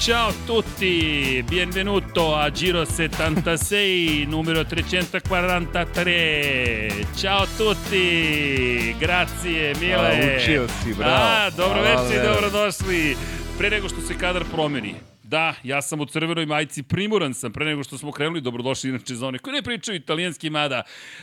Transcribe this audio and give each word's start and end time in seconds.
Ciao 0.00 0.30
a 0.30 0.34
tutti, 0.46 1.44
benvenuto 1.46 2.34
a 2.34 2.50
Giro 2.50 2.86
76, 2.86 4.24
numero 4.26 4.64
343. 4.64 7.06
Ciao 7.14 7.42
a 7.42 7.48
tutti, 7.54 8.96
grazie 8.98 9.74
mille. 9.78 10.32
A, 10.32 10.36
učio 10.38 10.66
si, 10.68 10.94
bravo. 10.94 11.12
A, 11.12 11.50
dobro 11.50 11.82
Hvala, 11.82 12.02
večer 12.02 12.16
i 12.16 12.20
dobrodošli. 12.26 13.16
Pre 13.58 13.70
nego 13.70 13.88
što 13.88 14.00
se 14.00 14.18
kadar 14.18 14.44
promeni, 14.52 14.94
Da, 15.30 15.54
ja 15.62 15.82
sam 15.82 16.00
u 16.00 16.06
crvenoj 16.06 16.46
majici, 16.46 16.82
primoran 16.82 17.34
sam 17.34 17.52
pre 17.52 17.64
nego 17.64 17.84
što 17.84 17.98
smo 17.98 18.12
krenuli, 18.12 18.40
dobrodošli 18.40 18.90
inače 18.90 19.14
za 19.14 19.26
one 19.26 19.38
koji 19.38 19.54
ne 19.54 19.62
pričaju 19.62 19.96
italijanski, 19.96 20.50
mada 20.50 20.82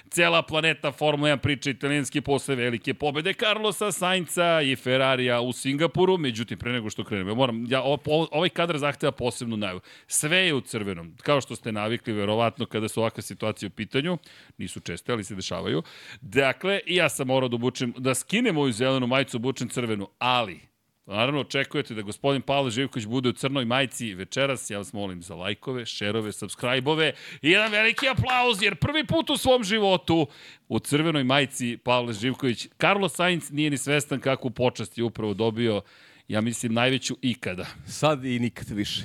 cela 0.10 0.42
planeta 0.42 0.92
Formula 0.92 1.30
1 1.30 1.38
priča 1.38 1.70
italijanski 1.70 2.22
posle 2.22 2.56
velike 2.56 2.94
pobede 2.94 3.34
Carlosa 3.34 3.92
Sainca 3.92 4.62
i 4.62 4.76
Ferrarija 4.76 5.42
u 5.42 5.54
Singapuru, 5.54 6.18
međutim, 6.18 6.58
pre 6.58 6.72
nego 6.72 6.90
što 6.90 7.04
krenemo, 7.04 7.30
ja 7.30 7.36
moram, 7.36 7.66
ja, 7.70 7.82
ovaj 8.06 8.50
kadar 8.50 8.78
zahteva 8.78 9.12
posebnu 9.12 9.58
najavu. 9.58 9.80
Sve 10.08 10.38
je 10.38 10.54
u 10.54 10.62
crvenom, 10.62 11.14
kao 11.24 11.42
što 11.42 11.56
ste 11.56 11.72
navikli, 11.72 12.14
verovatno, 12.14 12.66
kada 12.66 12.88
su 12.88 13.00
ovakve 13.02 13.24
situacije 13.24 13.68
u 13.68 13.72
pitanju, 13.72 14.18
nisu 14.58 14.80
česte, 14.80 15.12
ali 15.12 15.24
se 15.24 15.36
dešavaju. 15.36 15.84
Dakle, 16.22 16.80
ja 16.86 17.10
sam 17.10 17.28
morao 17.28 17.50
da 17.50 17.56
obučem, 17.56 17.94
da 17.98 18.16
skinem 18.16 18.56
moju 18.56 18.72
zelenu 18.72 19.08
majicu, 19.08 19.38
obučem 19.38 19.70
crvenu, 19.70 20.10
ali 20.20 20.67
Naravno, 21.08 21.40
očekujete 21.42 21.94
da 21.94 22.02
gospodin 22.02 22.42
Pavle 22.42 22.72
Živković 22.72 23.06
bude 23.06 23.30
u 23.30 23.34
crnoj 23.34 23.66
majici 23.66 24.14
večeras. 24.14 24.70
Ja 24.70 24.78
vas 24.78 24.94
molim 24.94 25.24
za 25.24 25.36
lajkove, 25.36 25.86
šerove, 25.86 26.32
subscribe-ove 26.32 27.14
i 27.42 27.52
jedan 27.52 27.72
veliki 27.72 28.08
aplauz, 28.10 28.62
jer 28.62 28.76
prvi 28.76 29.08
put 29.08 29.30
u 29.30 29.38
svom 29.38 29.64
životu 29.64 30.28
u 30.68 30.80
crvenoj 30.80 31.24
majici 31.24 31.78
Pavle 31.84 32.14
Živković. 32.14 32.68
Carlos 32.82 33.16
Sainz 33.16 33.52
nije 33.52 33.70
ni 33.70 33.78
svestan 33.78 34.20
kakvu 34.20 34.50
počast 34.52 34.98
je 34.98 35.04
upravo 35.04 35.34
dobio, 35.34 35.82
ja 36.28 36.42
mislim, 36.42 36.74
najveću 36.74 37.18
ikada. 37.22 37.66
Sad 37.86 38.26
i 38.26 38.40
nikad 38.40 38.70
više. 38.70 39.02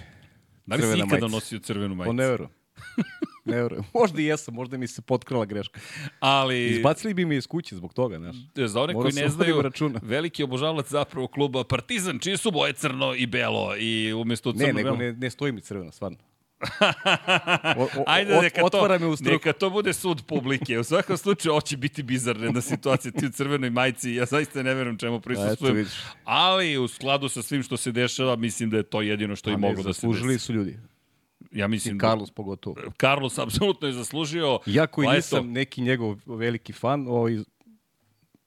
Da 0.66 0.76
li 0.76 0.82
si 0.82 0.88
ikada 0.88 1.06
majica. 1.06 1.26
nosio 1.26 1.58
crvenu 1.58 1.92
O, 1.92 1.96
majicu? 1.96 2.12
ne 2.12 2.26
verujem. 2.28 2.50
Ne 3.44 3.62
verujem. 3.62 3.84
Možda 3.94 4.22
i 4.22 4.24
jesam, 4.24 4.54
možda 4.54 4.76
mi 4.76 4.86
se 4.86 5.02
potkrala 5.02 5.44
greška. 5.44 5.80
Ali, 6.20 6.66
Izbacili 6.66 7.14
bi 7.14 7.24
me 7.24 7.36
iz 7.36 7.46
kuće 7.46 7.76
zbog 7.76 7.94
toga, 7.94 8.18
znaš. 8.18 8.36
za 8.56 8.80
one 8.82 8.94
koji 8.94 9.12
ne 9.12 9.28
znaju, 9.28 9.62
računa. 9.62 10.00
veliki 10.16 10.42
obožavalac 10.42 10.88
zapravo 10.88 11.26
kluba 11.26 11.64
Partizan, 11.64 12.18
čiji 12.18 12.36
su 12.36 12.50
boje 12.50 12.72
crno 12.72 13.14
i 13.14 13.26
belo 13.26 13.76
i 13.76 14.12
umesto 14.12 14.52
crno 14.52 14.66
Ne, 14.66 14.72
nego 14.72 14.88
belo. 14.88 14.96
ne, 14.96 15.12
ne 15.12 15.30
stoji 15.30 15.52
mi 15.52 15.60
crvena, 15.60 15.92
stvarno. 15.92 16.18
O, 17.76 17.82
o, 17.82 18.04
Ajde, 18.06 18.34
ot- 18.34 18.42
neka 18.42 18.68
to, 18.68 18.88
neka 19.20 19.52
to 19.52 19.70
bude 19.70 19.92
sud 19.92 20.22
publike. 20.26 20.78
U 20.78 20.84
svakom 20.84 21.16
slučaju, 21.16 21.54
hoće 21.54 21.76
biti 21.76 22.02
bizarna 22.02 22.44
jedna 22.44 22.60
situacija. 22.60 23.12
Ti 23.12 23.26
u 23.26 23.30
crvenoj 23.30 23.70
majici, 23.70 24.14
ja 24.14 24.24
zaista 24.24 24.62
ne 24.62 24.74
verujem 24.74 24.98
čemu 24.98 25.20
prisustujem. 25.20 25.86
Ali 26.24 26.78
u 26.78 26.88
skladu 26.88 27.28
sa 27.28 27.42
svim 27.42 27.62
što 27.62 27.76
se 27.76 27.92
dešava, 27.92 28.36
mislim 28.36 28.70
da 28.70 28.76
je 28.76 28.82
to 28.82 29.02
jedino 29.02 29.36
što 29.36 29.50
i 29.50 29.52
A 29.52 29.56
ne, 29.56 29.60
moglo 29.60 29.82
da 29.82 29.92
se 29.92 30.06
desi. 30.06 30.38
su 30.38 30.52
ljudi. 30.52 30.78
Ja 31.50 31.68
mislim 31.68 31.96
I 31.96 31.98
da 31.98 32.08
Carlos 32.08 32.30
pogotovo. 32.30 32.76
Carlos 33.00 33.38
apsolutno 33.38 33.88
je 33.88 33.92
zaslužio. 33.92 34.58
Ja 34.66 34.86
koji 34.86 35.06
Pa 35.06 35.12
eto, 35.12 35.16
nisam 35.16 35.52
neki 35.52 35.82
njegov 35.82 36.18
veliki 36.26 36.72
fan, 36.72 37.06
ovaj, 37.08 37.38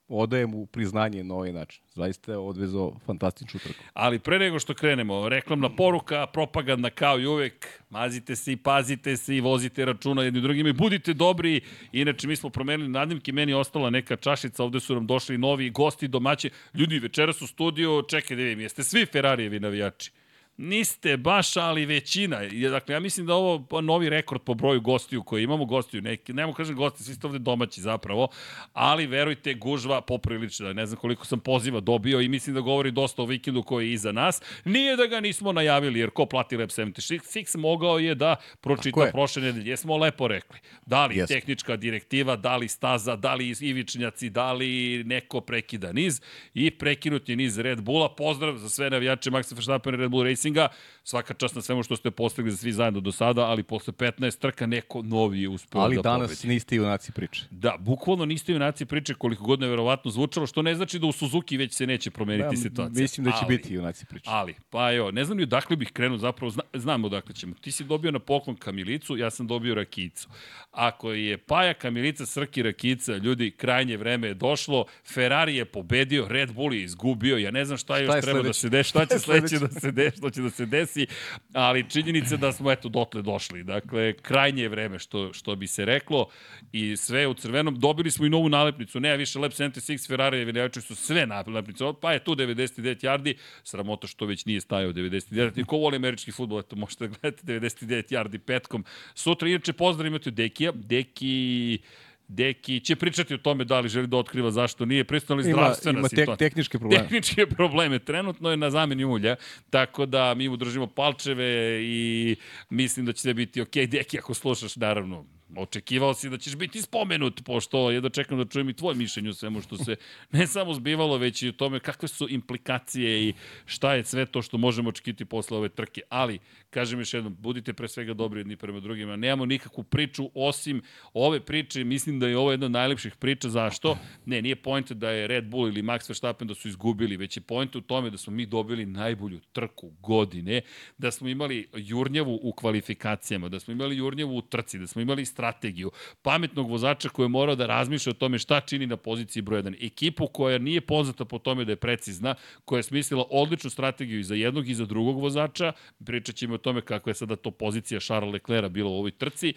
odajem 0.07 0.49
mu 0.49 0.65
priznanje 0.65 1.23
na 1.23 1.35
ovaj 1.35 1.53
način. 1.53 1.83
Zaista 1.93 2.31
je 2.31 2.37
odvezao 2.37 2.93
fantastičnu 3.05 3.59
trku. 3.59 3.79
Ali 3.93 4.19
pre 4.19 4.39
nego 4.39 4.59
što 4.59 4.73
krenemo, 4.73 5.29
reklamna 5.29 5.69
poruka, 5.69 6.27
propagandna 6.27 6.89
kao 6.89 7.19
i 7.19 7.25
uvek, 7.25 7.67
mazite 7.89 8.35
se 8.35 8.51
i 8.51 8.57
pazite 8.57 9.17
se 9.17 9.35
i 9.35 9.41
vozite 9.41 9.85
računa 9.85 10.23
jedni 10.23 10.41
drugima 10.41 10.69
i 10.69 10.73
budite 10.73 11.13
dobri. 11.13 11.61
Inače, 11.91 12.27
mi 12.27 12.35
smo 12.35 12.49
promenili 12.49 12.89
nadimke, 12.89 13.31
meni 13.31 13.51
je 13.51 13.55
ostala 13.55 13.89
neka 13.89 14.15
čašica, 14.15 14.63
ovde 14.63 14.79
su 14.79 14.93
nam 14.93 15.07
došli 15.07 15.37
novi 15.37 15.69
gosti, 15.69 16.07
domaći. 16.07 16.49
Ljudi, 16.73 16.99
večeras 16.99 17.41
u 17.41 17.47
studiju, 17.47 18.03
čekaj 18.09 18.37
da 18.37 18.43
vidim, 18.43 18.59
jeste 18.59 18.83
svi 18.83 19.05
Ferrarijevi 19.05 19.59
navijači? 19.59 20.11
Niste 20.57 21.17
baš, 21.17 21.57
ali 21.57 21.85
većina. 21.85 22.39
Dakle, 22.71 22.95
ja 22.95 22.99
mislim 22.99 23.25
da 23.25 23.33
ovo 23.33 23.65
pa 23.69 23.81
novi 23.81 24.09
rekord 24.09 24.41
po 24.41 24.53
broju 24.53 24.81
gostiju 24.81 25.23
koji 25.23 25.43
imamo. 25.43 25.65
Gostiju, 25.65 26.01
neki, 26.01 26.33
nemo 26.33 26.53
kažem 26.53 26.75
gosti, 26.75 27.03
svi 27.03 27.13
ste 27.13 27.27
ovde 27.27 27.39
domaći 27.39 27.81
zapravo, 27.81 28.27
ali 28.73 29.07
verujte, 29.07 29.53
gužva 29.53 30.01
poprilična. 30.01 30.73
Ne 30.73 30.85
znam 30.85 30.99
koliko 30.99 31.25
sam 31.25 31.39
poziva 31.39 31.79
dobio 31.79 32.21
i 32.21 32.29
mislim 32.29 32.55
da 32.55 32.61
govori 32.61 32.91
dosta 32.91 33.21
o 33.21 33.25
vikendu 33.25 33.63
koji 33.63 33.87
je 33.87 33.93
iza 33.93 34.11
nas. 34.11 34.41
Nije 34.65 34.95
da 34.95 35.05
ga 35.05 35.19
nismo 35.19 35.51
najavili, 35.51 35.99
jer 35.99 36.09
ko 36.09 36.25
plati 36.25 36.57
Lab 36.57 36.69
76 36.69 37.57
mogao 37.57 37.99
je 37.99 38.15
da 38.15 38.35
pročita 38.61 39.09
prošle 39.11 39.41
nedelje. 39.41 39.69
Jesmo 39.69 39.97
lepo 39.97 40.27
rekli. 40.27 40.59
Da 40.85 41.05
li 41.05 41.17
Jesmo. 41.17 41.35
tehnička 41.35 41.75
direktiva, 41.75 42.35
da 42.35 42.57
li 42.57 42.67
staza, 42.67 43.15
da 43.15 43.33
li 43.33 43.55
ivičnjaci, 43.61 44.29
da 44.29 44.53
li 44.53 45.03
neko 45.03 45.41
prekida 45.41 45.91
niz 45.93 46.21
i 46.53 46.71
prekinut 46.71 47.29
je 47.29 47.35
niz 47.35 47.59
Red 47.59 47.81
Bulla. 47.81 48.15
Pozdrav 48.15 48.57
za 48.57 48.69
sve 48.69 48.89
navijače 48.89 49.31
Maxa 49.31 49.55
Verstappen 49.55 49.95
Red 49.95 50.11
Bull 50.11 50.23
Racinga. 50.45 50.67
Svaka 51.03 51.33
čast 51.33 51.55
na 51.55 51.61
svemu 51.61 51.83
što 51.83 51.95
ste 51.95 52.11
postigli 52.11 52.51
za 52.51 52.57
svi 52.57 52.71
zajedno 52.71 52.99
do 52.99 53.11
sada, 53.11 53.41
ali 53.41 53.63
posle 53.63 53.93
15 53.93 54.39
trka 54.39 54.65
neko 54.65 55.01
novi 55.01 55.41
je 55.41 55.49
uspeo 55.49 55.81
Ali 55.81 55.95
da 55.95 56.01
danas 56.01 56.29
pobedi. 56.31 56.47
niste 56.47 56.75
junaci 56.75 57.11
priče. 57.11 57.45
Da, 57.51 57.75
bukvalno 57.79 58.25
niste 58.25 58.51
junaci 58.51 58.85
priče 58.85 59.13
koliko 59.13 59.43
god 59.43 59.59
neverovatno 59.59 60.11
zvučalo, 60.11 60.47
što 60.47 60.61
ne 60.61 60.75
znači 60.75 60.99
da 60.99 61.07
u 61.07 61.11
Suzuki 61.11 61.57
već 61.57 61.73
se 61.73 61.87
neće 61.87 62.11
promeniti 62.11 62.55
Ja, 62.55 62.59
situacija. 62.59 63.01
Mislim 63.01 63.25
da 63.25 63.31
će 63.31 63.37
Ali- 63.41 63.57
biti 63.57 63.73
junaci 63.73 64.05
priče. 64.05 64.25
Ali, 64.27 64.55
pa 64.69 64.93
evo, 64.93 65.11
ne 65.11 65.25
znam 65.25 65.37
ni 65.37 65.43
odakle 65.43 65.75
bih 65.75 65.89
krenuo, 65.89 66.17
zapravo 66.17 66.49
zna, 66.49 66.63
znam 66.73 67.05
odakle 67.05 67.35
ćemo. 67.35 67.55
Ti 67.55 67.71
si 67.71 67.83
dobio 67.83 68.11
na 68.11 68.19
poklon 68.19 68.55
kamilicu, 68.55 69.17
ja 69.17 69.29
sam 69.29 69.47
dobio 69.47 69.75
rakijicu. 69.75 70.29
Ako 70.71 71.11
je 71.11 71.37
Paja 71.37 71.73
kamilica, 71.73 72.25
Srki 72.25 72.63
rakijica, 72.63 73.15
ljudi, 73.15 73.51
krajnje 73.51 73.97
vreme 73.97 74.27
je 74.27 74.33
došlo, 74.33 74.85
Ferrari 75.05 75.55
je 75.55 75.65
pobedio, 75.65 76.27
Red 76.27 76.53
Bull 76.53 76.73
je 76.73 76.83
izgubio, 76.83 77.37
ja 77.37 77.51
ne 77.51 77.65
znam 77.65 77.77
šta, 77.77 77.97
još 77.97 78.15
je 78.15 78.21
treba 78.21 78.39
da 78.39 78.53
sledeće? 78.53 78.59
se 78.59 78.69
desi, 78.69 78.89
šta 78.89 78.99
će 79.01 79.05
Šta 79.07 79.19
sledeće 79.19 79.59
da 79.59 79.69
se 79.71 79.91
desi, 79.91 80.17
što 80.17 80.29
će 80.35 80.41
da 80.41 80.49
se 80.49 80.65
desi, 80.65 81.07
ali 81.53 81.89
činjenica 81.89 82.37
da 82.37 82.51
smo 82.51 82.71
eto 82.71 82.89
dotle 82.89 83.21
došli. 83.21 83.63
Dakle, 83.63 84.13
krajnje 84.13 84.61
je 84.61 84.69
vreme 84.69 84.99
što, 84.99 85.33
što 85.33 85.55
bi 85.55 85.67
se 85.67 85.85
reklo 85.85 86.29
i 86.71 86.97
sve 86.97 87.27
u 87.27 87.33
crvenom. 87.33 87.79
Dobili 87.79 88.11
smo 88.11 88.25
i 88.25 88.29
novu 88.29 88.49
nalepnicu, 88.49 88.99
ne 88.99 89.17
više 89.17 89.39
Lab 89.39 89.51
76 89.51 90.07
Ferrari 90.07 90.41
i 90.41 90.81
su 90.81 90.95
sve 90.95 91.25
nalepnice, 91.27 91.83
pa 92.01 92.13
je 92.13 92.23
tu 92.23 92.35
99 92.35 93.05
yardi, 93.05 93.35
sramota 93.63 94.07
što 94.07 94.25
već 94.25 94.45
nije 94.45 94.61
stajao 94.61 94.93
99 94.93 95.31
yardi. 95.31 95.65
Ko 95.65 95.77
voli 95.77 95.95
američki 95.95 96.31
futbol, 96.31 96.59
eto 96.59 96.75
možete 96.75 97.07
da 97.07 97.15
gledate 97.21 97.43
99 97.43 98.13
yardi 98.13 98.37
petkom. 98.37 98.85
Sutra 99.13 99.49
inače 99.49 99.73
pozdrav 99.73 100.07
imate 100.07 100.31
Dekija. 100.31 100.71
Deki 100.71 101.79
Deki 102.27 102.79
će 102.79 102.95
pričati 102.95 103.33
o 103.33 103.37
tome 103.37 103.63
da 103.63 103.79
li 103.79 103.89
želi 103.89 104.07
da 104.07 104.17
otkriva 104.17 104.51
zašto 104.51 104.85
nije 104.85 105.03
pristano 105.03 105.41
li 105.41 105.49
Ima, 105.49 105.57
zdravstvena 105.57 105.99
ima 105.99 106.09
tek, 106.09 106.19
situacija 106.19 106.49
tehničke 106.49 106.79
probleme. 106.79 107.03
tehničke 107.07 107.45
probleme. 107.45 107.99
Trenutno 107.99 108.51
je 108.51 108.57
na 108.57 108.69
zameni 108.69 109.05
ulja, 109.05 109.35
tako 109.69 110.05
da 110.05 110.33
mi 110.33 110.49
mu 110.49 110.57
držimo 110.57 110.87
palčeve 110.87 111.79
i 111.83 112.35
mislim 112.69 113.05
da 113.05 113.13
će 113.13 113.33
biti 113.33 113.61
ok. 113.61 113.73
Deki, 113.87 114.19
ako 114.19 114.33
slušaš, 114.33 114.75
naravno, 114.75 115.25
očekivao 115.55 116.13
si 116.13 116.29
da 116.29 116.37
ćeš 116.37 116.55
biti 116.55 116.81
spomenut, 116.81 117.41
pošto 117.45 117.91
jedno 117.91 118.09
čekam 118.09 118.37
da 118.37 118.45
čujem 118.45 118.69
i 118.69 118.73
tvoje 118.73 118.95
mišljenje 118.95 119.29
o 119.29 119.33
svemu 119.33 119.61
što 119.61 119.77
se 119.77 119.95
ne 120.31 120.47
samo 120.47 120.73
zbivalo, 120.73 121.17
već 121.17 121.43
i 121.43 121.49
o 121.49 121.51
tome 121.51 121.79
kakve 121.79 122.07
su 122.07 122.27
implikacije 122.29 123.29
i 123.29 123.33
šta 123.65 123.93
je 123.93 124.03
sve 124.03 124.25
to 124.25 124.41
što 124.41 124.57
možemo 124.57 124.89
očekiti 124.89 125.25
posle 125.25 125.57
ove 125.57 125.69
trke. 125.69 126.01
Ali, 126.09 126.39
kažem 126.69 126.99
još 126.99 127.13
jednom, 127.13 127.35
budite 127.39 127.73
pre 127.73 127.87
svega 127.87 128.13
dobri 128.13 128.39
jedni 128.39 128.55
prema 128.55 128.79
drugima. 128.79 129.15
Nemamo 129.15 129.45
nikakvu 129.45 129.83
priču 129.83 130.29
osim 130.33 130.81
ove 131.13 131.39
priče. 131.39 131.83
Mislim 131.83 132.19
da 132.19 132.27
je 132.27 132.37
ovo 132.37 132.51
jedna 132.51 132.65
od 132.65 132.71
najlepših 132.71 133.15
priča. 133.15 133.49
Zašto? 133.49 133.97
Ne, 134.25 134.41
nije 134.41 134.55
point 134.55 134.91
da 134.91 135.09
je 135.09 135.27
Red 135.27 135.45
Bull 135.45 135.67
ili 135.67 135.81
Max 135.81 136.09
Verstappen 136.09 136.47
da 136.47 136.55
su 136.55 136.67
izgubili, 136.67 137.17
već 137.17 137.37
je 137.37 137.41
point 137.41 137.75
u 137.75 137.81
tome 137.81 138.09
da 138.09 138.17
smo 138.17 138.33
mi 138.33 138.45
dobili 138.45 138.85
najbolju 138.85 139.39
trku 139.51 139.89
godine, 139.89 140.61
da 140.97 141.11
smo 141.11 141.29
imali 141.29 141.67
jurnjavu 141.73 142.39
u 142.43 142.53
kvalifikacijama, 142.53 143.49
da 143.49 143.59
smo 143.59 143.73
imali 143.73 143.97
jurnjavu 143.97 144.37
u 144.37 144.41
trci, 144.41 144.79
da 144.79 144.87
smo 144.87 145.01
imali 145.01 145.25
strategiju, 145.35 145.91
pametnog 146.21 146.69
vozača 146.69 147.09
koji 147.09 147.25
je 147.25 147.35
morao 147.35 147.55
da 147.55 147.67
razmišlja 147.67 148.11
o 148.15 148.19
tome 148.23 148.39
šta 148.39 148.61
čini 148.61 148.87
na 148.87 148.97
poziciji 148.97 149.43
broj 149.43 149.63
1. 149.63 149.75
Ekipu 149.85 150.27
koja 150.27 150.57
nije 150.57 150.81
poznata 150.81 151.25
po 151.25 151.39
tome 151.39 151.65
da 151.65 151.75
je 151.75 151.81
precizna, 151.83 152.35
koja 152.65 152.79
je 152.79 152.83
smislila 152.83 153.25
odličnu 153.29 153.69
strategiju 153.69 154.19
i 154.19 154.23
za 154.23 154.35
jednog 154.35 154.69
i 154.69 154.75
za 154.75 154.85
drugog 154.85 155.19
vozača, 155.19 155.73
pričat 156.05 156.35
ćemo 156.35 156.55
o 156.55 156.57
tome 156.57 156.81
kakva 156.81 157.09
je 157.09 157.15
sada 157.15 157.35
to 157.35 157.51
pozicija 157.51 157.99
Charles 157.99 158.33
Leclerca 158.33 158.69
bila 158.69 158.89
u 158.89 158.97
ovoj 159.03 159.11
trci, 159.11 159.53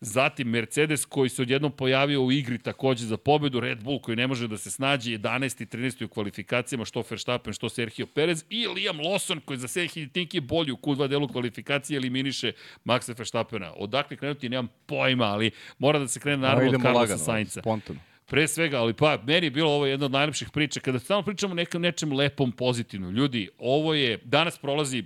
zatim 0.00 0.48
Mercedes 0.48 1.04
koji 1.04 1.28
se 1.28 1.42
odjednom 1.42 1.72
pojavio 1.72 2.22
u 2.22 2.32
igri 2.32 2.58
takođe 2.58 3.06
za 3.06 3.16
pobedu, 3.16 3.60
Red 3.60 3.82
Bull 3.82 4.00
koji 4.00 4.16
ne 4.16 4.26
može 4.26 4.48
da 4.48 4.56
se 4.56 4.70
snađe 4.70 5.18
11. 5.18 5.62
i 5.62 5.66
13. 5.66 6.04
u 6.04 6.08
kvalifikacijama, 6.08 6.84
što 6.84 7.04
Verstappen, 7.10 7.52
što 7.52 7.68
Sergio 7.68 8.06
Perez 8.06 8.44
i 8.50 8.66
Liam 8.66 8.98
Lawson 8.98 9.40
koji 9.44 9.58
za 9.58 9.68
Sergio 9.68 10.08
Tinki 10.12 10.40
bolji 10.40 10.72
u 10.72 10.76
Q2 10.76 11.08
delu 11.08 11.28
kvalifikacije 11.28 11.96
eliminiše 11.96 12.52
Maxa 12.84 13.18
Verstappena. 13.18 13.72
Odakle 13.76 14.16
krenuti 14.16 14.48
nemam 14.48 14.68
pojma, 14.86 15.24
ali 15.24 15.50
mora 15.78 15.98
da 15.98 16.08
se 16.08 16.20
krene 16.20 16.36
naravno 16.36 16.68
od 16.68 16.82
Carlosa 16.82 16.98
lagano, 16.98 17.18
Sainca. 17.18 17.60
spontano. 17.60 18.00
Pre 18.26 18.48
svega, 18.48 18.80
ali 18.80 18.92
pa, 18.92 19.18
meni 19.26 19.46
je 19.46 19.50
bilo 19.50 19.70
ovo 19.70 19.86
jedna 19.86 20.06
od 20.06 20.12
najlepših 20.12 20.50
priča, 20.50 20.80
kada 20.80 20.98
stalno 20.98 21.22
pričamo 21.22 21.52
o 21.52 21.54
nekom 21.54 21.82
nečem 21.82 22.12
lepom, 22.12 22.52
pozitivnom. 22.52 23.14
Ljudi, 23.14 23.48
ovo 23.58 23.94
je, 23.94 24.18
danas 24.24 24.58
prolazi 24.58 25.04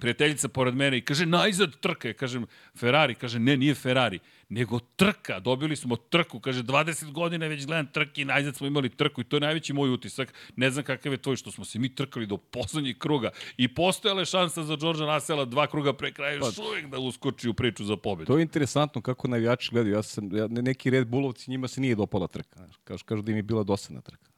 prijateljica 0.00 0.48
pored 0.48 0.74
mene 0.74 0.98
i 0.98 1.00
kaže 1.00 1.26
najzad 1.26 1.76
trka. 1.80 2.08
Ja 2.08 2.14
kažem 2.14 2.46
Ferrari, 2.78 3.14
kaže 3.14 3.38
ne, 3.38 3.56
nije 3.56 3.74
Ferrari, 3.74 4.18
nego 4.48 4.78
trka. 4.96 5.40
Dobili 5.40 5.76
smo 5.76 5.96
trku, 5.96 6.40
kaže 6.40 6.62
20 6.62 7.12
godina 7.12 7.46
već 7.46 7.66
gledam 7.66 7.86
trke 7.86 8.22
i 8.22 8.24
najzad 8.24 8.56
smo 8.56 8.66
imali 8.66 8.88
trku 8.88 9.20
i 9.20 9.24
to 9.24 9.36
je 9.36 9.40
najveći 9.40 9.72
moj 9.72 9.90
utisak. 9.90 10.34
Ne 10.56 10.70
znam 10.70 10.84
kakav 10.84 11.12
je 11.12 11.18
tvoj 11.18 11.36
što 11.36 11.50
smo 11.50 11.64
se 11.64 11.78
mi 11.78 11.94
trkali 11.94 12.26
do 12.26 12.36
poslednjeg 12.36 12.98
kruga 12.98 13.30
i 13.56 13.74
postojala 13.74 14.20
je 14.20 14.26
šansa 14.26 14.62
za 14.62 14.76
Đorđa 14.76 15.14
Russella 15.14 15.44
dva 15.44 15.66
kruga 15.66 15.92
pre 15.92 16.12
kraja 16.12 16.34
još 16.34 16.58
uvek 16.58 16.86
da 16.86 16.98
uskoči 16.98 17.48
u 17.48 17.54
priču 17.54 17.84
za 17.84 17.96
pobedu. 17.96 18.26
To 18.26 18.38
je 18.38 18.42
interesantno 18.42 19.00
kako 19.00 19.28
navijači 19.28 19.70
gledaju. 19.70 19.94
Ja 19.94 20.02
sam, 20.02 20.36
ja, 20.36 20.48
neki 20.48 20.90
red 20.90 21.06
bulovci, 21.06 21.50
njima 21.50 21.68
se 21.68 21.80
nije 21.80 21.94
dopala 21.94 22.26
trka. 22.26 22.66
Kažu, 22.84 23.04
kažu 23.04 23.22
da 23.22 23.30
im 23.30 23.36
je 23.36 23.42
bila 23.42 23.62
dosadna 23.62 24.00
trka. 24.00 24.30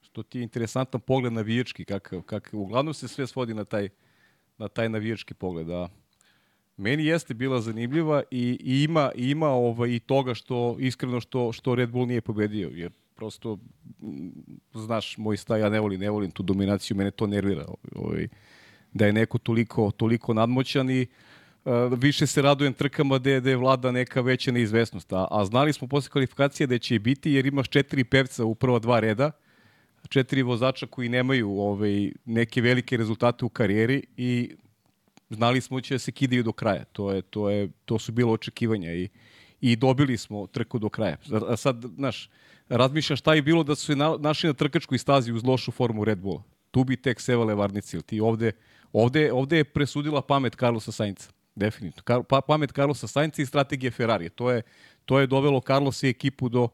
Što 0.00 0.22
ti 0.22 0.38
je 0.38 0.42
interesantan 0.42 1.00
pogled 1.00 1.32
navijački, 1.32 1.84
kakav, 1.84 2.22
kakav, 2.22 2.60
uglavnom 2.60 2.94
se 2.94 3.08
sve 3.08 3.26
svodi 3.26 3.54
na 3.54 3.64
taj, 3.64 3.88
na 4.60 4.68
taj 4.68 4.88
navijački 4.88 5.34
pogled. 5.34 5.66
Da. 5.66 5.88
Meni 6.76 7.06
jeste 7.06 7.34
bila 7.34 7.60
zanimljiva 7.60 8.22
i, 8.30 8.58
i 8.60 8.82
ima, 8.82 9.10
i 9.14 9.30
ima 9.30 9.48
ovaj, 9.48 9.90
i 9.90 9.98
toga 9.98 10.34
što, 10.34 10.76
iskreno, 10.78 11.20
što, 11.20 11.52
što 11.52 11.74
Red 11.74 11.90
Bull 11.90 12.06
nije 12.06 12.20
pobedio. 12.20 12.70
Jer 12.74 12.92
prosto, 13.16 13.58
znaš, 14.74 15.18
moj 15.18 15.36
stav, 15.36 15.60
ja 15.60 15.68
ne 15.68 15.80
volim, 15.80 16.00
ne 16.00 16.10
volim 16.10 16.30
tu 16.30 16.42
dominaciju, 16.42 16.96
mene 16.96 17.10
to 17.10 17.26
nervira. 17.26 17.64
Ovaj, 17.94 18.28
da 18.92 19.06
je 19.06 19.12
neko 19.12 19.38
toliko, 19.38 19.90
toliko 19.90 20.34
nadmoćan 20.34 20.90
i 20.90 21.06
uh, 21.64 21.72
više 21.98 22.26
se 22.26 22.42
radujem 22.42 22.72
trkama 22.72 23.18
gde, 23.18 23.40
gde 23.40 23.56
vlada 23.56 23.92
neka 23.92 24.20
veća 24.20 24.52
neizvesnost. 24.52 25.12
A, 25.12 25.26
a 25.30 25.44
znali 25.44 25.72
smo 25.72 25.88
posle 25.88 26.10
kvalifikacije 26.10 26.66
da 26.66 26.78
će 26.78 26.94
i 26.94 26.98
biti 26.98 27.32
jer 27.32 27.46
imaš 27.46 27.68
četiri 27.68 28.04
pevca 28.04 28.44
u 28.44 28.54
prva 28.54 28.78
dva 28.78 29.00
reda, 29.00 29.30
četiri 30.10 30.42
vozača 30.42 30.86
koji 30.86 31.08
nemaju 31.08 31.50
ovaj, 31.50 32.12
neke 32.24 32.60
velike 32.60 32.96
rezultate 32.96 33.44
u 33.44 33.48
karijeri 33.48 34.02
i 34.16 34.56
znali 35.30 35.60
smo 35.60 35.80
će 35.80 35.98
se 35.98 36.12
kidaju 36.12 36.42
do 36.42 36.52
kraja. 36.52 36.84
To, 36.84 37.12
je, 37.12 37.22
to, 37.22 37.50
je, 37.50 37.68
to 37.84 37.98
su 37.98 38.12
bilo 38.12 38.32
očekivanja 38.32 38.92
i, 38.92 39.08
i 39.60 39.76
dobili 39.76 40.16
smo 40.18 40.46
trku 40.46 40.78
do 40.78 40.88
kraja. 40.88 41.16
A 41.48 41.56
sad, 41.56 41.84
znaš, 41.94 42.30
razmišljam 42.68 43.16
šta 43.16 43.34
je 43.34 43.42
bilo 43.42 43.62
da 43.62 43.74
su 43.74 43.86
se 43.86 43.96
na, 43.96 44.16
našli 44.18 44.48
na 44.48 44.54
trkačkoj 44.54 44.98
stazi 44.98 45.32
uz 45.32 45.44
lošu 45.44 45.70
formu 45.70 46.04
Red 46.04 46.18
Bulla. 46.18 46.42
Tu 46.70 46.84
bi 46.84 46.96
tek 46.96 47.20
sevale 47.20 47.54
varnici, 47.54 47.96
ili 47.96 48.02
ti 48.02 48.20
ovde, 48.20 48.52
ovde, 48.92 49.32
ovde 49.32 49.56
je 49.56 49.64
presudila 49.64 50.22
pamet 50.22 50.56
Carlosa 50.56 50.92
Sainca. 50.92 51.30
Definitivno. 51.54 52.02
Kar, 52.04 52.22
pa, 52.22 52.40
pamet 52.40 52.72
Carlosa 52.72 53.06
Sainca 53.06 53.42
i 53.42 53.46
strategije 53.46 53.90
Ferrari. 53.90 54.28
To 54.28 54.50
je, 54.50 54.62
to 55.04 55.20
je 55.20 55.26
dovelo 55.26 55.60
Carlos 55.60 56.02
i 56.02 56.08
ekipu 56.08 56.48
do, 56.48 56.68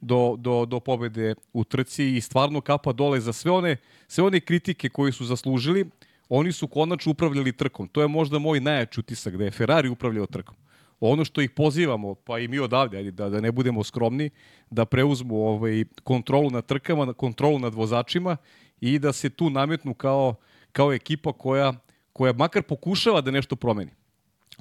do, 0.00 0.36
do, 0.38 0.64
do 0.66 0.80
pobede 0.80 1.34
u 1.52 1.64
trci 1.64 2.16
i 2.16 2.20
stvarno 2.20 2.60
kapa 2.60 2.92
dole 2.92 3.20
za 3.20 3.32
sve 3.32 3.50
one, 3.50 3.76
sve 4.08 4.24
one 4.24 4.40
kritike 4.40 4.88
koje 4.88 5.12
su 5.12 5.24
zaslužili, 5.24 5.90
oni 6.28 6.52
su 6.52 6.68
konačno 6.68 7.12
upravljali 7.12 7.52
trkom. 7.52 7.88
To 7.88 8.02
je 8.02 8.08
možda 8.08 8.38
moj 8.38 8.60
najjači 8.60 9.00
utisak, 9.00 9.36
da 9.36 9.44
je 9.44 9.50
Ferrari 9.50 9.88
upravljao 9.88 10.26
trkom. 10.26 10.56
Ono 11.00 11.24
što 11.24 11.40
ih 11.40 11.50
pozivamo, 11.50 12.14
pa 12.14 12.38
i 12.38 12.48
mi 12.48 12.58
odavde, 12.58 12.96
ajde, 12.96 13.10
da, 13.10 13.28
da 13.28 13.40
ne 13.40 13.52
budemo 13.52 13.84
skromni, 13.84 14.30
da 14.70 14.84
preuzmu 14.84 15.36
ovaj, 15.36 15.84
kontrolu 16.02 16.50
nad 16.50 16.66
trkama, 16.66 17.12
kontrolu 17.12 17.58
nad 17.58 17.74
vozačima 17.74 18.36
i 18.80 18.98
da 18.98 19.12
se 19.12 19.30
tu 19.30 19.50
nametnu 19.50 19.94
kao, 19.94 20.34
kao 20.72 20.92
ekipa 20.92 21.32
koja, 21.32 21.72
koja 22.12 22.32
makar 22.32 22.62
pokušava 22.62 23.20
da 23.20 23.30
nešto 23.30 23.56
promeni. 23.56 23.90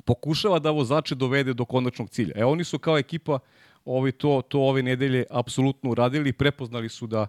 Pokušava 0.06 0.60
da 0.60 0.72
vozače 0.72 1.16
dovede 1.16 1.54
do 1.54 1.66
konačnog 1.66 2.10
cilja. 2.10 2.34
E, 2.36 2.46
oni 2.46 2.64
su 2.64 2.80
kao 2.80 2.98
ekipa 2.98 3.40
ovi 3.86 4.12
to, 4.12 4.42
to 4.42 4.60
ove 4.60 4.84
nedelje 4.84 5.26
apsolutno 5.30 5.90
uradili 5.92 6.30
i 6.30 6.34
prepoznali 6.34 6.90
su 6.90 7.08
da 7.08 7.28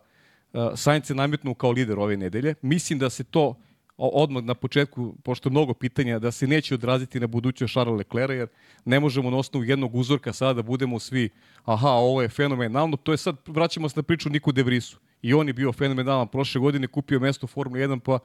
uh, 0.52 0.60
Sainz 0.74 1.06
se 1.06 1.14
nametnu 1.14 1.54
kao 1.54 1.70
lider 1.70 1.98
ove 1.98 2.16
nedelje. 2.16 2.54
Mislim 2.62 2.98
da 2.98 3.10
se 3.10 3.24
to 3.24 3.54
odmah 4.00 4.44
na 4.44 4.54
početku, 4.54 5.14
pošto 5.22 5.48
je 5.48 5.50
mnogo 5.50 5.74
pitanja, 5.74 6.18
da 6.18 6.30
se 6.30 6.46
neće 6.46 6.74
odraziti 6.74 7.20
na 7.20 7.26
budućnost 7.26 7.72
Charles 7.72 7.98
Leclerc, 7.98 8.30
jer 8.30 8.48
ne 8.84 9.00
možemo 9.00 9.30
na 9.30 9.36
osnovu 9.36 9.64
jednog 9.64 9.94
uzorka 9.94 10.32
sada 10.32 10.52
da 10.52 10.62
budemo 10.62 10.98
svi, 10.98 11.28
aha, 11.64 11.90
ovo 11.90 12.22
je 12.22 12.28
fenomenalno, 12.28 12.96
to 12.96 13.12
je 13.12 13.16
sad, 13.16 13.36
vraćamo 13.46 13.88
se 13.88 13.98
na 13.98 14.02
priču 14.02 14.30
Niku 14.30 14.52
De 14.52 14.62
Vrisu. 14.62 14.98
I 15.22 15.34
on 15.34 15.46
je 15.46 15.52
bio 15.52 15.72
fenomenalan 15.72 16.28
prošle 16.28 16.60
godine, 16.60 16.86
kupio 16.86 17.20
mesto 17.20 17.44
u 17.44 17.48
Formuli 17.48 17.80
1, 17.80 18.00
pa 18.00 18.18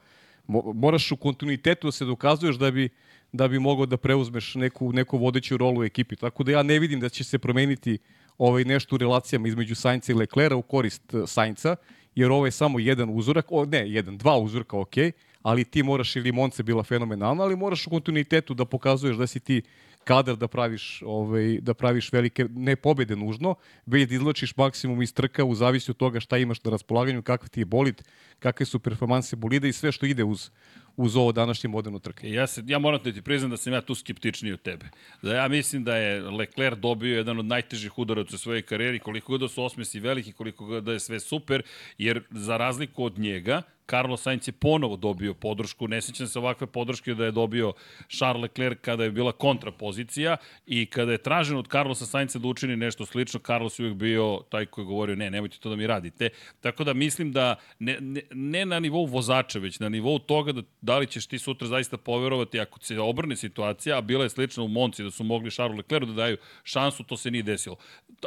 mo- 0.48 0.74
moraš 0.74 1.12
u 1.12 1.18
kontinuitetu 1.18 1.88
da 1.88 1.92
se 1.92 2.06
dokazuješ 2.06 2.56
da 2.56 2.72
bi 2.72 2.90
da 3.38 3.48
bi 3.48 3.60
mogao 3.60 3.86
da 3.86 3.98
preuzmeš 3.98 4.56
neku, 4.56 4.94
neku 4.94 5.18
vodeću 5.18 5.58
rolu 5.58 5.82
u 5.82 5.84
ekipi. 5.84 6.16
Tako 6.16 6.44
da 6.44 6.52
ja 6.52 6.64
ne 6.64 6.80
vidim 6.80 7.00
da 7.00 7.10
će 7.10 7.24
se 7.24 7.40
promeniti 7.40 7.98
ovaj 8.38 8.64
nešto 8.64 8.96
u 8.96 8.98
relacijama 8.98 9.48
između 9.48 9.76
Sainca 9.76 10.12
i 10.12 10.16
Leclera 10.16 10.56
u 10.56 10.62
korist 10.62 11.14
eh, 11.14 11.28
Sainca, 11.28 11.76
jer 12.16 12.32
ovo 12.32 12.46
je 12.46 12.52
samo 12.52 12.80
jedan 12.80 13.10
uzorak, 13.10 13.46
o, 13.50 13.66
ne, 13.66 13.90
jedan, 13.90 14.18
dva 14.18 14.38
uzorka, 14.38 14.78
ok, 14.78 14.96
ali 15.42 15.66
ti 15.66 15.84
moraš, 15.84 16.16
ili 16.16 16.32
Monce 16.32 16.64
bila 16.64 16.84
fenomenalna, 16.84 17.44
ali 17.44 17.56
moraš 17.56 17.88
u 17.88 17.90
kontinuitetu 17.90 18.54
da 18.54 18.66
pokazuješ 18.66 19.18
da 19.18 19.28
si 19.28 19.40
ti 19.40 19.62
kadar 20.06 20.36
da 20.36 20.48
praviš 20.48 21.02
ovaj 21.06 21.60
da 21.62 21.74
praviš 21.74 22.12
velike 22.14 22.46
ne 22.50 22.76
pobede 22.76 23.16
nužno, 23.16 23.56
već 23.86 24.10
da 24.10 24.16
izvlačiš 24.16 24.58
maksimum 24.58 25.02
iz 25.02 25.14
trka 25.14 25.44
u 25.44 25.56
zavisi 25.56 25.92
od 25.92 25.98
toga 25.98 26.20
šta 26.20 26.38
imaš 26.38 26.64
na 26.64 26.72
raspolaganju, 26.72 27.22
kakav 27.22 27.50
ti 27.50 27.62
je 27.62 27.66
bolid, 27.66 28.02
kakve 28.40 28.66
su 28.66 28.80
performanse 28.80 29.36
bolida 29.36 29.68
i 29.68 29.74
sve 29.74 29.92
što 29.92 30.06
ide 30.06 30.24
uz 30.24 30.50
uz 30.98 31.16
ovo 31.16 31.32
današnje 31.32 31.68
moderno 31.70 32.00
trke. 32.00 32.32
Ja, 32.32 32.48
se, 32.48 32.64
ja 32.68 32.80
moram 32.80 33.00
da 33.04 33.12
ti 33.12 33.22
priznam 33.22 33.52
da 33.52 33.58
sam 33.58 33.74
ja 33.74 33.82
tu 33.82 33.96
skeptičniji 33.96 34.54
od 34.54 34.62
tebe. 34.62 34.86
Da 35.22 35.36
ja 35.36 35.48
mislim 35.48 35.84
da 35.84 35.96
je 35.96 36.22
Leclerc 36.22 36.80
dobio 36.80 37.18
jedan 37.18 37.40
od 37.40 37.46
najtežih 37.46 37.98
udaraca 38.00 38.36
u 38.36 38.38
svojoj 38.38 38.62
karijeri, 38.62 39.00
koliko 39.00 39.32
god 39.32 39.42
da 39.42 39.48
su 39.48 39.64
osmesi 39.64 40.00
veliki, 40.00 40.32
koliko 40.32 40.66
god 40.66 40.84
da 40.84 40.92
je 40.92 41.00
sve 41.00 41.20
super, 41.20 41.64
jer 41.98 42.24
za 42.32 42.58
razliku 42.58 43.04
od 43.04 43.20
njega, 43.20 43.62
Carlos 43.90 44.22
Sainz 44.22 44.48
je 44.48 44.52
ponovo 44.52 44.96
dobio 44.96 45.34
podršku, 45.34 45.88
ne 45.88 46.02
sećam 46.02 46.28
se 46.28 46.40
ovakve 46.40 46.68
podrške 46.68 47.14
da 47.14 47.26
je 47.26 47.32
dobio 47.32 47.74
Charles 48.18 48.42
Leclerc 48.42 48.78
kada 48.82 49.04
je 49.04 49.12
bila 49.12 49.32
kontrapozicija 49.32 50.38
i 50.66 50.86
kada 50.86 51.12
je 51.12 51.18
traženo 51.18 51.60
od 51.60 51.68
Carlosa 51.72 52.06
Sainza 52.06 52.40
da 52.40 52.48
učini 52.48 52.76
nešto 52.76 53.06
slično, 53.06 53.40
Carlos 53.40 53.80
je 53.80 53.84
uvijek 53.84 53.98
bio 53.98 54.42
taj 54.50 54.66
koji 54.66 54.84
je 54.84 54.88
govorio 54.88 55.16
ne, 55.16 55.32
nemojte 55.32 55.58
to 55.60 55.70
da 55.70 55.76
mi 55.76 55.88
radite. 55.88 56.30
Tako 56.62 56.84
da 56.84 56.94
mislim 56.94 57.32
da 57.32 57.56
ne, 57.80 57.98
ne, 58.02 58.22
ne 58.32 58.66
na 58.66 58.80
nivou 58.80 59.06
vozača, 59.06 59.60
već 59.60 59.80
na 59.80 59.90
nivou 59.90 60.20
toga 60.20 60.52
da, 60.52 60.62
da 60.82 60.98
li 60.98 61.08
ćeš 61.08 61.28
ti 61.28 61.40
sutra 61.40 61.68
zaista 61.68 61.98
poverovati 61.98 62.60
ako 62.60 62.80
se 62.80 63.00
obrne 63.00 63.36
situacija, 63.36 63.98
a 63.98 64.02
bila 64.02 64.24
je 64.24 64.30
slična 64.30 64.64
u 64.64 64.68
Monci 64.68 65.04
da 65.04 65.12
su 65.12 65.24
mogli 65.24 65.52
Charles 65.52 65.78
Leclercu 65.78 66.06
da 66.06 66.14
daju 66.14 66.38
šansu, 66.64 67.04
to 67.04 67.18
se 67.18 67.32
nije 67.32 67.44
desilo. 67.44 67.76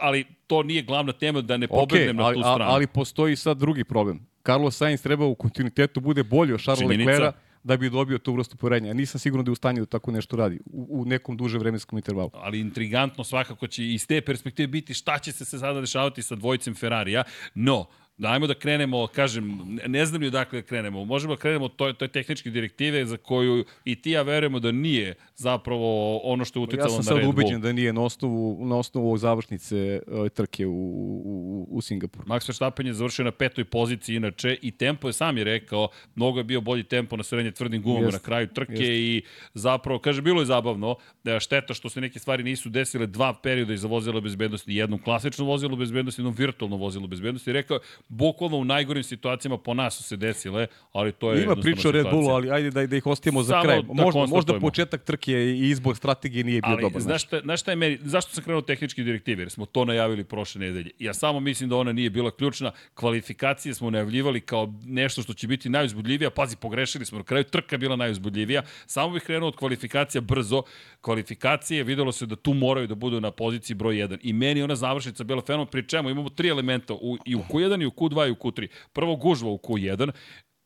Ali 0.01 0.25
to 0.47 0.63
nije 0.63 0.83
glavna 0.83 1.13
tema 1.13 1.41
da 1.41 1.57
ne 1.57 1.69
pobegnem 1.69 2.17
okay, 2.17 2.19
na 2.19 2.25
ali, 2.25 2.35
tu 2.35 2.41
stranu. 2.41 2.65
ali 2.71 2.87
postoji 2.87 3.37
sad 3.37 3.59
drugi 3.59 3.85
problem. 3.85 4.27
Carlos 4.49 4.77
Sainz 4.77 5.03
treba 5.03 5.27
u 5.27 5.35
kontinuitetu 5.35 6.01
bude 6.01 6.23
bolji 6.25 6.53
od 6.53 6.63
Charles 6.63 6.81
Činjenica. 6.81 7.11
Leclerca 7.11 7.39
da 7.63 7.77
bi 7.77 7.91
dobio 7.91 8.19
tu 8.19 8.35
vrstu 8.35 8.57
poverenja. 8.57 8.93
Nisam 8.93 9.19
siguran 9.19 9.45
da 9.45 9.49
je 9.49 9.53
u 9.53 9.57
stanju 9.57 9.81
da 9.81 9.87
tako 9.87 10.11
nešto 10.11 10.37
radi 10.37 10.61
u, 10.67 11.01
u 11.01 11.05
nekom 11.05 11.37
dužem 11.37 11.61
vremenskom 11.61 11.99
intervalu. 11.99 12.31
ali 12.35 12.61
intrigantno 12.61 13.25
svakako 13.25 13.67
će 13.67 13.87
iz 13.87 14.07
te 14.07 14.21
perspektive 14.21 14.67
biti 14.67 14.95
šta 14.95 15.19
će 15.19 15.33
se 15.33 15.45
sada 15.45 15.81
dešavati 15.81 16.23
sa 16.23 16.35
dvojicem 16.35 16.75
Ferrarija, 16.75 17.25
no, 17.55 17.87
Dajmo 18.19 18.47
da 18.47 18.55
krenemo, 18.55 19.07
kažem, 19.07 19.79
ne- 19.87 20.07
znam 20.07 20.21
ni 20.21 20.27
odakle 20.27 20.61
da 20.61 20.67
krenemo. 20.67 21.05
Možemo 21.05 21.35
da 21.35 21.41
krenemo 21.41 21.65
od 21.65 21.77
toj, 21.77 21.95
toj 21.95 22.09
tehničke 22.09 22.51
direktive 22.51 23.07
za 23.07 23.17
koju 23.17 23.65
i 23.85 24.03
ti 24.03 24.11
ja 24.11 24.23
verujemo 24.23 24.61
da 24.61 24.73
nije 24.73 25.15
zapravo 25.39 26.19
ono 26.19 26.45
što 26.45 26.59
je 26.59 26.63
Ja 26.63 26.65
uticalo 26.65 26.89
sam 26.89 26.97
na 26.97 27.03
sad 27.03 27.17
Red 27.17 27.25
Bull. 27.25 27.35
ubeđen 27.35 27.61
da 27.61 27.73
nije 27.73 27.93
na 27.93 28.03
osnovu, 28.03 28.67
na 28.67 28.77
osnovu 28.77 29.19
završnice 29.19 30.01
ove 30.13 30.29
trke 30.29 30.67
u, 30.67 30.73
u, 30.73 31.67
u 31.71 31.81
Singapuru. 31.81 32.25
Max 32.27 32.49
Verstappen 32.49 32.87
je 32.87 32.95
završio 32.95 33.25
na 33.25 33.31
petoj 33.31 33.65
poziciji 33.65 34.17
inače 34.17 34.57
i 34.63 34.71
tempo 34.71 35.09
je 35.09 35.13
sam 35.13 35.39
je 35.39 35.45
rekao, 35.45 35.89
mnogo 36.15 36.39
je 36.41 36.45
bio 36.45 36.61
bolji 36.61 36.83
tempo 36.83 37.17
na 37.17 37.23
srednje 37.23 37.53
tvrdim 37.53 37.83
gumama 37.83 38.07
Jest. 38.07 38.13
na 38.13 38.19
kraju 38.19 38.47
trke 38.47 38.73
Jest. 38.73 38.85
i 38.85 39.23
zapravo, 39.55 39.99
kaže, 39.99 40.23
bilo 40.23 40.41
je 40.43 40.47
zabavno, 40.47 40.97
je 41.25 41.41
šteta 41.41 41.75
što 41.75 41.89
se 41.89 42.01
neke 42.01 42.19
stvari 42.19 42.43
nisu 42.43 42.69
desile 42.69 43.07
dva 43.07 43.35
perioda 43.43 43.75
iza 43.75 43.89
vozila 43.89 44.21
bezbednosti, 44.21 44.75
jednom 44.75 45.03
klasično 45.03 45.45
vozilo 45.45 45.77
bezbednosti, 45.77 46.21
jednom 46.21 46.35
virtualno 46.35 46.77
vozilo 46.77 47.07
bezbednosti. 47.07 47.53
Rekao 47.53 47.79
bukvalno 48.09 48.57
u 48.57 48.65
najgorim 48.65 49.03
situacijama 49.03 49.59
po 49.59 49.75
nas 49.75 49.97
su 49.97 50.03
se 50.03 50.17
desile, 50.17 50.67
ali 50.93 51.13
to 51.13 51.33
je 51.33 51.45
Ima 51.45 51.57
priča 51.57 51.89
o 51.89 51.93
Red. 51.93 52.07
Bullu, 52.11 52.29
ali 52.29 52.51
ajde 52.51 52.71
da, 52.71 52.87
da 52.87 52.97
ih 52.97 53.07
ostavimo 53.07 53.43
za 53.43 53.63
kraj. 53.63 53.83
da 53.83 54.03
Možda, 54.03 54.27
možda 54.27 54.61
početak 54.61 55.05
trke 55.05 55.28
i 55.33 55.71
izbor 55.71 55.97
strategije 55.97 56.45
nije 56.45 56.61
bio 56.61 56.71
Ali, 56.71 56.83
dobar. 56.83 57.03
znaš 57.03 57.25
šta, 57.25 57.41
znaš 57.41 57.61
šta 57.61 57.71
je 57.71 57.77
meni, 57.77 57.99
zašto 58.03 58.33
sam 58.33 58.45
krenuo 58.45 58.59
od 58.59 58.67
tehničke 58.67 59.03
direktive? 59.03 59.43
Jer 59.43 59.51
smo 59.51 59.67
to 59.67 59.85
najavili 59.85 60.25
prošle 60.25 60.61
nedelje. 60.61 60.91
Ja 60.99 61.15
samo 61.15 61.41
mislim 61.41 61.69
da 61.69 61.77
ona 61.77 61.93
nije 61.93 62.11
bila 62.11 62.31
ključna. 62.31 62.73
Kvalifikacije 62.95 63.75
smo 63.75 63.91
najavljivali 63.91 64.41
kao 64.41 64.75
nešto 64.85 65.23
što 65.23 65.35
će 65.35 65.47
biti 65.47 65.69
najuzbudljivija. 65.69 66.31
Pazi, 66.31 66.57
pogrešili 66.57 67.05
smo. 67.05 67.19
Na 67.19 67.25
kraju 67.25 67.45
trka 67.45 67.75
je 67.75 67.79
bila 67.79 67.97
najuzbudljivija. 67.97 68.63
Samo 68.87 69.13
bih 69.13 69.23
krenuo 69.23 69.49
od 69.49 69.57
kvalifikacija 69.57 70.21
brzo. 70.21 70.63
Kvalifikacije, 71.01 71.85
videlo 71.85 72.13
se 72.13 72.27
da 72.27 72.37
tu 72.37 72.55
moraju 72.55 72.87
da 72.87 72.95
budu 72.95 73.21
na 73.21 73.31
poziciji 73.31 73.75
broj 73.77 73.95
1. 73.95 74.19
I 74.23 74.33
meni 74.33 74.61
je 74.61 74.65
ona 74.65 74.77
završnica 74.77 75.25
bila 75.25 75.43
fenomen, 75.43 75.67
pri 75.67 75.89
čemu 75.89 76.11
imamo 76.11 76.29
tri 76.29 76.49
elementa 76.49 76.95
u, 76.95 77.17
i 77.25 77.37
u 77.37 77.43
Q1, 77.49 77.83
i 77.83 77.87
u 77.87 77.91
Q2, 77.91 78.29
i 78.29 78.31
u 78.31 78.35
Q3. 78.35 78.69
Prvo 78.93 79.17
gužva 79.17 79.51
u 79.51 79.59
Q1, 79.59 80.13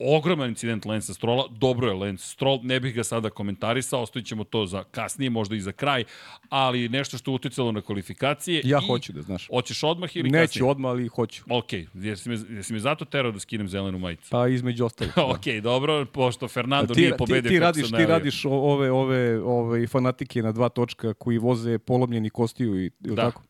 ogroman 0.04 0.48
incident 0.48 0.84
Lensa 0.84 1.14
Strola, 1.14 1.46
dobro 1.50 1.88
je 1.88 1.94
Lens 1.94 2.30
Stroll, 2.30 2.60
ne 2.62 2.80
bih 2.80 2.94
ga 2.94 3.04
sada 3.04 3.30
komentarisao, 3.30 4.02
ostavit 4.02 4.26
ćemo 4.26 4.44
to 4.44 4.66
za 4.66 4.84
kasnije, 4.84 5.30
možda 5.30 5.56
i 5.56 5.60
za 5.60 5.72
kraj, 5.72 6.04
ali 6.48 6.88
nešto 6.88 7.18
što 7.18 7.30
je 7.30 7.34
uticalo 7.34 7.72
na 7.72 7.80
kvalifikacije. 7.80 8.62
Ja 8.64 8.78
i... 8.82 8.86
hoću 8.86 9.12
da 9.12 9.22
znaš. 9.22 9.48
Hoćeš 9.48 9.82
odmah 9.82 10.16
ili 10.16 10.30
Neću 10.30 10.42
kasnije? 10.42 10.70
odmah, 10.70 10.90
ali 10.90 11.08
hoću. 11.08 11.42
Ok, 11.50 11.72
jesi 11.94 12.28
me, 12.28 12.38
jesi 12.50 12.72
me 12.72 12.78
zato 12.78 13.04
terao 13.04 13.32
da 13.32 13.38
skinem 13.38 13.68
zelenu 13.68 13.98
majicu? 13.98 14.30
Pa 14.30 14.48
između 14.48 14.84
ostalih. 14.84 15.12
da. 15.16 15.26
ok, 15.26 15.46
dobro, 15.62 16.06
pošto 16.06 16.48
Fernando 16.48 16.94
ti, 16.94 17.00
nije 17.00 17.12
ti, 17.12 17.16
pobedio 17.18 17.48
ti 17.48 17.54
kako 17.56 17.64
radiš, 17.64 17.90
ti 17.90 18.06
radiš 18.06 18.44
ove, 18.44 18.90
ove, 18.90 19.42
ove 19.42 19.86
fanatike 19.86 20.42
na 20.42 20.52
dva 20.52 20.68
točka 20.68 21.14
koji 21.14 21.38
voze 21.38 21.78
polomljeni 21.78 22.30
kostiju 22.30 22.80
i 22.80 22.90
ili 23.04 23.16
Da. 23.16 23.22
tako? 23.22 23.42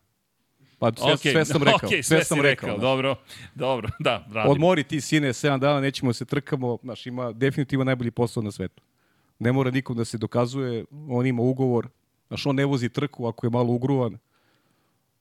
Pa 0.83 0.91
sve, 0.97 1.13
Okej, 1.13 1.31
sve 1.31 1.45
sam 1.45 1.63
rekao. 1.63 1.87
okej, 1.87 2.03
sve, 2.03 2.23
sam 2.23 2.37
si 2.37 2.41
rekao. 2.41 2.69
da. 2.69 2.77
Dobro, 2.77 3.15
dobro, 3.55 3.89
da, 3.99 4.25
radim. 4.31 4.51
Odmori 4.51 4.83
ti 4.83 5.01
sine 5.01 5.29
7 5.29 5.59
dana, 5.59 5.79
nećemo 5.81 6.09
da 6.09 6.13
se 6.13 6.25
trkamo, 6.25 6.77
znaš, 6.83 7.05
ima 7.05 7.31
definitivno 7.31 7.85
najbolji 7.85 8.11
posao 8.11 8.43
na 8.43 8.51
svetu. 8.51 8.83
Ne 9.39 9.51
mora 9.51 9.71
nikom 9.71 9.97
da 9.97 10.05
se 10.05 10.17
dokazuje, 10.17 10.85
on 11.09 11.25
ima 11.25 11.41
ugovor, 11.41 11.87
znaš, 12.27 12.45
on 12.45 12.55
ne 12.55 12.65
vozi 12.65 12.89
trku 12.89 13.27
ako 13.27 13.45
je 13.45 13.49
malo 13.49 13.73
ugruvan. 13.73 14.17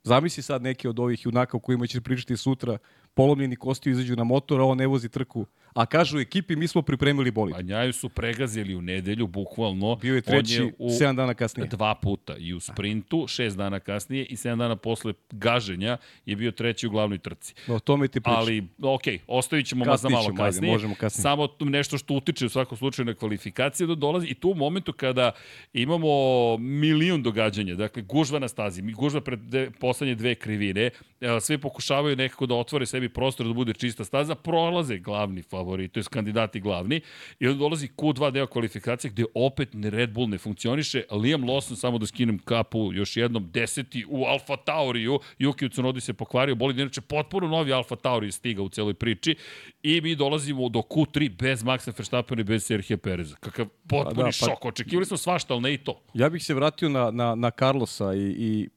Zamisli 0.03 0.43
sad 0.43 0.63
neki 0.63 0.89
od 0.89 0.99
ovih 0.99 1.25
junaka 1.25 1.57
o 1.57 1.61
kojima 1.61 1.87
ćeš 1.87 2.01
pričati 2.01 2.37
sutra, 2.37 2.79
polomljeni 3.15 3.57
kostiju 3.57 3.93
izađu 3.93 4.17
na 4.17 4.25
motor, 4.25 4.61
a 4.61 4.65
on 4.65 4.79
ne 4.79 4.87
vozi 4.87 5.09
trku. 5.09 5.47
A 5.75 5.87
kažu 5.87 6.19
ekipi, 6.19 6.57
mi 6.57 6.69
smo 6.69 6.83
pripremili 6.83 7.31
bolid. 7.31 7.55
Pa 7.55 7.63
njaju 7.63 7.93
su 7.93 8.09
pregazili 8.09 8.75
u 8.75 8.83
nedelju, 8.83 9.27
bukvalno. 9.27 9.97
Bio 9.97 10.15
je 10.15 10.21
treći 10.21 10.73
u 10.79 10.89
7 10.89 11.17
dana 11.17 11.35
kasnije. 11.35 11.69
dva 11.69 11.95
puta 11.95 12.37
i 12.37 12.55
u 12.55 12.61
sprintu, 12.61 13.27
šest 13.29 13.57
dana 13.57 13.81
kasnije 13.81 14.25
i 14.25 14.37
sedam 14.37 14.59
dana 14.59 14.77
posle 14.77 15.13
gaženja 15.31 15.97
je 16.27 16.37
bio 16.37 16.51
treći 16.51 16.87
u 16.87 16.91
glavnoj 16.91 17.19
trci. 17.19 17.55
O 17.69 17.79
tome 17.79 18.09
ti 18.09 18.21
pričam. 18.21 18.37
Ali, 18.39 18.67
ok, 18.83 19.03
ostavit 19.27 19.67
ćemo 19.67 19.85
Kasnije 19.85 20.11
za 20.11 20.17
malo 20.17 20.29
ajde, 20.29 20.37
kasnije. 20.37 20.73
možemo 20.73 20.95
kasnije. 20.95 21.23
Samo 21.23 21.49
nešto 21.61 21.99
što 21.99 22.15
utiče 22.15 22.47
u 22.47 22.49
svakom 22.49 22.79
slučaju 22.79 23.07
na 23.07 23.15
kvalifikacije 23.15 23.87
da 23.87 23.95
dolazi 23.95 24.27
i 24.27 24.35
tu 24.35 24.51
u 24.51 24.55
momentu 24.55 24.93
kada 24.93 25.33
imamo 25.73 26.09
milion 26.59 27.23
događanja, 27.23 27.75
dakle 27.75 28.03
gužva 28.03 28.39
na 28.39 28.49
stazi, 28.49 28.83
gužva 28.83 29.21
pred 29.21 29.39
de, 29.41 29.71
poslednje 29.81 30.15
dve 30.15 30.35
krivine, 30.35 30.91
e, 31.21 31.41
svi 31.41 31.59
pokušavaju 31.59 32.17
nekako 32.17 32.47
da 32.47 32.55
otvore 32.55 32.87
sebi 32.87 33.02
prostor 33.09 33.47
da 33.47 33.53
bude 33.53 33.73
čista 33.73 34.05
staza, 34.05 34.35
prolaze 34.35 34.99
glavni 34.99 35.43
favorit, 35.43 35.93
to 35.93 36.01
je 36.01 36.05
kandidati 36.11 36.61
glavni 36.61 37.01
i 37.41 37.47
onda 37.47 37.59
dolazi 37.59 37.89
Q2 37.97 38.31
deo 38.31 38.47
kvalifikacije 38.47 39.11
gde 39.11 39.25
opet 39.35 39.69
Red 39.85 40.11
Bull 40.13 40.29
ne 40.29 40.39
funkcioniše, 40.39 41.03
Liam 41.11 41.43
Lawson, 41.43 41.77
samo 41.77 41.99
da 41.99 42.07
skinem 42.07 42.39
kapu 42.39 42.93
još 42.93 43.17
jednom, 43.17 43.51
deseti 43.51 44.05
u 44.09 44.25
Alfa 44.25 44.57
Tauriju, 44.57 45.19
Yuki 45.39 45.71
Tsunoda 45.71 46.01
se 46.01 46.13
pokvario, 46.13 46.55
bolid 46.55 46.79
inače 46.79 47.01
potpuno 47.01 47.49
novi 47.49 47.73
Alfa 47.73 47.97
Tauri 47.97 48.27
je 48.27 48.33
stigao 48.33 48.65
u 48.65 48.69
celoj 48.69 48.95
priči 48.95 49.37
i 49.83 50.01
mi 50.01 50.15
dolazimo 50.17 50.69
do 50.69 50.79
Q3 50.79 51.37
bez 51.39 51.63
Maxa 51.65 51.93
Verstappena 51.99 52.41
i 52.41 52.45
bez 52.45 52.65
Serhije 52.65 52.97
Pereza. 52.97 53.37
Kakav 53.37 53.67
potpuni 53.89 54.15
Pa 54.15 54.23
da, 54.23 54.25
pa- 54.25 54.33
šok, 54.33 54.65
očekivali 54.65 55.07
smo 55.07 55.17
svašta, 55.17 55.55
ali 55.55 55.63
ne 55.63 55.75
i 55.75 55.79
to. 55.79 56.03
Ja 56.15 56.29
bih 56.29 56.45
se 56.45 56.55
vratio 56.55 56.89
na, 56.89 57.11
na, 57.11 57.35
na 57.35 57.51
Carlosa 57.51 58.15
i, 58.15 58.19
i 58.39 58.69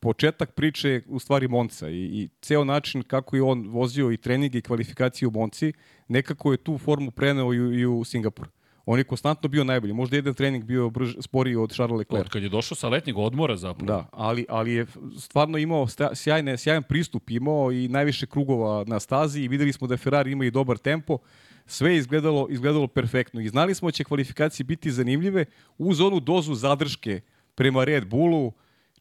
početak 0.00 0.52
priče 0.52 0.88
je 0.88 1.02
u 1.08 1.18
stvari 1.18 1.48
Monca 1.48 1.88
i, 1.88 1.94
i 1.94 2.28
ceo 2.42 2.64
način 2.64 3.02
kako 3.02 3.36
je 3.36 3.42
on 3.42 3.68
vozio 3.68 4.12
i 4.12 4.16
treninge 4.16 4.58
i 4.58 4.62
kvalifikacije 4.62 5.28
u 5.28 5.30
Monci, 5.30 5.72
nekako 6.08 6.52
je 6.52 6.56
tu 6.56 6.78
formu 6.78 7.10
preneo 7.10 7.54
i, 7.54 7.56
i 7.56 7.86
u 7.86 8.04
Singapur. 8.04 8.48
On 8.86 8.98
je 8.98 9.04
konstantno 9.04 9.48
bio 9.48 9.64
najbolji. 9.64 9.92
Možda 9.92 10.16
jedan 10.16 10.34
trening 10.34 10.64
bio 10.64 10.90
brž, 10.90 11.14
sporiji 11.20 11.56
od 11.56 11.72
Charles 11.72 11.98
Leclerc. 11.98 12.26
Od 12.26 12.32
kad 12.32 12.42
je 12.42 12.48
došao 12.48 12.76
sa 12.76 12.88
letnjeg 12.88 13.18
odmora 13.18 13.56
zapravo. 13.56 13.86
Da, 13.86 14.08
ali, 14.12 14.46
ali 14.48 14.72
je 14.72 14.86
stvarno 15.18 15.58
imao 15.58 15.86
sta- 15.86 16.14
sjajne, 16.14 16.58
sjajan 16.58 16.82
pristup 16.82 17.30
imao 17.30 17.72
i 17.72 17.88
najviše 17.88 18.26
krugova 18.26 18.84
na 18.86 19.00
stazi 19.00 19.40
i 19.40 19.48
videli 19.48 19.72
smo 19.72 19.86
da 19.86 19.96
Ferrari 19.96 20.32
ima 20.32 20.44
i 20.44 20.50
dobar 20.50 20.78
tempo. 20.78 21.18
Sve 21.66 21.92
je 21.92 21.98
izgledalo, 21.98 22.46
izgledalo 22.50 22.86
perfektno 22.86 23.40
i 23.40 23.48
znali 23.48 23.74
smo 23.74 23.88
da 23.88 23.92
će 23.92 24.04
kvalifikacije 24.04 24.64
biti 24.64 24.90
zanimljive 24.90 25.44
uz 25.78 26.00
onu 26.00 26.20
dozu 26.20 26.54
zadrške 26.54 27.20
prema 27.54 27.84
Red 27.84 28.06
Bullu, 28.06 28.52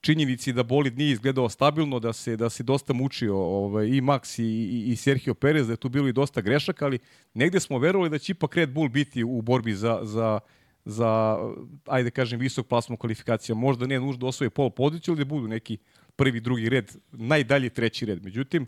činjenici 0.02 0.54
da 0.54 0.64
bolid 0.64 0.98
nije 0.98 1.12
izgledao 1.12 1.50
stabilno, 1.50 2.00
da 2.00 2.14
se 2.14 2.36
da 2.38 2.50
se 2.50 2.64
dosta 2.64 2.94
mučio 2.94 3.38
ovaj, 3.38 3.88
i 3.88 4.02
Max 4.02 4.42
i, 4.42 4.92
i, 4.92 4.96
Sergio 4.96 5.34
Perez, 5.34 5.68
da 5.68 5.74
je 5.74 5.78
tu 5.78 5.90
bilo 5.90 6.08
i 6.08 6.14
dosta 6.14 6.42
grešaka, 6.42 6.86
ali 6.86 7.00
negde 7.34 7.60
smo 7.60 7.80
verovali 7.80 8.10
da 8.10 8.18
će 8.18 8.32
ipak 8.32 8.56
Red 8.56 8.70
Bull 8.70 8.90
biti 8.90 9.24
u 9.24 9.42
borbi 9.42 9.74
za, 9.74 10.00
za, 10.04 10.40
za 10.86 11.38
ajde 11.86 12.12
kažem, 12.12 12.40
visok 12.40 12.68
plasman 12.68 12.98
kvalifikacija. 12.98 13.56
Možda 13.56 13.88
ne 13.88 14.00
nužno 14.00 14.20
da 14.20 14.28
osvoje 14.28 14.50
pol 14.50 14.70
poziciju, 14.70 15.12
ali 15.12 15.26
da 15.26 15.26
budu 15.26 15.48
neki 15.48 15.78
prvi, 16.16 16.40
drugi 16.40 16.70
red, 16.70 16.96
najdalje 17.12 17.70
treći 17.70 18.06
red. 18.06 18.24
Međutim, 18.24 18.68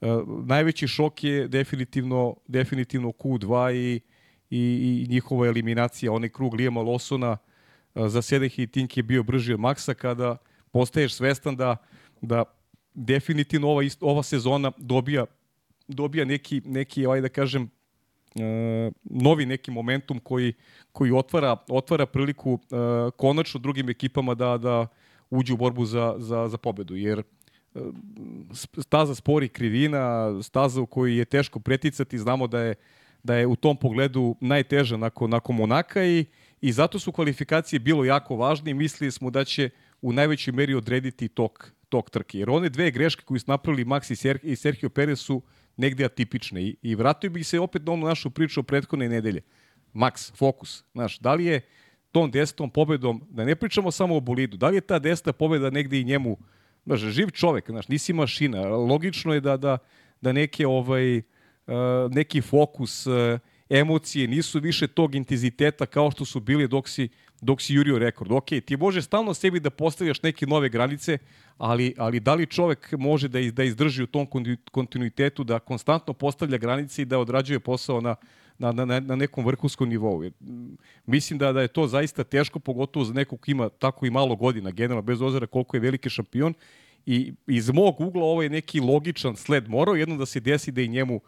uh, 0.00 0.08
najveći 0.46 0.88
šok 0.88 1.24
je 1.24 1.48
definitivno, 1.48 2.36
definitivno 2.46 3.08
Q2 3.08 3.74
i, 3.74 4.00
i, 4.50 5.04
i 5.04 5.06
njihova 5.10 5.46
eliminacija. 5.46 6.12
Onaj 6.12 6.28
krug 6.28 6.54
Lijema 6.54 6.80
Losona 6.80 7.36
uh, 7.94 8.08
za 8.08 8.22
Sedeh 8.22 8.58
i 8.58 8.66
Tink 8.66 8.96
je 8.96 9.02
bio 9.02 9.22
brži 9.22 9.52
od 9.52 9.60
Maksa 9.60 9.94
kada 9.94 10.36
postaješ 10.72 11.14
svestan 11.14 11.56
da, 11.56 11.76
da 12.20 12.44
definitivno 12.94 13.68
ova, 13.68 13.82
ist, 13.82 14.02
ova 14.02 14.22
sezona 14.22 14.72
dobija 14.76 15.26
dobija 15.88 16.24
neki, 16.24 16.62
neki 16.64 17.06
ajde 17.06 17.20
da 17.20 17.28
kažem, 17.28 17.70
e, 18.34 18.90
novi 19.04 19.46
neki 19.46 19.70
momentum 19.70 20.18
koji, 20.18 20.52
koji 20.92 21.12
otvara, 21.12 21.56
otvara 21.68 22.06
priliku 22.06 22.58
e, 22.62 22.76
konačno 23.16 23.60
drugim 23.60 23.88
ekipama 23.88 24.34
da, 24.34 24.58
da 24.58 24.86
uđu 25.30 25.54
u 25.54 25.56
borbu 25.56 25.84
za, 25.84 26.14
za, 26.18 26.48
za 26.48 26.58
pobedu. 26.58 26.96
Jer 26.96 27.18
e, 27.18 27.22
staza 28.80 29.14
spori 29.14 29.48
krivina, 29.48 30.32
staza 30.42 30.80
u 30.80 30.86
kojoj 30.86 31.18
je 31.18 31.24
teško 31.24 31.60
preticati, 31.60 32.18
znamo 32.18 32.46
da 32.46 32.60
je, 32.60 32.74
da 33.22 33.34
je 33.34 33.46
u 33.46 33.56
tom 33.56 33.76
pogledu 33.76 34.36
najteža 34.40 34.96
nakon, 34.96 35.30
nakon 35.30 35.56
Monaka 35.56 36.04
i, 36.04 36.24
i 36.60 36.72
zato 36.72 36.98
su 36.98 37.12
kvalifikacije 37.12 37.80
bilo 37.80 38.04
jako 38.04 38.36
važne 38.36 38.70
i 38.70 38.74
mislili 38.74 39.10
smo 39.10 39.30
da 39.30 39.44
će 39.44 39.70
u 40.02 40.12
najvećoj 40.12 40.52
meri 40.52 40.74
odrediti 40.74 41.28
tok, 41.28 41.72
tok 41.88 42.10
trke. 42.10 42.38
Jer 42.38 42.50
one 42.50 42.68
dve 42.68 42.90
greške 42.90 43.22
koje 43.24 43.40
su 43.40 43.44
napravili 43.48 43.84
Max 43.84 44.12
i, 44.12 44.16
Ser, 44.16 44.38
i 44.42 44.56
Sergio 44.56 44.88
Perez 44.88 45.20
su 45.20 45.42
negde 45.76 46.04
atipične. 46.04 46.62
I, 46.62 46.76
I 46.82 46.94
vratio 46.94 47.30
bih 47.30 47.46
se 47.46 47.60
opet 47.60 47.86
na 47.86 47.92
onu 47.92 48.06
našu 48.06 48.30
priču 48.30 48.60
o 48.60 48.62
prethodne 48.62 49.08
nedelje. 49.08 49.42
Max, 49.94 50.36
fokus. 50.36 50.84
Znaš, 50.92 51.18
da 51.18 51.34
li 51.34 51.44
je 51.44 51.60
tom 52.12 52.30
desetom 52.30 52.70
pobedom, 52.70 53.22
da 53.30 53.44
ne 53.44 53.56
pričamo 53.56 53.90
samo 53.90 54.16
o 54.16 54.20
bolidu, 54.20 54.56
da 54.56 54.68
li 54.68 54.76
je 54.76 54.80
ta 54.80 54.98
deseta 54.98 55.32
pobeda 55.32 55.70
negde 55.70 56.00
i 56.00 56.04
njemu, 56.04 56.38
znaš, 56.86 57.00
živ 57.00 57.30
čovek, 57.30 57.70
znaš, 57.70 57.88
nisi 57.88 58.12
mašina. 58.12 58.68
Logično 58.68 59.34
je 59.34 59.40
da, 59.40 59.56
da, 59.56 59.78
da 60.20 60.32
neke, 60.32 60.66
ovaj, 60.66 61.18
uh, 61.18 61.24
neki 62.10 62.40
fokus, 62.40 63.06
uh, 63.06 63.38
emocije 63.68 64.28
nisu 64.28 64.60
više 64.60 64.86
tog 64.86 65.14
intenziteta 65.14 65.86
kao 65.86 66.10
što 66.10 66.24
su 66.24 66.40
bili 66.40 66.68
dok 66.68 66.88
si, 66.88 67.08
dok 67.40 67.62
si 67.62 67.74
jurio 67.74 67.98
rekord. 67.98 68.32
Ok, 68.32 68.46
ti 68.64 68.76
možeš 68.76 69.04
stalno 69.04 69.34
sebi 69.34 69.60
da 69.60 69.70
postavljaš 69.70 70.22
neke 70.22 70.46
nove 70.46 70.68
granice, 70.68 71.18
ali, 71.58 71.94
ali 71.98 72.20
da 72.20 72.34
li 72.34 72.46
čovek 72.46 72.92
može 72.92 73.28
da, 73.28 73.40
iz, 73.40 73.52
da 73.54 73.64
izdrži 73.64 74.02
u 74.02 74.06
tom 74.06 74.26
konti- 74.26 74.56
kontinuitetu, 74.70 75.44
da 75.44 75.58
konstantno 75.58 76.12
postavlja 76.12 76.58
granice 76.58 77.02
i 77.02 77.04
da 77.04 77.18
odrađuje 77.18 77.60
posao 77.60 78.00
na, 78.00 78.16
na, 78.58 78.72
na, 78.72 79.00
na 79.00 79.16
nekom 79.16 79.46
vrhunskom 79.46 79.88
nivou. 79.88 80.22
Jer, 80.22 80.32
m, 80.40 80.76
Mislim 81.06 81.38
da, 81.38 81.52
da 81.52 81.60
je 81.60 81.68
to 81.68 81.86
zaista 81.86 82.24
teško, 82.24 82.58
pogotovo 82.58 83.04
za 83.04 83.12
nekog 83.12 83.40
ko 83.40 83.50
ima 83.50 83.68
tako 83.68 84.06
i 84.06 84.10
malo 84.10 84.36
godina, 84.36 84.70
generalno, 84.70 85.02
bez 85.02 85.22
ozira 85.22 85.46
koliko 85.46 85.76
je 85.76 85.80
veliki 85.80 86.10
šampion. 86.10 86.54
I 87.06 87.32
iz 87.46 87.70
mog 87.70 88.00
ugla 88.00 88.24
ovo 88.24 88.42
je 88.42 88.50
neki 88.50 88.80
logičan 88.80 89.36
sled. 89.36 89.68
Morao 89.68 89.94
jedno 89.94 90.16
da 90.16 90.26
se 90.26 90.40
desi 90.40 90.72
da 90.72 90.82
i 90.82 90.88
njemu 90.88 91.20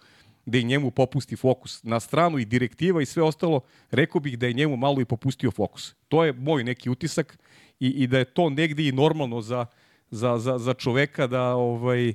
da 0.50 0.58
i 0.58 0.64
njemu 0.64 0.90
popusti 0.90 1.36
fokus 1.36 1.82
na 1.82 2.00
stranu 2.00 2.38
i 2.38 2.44
direktiva 2.44 3.02
i 3.02 3.06
sve 3.06 3.22
ostalo, 3.22 3.60
rekao 3.90 4.20
bih 4.20 4.38
da 4.38 4.46
je 4.46 4.52
njemu 4.52 4.76
malo 4.76 5.00
i 5.00 5.04
popustio 5.04 5.50
fokus. 5.50 5.94
To 6.08 6.24
je 6.24 6.32
moj 6.32 6.64
neki 6.64 6.90
utisak 6.90 7.38
i, 7.80 7.88
i 7.88 8.06
da 8.06 8.18
je 8.18 8.24
to 8.24 8.50
negde 8.50 8.88
i 8.88 8.92
normalno 8.92 9.40
za, 9.40 9.66
za, 10.10 10.38
za, 10.38 10.58
za 10.58 10.74
čoveka 10.74 11.26
da 11.26 11.54
ovaj 11.54 12.14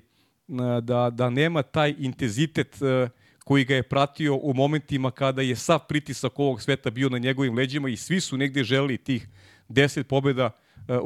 da, 0.82 1.10
da 1.10 1.30
nema 1.30 1.64
taj 1.64 1.96
intenzitet 1.98 2.82
eh, 2.82 3.10
koji 3.44 3.66
ga 3.66 3.76
je 3.76 3.84
pratio 3.84 4.36
u 4.36 4.54
momentima 4.54 5.12
kada 5.12 5.42
je 5.42 5.56
sav 5.56 5.80
pritisak 5.88 6.40
ovog 6.40 6.62
sveta 6.62 6.90
bio 6.90 7.10
na 7.10 7.18
njegovim 7.18 7.56
leđima 7.56 7.90
i 7.90 7.98
svi 7.98 8.20
su 8.20 8.38
negde 8.38 8.64
želeli 8.64 8.98
tih 8.98 9.28
10 9.70 10.04
pobeda 10.04 10.52
eh, 10.88 11.00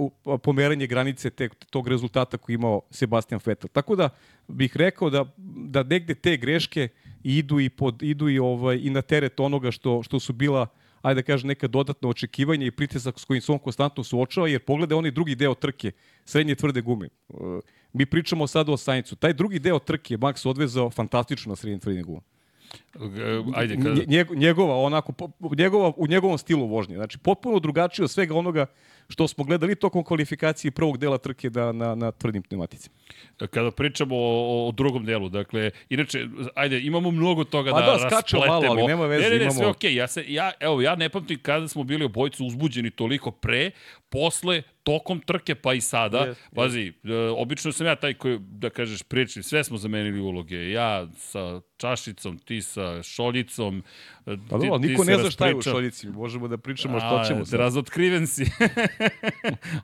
pomeranje 0.44 0.88
granice 0.88 1.30
te, 1.30 1.50
tog 1.70 1.88
rezultata 1.88 2.38
koji 2.38 2.54
imao 2.54 2.82
Sebastian 2.92 3.42
Vettel. 3.46 3.70
Tako 3.74 3.96
da 3.96 4.10
bih 4.48 4.78
rekao 4.78 5.10
da, 5.10 5.26
da 5.56 5.84
negde 5.84 6.16
te 6.16 6.38
greške 6.38 6.88
idu 7.24 7.60
i 7.60 7.70
pod 7.70 8.04
idu 8.04 8.30
i 8.30 8.40
ovaj 8.40 8.80
i 8.84 8.90
na 8.90 9.02
teret 9.02 9.40
onoga 9.40 9.72
što 9.72 10.04
što 10.04 10.20
su 10.20 10.34
bila 10.34 10.68
ajde 11.02 11.22
da 11.22 11.26
kažem 11.26 11.48
neka 11.48 11.68
dodatna 11.68 12.10
očekivanja 12.10 12.66
i 12.66 12.72
pritisak 12.72 13.20
s 13.20 13.26
kojim 13.26 13.42
se 13.42 13.52
on 13.52 13.60
konstantno 13.60 14.04
suočava 14.04 14.48
jer 14.48 14.62
pogleda 14.62 14.96
onaj 14.96 15.12
drugi 15.12 15.36
deo 15.36 15.54
trke 15.54 15.92
srednje 16.26 16.56
tvrde 16.56 16.82
gume. 16.82 17.06
E, 17.06 17.34
Mi 17.94 18.06
pričamo 18.06 18.48
sada 18.48 18.72
o 18.72 18.78
Saincu. 18.78 19.16
Taj 19.16 19.34
drugi 19.34 19.60
deo 19.60 19.80
trke 19.80 20.18
Max 20.18 20.48
odvezao 20.50 20.90
fantastično 20.90 21.50
na 21.50 21.56
srednje 21.56 21.80
tvrde 21.80 22.02
gume. 22.02 22.22
Ajde, 23.56 23.76
kada... 23.76 24.02
Nje- 24.08 24.36
njegova 24.36 24.76
onako 24.76 25.14
njegova 25.58 25.94
u 25.98 26.08
njegovom 26.08 26.38
stilu 26.38 26.68
vožnje. 26.68 26.96
Znači 26.96 27.18
potpuno 27.18 27.60
drugačije 27.60 28.04
od 28.04 28.12
svega 28.12 28.36
onoga 28.36 28.66
što 29.10 29.28
smo 29.28 29.44
gledali 29.44 29.76
tokom 29.76 30.04
kvalifikacije 30.04 30.72
prvog 30.72 30.98
dela 30.98 31.18
trke 31.18 31.50
da 31.50 31.72
na 31.72 31.96
na 31.96 32.12
tvrdim 32.12 32.44
pneumaticama. 32.44 32.96
kada 33.48 33.72
pričamo 33.72 34.16
o, 34.16 34.68
o 34.68 34.72
drugom 34.72 35.06
delu, 35.06 35.30
dakle, 35.30 35.72
inače, 35.90 36.26
ajde, 36.56 36.80
imamo 36.80 37.12
mnogo 37.12 37.44
toga 37.44 37.72
Pa 37.72 37.80
da, 37.82 37.86
da, 37.88 37.98
skačemo 38.00 38.16
raspletemo. 38.42 38.46
malo, 38.62 38.72
ali 38.72 38.84
nema 38.84 39.06
veze, 39.06 39.24
Ne, 39.24 39.30
ne, 39.30 39.36
ne, 39.36 39.42
imamo- 39.42 39.54
sve 39.54 39.68
okej. 39.68 39.96
Ja, 39.96 40.08
se, 40.08 40.26
ja, 40.28 40.52
evo, 40.60 40.82
ja 40.82 40.96
ne 40.96 41.10
pamtim 41.10 41.40
kada 41.40 41.68
smo 41.68 41.84
bili 41.84 42.06
obojicu 42.06 42.46
uzbuđeni 42.46 42.92
toliko 42.92 43.32
pre, 43.32 43.72
posle, 44.10 44.62
tokom 44.84 45.20
trke, 45.20 45.56
pa 45.56 45.74
i 45.74 45.82
sada. 45.82 46.18
Jest, 46.20 46.42
Pazi, 46.56 46.94
e, 47.04 47.14
obično 47.30 47.72
sam 47.72 47.88
ja 47.88 47.96
taj 47.96 48.14
koji, 48.14 48.40
da 48.40 48.70
kažeš, 48.70 49.04
priči, 49.04 49.44
sve 49.44 49.64
smo 49.64 49.78
zamenili 49.78 50.20
uloge. 50.20 50.70
Ja 50.70 51.08
sa 51.10 51.62
čašicom, 51.78 52.38
ti 52.38 52.62
sa 52.62 53.04
šoljicom. 53.04 53.84
e, 54.20 54.38
Pa 54.50 54.58
dobro, 54.58 54.78
niko 54.78 55.04
ne 55.04 55.18
zna 55.18 55.32
šta 55.32 55.48
je 55.48 55.56
u 55.56 55.62
šoljici. 55.64 56.08
Možemo 56.08 56.48
da 56.48 56.58
pričamo 56.58 57.00
što 57.00 57.16
A, 57.16 57.26
ćemo. 57.26 57.46
sad. 57.46 57.60
Razotkriven 57.60 58.28
si. 58.28 58.46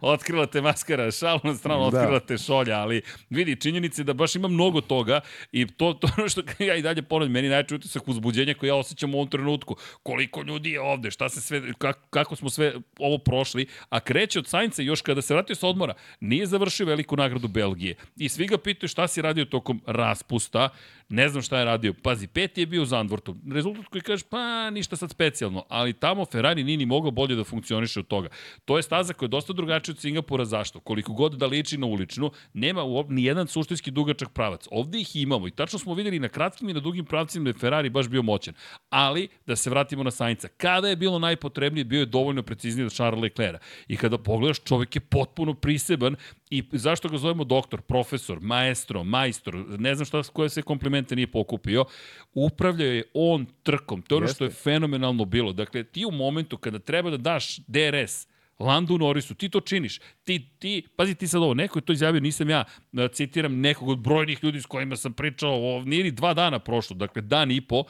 Otkrila 0.01 0.45
te 0.45 0.61
maskara, 0.61 1.11
šal 1.11 1.39
na 1.43 1.55
stranu, 1.55 1.91
Da. 1.91 1.99
otkrila 1.99 2.19
te 2.19 2.37
šolja, 2.37 2.79
ali 2.79 3.01
vidi, 3.29 3.55
činjenice 3.55 4.03
da 4.03 4.13
baš 4.13 4.35
ima 4.35 4.47
mnogo 4.47 4.81
toga 4.81 5.21
i 5.51 5.67
to, 5.67 5.93
to 5.93 6.07
ono 6.17 6.29
što 6.29 6.41
ja 6.63 6.75
i 6.75 6.81
dalje 6.81 7.01
ponavljam, 7.01 7.31
meni 7.31 7.49
najveći 7.49 7.75
utisak 7.75 8.07
uzbuđenja 8.07 8.53
koji 8.53 8.67
ja 8.67 8.75
osjećam 8.75 9.13
u 9.13 9.17
ovom 9.17 9.29
trenutku. 9.29 9.75
Koliko 10.03 10.41
ljudi 10.41 10.71
je 10.71 10.81
ovde, 10.81 11.11
šta 11.11 11.29
se 11.29 11.41
sve, 11.41 11.73
kako, 11.77 12.07
kako 12.09 12.35
smo 12.35 12.49
sve 12.49 12.73
ovo 12.99 13.17
prošli, 13.17 13.67
a 13.89 13.99
kreće 13.99 14.39
od 14.39 14.47
Sainca 14.47 14.81
još 14.81 15.01
kada 15.01 15.21
se 15.21 15.33
vratio 15.33 15.55
sa 15.55 15.67
odmora, 15.67 15.93
nije 16.19 16.45
završio 16.45 16.85
veliku 16.85 17.15
nagradu 17.15 17.47
Belgije. 17.47 17.95
I 18.15 18.29
svi 18.29 18.47
ga 18.47 18.57
pitaju 18.57 18.89
šta 18.89 19.07
si 19.07 19.21
radio 19.21 19.45
tokom 19.45 19.81
raspusta, 19.85 20.69
ne 21.09 21.29
znam 21.29 21.41
šta 21.41 21.59
je 21.59 21.65
radio. 21.65 21.93
Pazi, 22.03 22.27
peti 22.27 22.61
je 22.61 22.65
bio 22.65 22.81
u 22.81 22.85
Zandvortu. 22.85 23.35
Rezultat 23.51 23.85
koji 23.85 24.01
kaže, 24.01 24.23
pa 24.29 24.69
ništa 24.69 24.95
sad 24.95 25.11
specijalno, 25.11 25.65
ali 25.69 25.93
tamo 25.93 26.25
Ferrari 26.25 26.63
nije 26.63 26.77
ni 26.77 26.85
mogao 26.85 27.11
bolje 27.11 27.35
da 27.35 27.43
funkcioniše 27.43 27.99
od 27.99 28.07
toga. 28.07 28.29
To 28.65 28.77
je 28.77 28.83
staza 28.83 29.04
koja 29.13 29.27
je 29.27 29.29
dosta 29.29 29.53
drugačija 29.53 29.93
od 29.93 29.99
Singapura. 29.99 30.45
Zašto? 30.45 30.79
Koliko 30.79 31.13
god 31.13 31.33
da 31.33 31.47
liči 31.47 31.77
na 31.77 31.87
uličnu, 31.87 32.31
nema 32.53 32.81
ni 33.09 33.23
jedan 33.23 33.47
suštinski 33.47 33.91
dugačak 33.91 34.29
pravac. 34.29 34.67
Ovde 34.71 34.99
ih 34.99 35.15
imamo 35.15 35.47
i 35.47 35.51
tačno 35.51 35.79
smo 35.79 35.93
videli 35.93 36.19
na 36.19 36.29
kratkim 36.29 36.69
i 36.69 36.73
na 36.73 36.79
dugim 36.79 37.05
pravcima 37.05 37.43
da 37.43 37.49
je 37.49 37.53
Ferrari 37.53 37.89
baš 37.89 38.07
bio 38.07 38.21
moćan. 38.21 38.53
Ali, 38.89 39.27
da 39.45 39.55
se 39.55 39.69
vratimo 39.69 40.03
na 40.03 40.11
Sainca, 40.11 40.47
kada 40.47 40.87
je 40.87 40.95
bilo 40.95 41.19
najpotrebnije, 41.19 41.83
bio 41.83 41.99
je 41.99 42.05
dovoljno 42.05 42.43
precizniji 42.43 42.85
od 42.85 42.93
Charles 42.93 43.21
Leclerca. 43.21 43.59
I 43.87 43.97
kada 43.97 44.17
pogledaš, 44.17 44.63
čovjek 44.63 44.95
je 44.95 44.99
potpuno 44.99 45.53
priseban 45.53 46.15
i 46.49 46.63
zašto 46.71 47.09
ga 47.09 47.17
zovemo 47.17 47.43
doktor, 47.43 47.81
profesor, 47.81 48.39
maestro, 48.41 49.03
majstor, 49.03 49.55
ne 49.55 49.95
znam 49.95 50.05
šta, 50.05 50.23
koje 50.23 50.49
sve 50.49 50.63
komplimente 50.63 51.15
nije 51.15 51.27
pokupio, 51.27 51.85
upravljao 52.33 52.91
je 52.91 53.03
on 53.13 53.45
trkom. 53.63 54.01
To 54.01 54.15
je 54.15 54.17
ono 54.17 54.27
što 54.27 54.43
je 54.43 54.49
fenomenalno 54.49 55.25
bilo. 55.25 55.53
Dakle, 55.53 55.83
ti 55.83 56.05
u 56.05 56.11
momentu 56.11 56.57
kada 56.57 56.79
treba 56.79 57.09
da 57.09 57.17
daš 57.17 57.57
DRS, 57.57 58.27
Landu 58.59 58.97
Norrisu, 58.97 59.35
ti 59.35 59.49
to 59.49 59.59
činiš. 59.59 59.99
Ti, 60.23 60.49
ti, 60.59 60.87
pazi 60.95 61.15
ti 61.15 61.27
sad 61.27 61.41
ovo, 61.41 61.53
neko 61.53 61.79
je 61.79 61.83
to 61.83 61.93
izjavio, 61.93 62.21
nisam 62.21 62.49
ja, 62.49 62.63
da 62.91 63.07
citiram 63.07 63.59
nekog 63.59 63.89
od 63.89 63.99
brojnih 63.99 64.43
ljudi 64.43 64.61
s 64.61 64.65
kojima 64.65 64.95
sam 64.95 65.13
pričao, 65.13 65.51
o, 65.67 65.81
nije 65.81 66.03
ni 66.03 66.11
dva 66.11 66.33
dana 66.33 66.59
prošlo, 66.59 66.95
dakle 66.95 67.21
dan 67.21 67.51
i 67.51 67.61
po, 67.61 67.83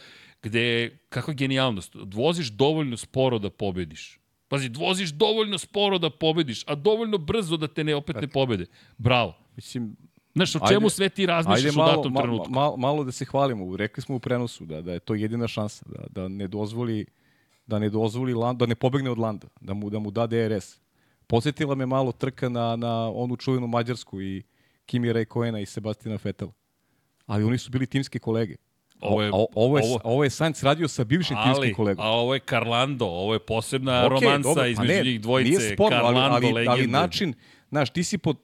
gde, 0.43 0.97
kakva 1.09 1.33
genijalnost, 1.33 1.91
voziš 1.95 2.47
dovoljno 2.47 2.97
sporo 2.97 3.39
da 3.39 3.49
pobediš. 3.49 4.19
Pazi, 4.47 4.69
voziš 4.69 5.09
dovoljno 5.09 5.57
sporo 5.57 5.97
da 5.97 6.09
pobediš, 6.09 6.63
a 6.67 6.75
dovoljno 6.75 7.17
brzo 7.17 7.57
da 7.57 7.67
te 7.67 7.83
ne 7.83 7.95
opet 7.95 8.15
ne 8.15 8.27
pobede. 8.27 8.65
Bravo. 8.97 9.37
Mislim, 9.55 9.95
Znaš, 10.35 10.55
o 10.55 10.59
Ajde- 10.61 10.75
čemu 10.75 10.89
sve 10.89 11.09
ti 11.09 11.21
Ajde 11.21 11.27
razmišljaš 11.27 11.73
u 11.73 11.77
malo, 11.77 11.95
datom 11.95 12.13
ma, 12.13 12.21
trenutku? 12.21 12.51
ma, 12.51 12.75
malo 12.77 13.03
da 13.03 13.11
se 13.11 13.25
hvalimo. 13.25 13.77
Rekli 13.77 14.03
smo 14.03 14.15
u 14.15 14.19
prenosu 14.19 14.65
da, 14.65 14.81
da 14.81 14.93
je 14.93 14.99
to 14.99 15.15
jedina 15.15 15.47
šansa, 15.47 15.85
da, 15.87 16.21
da 16.21 16.27
ne 16.27 16.47
dozvoli 16.47 17.05
da 17.67 17.79
ne 17.79 17.89
dozvoli 17.89 18.33
Land, 18.33 18.59
da 18.59 18.65
ne 18.65 18.75
pobegne 18.75 19.09
od 19.09 19.17
Landa, 19.17 19.47
da 19.61 19.73
mu 19.73 19.89
da 19.89 19.99
mu 19.99 20.11
da 20.11 20.27
DRS. 20.27 20.79
Podsjetila 21.27 21.75
me 21.75 21.85
malo 21.85 22.11
trka 22.11 22.49
na, 22.49 22.75
na 22.75 23.09
onu 23.09 23.35
čuvenu 23.37 23.67
Mađarsku 23.67 24.21
i 24.21 24.43
Kimi 24.85 25.09
Räikköna 25.09 25.59
i 25.59 25.65
Sebastina 25.65 26.17
Vettel. 26.23 26.47
Ali 27.25 27.43
oni 27.43 27.57
su 27.57 27.71
bili 27.71 27.87
timski 27.87 28.19
kolege. 28.19 28.55
Ovo 29.01 29.21
je- 29.21 29.29
a- 29.29 29.45
ovo 29.55 29.77
je, 29.77 29.83
ovo- 29.85 29.99
ovo 30.03 30.23
je 30.23 30.29
Sainz 30.29 30.63
radio 30.63 30.87
sa 30.87 31.03
bivšim 31.03 31.37
ali, 31.37 31.45
timskim 31.47 31.75
kolegom. 31.75 32.05
a 32.05 32.09
ovo 32.09 32.33
je 32.33 32.39
Carlando, 32.39 33.05
ovo 33.05 33.33
je 33.33 33.39
posebna 33.41 34.05
Okej, 34.05 34.09
romansa 34.19 34.43
dobro, 34.43 34.61
pa 34.61 34.67
između 34.67 34.93
ne, 34.93 35.01
njih 35.01 35.21
dvojice. 35.21 35.49
Nije 35.51 35.73
sporno, 35.73 35.97
ali, 35.97 36.05
Carlando, 36.07 36.35
ali, 36.37 36.45
legende. 36.47 36.71
ali 36.71 36.87
način, 36.87 37.33
znaš, 37.69 37.89
ti 37.89 38.03
si 38.03 38.17
pod, 38.17 38.37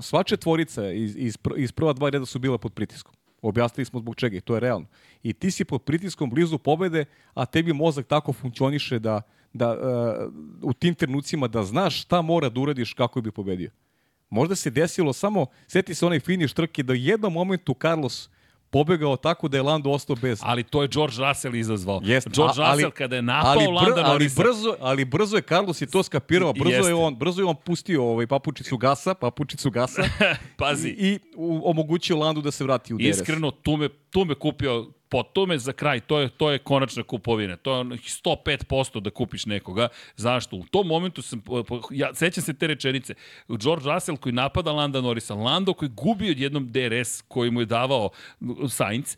sva 0.00 0.22
četvorica 0.22 0.90
iz, 0.90 1.16
iz, 1.16 1.34
iz 1.56 1.72
prva 1.72 1.92
dva 1.92 2.08
reda 2.10 2.26
su 2.26 2.38
bila 2.38 2.58
pod 2.58 2.72
pritiskom. 2.72 3.14
Objasnili 3.42 3.84
smo 3.84 4.00
zbog 4.00 4.16
čega 4.16 4.36
i 4.36 4.40
to 4.40 4.54
je 4.54 4.60
realno. 4.60 4.86
I 5.22 5.32
ti 5.32 5.50
si 5.50 5.64
pod 5.64 5.82
pritiskom 5.82 6.30
blizu 6.30 6.58
pobede, 6.58 7.04
a 7.34 7.46
tebi 7.46 7.72
mozak 7.72 8.06
tako 8.06 8.32
funkcioniše 8.32 8.98
da, 8.98 9.22
da 9.52 9.70
uh, 9.72 10.32
u 10.62 10.72
tim 10.72 10.94
trenucima 10.94 11.48
da 11.48 11.62
znaš 11.62 12.02
šta 12.02 12.22
mora 12.22 12.48
da 12.48 12.60
uradiš 12.60 12.92
kako 12.92 13.20
bi 13.20 13.30
pobedio. 13.30 13.70
Možda 14.30 14.56
se 14.56 14.70
desilo 14.70 15.12
samo, 15.12 15.46
seti 15.66 15.94
se 15.94 16.06
onaj 16.06 16.20
finiš 16.20 16.52
trke 16.52 16.82
da 16.82 16.92
u 16.92 16.96
jednom 16.96 17.32
momentu 17.32 17.74
Carlos 17.80 18.30
pobegao 18.70 19.16
tako 19.16 19.48
da 19.48 19.56
je 19.56 19.62
Lando 19.62 19.90
ostao 19.90 20.16
bez 20.16 20.40
Ali 20.42 20.62
to 20.62 20.82
je 20.82 20.88
George 20.88 21.16
Russell 21.18 21.54
izazvao. 21.54 22.00
Jeste, 22.04 22.30
George 22.30 22.62
a- 22.62 22.70
Russell 22.70 22.90
kada 22.90 23.16
je 23.16 23.22
napao 23.22 23.50
ali, 23.50 23.66
Landa 23.66 23.92
ali 23.96 24.02
Norrisa. 24.02 24.42
brzo, 24.42 24.76
ali 24.80 25.04
brzo 25.04 25.36
je 25.36 25.42
Carlos 25.42 25.82
i 25.82 25.86
to 25.86 26.02
skapirao, 26.02 26.52
brzo 26.52 26.70
Jeste. 26.70 26.90
je 26.90 26.94
on, 26.94 27.16
brzo 27.16 27.42
je 27.42 27.46
on 27.46 27.56
pustio 27.56 28.04
ovaj 28.04 28.26
papučicu 28.26 28.76
gasa, 28.76 29.14
papučicu 29.14 29.70
gasa 29.70 30.02
Pazi, 30.56 30.88
i, 30.88 30.94
i 31.08 31.18
omogućio 31.64 32.16
Landu 32.16 32.40
da 32.40 32.50
se 32.50 32.64
vrati 32.64 32.94
u 32.94 32.98
DRS. 32.98 33.06
Iskreno, 33.06 33.50
tu 33.50 33.76
me, 33.76 33.88
tu 34.16 34.24
me 34.24 34.34
kupio, 34.34 34.92
po 35.08 35.22
tu 35.22 35.46
me 35.46 35.58
za 35.58 35.72
kraj, 35.72 36.00
to 36.00 36.20
je, 36.20 36.28
to 36.28 36.50
je 36.50 36.58
konačna 36.58 37.02
kupovina. 37.02 37.56
To 37.56 37.72
je 37.72 37.80
onih 37.80 38.00
105% 38.00 39.00
da 39.00 39.10
kupiš 39.10 39.46
nekoga. 39.46 39.88
Zašto? 40.16 40.56
U 40.56 40.64
tom 40.70 40.86
momentu 40.86 41.22
sam, 41.22 41.42
ja 41.90 42.14
sećam 42.14 42.44
se 42.44 42.54
te 42.54 42.66
rečenice. 42.66 43.14
George 43.48 43.84
Russell 43.84 44.16
koji 44.16 44.32
napada 44.32 44.72
Landa 44.72 45.00
Norrisa, 45.00 45.34
Lando 45.34 45.74
koji 45.74 45.88
gubi 45.88 46.30
odjednom 46.30 46.72
DRS 46.72 47.22
koji 47.28 47.50
mu 47.50 47.60
je 47.60 47.66
davao 47.66 48.10
Sainz, 48.68 49.16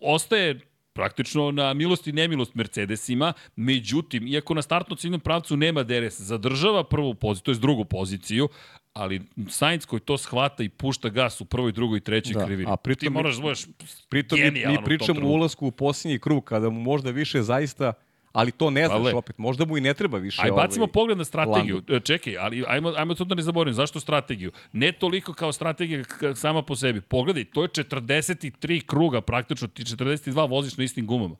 ostaje 0.00 0.60
praktično 0.94 1.50
na 1.50 1.74
milost 1.74 2.06
i 2.06 2.12
nemilost 2.12 2.54
Mercedesima, 2.54 3.32
međutim, 3.56 4.26
iako 4.26 4.54
na 4.54 4.62
startnom 4.62 4.96
ciljnom 4.96 5.20
pravcu 5.20 5.56
nema 5.56 5.82
DRS, 5.82 6.20
zadržava 6.20 6.84
prvu 6.84 7.14
poziciju, 7.14 7.44
to 7.44 7.50
je 7.50 7.58
drugu 7.58 7.84
poziciju, 7.84 8.48
ali 8.92 9.20
Sainz 9.48 9.86
koji 9.86 10.00
to 10.00 10.18
shvata 10.18 10.62
i 10.62 10.68
pušta 10.68 11.08
gas 11.08 11.40
u 11.40 11.44
prvoj, 11.44 11.72
drugoj 11.72 11.96
i 11.96 12.00
trećoj 12.00 12.32
Da, 12.34 12.44
krivini. 12.44 12.70
a 12.70 12.76
pritom 12.76 13.06
Ti 13.06 13.10
moraš 13.10 13.36
da 13.36 13.42
budeš 13.42 13.66
Pritom 14.08 14.38
mi, 14.38 14.44
genijalan 14.44 14.70
u 14.70 14.72
mi 14.72 14.76
tom 14.76 14.84
pričamo 14.84 15.10
o 15.10 15.14
trenutku. 15.14 15.34
ulasku 15.34 15.66
u 15.66 15.70
posljednji 15.70 16.18
krug, 16.18 16.44
kada 16.44 16.70
mu 16.70 16.80
možda 16.80 17.10
više 17.10 17.42
zaista, 17.42 17.92
ali 18.34 18.50
to 18.50 18.70
ne 18.70 18.86
znaš 18.86 18.98
Ale. 18.98 19.14
opet, 19.14 19.38
možda 19.38 19.64
mu 19.64 19.76
i 19.76 19.80
ne 19.80 19.94
treba 19.94 20.18
više. 20.18 20.42
Aj 20.42 20.50
bacimo 20.50 20.84
ovaj, 20.84 20.92
pogled 20.92 21.18
na 21.18 21.24
strategiju. 21.24 21.74
Lando. 21.76 21.94
E, 21.94 22.00
Čekaj, 22.00 22.38
ali 22.38 22.64
ajmo, 22.68 22.92
ajmo 22.96 23.14
to 23.14 23.24
da 23.24 23.34
ne 23.34 23.42
zaboravim. 23.42 23.74
Zašto 23.74 24.00
strategiju? 24.00 24.52
Ne 24.72 24.92
toliko 24.92 25.32
kao 25.32 25.52
strategija 25.52 26.04
sama 26.34 26.62
po 26.62 26.76
sebi. 26.76 27.00
Pogledaj, 27.00 27.44
to 27.44 27.62
je 27.62 27.68
43 27.68 28.82
kruga 28.82 29.20
praktično, 29.20 29.68
ti 29.68 29.82
42 29.82 30.50
voziš 30.50 30.76
na 30.76 30.84
istim 30.84 31.06
gumama. 31.06 31.36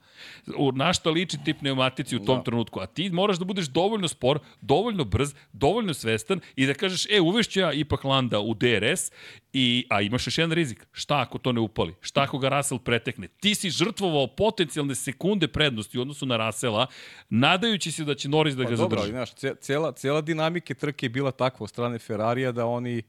U, 0.57 0.73
na 0.73 0.93
šta 0.93 1.11
liči 1.11 1.37
ti 1.45 1.55
pneumatici 1.55 2.17
u 2.17 2.21
tom 2.21 2.37
Da. 2.37 2.43
trenutku? 2.43 2.81
A 2.81 2.87
ti 2.87 3.11
moraš 3.11 3.37
da 3.37 3.45
budeš 3.45 3.67
dovoljno 3.67 4.09
spor, 4.09 4.39
dovoljno 4.61 5.05
brz, 5.05 5.35
dovoljno 5.53 5.95
svestan 5.95 6.41
i 6.57 6.67
da 6.67 6.75
kažeš, 6.75 7.07
e, 7.11 7.21
uvešću 7.21 7.61
ja 7.61 7.73
ipak 7.73 8.05
Landa 8.05 8.41
u 8.41 8.55
DRS, 8.55 9.13
i, 9.57 9.87
a 9.91 10.01
imaš 10.03 10.27
još 10.27 10.39
jedan 10.39 10.53
rizik. 10.53 10.87
Šta 10.93 11.21
ako 11.21 11.39
to 11.39 11.53
ne 11.53 11.61
upali? 11.61 11.95
Šta 12.01 12.23
ako 12.23 12.39
ga 12.39 12.49
Russell 12.49 12.79
pretekne? 12.79 13.29
Ti 13.29 13.55
si 13.55 13.71
žrtvovao 13.71 14.27
potencijalne 14.27 14.95
sekunde 14.95 15.49
prednosti 15.49 15.99
u 15.99 16.03
odnosu 16.03 16.27
na 16.27 16.47
Russella, 16.47 16.87
nadajući 17.31 17.93
se 17.93 18.05
da 18.05 18.15
će 18.15 18.29
Norris 18.29 18.55
da 18.55 18.65
ga 18.65 18.71
Pa 18.71 18.77
dobro, 18.77 18.99
ali 19.01 19.13
zadrži. 19.13 19.13
znaš, 19.13 19.35
ce- 19.35 19.55
cela, 19.61 19.93
cela 19.93 20.21
dinamike 20.21 20.75
trke 20.75 21.07
je 21.07 21.11
bila 21.11 21.31
takva 21.31 21.65
od 21.65 21.71
strane 21.71 21.99
Ferrarija 21.99 22.53
da 22.53 22.67
oni 22.67 23.03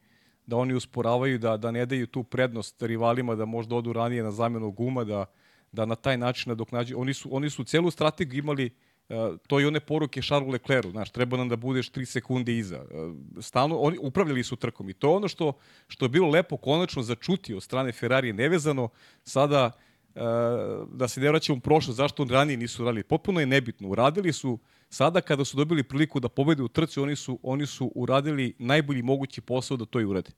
da 0.47 0.58
oni 0.58 0.73
usporavaju, 0.73 1.39
da, 1.39 1.58
da 1.58 1.71
ne 1.71 1.86
daju 1.86 2.08
tu 2.08 2.23
prednost 2.23 2.81
rivalima, 2.81 3.36
da 3.36 3.45
možda 3.45 3.75
odu 3.75 3.93
ranije 3.93 4.23
na 4.23 4.31
zamenu 4.31 4.71
guma, 4.71 5.03
da, 5.03 5.25
da 5.71 5.86
na 5.86 5.95
taj 5.95 6.17
način 6.17 6.49
nadoknađu. 6.49 6.99
Oni 6.99 7.13
su, 7.13 7.36
oni 7.36 7.49
su 7.49 7.63
celu 7.63 7.91
strategiju 7.91 8.39
imali 8.39 8.69
Uh, 9.10 9.38
to 9.48 9.60
i 9.60 9.65
one 9.65 9.80
poruke 9.80 10.22
Charlesu 10.22 10.52
Leclercu, 10.52 10.91
znaš, 10.91 11.10
treba 11.10 11.38
nam 11.38 11.50
da 11.50 11.56
budeš 11.56 11.91
3 11.91 12.06
sekunde 12.06 12.58
iza. 12.58 12.82
Uh, 12.82 13.15
stalno, 13.44 13.78
oni 13.78 13.98
upravljali 14.02 14.44
su 14.44 14.56
trkom 14.56 14.89
i 14.89 14.94
to 14.94 15.10
je 15.10 15.15
ono 15.15 15.28
što, 15.28 15.54
što 15.88 16.06
je 16.06 16.10
bilo 16.10 16.30
lepo 16.30 16.58
konačno 16.58 17.04
začuti 17.04 17.54
od 17.54 17.63
strane 17.63 17.91
Ferrarije 17.91 18.34
nevezano. 18.34 18.89
Sada 19.24 19.72
uh, 20.15 20.22
da 20.94 21.08
se 21.08 21.22
ne 21.22 21.30
vraćamo 21.30 21.58
u 21.58 21.62
prošlost, 21.62 21.98
zašto 21.98 22.24
on 22.24 22.30
ranije 22.30 22.58
nisu 22.58 22.86
radili. 22.86 23.04
Potpuno 23.04 23.39
je 23.39 23.46
nebitno. 23.46 23.89
Uradili 23.89 24.34
su 24.34 24.60
sada 24.89 25.22
kada 25.22 25.46
su 25.46 25.58
dobili 25.58 25.84
priliku 25.84 26.20
da 26.20 26.30
pobede 26.30 26.63
u 26.63 26.68
trci, 26.68 27.00
oni 27.00 27.15
su, 27.15 27.39
oni 27.44 27.65
su 27.65 27.91
uradili 27.96 28.54
najbolji 28.60 29.02
mogući 29.02 29.41
posao 29.41 29.78
da 29.78 29.86
to 29.86 30.00
i 30.00 30.06
urade. 30.06 30.32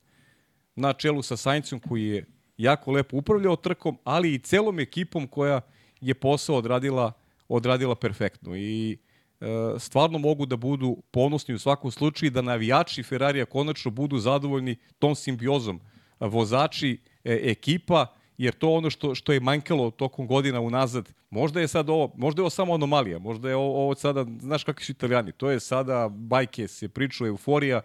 Na 0.76 0.94
čelu 0.94 1.22
sa 1.22 1.38
Saincom 1.38 1.80
koji 1.80 2.04
je 2.04 2.26
jako 2.58 2.92
lepo 2.92 3.18
upravljao 3.18 3.56
trkom, 3.56 3.98
ali 4.04 4.34
i 4.34 4.40
celom 4.40 4.80
ekipom 4.80 5.28
koja 5.28 5.62
je 6.02 6.14
posao 6.14 6.56
odradila, 6.56 7.14
odradila 7.50 7.96
perfektno. 7.96 8.56
I 8.56 8.98
e, 9.42 9.46
stvarno 9.80 10.18
mogu 10.18 10.46
da 10.46 10.56
budu 10.56 10.98
ponosni 11.12 11.54
u 11.54 11.60
svakom 11.60 11.92
slučaju 11.92 12.32
da 12.32 12.42
navijači 12.42 13.04
Ferrarija 13.04 13.46
konačno 13.46 13.92
budu 13.92 14.20
zadovoljni 14.20 14.76
tom 15.00 15.16
simbiozom 15.16 15.82
vozači, 16.20 16.98
e, 17.24 17.40
ekipa 17.44 18.08
jer 18.38 18.54
to 18.54 18.72
ono 18.72 18.90
što, 18.90 19.16
što 19.16 19.34
je 19.34 19.40
manjkalo 19.40 19.92
tokom 19.92 20.28
godina 20.28 20.62
unazad, 20.62 21.14
možda 21.30 21.62
je 21.62 21.68
sad 21.68 21.90
ovo, 21.90 22.14
možda 22.18 22.40
je 22.40 22.44
ovo 22.44 22.50
samo 22.50 22.74
anomalija, 22.74 23.20
možda 23.20 23.50
je 23.50 23.56
ovo, 23.56 23.84
ovo 23.84 23.96
sada, 23.96 24.26
znaš 24.40 24.64
kakvi 24.64 24.86
su 24.86 24.92
italijani, 24.92 25.32
to 25.32 25.52
je 25.52 25.60
sada 25.60 26.10
bajke, 26.10 26.68
se 26.68 26.90
priču, 26.90 27.26
euforija, 27.26 27.82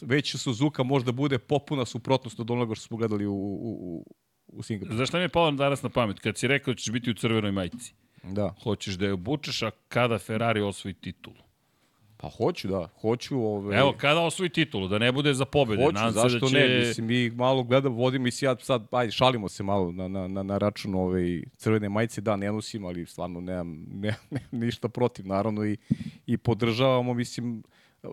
već 0.00 0.36
Suzuka 0.36 0.82
možda 0.82 1.12
bude 1.12 1.38
popuna 1.38 1.84
suprotnost 1.84 2.40
od 2.40 2.50
onoga 2.50 2.74
što 2.74 2.86
smo 2.86 2.96
gledali 2.96 3.26
u, 3.26 3.34
u, 3.34 3.78
u, 3.80 4.04
u 4.46 4.62
Singapuru. 4.62 4.96
Znaš 4.96 5.08
šta 5.08 5.18
mi 5.18 5.24
je 5.24 5.28
palo 5.28 5.50
danas 5.50 5.82
na 5.82 5.88
pamet? 5.88 6.20
Kad 6.20 6.38
si 6.38 6.46
rekao 6.46 6.74
da 6.74 6.78
ćeš 6.78 6.92
biti 6.92 7.10
u 7.10 7.14
crvenoj 7.14 7.52
majici. 7.52 7.94
Da. 8.30 8.54
Hoćeš 8.62 8.94
da 8.94 9.06
je 9.06 9.12
obučeš, 9.12 9.62
a 9.62 9.70
kada 9.88 10.18
Ferrari 10.18 10.60
osvoji 10.60 10.94
titulu? 10.94 11.36
Pa 12.16 12.30
hoću, 12.30 12.68
da. 12.68 12.88
Hoću. 13.00 13.40
Ove... 13.40 13.76
Evo, 13.76 13.94
kada 13.98 14.20
osvoji 14.20 14.48
titulu, 14.48 14.88
da 14.88 14.98
ne 14.98 15.12
bude 15.12 15.34
za 15.34 15.44
pobede. 15.44 15.84
Hoću, 15.84 15.94
Nadam 15.94 16.12
zašto 16.12 16.38
da 16.38 16.46
će... 16.46 16.54
ne? 16.56 16.78
Mislim, 16.78 17.06
mi 17.06 17.30
malo 17.30 17.62
gledamo, 17.62 17.96
vodimo 17.96 18.26
i 18.26 18.30
sad, 18.30 18.62
sad, 18.62 18.86
ajde, 18.90 19.12
šalimo 19.12 19.48
se 19.48 19.62
malo 19.62 19.92
na, 19.92 20.08
na, 20.08 20.28
na, 20.28 20.42
na 20.42 20.58
račun 20.58 20.94
ove 20.94 21.42
crvene 21.56 21.88
majice. 21.88 22.20
Da, 22.20 22.36
ne 22.36 22.52
nosim, 22.52 22.84
ali 22.84 23.06
stvarno 23.06 23.40
nemam, 23.40 23.86
nemam, 23.88 24.18
nemam 24.30 24.48
ništa 24.50 24.88
protiv, 24.88 25.26
naravno, 25.26 25.64
i, 25.66 25.76
i 26.26 26.36
podržavamo, 26.36 27.14
mislim, 27.14 27.62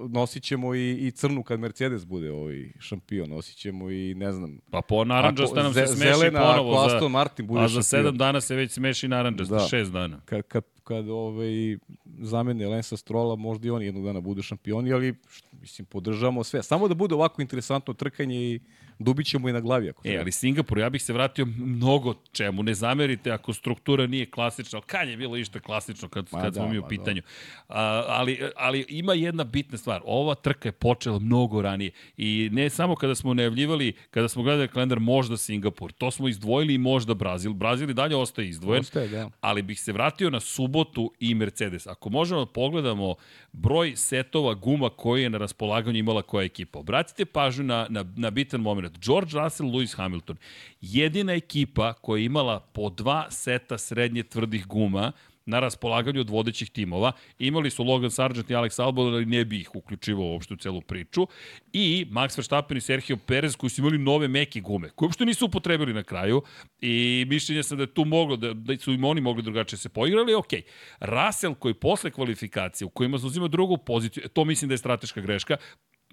nosit 0.10 0.44
ćemo 0.44 0.76
i, 0.76 1.08
i 1.08 1.12
crnu 1.12 1.44
kad 1.44 1.60
Mercedes 1.60 2.06
bude 2.06 2.32
ovaj 2.32 2.72
šampion, 2.80 3.30
nosit 3.30 3.58
ćemo 3.58 3.92
i 3.92 4.14
ne 4.16 4.32
znam. 4.32 4.60
Pa 4.72 4.82
po 4.82 5.06
naranđasta 5.06 5.64
nam 5.64 5.74
se 5.74 5.88
smeši 5.88 6.14
zelena, 6.14 6.40
ponovo. 6.42 6.74
ako 6.74 6.90
za, 6.90 6.96
Aston 6.96 7.12
Martin 7.12 7.48
bude 7.48 7.62
a 7.62 7.68
za 7.68 7.84
sedam 7.84 8.04
šampion. 8.04 8.18
dana 8.18 8.42
se 8.42 8.56
već 8.56 8.72
smeši 8.72 9.08
naranđasta, 9.08 9.56
Da. 9.56 9.68
šest 9.68 9.92
dana. 9.92 10.22
Kad, 10.26 10.42
kad, 10.42 10.64
kad 10.84 11.10
ovaj, 11.10 11.78
zamene 12.20 12.68
Lensa 12.68 12.98
Strola, 12.98 13.36
možda 13.36 13.68
i 13.68 13.72
oni 13.72 13.86
jednog 13.86 14.04
dana 14.04 14.20
budu 14.20 14.42
šampioni, 14.42 14.94
ali 14.94 15.16
št, 15.30 15.46
mislim, 15.62 15.86
podržavamo 15.86 16.44
sve. 16.44 16.64
Samo 16.64 16.88
da 16.88 16.94
bude 16.94 17.16
ovako 17.16 17.42
interesantno 17.42 17.94
trkanje 17.94 18.36
i 18.36 18.60
dubit 19.02 19.28
ćemo 19.28 19.50
i 19.50 19.54
na 19.54 19.60
glavi. 19.60 19.90
Ako 19.90 20.02
E, 20.06 20.18
ali 20.20 20.32
Singapur, 20.32 20.78
ja 20.78 20.90
bih 20.90 21.04
se 21.04 21.14
vratio 21.14 21.46
mnogo 21.46 22.14
čemu. 22.32 22.64
Ne 22.64 22.74
zamerite 22.74 23.32
ako 23.32 23.54
struktura 23.54 24.08
nije 24.08 24.26
klasična. 24.26 24.78
ali 24.78 24.86
Kad 24.88 25.10
je 25.10 25.18
bilo 25.18 25.38
išto 25.38 25.60
klasično 25.60 26.10
kad, 26.10 26.28
Ma 26.32 26.42
kad 26.42 26.54
smo 26.54 26.66
da, 26.66 26.72
mi 26.72 26.78
u 26.80 26.82
ma 26.82 26.88
pitanju? 26.88 27.22
A, 27.68 28.04
ali, 28.08 28.40
ali 28.56 28.86
ima 28.90 29.14
jedna 29.14 29.44
bitna 29.44 29.78
stvar. 29.78 30.02
Ova 30.06 30.36
trka 30.36 30.68
je 30.68 30.74
počela 30.74 31.20
mnogo 31.20 31.62
ranije. 31.62 31.92
I 32.18 32.50
ne 32.52 32.70
samo 32.70 32.96
kada 32.96 33.16
smo 33.16 33.34
najavljivali, 33.34 33.94
kada 34.12 34.28
smo 34.28 34.44
gledali 34.44 34.68
kalendar 34.68 35.00
možda 35.00 35.38
Singapur. 35.38 35.92
To 35.92 36.12
smo 36.12 36.28
izdvojili 36.28 36.74
i 36.74 36.78
možda 36.78 37.14
Brazil. 37.14 37.54
Brazil 37.54 37.90
i 37.90 37.94
dalje 37.94 38.16
ostaje 38.16 38.50
izdvojen. 38.50 38.82
Ostaje, 38.82 39.08
da. 39.08 39.30
ali 39.42 39.62
bih 39.62 39.82
se 39.82 39.92
vratio 39.92 40.30
na 40.30 40.40
subotu 40.72 41.12
i 41.20 41.36
Mercedes. 41.36 41.88
Ako 41.88 42.10
možemo 42.10 42.46
da 42.46 42.52
pogledamo 42.52 43.16
broj 43.52 43.94
setova 43.96 44.54
guma 44.54 44.90
koji 44.90 45.24
je 45.24 45.30
na 45.30 45.38
raspolaganju 45.38 46.00
imala 46.00 46.22
koja 46.22 46.46
ekipa. 46.46 46.80
Obratite 46.80 47.26
pažnju 47.26 47.64
na, 47.64 47.88
na, 47.90 48.06
na 48.16 48.30
bitan 48.30 48.62
moment. 48.62 48.98
George 49.00 49.32
Russell, 49.34 49.70
Lewis 49.70 49.98
Hamilton. 49.98 50.38
Jedina 50.82 51.34
ekipa 51.34 51.94
koja 51.94 52.20
je 52.20 52.26
imala 52.26 52.60
po 52.60 52.90
dva 52.90 53.32
seta 53.32 53.78
srednje 53.78 54.24
tvrdih 54.24 54.68
guma 54.68 55.12
na 55.52 55.60
raspolaganju 55.60 56.22
od 56.22 56.30
vodećih 56.30 56.70
timova. 56.70 57.12
Imali 57.40 57.70
su 57.70 57.84
Logan 57.84 58.12
Sargent 58.12 58.50
i 58.50 58.54
Alex 58.54 58.82
Albon, 58.82 59.14
ali 59.14 59.26
ne 59.26 59.46
bi 59.46 59.60
ih 59.60 59.76
uključivao 59.76 60.26
uopšte 60.26 60.54
u 60.54 60.58
celu 60.58 60.82
priču. 60.82 61.28
I 61.74 62.06
Max 62.12 62.38
Verstappen 62.38 62.78
i 62.78 62.82
Sergio 62.82 63.18
Perez 63.18 63.56
koji 63.56 63.70
su 63.70 63.82
imali 63.82 63.98
nove 63.98 64.28
meke 64.28 64.62
gume, 64.62 64.90
koje 64.90 65.08
uopšte 65.08 65.26
nisu 65.26 65.46
upotrebili 65.46 65.94
na 65.94 66.04
kraju. 66.04 66.42
I 66.82 67.26
mišljenja 67.28 67.64
sam 67.64 67.78
da 67.78 67.88
tu 67.88 68.06
moglo, 68.06 68.36
da, 68.38 68.54
da 68.54 68.78
su 68.78 68.92
im 68.92 69.04
oni 69.04 69.22
mogli 69.22 69.44
drugačije 69.44 69.80
se 69.80 69.90
poigrali, 69.90 70.34
ok. 70.34 70.54
Russell 71.00 71.56
koji 71.56 71.74
posle 71.74 72.12
kvalifikacije, 72.12 72.86
u 72.86 72.90
kojima 72.90 73.18
zauzima 73.18 73.48
drugu 73.48 73.78
poziciju, 73.78 74.30
to 74.34 74.46
mislim 74.46 74.70
da 74.70 74.74
je 74.74 74.78
strateška 74.78 75.22
greška, 75.22 75.58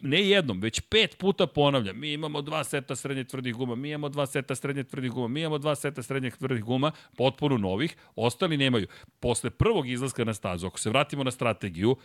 ne 0.02 0.28
jednom, 0.28 0.60
već 0.60 0.80
pet 0.80 1.18
puta 1.18 1.46
ponavljam, 1.46 2.00
mi 2.00 2.12
imamo 2.12 2.42
dva 2.42 2.64
seta 2.64 2.96
srednje 2.96 3.24
tvrdih 3.24 3.54
guma, 3.54 3.74
mi 3.74 3.88
imamo 3.88 4.08
dva 4.08 4.26
seta 4.26 4.54
srednje 4.54 4.84
tvrdih 4.84 5.10
guma, 5.10 5.28
mi 5.28 5.40
imamo 5.40 5.58
dva 5.58 5.74
seta 5.74 6.02
srednje 6.02 6.30
tvrdih 6.30 6.64
guma, 6.64 6.92
potpuno 7.16 7.58
novih, 7.58 7.96
ostali 8.16 8.56
nemaju. 8.56 8.86
Posle 9.20 9.50
prvog 9.50 9.88
izlaska 9.88 10.24
na 10.24 10.34
stazu, 10.34 10.66
ako 10.66 10.78
se 10.78 10.90
vratimo 10.90 11.24
na 11.24 11.30
strategiju, 11.30 11.96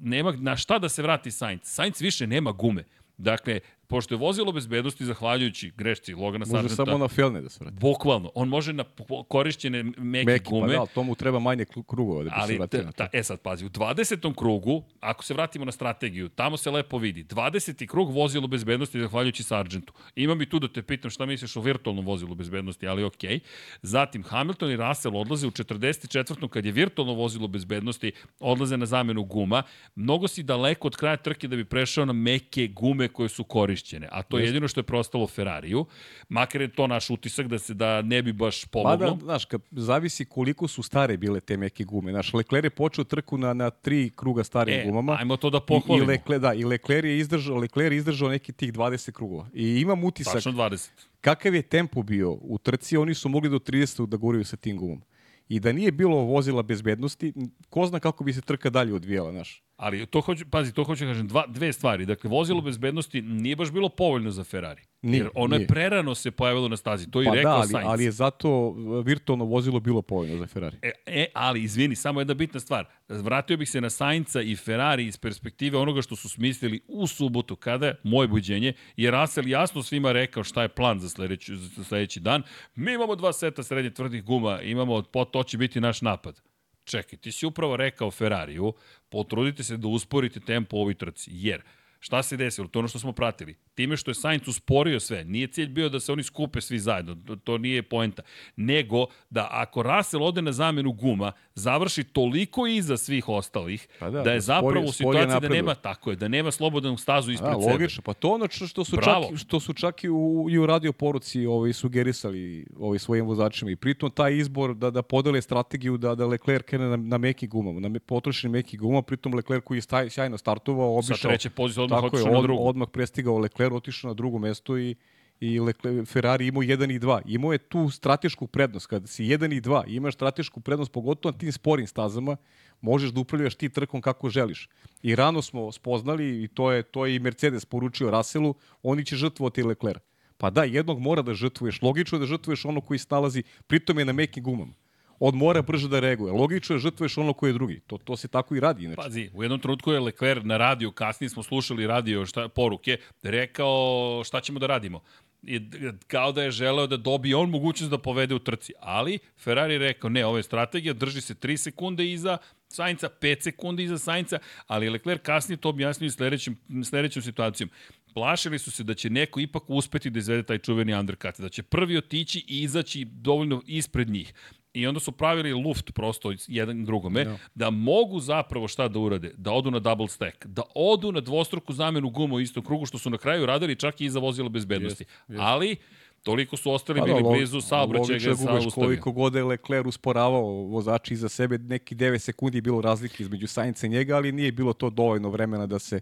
nema 0.00 0.32
na 0.32 0.56
šta 0.56 0.78
da 0.78 0.88
se 0.88 1.02
vrati 1.02 1.30
Sainz. 1.30 1.60
Sainz 1.62 2.00
više 2.00 2.26
nema 2.26 2.52
gume. 2.52 2.84
Dakle, 3.16 3.60
pošto 3.94 4.14
je 4.14 4.18
vozilo 4.18 4.52
bezbednosti, 4.52 5.04
zahvaljujući 5.04 5.72
grešci 5.76 6.14
Logana 6.14 6.44
Može 6.48 6.50
Sargenta, 6.50 6.74
samo 6.74 6.98
na 6.98 7.08
Felne 7.08 7.40
da 7.40 7.48
se 7.48 7.64
vrati. 7.64 7.76
bukvalno, 7.80 8.30
on 8.34 8.48
može 8.48 8.72
na 8.72 8.84
korišćene 9.28 9.82
meke, 9.82 10.26
Meki, 10.26 10.50
gume, 10.50 10.66
pa 10.66 10.72
da, 10.72 10.78
ali 10.78 10.88
tomu 10.94 11.14
treba 11.14 11.38
manje 11.38 11.64
kru- 11.64 11.84
krugova 11.86 12.24
da 12.24 12.30
bi 12.30 12.30
se 12.30 12.42
Ali, 12.42 12.56
vratio 12.58 12.80
ta, 12.80 12.86
na 12.86 12.92
to. 12.92 12.96
ta, 12.96 13.08
e 13.12 13.22
sad, 13.22 13.40
pazi, 13.40 13.66
u 13.66 13.68
20. 13.68 14.34
krugu, 14.34 14.82
ako 15.00 15.24
se 15.24 15.34
vratimo 15.34 15.64
na 15.64 15.72
strategiju, 15.72 16.28
tamo 16.28 16.56
se 16.56 16.70
lepo 16.70 16.98
vidi. 16.98 17.24
20. 17.24 17.86
krug 17.86 18.10
vozilo 18.10 18.46
bezbednosti, 18.46 19.00
zahvaljujući 19.00 19.42
Sargentu. 19.42 19.92
Imam 20.16 20.42
i 20.42 20.48
tu 20.48 20.58
da 20.58 20.68
te 20.68 20.82
pitam 20.82 21.10
šta 21.10 21.26
misliš 21.26 21.56
o 21.56 21.60
virtualnom 21.60 22.06
vozilu 22.06 22.34
bezbednosti, 22.34 22.88
ali 22.88 23.04
okej. 23.04 23.30
Okay. 23.30 23.40
Zatim, 23.82 24.22
Hamilton 24.22 24.70
i 24.70 24.76
Russell 24.76 25.16
odlaze 25.16 25.46
u 25.46 25.50
44. 25.50 26.48
kad 26.48 26.64
je 26.66 26.72
virtualno 26.72 27.14
vozilo 27.14 27.48
bezbednosti, 27.48 28.12
odlaze 28.40 28.76
na 28.76 28.86
zamenu 28.86 29.24
guma. 29.24 29.62
Mnogo 29.94 30.28
si 30.28 30.42
daleko 30.42 30.86
od 30.86 30.96
kraja 30.96 31.16
trke 31.16 31.48
da 31.48 31.56
bi 31.56 31.64
prešao 31.64 32.04
na 32.04 32.12
meke 32.12 32.66
gume 32.66 33.08
koje 33.08 33.28
su 33.28 33.44
korišćene, 33.44 33.83
a 34.10 34.22
to 34.22 34.38
je 34.38 34.44
jedino 34.46 34.68
što 34.68 34.80
je 34.80 34.84
prostalo 34.84 35.26
Ferrariju. 35.26 35.86
Makar 36.28 36.60
je 36.60 36.72
to 36.72 36.86
naš 36.86 37.10
utisak 37.10 37.46
da 37.48 37.58
se 37.58 37.74
da 37.74 38.02
ne 38.02 38.22
bi 38.22 38.32
baš 38.32 38.64
pomoglo. 38.64 39.06
Mada, 39.10 39.24
znaš, 39.24 39.44
kad 39.44 39.60
zavisi 39.70 40.24
koliko 40.24 40.68
su 40.68 40.82
stare 40.82 41.16
bile 41.16 41.40
te 41.40 41.56
meke 41.56 41.84
gume. 41.84 42.12
Znaš, 42.12 42.32
Lecler 42.34 42.64
je 42.64 42.70
počeo 42.70 43.04
trku 43.04 43.38
na, 43.38 43.54
na 43.54 43.70
tri 43.70 44.10
kruga 44.16 44.44
starim 44.44 44.74
E, 44.74 44.84
gumama. 44.86 45.16
ajmo 45.20 45.36
to 45.36 45.50
da 45.50 45.58
I, 45.58 45.60
i 45.60 45.66
pohvalimo. 45.66 46.06
Lecler, 46.06 46.40
da, 46.40 46.54
i 46.54 46.64
Lecler 46.64 47.04
je 47.04 47.18
izdržao, 47.18 47.56
Lecler 47.56 47.92
je 47.92 47.96
izdržao 47.98 48.28
neki 48.28 48.52
tih 48.52 48.72
20 48.72 49.12
krugova. 49.12 49.48
I 49.52 49.80
imam 49.80 50.04
utisak, 50.04 50.32
Tačno 50.32 50.52
20. 50.52 50.90
kakav 51.20 51.54
je 51.54 51.62
tempo 51.62 52.02
bio 52.02 52.30
u 52.32 52.58
trci, 52.58 52.96
oni 52.96 53.14
su 53.14 53.28
mogli 53.28 53.50
do 53.50 53.58
30 53.58 54.06
da 54.06 54.16
guraju 54.16 54.44
sa 54.44 54.56
tim 54.56 54.76
gumom. 54.76 55.02
I 55.48 55.60
da 55.60 55.72
nije 55.72 55.92
bilo 55.92 56.16
vozila 56.16 56.62
bezbednosti, 56.62 57.32
ko 57.70 57.86
zna 57.86 58.00
kako 58.00 58.24
bi 58.24 58.32
se 58.32 58.40
trka 58.40 58.70
dalje 58.70 58.94
odvijela, 58.94 59.32
znaš. 59.32 59.62
Ali 59.76 60.06
to 60.06 60.20
hoću, 60.20 60.44
pazi, 60.50 60.72
to 60.72 60.84
hoću 60.84 61.04
da 61.04 61.10
kažem, 61.10 61.28
dva, 61.28 61.44
dve 61.48 61.72
stvari. 61.72 62.06
Dakle, 62.06 62.30
vozilo 62.30 62.60
bezbednosti 62.60 63.22
nije 63.22 63.56
baš 63.56 63.70
bilo 63.70 63.88
povoljno 63.88 64.30
za 64.30 64.44
Ferrari. 64.44 64.82
Nije, 65.02 65.18
jer 65.18 65.28
ono 65.34 65.54
je 65.54 65.58
nije. 65.58 65.68
prerano 65.68 66.14
se 66.14 66.30
pojavilo 66.30 66.68
na 66.68 66.76
stazi. 66.76 67.10
To 67.10 67.20
je 67.20 67.26
Pa 67.28 67.34
rekao 67.34 67.52
da, 67.52 67.58
ali, 67.58 67.68
Sainz. 67.68 67.86
ali 67.88 68.04
je 68.04 68.10
zato 68.10 68.74
virtualno 69.04 69.44
vozilo 69.44 69.80
bilo 69.80 70.02
povoljno 70.02 70.38
za 70.38 70.46
Ferrari. 70.46 70.76
E, 70.82 70.90
e, 71.06 71.26
ali, 71.34 71.62
izvini, 71.62 71.96
samo 71.96 72.20
jedna 72.20 72.34
bitna 72.34 72.60
stvar. 72.60 72.86
Vratio 73.08 73.56
bih 73.56 73.70
se 73.70 73.80
na 73.80 73.90
Sainca 73.90 74.42
i 74.42 74.56
Ferrari 74.56 75.06
iz 75.06 75.16
perspektive 75.16 75.78
onoga 75.78 76.02
što 76.02 76.16
su 76.16 76.28
smislili 76.28 76.80
u 76.88 77.06
subotu, 77.06 77.56
kada 77.56 77.86
je 77.86 77.96
moje 78.02 78.28
buđenje, 78.28 78.72
je 78.96 79.10
Russell 79.10 79.48
jasno 79.48 79.82
svima 79.82 80.12
rekao 80.12 80.44
šta 80.44 80.62
je 80.62 80.68
plan 80.68 81.00
za 81.00 81.08
sledeći, 81.08 81.56
za 81.56 81.84
sledeći 81.84 82.20
dan. 82.20 82.42
Mi 82.74 82.92
imamo 82.92 83.16
dva 83.16 83.32
seta 83.32 83.62
srednje 83.62 83.90
tvrdih 83.90 84.24
guma, 84.24 84.60
imamo, 84.62 85.02
to 85.02 85.42
će 85.42 85.58
biti 85.58 85.80
naš 85.80 86.02
napad. 86.02 86.53
Čekaj, 86.84 87.18
ti 87.18 87.32
si 87.32 87.46
upravo 87.46 87.76
rekao 87.76 88.10
Ferrariju, 88.10 88.72
potrudite 89.08 89.62
se 89.62 89.76
da 89.76 89.88
usporite 89.88 90.40
tempo 90.40 90.76
u 90.76 90.80
ovoj 90.80 90.94
trci, 90.94 91.30
jer 91.34 91.62
Šta 92.04 92.22
se 92.22 92.36
desilo? 92.36 92.68
To 92.68 92.78
je 92.78 92.80
ono 92.80 92.88
što 92.88 92.98
smo 92.98 93.12
pratili. 93.12 93.56
Time 93.74 93.96
što 93.96 94.10
je 94.10 94.14
Sainz 94.14 94.48
usporio 94.48 95.00
sve, 95.00 95.24
nije 95.24 95.46
cilj 95.46 95.68
bio 95.68 95.88
da 95.88 96.00
se 96.00 96.12
oni 96.12 96.22
skupe 96.22 96.60
svi 96.60 96.78
zajedno, 96.78 97.36
to- 97.44 97.58
nije 97.58 97.82
poenta. 97.82 98.22
Nego 98.56 99.06
da 99.30 99.48
ako 99.50 99.82
Russell 99.82 100.22
ode 100.22 100.42
na 100.42 100.52
zamenu 100.52 100.92
guma, 100.92 101.32
završi 101.54 102.04
toliko 102.04 102.66
iza 102.66 102.96
svih 102.96 103.28
ostalih, 103.28 103.88
Pa 103.98 104.10
da, 104.10 104.22
da, 104.22 104.30
je 104.30 104.36
da 104.36 104.40
zapravo 104.40 104.92
sporije 104.92 104.92
situaciji 104.92 105.40
da 105.40 105.54
nema, 105.54 105.74
tako 105.74 106.10
je, 106.10 106.16
da 106.16 106.28
nema 106.28 106.50
slobodnu 106.50 106.96
stazu 106.96 107.32
ispred 107.32 107.52
Da, 107.52 107.60
sebe. 107.60 107.72
logično. 107.72 108.02
Pa 108.02 108.12
to 108.14 108.30
ono 108.30 108.48
što, 108.50 108.84
su 108.84 108.96
Bravo. 108.96 109.28
čak, 109.30 109.38
što 109.38 109.60
su 109.60 109.72
čak 109.72 110.04
i 110.04 110.08
u, 110.10 110.46
i 110.50 110.58
u 110.58 110.66
radio 110.66 110.92
poruci 110.92 111.46
ovaj, 111.46 111.72
sugerisali 111.72 112.66
ovaj, 112.78 112.98
svojim 112.98 113.26
vozačima. 113.26 113.70
I 113.70 113.76
pritom 113.76 114.10
taj 114.10 114.36
izbor 114.36 114.74
da, 114.74 114.90
da 114.90 115.02
podele 115.02 115.42
strategiju 115.42 115.96
da, 115.96 116.14
da 116.14 116.26
Leclerc 116.26 116.64
krene 116.66 116.88
na, 116.88 116.96
na 116.96 117.18
meki 117.18 117.46
gumama, 117.46 117.80
na 117.80 117.88
me, 117.88 117.98
potrošeni 117.98 118.52
meki 118.52 118.76
guma, 118.76 119.02
pritom 119.02 119.34
Leclerc 119.34 119.64
koji 119.64 119.78
je 119.78 119.82
staj, 119.82 120.10
sjajno 120.10 120.38
startovao, 120.38 121.02
Sa 121.02 121.12
obišao, 121.12 121.28
treće 121.30 121.50
pozicije 121.50 121.84
odmah 121.84 122.04
otišao 122.04 122.32
na 122.32 122.40
drugu. 122.42 122.62
odmah 122.68 122.88
prestigao 122.88 123.38
Leclerc, 123.38 123.72
otišao 123.72 124.08
na 124.08 124.14
drugo 124.14 124.38
mesto 124.38 124.78
i 124.78 124.94
i 125.40 125.60
Leclerc, 125.60 126.08
Ferrari 126.08 126.46
imao 126.46 126.62
1 126.62 126.94
i 126.94 127.00
2. 127.00 127.20
Imao 127.26 127.52
je 127.52 127.58
tu 127.58 127.90
stratešku 127.90 128.46
prednost. 128.46 128.86
Kada 128.86 129.06
si 129.06 129.24
1 129.24 129.56
i 129.56 129.60
2, 129.60 129.84
imaš 129.86 130.14
stratešku 130.14 130.60
prednost, 130.60 130.92
pogotovo 130.92 131.32
na 131.32 131.38
tim 131.38 131.52
sporim 131.52 131.86
stazama, 131.86 132.36
možeš 132.80 133.10
da 133.10 133.20
upravljaš 133.20 133.54
ti 133.54 133.68
trkom 133.68 134.00
kako 134.00 134.30
želiš. 134.30 134.68
I 135.02 135.14
rano 135.14 135.42
smo 135.42 135.72
spoznali, 135.72 136.44
i 136.44 136.48
to 136.48 136.72
je, 136.72 136.82
to 136.82 137.06
je 137.06 137.16
i 137.16 137.18
Mercedes 137.18 137.64
poručio 137.64 138.10
Russellu, 138.10 138.54
oni 138.82 139.04
će 139.04 139.16
žrtvovati 139.16 139.62
Leclerc. 139.62 140.02
Pa 140.36 140.50
da, 140.50 140.64
jednog 140.64 141.00
mora 141.00 141.22
da 141.22 141.34
žrtvuješ. 141.34 141.82
Logično 141.82 142.18
je 142.18 142.20
da 142.20 142.26
žrtvuješ 142.26 142.64
ono 142.64 142.80
koji 142.80 142.98
se 142.98 143.06
nalazi, 143.10 143.42
pritom 143.66 143.98
je 143.98 144.04
na 144.04 144.12
mekim 144.12 144.44
gumama. 144.44 144.74
On 145.18 145.34
mora 145.34 145.62
brže 145.62 145.88
da 145.88 146.00
reaguje. 146.00 146.32
Logično 146.32 146.74
je 146.74 146.78
da 146.78 146.82
žrtvuješ 146.82 147.18
ono 147.18 147.32
koji 147.32 147.50
je 147.50 147.52
drugi. 147.52 147.80
To, 147.86 147.98
to 147.98 148.16
se 148.16 148.28
tako 148.28 148.56
i 148.56 148.60
radi 148.60 148.84
inače. 148.84 149.02
Pazi, 149.02 149.30
u 149.34 149.42
jednom 149.42 149.60
trenutku 149.60 149.92
je 149.92 150.00
Leclerc 150.00 150.44
na 150.44 150.56
radiju, 150.56 150.92
kasnije 150.92 151.30
smo 151.30 151.42
slušali 151.42 151.86
radio 151.86 152.26
šta, 152.26 152.48
poruke, 152.48 152.98
rekao 153.22 154.22
šta 154.24 154.40
ćemo 154.40 154.58
da 154.58 154.66
radimo. 154.66 155.00
D- 155.46 155.92
kao 156.06 156.32
da 156.32 156.42
je 156.42 156.50
želeo 156.50 156.86
da 156.86 156.96
dobije 156.96 157.36
on 157.36 157.50
mogućnost 157.50 157.90
da 157.90 157.98
povede 157.98 158.34
u 158.34 158.38
trci. 158.38 158.72
Ali 158.80 159.18
Ferrari 159.38 159.74
je 159.74 159.78
rekao, 159.78 160.10
ne, 160.10 160.26
ovo 160.26 160.36
je 160.36 160.42
strategija, 160.42 160.92
drži 160.94 161.20
se 161.20 161.34
3 161.34 161.56
sekunde 161.56 162.12
iza 162.12 162.38
Sainca, 162.68 163.08
5 163.20 163.42
sekundi 163.42 163.82
iza 163.84 163.98
Sainca, 163.98 164.38
ali 164.66 164.90
Leclerc 164.90 165.22
kasnije 165.22 165.56
to 165.56 165.68
objasnio 165.68 166.06
i 166.06 166.10
sledećim, 166.10 166.56
sledećom 166.84 167.22
situacijom. 167.22 167.70
plašili 168.14 168.58
su 168.58 168.70
se 168.70 168.84
da 168.84 168.94
će 168.94 169.10
neko 169.10 169.40
ipak 169.40 169.62
uspeti 169.70 170.10
da 170.10 170.18
izvede 170.18 170.42
taj 170.42 170.58
čuveni 170.58 170.94
undercut, 170.94 171.40
da 171.40 171.48
će 171.48 171.62
prvi 171.62 171.96
otići 171.96 172.44
i 172.48 172.62
izaći 172.62 173.04
dovoljno 173.04 173.62
ispred 173.66 174.10
njih. 174.10 174.34
I 174.74 174.86
onda 174.86 175.00
su 175.00 175.12
pravili 175.12 175.52
luft 175.52 175.94
prosto 175.94 176.32
jedan 176.48 176.84
drugome, 176.84 177.24
no. 177.24 177.38
da 177.54 177.70
mogu 177.70 178.20
zapravo 178.20 178.68
šta 178.68 178.88
da 178.88 178.98
urade? 178.98 179.32
Da 179.36 179.52
odu 179.52 179.70
na 179.70 179.78
double 179.78 180.08
stack, 180.08 180.46
da 180.46 180.62
odu 180.74 181.12
na 181.12 181.20
dvostruku 181.20 181.72
zamenu 181.72 182.10
guma 182.10 182.34
u 182.34 182.40
istom 182.40 182.64
krugu, 182.64 182.86
što 182.86 182.98
su 182.98 183.10
na 183.10 183.18
kraju 183.18 183.46
radili 183.46 183.76
čak 183.76 184.00
i 184.00 184.04
iza 184.04 184.18
vozila 184.18 184.48
bezbednosti. 184.48 185.04
Yes, 185.04 185.34
yes. 185.34 185.38
Ali, 185.40 185.76
toliko 186.22 186.56
su 186.56 186.70
ostali 186.70 187.00
pa, 187.00 187.06
bili 187.06 187.22
da, 187.22 187.28
blizu 187.28 187.60
saobraćaja 187.60 188.18
ga 188.18 188.24
sa 188.24 188.32
ustavljen. 188.32 188.70
Koliko 188.70 189.12
god 189.12 189.34
je 189.34 189.44
Leclerc 189.44 189.86
usporavao 189.86 190.44
vozači 190.44 191.14
iza 191.14 191.28
sebe, 191.28 191.58
neki 191.58 191.94
9 191.94 192.18
sekundi 192.18 192.58
je 192.58 192.62
bilo 192.62 192.80
razlike 192.80 193.22
između 193.22 193.46
Sainca 193.46 193.86
i 193.86 193.90
njega, 193.90 194.16
ali 194.16 194.32
nije 194.32 194.52
bilo 194.52 194.72
to 194.72 194.90
dovoljno 194.90 195.28
vremena 195.28 195.66
da 195.66 195.78
se 195.78 196.00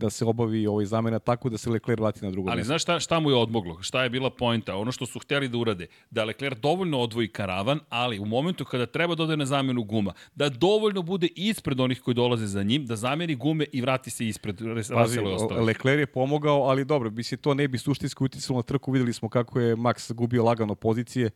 da 0.00 0.10
se 0.10 0.24
obavi 0.24 0.66
ovaj 0.66 0.84
zamena 0.84 1.18
tako 1.18 1.48
da 1.48 1.58
se 1.58 1.70
Leclerc 1.70 2.00
vrati 2.00 2.24
na 2.24 2.30
drugo 2.30 2.46
mesto. 2.46 2.56
Ali 2.56 2.64
znaš 2.64 2.82
šta, 2.82 3.00
šta 3.00 3.20
mu 3.20 3.30
je 3.30 3.36
odmoglo? 3.36 3.82
Šta 3.82 4.02
je 4.02 4.10
bila 4.10 4.30
poenta? 4.30 4.76
Ono 4.76 4.92
što 4.92 5.06
su 5.06 5.18
hteli 5.18 5.48
da 5.48 5.58
urade, 5.58 5.86
da 6.10 6.24
Leclerc 6.24 6.58
dovoljno 6.58 7.00
odvoji 7.00 7.28
karavan, 7.28 7.80
ali 7.88 8.18
u 8.18 8.24
momentu 8.24 8.64
kada 8.64 8.86
treba 8.86 9.14
da 9.14 9.22
ode 9.22 9.36
na 9.36 9.46
zamenu 9.46 9.84
guma, 9.84 10.12
da 10.34 10.48
dovoljno 10.48 11.02
bude 11.02 11.28
ispred 11.36 11.80
onih 11.80 12.00
koji 12.00 12.14
dolaze 12.14 12.46
za 12.46 12.62
njim, 12.62 12.86
da 12.86 12.96
zameni 12.96 13.34
gume 13.34 13.66
i 13.72 13.80
vrati 13.80 14.10
se 14.10 14.26
ispred 14.26 14.60
Pazi, 14.94 15.20
Leclerc 15.66 16.00
je 16.00 16.06
pomogao, 16.06 16.62
ali 16.62 16.84
dobro, 16.84 17.10
bi 17.10 17.22
se 17.22 17.36
to 17.36 17.54
ne 17.54 17.68
bi 17.68 17.78
suštinski 17.78 18.24
uticalo 18.24 18.58
na 18.58 18.62
trku, 18.62 18.92
videli 18.92 19.12
smo 19.12 19.28
kako 19.28 19.60
je 19.60 19.76
Max 19.76 20.12
gubio 20.12 20.44
lagano 20.44 20.74
pozicije, 20.74 21.30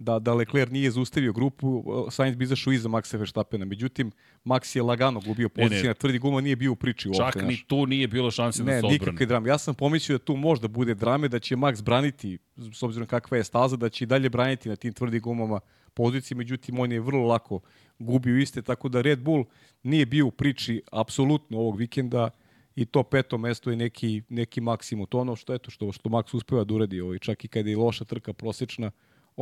da, 0.00 0.18
da 0.18 0.34
Leclerc 0.34 0.72
nije 0.72 0.90
zaustavio 0.90 1.32
grupu, 1.32 1.84
Sainz 2.10 2.36
bi 2.36 2.44
izašao 2.44 2.72
iza 2.72 2.88
Maxa 2.88 3.18
Verstappena. 3.18 3.64
Međutim, 3.64 4.12
Max 4.44 4.76
je 4.76 4.82
lagano 4.82 5.20
gubio 5.20 5.48
pozicije 5.48 5.88
na 5.88 5.94
tvrdi 5.94 6.18
guma, 6.18 6.40
nije 6.40 6.56
bio 6.56 6.72
u 6.72 6.76
priči 6.76 7.08
uopšte. 7.08 7.40
Čak 7.40 7.48
ni 7.48 7.64
tu 7.66 7.86
nije 7.86 8.08
bilo 8.08 8.30
šanse 8.30 8.64
ne, 8.64 8.72
da 8.72 8.80
se 8.80 8.86
odbrane. 8.86 8.98
Ne, 8.98 8.98
nikakve 8.98 9.26
drame. 9.26 9.48
Ja 9.48 9.58
sam 9.58 9.74
pomislio 9.74 10.18
da 10.18 10.24
tu 10.24 10.36
možda 10.36 10.68
bude 10.68 10.94
drame, 10.94 11.28
da 11.28 11.38
će 11.38 11.56
Max 11.56 11.82
braniti, 11.82 12.38
s 12.72 12.82
obzirom 12.82 13.08
kakva 13.08 13.36
je 13.36 13.44
staza, 13.44 13.76
da 13.76 13.88
će 13.88 14.04
i 14.04 14.06
dalje 14.06 14.28
braniti 14.28 14.68
na 14.68 14.76
tim 14.76 14.92
tvrdim 14.92 15.20
gumama 15.20 15.60
pozicije, 15.94 16.36
međutim 16.36 16.78
on 16.78 16.92
je 16.92 17.00
vrlo 17.00 17.26
lako 17.26 17.60
gubio 17.98 18.38
iste, 18.38 18.62
tako 18.62 18.88
da 18.88 19.00
Red 19.00 19.20
Bull 19.20 19.44
nije 19.82 20.06
bio 20.06 20.26
u 20.26 20.30
priči 20.30 20.82
apsolutno 20.92 21.58
ovog 21.58 21.76
vikenda 21.76 22.30
i 22.74 22.84
to 22.84 23.02
peto 23.02 23.38
mesto 23.38 23.70
je 23.70 23.76
neki, 23.76 24.22
neki 24.28 24.60
maksimum. 24.60 25.06
To 25.06 25.18
ono 25.18 25.36
što, 25.36 25.54
eto, 25.54 25.70
što, 25.70 25.92
što 25.92 26.08
Max 26.08 26.36
uspeva 26.36 26.64
da 26.64 26.74
uradi, 26.74 27.00
ovaj, 27.00 27.18
čak 27.18 27.44
i 27.44 27.48
kada 27.48 27.70
je 27.70 27.76
loša 27.76 28.04
trka 28.04 28.32
prosečna, 28.32 28.90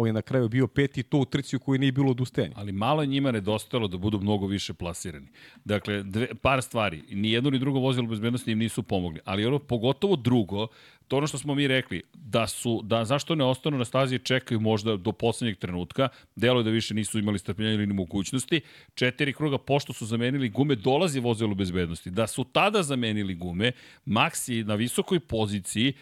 on 0.01 0.07
je 0.07 0.13
na 0.13 0.23
kraju 0.23 0.49
bio 0.49 0.67
peti 0.67 1.03
to 1.03 1.19
u 1.19 1.25
trci 1.25 1.57
u 1.57 1.61
kojoj 1.61 1.79
nije 1.79 1.93
bilo 1.93 2.11
odustajanja. 2.11 2.55
Ali 2.57 2.73
malo 2.73 3.03
je 3.03 3.07
njima 3.07 3.33
nedostajalo 3.33 3.89
da 3.89 3.97
budu 3.97 4.21
mnogo 4.21 4.47
više 4.47 4.75
plasirani. 4.75 5.27
Dakle, 5.65 6.03
dve, 6.03 6.35
par 6.35 6.63
stvari. 6.63 7.03
Ni 7.11 7.31
jedno 7.31 7.51
ni 7.51 7.59
drugo 7.59 7.79
vozilo 7.79 8.07
bezbednosti 8.07 8.53
im 8.53 8.59
nisu 8.59 8.83
pomogli. 8.83 9.21
Ali 9.25 9.47
ono, 9.47 9.59
pogotovo 9.59 10.17
drugo, 10.17 10.67
to 11.09 11.17
ono 11.17 11.27
što 11.27 11.39
smo 11.39 11.55
mi 11.55 11.69
rekli, 11.69 12.03
da 12.15 12.47
su, 12.47 12.81
da 12.85 13.05
zašto 13.05 13.35
ne 13.35 13.45
ostanu 13.45 13.79
na 13.79 13.85
stazi 13.85 14.15
i 14.15 14.19
čekaju 14.19 14.61
možda 14.61 14.97
do 14.97 15.13
poslednjeg 15.13 15.59
trenutka, 15.59 16.09
delo 16.37 16.61
je 16.61 16.65
da 16.65 16.71
više 16.71 16.95
nisu 16.95 17.19
imali 17.19 17.39
strpljenja 17.39 17.73
ili 17.73 17.87
mogućnosti, 17.87 18.61
četiri 18.95 19.33
kruga 19.33 19.59
pošto 19.59 19.93
su 19.93 20.07
zamenili 20.07 20.49
gume, 20.49 20.75
dolazi 20.75 21.21
vozilo 21.21 21.55
bezbednosti. 21.55 22.11
Da 22.11 22.27
su 22.27 22.45
tada 22.45 22.83
zamenili 22.83 23.35
gume, 23.35 23.73
Max 24.07 24.53
je 24.53 24.65
na 24.65 24.75
visokoj 24.75 25.21
poziciji, 25.21 25.93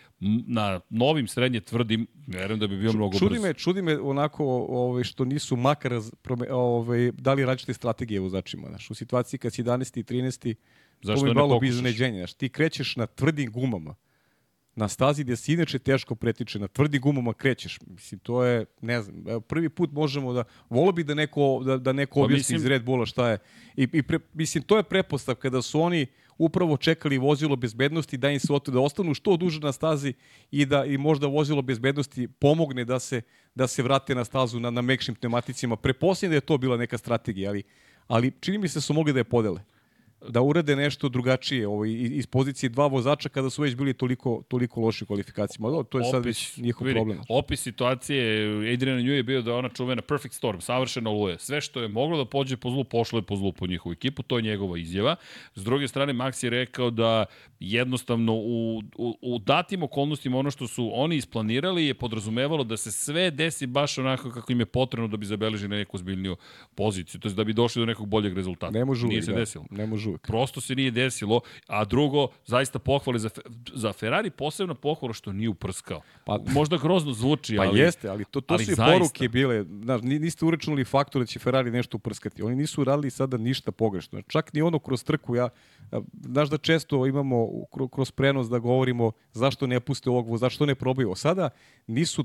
na 0.46 0.80
novim 0.90 1.28
srednje 1.28 1.60
tvrdim, 1.60 2.06
verujem 2.26 2.60
da 2.60 2.66
bi 2.66 2.76
bio 2.78 2.92
mnogo 2.92 3.18
čudi 3.18 3.34
brzo. 3.34 3.46
Me, 3.46 3.54
čudi 3.54 3.82
me 3.82 3.98
onako 3.98 4.44
ovaj, 4.68 5.04
što 5.04 5.24
nisu 5.24 5.56
makar 5.56 5.92
ovaj, 6.50 7.12
dali 7.12 7.44
različite 7.44 7.74
strategije 7.74 8.20
vozačima. 8.20 8.68
Znaš, 8.68 8.90
u 8.90 8.94
situaciji 8.94 9.38
kad 9.38 9.52
si 9.52 9.62
11. 9.62 9.98
i 9.98 10.02
13. 10.02 10.54
Zašto 11.02 11.20
to 11.20 11.26
mi 11.26 11.34
malo 11.34 11.58
bi 11.58 11.68
izneđenje. 11.68 12.18
Znaš, 12.18 12.34
ti 12.34 12.48
krećeš 12.48 12.96
na 12.96 13.06
tvrdim 13.06 13.52
gumama 13.52 13.94
na 14.76 14.88
stazi 14.88 15.24
gde 15.24 15.36
se 15.36 15.52
inače 15.52 15.78
teško 15.78 16.14
pretiče, 16.14 16.58
na 16.58 16.68
tvrdi 16.68 16.98
gumama 16.98 17.32
krećeš. 17.32 17.78
Mislim, 17.86 18.18
to 18.18 18.44
je, 18.44 18.64
ne 18.80 19.02
znam, 19.02 19.28
evo, 19.28 19.40
prvi 19.40 19.68
put 19.68 19.92
možemo 19.92 20.32
da, 20.32 20.44
volo 20.70 20.92
bi 20.92 21.04
da 21.04 21.14
neko, 21.14 21.62
da, 21.64 21.76
da 21.76 21.92
neko 21.92 22.20
pa 22.20 22.24
objasni 22.24 22.38
mislim... 22.38 22.56
iz 22.56 22.66
Red 22.66 22.84
Bulla 22.84 23.06
šta 23.06 23.30
je. 23.30 23.38
I, 23.76 23.88
i 23.92 24.02
pre, 24.02 24.18
mislim, 24.32 24.64
to 24.64 24.76
je 24.76 24.82
prepostavka 24.82 25.50
da 25.50 25.62
su 25.62 25.80
oni 25.80 26.06
upravo 26.38 26.76
čekali 26.76 27.18
vozilo 27.18 27.56
bezbednosti 27.56 28.16
da 28.16 28.30
im 28.30 28.40
se 28.40 28.52
oto, 28.52 28.70
da 28.70 28.80
ostanu 28.80 29.14
što 29.14 29.36
duže 29.36 29.60
na 29.60 29.72
stazi 29.72 30.12
i 30.50 30.66
da 30.66 30.84
i 30.84 30.98
možda 30.98 31.26
vozilo 31.26 31.62
bezbednosti 31.62 32.28
pomogne 32.28 32.84
da 32.84 32.98
se 32.98 33.22
da 33.54 33.66
se 33.66 33.82
vrate 33.82 34.14
na 34.14 34.24
stazu 34.24 34.60
na, 34.60 34.70
na 34.70 34.82
mekšim 34.82 35.14
pneumaticima. 35.14 35.76
Prepostavljam 35.76 36.30
da 36.30 36.36
je 36.36 36.40
to 36.40 36.58
bila 36.58 36.76
neka 36.76 36.98
strategija, 36.98 37.50
ali, 37.50 37.62
ali 38.06 38.32
čini 38.40 38.58
mi 38.58 38.68
se 38.68 38.76
da 38.76 38.80
su 38.80 38.94
mogli 38.94 39.12
da 39.12 39.20
je 39.20 39.24
podele 39.24 39.60
da 40.28 40.42
urade 40.42 40.76
nešto 40.76 41.08
drugačije 41.08 41.68
ovaj, 41.68 41.90
iz 41.90 42.26
pozicije 42.26 42.70
dva 42.70 42.86
vozača 42.86 43.28
kada 43.28 43.50
su 43.50 43.62
već 43.62 43.74
bili 43.74 43.94
toliko, 43.94 44.42
toliko 44.48 44.80
loši 44.80 45.04
u 45.04 45.06
kvalifikacijama. 45.06 45.84
To 45.84 45.98
je 45.98 46.02
opis, 46.02 46.10
sad 46.10 46.24
već 46.24 46.56
njihov 46.56 46.86
vidi, 46.86 46.96
problem. 46.98 47.20
Opis 47.28 47.62
situacije 47.62 48.46
Adriana 48.72 49.00
Nju 49.00 49.12
je 49.12 49.22
bio 49.22 49.42
da 49.42 49.50
je 49.50 49.56
ona 49.56 49.68
čuvena 49.68 50.02
perfect 50.02 50.34
storm, 50.34 50.60
savršeno 50.60 51.10
oluje. 51.10 51.38
Sve 51.38 51.60
što 51.60 51.82
je 51.82 51.88
moglo 51.88 52.18
da 52.18 52.24
pođe 52.24 52.56
po 52.56 52.70
zlu, 52.70 52.84
pošlo 52.84 53.18
je 53.18 53.22
po 53.22 53.36
zlu 53.36 53.52
po 53.52 53.66
njihovu 53.66 53.92
ekipu, 53.92 54.22
to 54.22 54.38
je 54.38 54.42
njegova 54.42 54.78
izjava. 54.78 55.16
S 55.54 55.64
druge 55.64 55.88
strane, 55.88 56.12
Max 56.12 56.44
je 56.44 56.50
rekao 56.50 56.90
da 56.90 57.24
jednostavno 57.60 58.34
u, 58.34 58.82
u, 58.96 59.18
u 59.22 59.38
datim 59.38 59.82
okolnostima 59.82 60.38
ono 60.38 60.50
što 60.50 60.66
su 60.66 60.90
oni 60.94 61.16
isplanirali 61.16 61.86
je 61.86 61.94
podrazumevalo 61.94 62.64
da 62.64 62.76
se 62.76 62.92
sve 62.92 63.30
desi 63.30 63.66
baš 63.66 63.98
onako 63.98 64.30
kako 64.30 64.52
im 64.52 64.60
je 64.60 64.66
potrebno 64.66 65.08
da 65.08 65.16
bi 65.16 65.26
zabeležili 65.26 65.76
neku 65.76 65.98
zbiljniju 65.98 66.36
poziciju, 66.74 67.20
to 67.20 67.28
je 67.28 67.34
da 67.34 67.44
bi 67.44 67.52
došli 67.52 67.82
do 67.82 67.86
nekog 67.86 68.08
boljeg 68.08 68.34
rezultata. 68.34 68.78
Ne 68.78 68.84
može 68.84 69.06
Nije 69.06 69.22
se 69.22 69.32
da, 69.32 69.38
desilo. 69.38 69.64
Ne 69.70 69.86
može 69.86 70.05
uvijek. 70.06 70.26
Prosto 70.26 70.60
se 70.60 70.74
nije 70.74 70.90
desilo, 70.90 71.40
a 71.66 71.84
drugo, 71.84 72.28
zaista 72.46 72.78
pohvale 72.78 73.18
za, 73.18 73.30
za 73.74 73.92
Ferrari, 73.92 74.30
posebno 74.30 74.74
pohvala 74.74 75.14
što 75.14 75.32
nije 75.32 75.48
uprskao. 75.48 76.00
Pa, 76.24 76.38
Možda 76.48 76.76
grozno 76.76 77.12
zvuči, 77.12 77.56
pa 77.56 77.62
ali... 77.62 77.78
Pa 77.78 77.84
jeste, 77.84 78.08
ali 78.08 78.24
to, 78.24 78.40
to 78.40 78.54
ali 78.54 78.64
su 78.64 78.72
i 78.72 78.76
poruke 78.76 79.28
bile. 79.28 79.64
Znaš, 79.82 80.00
niste 80.02 80.44
uračunali 80.44 80.84
faktor 80.84 81.22
da 81.22 81.26
će 81.26 81.38
Ferrari 81.38 81.70
nešto 81.70 81.96
uprskati. 81.96 82.42
Oni 82.42 82.56
nisu 82.56 82.84
radili 82.84 83.10
sada 83.10 83.36
ništa 83.36 83.72
pogrešno. 83.72 84.22
Čak 84.22 84.52
ni 84.52 84.62
ono 84.62 84.78
kroz 84.78 85.04
trku, 85.04 85.36
ja, 85.36 85.48
znaš 86.20 86.48
da 86.48 86.58
često 86.58 87.06
imamo 87.06 87.48
kroz 87.92 88.10
prenos 88.10 88.48
da 88.48 88.58
govorimo 88.58 89.12
zašto 89.32 89.66
ne 89.66 89.80
puste 89.80 90.10
ovog, 90.10 90.38
zašto 90.38 90.66
ne 90.66 90.74
probaju. 90.74 91.14
Sada 91.14 91.50
nisu, 91.86 92.24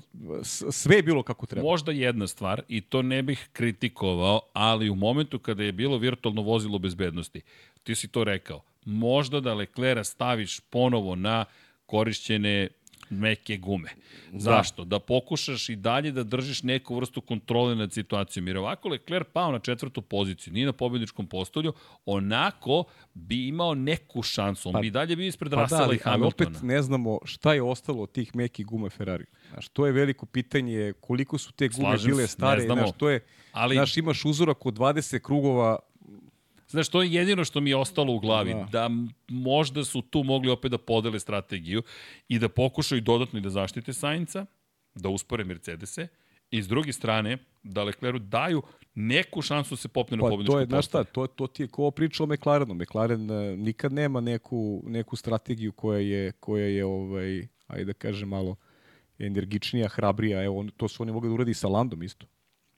sve 0.71 0.95
je 0.95 1.03
bilo 1.03 1.23
kako 1.23 1.45
treba. 1.45 1.67
Možda 1.67 1.91
jedna 1.91 2.27
stvar, 2.27 2.61
i 2.67 2.81
to 2.81 3.01
ne 3.01 3.23
bih 3.23 3.49
kritikovao, 3.53 4.41
ali 4.53 4.89
u 4.89 4.95
momentu 4.95 5.39
kada 5.39 5.63
je 5.63 5.71
bilo 5.71 5.97
virtualno 5.97 6.41
vozilo 6.41 6.79
bezbednosti, 6.79 7.41
ti 7.83 7.95
si 7.95 8.07
to 8.07 8.23
rekao, 8.23 8.63
možda 8.85 9.39
da 9.39 9.53
Leclera 9.53 10.03
staviš 10.03 10.59
ponovo 10.59 11.15
na 11.15 11.45
korišćene 11.85 12.67
meke 13.11 13.57
gume. 13.57 13.89
Da. 14.31 14.39
Zašto? 14.39 14.85
Da. 14.85 14.99
pokušaš 14.99 15.69
i 15.69 15.75
dalje 15.75 16.11
da 16.11 16.23
držiš 16.23 16.63
neku 16.63 16.95
vrstu 16.95 17.21
kontrole 17.21 17.75
nad 17.75 17.93
situacijom. 17.93 18.47
Jer 18.47 18.57
ovako 18.57 18.89
Lecler 18.89 19.23
pao 19.23 19.51
na 19.51 19.59
četvrtu 19.59 20.01
poziciju, 20.01 20.53
nije 20.53 20.65
na 20.65 20.73
pobedničkom 20.73 21.27
postolju, 21.27 21.73
onako 22.05 22.83
bi 23.13 23.47
imao 23.47 23.75
neku 23.75 24.21
šansu. 24.21 24.69
On 24.69 24.73
pa, 24.73 24.79
bi 24.79 24.89
dalje 24.89 25.15
bio 25.15 25.27
ispred 25.27 25.51
pa 25.51 25.61
Russella 25.61 25.87
da, 25.87 25.93
i 25.93 25.97
Hamiltona. 25.97 26.33
Ali 26.37 26.47
opet 26.47 26.61
ne 26.63 26.81
znamo 26.81 27.19
šta 27.25 27.53
je 27.53 27.61
ostalo 27.61 28.03
od 28.03 28.11
tih 28.11 28.35
mekih 28.35 28.65
gume 28.65 28.89
Ferrari. 28.89 29.25
Znaš, 29.51 29.69
to 29.69 29.85
je 29.85 29.91
veliko 29.91 30.25
pitanje 30.25 30.93
koliko 31.01 31.37
su 31.37 31.51
te 31.51 31.67
gume 31.67 31.89
Slažem 31.89 32.11
bile 32.11 32.27
stare. 32.27 32.61
Znaš, 32.61 32.89
to 32.97 33.09
je, 33.09 33.25
ali... 33.51 33.75
znaš, 33.75 33.97
imaš 33.97 34.25
uzorak 34.25 34.65
od 34.65 34.73
20 34.73 35.19
krugova 35.19 35.79
Znaš, 36.71 36.89
to 36.89 37.01
je 37.01 37.13
jedino 37.13 37.45
što 37.45 37.61
mi 37.61 37.69
je 37.69 37.75
ostalo 37.75 38.13
u 38.13 38.19
glavi, 38.19 38.53
da. 38.53 38.67
da 38.71 38.89
možda 39.27 39.83
su 39.83 40.01
tu 40.01 40.23
mogli 40.23 40.49
opet 40.49 40.71
da 40.71 40.77
podele 40.77 41.19
strategiju 41.19 41.83
i 42.27 42.39
da 42.39 42.49
pokušaju 42.49 43.01
dodatno 43.01 43.39
i 43.39 43.41
da 43.41 43.49
zaštite 43.49 43.93
Sainca, 43.93 44.45
da 44.95 45.09
uspore 45.09 45.43
Mercedese, 45.43 46.07
i 46.51 46.63
s 46.63 46.67
druge 46.67 46.93
strane, 46.93 47.37
da 47.63 47.83
Lecleru 47.83 48.19
daju 48.19 48.61
neku 48.95 49.41
šansu 49.41 49.75
da 49.75 49.77
se 49.77 49.87
popne 49.87 50.17
na 50.17 50.23
pa, 50.23 50.29
pobedničku 50.29 50.53
to 50.53 50.59
je, 50.59 50.65
znaš 50.65 50.85
šta, 50.85 51.03
to, 51.03 51.27
to 51.27 51.47
ti 51.47 51.63
je 51.63 51.67
ko 51.67 51.91
priča 51.91 52.23
o 52.23 52.27
McLarenu. 52.27 52.73
McLaren 52.73 53.31
uh, 53.31 53.59
nikad 53.59 53.93
nema 53.93 54.21
neku, 54.21 54.83
neku 54.87 55.15
strategiju 55.15 55.71
koja 55.71 55.99
je, 55.99 56.31
koja 56.31 56.65
je 56.65 56.85
ovaj, 56.85 57.47
ajde 57.67 57.85
da 57.85 57.93
kažem 57.93 58.29
malo 58.29 58.55
energičnija, 59.19 59.87
hrabrija. 59.87 60.43
Evo, 60.43 60.59
on, 60.59 60.69
to 60.77 60.87
su 60.87 61.03
oni 61.03 61.11
mogli 61.11 61.29
da 61.29 61.33
uradi 61.33 61.53
sa 61.53 61.67
Landom 61.67 62.03
isto. 62.03 62.25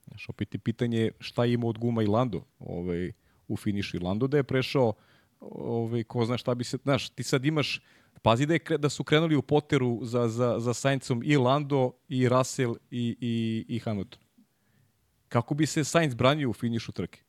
Znaš, 0.08 0.28
opet 0.28 0.54
je 0.54 0.58
pitanje 0.58 1.10
šta 1.20 1.46
ima 1.46 1.66
od 1.66 1.78
guma 1.78 2.02
i 2.02 2.06
Lando. 2.06 2.44
Ovaj, 2.58 3.12
u 3.48 3.56
finišu. 3.56 3.98
Lando 4.02 4.26
da 4.26 4.36
je 4.36 4.42
prešao, 4.42 4.92
ovaj, 5.40 6.04
ko 6.04 6.24
zna 6.24 6.38
šta 6.38 6.54
bi 6.54 6.64
se, 6.64 6.78
znaš, 6.82 7.10
ti 7.10 7.22
sad 7.22 7.44
imaš, 7.44 7.80
pazi 8.22 8.46
da, 8.46 8.54
je, 8.54 8.78
da 8.78 8.88
su 8.88 9.04
krenuli 9.04 9.36
u 9.36 9.42
poteru 9.42 10.00
za, 10.02 10.28
za, 10.28 10.56
za 10.58 10.74
Saincom 10.74 11.22
i 11.24 11.36
Lando, 11.36 11.92
i 12.08 12.28
Russell, 12.28 12.74
i, 12.90 13.16
i, 13.20 13.64
i 13.68 13.78
Hamilton. 13.78 14.20
Kako 15.28 15.54
bi 15.54 15.66
se 15.66 15.84
Sainz 15.84 16.14
branio 16.14 16.50
u 16.50 16.52
finišu 16.52 16.92
trke? 16.92 17.20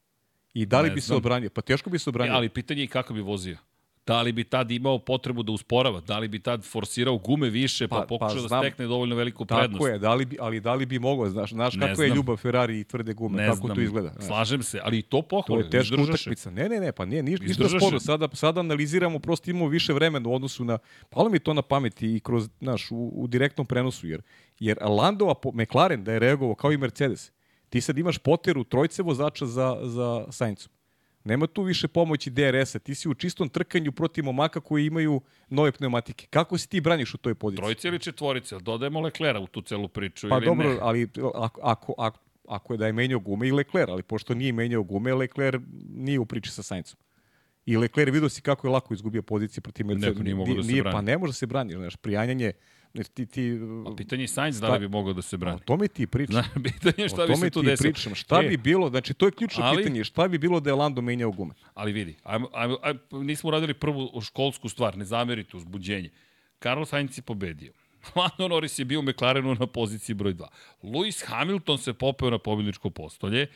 I 0.54 0.66
da 0.66 0.82
li 0.82 0.90
ne 0.90 0.96
bi 0.96 1.02
znam. 1.02 1.08
se 1.08 1.18
odbranio? 1.18 1.50
Pa 1.50 1.62
teško 1.62 1.90
bi 1.90 2.00
se 2.00 2.10
odbranio. 2.10 2.34
E, 2.34 2.36
ali 2.36 2.50
pitanje 2.50 2.82
je 2.82 2.88
kako 2.88 3.14
bi 3.14 3.22
vozio. 3.22 3.58
Da 4.08 4.22
li 4.22 4.32
bi 4.32 4.44
tad 4.44 4.72
imao 4.72 5.00
potrebu 5.00 5.44
da 5.44 5.52
usporava? 5.52 6.02
Da 6.02 6.20
li 6.20 6.28
bi 6.28 6.40
tad 6.40 6.64
forsirao 6.64 7.18
gume 7.18 7.50
više 7.50 7.88
pa, 7.88 7.96
Pa- 7.96 7.98
pa 7.98 8.08
pa 8.08 8.08
pokušao 8.10 8.42
da 8.42 8.48
znam. 8.48 8.62
stekne 8.62 8.86
dovoljno 8.86 9.16
veliku 9.16 9.46
prednost? 9.46 9.72
Tako 9.74 9.88
je, 9.88 10.00
da 10.00 10.14
li 10.14 10.26
bi, 10.26 10.38
ali 10.40 10.60
da 10.60 10.74
li 10.74 10.86
bi 10.86 11.00
mogao, 11.00 11.30
znaš, 11.30 11.50
znaš 11.52 11.76
Ne 11.76 11.80
kako 11.82 12.02
je 12.02 12.08
znam. 12.08 12.16
ljubav 12.18 12.38
Ferrari 12.38 12.80
i 12.80 12.84
tvrde 12.84 13.14
gume, 13.14 13.38
Ne 13.38 13.46
kako 13.46 13.58
znam. 13.58 13.76
to 13.76 13.82
izgleda. 13.82 14.10
znaš. 14.10 14.26
Slažem 14.26 14.64
se, 14.64 14.80
ali 14.84 14.98
i 14.98 15.02
to 15.02 15.18
To 15.18 15.22
pohvale. 15.24 15.64
je 15.64 15.70
teška 15.70 15.96
utakmica. 15.98 16.52
Ne, 16.52 16.70
ne, 16.70 16.80
ne, 16.80 16.92
pa 16.92 17.06
nije 17.06 17.24
ništa, 17.24 17.46
ništa 17.46 17.70
sporno. 17.70 18.00
Sada, 18.00 18.28
sada 18.34 18.60
analiziramo, 18.60 19.20
prosto 19.20 19.50
imamo 19.50 19.68
više 19.68 19.94
vremena 19.94 20.30
u 20.30 20.36
odnosu 20.36 20.66
na... 20.66 20.78
Palo 21.10 21.30
mi 21.30 21.40
to 21.40 21.54
na 21.54 21.62
pameti 21.62 22.08
i 22.08 22.20
kroz, 22.20 22.50
znaš, 22.60 22.92
u, 22.92 23.12
u 23.14 23.28
direktnom 23.28 23.68
prenosu, 23.68 24.08
jer, 24.08 24.22
jer 24.60 24.78
Landova, 24.82 25.34
po- 25.36 25.52
McLaren 25.54 26.04
da 26.04 26.14
je 26.14 26.20
reagovao 26.20 26.56
kao 26.56 26.72
i 26.72 26.78
Mercedes, 26.78 27.32
ti 27.70 27.82
sad 27.82 27.98
imaš 27.98 28.18
poteru 28.18 28.64
trojce 28.64 29.04
vozača 29.04 29.46
za, 29.46 29.78
za 29.84 30.26
Saincom. 30.30 30.72
Nema 31.26 31.48
tu 31.48 31.64
više 31.64 31.88
pomoći 31.88 32.30
DRS-a. 32.30 32.80
Ti 32.80 32.96
si 32.96 33.10
u 33.10 33.14
čistom 33.14 33.50
trkanju 33.50 33.92
protiv 33.92 34.24
momaka 34.24 34.60
koji 34.60 34.86
imaju 34.86 35.22
nove 35.50 35.72
pneumatike. 35.72 36.28
Kako 36.30 36.58
se 36.58 36.68
ti 36.68 36.82
braniš 36.82 37.14
u 37.14 37.18
toj 37.18 37.36
poziciji? 37.36 37.64
Trojice 37.64 37.88
ili 37.88 38.00
četvorice, 38.00 38.60
dodajemo 38.60 39.00
Leklera 39.00 39.40
u 39.40 39.48
tu 39.48 39.62
celu 39.62 39.88
priču 39.88 40.30
Pa 40.30 40.36
ili 40.36 40.46
dobro, 40.46 40.70
ne? 40.70 40.78
ali 40.82 41.10
ako, 41.36 41.60
ako, 41.64 41.94
ako, 41.98 42.20
ako 42.48 42.74
je 42.74 42.78
da 42.78 42.86
je 42.88 42.94
menjao 42.94 43.20
gume 43.20 43.48
i 43.48 43.52
Lecler, 43.52 43.90
ali 43.90 44.04
pošto 44.04 44.34
nije 44.34 44.54
menjao 44.54 44.84
gume, 44.84 45.14
Lecler 45.14 45.60
nije 45.90 46.20
u 46.20 46.26
priči 46.26 46.52
sa 46.52 46.64
Saincom. 46.64 47.00
I 47.66 47.78
Lecler 47.78 48.10
vidio 48.10 48.30
si 48.30 48.42
kako 48.42 48.68
je 48.68 48.72
lako 48.72 48.94
izgubio 48.94 49.22
pozicije 49.22 49.62
protiv 49.62 49.86
Mercedes. 49.86 50.18
pa 50.18 50.24
nije 50.24 50.36
da 50.56 50.64
se 50.64 50.82
brani. 50.82 50.94
Pa 50.94 51.02
ne 51.02 51.18
može 51.18 51.30
da 51.30 51.36
se 51.36 51.46
brani, 51.46 51.74
znaš, 51.74 51.96
prijanjanje, 51.96 52.52
jer 52.96 53.06
ti, 53.06 53.26
ti, 53.26 53.60
A 53.86 53.96
pitanje 53.96 54.24
je 54.24 54.28
Sainz 54.28 54.60
da 54.60 54.70
li 54.70 54.80
bi 54.80 54.88
mogao 54.88 55.14
da 55.14 55.22
se 55.22 55.36
o 55.36 55.40
brani. 55.40 55.60
tome 55.62 55.88
ti 55.88 56.08
pričam. 56.08 56.34
Zna, 56.34 56.44
pitanje 56.64 56.94
je 56.98 57.10
šta 57.10 57.24
o 57.24 57.28
bi 57.28 57.36
se 57.36 57.50
tu 57.50 57.62
ti 57.62 57.68
desilo. 57.68 57.92
pričam. 57.92 58.16
Šta 58.16 58.36
E, 58.38 58.48
bi 58.48 58.58
bilo, 58.58 58.90
znači 58.90 59.14
to 59.14 59.26
je 59.26 59.32
ključno 59.32 59.64
ali- 59.64 59.78
pitanje, 59.78 60.04
šta 60.04 60.28
bi 60.28 60.38
bilo 60.38 60.60
da 60.60 60.70
je 60.70 60.76
Lando 60.76 61.02
menjao 61.02 61.32
gume? 61.32 61.54
Ali 61.74 61.92
vidi, 61.92 62.16
ajmo, 62.24 62.50
ajmo, 62.54 62.78
ajmo, 62.82 63.00
nismo 63.14 63.48
uradili 63.48 63.74
prvu 63.76 64.22
školsku 64.22 64.70
stvar, 64.70 64.98
ne 64.98 65.06
zamerite 65.06 65.58
uzbuđenje. 65.58 66.10
Carlos 66.60 66.90
Sainz 66.90 67.18
je 67.18 67.22
pobedio. 67.24 67.74
Lando 68.16 68.48
Norris 68.48 68.80
je 68.80 68.86
bio 68.86 69.00
u 69.00 69.04
McLarenu 69.04 69.56
na 69.56 69.68
poziciji 69.68 70.14
broj 70.14 70.34
2. 70.34 70.46
Lewis 70.84 71.26
Hamilton 71.28 71.78
se 71.78 71.94
popeo 71.94 72.30
na 72.30 72.38
pobjedničko 72.40 72.90
postolje. 72.90 73.48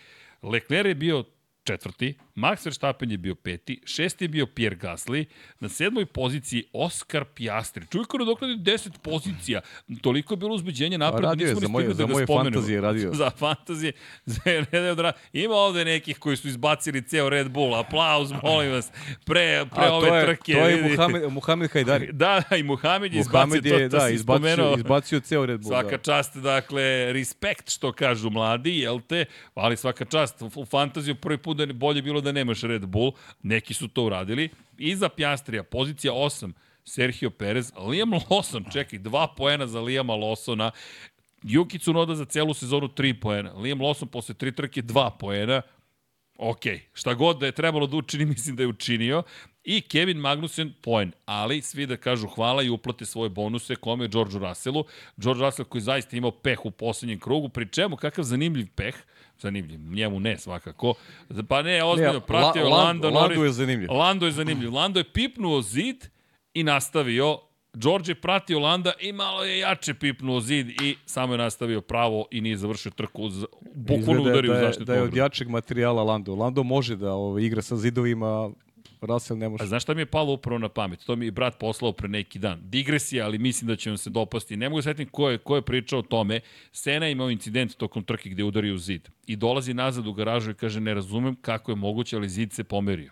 Leclerc 0.43 0.87
je 0.87 0.95
bio 0.95 1.23
četvrti, 1.63 2.13
Max 2.39 2.65
Verstappen 2.65 3.11
je 3.11 3.17
bio 3.17 3.35
peti, 3.35 3.81
šesti 3.85 4.23
je 4.23 4.27
bio 4.29 4.45
Pierre 4.45 4.75
Gasly, 4.75 5.25
na 5.59 5.69
sedmoj 5.69 6.05
poziciji 6.05 6.63
Oscar 6.73 7.25
Piastri. 7.25 7.85
Čuj 7.91 8.03
kako 8.03 8.17
nadoknadi 8.17 8.53
10 8.53 8.97
pozicija, 9.01 9.61
toliko 10.01 10.33
je 10.33 10.37
bilo 10.37 10.55
uzbeđenje 10.55 10.97
napred, 10.97 11.23
Radio 11.23 11.47
je 11.47 11.53
nismo 11.53 11.67
za 11.67 11.67
ni 11.67 11.73
stigli 11.73 11.93
za 11.93 12.03
da 12.03 12.07
ga 12.07 12.13
moje 12.13 12.25
spomenemo. 12.25 12.53
fantazije 12.53 12.81
radio. 12.81 13.13
za 13.21 13.29
fantazije. 13.29 13.91
Za. 14.25 15.11
Ima 15.33 15.53
ovde 15.55 15.85
nekih 15.85 16.17
koji 16.19 16.37
su 16.37 16.47
izbacili 16.47 17.01
ceo 17.01 17.29
Red 17.29 17.49
Bull. 17.51 17.75
Aplauz, 17.75 18.31
molim 18.43 18.71
vas. 18.71 18.91
Pre, 19.25 19.65
pre 19.75 19.85
A, 19.85 19.93
ove 19.93 20.17
je, 20.17 20.25
trke. 20.25 20.53
To 20.53 20.67
je. 20.67 20.89
Muhamed, 20.89 21.31
Muhamed 21.31 21.71
Hajdari. 21.71 22.09
Da, 22.19 22.43
i 22.59 22.63
Muhamed 22.63 23.13
je 23.13 23.19
izbacio, 23.19 23.47
Muhamed 23.47 23.65
je, 23.65 23.89
to, 23.89 23.97
to 23.97 24.03
da, 24.03 24.09
izbacio, 24.09 24.39
spomenuo. 24.39 24.75
izbacio 24.77 25.19
ceo 25.19 25.45
Red 25.45 25.61
Bull. 25.61 25.69
Svaka 25.69 25.97
da. 25.97 26.03
čast, 26.03 26.37
dakle, 26.37 27.13
respekt 27.13 27.69
što 27.69 27.91
kažu 27.91 28.29
mladi, 28.29 28.79
jel 28.79 28.99
te? 29.07 29.25
Ali 29.55 29.77
svaka 29.77 30.05
čast, 30.05 30.41
u 30.55 30.65
fantaziju 30.65 31.15
prvi 31.15 31.37
put 31.37 31.57
da 31.57 31.63
je 31.63 31.73
bolje 31.73 32.01
bilo 32.01 32.21
da 32.21 32.28
nemaš 32.31 32.61
Red 32.61 32.85
Bull, 32.85 33.11
neki 33.43 33.73
su 33.73 33.87
to 33.87 34.03
uradili. 34.03 34.49
Iza 34.77 35.09
Pjastrija, 35.09 35.63
pozicija 35.63 36.13
8, 36.13 36.51
Sergio 36.85 37.29
Perez, 37.29 37.71
Liam 37.77 38.11
Lawson, 38.11 38.71
čekaj, 38.73 38.99
dva 38.99 39.27
poena 39.37 39.67
za 39.67 39.81
Liama 39.81 40.13
Lawsona, 40.13 40.71
Yuki 41.43 41.79
Tsunoda 41.79 42.15
za 42.15 42.25
celu 42.25 42.53
sezonu 42.53 42.87
3 42.87 43.19
poena, 43.21 43.53
Liam 43.53 43.79
Lawson 43.79 44.07
posle 44.07 44.35
tri 44.35 44.51
trke 44.51 44.81
2 44.81 45.09
poena, 45.19 45.61
ok, 46.37 46.63
šta 46.93 47.13
god 47.13 47.39
da 47.39 47.45
je 47.45 47.51
trebalo 47.51 47.87
da 47.87 47.97
učini, 47.97 48.25
mislim 48.35 48.55
da 48.55 48.63
je 48.63 48.67
učinio. 48.67 49.23
I 49.63 49.81
Kevin 49.81 50.17
Magnussen 50.17 50.73
poen, 50.81 51.11
ali 51.25 51.61
svi 51.61 51.85
da 51.85 51.97
kažu 51.97 52.27
hvala 52.27 52.63
i 52.63 52.69
uplate 52.69 53.05
svoje 53.05 53.29
bonuse 53.29 53.75
kome 53.75 54.07
Georgeu 54.07 54.39
Russellu. 54.39 54.85
George 55.17 55.43
Russell 55.45 55.65
koji 55.65 55.81
zaista 55.81 56.17
imao 56.17 56.31
peh 56.31 56.65
u 56.65 56.71
poslednjem 56.71 57.19
krugu, 57.19 57.49
pri 57.49 57.67
čemu 57.71 57.95
kakav 57.95 58.23
zanimljiv 58.23 58.67
peh, 58.75 58.95
zanimljiv, 59.39 59.79
njemu 59.81 60.19
ne 60.19 60.37
svakako. 60.37 60.93
Pa 61.47 61.61
ne, 61.61 61.83
ozbiljno, 61.83 62.19
pratio 62.19 62.63
La- 62.63 62.77
Lando, 62.77 63.09
Lando 63.09 63.19
Norris. 63.21 63.39
je 63.39 63.51
zanimljiv. 63.51 63.91
Lando 63.91 64.25
je 64.25 64.31
zanimljiv. 64.31 64.73
Lando 64.73 64.99
je 64.99 65.03
pipnuo 65.05 65.61
zid 65.61 66.07
i 66.53 66.63
nastavio. 66.63 67.37
George 67.73 68.11
je 68.11 68.15
pratio 68.15 68.59
Landa 68.59 68.91
i 68.99 69.11
malo 69.13 69.43
je 69.43 69.59
jače 69.59 69.93
pipnuo 69.93 70.41
zid 70.41 70.69
i 70.71 70.95
samo 71.05 71.33
je 71.33 71.37
nastavio 71.37 71.81
pravo 71.81 72.25
i 72.31 72.41
nije 72.41 72.57
završio 72.57 72.91
trku. 72.91 73.23
uz- 73.23 73.45
Bukvalno 73.75 74.21
udario 74.23 74.51
u 74.51 74.53
da, 74.53 74.59
je, 74.59 74.65
zaštitnu 74.65 74.85
da 74.85 74.93
je 74.93 75.01
od 75.01 75.15
jačeg 75.15 75.49
materijala 75.49 76.03
Lando. 76.03 76.35
Lando 76.35 76.63
može 76.63 76.95
da 76.95 77.13
ovaj, 77.13 77.43
igra 77.43 77.61
sa 77.61 77.75
zidovima, 77.77 78.49
Russell 79.01 79.39
ne 79.39 79.49
može. 79.49 79.63
A 79.63 79.67
znaš 79.67 79.83
šta 79.83 79.93
mi 79.93 80.01
je 80.01 80.05
palo 80.05 80.33
upravo 80.33 80.59
na 80.59 80.69
pamet? 80.69 80.99
To 81.05 81.15
mi 81.15 81.25
je 81.25 81.31
brat 81.31 81.59
poslao 81.59 81.91
pre 81.91 82.07
neki 82.07 82.39
dan. 82.39 82.59
Digresija, 82.63 83.25
ali 83.25 83.37
mislim 83.37 83.67
da 83.67 83.75
će 83.75 83.89
vam 83.89 83.97
se 83.97 84.09
dopasti. 84.09 84.57
Ne 84.57 84.69
mogu 84.69 84.81
setim 84.81 85.07
ko 85.07 85.29
je, 85.29 85.37
ko 85.37 85.55
je 85.55 85.61
pričao 85.61 85.99
o 85.99 86.01
tome. 86.01 86.39
Sena 86.71 87.05
je 87.05 87.11
imao 87.11 87.29
incident 87.29 87.75
tokom 87.77 88.03
trke 88.03 88.29
gde 88.29 88.41
je 88.41 88.45
udario 88.45 88.75
u 88.75 88.77
zid. 88.77 89.09
I 89.27 89.35
dolazi 89.35 89.73
nazad 89.73 90.07
u 90.07 90.13
garažu 90.13 90.51
i 90.51 90.53
kaže 90.53 90.79
ne 90.79 90.93
razumem 90.93 91.35
kako 91.41 91.71
je 91.71 91.75
moguće, 91.75 92.15
ali 92.15 92.29
zid 92.29 92.53
se 92.53 92.63
pomerio. 92.63 93.11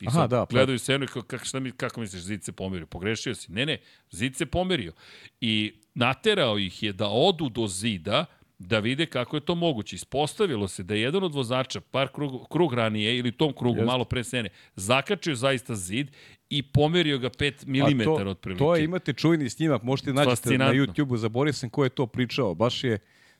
I 0.00 0.06
Aha, 0.08 0.14
sad 0.20 0.30
da, 0.30 0.46
pa- 0.46 0.52
gledaju 0.54 0.78
Senu 0.78 1.04
i 1.04 1.06
kako, 1.06 1.22
kako, 1.22 1.44
šta 1.44 1.60
mi, 1.60 1.72
kako 1.72 2.00
misliš, 2.00 2.22
zid 2.22 2.44
se 2.44 2.52
pomerio? 2.52 2.86
Pogrešio 2.86 3.34
si. 3.34 3.52
Ne, 3.52 3.66
ne, 3.66 3.78
zid 4.10 4.36
se 4.36 4.46
pomerio. 4.46 4.92
I 5.40 5.72
naterao 5.94 6.58
ih 6.58 6.82
je 6.82 6.92
da 6.92 7.08
odu 7.08 7.48
do 7.48 7.66
zida, 7.66 8.24
da 8.66 8.78
vide 8.78 9.06
kako 9.06 9.36
je 9.36 9.40
to 9.40 9.54
moguće. 9.54 9.96
Ispostavilo 9.96 10.68
se 10.68 10.82
da 10.82 10.94
je 10.94 11.00
jedan 11.00 11.24
od 11.24 11.34
vozača 11.34 11.80
par 11.80 12.08
krug, 12.08 12.48
krug 12.50 12.74
ranije 12.74 13.18
ili 13.18 13.32
tom 13.32 13.52
krugu 13.52 13.76
Jeste. 13.76 13.86
malo 13.86 14.04
pre 14.04 14.24
sene 14.24 14.48
zakačio 14.76 15.34
zaista 15.34 15.74
zid 15.74 16.10
i 16.50 16.62
pomerio 16.62 17.18
ga 17.18 17.30
5 17.30 17.66
mm 17.66 18.04
to, 18.04 18.14
otprilike. 18.14 18.58
To 18.58 18.76
je, 18.76 18.84
imate 18.84 19.12
čujni 19.12 19.50
snimak, 19.50 19.82
možete 19.82 20.12
naći 20.12 20.58
na. 20.58 20.72
YouTube-u, 20.72 21.16
zaboravio 21.16 21.52
sam 21.52 21.70
ko 21.70 21.84
je 21.84 21.90
to 21.90 22.06
pričao. 22.06 22.54
Baš 22.54 22.84
je, 22.84 22.98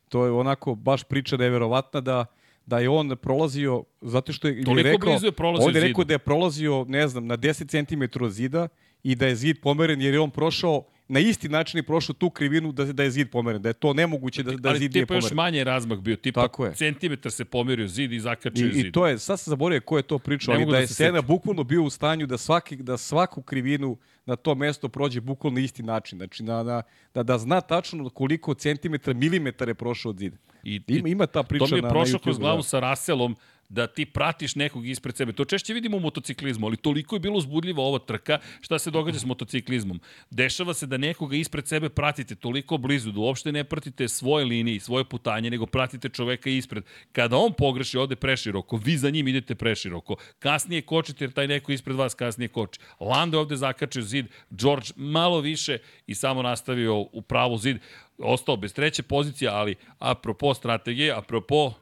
to 0.09 0.25
je 0.25 0.31
onako, 0.31 0.75
baš 0.75 1.05
priča 1.05 1.37
neverovatna 1.37 2.01
da 2.01 2.25
da 2.67 2.79
je 2.79 2.89
on 2.89 3.17
prolazio, 3.17 3.85
zato 4.01 4.33
što 4.33 4.49
je, 4.49 4.65
Toliko 4.65 4.89
rekao, 4.89 5.11
je 5.23 5.33
prolazio 5.33 5.67
on 5.67 5.75
je 5.75 5.81
rekao 5.81 6.05
da 6.05 6.15
je 6.15 6.19
prolazio, 6.19 6.85
ne 6.89 7.09
znam, 7.09 7.27
na 7.27 7.37
10 7.37 7.87
cm 7.87 8.25
od 8.25 8.33
zida 8.33 8.69
i 9.03 9.15
da 9.15 9.27
je 9.27 9.37
zid 9.37 9.61
pomeren 9.61 10.01
jer 10.01 10.15
je 10.15 10.21
on 10.21 10.31
prošao 10.31 10.85
na 11.13 11.21
isti 11.21 11.49
način 11.49 11.79
je 11.79 11.83
prošao 11.83 12.15
tu 12.15 12.31
krivinu 12.31 12.73
da, 12.73 12.85
da 12.85 13.03
je 13.03 13.11
zid 13.11 13.31
pomeren, 13.31 13.63
da 13.63 13.69
je 13.69 13.73
to 13.73 13.93
nemoguće 13.93 14.43
da, 14.43 14.53
da 14.53 14.69
ali 14.69 14.79
zid 14.79 14.95
nije 14.95 15.03
tipa 15.03 15.15
još 15.15 15.23
pomeren. 15.23 15.37
manje 15.37 15.65
razmak 15.65 16.01
bio, 16.01 16.17
tipa 16.17 16.41
Tako 16.41 16.67
je. 16.67 16.75
centimetar 16.75 17.33
se 17.33 17.45
pomerio 17.45 17.89
zid 17.89 18.13
i 18.13 18.21
zakačio 18.21 18.67
I, 18.67 18.73
zid. 18.73 18.87
I 18.87 18.93
to 18.93 19.07
je, 19.07 19.19
sad 19.19 19.41
sam 19.41 19.51
zaboravio 19.51 19.81
ko 19.81 19.97
je 19.97 20.03
to 20.03 20.19
pričao, 20.19 20.55
ali 20.55 20.65
da 20.65 20.71
da 20.71 20.79
je 20.79 20.87
se 20.87 20.95
Sena 20.95 21.19
setim. 21.19 21.27
bukvalno 21.27 21.65
bio 21.65 21.83
u 21.83 21.91
stanju 21.91 22.27
da, 22.27 22.39
svaki, 22.39 22.77
da 22.77 22.97
svaku 22.97 23.43
krivinu 23.43 23.97
na 24.27 24.37
to 24.37 24.55
mesto 24.55 24.89
prođe 24.89 25.21
bukvalno 25.21 25.59
na 25.59 25.65
isti 25.65 25.83
način. 25.83 26.19
Znači, 26.19 26.43
na, 26.43 26.63
na, 26.63 26.83
da, 27.15 27.23
da 27.23 27.39
zna 27.39 27.61
tačno 27.61 28.09
koliko 28.11 28.55
centimetra, 28.55 29.15
milimetara 29.15 29.71
je 29.71 29.75
prošao 29.75 30.11
od 30.11 30.19
zida. 30.19 30.37
I, 30.65 30.83
Ima, 30.89 31.09
ima 31.09 31.27
ta 31.27 31.43
priča 31.43 31.65
to 31.65 31.71
mi 31.71 31.79
je 31.79 31.83
na, 31.83 31.89
na 31.89 31.95
prošlo 31.95 32.19
YouTube. 32.19 32.23
kroz 32.23 32.39
glavu 32.39 32.59
da. 32.59 32.63
sa 32.63 32.81
Russellom 32.81 33.37
da 33.73 33.87
ti 33.87 34.05
pratiš 34.05 34.55
nekog 34.55 34.87
ispred 34.87 35.17
sebe. 35.17 35.33
To 35.33 35.45
češće 35.45 35.75
vidimo 35.75 35.97
u 35.97 36.01
motociklizmu, 36.01 36.67
ali 36.67 36.77
toliko 36.77 37.17
je 37.17 37.21
bilo 37.21 37.39
uzbudljiva 37.39 37.83
ova 37.83 37.99
trka. 37.99 38.39
Šta 38.61 38.79
se 38.79 38.91
događa 38.91 39.19
s 39.19 39.25
motociklizmom? 39.25 40.01
Dešava 40.31 40.75
se 40.75 40.87
da 40.87 40.97
nekoga 40.97 41.37
ispred 41.37 41.69
sebe 41.69 41.89
pratite 41.89 42.35
toliko 42.35 42.77
blizu 42.77 43.13
da 43.13 43.21
uopšte 43.21 43.53
ne 43.53 43.65
pratite 43.65 44.09
svoje 44.09 44.45
linije 44.45 44.81
svoje 44.81 45.05
putanje, 45.05 45.51
nego 45.51 45.67
pratite 45.67 46.09
čoveka 46.09 46.51
ispred. 46.51 46.85
Kada 47.13 47.37
on 47.37 47.53
pogreši, 47.53 47.99
ode 47.99 48.17
preširoko, 48.17 48.77
vi 48.77 48.97
za 48.97 49.11
njim 49.11 49.29
idete 49.29 49.55
preširoko. 49.55 50.17
Kasnije 50.39 50.83
kočite 50.83 51.25
jer 51.25 51.33
taj 51.33 51.49
neko 51.49 51.73
ispred 51.73 51.97
vas 51.97 52.15
kasnije 52.15 52.49
koči. 52.49 52.81
Lando 53.01 53.37
je 53.37 53.41
ovde 53.41 53.57
zakačio 53.57 54.03
zid, 54.03 54.27
George 54.51 54.87
malo 54.97 55.41
više 55.41 55.79
i 56.07 56.15
samo 56.15 56.43
nastavio 56.43 57.01
u 57.01 57.23
pravu 57.23 57.59
zid. 57.59 57.77
Ostao 58.19 58.57
bez 58.57 58.75
treće 58.75 59.03
pozicije, 59.03 59.49
ali 59.49 59.75
apropo 59.99 60.55
strategije, 60.55 61.13
apropo 61.13 61.73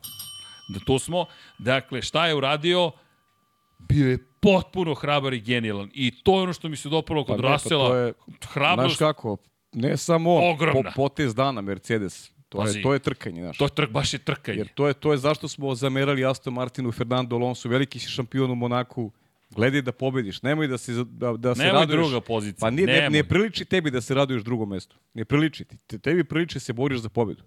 da 0.71 0.81
tu 0.81 0.99
smo. 0.99 1.27
Dakle, 1.59 2.03
šta 2.03 2.27
je 2.27 2.35
uradio? 2.35 2.91
Bio 3.81 4.09
je 4.09 4.19
potpuno 4.41 4.95
hrabar 4.95 5.33
i 5.33 5.41
genijalan. 5.41 5.91
I 5.95 6.11
to 6.13 6.37
je 6.37 6.43
ono 6.43 6.53
što 6.53 6.69
mi 6.69 6.77
se 6.77 6.89
dopalo 6.89 7.25
kod 7.25 7.37
Pa 7.37 7.43
ne, 7.43 7.43
pa 7.43 7.49
Rasela. 7.49 7.89
to 7.89 7.97
je- 7.97 8.13
Znaš 8.29 8.53
Hrabrost, 8.53 8.99
kako, 8.99 9.37
ne 9.73 9.97
samo 9.97 10.35
on, 10.35 10.51
Ogromna. 10.51 10.83
po, 10.87 10.97
potez 10.99 11.35
dana 11.35 11.61
Mercedes. 11.61 12.31
To 12.49 12.59
Pazi. 12.59 12.79
je, 12.79 12.83
to 12.83 12.93
je 12.93 12.99
trkanje, 13.01 13.43
znaš. 13.43 13.59
to 13.59 13.65
je 13.65 13.71
trk, 13.71 13.91
baš 13.91 14.13
je 14.13 14.19
trkanje. 14.21 14.59
Jer 14.59 14.69
to 14.69 14.89
je, 14.89 14.95
to 14.95 15.13
je 15.13 15.19
zašto 15.19 15.49
smo 15.49 15.75
zamerali 15.75 16.25
Aston 16.25 16.55
Martinu, 16.55 16.93
Fernando 16.93 17.37
Alonso, 17.37 17.69
veliki 17.69 17.99
si 17.99 18.09
šampion 18.09 18.51
u 18.51 18.57
Monaku, 18.57 19.11
gledaj 19.51 19.83
da 19.83 19.93
pobediš, 19.93 20.43
nemoj 20.43 20.67
da, 20.67 20.79
se, 20.79 20.93
da, 21.05 21.33
da 21.33 21.55
se 21.55 21.63
Nemoj 21.63 21.81
raduješ. 21.81 22.01
druga 22.01 22.21
pozicija, 22.23 22.61
Pa 22.61 22.71
nije, 22.71 22.87
ne, 22.87 22.93
nemoj. 22.95 23.11
ne 23.11 23.25
priliči 23.25 23.65
tebi 23.65 23.91
da 23.91 24.01
se 24.01 24.15
raduješ 24.15 24.43
drugom 24.43 24.69
mestu. 24.69 24.97
Ne 25.15 25.25
priliči 25.25 25.65
ti. 25.65 25.77
Te- 25.79 25.99
Tebi 25.99 26.25
priliči 26.25 26.57
da 26.57 26.61
se 26.61 26.73
boriš 26.73 26.99
za 26.99 27.09
pobedu. 27.09 27.43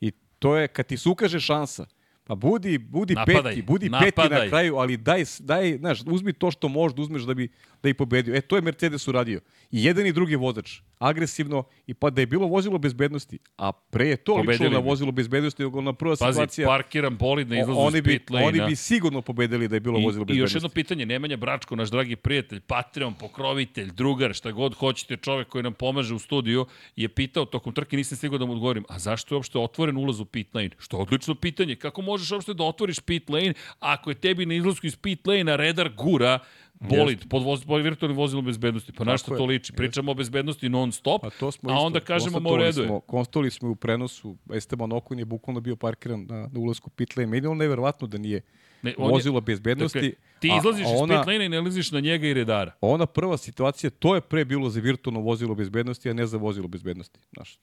I 0.00 0.10
to 0.38 0.56
je, 0.56 0.68
kad 0.68 0.86
ti 0.86 0.96
se 0.96 1.08
ukaže 1.08 1.40
šansa, 1.40 1.86
pa 2.24 2.34
budi, 2.34 2.78
budi 2.78 3.14
Napadaj, 3.14 3.52
peti, 3.54 3.62
budi 3.62 3.90
peti 3.90 4.20
napadaj. 4.20 4.44
na 4.44 4.48
kraju, 4.48 4.76
ali 4.76 4.96
daj, 4.96 5.24
daj, 5.40 5.78
znaš, 5.78 6.00
uzmi 6.06 6.32
to 6.32 6.50
što 6.50 6.68
možeš 6.68 6.96
da 6.96 7.02
uzmeš 7.02 7.22
da 7.22 7.34
bi, 7.34 7.48
da 7.84 7.88
ih 7.88 7.94
pobedio. 7.94 8.34
E, 8.34 8.40
to 8.40 8.56
je 8.56 8.62
Mercedes 8.62 9.08
uradio. 9.08 9.40
I 9.70 9.84
jedan 9.84 10.06
i 10.06 10.12
drugi 10.12 10.36
vozač, 10.36 10.80
agresivno, 10.98 11.64
i 11.86 11.94
pa 11.94 12.10
da 12.10 12.22
je 12.22 12.26
bilo 12.26 12.46
vozilo 12.46 12.78
bezbednosti, 12.78 13.38
a 13.56 13.72
pre 13.72 14.08
je 14.08 14.16
to 14.16 14.36
Pobedili 14.36 14.52
lično 14.52 14.70
na 14.70 14.78
vozilo 14.78 15.12
bezbednosti, 15.12 15.62
nego 15.62 15.80
na 15.80 15.92
prva 15.92 16.16
Pazi, 16.18 16.32
situacija. 16.32 16.68
parkiran 16.68 17.16
bolid 17.16 17.50
na 17.50 17.60
izlazu 17.60 17.80
oni 17.80 18.02
bi, 18.02 18.20
oni 18.30 18.60
bi 18.68 18.76
sigurno 18.76 19.22
pobedili 19.22 19.68
da 19.68 19.76
je 19.76 19.80
bilo 19.80 19.98
I, 19.98 20.04
vozilo 20.04 20.22
I 20.22 20.24
bezbednosti. 20.24 20.40
još 20.40 20.54
jedno 20.54 20.68
pitanje, 20.68 21.06
Nemanja 21.06 21.36
Bračko, 21.36 21.76
naš 21.76 21.90
dragi 21.90 22.16
prijatelj, 22.16 22.60
Patreon, 22.60 23.14
pokrovitelj, 23.14 23.90
drugar, 23.92 24.34
šta 24.34 24.52
god 24.52 24.74
hoćete, 24.74 25.16
čovek 25.16 25.48
koji 25.48 25.62
nam 25.62 25.74
pomaže 25.74 26.14
u 26.14 26.18
studiju, 26.18 26.66
je 26.96 27.08
pitao 27.08 27.44
tokom 27.44 27.72
trke, 27.72 27.96
nisam 27.96 28.18
stigao 28.18 28.38
da 28.38 28.46
mu 28.46 28.52
odgovorim, 28.52 28.84
a 28.88 28.98
zašto 28.98 29.34
je 29.34 29.36
uopšte 29.36 29.58
otvoren 29.58 29.96
ulaz 29.96 30.20
u 30.20 30.24
pit 30.24 30.54
lane? 30.54 30.70
Što 30.78 30.96
je 30.96 31.02
odlično 31.02 31.34
pitanje, 31.34 31.76
kako 31.76 32.02
možeš 32.02 32.30
uopšte 32.30 32.54
da 32.54 32.64
otvoriš 32.64 33.00
pit 33.00 33.28
lane 33.28 33.54
ako 33.80 34.10
je 34.10 34.14
tebi 34.14 34.46
na 34.46 34.54
izlasku 34.54 34.86
iz 34.86 34.96
pit 34.96 35.26
lane 35.26 35.56
redar 35.56 35.90
gura 35.96 36.38
bolid 36.80 37.28
pod, 37.28 37.42
voz, 37.42 37.64
pod 37.64 37.82
virtualnim 37.82 38.16
vozilom 38.16 38.44
bezbednosti. 38.44 38.92
Pa 38.92 39.04
na 39.04 39.12
je, 39.12 39.18
to 39.18 39.44
liči? 39.44 39.72
Pričamo 39.72 40.10
o 40.10 40.14
bezbednosti 40.14 40.68
non 40.68 40.92
stop, 40.92 41.24
A 41.24 41.30
to 41.30 41.52
smo 41.52 41.70
a 41.70 41.72
isto, 41.72 41.86
onda 41.86 42.00
kažemo 42.00 42.40
ma 42.40 42.48
u 42.48 42.52
konstatovali 42.52 42.64
redu 42.64 42.94
je. 42.94 43.00
Konstatovali 43.06 43.50
smo 43.50 43.70
u 43.70 43.74
prenosu, 43.74 44.36
Esteban 44.54 44.92
Okon 44.92 45.18
je 45.18 45.24
bukvalno 45.24 45.60
bio 45.60 45.76
parkiran 45.76 46.26
na, 46.28 46.48
na 46.52 46.60
ulazku 46.60 46.90
pit 46.90 47.16
lane. 47.16 47.26
Meni 47.26 47.48
je 47.48 47.54
neverovatno 47.54 48.06
da 48.06 48.18
nije 48.18 48.40
Ne, 48.82 48.94
on 48.98 49.06
je- 49.06 49.12
vozilo 49.12 49.40
bezbednosti. 49.40 49.98
Dakle, 49.98 50.12
ti 50.40 50.50
a- 50.52 50.56
izlaziš 50.58 50.86
a 50.86 50.94
iz 50.94 51.00
ona, 51.00 51.18
pit 51.18 51.26
lane 51.26 51.46
i 51.46 51.48
ne 51.48 51.60
laziš 51.60 51.90
na 51.90 52.00
njega 52.00 52.26
i 52.26 52.34
redara. 52.34 52.72
Ona 52.80 53.06
prva 53.06 53.36
situacija, 53.36 53.90
to 53.90 54.14
je 54.14 54.20
pre 54.20 54.44
bilo 54.44 54.70
za 54.70 54.80
virtualno 54.80 55.20
vozilo 55.20 55.54
bezbednosti, 55.54 56.10
a 56.10 56.12
ne 56.12 56.26
za 56.26 56.36
vozilo 56.36 56.68
bezbednosti. 56.68 57.20
Znaš, 57.34 57.58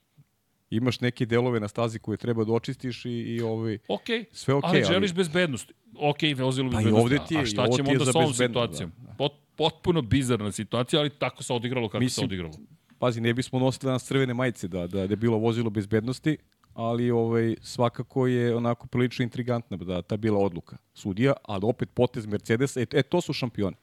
imaš 0.71 0.99
neke 0.99 1.25
delove 1.25 1.59
na 1.59 1.67
stazi 1.67 1.99
koje 1.99 2.17
treba 2.17 2.43
da 2.43 2.53
očistiš 2.53 3.05
i, 3.05 3.09
i 3.11 3.41
ovaj, 3.41 3.77
Ok, 3.87 4.01
Sve 4.31 4.53
okej, 4.53 4.69
ali 4.69 4.77
ali- 4.77 4.85
želiš 4.85 5.13
bezbednost. 5.13 5.71
Ok, 5.95 6.17
vozilo 6.37 6.71
Pa 6.71 6.81
i 6.81 6.83
bezbednosti. 6.83 7.03
ovde 7.03 7.19
ti 7.27 7.33
je, 7.33 7.39
a 7.39 7.43
i 7.43 7.45
šta 7.45 7.67
ćemo 7.67 7.91
onda 7.91 8.05
sa 8.05 8.11
ovom 8.15 8.29
bezbednost, 8.29 8.37
situacijom? 8.37 8.91
da, 8.97 9.13
Pot, 9.13 9.31
potpuno 9.55 10.01
bizarna 10.01 10.51
situacija, 10.51 10.99
ali 10.99 11.09
tako 11.09 11.43
se 11.43 11.53
odigralo 11.53 11.89
kako 11.89 11.99
se 11.99 12.03
Mislim, 12.03 12.25
odigralo. 12.25 12.53
pazi, 12.99 13.21
ne 13.21 13.33
bismo 13.33 13.59
nosili 13.59 13.87
danas 13.87 14.03
crvene 14.03 14.33
majice 14.33 14.67
da, 14.67 14.79
da, 14.79 15.07
da 15.07 15.13
je 15.13 15.17
bilo 15.17 15.37
vozilo 15.37 15.69
bezbednosti, 15.69 16.37
ali 16.73 17.11
ovaj, 17.11 17.55
svakako 17.61 18.27
je 18.27 18.55
onako 18.55 18.87
prilično 18.87 19.23
intrigantna 19.23 19.77
da 19.77 20.01
ta 20.01 20.17
bila 20.17 20.39
odluka 20.39 20.77
sudija, 20.93 21.33
ali 21.43 21.61
opet 21.63 21.89
potez 21.89 22.25
Mercedesa, 22.25 22.81
e, 22.81 22.85
e 22.93 23.03
to 23.03 23.21
su 23.21 23.33
šampioni. 23.33 23.75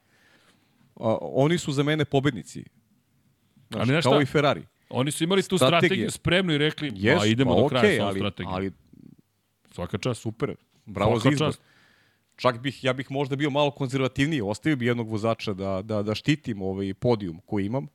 A, 0.95 1.17
oni 1.21 1.57
su 1.57 1.71
za 1.71 1.83
mene 1.83 2.05
pobednici. 2.05 2.63
Znaš, 3.69 3.89
Ali 3.89 4.01
kao 4.01 4.13
šta? 4.13 4.21
i 4.21 4.25
Ferrari. 4.25 4.63
Oni 4.89 5.11
su 5.11 5.23
imali 5.23 5.41
tu 5.43 5.57
strategija. 5.57 5.79
strategiju 5.79 6.11
spremnu 6.11 6.53
i 6.53 6.57
rekli, 6.57 6.91
Jes, 6.95 7.21
a 7.21 7.25
idemo 7.25 7.55
pa 7.55 7.61
do 7.61 7.67
kraja 7.67 7.83
okej, 7.83 7.97
sa 7.97 8.03
ovom 8.03 8.09
ali, 8.09 8.19
strategijom. 8.19 8.53
ali 8.53 8.71
Svaka 9.71 9.97
čast. 9.97 10.21
super, 10.21 10.55
bravo 10.85 11.15
za 11.15 11.21
Svaka 11.21 11.33
izbor. 11.33 11.47
čast. 11.47 11.61
Čak 12.35 12.59
bih, 12.59 12.83
ja 12.83 12.93
bih 12.93 13.11
možda 13.11 13.35
bio 13.35 13.49
malo 13.49 13.71
konzervativniji, 13.71 14.41
ostavio 14.41 14.75
bi 14.75 14.85
jednog 14.85 15.09
vozača 15.09 15.53
da, 15.53 15.81
da, 15.81 16.01
da 16.03 16.15
štitim 16.15 16.61
ovaj 16.61 16.93
podijum 16.93 17.41
koji 17.45 17.65
imam, 17.65 17.87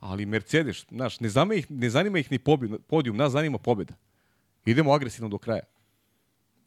ali 0.00 0.26
Mercedes, 0.26 0.84
znaš, 0.90 1.20
ne 1.20 1.28
zanima 1.28 1.54
ih, 1.54 1.70
ne 1.70 1.90
zanima 1.90 2.18
ih 2.18 2.32
ni 2.32 2.38
pobjed, 2.38 2.70
podijum, 2.86 3.16
nas 3.16 3.32
zanima 3.32 3.58
pobjeda. 3.58 3.94
Idemo 4.66 4.92
agresivno 4.92 5.28
do 5.28 5.38
kraja. 5.38 5.62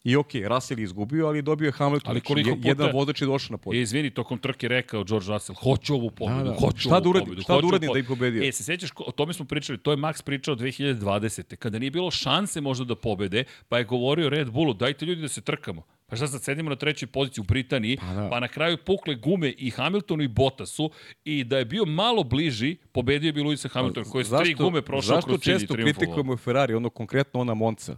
I 0.05 0.15
okej, 0.15 0.41
okay, 0.41 0.47
Russell 0.47 0.79
je 0.79 0.83
izgubio, 0.83 1.27
ali 1.27 1.41
dobio 1.41 1.65
je 1.65 1.71
Hamilton. 1.71 2.09
Ali 2.09 2.19
Znači, 2.19 2.27
koliko 2.27 2.49
je- 2.49 2.57
Jedan 2.61 2.87
puta- 2.87 2.93
vozač 2.93 3.21
je 3.21 3.25
došao 3.25 3.51
na 3.51 3.55
E, 3.55 3.57
podijum. 3.57 3.83
izvini, 3.83 4.09
tokom 4.11 4.37
trke 4.37 4.67
rekao 4.67 5.03
George 5.03 5.27
Russell, 5.27 5.55
hoću 5.55 5.93
ovu 5.93 6.11
pobedu, 6.11 6.37
Da, 6.39 6.43
da. 6.45 6.55
hoću 6.55 6.79
Šta 6.79 6.89
ovu 6.91 7.01
da 7.01 7.09
uradim? 7.09 7.25
pobedu. 7.25 7.41
Šta 7.41 7.53
da 7.53 7.67
uradim 7.67 7.87
da 7.87 7.93
bi 7.93 8.05
pobedio? 8.05 8.43
E, 8.43 8.51
se 8.51 8.63
sećaš, 8.63 8.89
o 8.97 9.11
tome 9.11 9.33
smo 9.33 9.45
pričali, 9.45 9.77
to 9.77 9.91
je 9.91 9.97
Max 9.97 10.23
pričao 10.23 10.55
2020. 10.55 11.55
Kada 11.55 11.79
nije 11.79 11.91
bilo 11.91 12.11
šanse 12.11 12.61
možda 12.61 12.85
da 12.85 12.95
pobede, 12.97 13.43
pa 13.69 13.77
je 13.77 13.83
govorio 13.85 14.29
Red 14.29 14.51
Bullu, 14.51 14.73
dajte 14.75 15.05
ljudi 15.05 15.21
da 15.21 15.27
se 15.27 15.41
trkamo. 15.41 15.81
Pa 16.07 16.15
šta 16.15 16.27
sad, 16.27 16.43
sedimo 16.43 16.69
na 16.69 16.75
trećoj 16.75 17.07
poziciji 17.07 17.41
u 17.41 17.45
Britaniji, 17.45 17.97
pa, 17.97 18.13
da. 18.13 18.29
pa 18.29 18.39
na 18.39 18.47
kraju 18.47 18.77
pukle 18.77 19.15
gume 19.15 19.49
i 19.49 19.69
Hamiltonu 19.69 20.23
i 20.23 20.27
Bottasu 20.29 20.91
i 21.25 21.43
da 21.43 21.57
je 21.57 21.65
bio 21.65 21.85
malo 21.85 22.23
bliži, 22.23 22.77
pobedio 22.91 23.33
bi 23.33 23.41
Lewis 23.41 23.69
Hamilton, 23.69 24.03
koji 24.03 24.21
je 24.21 24.25
s 24.25 24.33
tri 24.33 24.53
gume 24.55 24.81
prošao 24.81 25.15
zašto 25.15 25.27
kroz 25.27 25.39
cilj 25.39 25.51
i 25.51 25.53
često 25.53 25.73
triumfovao. 25.73 25.93
kritikujemo 25.95 26.37
Ferrari, 26.37 26.73
ono 26.73 26.89
konkretno 26.89 27.39
ona 27.39 27.53
Monca? 27.53 27.97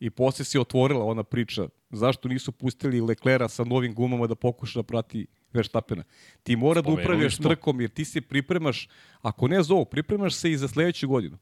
I 0.00 0.10
posle 0.10 0.44
se 0.44 0.60
otvorila 0.60 1.04
ona 1.04 1.22
priča 1.22 1.68
zašto 1.90 2.28
nisu 2.28 2.52
pustili 2.52 3.00
Leclera 3.00 3.48
sa 3.48 3.64
novim 3.64 3.94
gumama 3.94 4.26
da 4.26 4.34
pokuša 4.34 4.78
da 4.78 4.82
prati 4.82 5.26
Verstappena. 5.52 6.04
Ti 6.42 6.56
mora 6.56 6.82
da 6.82 6.92
upravljaš 6.92 7.36
smo. 7.36 7.48
trkom 7.48 7.80
jer 7.80 7.90
ti 7.90 8.04
se 8.04 8.20
pripremaš, 8.20 8.88
ako 9.22 9.48
ne 9.48 9.62
za 9.62 9.74
ovo, 9.74 9.84
pripremaš 9.84 10.34
se 10.34 10.50
i 10.50 10.56
za 10.56 10.68
sledeću 10.68 11.08
godinu. 11.08 11.38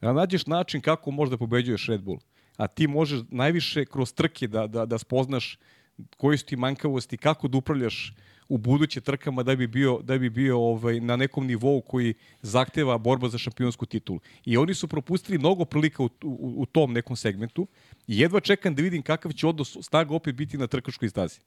Da 0.00 0.12
nađeš 0.12 0.46
način 0.46 0.80
kako 0.80 1.10
možeš 1.10 1.30
da 1.30 1.36
pobeđuješ 1.36 1.86
Red 1.86 2.02
Bull. 2.02 2.18
A 2.56 2.66
ti 2.66 2.86
možeš 2.86 3.20
najviše 3.30 3.84
kroz 3.84 4.12
trke 4.12 4.48
da, 4.48 4.66
da, 4.66 4.86
da 4.86 4.98
spoznaš 4.98 5.58
koji 6.16 6.38
su 6.38 6.46
ti 6.46 6.56
manjkavosti, 6.56 7.16
kako 7.16 7.48
da 7.48 7.58
upravljaš 7.58 8.14
u 8.48 8.58
buduće 8.58 9.00
trkama 9.00 9.42
da 9.42 9.56
bi 9.56 9.66
bio, 9.66 10.00
da 10.02 10.18
bi 10.18 10.30
bio 10.30 10.58
ovaj, 10.58 11.00
na 11.00 11.16
nekom 11.16 11.46
nivou 11.46 11.80
koji 11.80 12.14
zahteva 12.42 12.98
borba 12.98 13.28
za 13.28 13.38
šampionsku 13.38 13.86
titulu. 13.86 14.20
I 14.44 14.56
oni 14.56 14.74
su 14.74 14.88
propustili 14.88 15.38
mnogo 15.38 15.64
prilika 15.64 16.02
u, 16.02 16.06
u, 16.24 16.54
u 16.56 16.66
tom 16.66 16.92
nekom 16.92 17.16
segmentu 17.16 17.66
i 18.06 18.18
jedva 18.18 18.40
čekam 18.40 18.74
da 18.74 18.82
vidim 18.82 19.02
kakav 19.02 19.32
će 19.32 19.46
odnos 19.46 19.76
snaga 19.82 20.14
opet 20.14 20.34
biti 20.34 20.58
na 20.58 20.66
trkačkoj 20.66 21.08
stazi. 21.08 21.40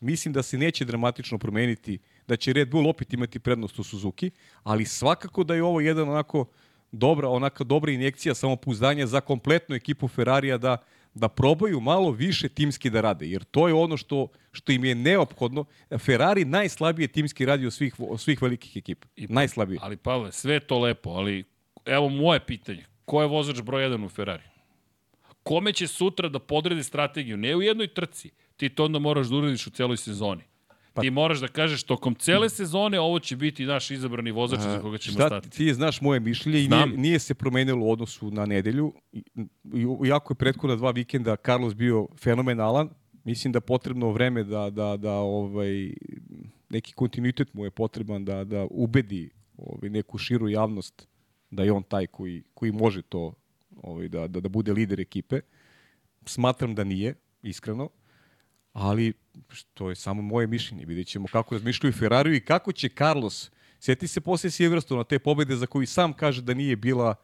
Mislim 0.00 0.32
da 0.32 0.42
se 0.42 0.58
neće 0.58 0.84
dramatično 0.84 1.38
promeniti, 1.38 1.98
da 2.28 2.36
će 2.36 2.52
Red 2.52 2.70
Bull 2.70 2.88
opet 2.88 3.12
imati 3.12 3.38
prednost 3.38 3.78
u 3.78 3.82
Suzuki, 3.82 4.30
ali 4.62 4.84
svakako 4.84 5.44
da 5.44 5.54
je 5.54 5.62
ovo 5.62 5.80
jedan 5.80 6.08
onako 6.08 6.46
dobra, 6.92 7.28
onaka 7.28 7.64
dobra 7.64 7.92
injekcija 7.92 8.34
samopouzdanja 8.34 9.06
za 9.06 9.20
kompletnu 9.20 9.76
ekipu 9.76 10.08
Ferrarija 10.08 10.58
da 10.58 10.76
da 11.14 11.28
probaju 11.28 11.80
malo 11.80 12.10
više 12.10 12.48
timski 12.48 12.90
da 12.90 13.00
rade, 13.00 13.26
jer 13.26 13.44
to 13.44 13.68
je 13.68 13.74
ono 13.74 13.96
što, 13.96 14.28
što 14.52 14.72
im 14.72 14.84
je 14.84 14.94
neophodno. 14.94 15.64
Ferrari 15.98 16.44
najslabije 16.44 17.08
timski 17.08 17.44
radi 17.44 17.66
od 17.66 17.72
svih, 17.72 17.94
od 17.98 18.20
svih 18.20 18.42
velikih 18.42 18.76
ekipa. 18.76 19.06
Najslabije. 19.16 19.78
Ali 19.82 19.96
Pavle, 19.96 20.32
sve 20.32 20.60
to 20.60 20.78
lepo, 20.78 21.10
ali 21.10 21.44
evo 21.84 22.08
moje 22.08 22.40
pitanje. 22.40 22.84
Ko 23.04 23.20
je 23.20 23.28
vozač 23.28 23.62
broj 23.62 23.88
1 23.88 24.04
u 24.04 24.08
Ferrari? 24.08 24.42
Kome 25.42 25.72
će 25.72 25.86
sutra 25.86 26.28
da 26.28 26.38
podredi 26.38 26.82
strategiju? 26.82 27.36
Ne 27.36 27.56
u 27.56 27.62
jednoj 27.62 27.88
trci. 27.88 28.30
Ti 28.56 28.68
to 28.68 28.84
onda 28.84 28.98
moraš 28.98 29.26
da 29.26 29.36
uradiš 29.36 29.66
u 29.66 29.70
celoj 29.70 29.96
sezoni. 29.96 30.42
Pa, 30.94 31.02
ti 31.02 31.10
moraš 31.10 31.40
da 31.40 31.48
kažeš 31.48 31.82
tokom 31.82 32.14
cele 32.14 32.48
sezone 32.48 33.00
ovo 33.00 33.18
će 33.18 33.36
biti 33.36 33.64
naš 33.66 33.90
izabrani 33.90 34.30
vozač 34.30 34.60
za 34.60 34.80
koga 34.80 34.98
ćemo 34.98 35.14
Šta, 35.14 35.26
stati. 35.26 35.50
ti 35.50 35.74
znaš 35.74 36.00
moje 36.00 36.20
mišljenje 36.20 36.64
i 36.64 36.68
nije, 36.68 36.86
nije 36.86 37.18
se 37.18 37.34
promenilo 37.34 37.86
u 37.86 37.90
odnosu 37.90 38.30
na 38.30 38.46
nedelju. 38.46 38.92
Iako 40.06 40.32
je 40.32 40.36
prethodna 40.36 40.76
dva 40.76 40.90
vikenda 40.90 41.36
Carlos 41.36 41.74
bio 41.74 42.08
fenomenalan, 42.18 42.88
mislim 43.24 43.52
da 43.52 43.60
potrebno 43.60 44.10
vreme 44.10 44.44
da, 44.44 44.70
da, 44.70 44.96
da 44.96 45.12
ovaj, 45.12 45.94
neki 46.68 46.92
kontinuitet 46.92 47.54
mu 47.54 47.64
je 47.64 47.70
potreban 47.70 48.24
da, 48.24 48.44
da 48.44 48.66
ubedi 48.70 49.30
ovaj, 49.56 49.90
neku 49.90 50.18
širu 50.18 50.48
javnost 50.48 51.08
da 51.50 51.62
je 51.62 51.72
on 51.72 51.82
taj 51.82 52.06
koji, 52.06 52.42
koji 52.54 52.72
može 52.72 53.02
to 53.02 53.34
ovaj, 53.82 54.08
da, 54.08 54.28
da, 54.28 54.40
da 54.40 54.48
bude 54.48 54.72
lider 54.72 55.00
ekipe. 55.00 55.40
Smatram 56.26 56.74
da 56.74 56.84
nije, 56.84 57.14
iskreno 57.42 57.88
ali 58.74 59.12
što 59.48 59.88
je 59.88 59.94
samo 59.96 60.22
moje 60.22 60.46
mišljenje. 60.46 60.84
Vidjet 60.84 61.06
ćemo 61.06 61.26
kako 61.32 61.54
razmišljaju 61.54 61.92
Ferrari 61.92 62.36
i 62.36 62.40
kako 62.40 62.72
će 62.72 62.88
Carlos, 62.88 63.50
sjeti 63.80 64.08
se 64.08 64.20
posle 64.20 64.50
Silverstona 64.50 65.04
te 65.04 65.18
pobede 65.18 65.56
za 65.56 65.66
koju 65.66 65.86
sam 65.86 66.12
kaže 66.12 66.42
da 66.42 66.54
nije 66.54 66.76
bila 66.76 67.14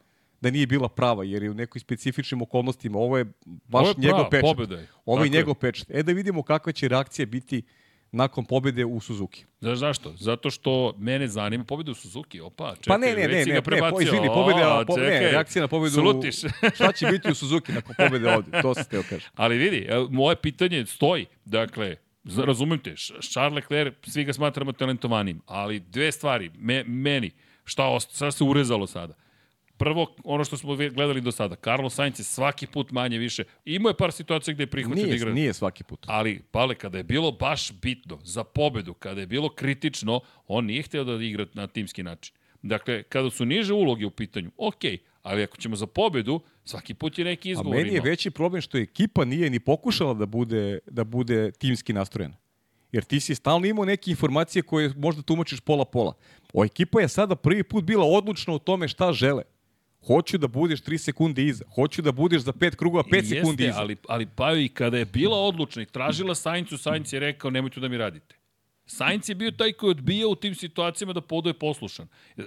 da 0.41 0.51
nije 0.51 0.67
bila 0.67 0.89
prava, 0.89 1.23
jer 1.23 1.43
je 1.43 1.51
u 1.51 1.53
nekoj 1.53 1.79
specifičnim 1.79 2.41
okolnostima. 2.41 2.99
Ovo 2.99 3.17
je 3.17 3.25
baš 3.45 3.81
Ovo 3.81 3.87
je 3.87 3.95
njegov 3.97 4.17
prava 4.17 4.29
pečat. 4.29 4.43
pobeda 4.43 4.75
je. 4.75 4.87
Ovo 5.05 5.23
je 5.23 5.29
njegov 5.29 5.55
pečat. 5.55 5.91
E 5.91 6.03
da 6.03 6.11
vidimo 6.11 6.43
kakva 6.43 6.71
će 6.71 6.87
reakcija 6.87 7.25
biti 7.25 7.63
nakon 8.11 8.45
pobede 8.45 8.85
u 8.85 8.99
Suzuki. 8.99 9.45
Znaš 9.59 9.77
zašto? 9.77 10.13
Zato 10.19 10.49
što 10.49 10.93
mene 10.97 11.27
zanima 11.27 11.63
pobeda 11.63 11.91
u 11.91 11.93
Suzuki. 11.93 12.41
Opa, 12.41 12.75
čekaj, 12.75 12.91
Pa 12.91 12.97
ne, 12.97 13.07
ne, 13.07 13.27
ne, 13.27 13.45
ne, 13.45 13.53
ne, 13.53 13.61
po, 13.91 14.01
izvini, 14.01 14.27
pobeda, 14.27 14.79
O, 14.79 14.85
po, 14.85 14.97
ne, 14.97 15.19
reakcija 15.19 15.61
na 15.61 15.67
pobedu. 15.67 15.93
Slutiš. 15.93 16.35
Šta 16.75 16.91
će 16.91 17.07
biti 17.07 17.31
u 17.31 17.35
Suzuki 17.35 17.71
nakon 17.71 17.95
pobede 17.97 18.29
ovde? 18.29 18.61
To 18.61 18.73
se 18.75 18.83
teo 18.83 19.03
kaže. 19.09 19.29
Ali 19.35 19.57
vidi, 19.57 19.87
moje 20.09 20.35
pitanje 20.35 20.85
stoji. 20.85 21.25
Dakle, 21.45 21.95
razumem 22.37 22.79
te, 22.79 22.95
Charles 23.21 23.55
Leclerc, 23.55 23.93
svi 24.03 24.23
ga 24.23 24.33
smatramo 24.33 24.71
talentovanim, 24.71 25.41
ali 25.45 25.79
dve 25.79 26.11
stvari, 26.11 26.51
me, 26.55 26.83
meni, 26.83 27.31
šta, 27.63 27.87
ost, 27.87 28.15
šta 28.15 28.31
se 28.31 28.43
urezalo 28.43 28.87
sada? 28.87 29.13
Prvo, 29.81 30.07
ono 30.23 30.43
što 30.43 30.57
smo 30.57 30.75
gledali 30.75 31.21
do 31.21 31.31
sada, 31.31 31.55
Carlos 31.55 31.95
Sainz 31.95 32.19
je 32.19 32.23
svaki 32.23 32.67
put 32.67 32.91
manje 32.91 33.17
više. 33.17 33.43
Imao 33.65 33.89
je 33.89 33.97
par 33.97 34.11
situacija 34.11 34.53
gde 34.53 34.63
je 34.63 34.67
prihvatio 34.67 35.01
da 35.01 35.05
Nije, 35.05 35.15
igra. 35.15 35.33
nije 35.33 35.53
svaki 35.53 35.83
put. 35.83 36.05
Ali, 36.07 36.41
Pale, 36.51 36.75
kada 36.75 36.97
je 36.97 37.03
bilo 37.03 37.31
baš 37.31 37.71
bitno 37.71 38.19
za 38.23 38.43
pobedu, 38.43 38.93
kada 38.93 39.21
je 39.21 39.27
bilo 39.27 39.49
kritično, 39.49 40.19
on 40.47 40.65
nije 40.65 40.83
hteo 40.83 41.03
da 41.03 41.23
igra 41.23 41.45
na 41.53 41.67
timski 41.67 42.03
način. 42.03 42.35
Dakle, 42.61 43.03
kada 43.03 43.29
su 43.29 43.45
niže 43.45 43.73
uloge 43.73 44.05
u 44.05 44.11
pitanju, 44.11 44.51
ok, 44.57 44.83
ali 45.21 45.43
ako 45.43 45.57
ćemo 45.57 45.75
za 45.75 45.87
pobedu, 45.87 46.39
svaki 46.63 46.93
put 46.93 47.19
je 47.19 47.25
neki 47.25 47.49
A 47.49 47.51
izgovor 47.51 47.75
meni 47.77 47.89
je 47.89 47.93
imao. 47.97 48.05
veći 48.05 48.31
problem 48.31 48.61
što 48.61 48.77
ekipa 48.77 49.25
nije 49.25 49.49
ni 49.49 49.59
pokušala 49.59 50.13
da 50.13 50.25
bude, 50.25 50.79
da 50.85 51.03
bude 51.03 51.51
timski 51.51 51.93
nastrojena. 51.93 52.37
Jer 52.91 53.03
ti 53.03 53.19
si 53.19 53.35
stalno 53.35 53.67
imao 53.67 53.85
neke 53.85 54.11
informacije 54.11 54.61
koje 54.61 54.93
možda 54.97 55.21
tumačiš 55.21 55.59
pola-pola. 55.59 56.13
O 56.53 56.65
ekipa 56.65 57.01
je 57.01 57.07
sada 57.07 57.35
prvi 57.35 57.63
put 57.63 57.83
bila 57.83 58.05
odlučna 58.05 58.53
u 58.53 58.59
tome 58.59 58.87
šta 58.87 59.13
žele. 59.13 59.43
Hoću 60.07 60.37
da 60.37 60.47
budeš 60.47 60.81
3 60.81 60.97
sekunde 60.97 61.43
iza. 61.43 61.65
Hoću 61.75 62.01
da 62.01 62.11
budeš 62.11 62.41
za 62.41 62.51
5 62.51 62.75
krugova 62.75 63.03
5 63.03 63.15
Jeste, 63.15 63.35
sekundi 63.35 63.63
iza. 63.63 63.79
Ali, 63.79 63.95
ali 64.07 64.27
pa 64.35 64.53
i 64.53 64.69
kada 64.69 64.97
je 64.97 65.05
bila 65.05 65.37
odlučna 65.37 65.81
i 65.81 65.85
tražila 65.85 66.35
Saincu, 66.35 66.77
Sainc 66.77 67.13
je 67.13 67.19
rekao 67.19 67.51
nemojte 67.51 67.79
da 67.79 67.87
mi 67.87 67.97
radite. 67.97 68.35
Sainz 68.85 69.29
je 69.29 69.35
bio 69.35 69.51
taj 69.51 69.73
koji 69.73 69.87
je 69.87 69.91
odbijao 69.91 70.29
u 70.29 70.35
tim 70.35 70.55
situacijama 70.55 71.13
da 71.13 71.21
podoje 71.21 71.53
poslušan. 71.53 72.07
E, 72.37 72.43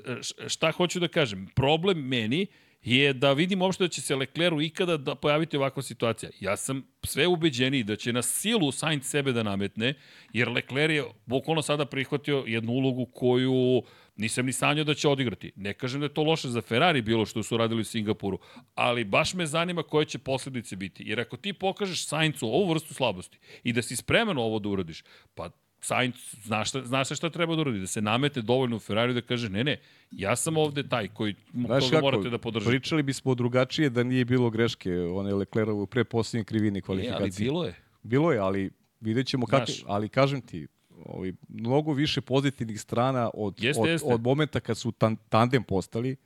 šta 0.46 0.70
hoću 0.70 1.00
da 1.00 1.08
kažem? 1.08 1.46
Problem 1.54 1.98
meni 1.98 2.46
je 2.82 3.12
da 3.12 3.32
vidim 3.32 3.62
uopšte 3.62 3.84
da 3.84 3.88
će 3.88 4.00
se 4.00 4.16
Lecleru 4.16 4.60
ikada 4.62 4.96
da 4.96 5.14
pojaviti 5.14 5.56
ovakva 5.56 5.82
situacija. 5.82 6.30
Ja 6.40 6.56
sam 6.56 6.82
sve 7.02 7.26
ubeđeniji 7.26 7.82
da 7.82 7.96
će 7.96 8.12
na 8.12 8.22
silu 8.22 8.72
Sainz 8.72 9.06
sebe 9.06 9.32
da 9.32 9.42
nametne, 9.42 9.94
jer 10.32 10.48
Lecler 10.48 10.90
je 10.90 11.04
bukvalno 11.26 11.62
sada 11.62 11.86
prihvatio 11.86 12.44
jednu 12.46 12.72
ulogu 12.72 13.06
koju 13.06 13.82
nisam 14.16 14.46
ni 14.46 14.52
sanjao 14.52 14.84
da 14.84 14.94
će 14.94 15.08
odigrati. 15.08 15.52
Ne 15.56 15.74
kažem 15.74 16.00
da 16.00 16.04
je 16.04 16.14
to 16.14 16.22
loše 16.22 16.48
za 16.48 16.62
Ferrari 16.62 17.02
bilo 17.02 17.26
što 17.26 17.42
su 17.42 17.56
radili 17.56 17.80
u 17.80 17.84
Singapuru, 17.84 18.38
ali 18.74 19.04
baš 19.04 19.34
me 19.34 19.46
zanima 19.46 19.82
koje 19.82 20.04
će 20.04 20.18
posledice 20.18 20.76
biti. 20.76 21.04
Jer 21.06 21.20
ako 21.20 21.36
ti 21.36 21.52
pokažeš 21.52 22.06
Sainzu 22.06 22.46
ovu 22.46 22.70
vrstu 22.70 22.94
slabosti 22.94 23.38
i 23.62 23.72
da 23.72 23.82
si 23.82 23.96
spreman 23.96 24.38
ovo 24.38 24.58
da 24.58 24.68
uradiš, 24.68 25.04
pa 25.34 25.50
Sainz 25.80 26.14
zna, 26.42 26.64
šta, 26.64 26.82
zna 26.84 27.04
šta 27.04 27.30
treba 27.30 27.56
da 27.56 27.60
uradi, 27.60 27.80
da 27.80 27.86
se 27.86 28.02
namete 28.02 28.42
dovoljno 28.42 28.76
u 28.76 28.78
Ferrari 28.78 29.14
da 29.14 29.20
kaže 29.20 29.48
ne, 29.48 29.64
ne, 29.64 29.80
ja 30.10 30.36
sam 30.36 30.56
ovde 30.56 30.88
taj 30.88 31.08
koji 31.08 31.34
Znaš 31.52 31.84
toga 31.84 31.96
kako, 31.96 32.06
morate 32.06 32.30
da 32.30 32.38
podržite. 32.38 32.70
Pričali 32.70 33.02
bismo 33.02 33.34
drugačije 33.34 33.90
da 33.90 34.02
nije 34.02 34.24
bilo 34.24 34.50
greške, 34.50 34.90
one 35.00 35.34
Leclerovu 35.34 35.86
pre 35.86 36.04
posljednje 36.04 36.44
krivine 36.44 36.80
kvalifikacije. 36.80 37.46
E, 37.46 37.50
ali 37.50 37.50
bilo 37.50 37.64
je. 37.64 37.74
Bilo 38.02 38.32
je, 38.32 38.38
ali 38.38 38.70
vidjet 39.00 39.26
ćemo 39.26 39.46
kako, 39.46 39.72
ali 39.86 40.08
kažem 40.08 40.40
ti, 40.40 40.66
ovaj, 41.04 41.32
mnogo 41.48 41.92
više 41.92 42.20
pozitivnih 42.20 42.80
strana 42.80 43.30
od, 43.34 43.62
jeste, 43.62 43.82
od, 43.82 43.88
jeste. 43.88 44.14
od 44.14 44.22
momenta 44.22 44.60
kad 44.60 44.78
su 44.78 44.92
tan, 44.92 45.16
tandem 45.28 45.64
postali 45.64 46.16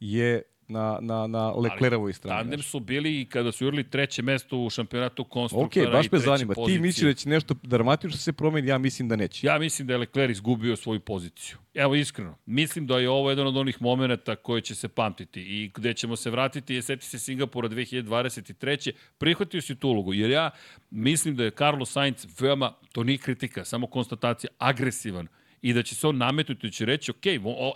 je 0.00 0.42
na, 0.68 0.98
na, 1.00 1.26
na 1.26 1.50
Leclerovoj 1.50 2.12
strani. 2.12 2.40
Tandem 2.40 2.62
su 2.62 2.80
bili 2.80 3.20
i 3.20 3.24
kada 3.24 3.52
su 3.52 3.64
jurili 3.64 3.90
treće 3.90 4.22
mesto 4.22 4.58
u 4.58 4.70
šampionatu 4.70 5.24
konstruktora 5.24 5.86
okay, 5.86 5.92
baš 5.92 6.12
me 6.12 6.18
zanima. 6.18 6.54
Pozicije. 6.54 6.78
Ti 6.78 6.82
misliš 6.82 7.06
da 7.06 7.14
će 7.14 7.28
nešto 7.28 7.54
dramatično 7.62 8.18
se 8.18 8.32
promeni, 8.32 8.68
ja 8.68 8.78
mislim 8.78 9.08
da 9.08 9.16
neće. 9.16 9.46
Ja 9.46 9.58
mislim 9.58 9.88
da 9.88 9.94
je 9.94 9.98
Lecler 9.98 10.30
izgubio 10.30 10.76
svoju 10.76 11.00
poziciju. 11.00 11.56
Evo 11.74 11.94
iskreno, 11.94 12.38
mislim 12.46 12.86
da 12.86 12.98
je 12.98 13.10
ovo 13.10 13.30
jedan 13.30 13.46
od 13.46 13.56
onih 13.56 13.82
momenta 13.82 14.36
koje 14.36 14.60
će 14.60 14.74
se 14.74 14.88
pamtiti 14.88 15.40
i 15.40 15.70
gde 15.74 15.94
ćemo 15.94 16.16
se 16.16 16.30
vratiti, 16.30 16.74
je 16.74 16.82
seti 16.82 17.04
se 17.04 17.18
Singapura 17.18 17.68
2023. 17.68 18.92
Prihvatio 19.18 19.60
si 19.60 19.74
tu 19.74 19.88
ulogu, 19.88 20.14
jer 20.14 20.30
ja 20.30 20.50
mislim 20.90 21.36
da 21.36 21.44
je 21.44 21.50
Carlos 21.50 21.92
Sainz 21.92 22.26
veoma, 22.40 22.72
to 22.92 23.02
nije 23.02 23.18
kritika, 23.18 23.64
samo 23.64 23.86
konstatacija, 23.86 24.50
agresivan 24.58 25.28
i 25.66 25.72
da 25.72 25.82
će 25.82 25.94
se 25.94 26.06
on 26.06 26.16
nametnuti 26.16 26.66
i 26.66 26.70
će 26.70 26.84
reći, 26.84 27.10
ok, 27.10 27.26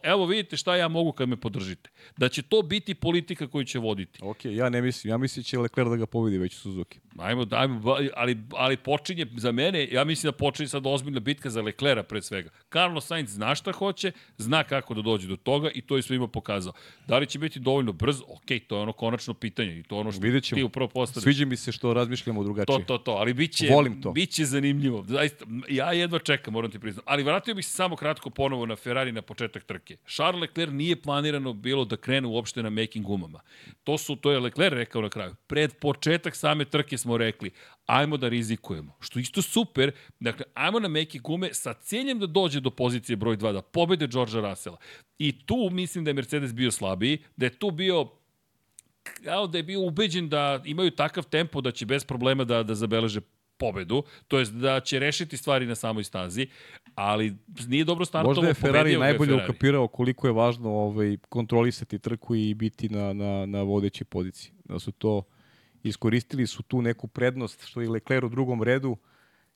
evo 0.02 0.26
vidite 0.26 0.56
šta 0.56 0.76
ja 0.76 0.88
mogu 0.88 1.12
kad 1.12 1.28
me 1.28 1.36
podržite. 1.36 1.90
Da 2.16 2.28
će 2.28 2.42
to 2.42 2.62
biti 2.62 2.94
politika 2.94 3.46
koju 3.46 3.64
će 3.64 3.78
voditi. 3.78 4.18
Ok, 4.22 4.44
ja 4.44 4.68
ne 4.68 4.82
mislim. 4.82 5.10
Ja 5.10 5.18
mislim 5.18 5.42
da 5.42 5.44
će 5.44 5.58
Leclerc 5.58 5.90
da 5.90 5.96
ga 5.96 6.06
pobedi 6.06 6.38
već 6.38 6.54
u 6.56 6.58
Suzuki. 6.58 6.98
Ajmo, 7.18 7.46
ajmo 7.50 7.96
ali, 8.14 8.38
ali 8.52 8.76
počinje 8.76 9.26
za 9.36 9.52
mene, 9.52 9.88
ja 9.92 10.04
mislim 10.04 10.28
da 10.28 10.36
počinje 10.36 10.68
sad 10.68 10.86
ozbiljna 10.86 11.20
bitka 11.20 11.50
za 11.50 11.62
Leclerca 11.62 12.02
pre 12.02 12.22
svega. 12.22 12.50
Carlos 12.72 13.06
Sainz 13.06 13.30
zna 13.30 13.54
šta 13.54 13.72
hoće, 13.72 14.12
zna 14.38 14.64
kako 14.64 14.94
da 14.94 15.02
dođe 15.02 15.28
do 15.28 15.36
toga 15.36 15.70
i 15.74 15.80
to 15.80 15.96
je 15.96 16.02
svima 16.02 16.28
pokazao. 16.28 16.72
Da 17.06 17.18
li 17.18 17.26
će 17.26 17.38
biti 17.38 17.60
dovoljno 17.60 17.92
brz? 17.92 18.20
Ok, 18.20 18.46
to 18.66 18.76
je 18.76 18.82
ono 18.82 18.92
konačno 18.92 19.34
pitanje 19.34 19.78
i 19.78 19.82
to 19.82 19.96
ono 19.96 20.12
što 20.12 20.20
Vidjet 20.20 20.44
ti 20.44 20.62
upravo 20.62 20.88
postaviš. 20.88 21.24
Sviđa 21.24 21.44
mi 21.44 21.56
se 21.56 21.72
što 21.72 21.94
razmišljamo 21.94 22.42
drugačije. 22.44 22.78
To, 22.78 22.84
to, 22.84 22.98
to, 22.98 23.10
ali 23.10 23.34
biće, 23.34 23.68
Volim 23.70 24.02
to. 24.02 24.12
biće 24.12 24.44
zanimljivo. 24.44 25.04
Zaista, 25.08 25.44
ja 25.68 25.92
jedva 25.92 26.18
čekam, 26.18 26.52
moram 26.52 26.70
ti 26.70 26.78
priznati. 26.78 27.06
Ali 27.10 27.22
vratio 27.22 27.54
bih 27.54 27.66
se 27.66 27.79
samo 27.80 27.96
kratko 27.96 28.30
ponovo 28.30 28.66
na 28.66 28.76
Ferrari 28.76 29.12
na 29.12 29.22
početak 29.22 29.64
trke. 29.64 29.96
Charles 30.06 30.40
Leclerc 30.40 30.72
nije 30.72 30.96
planirano 31.02 31.52
bilo 31.52 31.84
da 31.84 31.96
krene 31.96 32.28
uopšte 32.28 32.62
na 32.62 32.70
making 32.70 33.06
gumama. 33.06 33.40
To 33.84 33.98
su, 33.98 34.16
to 34.16 34.32
je 34.32 34.40
Leclerc 34.40 34.74
rekao 34.74 35.02
na 35.02 35.08
kraju. 35.08 35.34
Pred 35.46 35.74
početak 35.80 36.36
same 36.36 36.64
trke 36.64 36.98
smo 36.98 37.16
rekli, 37.16 37.50
ajmo 37.86 38.16
da 38.16 38.28
rizikujemo. 38.28 38.96
Što 39.00 39.18
isto 39.18 39.42
super, 39.42 39.92
dakle, 40.20 40.44
ajmo 40.54 40.80
na 40.80 40.88
meke 40.88 41.18
gume 41.18 41.54
sa 41.54 41.72
ciljem 41.72 42.18
da 42.18 42.26
dođe 42.26 42.60
do 42.60 42.70
pozicije 42.70 43.16
broj 43.16 43.36
2, 43.36 43.52
da 43.52 43.62
pobede 43.62 44.06
Georgea 44.06 44.40
Russella. 44.40 44.78
I 45.18 45.46
tu 45.46 45.68
mislim 45.72 46.04
da 46.04 46.10
je 46.10 46.14
Mercedes 46.14 46.54
bio 46.54 46.70
slabiji, 46.70 47.18
da 47.36 47.46
je 47.46 47.58
tu 47.58 47.70
bio 47.70 48.10
kao 49.24 49.46
da 49.46 49.58
je 49.58 49.62
bio 49.62 49.80
ubeđen 49.80 50.28
da 50.28 50.62
imaju 50.64 50.90
takav 50.90 51.24
tempo 51.24 51.60
da 51.60 51.70
će 51.70 51.86
bez 51.86 52.04
problema 52.04 52.44
da, 52.44 52.62
da 52.62 52.74
zabeleže 52.74 53.20
pobedu, 53.60 54.02
to 54.28 54.38
jest 54.38 54.52
da 54.52 54.80
će 54.80 54.98
rešiti 54.98 55.36
stvari 55.36 55.66
na 55.66 55.74
samoj 55.74 56.04
stazi, 56.04 56.46
ali 56.94 57.36
nije 57.68 57.84
dobro 57.84 58.04
startovo. 58.04 58.34
Možda 58.34 58.48
je 58.48 58.54
Ferrari 58.54 58.96
najbolje 58.96 59.30
Ferrari. 59.30 59.50
ukapirao 59.50 59.88
koliko 59.88 60.26
je 60.26 60.32
važno 60.32 60.70
ovaj, 60.70 61.16
kontrolisati 61.28 61.98
trku 61.98 62.34
i 62.34 62.54
biti 62.54 62.88
na, 62.88 63.12
na, 63.12 63.46
na 63.46 63.62
vodećoj 63.62 64.04
poziciji. 64.04 64.52
Da 64.64 64.78
su 64.78 64.92
to 64.92 65.22
iskoristili 65.82 66.46
su 66.46 66.62
tu 66.62 66.82
neku 66.82 67.08
prednost 67.08 67.66
što 67.66 67.80
je 67.80 67.88
Leclerc 67.88 68.24
u 68.24 68.28
drugom 68.28 68.62
redu 68.62 68.96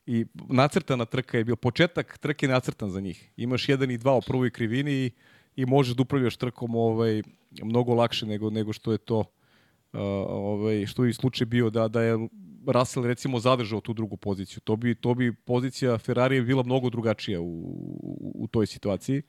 i 0.07 0.27
nacrtana 0.49 1.05
trka 1.05 1.39
je 1.39 1.45
bio 1.45 1.57
početak 1.57 2.19
trke 2.19 2.49
nacrtan 2.49 2.91
za 2.91 3.01
njih. 3.01 3.31
Imaš 3.37 3.69
jedan 3.69 3.91
i 3.91 3.99
dva 3.99 4.15
u 4.15 4.21
prvoj 4.21 4.51
krivini 4.51 4.93
i, 4.93 5.11
i 5.57 5.67
možeš 5.67 5.97
da 5.97 6.03
upravljaš 6.03 6.37
trkom 6.37 6.75
ovaj 6.75 7.23
mnogo 7.63 7.95
lakše 7.95 8.27
nego 8.27 8.51
nego 8.51 8.73
što 8.73 8.93
je 8.93 8.99
to 8.99 9.19
uh, 9.19 10.01
ovaj 10.29 10.87
što 10.87 11.05
je 11.05 11.13
slučaj 11.13 11.47
bio 11.47 11.71
da 11.71 11.89
da 11.89 12.03
je 12.03 12.29
Russell 12.67 13.07
recimo 13.07 13.39
zadržao 13.39 13.81
tu 13.81 13.93
drugu 13.93 14.17
poziciju. 14.17 14.61
To 14.61 14.77
bi 14.77 14.95
to 14.95 15.15
bi 15.15 15.33
pozicija 15.33 15.99
Ferrari 15.99 16.43
bila 16.43 16.63
mnogo 16.63 16.91
drugačija 16.91 17.41
u, 17.41 17.45
u, 17.45 18.33
u 18.35 18.47
toj 18.47 18.67
situaciji. 18.67 19.23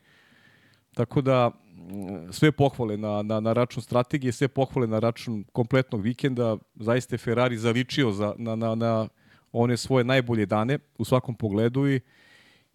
Tako 0.93 1.21
da 1.21 1.51
sve 2.31 2.51
pohvale 2.51 2.97
na, 2.97 3.21
na, 3.21 3.39
na 3.39 3.53
račun 3.53 3.83
strategije, 3.83 4.31
sve 4.31 4.47
pohvale 4.47 4.87
na 4.87 4.99
račun 4.99 5.43
kompletnog 5.51 6.01
vikenda. 6.01 6.57
Zaista 6.75 7.15
je 7.15 7.17
Ferrari 7.17 7.57
zaličio 7.57 8.11
za, 8.11 8.33
na, 8.37 8.55
na, 8.55 8.75
na 8.75 9.07
one 9.51 9.77
svoje 9.77 10.03
najbolje 10.03 10.45
dane 10.45 10.79
u 10.97 11.05
svakom 11.05 11.35
pogledu 11.35 11.87
i, 11.87 12.01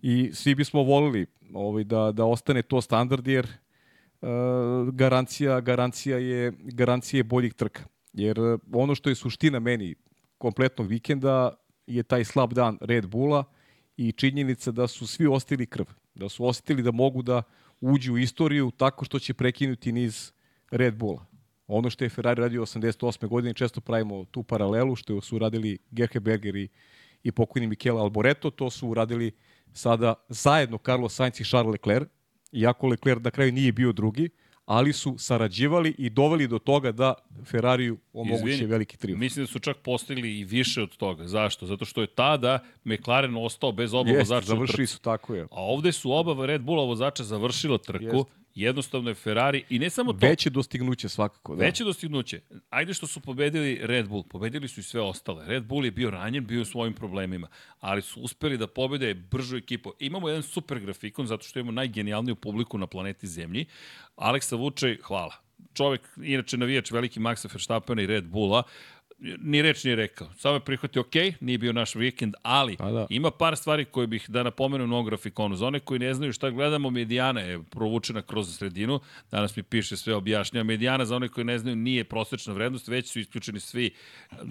i 0.02 0.30
svi 0.34 0.54
bismo 0.54 0.82
volili 0.82 1.26
ovaj, 1.54 1.84
da, 1.84 2.12
da 2.12 2.24
ostane 2.24 2.62
to 2.62 2.80
standard 2.80 3.28
jer 3.28 3.46
uh, 3.46 4.28
garancija, 4.92 5.60
garancija, 5.60 6.18
je, 6.18 6.52
garancija 6.58 7.18
je 7.18 7.24
boljih 7.24 7.54
trka. 7.54 7.82
Jer 8.12 8.38
ono 8.72 8.94
što 8.94 9.08
je 9.08 9.14
suština 9.14 9.58
meni 9.58 9.94
kompletnog 10.40 10.88
vikenda 10.88 11.54
je 11.86 12.02
taj 12.02 12.24
slab 12.24 12.52
dan 12.52 12.78
Red 12.80 13.06
Bulla 13.06 13.44
i 13.96 14.12
činjenica 14.12 14.72
da 14.72 14.86
su 14.88 15.06
svi 15.06 15.26
ostili 15.26 15.66
krv. 15.66 15.84
Da 16.14 16.28
su 16.28 16.46
ostili 16.46 16.82
da 16.82 16.90
mogu 16.90 17.22
da 17.22 17.42
uđu 17.80 18.14
u 18.14 18.18
istoriju 18.18 18.70
tako 18.70 19.04
što 19.04 19.18
će 19.18 19.34
prekinuti 19.34 19.92
niz 19.92 20.32
Red 20.70 20.96
Bulla. 20.96 21.26
Ono 21.66 21.90
što 21.90 22.04
je 22.04 22.10
Ferrari 22.10 22.40
radio 22.40 22.62
88. 22.62 23.26
godine, 23.28 23.54
često 23.54 23.80
pravimo 23.80 24.24
tu 24.24 24.42
paralelu, 24.42 24.96
što 24.96 25.20
su 25.20 25.36
uradili 25.36 25.78
Gerke 25.90 26.20
Berger 26.20 26.56
i, 26.56 26.68
i 27.22 27.32
pokojni 27.32 27.66
Michele 27.66 28.00
Alboreto, 28.00 28.50
to 28.50 28.70
su 28.70 28.88
uradili 28.88 29.32
sada 29.72 30.14
zajedno 30.28 30.78
Carlos 30.78 31.14
Sainz 31.14 31.40
i 31.40 31.44
Charles 31.44 31.72
Leclerc, 31.72 32.08
iako 32.52 32.86
Leclerc 32.86 33.24
na 33.24 33.30
kraju 33.30 33.52
nije 33.52 33.72
bio 33.72 33.92
drugi, 33.92 34.30
ali 34.70 34.92
su 34.92 35.14
sarađivali 35.18 35.94
i 35.98 36.10
doveli 36.10 36.48
do 36.48 36.58
toga 36.58 36.92
da 36.92 37.14
Ferrariju 37.44 37.98
omoguće 38.12 38.52
Izvini, 38.52 38.70
veliki 38.70 38.96
trijumf. 38.96 39.20
Mislim 39.20 39.44
da 39.44 39.52
su 39.52 39.58
čak 39.58 39.76
postigli 39.76 40.38
i 40.38 40.44
više 40.44 40.82
od 40.82 40.96
toga. 40.96 41.26
Zašto? 41.26 41.66
Zato 41.66 41.84
što 41.84 42.00
je 42.00 42.06
tada 42.06 42.58
McLaren 42.84 43.36
ostao 43.36 43.72
bez 43.72 43.94
oba 43.94 44.12
vozača. 44.18 44.46
završili 44.46 44.86
su 44.86 45.00
tako 45.00 45.34
je. 45.34 45.42
A 45.42 45.62
ovde 45.62 45.92
su 45.92 46.12
oba 46.12 46.46
Red 46.46 46.62
Bulla 46.62 46.84
vozača 46.84 47.24
završila 47.24 47.78
trku. 47.78 48.16
Jest. 48.16 48.39
Jednostavno 48.54 49.10
je 49.10 49.14
Ferrari 49.14 49.64
i 49.68 49.78
ne 49.78 49.90
samo 49.90 50.12
to. 50.12 50.26
Veće 50.26 50.50
dostignuće 50.50 51.08
svakako. 51.08 51.56
Da. 51.56 51.64
Veće 51.64 51.84
dostignuće. 51.84 52.40
Ajde 52.70 52.94
što 52.94 53.06
su 53.06 53.20
pobedili 53.20 53.78
Red 53.82 54.08
Bull, 54.08 54.22
pobedili 54.22 54.68
su 54.68 54.80
i 54.80 54.82
sve 54.82 55.00
ostale. 55.00 55.46
Red 55.46 55.64
Bull 55.64 55.84
je 55.84 55.90
bio 55.90 56.10
ranjen, 56.10 56.46
bio 56.46 56.62
u 56.62 56.64
svojim 56.64 56.94
problemima, 56.94 57.48
ali 57.80 58.02
su 58.02 58.20
uspeli 58.20 58.58
da 58.58 58.66
pobede 58.66 59.14
bržu 59.14 59.56
ekipu. 59.56 59.92
Imamo 59.98 60.28
jedan 60.28 60.42
super 60.42 60.80
grafikon 60.80 61.26
zato 61.26 61.44
što 61.44 61.58
imamo 61.58 61.72
najgenijalniju 61.72 62.36
publiku 62.36 62.78
na 62.78 62.86
planeti 62.86 63.26
Zemlji. 63.26 63.66
Aleksa 64.16 64.56
Vučej, 64.56 64.98
hvala. 65.02 65.34
Čovek, 65.74 66.00
inače 66.22 66.56
navijač 66.56 66.90
veliki 66.90 67.20
Maxa 67.20 67.52
Verstappena 67.52 68.02
i 68.02 68.06
Red 68.06 68.24
Bulla, 68.24 68.62
ni 69.20 69.62
reč 69.62 69.84
nije 69.84 69.96
rekao. 69.96 70.28
Samo 70.36 70.54
je 70.54 70.60
prihvatio, 70.60 71.00
ok, 71.00 71.14
nije 71.40 71.58
bio 71.58 71.72
naš 71.72 71.94
vikend, 71.94 72.34
ali 72.42 72.76
pa 72.76 72.90
da. 72.90 73.06
ima 73.10 73.30
par 73.30 73.56
stvari 73.56 73.84
koje 73.84 74.06
bih 74.06 74.30
da 74.30 74.42
napomenu 74.42 74.86
na 74.86 74.94
ovom 74.94 75.06
grafikonu. 75.06 75.56
Za 75.56 75.66
one 75.66 75.80
koji 75.80 76.00
ne 76.00 76.14
znaju 76.14 76.32
šta 76.32 76.50
gledamo, 76.50 76.90
medijana 76.90 77.40
je 77.40 77.62
provučena 77.70 78.22
kroz 78.22 78.56
sredinu. 78.56 79.00
Danas 79.30 79.56
mi 79.56 79.62
piše 79.62 79.96
sve 79.96 80.14
objašnjava. 80.14 80.64
Medijana, 80.64 81.04
za 81.04 81.16
one 81.16 81.28
koji 81.28 81.44
ne 81.44 81.58
znaju, 81.58 81.76
nije 81.76 82.04
prosečna 82.04 82.52
vrednost, 82.52 82.88
već 82.88 83.10
su 83.10 83.20
isključeni 83.20 83.60
svi, 83.60 83.90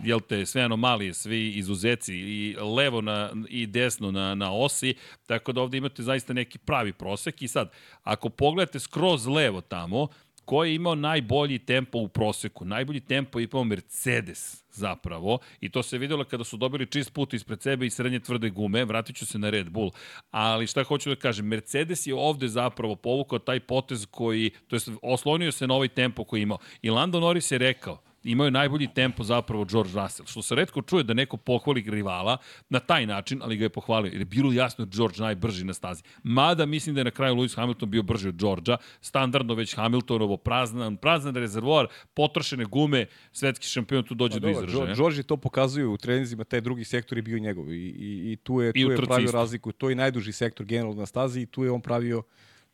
jel 0.04 0.20
te, 0.20 0.46
sve 0.46 0.62
anomalije, 0.62 1.14
svi 1.14 1.50
izuzeci, 1.50 2.16
i 2.16 2.56
levo 2.76 3.02
na, 3.02 3.32
i 3.50 3.68
desno 3.68 4.12
na, 4.12 4.36
na 4.36 4.54
osi, 4.54 4.94
tako 5.28 5.52
da 5.52 5.62
ovde 5.62 5.78
imate 5.78 6.04
zaista 6.04 6.34
neki 6.34 6.58
pravi 6.58 6.94
prosek. 6.94 7.42
I 7.42 7.48
sad, 7.48 7.72
ako 8.04 8.30
pogledate 8.30 8.80
skroz 8.80 9.28
levo 9.28 9.62
tamo, 9.62 10.08
ko 10.50 10.64
je 10.64 10.76
imao 10.76 10.96
najbolji 10.96 11.60
tempo 11.60 11.98
u 11.98 12.08
proseku. 12.08 12.66
Najbolji 12.66 13.00
tempo 13.00 13.40
je 13.40 13.48
imao 13.52 13.64
Mercedes 13.64 14.64
zapravo. 14.72 15.38
I 15.62 15.70
to 15.70 15.84
se 15.84 15.98
videlo 15.98 16.24
kada 16.24 16.44
su 16.44 16.58
dobili 16.58 16.86
čist 16.86 17.14
put 17.14 17.34
ispred 17.34 17.62
sebe 17.62 17.86
i 17.86 17.90
srednje 17.90 18.20
tvrde 18.20 18.50
gume, 18.50 18.86
vratit 18.86 19.16
ću 19.16 19.26
se 19.26 19.40
na 19.40 19.50
Red 19.50 19.70
Bull, 19.70 19.92
ali 20.32 20.68
šta 20.68 20.84
hoću 20.84 21.10
da 21.10 21.16
kažem, 21.16 21.46
Mercedes 21.46 22.08
je 22.08 22.16
ovde 22.16 22.48
zapravo 22.48 22.96
povukao 22.96 23.40
taj 23.40 23.60
potez 23.60 24.06
koji, 24.12 24.52
to 24.68 24.76
jest 24.76 24.90
oslonio 25.02 25.52
se 25.52 25.68
na 25.68 25.74
ovaj 25.74 25.88
tempo 25.88 26.24
koji 26.24 26.40
je 26.40 26.44
imao. 26.44 26.58
I 26.82 26.90
Lando 26.90 27.20
Norris 27.20 27.52
je 27.52 27.58
rekao, 27.58 28.02
imao 28.24 28.46
je 28.46 28.52
najbolji 28.52 28.88
tempo 28.96 29.24
zapravo 29.24 29.66
George 29.66 29.92
Russell, 29.96 30.28
što 30.28 30.42
se 30.42 30.56
redko 30.56 30.82
čuje 30.82 31.04
da 31.04 31.14
neko 31.14 31.38
pohvali 31.38 31.86
rivala 31.88 32.38
na 32.70 32.80
taj 32.80 33.06
način, 33.06 33.40
ali 33.44 33.58
ga 33.58 33.66
je 33.66 33.70
pohvalio, 33.70 34.10
jer 34.12 34.22
je 34.22 34.26
bilo 34.26 34.54
jasno 34.54 34.86
da 34.86 34.98
George 34.98 35.16
najbrži 35.20 35.66
na 35.66 35.74
stazi. 35.74 36.04
Mada 36.24 36.66
mislim 36.66 36.96
da 36.96 37.02
je 37.02 37.06
na 37.06 37.12
kraju 37.12 37.36
Lewis 37.36 37.56
Hamilton 37.56 37.90
bio 37.90 38.04
brži 38.04 38.30
od 38.30 38.36
Georgea, 38.36 38.78
standardno 39.02 39.54
već 39.54 39.76
Hamiltonovo 39.76 40.38
praznan, 40.38 40.98
praznan 40.98 41.36
rezervoar, 41.36 41.88
potrošene 42.14 42.66
gume, 42.66 43.06
svetski 43.32 43.68
šampion 43.68 44.04
tu 44.04 44.16
dođe 44.16 44.40
Pa 44.40 44.40
do 44.40 44.50
izražaja. 44.50 44.96
George 44.96 45.18
je 45.18 45.24
to 45.24 45.38
pokazuje 45.38 45.88
u 45.88 45.98
treninzima, 45.98 46.44
taj 46.44 46.62
drugi 46.62 46.84
sektor 46.84 47.18
je 47.18 47.22
bio 47.22 47.40
njegov 47.40 47.74
i, 47.74 47.78
i, 47.78 48.32
i 48.32 48.36
tu 48.44 48.62
je, 48.62 48.70
I 48.76 48.84
tu 48.84 48.92
je 48.92 48.98
trci 48.98 49.08
pravio 49.08 49.26
isto. 49.26 49.38
razliku. 49.38 49.72
To 49.72 49.90
je 49.90 49.96
najduži 49.96 50.32
sektor 50.32 50.66
generalno 50.66 51.00
na 51.00 51.06
stazi 51.06 51.42
i 51.42 51.46
tu 51.46 51.64
je 51.64 51.72
on 51.72 51.82
pravio, 51.82 52.24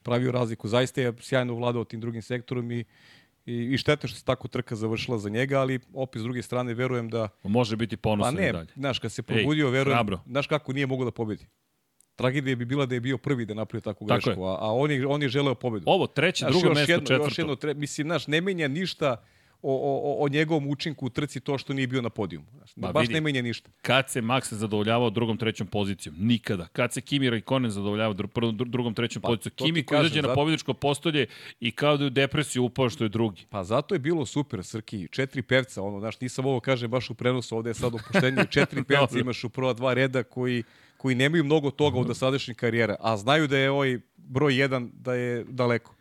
pravio 0.03 0.31
razliku. 0.31 0.67
Zaista 0.67 1.01
je 1.01 1.13
sjajno 1.19 1.55
vladao 1.55 1.83
tim 1.83 2.01
drugim 2.01 2.21
sektorom 2.21 2.71
i, 2.71 2.85
i, 3.45 3.73
i 3.73 3.77
šteta 3.77 4.07
što 4.07 4.17
se 4.17 4.25
tako 4.25 4.47
trka 4.47 4.75
završila 4.75 5.17
za 5.17 5.29
njega, 5.29 5.59
ali 5.59 5.79
opet 5.93 6.19
s 6.19 6.23
druge 6.23 6.41
strane 6.41 6.73
verujem 6.73 7.09
da... 7.09 7.29
Može 7.43 7.75
biti 7.75 7.97
Pa 7.97 8.01
ponosan 8.01 8.33
i 8.33 8.41
ne, 8.41 8.51
dalje. 8.51 8.67
znaš, 8.75 8.99
kad 8.99 9.11
se 9.11 9.21
probudio, 9.21 9.69
verujem, 9.69 9.95
hrabro. 9.95 10.19
znaš 10.27 10.47
kako 10.47 10.73
nije 10.73 10.87
mogao 10.87 11.05
da 11.05 11.11
pobedi. 11.11 11.45
Tragedija 12.15 12.55
bi 12.55 12.65
bila 12.65 12.85
da 12.85 12.95
je 12.95 13.01
bio 13.01 13.17
prvi 13.17 13.45
da 13.45 13.53
napravi 13.53 13.81
takvu 13.81 14.07
Tako 14.07 14.21
grešku, 14.25 14.43
a, 14.43 14.57
a 14.59 14.73
on, 14.73 14.91
je, 14.91 15.07
on 15.07 15.21
je 15.21 15.29
želeo 15.29 15.55
pobedu. 15.55 15.83
Ovo, 15.87 16.07
treće, 16.07 16.45
Znaš, 16.45 16.51
drugo 16.53 16.73
mesto, 16.73 16.85
četvrto. 16.93 17.23
Još 17.23 17.37
jedno, 17.37 17.55
tre, 17.55 17.73
mislim, 17.73 18.07
znaš, 18.07 18.27
ne 18.27 18.41
menja 18.41 18.67
ništa 18.67 19.23
o, 19.73 20.19
o, 20.21 20.25
o 20.25 20.29
njegovom 20.29 20.67
učinku 20.67 21.05
u 21.05 21.09
trci 21.09 21.39
to 21.39 21.57
što 21.57 21.73
nije 21.73 21.87
bio 21.87 22.01
na 22.01 22.09
podijumu. 22.09 22.45
Znaš, 22.57 22.71
Pa 22.81 22.91
baš 22.91 23.01
vidi. 23.01 23.13
ne 23.13 23.21
menja 23.21 23.41
ništa. 23.41 23.69
Kad 23.81 24.09
se 24.09 24.21
Max 24.21 24.53
zadovoljavao 24.53 25.09
drugom, 25.09 25.37
trećom 25.37 25.67
pozicijom? 25.67 26.15
Nikada. 26.19 26.67
Kad 26.67 26.93
se 26.93 27.01
Kimi 27.01 27.29
Raikkonen 27.29 27.71
zadovoljavao 27.71 28.13
dru, 28.13 28.27
dru- 28.27 28.69
drugom, 28.69 28.93
trećom 28.93 29.21
Pa, 29.21 29.27
pozicijom? 29.27 29.67
Kimi 29.67 29.83
koji 29.83 29.97
kažem, 29.97 30.05
izađe 30.05 30.27
na 30.27 30.33
pobjedičko 30.33 30.73
postolje 30.73 31.25
i 31.59 31.71
kao 31.71 31.97
da 31.97 32.03
je 32.03 32.07
u 32.07 32.09
depresiju 32.09 32.63
upao 32.63 32.89
što 32.89 33.03
je 33.03 33.09
drugi. 33.09 33.45
Pa 33.49 33.63
zato 33.63 33.95
je 33.95 33.99
bilo 33.99 34.25
super, 34.25 34.63
Srki, 34.63 35.07
četiri 35.11 35.41
pevca, 35.41 35.81
ono, 35.81 35.99
znaš, 35.99 36.21
nisam 36.21 36.45
ovo 36.45 36.59
kaže 36.59 36.87
baš 36.87 37.09
u 37.09 37.13
prenosu, 37.13 37.57
ovde 37.57 37.69
je 37.69 37.73
sad 37.73 37.93
opuštenje, 37.95 38.45
četiri 38.55 38.83
pevca 38.83 39.19
imaš 39.19 39.43
u 39.43 39.49
prva 39.49 39.73
dva 39.73 39.93
reda 39.93 40.23
koji, 40.23 40.63
koji 40.97 41.15
nemaju 41.15 41.43
mnogo 41.43 41.71
toga 41.71 41.99
od 41.99 42.07
dosadašnjih 42.07 42.57
karijera, 42.57 42.95
a 42.99 43.17
znaju 43.17 43.47
da 43.47 43.57
je 43.57 43.71
ovaj 43.71 43.99
broj 44.17 44.59
jedan 44.59 44.91
da 44.93 45.13
je 45.13 45.43
daleko. 45.43 45.95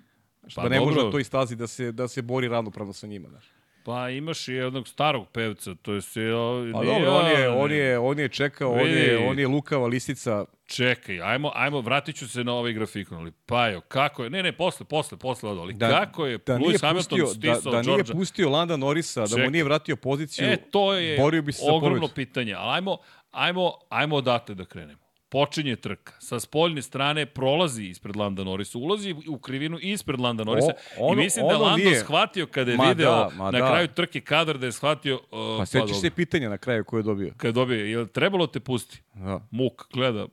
Znaš, 0.44 0.54
Pa 0.54 0.62
da 0.62 0.68
ne 0.68 0.80
može 0.80 0.94
dobro. 0.94 1.04
na 1.04 1.10
toj 1.10 1.24
stazi 1.24 1.56
da 1.56 1.66
se, 1.66 1.92
da 1.92 2.08
se 2.08 2.22
bori 2.22 2.48
ravnopravno 2.48 2.92
sa 2.92 3.06
njima. 3.06 3.28
Znaš. 3.28 3.44
Pa 3.84 4.10
imaš 4.10 4.48
i 4.48 4.52
jednog 4.52 4.88
starog 4.88 5.28
pevca, 5.28 5.74
to 5.82 5.92
je 5.92 6.00
se... 6.02 6.30
Pa 6.72 6.84
dobro, 6.84 7.10
on 7.10 7.30
je, 7.30 7.48
on 7.48 7.72
je, 7.72 7.98
on 7.98 8.18
je 8.18 8.28
čekao, 8.28 8.72
on 8.72 8.78
je, 8.78 9.12
Vidi. 9.12 9.26
on 9.28 9.38
je 9.38 9.48
lukava 9.48 9.86
lisica, 9.86 10.44
Čekaj, 10.66 11.20
ajmo, 11.22 11.50
ajmo, 11.54 11.80
vratit 11.80 12.16
ću 12.16 12.28
se 12.28 12.44
na 12.44 12.52
ovaj 12.52 12.72
grafikon, 12.72 13.18
ali 13.18 13.32
Pajo, 13.46 13.80
kako 13.80 14.24
je, 14.24 14.30
ne, 14.30 14.42
ne, 14.42 14.52
posle, 14.52 14.86
posle, 14.86 15.18
posle 15.18 15.50
ali 15.50 15.74
da, 15.74 15.88
kako 15.88 16.26
je 16.26 16.38
da 16.46 16.58
nije 16.58 16.70
Lewis 16.70 16.80
Hamilton 16.80 17.20
pustio, 17.20 17.50
da, 17.50 17.54
stisao 17.54 17.72
da 17.72 17.82
nije 17.82 17.96
Georgea? 17.96 18.14
pustio 18.14 18.50
Landa 18.50 18.76
Norisa, 18.76 19.26
da 19.26 19.36
mu 19.44 19.50
nije 19.50 19.64
vratio 19.64 19.96
poziciju, 19.96 20.46
E, 20.46 20.56
to 20.70 20.94
je 20.94 21.18
borio 21.18 21.42
bi 21.42 21.52
se 21.52 21.64
ogromno 21.68 22.08
pitanje, 22.08 22.54
ali 22.54 22.76
ajmo, 22.76 22.96
ajmo, 23.30 23.72
ajmo 23.88 24.16
odatle 24.16 24.54
da 24.54 24.64
krenemo. 24.64 25.03
Počinje 25.34 25.76
trka. 25.76 26.12
Sa 26.18 26.40
spoljne 26.40 26.82
strane 26.82 27.26
prolazi 27.26 27.84
ispred 27.84 28.16
Landa 28.16 28.44
Norisa, 28.44 28.78
ulazi 28.78 29.14
u 29.28 29.38
krivinu 29.38 29.78
ispred 29.80 30.20
Landa 30.20 30.44
Norisa 30.44 30.72
O, 30.98 31.06
ono- 31.06 31.20
i 31.20 31.24
mislim 31.24 31.48
da 31.48 31.58
Lando 31.58 31.84
nije. 31.84 32.00
shvatio 32.00 32.46
kada 32.46 32.70
je 32.70 32.76
Ma 32.76 32.84
video 32.84 33.10
da, 33.10 33.30
ma 33.36 33.50
na 33.50 33.58
da. 33.58 33.66
kraju 33.66 33.88
trke 33.88 34.20
kadar 34.20 34.58
da 34.58 34.66
je 34.66 34.72
shvatio... 34.72 35.14
Uh, 35.14 35.58
Pa 35.58 35.66
sećaš 35.66 36.00
se 36.00 36.10
pitanja 36.10 36.48
na 36.48 36.58
kraju 36.58 36.84
koje 36.84 36.98
je 36.98 37.02
dobio. 37.02 37.32
Kada 37.36 37.48
je 37.48 37.52
dobio, 37.52 38.00
je 38.00 38.06
trebalo 38.06 38.46
te 38.46 38.60
pusti? 38.60 39.02
Da. 39.14 39.40
Muk, 39.50 39.88
gleda, 39.92 40.26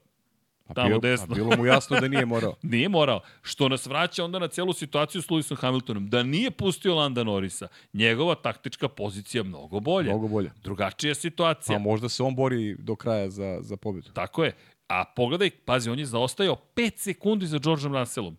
Pa 0.67 0.75
Tamo 0.75 0.87
bilo, 0.89 0.99
desno. 0.99 1.27
A 1.31 1.35
bilo 1.35 1.57
mu 1.57 1.65
jasno 1.65 1.99
da 1.99 2.07
nije 2.07 2.25
morao. 2.25 2.55
Nije 2.63 2.89
morao. 2.89 3.21
Što 3.41 3.69
nas 3.69 3.85
vraća 3.85 4.25
onda 4.25 4.39
na 4.39 4.47
celu 4.47 4.73
situaciju 4.73 5.21
s 5.21 5.27
Lewisom 5.27 5.55
Hamiltonom. 5.55 6.09
Da 6.09 6.23
nije 6.23 6.51
pustio 6.51 6.95
Landa 6.95 7.23
Norisa, 7.23 7.67
njegova 7.93 8.35
taktička 8.35 8.87
pozicija 8.87 9.43
mnogo 9.43 9.79
bolja. 9.79 10.09
Mnogo 10.09 10.27
bolje. 10.27 10.51
Drugačija 10.63 11.15
situacija. 11.15 11.75
Pa 11.77 11.83
možda 11.83 12.09
se 12.09 12.23
on 12.23 12.35
bori 12.35 12.75
do 12.79 12.95
kraja 12.95 13.29
za, 13.29 13.57
za 13.61 13.77
pobedu. 13.77 14.09
Tako 14.13 14.43
je. 14.43 14.53
A 14.91 15.05
pogledaj, 15.15 15.49
pazi, 15.49 15.89
on 15.89 15.99
je 15.99 16.05
zaostajao 16.05 16.55
5 16.75 16.97
sekundi 16.97 17.47
za 17.47 17.59
Georgeom 17.59 17.95
Russellom. 17.95 18.37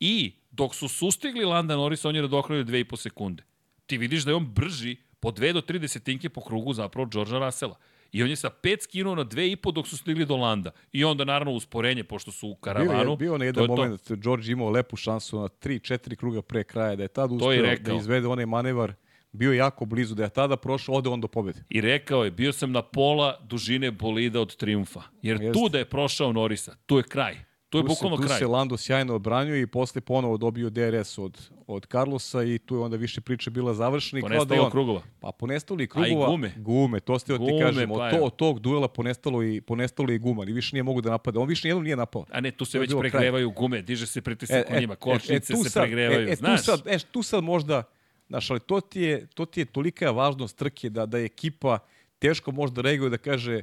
I 0.00 0.32
dok 0.50 0.74
su 0.74 0.88
sustigli 0.88 1.44
Landa 1.44 1.76
Norisa, 1.76 2.08
on 2.08 2.16
je 2.16 2.22
nadoknadio 2.22 2.64
2,5 2.64 2.96
sekunde. 2.96 3.42
Ti 3.86 3.98
vidiš 3.98 4.24
da 4.24 4.30
je 4.30 4.34
on 4.34 4.46
brži 4.46 4.96
po 5.20 5.30
2 5.30 5.52
do 5.52 5.60
3 5.60 5.78
desetinke 5.78 6.28
po 6.28 6.40
krugu 6.40 6.72
zapravo 6.72 7.08
Georgea 7.12 7.38
Russella. 7.38 7.76
I 8.12 8.22
on 8.22 8.30
je 8.30 8.36
sa 8.36 8.50
5 8.50 8.82
skinuo 8.82 9.14
na 9.14 9.24
2,5 9.24 9.72
dok 9.72 9.86
su 9.88 9.96
stigli 9.96 10.26
do 10.26 10.36
Landa. 10.36 10.70
I 10.92 11.04
onda 11.04 11.24
naravno 11.24 11.52
usporenje, 11.52 12.04
pošto 12.04 12.30
su 12.30 12.46
u 12.46 12.50
Bio 12.50 12.60
karavanu. 12.60 13.10
je 13.10 13.16
bio 13.16 13.38
na 13.38 13.44
jedan 13.44 13.64
je 13.64 13.68
to. 13.68 13.76
moment, 13.76 14.12
George 14.12 14.52
imao 14.52 14.70
lepu 14.70 14.96
šansu 14.96 15.40
na 15.40 15.48
3-4 15.48 16.16
kruga 16.16 16.42
pre 16.42 16.64
kraja, 16.64 16.96
da 16.96 17.02
je 17.02 17.08
tad 17.08 17.30
rekao. 17.62 17.94
da 17.94 18.00
izvede 18.00 18.26
onaj 18.26 18.46
manevar, 18.46 18.92
bio 19.38 19.52
je 19.52 19.58
jako 19.58 19.84
blizu, 19.84 20.14
da 20.14 20.22
je 20.22 20.30
tada 20.30 20.56
prošao, 20.56 20.94
ode 20.94 21.08
on 21.08 21.20
do 21.20 21.28
pobede. 21.28 21.64
I 21.70 21.80
rekao 21.80 22.24
je, 22.24 22.30
bio 22.30 22.52
sam 22.52 22.72
na 22.72 22.82
pola 22.82 23.38
dužine 23.42 23.90
bolida 23.92 24.40
od 24.40 24.56
triumfa. 24.56 25.02
Jer 25.22 25.40
Jeste. 25.40 25.52
tu 25.52 25.68
da 25.68 25.78
je 25.78 25.84
prošao 25.86 26.32
Norisa, 26.32 26.76
tu 26.86 26.96
je 26.96 27.02
kraj. 27.04 27.36
Tu 27.70 27.78
je 27.78 27.82
Tu 27.82 27.88
bukvalno 27.88 28.16
se, 28.16 28.22
tu 28.22 28.26
kraj. 28.26 28.38
se 28.38 28.46
Lando 28.46 28.76
sjajno 28.76 29.14
odbranio 29.14 29.56
i 29.56 29.66
posle 29.66 30.00
ponovo 30.00 30.36
dobio 30.36 30.70
DRS 30.70 31.18
od, 31.18 31.38
od 31.66 31.86
Carlosa 31.86 32.42
i 32.44 32.58
tu 32.58 32.74
je 32.74 32.80
onda 32.80 32.96
više 32.96 33.20
priče 33.20 33.50
bila 33.50 33.74
završena. 33.74 34.18
i 34.18 34.22
da 34.22 34.28
Ponestalo 34.28 34.62
on, 34.62 34.70
krugova. 34.70 35.02
Pa 35.20 35.30
ponestalo 35.30 35.80
i 35.80 35.86
krugova. 35.86 36.26
gume. 36.26 36.52
Gume, 36.58 37.00
to 37.00 37.18
ste 37.18 37.32
ti 37.32 37.38
Gume, 37.38 37.60
kažem. 37.60 37.88
pa 37.88 37.94
Od, 37.96 38.04
je. 38.04 38.10
to, 38.10 38.24
od 38.24 38.36
tog 38.36 38.60
duela 38.60 38.88
ponestalo 38.88 39.42
i, 39.44 39.60
ponestalo 39.60 40.12
i 40.12 40.18
guma. 40.18 40.44
Ni 40.44 40.52
više 40.52 40.70
nije 40.72 40.82
mogu 40.82 41.00
da 41.00 41.10
napada. 41.10 41.40
On 41.40 41.48
više 41.48 41.68
nijednom 41.68 41.84
nije 41.84 41.96
napao. 41.96 42.24
A 42.30 42.40
ne, 42.40 42.50
tu 42.50 42.64
se 42.64 42.72
To 42.72 42.80
već 42.80 42.88
bilo 42.88 43.00
kraj. 43.00 43.10
pregrevaju 43.10 43.50
gume, 43.50 43.82
diže 43.82 44.06
se 44.06 44.20
pritisak 44.22 44.66
u 44.70 44.80
njima, 44.80 44.96
kočnice 44.96 45.52
tu 45.52 45.62
se 45.62 45.70
sad- 45.70 45.82
pregrevaju, 45.82 46.28
e, 46.28 46.32
e, 46.32 46.36
znaš. 46.36 46.58
Tu 46.58 46.64
sad, 46.64 46.82
e, 46.86 46.98
tu 47.02 47.22
sad 47.22 47.44
možda, 47.44 47.82
znaš, 48.28 48.50
ali 48.50 48.60
to 48.60 48.80
ti 48.80 49.00
je, 49.00 49.26
to 49.26 49.44
ti 49.46 49.60
je 49.60 49.64
tolika 49.64 50.10
važnost 50.10 50.56
trke 50.56 50.90
da, 50.90 51.06
da 51.06 51.18
je 51.18 51.24
ekipa 51.24 51.78
teško 52.18 52.52
možda 52.52 52.82
reaguje 52.82 53.10
da 53.10 53.18
kaže 53.18 53.62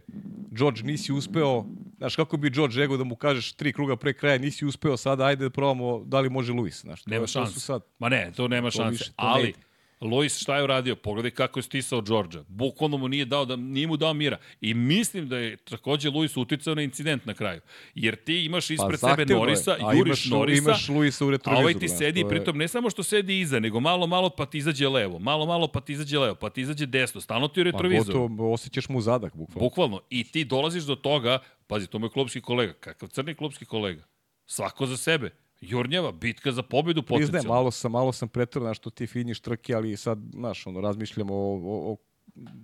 George 0.51 0.83
nisi 0.83 1.13
uspeo, 1.13 1.65
znaš 1.97 2.15
kako 2.15 2.37
bi 2.37 2.49
George 2.49 2.77
reaguje 2.77 2.97
da 2.97 3.03
mu 3.03 3.15
kažeš 3.15 3.51
tri 3.53 3.73
kruga 3.73 3.95
pre 3.95 4.13
kraja 4.13 4.37
nisi 4.37 4.65
uspeo 4.65 4.97
sada, 4.97 5.25
ajde 5.25 5.43
da 5.43 5.49
probamo 5.49 6.03
da 6.05 6.19
li 6.19 6.29
može 6.29 6.53
Luis, 6.53 6.81
znaš. 6.81 7.05
Nema 7.05 7.27
šanse. 7.27 7.59
Sad, 7.59 7.81
Ma 7.99 8.09
ne, 8.09 8.31
to 8.35 8.47
nema 8.47 8.69
To 8.69 8.77
šanse. 8.77 8.91
više, 8.91 9.05
to 9.05 9.23
ne 9.23 9.29
Ali, 9.29 9.49
ide. 9.49 9.59
Lois 10.01 10.37
šta 10.37 10.57
je 10.57 10.63
uradio? 10.63 10.95
Pogledaj 10.95 11.31
kako 11.31 11.59
je 11.59 11.63
stisao 11.63 12.01
Đorđa. 12.01 12.43
Bukvalno 12.47 12.97
mu 12.97 13.07
nije 13.07 13.25
dao 13.25 13.45
da 13.45 13.55
nije 13.55 13.87
mu 13.87 13.97
dao 13.97 14.13
mira. 14.13 14.37
I 14.61 14.73
mislim 14.73 15.29
da 15.29 15.37
je 15.37 15.57
takođe 15.57 16.09
Luis 16.09 16.37
uticao 16.37 16.75
na 16.75 16.81
incident 16.81 17.25
na 17.25 17.33
kraju. 17.33 17.61
Jer 17.95 18.15
ti 18.17 18.45
imaš 18.45 18.69
ispred 18.69 18.99
sebe 18.99 19.15
Pa 19.17 19.21
je. 19.23 19.25
Norisa, 19.29 19.71
A 19.73 19.93
juriš 19.93 20.05
imaš, 20.25 20.31
Norisa, 20.31 20.61
imaš 20.61 20.89
Luisa 20.89 21.25
u 21.25 21.27
a 21.27 21.31
retrovizoru. 21.31 21.61
ovaj 21.61 21.73
ti 21.75 21.87
znaš, 21.87 21.97
sedi, 21.99 22.19
je- 22.19 22.29
pritom 22.29 22.57
ne 22.57 22.67
samo 22.67 22.89
što 22.89 23.03
sedi 23.03 23.39
iza, 23.39 23.59
nego 23.59 23.79
malo, 23.79 24.07
malo 24.07 24.29
pa 24.29 24.45
ti 24.45 24.57
izađe 24.57 24.87
levo, 24.89 25.19
malo, 25.19 25.45
malo 25.45 25.67
pa 25.67 25.81
ti 25.81 25.93
izađe 25.93 26.19
levo, 26.19 26.35
pa 26.35 26.49
ti 26.49 26.61
izađe 26.61 26.85
desno, 26.85 27.21
stalno 27.21 27.47
ti 27.47 27.61
u 27.61 27.63
Pa 27.63 27.65
retrovizoru. 27.65 28.19
gotovo 28.19 28.53
osjećaš 28.53 28.89
mu 28.89 29.01
zadak, 29.01 29.35
bukvalno. 29.35 29.59
Bukvalno. 29.59 30.01
I 30.09 30.23
ti 30.23 30.45
dolaziš 30.45 30.83
do 30.83 30.95
toga, 30.95 31.39
pazi, 31.67 31.87
to 31.87 31.99
mu 31.99 32.05
je 32.05 32.09
klubski 32.09 32.41
kolega, 32.41 32.73
kakav 32.73 33.09
crni 33.09 33.35
klubski 33.35 33.65
kolega. 33.65 34.03
Svako 34.45 34.85
za 34.85 34.97
sebe. 34.97 35.29
Jurnjava, 35.61 36.11
bitka 36.11 36.51
za 36.51 36.63
pobedu 36.63 37.03
Priznajem, 37.03 37.27
potencijalno. 37.27 37.53
malo 37.53 37.71
sam, 37.71 37.91
malo 37.91 38.11
sam 38.11 38.29
pretrao 38.29 38.65
na 38.65 38.73
što 38.73 38.89
ti 38.89 39.07
finiš 39.07 39.39
trke, 39.39 39.73
ali 39.73 39.97
sad, 39.97 40.19
znaš, 40.33 40.67
ono, 40.67 40.81
razmišljamo 40.81 41.33
o, 41.33 41.55
o, 41.55 41.91
o 41.91 41.97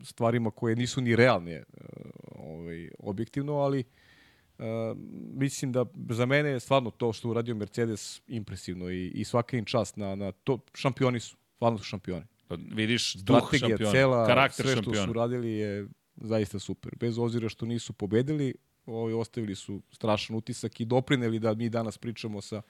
stvarima 0.04 0.52
koje 0.52 0.76
nisu 0.76 1.02
ni 1.02 1.16
realne 1.16 1.52
e, 1.52 1.64
ovaj, 2.36 2.89
objektivno, 3.00 3.54
ali 3.54 3.80
e, 3.80 3.84
mislim 5.34 5.72
da 5.72 5.86
za 6.10 6.26
mene 6.26 6.50
je 6.50 6.60
stvarno 6.60 6.92
to 6.92 7.14
što 7.14 7.30
uradio 7.30 7.56
Mercedes 7.56 8.22
impresivno 8.28 8.89
i, 8.89 9.08
i 9.08 9.24
svaka 9.24 9.58
im 9.58 9.66
čast 9.66 9.98
na, 9.98 10.16
na 10.16 10.32
to. 10.32 10.60
Šampioni 10.74 11.20
su, 11.20 11.38
stvarno 11.56 11.78
su 11.78 11.84
šampioni. 11.84 12.26
Pa 12.48 12.56
vidiš 12.72 13.14
duh 13.16 13.38
Strategija, 13.38 13.70
šampiona, 13.70 13.92
cela, 13.92 14.28
karakter 14.28 14.66
sve 14.66 14.76
što 14.76 14.84
šampiona. 14.84 15.06
su 15.06 15.12
uradili 15.12 15.52
je 15.52 15.88
zaista 16.16 16.60
super. 16.60 16.96
Bez 17.00 17.18
obzira 17.18 17.50
što 17.50 17.66
nisu 17.66 17.94
pobedili, 17.94 18.56
ovaj, 18.86 19.14
ostavili 19.14 19.56
su 19.56 19.82
strašan 19.92 20.36
utisak 20.36 20.80
i 20.80 20.86
doprineli 20.86 21.40
da 21.40 21.54
mi 21.54 21.70
danas 21.70 21.98
pričamo 21.98 22.42
sa, 22.42 22.62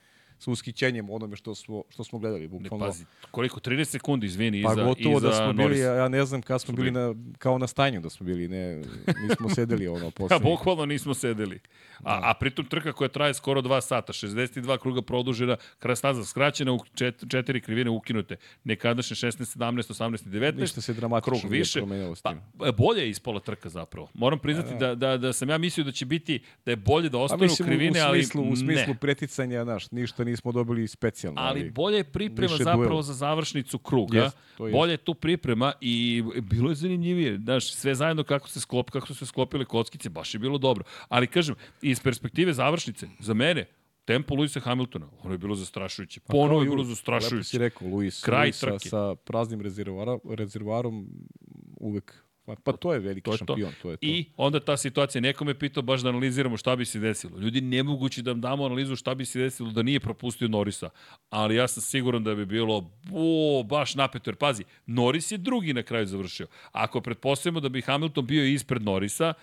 sa 0.42 0.52
ushićenjem 0.52 1.10
onome 1.10 1.36
što 1.36 1.56
smo, 1.56 1.84
što 1.90 2.04
smo 2.04 2.20
gledali. 2.20 2.42
Ne, 2.42 2.48
Bukvalno. 2.50 2.86
pazi, 2.86 3.06
koliko? 3.32 3.60
30 3.60 3.84
sekundi, 3.86 4.26
izvini, 4.28 4.64
Pa 4.64 4.72
iza, 4.72 4.84
gotovo 4.84 5.18
iza 5.18 5.28
da 5.28 5.34
smo 5.34 5.48
bili, 5.48 5.64
Norisa. 5.64 5.84
ja, 5.84 5.94
ja 5.94 6.08
ne 6.08 6.26
znam 6.26 6.42
kad 6.42 6.62
smo 6.62 6.74
bili 6.74 6.92
na, 6.92 7.02
kao 7.38 7.58
na 7.58 7.68
stanju 7.68 8.02
da 8.02 8.10
smo 8.10 8.26
bili, 8.26 8.48
ne, 8.48 8.82
nismo 9.20 9.50
sedeli 9.56 9.88
ono 9.88 10.06
Pa, 10.08 10.16
posle. 10.18 10.40
bukvalno 10.42 10.86
nismo 10.86 11.14
sedeli. 11.14 11.60
A, 12.00 12.20
a 12.24 12.34
pritom 12.34 12.66
trka 12.66 12.94
koja 12.94 13.08
traje 13.10 13.34
skoro 13.34 13.62
2 13.62 13.82
sata, 13.82 14.14
62 14.14 14.52
kruga 14.78 15.02
produžena, 15.02 15.58
krasnaza 15.80 16.26
skraćena 16.26 16.74
u 16.74 16.80
čet, 16.94 17.24
četiri 17.30 17.62
krivine 17.62 17.90
ukinute. 17.92 18.36
Nekadašnje 18.64 19.16
16, 19.18 19.30
17, 19.58 19.94
18, 19.94 20.26
19. 20.26 20.60
Ništa 20.60 20.82
se 20.82 20.94
dramatično 20.94 21.32
krug 21.34 21.52
nije 21.52 21.60
više. 21.60 21.80
promenilo 21.80 22.16
s 22.16 22.22
Pa, 22.22 22.30
tim. 22.30 22.42
bolje 22.74 23.00
je 23.00 23.10
ispala 23.10 23.40
trka 23.40 23.70
zapravo. 23.70 24.10
Moram 24.14 24.40
priznati 24.40 24.76
da, 24.76 24.96
da, 24.96 25.18
da 25.18 25.34
sam 25.34 25.50
ja 25.50 25.58
mislio 25.58 25.84
da 25.84 25.92
će 25.92 26.06
biti, 26.06 26.40
da 26.66 26.72
je 26.72 26.76
bolje 26.76 27.10
da 27.10 27.18
ostanu 27.18 27.46
u- 27.54 27.64
krivine, 27.66 28.00
u 28.00 28.04
ali 28.04 28.24
smislu, 28.24 28.44
u 28.44 28.56
smislu 28.56 28.88
ne. 28.88 28.98
preticanja, 28.98 29.64
znaš, 29.64 29.92
ništa 29.92 30.24
nismo 30.32 30.52
dobili 30.52 30.88
specijalno. 30.88 31.42
Ali 31.42 31.70
bolje 31.70 31.98
je 31.98 32.04
priprema 32.04 32.58
zapravo 32.58 32.84
duela. 32.84 33.02
za 33.02 33.14
završnicu 33.14 33.80
kruga. 33.80 34.24
Jest, 34.24 34.38
to 34.58 34.68
jest. 34.68 34.78
bolje 34.78 34.92
je 34.92 34.98
tu 34.98 35.14
priprema 35.14 35.74
i 35.82 36.24
bilo 36.42 36.70
je 36.70 36.76
zanimljivije. 36.76 37.38
Znaš, 37.44 37.74
sve 37.74 37.96
zajedno 37.96 38.24
kako 38.24 38.50
se 38.50 38.60
sklop, 38.60 38.90
kako 38.90 39.08
su 39.08 39.16
se 39.16 39.26
sklopile 39.26 39.66
kockice, 39.66 40.10
baš 40.10 40.34
je 40.34 40.40
bilo 40.40 40.58
dobro. 40.58 40.84
Ali 41.10 41.28
kažem, 41.28 41.56
iz 41.82 42.00
perspektive 42.00 42.54
završnice, 42.54 43.08
za 43.20 43.34
mene, 43.34 43.66
Tempo 44.06 44.36
Luisa 44.36 44.60
Hamiltona, 44.60 45.08
ono 45.24 45.34
je 45.34 45.38
bilo 45.38 45.56
zastrašujuće. 45.56 46.20
Ponovo 46.20 46.62
je 46.62 46.66
bilo 46.66 46.82
Lepo 46.82 46.90
zastrašujuće. 46.90 47.50
si 47.50 47.58
rekao, 47.58 47.88
Luis, 47.88 48.24
Kraj 48.24 48.46
Luis 48.46 48.56
sa, 48.56 48.66
trke. 48.68 48.90
sa 48.90 49.16
praznim 49.16 49.62
rezervoarom 50.26 51.08
uvek. 51.80 52.26
Pa, 52.56 52.72
pa 52.72 52.78
to 52.78 52.94
je 52.94 53.00
veliki 53.00 53.26
To 53.26 53.32
je 53.32 53.38
to. 53.38 53.46
šampion, 53.46 53.74
to 53.82 53.90
je 53.92 53.98
to. 53.98 54.06
I 54.06 54.26
onda 54.38 54.60
ta 54.60 54.78
situacija, 54.78 55.22
neko 55.22 55.46
me 55.46 55.60
pitao 55.60 55.84
baš 55.84 56.02
da 56.02 56.10
analiziramo 56.10 56.58
šta 56.58 56.76
bi 56.76 56.86
se 56.86 57.00
desilo. 57.00 57.40
Ljudi, 57.40 57.62
nemoguće 57.62 58.22
da 58.22 58.32
vam 58.32 58.42
damo 58.42 58.66
analizu 58.66 58.96
šta 58.96 59.16
bi 59.16 59.26
se 59.26 59.40
desilo 59.40 59.72
da 59.72 59.84
nije 59.84 60.00
propustio 60.00 60.48
Norisa. 60.48 60.90
Ali 61.30 61.56
ja 61.56 61.68
sam 61.68 61.82
siguran 61.82 62.24
da 62.24 62.36
bi 62.36 62.46
bilo 62.46 62.92
o, 63.12 63.64
baš 63.64 63.96
napeto. 63.96 64.30
Jer 64.30 64.36
pazi, 64.36 64.64
Noris 64.86 65.32
je 65.32 65.38
drugi 65.38 65.74
na 65.74 65.84
kraju 65.84 66.06
završio. 66.06 66.48
Ako 66.72 67.02
pretpostavimo 67.02 67.60
da 67.60 67.70
bi 67.70 67.82
Hamilton 67.82 68.26
bio 68.26 68.46
ispred 68.46 68.82
Norisa, 68.82 69.34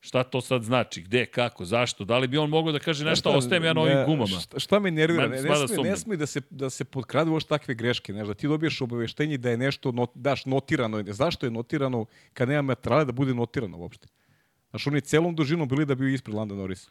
šta 0.00 0.22
to 0.22 0.40
sad 0.40 0.62
znači? 0.62 1.02
Gde, 1.02 1.26
kako, 1.26 1.64
zašto? 1.64 2.04
Da 2.04 2.18
li 2.18 2.28
bi 2.28 2.38
on 2.38 2.50
mogao 2.50 2.72
da 2.72 2.78
kaže 2.78 3.04
nešto, 3.04 3.30
Znaš 3.30 3.38
ostajem 3.38 3.64
ja 3.64 3.72
na 3.72 3.80
ovim 3.80 3.96
ne, 3.96 4.04
gumama? 4.04 4.40
Šta, 4.40 4.58
šta 4.58 4.78
me 4.78 4.90
nervira? 4.90 5.26
Ne, 5.26 5.42
ne, 5.42 5.56
sme, 5.56 5.68
sumnjam. 5.68 5.84
ne 5.84 5.96
sme 5.96 6.16
da 6.16 6.26
se, 6.26 6.40
da 6.50 6.70
se 6.70 6.84
potkradu 6.84 7.32
još 7.32 7.44
takve 7.44 7.74
greške. 7.74 8.12
Znaš, 8.12 8.26
da 8.28 8.34
ti 8.34 8.48
dobiješ 8.48 8.80
obaveštenje 8.80 9.38
da 9.38 9.50
je 9.50 9.56
nešto 9.56 9.92
not, 9.92 10.10
daš 10.14 10.46
notirano. 10.46 11.04
Zašto 11.06 11.46
je 11.46 11.50
notirano 11.50 12.06
kad 12.32 12.48
nema 12.48 12.62
materijala 12.62 13.04
da 13.04 13.12
bude 13.12 13.34
notirano 13.34 13.78
uopšte? 13.78 14.08
Znaš, 14.70 14.86
oni 14.86 15.00
celom 15.00 15.34
dužinom 15.34 15.68
bili 15.68 15.86
da 15.86 15.94
bi 15.94 16.14
ispred 16.14 16.34
Landa 16.34 16.54
Norisa. 16.54 16.90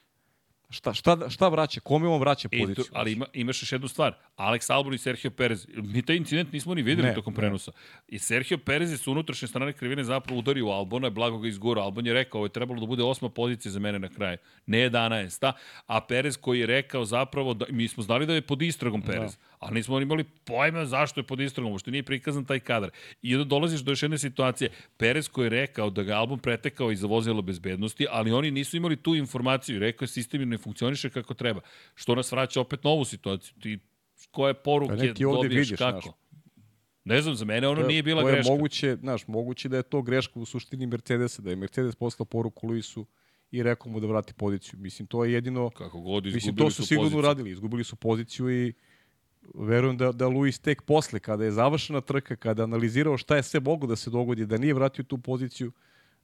Šta, 0.70 0.94
šta, 0.94 1.30
šta 1.30 1.48
vraća? 1.48 1.80
Kome 1.80 2.08
on 2.08 2.20
vraća 2.20 2.50
E, 2.52 2.60
poziciju? 2.60 2.84
to, 2.84 2.92
ali 2.94 3.12
ima, 3.12 3.26
imaš 3.34 3.62
još 3.64 3.72
jednu 3.72 3.88
stvar. 3.88 4.14
Alex 4.38 4.74
Albon 4.74 4.94
i 4.94 4.98
Sergio 4.98 5.32
Perez. 5.32 5.68
Mi 5.76 6.02
taj 6.02 6.16
incident 6.16 6.54
nismo 6.54 6.76
ni 6.76 6.82
videli 6.82 7.08
Ne, 7.08 7.14
tokom 7.14 7.34
prenosa. 7.34 7.72
I 8.08 8.20
Sergio 8.20 8.58
Perez 8.58 8.92
je 8.92 8.98
s 8.98 9.08
unutrašnje 9.08 9.48
strane 9.48 9.74
krivine 9.74 10.04
zapravo 10.04 10.40
udario 10.40 10.66
u 10.68 10.70
Albona, 10.70 11.10
blago 11.10 11.38
ga 11.38 11.48
izgurao. 11.48 11.84
Albon 11.84 12.06
je 12.06 12.14
rekao, 12.14 12.38
ovo 12.40 12.46
je 12.46 12.50
trebalo 12.50 12.80
da 12.80 12.86
bude 12.86 13.04
osma 13.04 13.30
pozicija 13.30 13.72
za 13.72 13.80
mene 13.80 14.00
na 14.00 14.08
kraju. 14.10 14.38
Ne 14.66 14.78
11. 14.80 15.52
A 15.88 16.02
Perez 16.02 16.38
koji 16.38 16.60
je 16.60 16.66
rekao 16.66 17.06
zapravo, 17.06 17.54
da, 17.54 17.66
mi 17.70 17.88
smo 17.88 18.04
znali 18.04 18.26
da 18.26 18.34
je 18.34 18.42
pod 18.42 18.62
istragom 18.62 19.02
Perez. 19.02 19.32
Da. 19.32 19.38
Ali 19.60 19.74
nismo 19.74 20.00
imali 20.00 20.24
pojma 20.24 20.86
zašto 20.86 21.20
je 21.20 21.24
pod 21.24 21.40
istragom, 21.40 21.72
uopšte 21.72 21.92
nije 21.92 22.04
prikazan 22.04 22.46
taj 22.46 22.60
kadar. 22.60 22.90
I 23.22 23.36
onda 23.36 23.46
dolaziš 23.46 23.80
do 23.82 23.92
još 23.92 24.04
jedne 24.04 24.18
situacije. 24.18 24.70
Perez 24.98 25.30
koji 25.30 25.46
je 25.46 25.50
rekao 25.50 25.90
da 25.90 26.04
ga 26.04 26.14
Albon 26.14 26.40
pretekao 26.40 26.92
iz 26.92 27.04
vozila 27.04 27.42
bezbednosti, 27.42 28.08
ali 28.10 28.32
oni 28.32 28.52
nisu 28.52 28.78
imali 28.78 28.96
tu 28.96 29.16
informaciju. 29.16 29.76
i 29.76 29.80
Rekao 29.80 30.04
je 30.04 30.10
sistem 30.10 30.50
ne 30.50 30.58
funkcioniše 30.58 31.10
kako 31.10 31.34
treba. 31.34 31.62
Što 31.96 32.16
nas 32.16 32.32
vraća 32.32 32.62
opet 32.62 32.84
na 32.84 32.90
ovu 32.90 33.06
situaciju. 33.06 33.54
Ti 33.60 33.80
koje 34.32 34.54
poruke 34.54 34.90
Pa 34.90 34.96
ne, 34.96 35.14
ti 35.14 35.24
dobiješ 35.24 35.54
vidiš, 35.54 35.78
kako. 35.78 36.02
znaš. 36.02 36.14
Ne 37.04 37.22
znam, 37.22 37.36
za 37.36 37.46
mene 37.46 37.68
ono 37.68 37.76
To 37.76 37.82
je- 37.82 37.88
nije 37.88 38.04
bila 38.04 38.22
to 38.22 38.30
je 38.30 38.34
greška. 38.34 38.52
Moguće, 38.52 38.96
znaš, 38.96 39.28
moguće 39.28 39.70
da 39.70 39.78
je 39.78 39.84
to 39.84 40.02
greška 40.02 40.40
u 40.40 40.46
suštini 40.46 40.88
Mercedesa, 40.88 41.42
da 41.42 41.50
je 41.50 41.56
Mercedes 41.56 41.96
poslao 41.96 42.26
poruku 42.26 42.68
Luisu 42.68 43.06
i 43.52 43.64
rekao 43.64 43.92
mu 43.92 44.00
da 44.00 44.08
vrati 44.08 44.34
poziciju. 44.34 44.80
Mislim, 44.80 45.08
to 45.08 45.26
je 45.26 45.34
jedino... 45.34 45.70
Kako 45.70 46.00
god 46.02 46.26
izgubili 46.26 46.36
Mislim, 46.36 46.56
to 46.56 46.70
su, 46.72 46.86
sigurno 46.86 47.04
poziciju. 47.04 47.20
uradili. 47.20 47.52
Izgubili 47.52 47.84
su 47.84 47.96
poziciju 47.96 48.50
i 48.68 48.74
verujem 49.54 49.98
da, 49.98 50.12
da 50.12 50.28
Luis 50.28 50.60
tek 50.60 50.82
posle, 50.82 51.20
kada 51.20 51.46
je 51.46 51.52
završena 51.52 52.02
trka, 52.02 52.36
kada 52.36 52.62
je 52.62 52.64
analizirao 52.64 53.18
šta 53.18 53.36
je 53.36 53.44
sve 53.44 53.60
mogo 53.60 53.88
da 53.88 53.96
se 53.96 54.10
dogodi, 54.10 54.46
da 54.46 54.58
nije 54.58 54.74
vratio 54.74 55.04
tu 55.04 55.18
poziciju, 55.18 55.72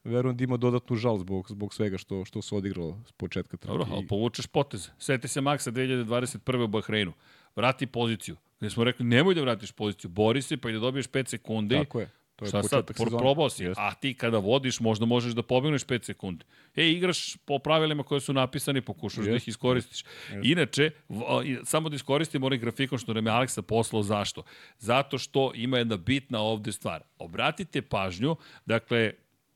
verujem 0.04 0.38
da 0.38 0.44
ima 0.44 0.58
dodatnu 0.58 0.96
žal 0.96 1.18
zbog, 1.18 1.50
zbog 1.50 1.74
svega 1.74 1.98
što, 1.98 2.26
što 2.26 2.42
se 2.42 2.56
odigralo 2.56 3.00
s 3.08 3.12
početka 3.12 3.58
trke. 3.58 3.72
Dobro, 3.72 3.88
ali 3.92 4.08
povučeš 4.08 4.48
potez. 4.48 4.90
Seti 4.98 5.28
se 5.28 5.42
Maksa 5.42 5.72
2021. 5.72 6.64
u 6.64 6.68
Bahreinu. 6.68 7.14
Vrati 7.56 7.88
poziciju. 7.88 8.36
Gde 8.60 8.70
smo 8.70 8.84
rekli, 8.84 9.06
nemoj 9.06 9.36
da 9.36 9.42
vratiš 9.42 9.72
poziciju, 9.72 10.10
bori 10.10 10.42
se 10.42 10.58
pa 10.58 10.70
i 10.70 10.74
da 10.74 10.80
dobiješ 10.80 11.08
5 11.08 11.28
sekundi. 11.28 11.76
Tako 11.76 12.00
je. 12.00 12.10
To 12.52 12.58
je 12.58 12.64
Šta 12.64 12.70
sad, 12.70 12.86
Pro, 12.96 13.18
probao 13.18 13.50
si, 13.50 13.68
a 13.78 13.94
ti 13.94 14.14
kada 14.14 14.38
vodiš 14.38 14.80
možda 14.80 15.06
možeš 15.06 15.34
da 15.34 15.44
pobegneš 15.44 15.86
5 15.86 16.04
sekundi. 16.04 16.46
E, 16.76 16.90
igraš 16.92 17.38
po 17.46 17.60
pravilima 17.60 18.04
koje 18.04 18.22
su 18.22 18.34
napisani, 18.34 18.82
pokušaš 18.82 19.26
da 19.26 19.36
ih 19.36 19.48
iskoristiš. 19.48 20.04
Inače, 20.44 20.92
v, 21.10 21.22
samo 21.64 21.90
da 21.90 21.96
iskoristimo 21.96 22.46
onaj 22.46 22.58
grafikon 22.58 23.00
što 23.00 23.14
nam 23.14 23.26
je 23.26 23.32
Aleksa 23.32 23.62
poslao, 23.62 24.04
zašto? 24.04 24.44
Zato 24.80 25.18
što 25.18 25.52
ima 25.56 25.78
jedna 25.78 25.98
bitna 25.98 26.40
ovde 26.40 26.72
stvar. 26.72 27.04
Obratite 27.18 27.82
pažnju, 27.82 28.36
dakle, 28.66 29.12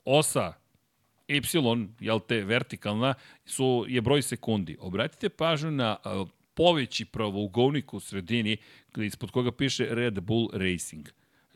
osa 0.06 0.54
Y, 1.28 1.42
jel 2.00 2.20
te, 2.20 2.44
vertikalna, 2.44 3.14
su, 3.46 3.86
je 3.88 4.02
broj 4.02 4.22
sekundi. 4.22 4.78
Obratite 4.80 5.30
pažnju 5.30 5.72
na 5.72 5.98
poveći 6.54 7.06
pravougovnik 7.06 7.94
u 7.94 8.00
sredini, 8.00 8.58
ispod 8.98 9.32
koga 9.32 9.52
piše 9.52 9.88
Red 9.90 10.20
Bull 10.20 10.50
Racing. 10.54 11.08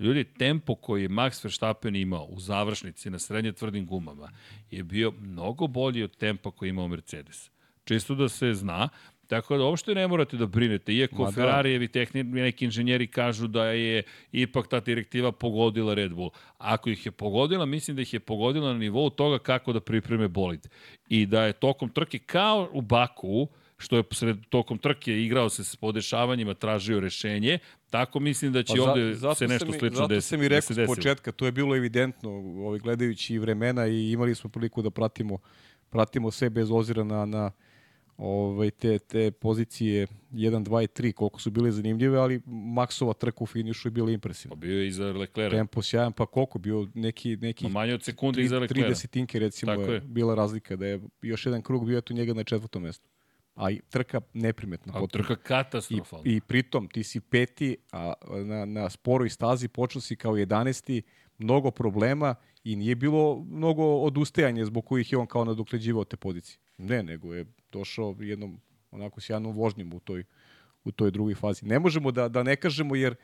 Ljudi, 0.01 0.23
tempo 0.23 0.75
koji 0.75 1.01
je 1.01 1.09
Max 1.09 1.43
Verstappen 1.43 1.95
imao 1.95 2.23
u 2.23 2.39
završnici 2.39 3.09
na 3.09 3.19
srednje 3.19 3.51
tvrdim 3.51 3.85
gumama 3.85 4.31
je 4.71 4.83
bio 4.83 5.11
mnogo 5.11 5.67
bolji 5.67 6.03
od 6.03 6.17
tempa 6.17 6.51
koji 6.51 6.67
je 6.67 6.69
imao 6.69 6.87
Mercedes. 6.87 7.51
Čisto 7.83 8.15
da 8.15 8.29
se 8.29 8.53
zna, 8.53 8.89
Tako 9.31 9.57
da 9.57 9.63
uopšte 9.63 9.93
ne 9.95 10.07
morate 10.07 10.37
da 10.37 10.45
brinete, 10.45 10.93
iako 10.93 11.23
Ma 11.23 11.25
da. 11.25 11.31
Ferrarijevi 11.31 11.87
tehni, 11.87 12.23
neki 12.23 12.65
inženjeri 12.65 13.07
kažu 13.07 13.47
da 13.47 13.65
je 13.65 14.03
ipak 14.31 14.67
ta 14.67 14.79
direktiva 14.79 15.31
pogodila 15.31 15.93
Red 15.93 16.11
Bull. 16.13 16.29
Ako 16.57 16.89
ih 16.89 17.05
je 17.05 17.11
pogodila, 17.11 17.65
mislim 17.65 17.95
da 17.95 18.01
ih 18.01 18.13
je 18.13 18.19
pogodila 18.19 18.73
na 18.73 18.79
nivou 18.79 19.09
toga 19.09 19.39
kako 19.39 19.73
da 19.73 19.79
pripreme 19.79 20.27
bolid. 20.27 20.67
I 21.09 21.25
da 21.25 21.45
je 21.45 21.53
tokom 21.53 21.89
trke 21.89 22.19
kao 22.19 22.69
u 22.73 22.81
Baku, 22.81 23.47
što 23.77 23.97
je 23.97 24.03
sred, 24.11 24.37
tokom 24.49 24.77
trke 24.77 25.21
igrao 25.21 25.49
se 25.49 25.63
s 25.63 25.75
podešavanjima, 25.75 26.53
tražio 26.53 26.99
rešenje, 26.99 27.59
tako 27.91 28.19
mislim 28.19 28.53
da 28.53 28.63
će 28.63 28.73
Pa 28.73 28.77
za- 28.77 28.89
ovde 28.91 29.13
zato 29.15 29.35
se 29.35 29.47
nešto 29.47 29.65
sam 29.65 29.75
i- 29.75 29.79
slično 29.79 29.95
zato 29.95 30.07
desiti. 30.07 30.29
sam 30.29 30.39
i 30.39 30.43
da 30.43 30.47
rekao 30.49 30.75
se 30.75 30.85
s 30.85 30.87
početka, 30.87 31.31
to 31.31 31.45
je 31.45 31.51
bilo 31.51 31.75
evidentno 31.75 32.29
ovaj, 32.31 32.79
gledajući 32.79 33.33
i 33.33 33.39
vremena 33.39 33.87
i 33.87 34.11
imali 34.11 34.35
smo 34.35 34.49
priliku 34.49 34.81
da 34.81 34.89
pratimo, 34.91 35.37
pratimo 35.89 36.31
sve 36.31 36.49
bez 36.49 36.71
ozira 36.71 37.03
na, 37.03 37.25
na 37.25 37.51
ovaj, 38.17 38.71
te, 38.71 38.99
te 38.99 39.31
pozicije 39.33 40.07
1, 40.31 40.63
2 40.63 40.83
i 40.83 40.87
3, 40.87 41.13
koliko 41.13 41.41
su 41.41 41.51
bile 41.51 41.71
zanimljive, 41.71 42.17
ali 42.17 42.41
Maksova 42.45 43.13
trka 43.13 43.37
u 43.39 43.47
finišu 43.47 43.87
je 43.87 43.91
bila 43.91 44.11
impresivna. 44.11 44.55
Pa 44.55 44.59
bio 44.59 44.79
je 44.79 44.87
iza 44.87 45.05
Leclerca. 45.05 45.57
Tempo 45.57 45.81
sjajan, 45.81 46.13
pa 46.13 46.25
koliko 46.25 46.59
bio 46.59 46.87
neki, 46.93 47.37
neki 47.37 47.63
Ma 47.63 47.69
manje 47.71 47.93
od 47.93 48.03
sekunde 48.03 48.41
iza 48.41 48.55
tri 48.57 48.61
Leclerca. 48.61 48.89
desetinke 48.89 49.39
recimo 49.39 49.71
Tako 49.71 49.83
je, 49.83 49.93
je. 49.93 49.99
bila 50.01 50.35
razlika, 50.35 50.75
da 50.75 50.85
je 50.85 50.99
još 51.21 51.45
jedan 51.45 51.61
krug 51.61 51.85
bio 51.85 52.01
tu 52.01 52.13
njega 52.13 52.33
na 52.33 52.43
četvrtom 52.43 52.83
mestu. 52.83 53.09
A 53.55 53.71
i 53.71 53.81
trka 53.89 54.21
neprimetna. 54.33 54.93
A 54.95 55.07
trka 55.07 55.33
I, 55.33 55.37
katastrofalna. 55.43 56.31
I 56.31 56.41
pritom 56.41 56.87
ti 56.87 57.03
si 57.03 57.19
peti, 57.19 57.77
a 57.91 58.13
na, 58.45 58.65
na 58.65 58.89
sporoj 58.89 59.29
stazi 59.29 59.67
počeo 59.67 60.01
si 60.01 60.15
kao 60.15 60.33
11. 60.33 61.01
mnogo 61.37 61.71
problema 61.71 62.35
i 62.63 62.75
nije 62.75 62.95
bilo 62.95 63.45
mnogo 63.49 63.83
odustajanja 63.83 64.65
zbog 64.65 64.85
kojih 64.85 65.11
je 65.11 65.17
on 65.17 65.27
kao 65.27 65.45
nadokleđivao 65.45 66.03
te 66.03 66.17
pozicije. 66.17 66.57
Ne, 66.77 67.03
nego 67.03 67.33
je 67.33 67.45
došao 67.71 68.15
jednom 68.19 68.61
onako 68.91 69.21
sjajnom 69.21 69.55
vožnjom 69.55 69.93
u 69.93 69.99
toj, 69.99 70.23
u 70.83 70.91
toj 70.91 71.11
drugoj 71.11 71.35
fazi. 71.35 71.65
Ne 71.65 71.79
možemo 71.79 72.11
da, 72.11 72.29
da 72.29 72.43
ne 72.43 72.55
kažemo 72.55 72.95
jer 72.95 73.15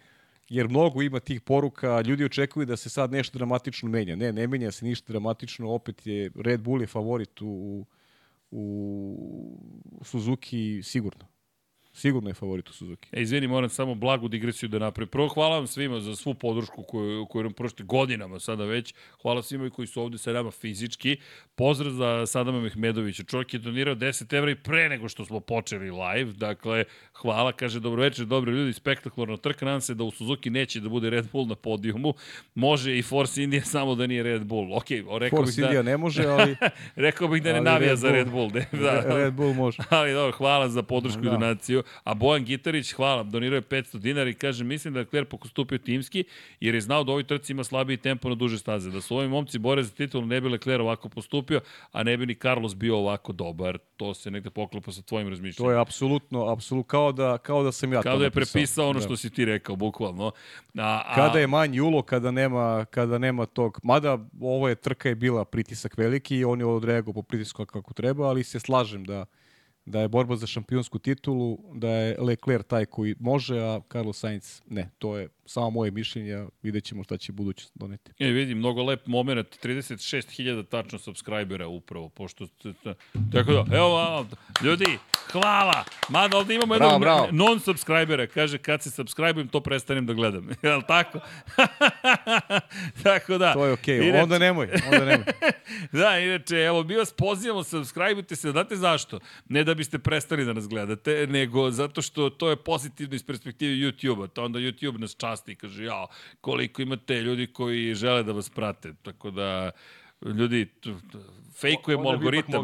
jer 0.49 0.67
mnogo 0.67 1.01
ima 1.01 1.19
tih 1.19 1.41
poruka, 1.41 2.01
ljudi 2.01 2.25
očekuju 2.25 2.65
da 2.65 2.77
se 2.77 2.89
sad 2.89 3.11
nešto 3.11 3.37
dramatično 3.37 3.89
menja. 3.89 4.15
Ne, 4.15 4.33
ne 4.33 4.47
menja 4.47 4.71
se 4.71 4.85
ništa 4.85 5.13
dramatično, 5.13 5.69
opet 5.69 6.07
je 6.07 6.31
Red 6.35 6.61
Bull 6.61 6.81
je 6.81 6.87
favorit 6.87 7.41
u, 7.41 7.47
u 7.47 7.85
Suzuki 10.01 10.81
sigurno. 10.83 11.29
Sigurno 11.97 12.29
je 12.29 12.33
favorit 12.33 12.69
u 12.69 12.73
Suzuki. 12.73 13.09
E, 13.11 13.21
izvini, 13.21 13.47
moram 13.47 13.69
samo 13.69 13.95
blagu 13.95 14.27
digresiju 14.27 14.69
da 14.69 14.79
napravim. 14.79 15.09
Prvo, 15.09 15.27
hvala 15.27 15.57
vam 15.57 15.67
svima 15.67 15.99
za 15.99 16.15
svu 16.15 16.33
podršku 16.33 16.83
koju, 16.83 17.25
koju 17.25 17.43
nam 17.43 17.53
prošli 17.53 17.85
godinama 17.85 18.39
sada 18.39 18.65
već. 18.65 18.93
Hvala 19.21 19.43
svima 19.43 19.69
koji 19.69 19.87
su 19.87 20.01
ovde 20.01 20.17
sa 20.17 20.33
nama 20.33 20.51
fizički. 20.51 21.17
Pozdrav 21.55 21.91
za 21.91 22.25
Sadama 22.25 22.61
Mehmedovića. 22.61 23.23
Čovjek 23.23 23.53
je 23.53 23.59
donirao 23.59 23.95
10 23.95 24.37
evra 24.37 24.51
i 24.51 24.55
pre 24.55 24.89
nego 24.89 25.09
što 25.09 25.25
smo 25.25 25.39
počeli 25.39 25.91
live. 25.91 26.33
Dakle, 26.33 26.83
hvala, 27.13 27.51
kaže, 27.51 27.79
dobro 27.79 28.01
večer, 28.01 28.25
dobri 28.25 28.51
ljudi, 28.51 28.73
spektakularno 28.73 29.37
trka. 29.37 29.65
Nadam 29.65 29.81
se 29.81 29.93
da 29.93 30.03
u 30.03 30.11
Suzuki 30.11 30.49
neće 30.49 30.79
da 30.79 30.89
bude 30.89 31.09
Red 31.09 31.27
Bull 31.31 31.47
na 31.47 31.55
podijumu. 31.55 32.13
Može 32.55 32.97
i 32.97 33.01
Force 33.01 33.43
India, 33.43 33.61
samo 33.61 33.95
da 33.95 34.07
nije 34.07 34.23
Red 34.23 34.45
Bull. 34.45 34.73
Ok, 34.73 34.89
rekao 35.19 35.39
Force 35.39 35.51
bih 35.51 35.61
da, 35.61 35.65
India 35.65 35.81
ne 35.81 35.97
može, 35.97 36.25
ali 36.25 36.55
rekao 37.07 37.27
bih 37.27 37.43
da 37.43 37.53
ne 37.53 37.61
navija 37.61 37.89
Red 37.89 37.97
za. 37.97 38.11
Red 38.11 38.29
Bull. 38.29 38.51
Ne, 38.53 38.65
da. 38.71 39.01
Red 39.17 39.33
Bull 39.33 39.53
može. 39.53 39.77
Ali 39.89 40.13
dobro, 40.13 40.37
hvala 40.37 40.69
za 40.69 40.83
podršku 40.83 41.21
da. 41.21 41.27
i 41.27 41.31
donaciju. 41.31 41.83
A 42.03 42.13
Bojan 42.13 42.45
Gitarić, 42.45 42.91
hvala, 42.91 43.23
donirao 43.23 43.55
je 43.55 43.61
500 43.61 43.97
dinara 43.97 44.29
i 44.29 44.33
kaže, 44.33 44.63
mislim 44.63 44.93
da 44.93 44.99
je 44.99 45.03
Leclerc 45.03 45.29
pokostupio 45.29 45.77
timski, 45.77 46.23
jer 46.59 46.75
je 46.75 46.81
znao 46.81 47.03
da 47.03 47.11
ovoj 47.11 47.23
trci 47.23 47.53
ima 47.53 47.63
slabiji 47.63 47.97
tempo 47.97 48.29
na 48.29 48.35
duže 48.35 48.57
staze. 48.57 48.91
Da 48.91 49.01
su 49.01 49.17
ovi 49.17 49.27
momci 49.27 49.59
bore 49.59 49.83
za 49.83 49.91
titulu, 49.91 50.25
ne 50.25 50.41
bi 50.41 50.49
Leclerc 50.49 50.81
ovako 50.81 51.09
postupio, 51.09 51.61
a 51.91 52.03
ne 52.03 52.17
bi 52.17 52.25
ni 52.25 52.35
Carlos 52.35 52.75
bio 52.75 52.97
ovako 52.97 53.33
dobar. 53.33 53.77
To 53.97 54.13
se 54.13 54.31
negde 54.31 54.49
poklopa 54.49 54.91
sa 54.91 55.01
tvojim 55.01 55.29
razmišljanjem. 55.29 55.67
To 55.67 55.71
je 55.71 55.81
apsolutno, 55.81 56.45
apsolutno 56.45 56.87
kao 56.87 57.11
da, 57.11 57.37
kao 57.37 57.63
da 57.63 57.71
sam 57.71 57.93
ja 57.93 58.01
Kao 58.01 58.13
to 58.13 58.19
da 58.19 58.25
je 58.25 58.27
napisao. 58.27 58.53
prepisao 58.53 58.89
ono 58.89 58.99
Da. 58.99 59.05
što 59.05 59.17
si 59.17 59.29
ti 59.29 59.45
rekao, 59.45 59.75
bukvalno. 59.75 60.31
A, 60.77 61.01
a, 61.05 61.15
Kada 61.15 61.39
je 61.39 61.47
manji 61.47 61.79
ulo, 61.79 62.01
kada 62.01 62.31
nema, 62.31 62.85
kada 62.85 63.17
nema 63.17 63.45
tog, 63.45 63.79
mada 63.83 64.17
ovo 64.41 64.69
je 64.69 64.75
trka 64.75 65.09
je 65.09 65.15
bila 65.15 65.45
pritisak 65.45 65.97
veliki 65.97 66.37
i 66.37 66.45
on 66.45 66.59
je 66.59 66.65
odreagovao 66.65 67.13
po 67.13 67.21
pritisku 67.21 67.65
kako 67.65 67.93
treba, 67.93 68.27
ali 68.27 68.43
se 68.43 68.59
slažem 68.59 69.03
da 69.03 69.25
da 69.87 70.01
je 70.01 70.07
borba 70.07 70.35
za 70.35 70.47
šampionsku 70.47 70.99
titulu, 70.99 71.57
da 71.73 71.89
je 71.89 72.21
Leclerc 72.21 72.67
taj 72.67 72.85
koji 72.85 73.15
može, 73.19 73.59
a 73.59 73.79
Carlos 73.91 74.19
Sainz 74.19 74.61
ne. 74.69 74.89
To 74.97 75.17
je 75.17 75.29
samo 75.47 75.69
moje 75.69 75.91
mišljenje, 75.91 76.45
vidjet 76.61 76.83
ćemo 76.83 77.03
šta 77.03 77.17
će 77.17 77.31
budućnost 77.31 77.71
doneti. 77.75 78.11
E, 78.19 78.27
vidi, 78.27 78.55
mnogo 78.55 78.83
lep 78.83 79.07
moment, 79.07 79.47
36.000 79.63 80.65
tačno 80.65 80.99
subscribera 80.99 81.67
upravo, 81.67 82.09
pošto... 82.09 82.47
Tako 83.31 83.51
da, 83.51 83.77
evo 83.77 84.25
ljudi, 84.63 84.97
hvala! 85.31 85.83
Mada 86.09 86.37
ovde 86.37 86.55
imamo 86.55 86.75
Bravo, 86.75 86.83
jednog 86.83 87.01
bravo. 87.01 87.27
non-subscribera, 87.31 88.27
kaže, 88.27 88.57
kad 88.57 88.83
se 88.83 88.89
subscribe-ujem, 88.89 89.47
to 89.47 89.59
prestanem 89.59 90.05
da 90.05 90.13
gledam. 90.13 90.49
Jel 90.63 90.81
tako? 90.87 91.19
tako 93.03 93.37
da... 93.37 93.53
To 93.53 93.65
je 93.65 93.73
okej, 93.73 93.99
okay. 93.99 94.09
inače- 94.09 94.23
onda 94.23 94.39
nemoj, 94.39 94.69
onda 94.85 95.05
nemoj. 95.05 95.25
da, 96.01 96.19
inače, 96.19 96.55
evo, 96.55 96.83
mi 96.83 96.95
vas 96.95 97.13
pozivamo, 97.13 97.63
subscribe-ujte 97.63 98.35
se, 98.35 98.51
znate 98.51 98.75
zašto? 98.75 99.19
Ne 99.49 99.63
da 99.63 99.73
biste 99.73 99.99
prestali 99.99 100.45
da 100.45 100.53
nas 100.53 100.67
gledate, 100.67 101.27
nego 101.29 101.71
zato 101.71 102.01
što 102.01 102.29
to 102.29 102.49
je 102.49 102.55
pozitivno 102.55 103.15
iz 103.15 103.23
perspektive 103.23 103.73
YouTube-a. 103.73 104.27
To 104.27 104.43
onda 104.43 104.59
YouTube 104.59 104.99
nas 104.99 105.15
časti 105.37 105.51
i 105.51 105.55
kaže, 105.55 105.83
jao, 105.83 106.07
koliko 106.41 106.81
imate 106.81 107.15
ljudi 107.15 107.47
koji 107.47 107.93
žele 107.93 108.23
da 108.23 108.31
vas 108.31 108.49
prate. 108.49 108.93
Tako 109.01 109.31
da, 109.31 109.71
ljudi, 110.23 110.67
ipak 111.63 111.89
algoritam. 112.05 112.63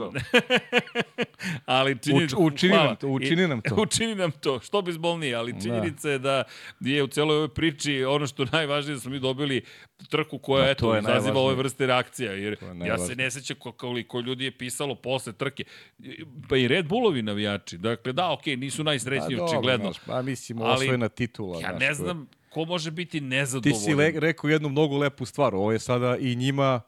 ali 1.66 2.00
čini, 2.00 2.20
Uč- 2.20 2.34
učini 2.38 2.74
hvala. 2.74 2.88
nam 2.88 2.96
to, 2.96 3.08
učini 3.08 3.48
nam 3.48 3.62
to. 3.62 3.76
Učini 3.84 4.16
nam 4.16 4.32
to, 4.32 4.60
što 4.60 4.82
bezbolnije, 4.82 5.36
ali 5.36 5.62
činjenica 5.62 6.10
je 6.10 6.20
da 6.20 6.44
je 6.80 7.04
u 7.04 7.08
celoj 7.08 7.36
ovoj 7.36 7.50
priči 7.50 8.04
ono 8.04 8.28
što 8.28 8.46
najvažnije 8.52 8.94
da 8.94 9.00
smo 9.00 9.12
mi 9.12 9.20
dobili 9.20 9.62
trku 10.10 10.38
koja, 10.38 10.66
Da, 10.66 10.72
eto, 10.72 10.98
izaziva 10.98 11.40
ove 11.40 11.56
vrste 11.56 11.86
reakcija, 11.86 12.32
jer 12.32 12.58
ja 12.86 12.98
se 12.98 13.16
ne 13.16 13.32
sećam 13.32 13.58
ko- 13.58 13.72
koliko 13.72 14.20
ljudi 14.20 14.44
je 14.44 14.52
pisalo 14.52 14.96
posle 14.96 15.34
trke. 15.34 15.64
Pa 16.50 16.58
i 16.58 16.68
Red 16.68 16.88
Bullovi 16.88 17.22
navijači. 17.22 17.78
Dakle, 17.78 18.14
da, 18.14 18.32
okej, 18.32 18.56
nisu 18.58 18.84
najsrećniji, 18.84 19.38
Pa 19.38 19.44
očigledno. 19.44 19.92
Pa 20.06 20.22
mislim, 20.22 20.62
Ali, 20.62 20.74
osvojena 20.76 21.10
titula. 21.10 21.62
Ja 21.62 21.72
ne 21.72 21.94
znam 21.94 22.28
ko 22.54 22.66
može 22.66 22.92
biti 22.92 23.12
Ti 23.12 23.22
nezadovoljan. 23.22 23.80
si 23.80 23.94
le, 23.94 24.12
rekao 24.12 24.50
jednu 24.50 24.70
mnogo 24.70 24.98
lepu 24.98 25.26
stvar. 25.26 25.56
Ovo 25.56 25.72
je 25.72 25.80
sada 25.80 26.18
i 26.18 26.36
njima 26.36 26.82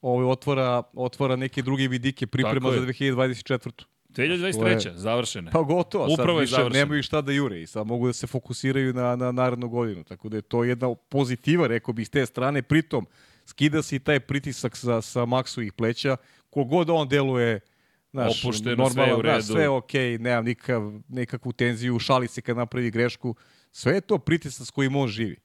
ovo 0.00 0.30
otvara, 0.30 0.82
otvara 0.94 1.36
neke 1.36 1.62
druge 1.62 1.88
vidike 1.88 2.26
priprema 2.26 2.68
je. 2.68 2.80
za 2.80 2.86
2024. 2.86 3.84
2023. 4.10 4.94
završena. 4.94 5.50
Pa 5.50 5.62
gotovo, 5.62 6.08
sad 6.08 6.14
Upravo 6.14 6.38
je 6.38 6.42
više 6.42 6.50
završeno. 6.50 6.78
nemaju 6.78 7.02
šta 7.02 7.20
da 7.20 7.32
jure 7.32 7.62
i 7.62 7.66
sad 7.66 7.86
mogu 7.86 8.06
da 8.06 8.12
se 8.12 8.26
fokusiraju 8.26 8.92
na, 8.92 9.16
na 9.16 9.32
narednu 9.32 9.68
godinu. 9.68 10.04
Tako 10.04 10.28
da 10.28 10.36
je 10.36 10.42
to 10.42 10.64
jedna 10.64 10.94
pozitiva, 10.94 11.66
rekao 11.66 11.94
bih, 11.94 12.06
s 12.06 12.10
te 12.10 12.26
strane. 12.26 12.62
Pritom, 12.62 13.06
skida 13.46 13.82
se 13.82 13.96
i 13.96 13.98
taj 13.98 14.20
pritisak 14.20 14.76
sa, 14.76 15.02
sa 15.02 15.24
Maksovih 15.24 15.72
pleća. 15.72 16.16
Kogod 16.50 16.90
on 16.90 17.08
deluje 17.08 17.60
Znaš, 18.12 18.44
Opušteno, 18.44 18.90
sve 18.90 19.04
je 19.04 19.14
u 19.14 19.20
znaš, 19.20 19.32
redu. 19.34 19.42
sve 19.44 19.62
je 19.62 19.68
okej, 19.68 20.18
nemam 20.18 20.44
nikav, 20.44 20.92
nikakvu 21.08 21.52
tenziju, 21.52 21.98
šali 21.98 22.28
se 22.28 22.40
kad 22.40 22.56
napravi 22.56 22.90
grešku. 22.90 23.34
Sve 23.72 23.94
je 23.94 24.00
to 24.00 24.18
pritisak 24.18 24.66
s 24.66 24.70
kojim 24.70 24.96
on 24.96 25.08
živi. 25.08 25.36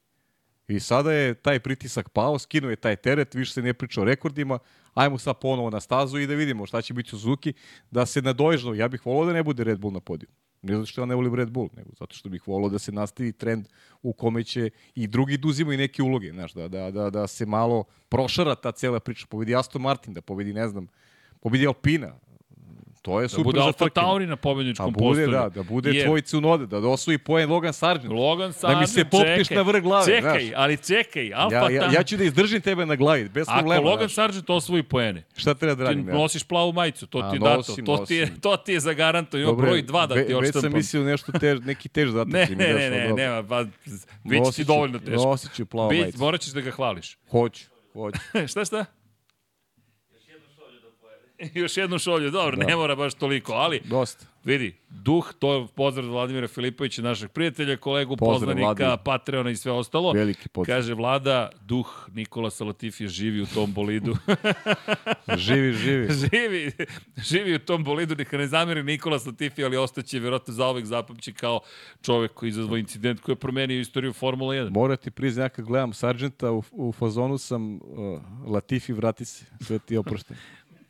I 0.68 0.80
sada 0.80 1.12
je 1.12 1.34
taj 1.34 1.60
pritisak 1.60 2.08
pao, 2.08 2.38
skinuo 2.38 2.70
je 2.70 2.76
taj 2.76 2.96
teret, 2.96 3.34
više 3.34 3.52
se 3.52 3.62
ne 3.62 3.74
priča 3.74 4.00
o 4.00 4.04
rekordima, 4.04 4.58
ajmo 4.94 5.18
sad 5.18 5.38
ponovo 5.40 5.70
na 5.70 5.80
stazu 5.80 6.18
i 6.18 6.26
da 6.26 6.34
vidimo 6.34 6.66
šta 6.66 6.82
će 6.82 6.94
biti 6.94 7.10
Suzuki, 7.10 7.52
da 7.90 8.06
se 8.06 8.22
nadoježno, 8.22 8.74
ja 8.74 8.88
bih 8.88 9.06
volao 9.06 9.26
da 9.26 9.32
ne 9.32 9.42
bude 9.42 9.64
Red 9.64 9.78
Bull 9.78 9.92
na 9.92 10.00
podiju. 10.00 10.28
Ne 10.62 10.74
zato 10.74 10.86
što 10.86 11.00
ja 11.00 11.06
ne 11.06 11.14
volim 11.14 11.34
Red 11.34 11.50
Bull, 11.50 11.68
nego 11.76 11.90
zato 11.98 12.16
što 12.16 12.28
bih 12.28 12.48
volao 12.48 12.68
da 12.68 12.78
se 12.78 12.92
nastavi 12.92 13.32
trend 13.32 13.68
u 14.02 14.12
kome 14.12 14.44
će 14.44 14.70
i 14.94 15.06
drugi 15.06 15.36
da 15.38 15.48
uzimaju 15.48 15.78
neke 15.78 16.02
uloge, 16.02 16.32
znaš, 16.32 16.52
da, 16.52 16.68
da, 16.68 16.90
da, 16.90 17.10
da 17.10 17.26
se 17.26 17.46
malo 17.46 17.84
prošara 18.08 18.54
ta 18.54 18.72
cela 18.72 19.00
priča, 19.00 19.26
pobedi 19.30 19.56
Aston 19.56 19.82
Martin, 19.82 20.14
da 20.14 20.20
pobedi, 20.20 20.52
ne 20.52 20.68
znam, 20.68 20.88
pobedi 21.40 21.66
Alpina, 21.66 22.18
to 23.08 23.20
je 23.20 23.24
Da 23.24 23.28
super 23.28 23.44
bude 23.44 23.58
za 23.58 23.64
Alfa. 23.64 23.88
Tauri 23.90 24.26
na 24.26 24.36
pobedničkom 24.38 24.92
bude, 24.92 24.98
postolju. 25.00 25.30
da, 25.32 25.48
da 25.50 25.62
bude 25.64 25.90
Jer- 25.90 26.06
tvoj 26.06 26.20
Cunoda, 26.22 26.66
da 26.68 26.88
osvoji 26.88 27.18
poen 27.18 27.50
Logan 27.50 27.72
Sargent. 27.72 28.12
Logan 28.12 28.52
Da 28.62 28.68
mi 28.70 28.86
se 28.86 28.92
Sargent, 28.92 29.10
popneš 29.10 29.38
čekaj. 29.38 29.56
na 29.56 29.62
vrh 29.62 29.82
glave, 29.82 30.06
Čekaj, 30.06 30.40
znaš. 30.40 30.52
ali 30.56 30.76
čekaj, 30.78 31.32
Alfa 31.34 31.56
Ja, 31.56 31.70
ja, 31.72 31.92
ja 31.92 32.02
ću 32.02 32.16
da 32.16 32.24
izdržim 32.24 32.60
tebe 32.60 32.86
na 32.86 32.96
glavi, 32.96 33.28
bez 33.28 33.46
Ako 33.48 33.58
problema. 33.58 33.82
Logan 33.82 33.98
znaš. 34.00 34.14
Sargent 34.14 34.50
osvoji 34.50 34.82
poene, 34.82 35.22
Šta 35.36 35.54
treba 35.54 35.74
da 35.74 35.82
ti 35.82 35.86
radim? 35.86 36.08
Ja? 36.08 36.14
nosiš 36.14 36.44
plavu 36.44 36.72
majicu, 36.72 37.06
to 37.06 37.18
A, 37.18 37.30
ti 37.30 37.36
je 37.36 37.40
dato, 37.40 37.56
nosim, 37.58 37.84
to 37.86 37.96
ti 37.98 38.14
je, 38.14 38.40
to 38.40 38.56
ti 38.56 38.72
je 38.72 38.80
zagaranto, 38.80 39.38
ima 39.38 39.52
broj 39.52 39.82
2 39.82 40.06
da 40.06 40.14
ti 40.16 40.20
Već 40.20 40.28
sam 40.28 40.38
odštampam. 40.38 40.72
mislio 40.72 41.04
nešto 41.04 41.32
tež, 41.32 41.58
neki 41.60 41.88
tež 41.88 42.08
zadatak. 42.10 42.50
Ne, 42.50 42.56
ne, 42.58 42.74
ne, 42.74 42.90
ne, 42.90 43.12
nema, 43.14 43.42
pa 43.42 43.64
bit 44.24 44.44
će 44.46 44.52
ti 44.52 44.64
dovoljno 44.64 44.98
teško. 44.98 45.22
Nosit 45.22 45.54
ću 45.54 45.66
plavu 45.66 45.88
majicu. 45.90 46.18
morat 46.18 46.40
ćeš 46.40 46.52
da 46.52 46.60
ga 46.60 46.70
hvališ. 46.70 47.16
Hoću, 47.30 47.64
hoću. 47.92 48.18
šta, 48.48 48.64
šta? 48.64 48.84
Još 51.54 51.76
jednu 51.76 51.98
šolju, 51.98 52.30
dobro, 52.30 52.56
Da. 52.56 52.66
ne 52.66 52.76
mora 52.76 52.94
baš 52.96 53.14
toliko, 53.14 53.52
ali 53.52 53.80
Dosta. 53.84 54.26
vidi, 54.44 54.76
duh, 54.90 55.32
to 55.38 55.54
je 55.54 55.66
pozdrav 55.74 56.08
Vladimira 56.08 56.48
Filipovića, 56.48 57.02
našeg 57.02 57.30
prijatelja, 57.30 57.76
kolegu, 57.76 58.16
Pozdrav, 58.16 58.38
poznanika, 58.50 58.86
Vladi. 58.86 59.02
Patreona 59.04 59.50
i 59.50 59.56
sve 59.56 59.72
ostalo. 59.72 60.12
Veliki 60.12 60.48
pozdrav. 60.48 60.76
Kaže 60.78 60.94
Vlada, 60.94 61.50
duh 61.60 62.08
Nikola 62.14 62.50
Salatifija 62.50 63.08
živi 63.08 63.42
u 63.42 63.46
tom 63.46 63.72
bolidu. 63.74 64.16
Živi, 65.36 65.72
živi. 65.72 66.08
živi, 66.32 66.72
živi 67.16 67.54
u 67.54 67.58
tom 67.58 67.84
bolidu, 67.84 68.14
neka 68.14 68.38
ne 68.38 68.46
zameri 68.46 68.82
Nikola 68.82 69.18
Latifi, 69.26 69.64
ali 69.64 69.76
ostaće 69.76 70.18
vjerojatno 70.18 70.54
zaovek 70.54 70.84
zapamći 70.84 71.32
kao 71.32 71.60
čovek 72.02 72.32
koji 72.34 72.46
je 72.46 72.50
izazvao 72.50 72.76
incident 72.76 73.20
koji 73.20 73.32
je 73.32 73.38
promenio 73.38 73.80
istoriju 73.80 74.12
Formula 74.12 74.54
1. 74.54 74.70
Mora 74.70 74.96
ti 74.96 75.10
priznati, 75.10 75.44
ja 75.44 75.48
kad 75.48 75.64
gledam 75.64 75.92
Sargenta, 75.92 76.50
u, 76.52 76.62
u 76.72 76.92
fazonu 76.92 77.38
sam 77.38 77.74
uh, 77.74 77.80
Latifi, 78.46 78.92
vrati 78.92 79.24
se. 79.24 79.44
Sve 79.60 79.78
ti 79.78 79.94
je 79.94 79.98
oprošteno. 79.98 80.40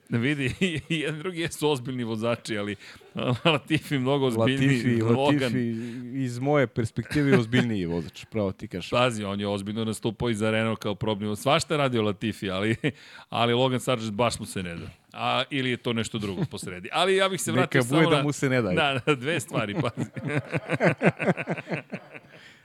Vidi, 0.09 0.54
jedan 0.88 1.18
drugi 1.18 1.40
jesu 1.40 1.70
ozbiljni 1.70 2.04
vozači, 2.04 2.59
ali 2.59 2.76
Latifi 3.44 3.98
mnogo 3.98 4.26
ozbiljniji. 4.26 4.68
Latifi, 4.68 5.02
Logan, 5.02 5.42
Latifi, 5.42 5.74
iz 6.14 6.38
moje 6.38 6.66
perspektive 6.66 7.30
je 7.30 7.38
ozbiljniji 7.38 7.86
vozač, 7.86 8.24
pravo 8.24 8.52
ti 8.52 8.68
kažeš. 8.68 8.90
Pazi, 8.90 9.24
on 9.24 9.40
je 9.40 9.48
ozbiljno 9.48 9.84
nastupao 9.84 10.30
i 10.30 10.34
za 10.34 10.50
Renault 10.50 10.78
kao 10.78 10.94
probni. 10.94 11.36
Svašta 11.36 11.74
je 11.74 11.78
radio 11.78 12.02
Latifi, 12.02 12.50
ali, 12.50 12.76
ali 13.28 13.54
Logan 13.54 13.80
Sargent 13.80 14.12
baš 14.12 14.38
mu 14.38 14.46
se 14.46 14.62
ne 14.62 14.76
da. 14.76 14.86
A, 15.12 15.44
ili 15.50 15.70
je 15.70 15.76
to 15.76 15.92
nešto 15.92 16.18
drugo 16.18 16.44
posredi. 16.50 16.88
Ali 16.92 17.16
ja 17.16 17.28
bih 17.28 17.40
se 17.40 17.52
vratio 17.52 17.80
Neka 17.80 17.88
bude 17.88 18.02
samo 18.02 18.11
da 18.11 18.16
na... 18.16 18.22
mu 18.22 18.32
se 18.32 18.48
ne 18.48 18.62
da. 18.62 18.70
Da, 18.70 19.00
da, 19.06 19.14
dve 19.14 19.40
stvari, 19.40 19.74
pazi. 19.74 20.11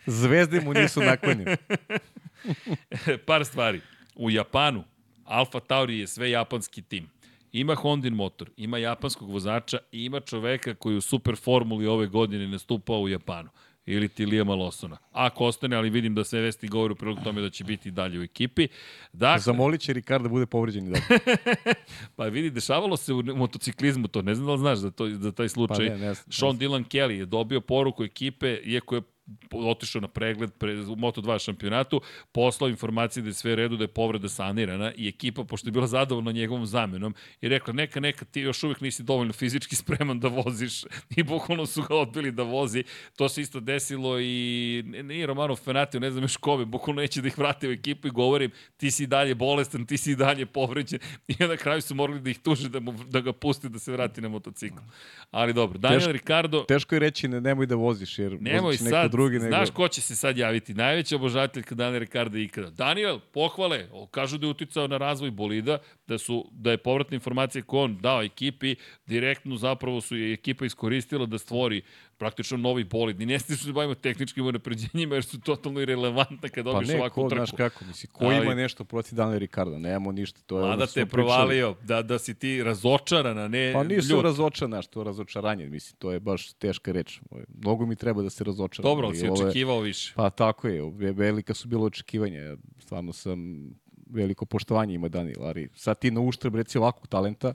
Zvezde 0.06 0.62
mu 0.62 0.74
nisu 0.74 1.02
naklonjene. 1.02 1.58
Par 3.26 3.46
stvari. 3.46 3.82
U 4.16 4.30
Japanu 4.30 4.84
Alfa 5.26 5.60
Tauri 5.60 6.00
je 6.00 6.08
sve 6.08 6.30
japanski 6.32 6.82
tim. 6.82 7.10
Ima 7.54 7.76
Hondin 7.76 8.14
motor, 8.14 8.50
ima 8.58 8.78
japanskog 8.78 9.32
vozača 9.32 9.78
i 9.92 10.06
ima 10.06 10.20
čoveka 10.20 10.74
koji 10.74 10.96
u 10.96 11.02
super 11.02 11.36
formuli 11.36 11.88
ove 11.88 12.08
godine 12.08 12.48
nastupao 12.48 13.02
u 13.02 13.10
Japanu 13.10 13.50
ili 13.86 14.10
ti 14.10 14.26
Lijama 14.26 14.54
Lawsona. 14.54 14.96
Ako 15.12 15.46
ostane, 15.46 15.76
ali 15.76 15.90
vidim 15.90 16.16
da 16.16 16.24
sve 16.24 16.42
vesti 16.42 16.68
govore 16.68 16.92
u 16.92 16.96
prilog 16.96 17.20
tome 17.24 17.42
da 17.42 17.50
će 17.50 17.64
biti 17.64 17.92
dalje 17.92 18.20
u 18.20 18.24
ekipi. 18.24 18.68
Dakle, 19.14 19.40
Zamolit 19.40 19.82
će 19.82 19.94
Ricardo 19.94 20.24
da 20.24 20.30
bude 20.30 20.46
povređen 20.46 20.88
i 20.88 20.90
dalje. 20.90 21.20
pa 22.16 22.26
vidi, 22.26 22.50
dešavalo 22.50 22.98
se 22.98 23.14
u 23.14 23.24
motociklizmu 23.24 24.08
to, 24.08 24.22
ne 24.22 24.36
znam 24.36 24.48
da 24.48 24.54
li 24.54 24.60
znaš 24.60 24.78
za, 24.78 24.92
to, 24.92 25.10
za 25.10 25.32
taj 25.32 25.50
slučaj. 25.50 25.88
Pa 25.88 25.94
ne, 25.94 25.98
ne 25.98 26.08
ne 26.08 26.16
Sean 26.16 26.60
Dylan 26.60 26.84
Kelly 26.84 27.12
je 27.12 27.26
dobio 27.26 27.62
poruku 27.62 28.04
ekipe, 28.04 28.58
iako 28.64 28.96
je 28.96 29.02
otišao 29.52 30.02
na 30.02 30.08
pregled 30.08 30.52
pre, 30.58 30.74
u 30.74 30.96
Moto2 30.96 31.44
šampionatu, 31.44 32.02
poslao 32.32 32.70
informacije 32.70 33.24
da 33.24 33.30
je 33.30 33.34
sve 33.34 33.54
u 33.54 33.56
redu, 33.56 33.78
da 33.78 33.84
je 33.84 33.88
povreda 33.88 34.30
sanirana 34.30 34.94
i 34.98 35.08
ekipa, 35.08 35.44
pošto 35.44 35.68
je 35.68 35.72
bila 35.72 35.88
zadovoljna 35.88 36.32
njegovom 36.32 36.66
zamenom, 36.66 37.16
je 37.42 37.50
rekla, 37.50 37.74
neka, 37.74 38.00
neka, 38.00 38.26
ti 38.26 38.42
još 38.42 38.64
uvijek 38.64 38.82
nisi 38.82 39.04
dovoljno 39.04 39.34
fizički 39.34 39.76
spreman 39.76 40.20
da 40.20 40.28
voziš 40.28 40.84
i 41.18 41.24
bukvalno 41.24 41.66
su 41.66 41.82
ga 41.82 41.96
odbili 41.96 42.32
da 42.32 42.44
vozi. 42.44 42.84
To 43.16 43.30
se 43.30 43.42
isto 43.42 43.60
desilo 43.60 44.20
i 44.20 44.84
nije 45.04 45.28
Romanov 45.28 45.56
Fenatio, 45.56 46.00
ne 46.00 46.12
znam 46.12 46.24
još 46.24 46.38
kome, 46.38 46.66
bukvalno 46.66 47.02
neće 47.02 47.22
da 47.22 47.28
ih 47.28 47.38
vrate 47.38 47.68
u 47.68 47.72
ekipu 47.72 48.08
i 48.08 48.12
govorim, 48.12 48.52
ti 48.78 48.92
si 48.92 49.08
dalje 49.08 49.36
bolestan, 49.36 49.86
ti 49.86 49.98
si 49.98 50.16
dalje 50.16 50.46
povređen 50.46 51.00
i 51.28 51.36
na 51.40 51.58
kraju 51.58 51.82
su 51.82 51.96
morali 51.96 52.20
da 52.20 52.30
ih 52.30 52.40
tuže 52.40 52.70
da, 52.70 52.80
mu, 52.80 52.92
da 52.92 53.20
ga 53.22 53.34
pusti 53.34 53.70
da 53.70 53.80
se 53.80 53.92
vrati 53.92 54.22
na 54.22 54.30
motocikl. 54.30 54.78
Ali 55.32 55.54
dobro, 55.54 55.78
Daniel 55.78 56.02
Teško- 56.02 56.12
Ricardo, 56.12 56.66
Teško 56.68 56.96
je 56.96 57.00
reći 57.00 57.28
ne, 57.28 57.42
nemoj 57.42 57.66
da 57.66 57.76
voziš, 57.76 58.20
jer 58.20 58.38
Nemoj 58.42 58.72
neko 58.72 58.84
sad, 58.90 59.13
drugi. 59.18 59.40
znaš 59.40 59.70
nego... 59.70 59.76
ko 59.76 59.88
će 59.88 60.02
se 60.02 60.16
sad 60.16 60.38
javiti? 60.38 60.74
Najveći 60.74 61.16
obožatelj 61.16 61.64
Daniel 61.72 62.00
Ricardo 62.00 62.38
ikada. 62.38 62.70
Daniel, 62.70 63.20
pohvale, 63.34 63.88
kažu 64.12 64.38
da 64.38 64.46
je 64.46 64.52
uticao 64.52 64.88
na 64.88 64.98
razvoj 64.98 65.32
bolida, 65.32 65.78
da 66.08 66.18
su 66.18 66.50
da 66.52 66.72
je 66.72 66.78
povratna 66.78 67.16
informacija 67.16 67.64
koju 67.64 67.82
on 67.82 67.98
dao 67.98 68.24
ekipi, 68.24 68.76
direktno 69.06 69.58
zapravo 69.58 70.02
su 70.02 70.18
je 70.18 70.34
ekipa 70.34 70.66
iskoristila 70.66 71.26
da 71.26 71.38
stvori 71.38 71.82
praktično 72.24 72.58
novi 72.60 72.84
bolid. 72.86 73.20
Ni 73.20 73.26
ne 73.26 73.40
stižu 73.40 73.60
da 73.60 73.66
se 73.66 73.74
bavimo 73.74 73.96
tehničkim 73.96 74.46
unapređenjima 74.46 75.16
jer 75.16 75.24
su 75.24 75.40
totalno 75.42 75.82
irelevantne 75.82 76.50
kad 76.50 76.66
Pa 76.66 76.72
dobiješ 76.72 76.90
ne, 76.90 76.96
ovakvu 76.96 77.24
ko, 77.24 77.30
trku. 77.30 77.40
znaš 77.40 77.52
kako, 77.54 77.86
misli, 77.86 78.08
ko 78.10 78.26
Ali- 78.26 78.38
ima 78.38 78.56
nešto 78.56 78.84
protiv 78.86 79.16
Daniela 79.16 79.38
Ricarda, 79.38 79.78
nemamo 79.78 80.12
ništa, 80.12 80.40
to 80.42 80.58
je 80.58 80.66
Mada 80.66 80.86
što 80.86 80.94
te 80.96 81.06
provalio 81.08 81.76
da, 81.84 82.02
da 82.04 82.20
si 82.20 82.34
ti 82.36 82.64
razočaran, 82.64 83.38
a 83.38 83.48
ne 83.48 83.72
Pa 83.74 83.84
nisu 83.86 84.10
ljut. 84.10 84.24
razočan, 84.24 84.68
znaš, 84.70 84.88
to 84.88 85.00
je 85.00 85.06
razočaranje, 85.06 85.68
mislim, 85.68 85.98
to 86.00 86.12
je 86.12 86.20
baš 86.22 86.54
teška 86.54 86.92
reč. 86.92 87.20
Mnogo 87.56 87.86
mi 87.86 87.96
treba 87.96 88.22
da 88.22 88.30
se 88.30 88.44
razočaram. 88.44 88.84
Dobro, 88.86 89.08
ali 89.08 89.16
si 89.16 89.28
ovo 89.28 89.38
je- 89.38 89.46
očekivao 89.46 89.80
više. 89.80 90.14
Pa 90.16 90.30
tako 90.32 90.68
je, 90.68 90.82
ve- 90.92 91.12
velika 91.14 91.54
su 91.54 91.68
bila 91.68 91.84
očekivanja, 91.84 92.56
stvarno 92.80 93.14
sam 93.14 93.70
veliko 94.08 94.46
poštovanje 94.46 94.94
ima 94.96 95.08
Daniel, 95.10 95.44
ali 95.44 95.70
sad 95.76 96.00
ti 96.00 96.12
na 96.12 96.22
uštrb 96.22 96.56
reci 96.56 96.78
ovakvog 96.78 97.08
talenta, 97.08 97.54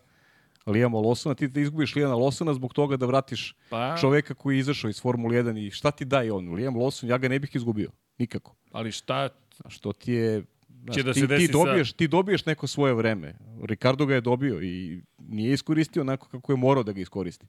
Lijama 0.66 0.98
Losona, 0.98 1.34
ti 1.34 1.48
da 1.48 1.61
izgubiš 1.61 1.94
Lijana 1.94 2.14
Losona 2.14 2.54
zbog 2.54 2.74
toga 2.74 2.96
da 2.96 3.06
vratiš 3.06 3.56
Pa- 3.70 3.96
čoveka 4.00 4.34
koji 4.34 4.56
je 4.56 4.61
izašao 4.61 4.88
iz 4.88 5.00
Formule 5.00 5.42
1 5.42 5.66
i 5.66 5.70
šta 5.70 5.90
ti 5.90 6.04
daje 6.04 6.32
on? 6.32 6.54
Liam 6.54 6.74
Lawson, 6.74 7.09
ja 7.09 7.18
ga 7.18 7.28
ne 7.28 7.38
bih 7.38 7.50
izgubio. 7.54 7.90
Nikako. 8.18 8.54
Ali 8.72 8.92
šta 8.92 9.28
A 9.64 9.70
što 9.70 9.92
ti 9.92 10.12
je... 10.12 10.42
Znaš, 10.84 10.96
Će 10.96 11.02
da 11.02 11.12
ti, 11.12 11.20
se 11.20 11.26
desi 11.26 11.46
ti, 11.46 11.52
dobiješ, 11.52 11.92
ti 11.92 12.09
dobiješ 12.09 12.46
neko 12.46 12.66
svoje 12.66 12.94
vreme. 12.94 13.34
Ricardo 13.62 14.06
ga 14.06 14.14
je 14.14 14.20
dobio 14.20 14.62
i 14.62 15.02
nije 15.18 15.52
iskoristio 15.52 16.02
onako 16.02 16.28
kako 16.28 16.52
je 16.52 16.56
morao 16.56 16.82
da 16.82 16.92
ga 16.92 17.00
iskoristi. 17.00 17.46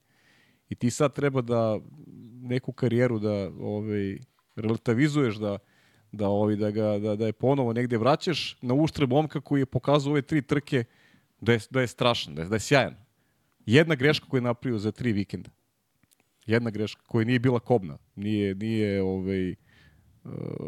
I 0.69 0.75
ti 0.75 0.89
sad 0.89 1.13
treba 1.13 1.41
da 1.41 1.79
neku 2.41 2.71
karijeru 2.71 3.19
da 3.19 3.51
ovaj, 3.59 4.17
relativizuješ, 4.55 5.35
da, 5.35 5.57
da, 6.11 6.27
ovaj, 6.27 6.55
da, 6.55 6.71
ga, 6.71 6.99
da, 6.99 7.15
da 7.15 7.25
je 7.25 7.33
ponovo 7.33 7.73
negde 7.73 7.97
vraćaš 7.97 8.57
na 8.61 8.73
uštrb 8.73 9.09
momka 9.09 9.41
koji 9.41 9.61
je 9.61 9.65
pokazao 9.65 10.11
ove 10.11 10.21
tri 10.21 10.41
trke 10.41 10.83
da 11.41 11.53
je, 11.53 11.59
da 11.69 11.81
je 11.81 11.87
strašan, 11.87 12.35
da 12.35 12.41
je, 12.41 12.47
da 12.47 12.55
je 12.55 12.59
sjajan. 12.59 12.95
Jedna 13.65 13.95
greška 13.95 14.25
koju 14.29 14.37
je 14.37 14.43
napravio 14.43 14.79
za 14.79 14.91
tri 14.91 15.11
vikenda. 15.11 15.49
Jedna 16.45 16.69
greška 16.69 17.01
koja 17.07 17.25
nije 17.25 17.39
bila 17.39 17.59
kobna. 17.59 17.97
Nije, 18.15 18.55
nije 18.55 19.01
ovaj, 19.01 19.55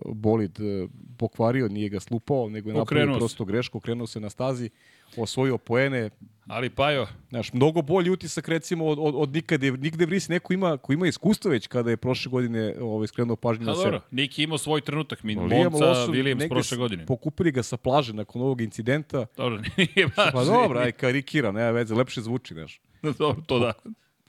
bolid 0.05 0.59
uh, 0.59 0.89
pokvario, 1.17 1.67
nije 1.67 1.89
ga 1.89 1.99
slupao, 1.99 2.49
nego 2.49 2.69
je 2.69 2.73
napravio 2.73 3.03
Okrenuo 3.03 3.19
prosto 3.19 3.45
grešku, 3.45 3.77
okrenuo 3.77 4.07
se 4.07 4.19
na 4.19 4.29
stazi, 4.29 4.69
osvojio 5.17 5.57
poene, 5.57 6.09
Ali 6.47 6.69
Pajo, 6.69 7.07
Znaš, 7.29 7.53
mnogo 7.53 7.81
bolji 7.81 8.09
utisak 8.09 8.47
recimo 8.47 8.85
od, 8.85 8.97
od, 9.01 9.15
od 9.15 9.29
nikade, 9.29 9.71
nigde 9.71 10.05
vris 10.05 10.29
neko 10.29 10.53
ima, 10.53 10.77
ko 10.77 10.93
ima 10.93 11.07
iskustvo 11.07 11.51
već 11.51 11.67
kada 11.67 11.89
je 11.89 11.97
prošle 11.97 12.29
godine 12.29 12.75
ovaj, 12.81 13.07
skrenuo 13.07 13.35
pažnju 13.35 13.65
pa 13.65 13.71
na 13.71 13.75
sebe. 13.75 13.91
dobro, 13.91 14.01
Niki 14.11 14.43
imao 14.43 14.57
svoj 14.57 14.81
trenutak, 14.81 15.23
mi 15.23 15.35
Liam 15.35 15.71
Monca, 15.71 16.07
Williams 16.07 16.49
prošle 16.49 16.77
godine. 16.77 17.05
Pokupili 17.05 17.51
ga 17.51 17.63
sa 17.63 17.77
plaže 17.77 18.13
nakon 18.13 18.41
ovog 18.41 18.61
incidenta. 18.61 19.25
Dobro, 19.37 19.61
nije 19.77 20.07
baš. 20.15 20.31
Pa 20.31 20.43
dobro, 20.43 20.79
aj 20.79 20.91
karikiram, 20.91 21.55
nema 21.55 21.71
veze, 21.71 21.95
lepše 21.95 22.21
zvuči, 22.21 22.53
znaš. 22.53 22.81
dobro, 23.19 23.41
to 23.47 23.59
da. 23.59 23.73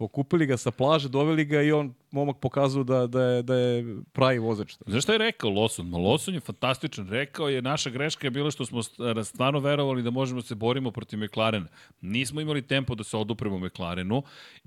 Pokupili 0.02 0.46
ga 0.46 0.56
sa 0.56 0.70
plaže, 0.70 1.06
doveli 1.08 1.44
ga 1.44 1.60
i 1.62 1.72
on, 1.72 1.92
momak 2.10 2.36
pokazao 2.38 2.82
da, 2.84 3.06
da, 3.06 3.22
je, 3.22 3.42
da 3.42 3.54
je 3.54 3.84
pravi 4.12 4.38
vozač. 4.38 4.74
Znaš 4.86 5.02
šta 5.02 5.12
je 5.12 5.18
rekao 5.20 5.50
Lawson? 5.50 5.90
Lawson 5.92 6.34
je 6.34 6.40
fantastičan. 6.40 7.08
Rekao 7.08 7.48
je, 7.48 7.62
naša 7.62 7.90
greška 7.90 8.26
je 8.26 8.30
bila 8.30 8.50
što 8.50 8.66
smo 8.66 8.82
st- 8.82 9.24
stvarno 9.24 9.60
verovali 9.60 10.02
da 10.02 10.10
možemo 10.10 10.40
da 10.40 10.46
se 10.46 10.54
borimo 10.54 10.90
protiv 10.90 11.18
McLarena. 11.18 11.66
Nismo 12.00 12.40
imali 12.40 12.62
tempo 12.62 12.94
da 12.94 13.04
se 13.04 13.16
odupremo 13.16 13.58
McLarenu, 13.58 14.22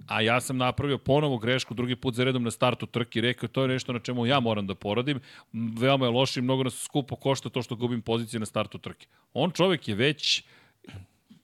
a 0.07 0.21
ja 0.21 0.41
sam 0.41 0.57
napravio 0.57 0.97
ponovo 0.97 1.37
grešku 1.37 1.73
drugi 1.73 1.95
put 1.95 2.15
za 2.15 2.23
redom 2.23 2.43
na 2.43 2.51
startu 2.51 2.85
trke 2.85 3.19
i 3.19 3.21
rekao 3.21 3.49
to 3.49 3.61
je 3.61 3.67
nešto 3.67 3.93
na 3.93 3.99
čemu 3.99 4.25
ja 4.25 4.39
moram 4.39 4.67
da 4.67 4.75
poradim. 4.75 5.19
Veoma 5.53 6.05
je 6.05 6.11
loše 6.11 6.39
i 6.39 6.43
mnogo 6.43 6.63
nas 6.63 6.83
skupo 6.83 7.15
košta 7.15 7.49
to 7.49 7.61
što 7.61 7.75
gubim 7.75 8.01
pozicije 8.01 8.39
na 8.39 8.45
startu 8.45 8.77
trke. 8.77 9.07
On 9.33 9.51
čovek 9.51 9.87
je 9.87 9.95
već 9.95 10.43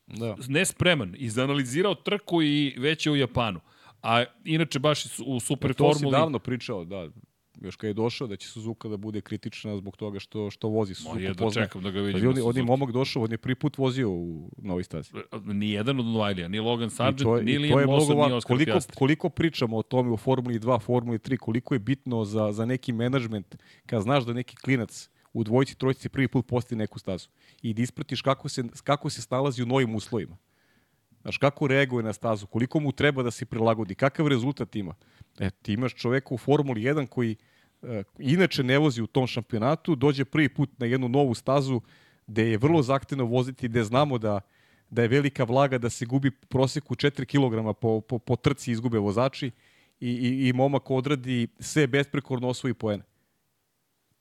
Da. 0.07 0.35
nespreman, 0.47 1.15
izanalizirao 1.17 1.95
trku 1.95 2.41
i 2.41 2.75
već 2.77 3.05
je 3.05 3.11
u 3.11 3.15
Japanu. 3.15 3.59
A 4.03 4.23
inače 4.45 4.79
baš 4.79 5.03
u 5.19 5.39
super 5.39 5.73
To 5.73 5.93
si 5.93 5.99
formuli... 5.99 6.11
davno 6.13 6.39
pričao, 6.39 6.85
da. 6.85 7.09
Još 7.57 7.75
kad 7.75 7.87
je 7.87 7.93
došao 7.93 8.27
da 8.27 8.35
će 8.35 8.47
Suzuka 8.47 8.87
da 8.87 8.97
bude 8.97 9.21
kritična 9.21 9.77
zbog 9.77 9.97
toga 9.97 10.19
što 10.19 10.49
što 10.49 10.67
vozi 10.67 10.93
Suzuka. 10.95 11.19
jedva 11.19 11.35
poznaje. 11.37 11.67
čekam 11.67 11.83
da 11.83 11.91
ga 11.91 11.99
vidim. 12.01 12.29
on, 12.29 12.37
je- 12.37 12.43
on 12.43 12.57
je 12.57 12.63
momak 12.63 12.91
došao, 12.91 13.23
on 13.23 13.31
je 13.31 13.37
prvi 13.37 13.55
put 13.55 13.77
vozio 13.77 14.09
u 14.09 14.49
novoj 14.57 14.83
stazi. 14.83 15.09
ni 15.43 15.69
jedan 15.69 15.99
od 15.99 16.05
Novajlija, 16.05 16.47
ni 16.47 16.59
Logan 16.59 16.89
Sargent, 16.89 17.21
je, 17.29 17.43
ni 17.43 17.57
Liam 17.57 17.89
Lawson, 17.89 18.27
ni. 18.27 18.33
Oscar 18.33 18.47
Koliko, 18.47 18.71
Piastri. 18.71 18.95
koliko 18.95 19.29
pričamo 19.29 19.77
o 19.77 19.83
tome 19.83 20.11
u 20.11 20.17
Formuli 20.17 20.59
2, 20.59 20.81
Formuli 20.81 21.17
3, 21.19 21.37
koliko 21.37 21.75
je 21.75 21.79
bitno 21.79 22.25
za, 22.25 22.51
za 22.51 22.65
neki 22.65 22.93
menadžment 22.93 23.55
kad 23.85 24.01
znaš 24.01 24.23
da 24.23 24.33
neki 24.33 24.55
klinac 24.55 25.09
u 25.33 25.43
dvojici, 25.43 25.75
trojici 25.75 26.09
prvi 26.09 26.27
put 26.27 26.47
postaje 26.47 26.77
neku 26.77 26.99
stazu 26.99 27.29
i 27.61 27.73
da 27.73 27.81
ispratiš 27.81 28.21
kako 28.21 28.49
se, 28.49 28.63
kako 28.83 29.09
se 29.09 29.21
snalazi 29.21 29.63
u 29.63 29.67
novim 29.67 29.95
uslovima. 29.95 30.37
Znaš, 31.21 31.37
kako 31.37 31.67
reaguje 31.67 32.03
na 32.03 32.13
stazu, 32.13 32.47
koliko 32.47 32.79
mu 32.79 32.91
treba 32.91 33.23
da 33.23 33.31
se 33.31 33.45
prilagodi, 33.45 33.95
kakav 33.95 34.27
rezultat 34.27 34.75
ima. 34.75 34.93
E, 35.39 35.49
ti 35.49 35.73
imaš 35.73 35.95
čoveka 35.95 36.33
u 36.33 36.37
Formuli 36.37 36.81
1 36.81 37.07
koji 37.07 37.35
e, 37.81 38.03
inače 38.19 38.63
ne 38.63 38.77
vozi 38.77 39.01
u 39.01 39.07
tom 39.07 39.27
šampionatu, 39.27 39.95
dođe 39.95 40.25
prvi 40.25 40.49
put 40.49 40.69
na 40.77 40.85
jednu 40.85 41.09
novu 41.09 41.33
stazu 41.33 41.81
gde 42.27 42.49
je 42.49 42.57
vrlo 42.57 42.81
zahtevno 42.81 43.25
voziti, 43.25 43.67
gde 43.67 43.83
znamo 43.83 44.17
da 44.17 44.41
da 44.91 45.01
je 45.01 45.07
velika 45.07 45.43
vlaga, 45.43 45.77
da 45.77 45.89
se 45.89 46.05
gubi 46.05 46.31
proseku 46.31 46.95
4 46.95 47.25
kg 47.25 47.79
po, 47.79 48.01
po, 48.01 48.19
po 48.19 48.35
trci 48.35 48.71
izgube 48.71 48.99
vozači 48.99 49.51
i, 49.99 50.09
i, 50.09 50.47
i 50.47 50.53
momak 50.53 50.91
odradi 50.91 51.47
sve 51.59 51.87
besprekorno 51.87 52.47
osvoji 52.47 52.73
poene. 52.73 53.03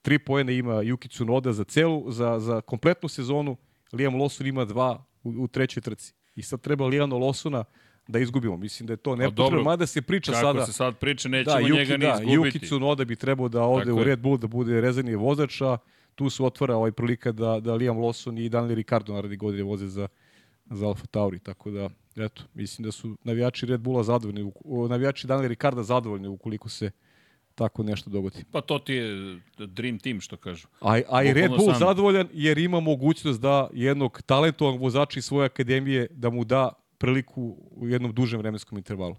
Tri 0.02 0.18
poene 0.18 0.56
ima 0.56 0.74
Yuki 0.74 1.08
Tsunoda 1.10 1.52
za 1.52 1.64
celu, 1.64 2.10
za, 2.10 2.38
za 2.40 2.60
kompletnu 2.60 3.08
sezonu, 3.08 3.56
Liam 3.92 4.14
Lawson 4.14 4.48
ima 4.48 4.64
dva 4.64 5.04
u, 5.22 5.30
u 5.30 5.48
trećoj 5.48 5.80
trci. 5.80 6.14
I 6.40 6.42
sad 6.42 6.60
treba 6.60 6.86
Liam 6.86 7.10
Lawsona 7.10 7.64
da 8.08 8.18
izgubimo. 8.18 8.56
Mislim 8.56 8.86
da 8.86 8.92
je 8.92 8.96
to 8.96 9.16
nepotrebno, 9.16 9.62
mada 9.62 9.86
se 9.86 10.02
priča 10.02 10.32
Kako 10.32 10.46
sada... 10.46 10.66
se 10.66 10.72
sad 10.72 10.96
priča, 10.98 11.28
nećemo 11.28 11.56
Da, 11.56 11.62
njega 11.62 11.76
Yuki, 11.76 11.98
ni 11.98 12.06
da, 12.06 12.18
izgubiti. 12.22 12.58
Yuki 12.58 12.66
Tsunoda 12.66 13.04
bi 13.04 13.16
trebao 13.16 13.48
da 13.48 13.62
ode 13.62 13.84
Tako 13.84 14.00
u. 14.00 14.04
Red 14.04 14.18
Bull, 14.18 14.38
da 14.38 14.46
bude 14.46 14.80
rezervni 14.80 15.14
vozač, 15.14 15.60
a 15.60 15.78
tu 16.14 16.30
se 16.30 16.42
otvara 16.42 16.76
ovaj 16.76 16.92
prilika 16.92 17.32
da, 17.32 17.60
da 17.60 17.74
Liam 17.74 17.96
Lawson 17.96 18.44
i 18.44 18.48
Daniel 18.48 18.74
Ricardo 18.74 19.14
naredni 19.14 19.36
godine 19.36 19.62
voze 19.62 19.86
za, 19.86 20.08
za 20.70 20.86
Alfa 20.86 21.06
Tauri, 21.06 21.38
tako 21.38 21.70
da, 21.70 21.88
eto, 22.16 22.42
mislim 22.54 22.84
da 22.84 22.92
su 22.92 23.16
navijači 23.24 23.66
Red 23.66 23.80
Bulla 23.80 24.02
zadovoljni, 24.02 24.52
navijači 24.88 25.26
Daniel 25.26 25.48
Ricarda 25.48 25.82
zadovoljni 25.82 26.28
ukoliko 26.28 26.68
se 26.68 26.90
tako 27.60 27.82
nešto 27.82 28.10
dogodi. 28.10 28.44
Pa 28.50 28.60
to 28.60 28.78
ti 28.78 28.94
je 28.94 29.40
dream 29.58 29.98
team, 29.98 30.20
što 30.20 30.36
kažu. 30.36 30.68
A, 30.80 31.00
a 31.08 31.22
i 31.24 31.32
Red 31.32 31.50
Bull 31.50 31.70
sam. 31.70 31.78
zadovoljan 31.78 32.28
jer 32.32 32.58
ima 32.58 32.80
mogućnost 32.80 33.40
da 33.40 33.68
jednog 33.72 34.22
talentovog 34.26 34.80
vozača 34.80 35.18
iz 35.18 35.24
svoje 35.24 35.46
akademije 35.46 36.06
da 36.10 36.30
mu 36.30 36.44
da 36.44 36.72
priliku 36.98 37.56
u 37.70 37.88
jednom 37.88 38.14
dužem 38.14 38.40
vremenskom 38.40 38.78
intervalu. 38.78 39.16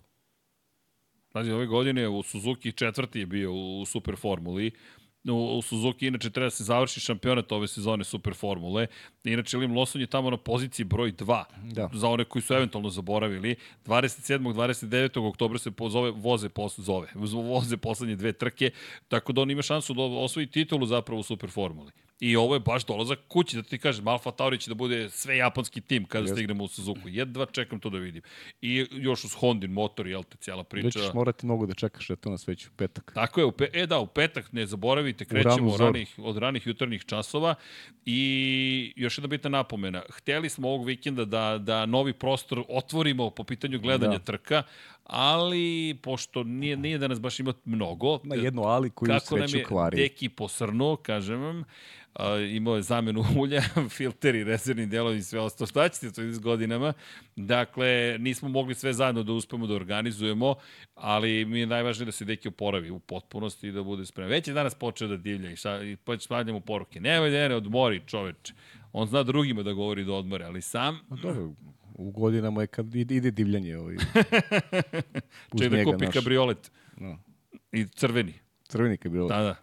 Znači, 1.31 1.51
ove 1.51 1.65
godine 1.65 2.07
u 2.07 2.23
Suzuki 2.23 2.71
četvrti 2.71 3.19
je 3.19 3.25
bio 3.25 3.53
u 3.53 3.85
Super 3.85 4.15
Formuli. 4.17 4.71
U, 5.29 5.57
u 5.57 5.61
Suzuki 5.61 6.07
inače 6.07 6.29
treba 6.29 6.45
da 6.45 6.49
se 6.49 6.63
završi 6.63 6.99
šampionat 6.99 7.51
ove 7.51 7.67
sezone 7.67 8.03
Super 8.03 8.33
Formule. 8.33 8.87
Inače, 9.23 9.57
Liam 9.57 9.71
Lawson 9.71 9.99
je 9.99 10.07
tamo 10.07 10.29
na 10.29 10.37
poziciji 10.37 10.83
broj 10.83 11.11
2. 11.11 11.43
Da. 11.63 11.89
Za 11.93 12.07
one 12.07 12.25
koji 12.25 12.41
su 12.41 12.53
eventualno 12.53 12.89
zaboravili. 12.89 13.55
27. 13.85 14.53
29. 14.53 15.27
oktobra 15.29 15.59
se 15.59 15.71
pozove, 15.71 16.11
voze, 16.11 16.49
pos, 16.49 16.79
zove, 16.79 17.07
voze 17.53 17.77
poslednje 17.77 18.15
dve 18.15 18.33
trke, 18.33 18.71
tako 19.07 19.33
da 19.33 19.41
on 19.41 19.51
ima 19.51 19.61
šansu 19.61 19.93
da 19.93 20.01
osvoji 20.01 20.47
titulu 20.47 20.85
zapravo 20.85 21.19
u 21.19 21.23
Super 21.23 21.49
Formuli. 21.49 21.91
I 22.21 22.35
ovo 22.35 22.53
je 22.53 22.59
baš 22.59 22.85
dolazak 22.85 23.19
kući, 23.27 23.55
da 23.55 23.63
ti 23.63 23.77
kažem, 23.77 24.07
Alfa 24.07 24.31
Tauri 24.31 24.57
će 24.57 24.69
da 24.69 24.75
bude 24.75 25.09
sve 25.09 25.37
japanski 25.37 25.81
tim 25.81 26.05
kada 26.05 26.23
Jeste. 26.23 26.35
stignemo 26.35 26.63
u 26.63 26.67
Suzuku. 26.67 27.01
Jedva 27.05 27.45
čekam 27.45 27.79
to 27.79 27.89
da 27.89 27.97
vidim. 27.97 28.21
I 28.61 28.87
još 28.91 29.23
uz 29.23 29.33
Hondin 29.35 29.71
motor, 29.71 30.07
jel 30.07 30.23
te, 30.23 30.37
cijela 30.37 30.63
priča. 30.63 30.99
Da 30.99 31.05
ćeš 31.05 31.13
morati 31.13 31.45
mnogo 31.45 31.65
da 31.65 31.73
čekaš, 31.73 32.09
eto 32.09 32.29
nas 32.29 32.47
već 32.47 32.67
u 32.67 32.69
petak. 32.75 33.11
Tako 33.15 33.39
je, 33.39 33.45
u 33.45 33.51
pe, 33.51 33.69
e 33.73 33.85
da, 33.87 33.99
u 33.99 34.07
petak, 34.07 34.51
ne 34.51 34.65
zaboravite, 34.65 35.25
krećemo 35.25 35.77
ranih, 35.77 36.15
od 36.17 36.37
ranih 36.37 36.67
jutarnjih 36.67 37.05
časova 37.05 37.55
i 38.05 38.93
još 38.95 39.17
jedna 39.17 39.27
bitna 39.27 39.49
napomena. 39.49 40.01
Hteli 40.09 40.49
smo 40.49 40.67
ovog 40.67 40.85
vikenda 40.85 41.25
da, 41.25 41.57
da 41.57 41.85
novi 41.85 42.13
prostor 42.13 42.63
otvorimo 42.69 43.29
po 43.29 43.43
pitanju 43.43 43.79
gledanja 43.79 44.17
Da. 44.17 44.23
trka, 44.23 44.63
ali 45.03 45.97
pošto 46.03 46.43
nije, 46.43 46.77
nije 46.77 46.97
da 46.97 47.07
nas 47.07 47.21
baš 47.21 47.39
ima 47.39 47.53
mnogo, 47.65 48.19
Ima 48.23 48.35
jedno 48.35 48.61
ali 48.61 48.89
koju 48.89 49.07
kako 49.07 49.37
nam 49.37 49.47
sreću 49.47 49.57
je 49.57 49.63
kvari. 49.63 49.97
Deki 49.97 50.29
posrnuo, 50.29 50.95
kažem 50.95 51.41
vam, 51.41 51.63
a, 52.13 52.37
imao 52.37 52.75
je 52.75 52.81
zamenu 52.81 53.23
ulja, 53.37 53.61
filteri, 53.97 54.43
rezervni 54.43 54.85
delovi 54.85 55.17
i 55.17 55.23
sve 55.23 55.39
ostalo. 55.39 55.67
Šta 55.67 55.89
ćete 55.89 56.11
to 56.11 56.21
s 56.21 56.39
godinama? 56.39 56.93
Dakle, 57.35 58.17
nismo 58.19 58.49
mogli 58.49 58.75
sve 58.75 58.93
zajedno 58.93 59.23
da 59.23 59.33
uspemo 59.33 59.67
da 59.67 59.73
organizujemo, 59.73 60.55
ali 60.95 61.45
mi 61.45 61.59
je 61.59 61.65
najvažnije 61.65 62.05
da 62.05 62.11
se 62.11 62.25
Deki 62.25 62.47
oporavi 62.47 62.89
u 62.89 62.99
potpunosti 62.99 63.67
i 63.67 63.71
da 63.71 63.83
bude 63.83 64.05
spreman. 64.05 64.31
Već 64.31 64.47
je 64.47 64.53
danas 64.53 64.75
počeo 64.75 65.07
da 65.07 65.17
divlja 65.17 65.51
i, 65.51 65.55
ša, 65.55 65.83
i 65.83 65.95
pa 65.95 66.17
šaljamo 66.17 66.59
poruke. 66.59 66.99
Nemoj 66.99 67.29
da 67.29 67.47
ne 67.47 67.55
odmori 67.55 68.01
čoveče. 68.07 68.53
On 68.93 69.07
zna 69.07 69.23
drugima 69.23 69.63
da 69.63 69.73
govori 69.73 70.05
da 70.05 70.13
odmore, 70.13 70.45
ali 70.45 70.61
sam 70.61 70.99
Ma 71.09 71.15
Dobro, 71.15 71.53
u 72.01 72.11
godinama 72.11 72.61
je 72.61 72.67
kad 72.67 72.95
ide, 72.95 73.31
divljanje. 73.31 73.77
Ovaj, 73.77 73.95
će 75.59 75.69
da 75.69 75.83
kupi 75.83 75.97
znaš. 75.97 76.13
kabriolet 76.13 76.71
No. 76.97 77.17
i 77.71 77.85
crveni. 77.85 78.33
Crveni 78.63 78.97
kabriolet. 78.97 79.29
Da, 79.29 79.41
da. 79.41 79.55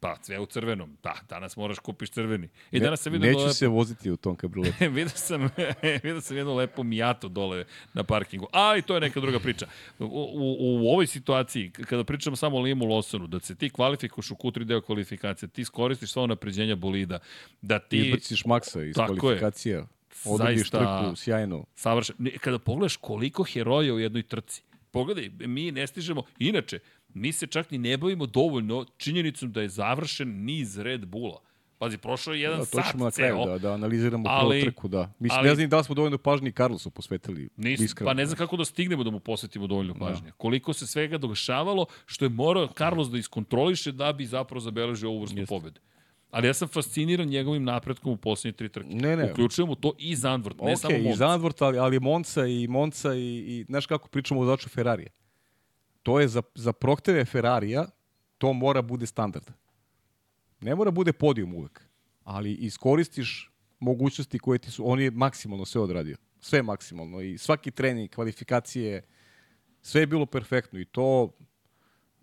Pa, 0.00 0.16
sve 0.22 0.38
u 0.38 0.46
crvenom. 0.46 0.96
Da, 1.02 1.14
danas 1.28 1.56
moraš 1.56 1.78
kupiš 1.78 2.10
crveni. 2.10 2.48
I 2.70 2.78
Ne- 2.78 2.84
danas 2.84 3.00
sam 3.00 3.12
vidio 3.12 3.32
Neću 3.32 3.54
se 3.54 3.66
voziti 3.68 4.10
u 4.10 4.16
tom 4.16 4.36
kabrioletu. 4.36 4.76
vidio 4.90 5.08
sam, 5.08 5.48
vidio 6.02 6.20
sam 6.20 6.36
jednu 6.36 6.54
lepu 6.54 6.82
Miato 6.82 7.28
dole 7.28 7.64
na 7.94 8.04
parkingu. 8.04 8.46
Ali 8.52 8.82
to 8.82 8.94
je 8.94 9.00
neka 9.00 9.20
druga 9.20 9.38
priča. 9.38 9.66
U, 9.98 10.04
u, 10.04 10.56
u 10.84 10.88
ovoj 10.88 11.06
situaciji, 11.06 11.70
kada 11.70 12.04
pričamo 12.04 12.36
samo 12.36 12.56
o 12.56 12.60
Limu 12.60 12.84
Lawsonu, 12.84 13.26
da 13.26 13.40
se 13.40 13.54
ti 13.54 13.70
kvalifikuš 13.70 14.30
u 14.30 14.34
Q3 14.34 14.64
deo 14.64 14.80
kvalifikacije, 14.80 15.48
ti 15.48 15.60
iskoristiš 15.62 16.12
sva 16.12 16.26
napređenja 16.26 16.76
bolida, 16.76 17.18
da 17.62 17.78
ti 17.78 17.98
Izbaciš 17.98 18.44
maksa 18.44 18.82
iz 18.82 18.94
Tako 18.94 19.12
je. 19.12 19.18
kvalifikacija. 19.20 19.86
Zaista- 20.24 20.78
trku, 21.00 21.16
sjajno. 21.16 21.64
savršen. 21.74 22.16
Kada 22.40 22.58
pogledaš 22.58 22.96
koliko 22.96 23.44
heroja 23.44 23.94
u 23.94 23.98
jednoj 23.98 24.22
trci, 24.22 24.62
pogledaj, 24.90 25.30
mi 25.38 25.72
ne 25.72 25.86
stižemo, 25.86 26.22
inače, 26.38 26.78
mi 27.08 27.32
se 27.32 27.46
čak 27.46 27.70
ni 27.70 27.78
ne 27.78 27.96
bavimo 27.96 28.26
dovoljno 28.26 28.86
činjenicom 28.96 29.52
da 29.52 29.62
je 29.62 29.68
završen 29.68 30.44
niz 30.44 30.78
Red 30.78 31.06
Bulla. 31.06 31.40
Pazi, 31.78 31.98
prošao 31.98 32.34
je 32.34 32.40
jedan 32.40 32.58
Da, 32.58 32.64
to 32.64 32.70
sat 32.72 32.90
ćemo 32.90 33.04
na 33.04 33.10
kraju 33.10 33.36
ceo. 33.36 33.46
da, 33.46 33.58
da 33.58 33.72
analiziramo 33.72 34.24
ali- 34.28 34.60
trku, 34.62 34.88
da. 34.88 35.12
Mislim, 35.18 35.38
ali- 35.38 35.48
ne 35.48 35.54
znam 35.54 35.68
da 35.68 35.82
smo 35.82 35.94
dovoljno 35.94 36.18
pažnji 36.18 36.52
Carlosu 36.52 36.90
posvetili. 36.90 37.48
Nis, 37.56 37.80
iskreno. 37.80 38.08
pa 38.08 38.14
ne 38.14 38.26
znam 38.26 38.38
kako 38.38 38.56
da 38.56 38.64
stignemo 38.64 39.04
da 39.04 39.10
mu 39.10 39.20
posvetimo 39.20 39.66
dovoljno 39.66 39.94
pažnje. 39.94 40.32
Koliko 40.32 40.72
se 40.72 40.86
svega 40.86 41.18
dogešavalo, 41.18 41.86
što 42.06 42.24
je 42.24 42.28
morao 42.28 42.66
Carlos 42.68 43.08
da 43.08 43.18
iskontroliše 43.18 43.92
da 43.92 44.12
bi 44.12 44.26
zapravo 44.26 44.60
zabeležio 44.60 45.08
ovu 45.10 45.20
vrstu 45.20 45.36
pobede. 45.48 45.80
Ali 46.30 46.46
ja 46.46 46.54
sam 46.54 46.68
fasciniran 46.68 47.28
njegovim 47.28 47.64
napretkom 47.64 48.12
u 48.12 48.16
poslednje 48.16 48.56
tri 48.56 48.68
trke. 48.68 48.88
Ne, 48.88 49.16
ne. 49.16 49.32
Uključujemo 49.32 49.74
to 49.74 49.92
i 49.98 50.16
Zandvort, 50.16 50.60
ne 50.60 50.72
Ok, 50.72 50.78
samo 50.78 50.96
i 50.96 51.02
Monza. 51.02 51.16
Zandvort, 51.16 51.62
ali, 51.62 51.78
ali 51.78 52.00
Monca 52.00 52.46
i 52.46 52.66
Monca 52.68 53.14
i, 53.14 53.38
i 53.38 53.64
znaš 53.68 53.86
kako 53.86 54.08
pričamo 54.08 54.40
o 54.40 54.44
vozaču 54.44 54.68
Ferrarija. 54.68 55.10
To 56.02 56.20
je 56.20 56.28
za, 56.28 56.42
za 56.54 56.72
prohteve 56.72 57.24
Ferrarija, 57.24 57.86
to 58.38 58.52
mora 58.52 58.82
bude 58.82 59.06
standard. 59.06 59.50
Ne 60.60 60.74
mora 60.74 60.90
bude 60.90 61.12
podijum 61.12 61.54
uvek, 61.54 61.82
ali 62.24 62.52
iskoristiš 62.52 63.52
mogućnosti 63.78 64.38
koje 64.38 64.58
ti 64.58 64.70
su, 64.70 64.90
on 64.90 65.00
je 65.00 65.10
maksimalno 65.10 65.64
sve 65.64 65.80
odradio. 65.80 66.16
Sve 66.40 66.62
maksimalno 66.62 67.20
i 67.20 67.38
svaki 67.38 67.70
trening, 67.70 68.10
kvalifikacije, 68.10 69.02
sve 69.82 70.00
je 70.00 70.06
bilo 70.06 70.26
perfektno 70.26 70.80
i 70.80 70.84
to 70.84 71.32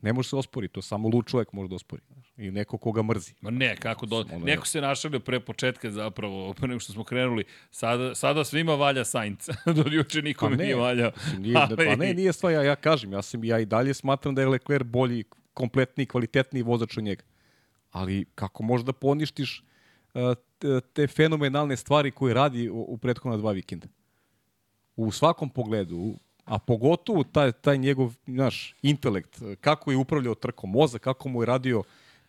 ne 0.01 0.13
može 0.13 0.29
se 0.29 0.35
ospori, 0.35 0.67
to 0.67 0.81
samo 0.81 1.09
lud 1.09 1.25
čovjek 1.25 1.53
može 1.53 1.69
da 1.69 1.75
ospori. 1.75 2.01
Znaš. 2.35 2.47
I 2.47 2.51
neko 2.51 2.77
koga 2.77 3.03
mrzi. 3.03 3.33
Ma 3.41 3.49
ne, 3.49 3.75
kako 3.75 4.05
do... 4.05 4.15
Ono 4.17 4.33
je- 4.33 4.39
Neko 4.39 4.67
se 4.67 4.81
našalio 4.81 5.19
pre 5.19 5.39
početka 5.39 5.91
zapravo, 5.91 6.53
pre 6.53 6.67
nego 6.67 6.79
što 6.79 6.93
smo 6.93 7.03
krenuli. 7.03 7.43
Sada, 7.71 8.15
sada 8.15 8.43
svima 8.43 8.75
valja 8.75 9.05
Sainz. 9.05 9.49
Do 9.75 9.83
juče 9.91 10.21
nikome 10.21 10.51
Pa 10.51 10.57
ne, 10.57 10.63
nije 10.63 10.75
valja. 10.75 11.11
Nije, 11.37 11.53
pa 11.77 11.95
ne, 11.95 12.13
nije 12.13 12.33
stvar, 12.33 12.53
ja, 12.53 12.63
ja 12.63 12.75
kažem, 12.75 13.13
ja, 13.13 13.21
sam, 13.21 13.43
ja 13.43 13.59
i 13.59 13.65
dalje 13.65 13.93
smatram 13.93 14.35
da 14.35 14.41
je 14.41 14.47
Leclerc 14.47 14.85
bolji, 14.85 15.23
kompletniji, 15.53 16.05
kvalitetniji 16.05 16.63
vozač 16.63 16.97
od 16.97 17.03
njega. 17.03 17.23
Ali 17.91 18.25
kako 18.35 18.63
možda 18.63 18.93
poništiš 18.93 19.63
uh, 20.13 20.21
te- 20.93 21.07
fenomenalne 21.07 21.77
stvari 21.77 22.11
koje 22.11 22.33
radi 22.33 22.69
u, 22.69 22.85
u 22.87 22.97
prethodna 22.97 23.37
dva 23.37 23.51
vikenda? 23.51 23.87
U 24.95 25.11
svakom 25.11 25.49
pogledu, 25.49 26.15
a 26.45 26.59
pogotovo 26.59 27.23
taj, 27.23 27.51
taj 27.51 27.77
njegov, 27.77 28.13
naš, 28.25 28.75
intelekt, 28.81 29.41
kako 29.61 29.91
je 29.91 29.97
upravljao 29.97 30.35
trkom 30.35 30.71
moza, 30.71 30.99
kako 30.99 31.29
mu 31.29 31.41
je 31.41 31.45
radio 31.45 31.83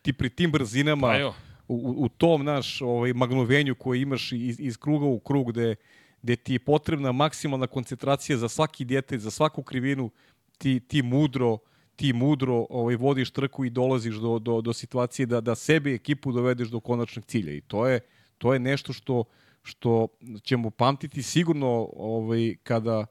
ti 0.07 0.13
pri 0.13 0.31
tim 0.31 0.53
brzinama, 0.53 1.07
Pa 1.07 1.33
u, 1.69 2.05
u- 2.05 2.09
tom 2.09 2.45
naš 2.45 2.83
ovaj 2.83 3.13
magnovenju 3.13 3.75
koji 3.75 4.03
imaš 4.03 4.33
iz, 4.33 4.61
iz 4.61 4.77
kruga 4.79 5.07
u 5.07 5.19
krug 5.19 5.51
gde, 5.51 5.75
gde 6.23 6.37
ti 6.37 6.53
je 6.53 6.59
potrebna 6.59 7.13
maksimalna 7.13 7.67
koncentracija 7.67 8.39
za 8.39 8.49
svaki 8.49 8.85
detalj, 8.85 9.19
za 9.19 9.31
svaku 9.31 9.63
krivinu, 9.63 10.11
ti, 10.59 10.81
ti 10.81 11.03
mudro 11.03 11.59
ti 11.97 12.13
mudro 12.13 12.67
ovaj 12.71 12.97
vodiš 12.97 13.31
trku 13.31 13.65
i 13.65 13.71
dolaziš 13.71 14.15
do, 14.17 14.39
do, 14.39 14.61
do 14.61 14.73
situacije 14.73 15.27
da 15.27 15.41
da 15.41 15.55
sebe 15.55 15.95
ekipu 15.95 16.33
dovedeš 16.33 16.69
do 16.69 16.81
konačnog 16.81 17.25
cilja 17.25 17.53
i 17.53 17.61
to 17.61 17.87
je 17.87 18.01
to 18.39 18.53
je 18.53 18.59
nešto 18.59 18.93
što 18.93 19.25
što 19.63 20.09
ćemo 20.43 20.71
pamtiti 20.71 21.23
sigurno 21.23 21.89
ovaj 21.97 22.55
kada 22.63 23.07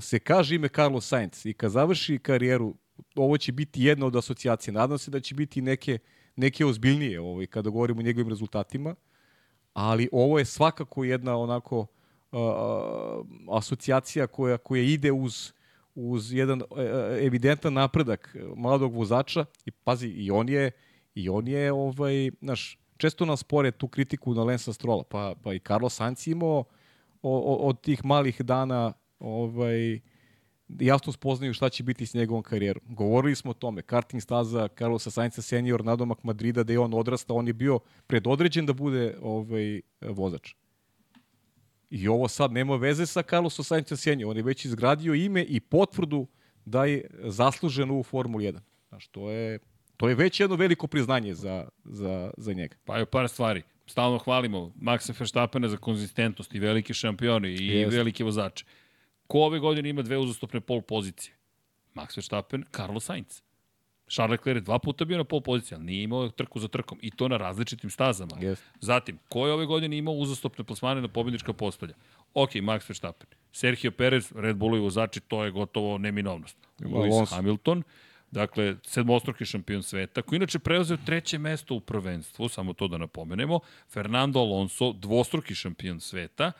se 0.00 0.18
kaže 0.18 0.54
ime 0.54 0.68
Carlos 0.68 1.08
Sainz 1.08 1.46
i 1.46 1.52
kad 1.52 1.70
završi 1.72 2.18
karijeru 2.18 2.74
ovo 3.14 3.38
će 3.38 3.52
biti 3.52 3.82
jedna 3.82 4.06
od 4.06 4.16
asocijacija. 4.16 4.74
Nadam 4.74 4.98
se 4.98 5.10
da 5.10 5.20
će 5.20 5.34
biti 5.34 5.62
neke 5.62 5.98
neke 6.40 6.66
ozbiljnije 6.66 7.20
ovaj 7.20 7.46
kada 7.46 7.70
govorimo 7.70 8.00
o 8.00 8.02
njegovim 8.02 8.28
rezultatima, 8.28 8.94
ali 9.72 10.08
ovo 10.12 10.38
je 10.38 10.44
svakako 10.44 11.04
jedna 11.04 11.36
onako 11.36 11.78
uh, 11.78 12.38
asocijacija 13.56 14.26
koja 14.26 14.58
koja 14.58 14.82
ide 14.82 15.12
uz 15.12 15.52
uz 15.94 16.32
jedan 16.32 16.62
uh, 16.62 16.78
evidentan 17.20 17.72
napredak 17.72 18.36
mladog 18.56 18.94
vozača 18.94 19.44
i 19.66 19.70
pazi 19.70 20.08
i 20.08 20.30
on 20.30 20.48
je 20.48 20.70
i 21.14 21.28
on 21.28 21.48
je 21.48 21.72
ovaj 21.72 22.30
naš 22.40 22.78
često 22.96 23.24
nas 23.24 23.40
spore 23.40 23.70
tu 23.70 23.88
kritiku 23.88 24.34
na 24.34 24.44
Lensa 24.44 24.72
Strola 24.72 25.02
pa 25.02 25.34
pa 25.42 25.54
i 25.54 25.58
Carlos 25.58 25.94
Sainz 25.94 26.28
imao 26.28 26.64
od 27.22 27.80
tih 27.80 28.04
malih 28.04 28.42
dana 28.42 28.92
ovaj 29.18 30.00
jasno 30.78 31.12
spoznaju 31.12 31.54
šta 31.54 31.68
će 31.68 31.82
biti 31.82 32.06
s 32.06 32.14
njegovom 32.14 32.42
karijerom. 32.42 32.82
Govorili 32.86 33.36
smo 33.36 33.50
o 33.50 33.54
tome, 33.54 33.82
karting 33.82 34.22
staza 34.22 34.68
Carlosa 34.78 35.10
Sainza 35.10 35.42
senior, 35.42 35.84
nadomak 35.84 36.24
Madrida, 36.24 36.62
da 36.62 36.72
je 36.72 36.78
on 36.78 36.94
odrastao, 36.94 37.36
on 37.36 37.46
je 37.46 37.52
bio 37.52 37.78
predodređen 38.06 38.66
da 38.66 38.72
bude 38.72 39.16
ovaj 39.22 39.80
vozač. 40.00 40.54
I 41.90 42.08
ovo 42.08 42.28
sad 42.28 42.52
nema 42.52 42.76
veze 42.76 43.06
sa 43.06 43.22
Carlosom 43.22 43.64
Sainzom 43.64 43.96
senior, 43.96 44.30
on 44.30 44.36
je 44.36 44.42
već 44.42 44.64
izgradio 44.64 45.14
ime 45.14 45.42
i 45.42 45.60
potvrdu 45.60 46.26
da 46.64 46.84
je 46.84 47.10
zaslužen 47.24 47.90
u 47.90 48.02
Formuli 48.02 48.44
1. 48.44 48.58
Znaš, 48.88 49.08
to 49.08 49.30
je, 49.30 49.58
to 49.96 50.08
je 50.08 50.14
već 50.14 50.40
jedno 50.40 50.56
veliko 50.56 50.86
priznanje 50.86 51.34
za, 51.34 51.68
za, 51.84 52.30
za 52.36 52.52
njega. 52.52 52.76
Pa 52.84 52.98
je 52.98 53.06
par 53.06 53.28
stvari. 53.28 53.62
Stalno 53.86 54.18
hvalimo 54.18 54.72
Maxa 54.80 55.12
Verstappena 55.18 55.68
za 55.68 55.76
konzistentnost 55.76 56.54
i 56.54 56.58
velike 56.58 56.94
šampioni 56.94 57.48
i 57.48 57.66
Jeste. 57.66 57.96
velike 57.96 58.24
vozače. 58.24 58.64
Ko 59.30 59.38
ove 59.38 59.58
godine 59.58 59.88
ima 59.88 60.02
dve 60.02 60.18
uzastopne 60.18 60.60
pol 60.60 60.80
pozicije? 60.82 61.34
Max 61.94 62.16
Verstappen, 62.16 62.64
Carlos 62.76 63.04
Sainz. 63.04 63.42
Charles 64.08 64.30
Leclerc 64.30 64.56
je 64.56 64.60
dva 64.60 64.78
puta 64.78 65.04
bio 65.04 65.18
na 65.18 65.24
pol 65.24 65.40
pozicije, 65.40 65.76
ali 65.76 65.84
nije 65.84 66.02
imao 66.02 66.28
trku 66.28 66.58
za 66.60 66.68
trkom. 66.68 66.98
I 67.02 67.10
to 67.10 67.28
na 67.28 67.36
različitim 67.36 67.90
stazama. 67.90 68.36
Jeste. 68.40 68.66
Zatim, 68.80 69.18
ko 69.28 69.46
je 69.46 69.52
ove 69.52 69.66
godine 69.66 69.98
imao 69.98 70.14
uzastopne 70.14 70.64
plasmane 70.64 71.00
na 71.00 71.08
pobjednička 71.08 71.52
postolja? 71.52 71.94
Ok, 72.34 72.50
Max 72.54 72.88
Verstappen. 72.88 73.28
Sergio 73.52 73.90
Perez, 73.90 74.32
Red 74.34 74.56
Bullovi 74.56 74.80
vozači, 74.80 75.20
to 75.20 75.44
je 75.44 75.50
gotovo 75.50 75.98
neminovnost. 75.98 76.56
Lewis. 76.80 77.30
Hamilton, 77.30 77.82
dakle, 78.30 78.76
sedmostruki 78.82 79.44
šampion 79.44 79.82
sveta, 79.82 80.22
koji 80.22 80.36
inače 80.36 80.58
preuzeo 80.58 80.96
treće 81.06 81.38
mesto 81.38 81.74
u 81.74 81.80
prvenstvu, 81.80 82.48
samo 82.48 82.72
to 82.72 82.88
da 82.88 82.98
napomenemo, 82.98 83.60
Fernando 83.88 84.40
Alonso, 84.40 84.92
dvostruki 84.92 85.54
šampion 85.54 86.00
sveta, 86.00 86.52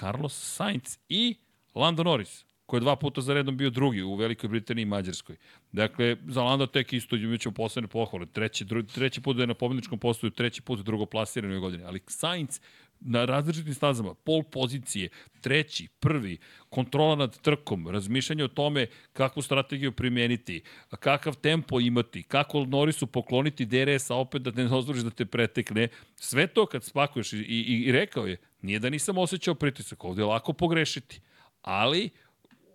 Carlos 0.00 0.54
Sainz 0.56 0.98
i 1.08 1.36
Lando 1.78 2.02
Norris, 2.02 2.44
koji 2.66 2.78
je 2.78 2.80
dva 2.80 2.96
puta 2.96 3.20
za 3.20 3.34
redom 3.34 3.56
bio 3.56 3.70
drugi 3.70 4.02
u 4.02 4.14
Velikoj 4.14 4.48
Britaniji 4.48 4.82
i 4.82 4.86
Mađarskoj. 4.86 5.36
Dakle, 5.72 6.16
za 6.26 6.42
Lando 6.42 6.66
tek 6.66 6.92
isto 6.92 7.16
imat 7.16 7.40
ćemo 7.40 7.54
posebne 7.54 7.88
pohvale. 7.88 8.26
Treći, 8.26 8.64
dru, 8.64 8.82
treći 8.82 9.20
put 9.20 9.36
da 9.36 9.42
je 9.42 9.46
na 9.46 9.54
pobedničkom 9.54 9.98
postoju, 9.98 10.30
treći 10.30 10.62
put 10.62 10.80
drugo 10.80 11.06
plasirano 11.06 11.54
ove 11.54 11.60
godine. 11.60 11.84
Ali 11.84 12.00
Sainz 12.06 12.60
na 13.00 13.24
različitim 13.24 13.74
stazama, 13.74 14.14
pol 14.14 14.42
pozicije, 14.42 15.08
treći, 15.40 15.88
prvi, 16.00 16.38
kontrola 16.68 17.16
nad 17.16 17.40
trkom, 17.40 17.88
razmišljanje 17.88 18.44
o 18.44 18.48
tome 18.48 18.86
kakvu 19.12 19.42
strategiju 19.42 19.92
primeniti, 19.92 20.62
kakav 21.00 21.36
tempo 21.36 21.80
imati, 21.80 22.22
kako 22.22 22.64
Norisu 22.64 23.06
pokloniti 23.06 23.66
DRS-a 23.66 24.14
opet 24.14 24.42
da 24.42 24.50
ne 24.50 24.64
dozvoliš 24.64 25.02
da 25.02 25.10
te 25.10 25.24
pretekne. 25.24 25.88
Sve 26.16 26.46
to 26.46 26.66
kad 26.66 26.84
spakuješ 26.84 27.32
i, 27.32 27.36
i, 27.36 27.84
i 27.86 27.92
rekao 27.92 28.26
je, 28.26 28.36
nije 28.62 28.78
da 28.78 28.90
nisam 28.90 29.18
osjećao 29.18 29.54
pritisak, 29.54 30.04
ovde 30.04 30.22
je 30.22 30.26
lako 30.26 30.52
pogrešiti. 30.52 31.20
Ali, 31.62 32.10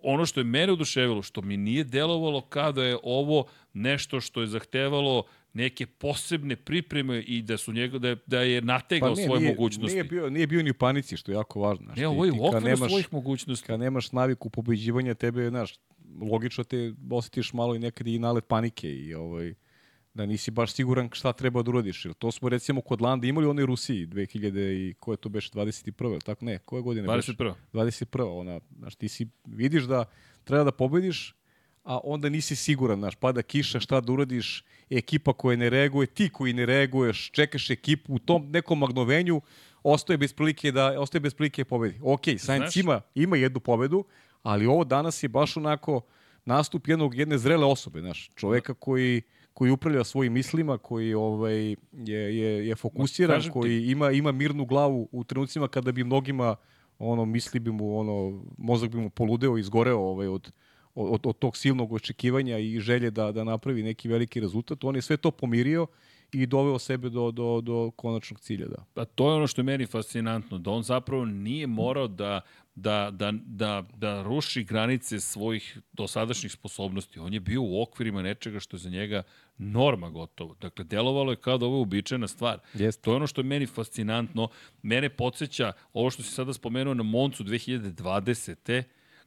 ono 0.02 0.26
što 0.26 0.40
je 0.40 0.44
mene 0.44 0.72
oduševilo, 0.72 1.22
što 1.22 1.40
mi 1.42 1.56
nije 1.56 1.84
delovalo 1.84 2.40
kada 2.40 2.84
je 2.84 2.98
ovo 3.02 3.44
nešto 3.72 4.20
što 4.20 4.40
je 4.40 4.46
zahtevalo 4.46 5.24
neke 5.52 5.86
posebne 5.86 6.56
pripreme 6.56 7.20
i 7.20 7.42
da 7.42 7.56
su 7.56 7.72
njega 7.72 7.98
da 7.98 8.08
je, 8.08 8.16
da 8.26 8.40
je 8.40 8.62
nategao 8.62 9.16
svoje 9.16 9.28
Pa 9.28 9.38
nije, 9.38 9.50
mogućnosti. 9.50 9.94
Nije 9.94 10.04
bio, 10.04 10.30
nije 10.30 10.46
bio 10.46 10.62
ni 10.62 10.70
u 10.70 10.74
panici, 10.74 11.16
što 11.16 11.32
je 11.32 11.34
jako 11.34 11.60
važno. 11.60 11.84
Znaš, 11.84 11.96
Ne, 11.96 12.08
ovo 12.08 12.24
je 12.24 12.32
u 12.32 12.46
okviru 12.46 12.76
svojih 12.76 13.12
mogućnosti. 13.12 13.66
kad 13.66 13.80
nemaš 13.80 14.12
naviku 14.12 14.50
pobeđivanja 14.50 15.14
tebe, 15.14 15.48
znaš, 15.48 15.74
logično 16.30 16.64
te 16.64 16.92
osjetiš 17.10 17.52
malo 17.52 17.74
i 17.74 17.78
nekad 17.78 18.06
i 18.06 18.18
nalet 18.18 18.44
panike 18.48 18.88
i 18.88 19.14
ovaj, 19.14 19.54
da 20.14 20.26
nisi 20.26 20.50
baš 20.50 20.72
siguran 20.72 21.08
šta 21.12 21.32
treba 21.32 21.62
da 21.62 21.70
uradiš. 21.70 22.04
Jer 22.04 22.14
to 22.14 22.32
smo 22.32 22.48
recimo 22.48 22.80
kod 22.80 23.00
Landa 23.00 23.26
imali 23.26 23.46
u 23.46 23.50
onoj 23.50 23.66
Rusiji 23.66 24.06
2000 24.06 24.90
i 24.90 24.94
ko 25.00 25.12
je 25.12 25.16
to 25.16 25.28
beše 25.28 25.50
21. 25.50 26.10
ili 26.10 26.20
Tako 26.20 26.44
ne, 26.44 26.58
koje 26.58 26.82
godine 26.82 27.08
beše? 27.08 27.32
21. 27.32 27.54
21. 27.72 28.40
Ona, 28.40 28.60
znaš, 28.78 28.94
ti 28.94 29.08
si, 29.08 29.28
vidiš 29.44 29.84
da 29.84 30.04
treba 30.44 30.64
da 30.64 30.72
pobediš, 30.72 31.34
a 31.84 32.00
onda 32.04 32.28
nisi 32.28 32.56
siguran, 32.56 32.98
znaš, 32.98 33.14
pada 33.14 33.42
kiša, 33.42 33.80
šta 33.80 34.00
da 34.00 34.12
uradiš, 34.12 34.64
ekipa 34.90 35.32
koja 35.32 35.56
ne 35.56 35.70
reaguje, 35.70 36.06
ti 36.06 36.28
koji 36.28 36.52
ne 36.52 36.66
reaguješ, 36.66 37.30
čekaš 37.30 37.70
ekipu 37.70 38.14
u 38.14 38.18
tom 38.18 38.50
nekom 38.50 38.78
magnovenju, 38.78 39.40
ostaje 39.82 40.18
bez 40.18 40.32
prilike 40.32 40.72
da 40.72 41.00
ostaje 41.00 41.20
bez 41.20 41.34
prilike 41.34 41.64
pobedi. 41.64 41.98
Ok, 42.02 42.22
Sainz 42.38 42.76
ima, 42.76 43.00
ima 43.14 43.36
jednu 43.36 43.60
pobedu, 43.60 44.04
ali 44.42 44.66
ovo 44.66 44.84
danas 44.84 45.22
je 45.22 45.28
baš 45.28 45.56
onako 45.56 46.00
nastup 46.44 46.88
jednog 46.88 47.14
jedne 47.14 47.38
zrele 47.38 47.66
osobe, 47.66 48.00
znaš, 48.00 48.30
čoveka 48.34 48.74
koji 48.74 49.22
koji 49.54 49.70
upravlja 49.70 50.04
svojim 50.04 50.32
mislima, 50.32 50.78
koji 50.78 51.14
ovaj 51.14 51.76
je 51.92 52.36
je 52.38 52.68
je 52.68 52.74
fokusiran, 52.74 53.42
ti- 53.42 53.50
koji 53.50 53.86
ima 53.86 54.10
ima 54.10 54.32
mirnu 54.32 54.64
glavu 54.64 55.08
u 55.12 55.24
trenucima 55.24 55.68
kada 55.68 55.92
bi 55.92 56.04
mnogima 56.04 56.56
ono 56.98 57.24
misli 57.24 57.60
bi 57.60 57.72
mu 57.72 57.98
ono 57.98 58.42
mozak 58.58 58.90
bi 58.90 58.98
mu 58.98 59.10
poludeo 59.10 59.56
i 59.56 59.60
izgoreo 59.60 59.98
ovaj 59.98 60.26
od 60.26 60.52
od, 60.94 61.26
od 61.26 61.38
tog 61.38 61.56
silnog 61.56 61.92
očekivanja 61.92 62.58
i 62.58 62.80
želje 62.80 63.10
da 63.10 63.32
da 63.32 63.44
napravi 63.44 63.82
neki 63.82 64.08
veliki 64.08 64.40
rezultat. 64.40 64.84
On 64.84 64.96
je 64.96 65.02
sve 65.02 65.16
to 65.16 65.30
pomirio 65.30 65.86
i 66.32 66.46
doveo 66.46 66.78
sebe 66.78 67.08
do, 67.08 67.30
do, 67.30 67.60
do 67.60 67.90
konačnog 67.96 68.40
cilja, 68.40 68.66
da. 68.68 68.84
Pa 68.94 69.04
to 69.04 69.28
je 69.30 69.34
ono 69.34 69.46
što 69.46 69.60
je 69.60 69.64
meni 69.64 69.86
fascinantno, 69.86 70.58
da 70.58 70.70
on 70.70 70.82
zapravo 70.82 71.24
nije 71.24 71.66
morao 71.66 72.08
da, 72.08 72.40
da, 72.74 73.10
da, 73.12 73.32
da, 73.44 73.84
da 73.96 74.22
ruši 74.22 74.64
granice 74.64 75.20
svojih 75.20 75.78
dosadašnjih 75.92 76.52
sposobnosti. 76.52 77.18
On 77.18 77.34
je 77.34 77.40
bio 77.40 77.62
u 77.62 77.82
okvirima 77.82 78.22
nečega 78.22 78.60
što 78.60 78.76
je 78.76 78.80
za 78.80 78.90
njega 78.90 79.22
norma 79.58 80.10
gotovo. 80.10 80.54
Dakle, 80.60 80.84
delovalo 80.84 81.32
je 81.32 81.36
kao 81.36 81.58
da 81.58 81.66
ovo 81.66 81.74
je 81.74 81.78
uobičajena 81.78 82.28
stvar. 82.28 82.58
Jeste. 82.74 83.02
To 83.02 83.10
je 83.10 83.16
ono 83.16 83.26
što 83.26 83.40
je 83.40 83.44
meni 83.44 83.66
fascinantno. 83.66 84.48
Mene 84.82 85.08
podsjeća 85.08 85.72
ovo 85.92 86.10
što 86.10 86.22
si 86.22 86.30
sada 86.30 86.52
spomenuo 86.52 86.94
na 86.94 87.02
Moncu 87.02 87.44
2020. 87.44 88.82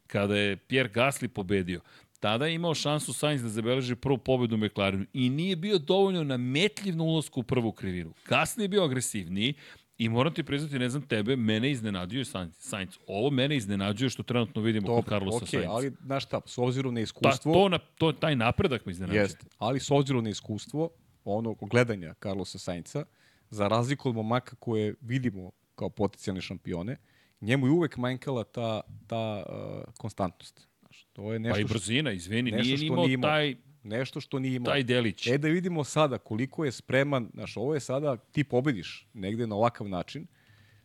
kada 0.07 0.35
je 0.35 0.57
Pierre 0.57 0.93
Gasly 0.93 1.27
pobedio. 1.27 1.81
Tada 2.19 2.45
je 2.45 2.55
imao 2.55 2.75
šansu 2.75 3.13
Sainz 3.13 3.43
da 3.43 3.49
zabeleži 3.49 3.95
prvu 3.95 4.17
pobedu 4.17 4.55
u 4.55 4.57
McLarenu 4.57 5.05
i 5.13 5.29
nije 5.29 5.55
bio 5.55 5.77
dovoljno 5.77 6.23
nametljiv 6.23 6.95
na 6.95 7.03
ulazku 7.03 7.39
u 7.39 7.43
prvu 7.43 7.71
krivinu. 7.71 8.13
Gasly 8.29 8.61
je 8.61 8.67
bio 8.67 8.83
agresivniji 8.83 9.53
i 9.97 10.09
moram 10.09 10.33
ti 10.33 10.43
priznati, 10.43 10.79
ne 10.79 10.89
znam 10.89 11.01
tebe, 11.01 11.35
mene 11.35 11.71
iznenađuje 11.71 12.25
Sainz. 12.25 12.55
Sainz. 12.57 12.97
Ovo 13.07 13.29
mene 13.29 13.55
iznenađuje 13.57 14.09
što 14.09 14.23
trenutno 14.23 14.61
vidimo 14.61 14.87
kod 14.87 15.05
Carlosa 15.05 15.45
okay, 15.45 15.49
Sainza. 15.49 15.71
ali 15.71 15.91
znaš 16.05 16.23
šta, 16.23 16.41
s 16.45 16.57
obzirom 16.57 16.93
na 16.93 16.99
Ta, 16.99 17.03
iskustvo... 17.03 17.53
to, 17.53 17.69
na, 17.69 17.77
to, 17.77 18.11
taj 18.11 18.35
napredak 18.35 18.85
me 18.85 18.91
iznenađuje. 18.91 19.21
Jeste, 19.21 19.45
ali 19.57 19.79
s 19.79 19.91
obzirom 19.91 20.23
na 20.23 20.29
iskustvo, 20.29 20.89
ono 21.23 21.53
gledanja 21.53 22.13
Carlosa 22.23 22.59
Sainca, 22.59 23.05
za 23.49 23.67
razliku 23.67 24.09
od 24.09 24.15
momaka 24.15 24.55
koje 24.55 24.95
vidimo 25.01 25.51
kao 25.75 25.89
potencijalne 25.89 26.41
šampione, 26.41 26.97
njemu 27.41 27.67
je 27.67 27.71
uvek 27.71 27.97
manjkala 27.97 28.43
ta, 28.43 28.81
ta 29.07 29.43
uh, 29.49 29.93
konstantnost. 29.97 30.67
Znaš, 30.79 31.07
to 31.13 31.33
je 31.33 31.39
nešto 31.39 31.55
Pa 31.55 31.59
i 31.59 31.63
brzina, 31.63 32.11
nešto 32.11 32.31
nije 32.31 32.85
imao 32.85 33.05
nije 33.05 33.13
imao. 33.13 33.29
taj, 33.29 33.55
nešto 33.87 34.21
što 34.21 34.39
nije 34.39 34.55
imao. 34.55 34.71
taj 34.71 34.83
delić. 34.83 35.27
E 35.27 35.37
da 35.37 35.47
vidimo 35.47 35.83
sada 35.83 36.17
koliko 36.17 36.65
je 36.65 36.71
spreman, 36.71 37.29
znaš, 37.33 37.57
ovo 37.57 37.73
je 37.73 37.79
sada, 37.79 38.17
ti 38.17 38.43
pobediš 38.43 39.07
negde 39.13 39.47
na 39.47 39.55
ovakav 39.55 39.89
način, 39.89 40.27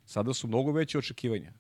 sada 0.05 0.35
su 0.35 0.49
mnogo 0.49 0.73
veće 0.73 0.99
očekivanja. 0.99 1.53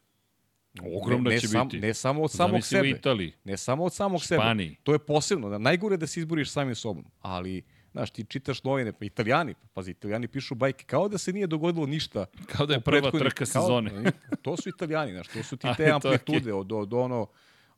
Ogromna 0.80 1.28
ne, 1.28 1.34
ne 1.34 1.40
će 1.40 1.48
sam, 1.48 1.68
biti. 1.68 1.80
Ne 1.80 1.94
samo 1.94 2.22
od 2.22 2.30
samog 2.30 2.50
Zamisli 2.50 2.76
sebe. 2.76 2.88
Italiji. 2.88 3.32
Ne 3.44 3.56
samo 3.56 3.84
od 3.84 3.94
samog 3.94 4.22
Španiji. 4.22 4.68
sebe. 4.68 4.80
To 4.82 4.92
je 4.92 4.98
posebno. 4.98 5.48
Da, 5.48 5.58
najgore 5.58 5.94
je 5.94 5.98
da 5.98 6.06
se 6.06 6.20
izboriš 6.20 6.50
samim 6.50 6.74
sobom. 6.74 7.04
Ali, 7.20 7.62
znaš, 7.92 8.10
ti 8.10 8.24
čitaš 8.24 8.64
novine, 8.64 8.92
pa 8.92 9.04
italijani, 9.04 9.54
pazi, 9.74 9.90
italijani 9.90 10.28
pišu 10.28 10.54
bajke, 10.54 10.84
kao 10.84 11.08
da 11.08 11.18
se 11.18 11.32
nije 11.32 11.46
dogodilo 11.46 11.86
ništa. 11.86 12.26
Kao 12.46 12.66
da 12.66 12.74
je 12.74 12.80
prva 12.80 13.10
trka 13.10 13.44
kao- 13.44 13.46
sezone. 13.46 14.12
to 14.42 14.56
su 14.56 14.68
italijani, 14.68 15.12
znaš, 15.12 15.28
to 15.28 15.42
su 15.42 15.56
ti 15.56 15.68
te 15.76 15.90
amplitude 15.90 16.52
od, 16.52 16.72
od 16.72 16.92
ono, 16.92 17.26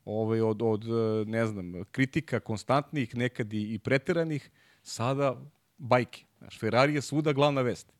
ovaj, 0.05 0.41
od, 0.41 0.61
od, 0.61 0.83
eh, 0.83 1.25
ne 1.25 1.45
znam, 1.45 1.73
kritika 1.91 2.39
konstantnih, 2.39 3.15
nekad 3.15 3.53
i, 3.53 3.73
i 3.73 3.79
preteranih, 3.79 4.51
sada 4.83 5.41
bajke. 5.77 6.25
Znaš, 6.37 6.59
Ferrari 6.59 6.93
je 6.95 7.01
svuda 7.01 7.33
glavna 7.33 7.61
vest. 7.61 7.93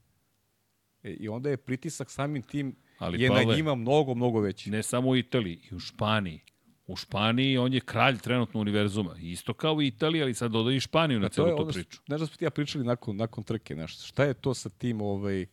E, 1.04 1.12
I 1.12 1.30
onda 1.30 1.50
je 1.50 1.58
pritisak 1.58 2.12
samim 2.12 2.42
tim 2.42 2.76
Ali, 2.98 3.22
je 3.22 3.28
Pavle, 3.30 3.46
na 3.46 3.56
njima 3.56 3.76
mnogo, 3.76 4.16
mnogo 4.16 4.40
veći. 4.40 4.72
Ne 4.72 4.84
samo 4.84 5.10
u 5.10 5.16
Italiji, 5.16 5.60
i 5.72 5.76
u 5.76 5.80
Španiji. 5.80 6.42
U 6.88 6.96
Španiji 6.96 7.58
on 7.58 7.74
je 7.74 7.80
kralj 7.80 8.18
trenutno 8.18 8.60
univerzuma. 8.60 9.16
Isto 9.20 9.54
kao 9.54 9.82
i 9.82 9.88
Italija, 9.88 10.24
ali 10.24 10.34
sad 10.34 10.52
dodaj 10.52 10.76
i 10.76 10.80
Španiju 10.80 11.20
na 11.20 11.30
to 11.30 11.34
celu 11.34 11.58
tu 11.58 11.64
što- 11.64 11.74
priču. 11.74 12.02
Znaš 12.06 12.20
da 12.20 12.28
smo 12.28 12.38
ti 12.38 12.46
ja 12.46 12.50
pričali 12.50 12.84
nakon, 12.84 13.16
nakon 13.16 13.44
trke, 13.44 13.74
znaš, 13.74 14.08
šta 14.08 14.24
je 14.24 14.34
to 14.34 14.54
sa 14.54 14.70
tim, 14.70 15.02
ovaj, 15.02 15.46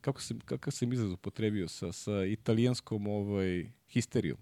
kako 0.00 0.20
sam, 0.20 0.40
kakav 0.40 0.70
sam 0.70 0.92
izraz 0.92 1.12
upotrebio, 1.12 1.68
sa, 1.68 1.92
sa 1.92 2.24
italijanskom 2.24 3.06
ovaj, 3.06 3.70
histerijom. 3.88 4.38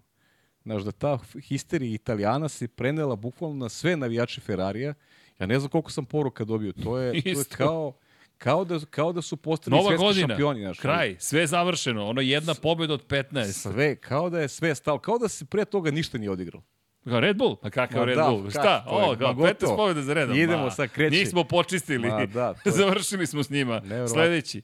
Znaš, 0.69 0.83
da 0.83 0.93
ta 0.93 1.19
histerija 1.43 1.95
italijana 1.95 2.49
se 2.49 2.69
prenela 2.69 3.17
bukvalno 3.17 3.57
na 3.57 3.69
sve 3.69 3.97
navijače 3.97 4.41
Ferrarija. 4.41 4.95
Ja 5.39 5.47
ne 5.47 5.59
znam 5.59 5.71
koliko 5.71 5.91
sam 5.91 6.05
poruka 6.05 6.45
dobio. 6.45 6.73
To 6.73 6.99
je, 6.99 7.23
to 7.23 7.29
je 7.29 7.45
kao, 7.57 7.93
kao, 8.39 8.65
da, 8.65 8.79
kao 8.91 9.13
da 9.13 9.23
su 9.23 9.37
postali 9.37 9.77
Nova 9.77 9.89
svetski 9.89 10.05
godina, 10.05 10.29
šampioni. 10.29 10.61
Znaš, 10.61 10.79
kraj, 10.79 11.17
sve 11.19 11.41
je 11.41 11.47
završeno. 11.47 12.07
Ono 12.09 12.21
jedna 12.21 12.55
pobjeda 12.55 12.95
od 12.95 13.07
15. 13.07 13.53
Sve, 13.53 13.97
kao 13.97 14.31
da 14.31 14.41
je 14.41 14.49
sve 14.49 14.75
stalo, 14.75 14.99
kao 14.99 15.19
da 15.19 15.29
se 15.29 15.45
pre 15.45 15.65
toga 15.65 15.91
ništa 15.91 16.19
nije 16.19 16.31
odigralo. 16.31 16.65
Kao 17.05 17.21
Red 17.21 17.37
Bull? 17.37 17.57
Pa 17.57 17.71
kakav 17.71 18.05
Red 18.05 18.17
da, 18.17 18.29
Bull? 18.29 18.39
kako 18.39 18.51
Šta? 18.51 18.85
O, 18.89 19.17
kao 19.19 19.35
Ma 19.35 19.35
15 19.35 19.37
gotovo. 19.37 19.77
pobjeda 19.77 20.03
za 20.03 20.15
redom. 20.15 20.37
Idemo, 20.37 20.65
Ma, 20.65 20.71
sad 20.71 20.89
kreće. 20.89 21.17
Njih 21.17 21.29
smo 21.29 21.45
počistili. 21.45 22.09
Ma 22.09 22.27
da, 22.27 22.55
je- 22.65 22.73
Završili 22.73 23.27
smo 23.27 23.43
s 23.43 23.51
njima. 23.51 23.81
Neverovatno. 23.81 24.15
Sledeći. 24.15 24.63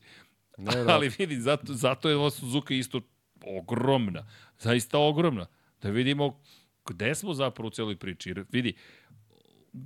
Neverovatno. 0.59 0.95
Ali 0.95 1.11
vidi, 1.19 1.41
zato, 1.41 1.75
zato 1.75 2.09
je 2.09 2.17
ova 2.17 2.31
Suzuka 2.31 2.75
isto 2.75 3.01
ogromna. 3.47 4.27
Zaista 4.59 4.99
ogromna. 4.99 5.47
Da 5.85 5.91
vidimo 5.91 6.41
gde 6.89 7.15
smo 7.15 7.35
zapravo 7.35 7.67
u 7.67 7.71
celoj 7.71 7.97
priči. 7.97 8.31
Jer 8.31 8.45
vidi, 8.53 8.75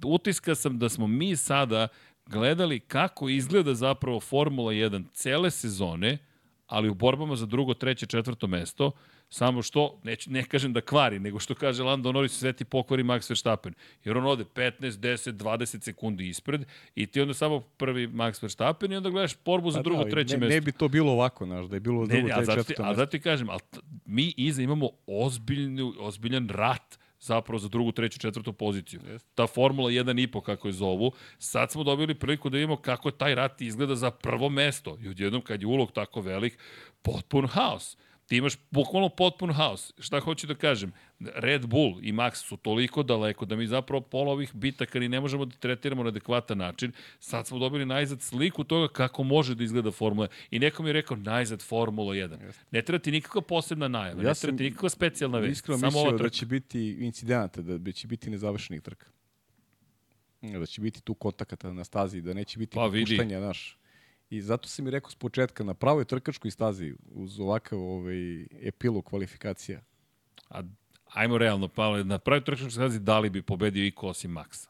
utiska 0.05 0.55
sam 0.55 0.79
da 0.79 0.89
smo 0.89 1.07
mi 1.07 1.37
sada 1.37 1.89
gledali 2.27 2.81
kako 2.81 3.29
izgleda 3.29 3.75
zapravo 3.75 4.21
Formula 4.21 4.73
1 4.73 5.05
cele 5.13 5.51
sezone, 5.51 6.19
ali 6.67 6.89
u 6.89 6.95
borbama 6.95 7.37
za 7.37 7.47
drugo, 7.47 7.75
treće, 7.75 8.07
četvrto 8.07 8.47
mesto, 8.47 8.91
samo 9.29 9.63
što, 9.63 10.01
neću, 10.05 10.31
ne 10.31 10.45
kažem 10.45 10.73
da 10.73 10.81
kvari, 10.81 11.19
nego 11.19 11.39
što 11.39 11.55
kaže 11.55 11.83
Lando 11.83 12.13
Norris, 12.13 12.33
sve 12.33 12.53
ti 12.53 12.65
pokvari 12.65 13.03
Max 13.03 13.31
Verstappen. 13.31 13.75
Jer 14.05 14.19
on 14.19 14.27
ode 14.27 14.45
15, 14.45 14.91
10, 14.91 15.33
20 15.33 15.83
sekundi 15.83 16.29
ispred 16.29 16.65
i 16.95 17.07
ti 17.07 17.21
onda 17.21 17.35
samo 17.35 17.61
prvi 17.61 18.09
Max 18.09 18.43
Verstappen 18.43 18.93
i 18.93 18.97
onda 18.97 19.11
gledaš 19.11 19.33
borbu 19.45 19.71
za 19.71 19.79
Pa 19.79 19.83
drugo, 19.83 20.05
da, 20.05 20.11
treće 20.11 20.35
ne, 20.35 20.41
mesto. 20.41 20.55
Ne 20.55 20.61
bi 20.61 20.73
to 20.73 20.89
bilo 20.89 21.13
ovako, 21.13 21.47
znaš, 21.47 21.67
da 21.67 21.77
je 21.77 21.81
bilo 21.81 22.01
Ne, 22.01 22.07
drugo, 22.07 22.29
ne, 22.29 22.33
a 22.33 22.37
treće, 22.37 22.53
četvrto 22.55 22.83
a 22.83 22.87
mesto. 22.87 23.01
zato 23.01 23.11
ti 23.11 23.21
kažem, 23.21 23.51
ali 23.51 23.61
mi 24.05 24.35
iza 24.37 24.63
imamo 24.63 24.89
ozbiljnu, 25.07 25.95
ozbiljan 25.99 26.49
rat 26.49 26.99
zapravo 27.21 27.59
za 27.59 27.69
drugu, 27.69 27.93
treću, 27.93 28.19
četvrtu 28.19 28.53
poziciju. 28.53 29.01
Ta 29.35 29.47
Formula 29.47 29.91
1,5, 29.91 30.43
kako 30.43 30.69
je 30.69 30.73
zovu, 30.73 31.13
sad 31.39 31.73
smo 31.73 31.85
dobili 31.85 32.15
priliku 32.15 32.51
da 32.51 32.57
vidimo 32.57 32.77
kako 32.77 33.11
taj 33.11 33.35
rat 33.35 33.61
izgleda 33.61 33.95
za 33.95 34.11
prvo 34.11 34.49
mesto. 34.49 34.99
I 35.03 35.09
odjednom, 35.09 35.43
kad 35.43 35.63
je 35.63 35.67
ulog 35.67 35.93
tako 35.93 36.21
velik, 36.21 36.59
potpun 37.03 37.47
haos. 37.47 37.97
Ti 38.29 38.37
imaš 38.37 38.55
bukvalno 38.71 39.09
potpun 39.09 39.53
haos. 39.53 39.93
Šta 39.99 40.21
hoću 40.21 40.47
da 40.47 40.55
kažem? 40.55 40.93
Red 41.21 41.67
Bull 41.67 41.99
i 42.03 42.13
Max 42.13 42.35
su 42.35 42.57
toliko 42.57 43.03
daleko 43.03 43.45
da 43.45 43.57
mi 43.57 43.67
zapravo 43.67 44.01
pola 44.01 44.33
ovih 44.33 44.55
bitaka 44.55 44.99
ni 44.99 45.09
ne 45.09 45.21
možemo 45.21 45.45
da 45.45 45.57
tretiramo 45.57 46.03
na 46.03 46.09
adekvatan 46.09 46.59
način. 46.59 46.93
Sad 47.21 47.47
smo 47.47 47.59
dobili 47.59 47.87
najzad 47.87 48.23
sliku 48.23 48.65
toga 48.65 48.89
kako 48.93 49.23
može 49.23 49.55
da 49.55 49.65
izgleda 49.65 49.91
Formula 49.91 50.29
1. 50.29 50.31
I 50.51 50.59
neko 50.59 50.83
mi 50.83 50.89
je 50.89 50.93
rekao 50.93 51.17
najzad 51.17 51.63
Formula 51.63 52.15
1. 52.15 52.53
Ne 52.71 52.83
treba 52.83 53.03
ti 53.03 53.11
nikakva 53.11 53.41
posebna 53.41 53.89
najava, 53.89 54.23
Ja 54.23 54.29
ne 54.29 54.35
treba 54.35 54.59
ti 54.59 54.65
nikakva 54.65 54.89
specijalna 54.89 55.39
vest. 55.39 55.53
Iskreno 55.53 55.87
mislio 55.87 56.13
da 56.13 56.29
će 56.29 56.47
biti 56.47 56.97
incidenata, 57.01 57.63
da 57.63 57.93
će 57.93 58.07
biti 58.07 58.31
nezavršenih 58.31 58.83
trka. 58.83 59.07
Da 60.43 60.67
će 60.67 60.81
biti 60.81 61.01
tu 61.03 61.15
kontakata 61.15 61.73
na 61.73 61.85
stazi, 61.85 62.21
da 62.21 62.35
neće 62.35 62.59
biti 62.59 62.75
Pa 62.75 62.87
vidi. 62.87 63.05
popuštanja, 63.05 63.41
naš. 63.41 63.78
I 64.31 64.41
zato 64.43 64.69
sam 64.69 64.85
mi 64.85 64.91
rekao 64.91 65.11
s 65.11 65.15
početka, 65.15 65.65
na 65.65 65.75
pravoj 65.75 66.05
trkačkoj 66.05 66.51
stazi, 66.51 66.95
uz 67.07 67.41
ovakav 67.41 67.79
ovaj, 67.81 68.43
epilog 68.63 69.05
kvalifikacija, 69.05 69.81
A, 70.49 70.63
ajmo 71.07 71.39
realno, 71.39 71.69
Pavle, 71.69 72.05
na 72.05 72.19
pravi 72.19 72.45
trkačkoj 72.45 72.71
stazi 72.71 73.01
da 73.01 73.19
li 73.19 73.31
bi 73.31 73.43
pobedio 73.43 73.85
iko 73.85 74.09
osim 74.09 74.31
Maxa? 74.31 74.69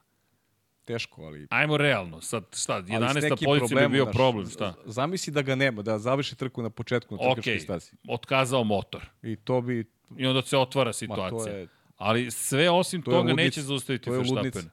teško, 0.84 1.22
ali... 1.22 1.46
Ajmo 1.50 1.76
realno, 1.76 2.20
sad 2.20 2.44
šta, 2.56 2.74
ali 2.74 2.84
s 2.84 2.90
11. 2.90 3.22
nekim 3.22 3.46
pozicija 3.46 3.88
bi 3.88 3.92
bio 3.92 4.06
problem, 4.06 4.50
šta? 4.50 4.74
Zamisli 4.86 5.32
da 5.32 5.42
ga 5.42 5.54
nema, 5.54 5.82
da 5.82 5.98
završi 5.98 6.36
trku 6.36 6.62
na 6.62 6.70
početku 6.70 7.16
na 7.16 7.22
trkačkoj 7.22 7.54
Ok, 7.54 7.60
stazi. 7.62 7.90
otkazao 8.08 8.64
motor. 8.64 9.06
I 9.22 9.36
to 9.36 9.60
bi... 9.60 9.84
I 10.16 10.26
onda 10.26 10.42
se 10.42 10.58
otvara 10.58 10.88
Ma, 10.88 10.92
situacija. 10.92 11.44
to 11.44 11.48
je, 11.48 11.68
Ali 11.96 12.30
sve 12.30 12.70
osim 12.70 13.02
To 13.02 13.10
toga 13.10 13.18
ludnica. 13.18 13.42
neće 13.42 13.62
zaustaviti 13.62 14.10
Verstappen. 14.10 14.70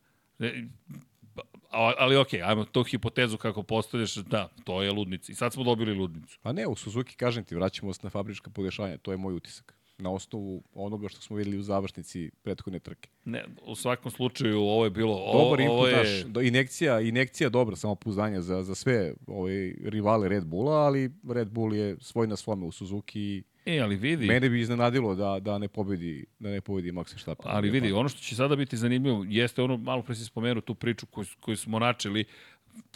Ali 1.75 2.17
okej, 2.17 2.41
ajmo 2.43 2.65
tu 2.65 2.83
hipotezu 2.83 3.37
kako 3.37 3.63
postavljaš, 3.63 4.15
da, 4.15 4.49
to 4.63 4.81
je 4.81 4.91
ludnica. 4.91 5.31
I 5.31 5.35
sad 5.35 5.53
smo 5.53 5.63
dobili 5.63 5.93
ludnicu. 5.93 6.39
Pa 6.41 6.51
ne, 6.51 6.67
u 6.67 6.75
Suzuki, 6.75 7.15
kažem 7.15 7.43
ti, 7.43 7.55
vraćamo 7.55 7.93
se 7.93 7.99
na 8.03 8.09
fabrička 8.09 8.49
podešanja, 8.49 8.97
to 8.97 9.11
je 9.11 9.17
moj 9.17 9.33
utisak. 9.33 9.75
Na 9.97 10.11
osnovu 10.11 10.63
onoga 10.73 11.09
što 11.09 11.21
smo 11.21 11.35
videli 11.35 11.57
u 11.57 11.63
završnici 11.63 12.31
prethodne 12.43 12.79
trke. 12.79 13.09
Ne, 13.25 13.45
u 13.61 13.75
svakom 13.75 14.11
slučaju 14.11 14.61
ovo 14.61 14.83
je 14.83 14.89
bilo... 14.89 15.13
Ovo, 15.13 15.43
Dobar 15.43 15.67
ovo 15.69 15.87
input, 15.87 15.89
je, 15.89 15.97
naš, 15.97 16.25
do, 16.25 16.41
inekcija, 16.41 17.01
inekcija 17.01 17.49
dobra 17.49 17.75
samopouzdanja 17.75 18.41
za, 18.41 18.63
za 18.63 18.75
sve 18.75 19.13
ove 19.27 19.73
rivale 19.83 20.29
Red 20.29 20.45
Bulla, 20.45 20.73
ali 20.73 21.11
Red 21.29 21.49
Bull 21.49 21.75
je 21.75 21.97
svoj 21.99 22.27
na 22.27 22.35
svome 22.35 22.65
u 22.65 22.71
Suzuki 22.71 23.21
i 23.21 23.43
E, 23.65 23.79
ali 23.79 23.95
vidi, 23.95 24.27
mene 24.27 24.49
bi 24.49 24.61
iznenadilo 24.61 25.15
da, 25.15 25.39
da 25.39 25.57
ne 25.57 25.67
pobedi 25.67 26.25
da 26.39 26.49
ne 26.49 26.61
pobedi 26.61 26.91
Max 26.91 27.13
Verstappen. 27.13 27.45
Ali 27.49 27.69
vidi, 27.69 27.91
ono 27.91 28.09
što 28.09 28.21
će 28.21 28.35
sada 28.35 28.55
biti 28.55 28.77
zanimljivo 28.77 29.25
jeste 29.27 29.61
ono, 29.61 29.77
malo 29.77 30.01
pre 30.01 30.15
si 30.15 30.25
spomenuo 30.25 30.61
tu 30.61 30.75
priču 30.75 31.05
koju, 31.05 31.25
koju 31.39 31.57
smo 31.57 31.79
načeli, 31.79 32.25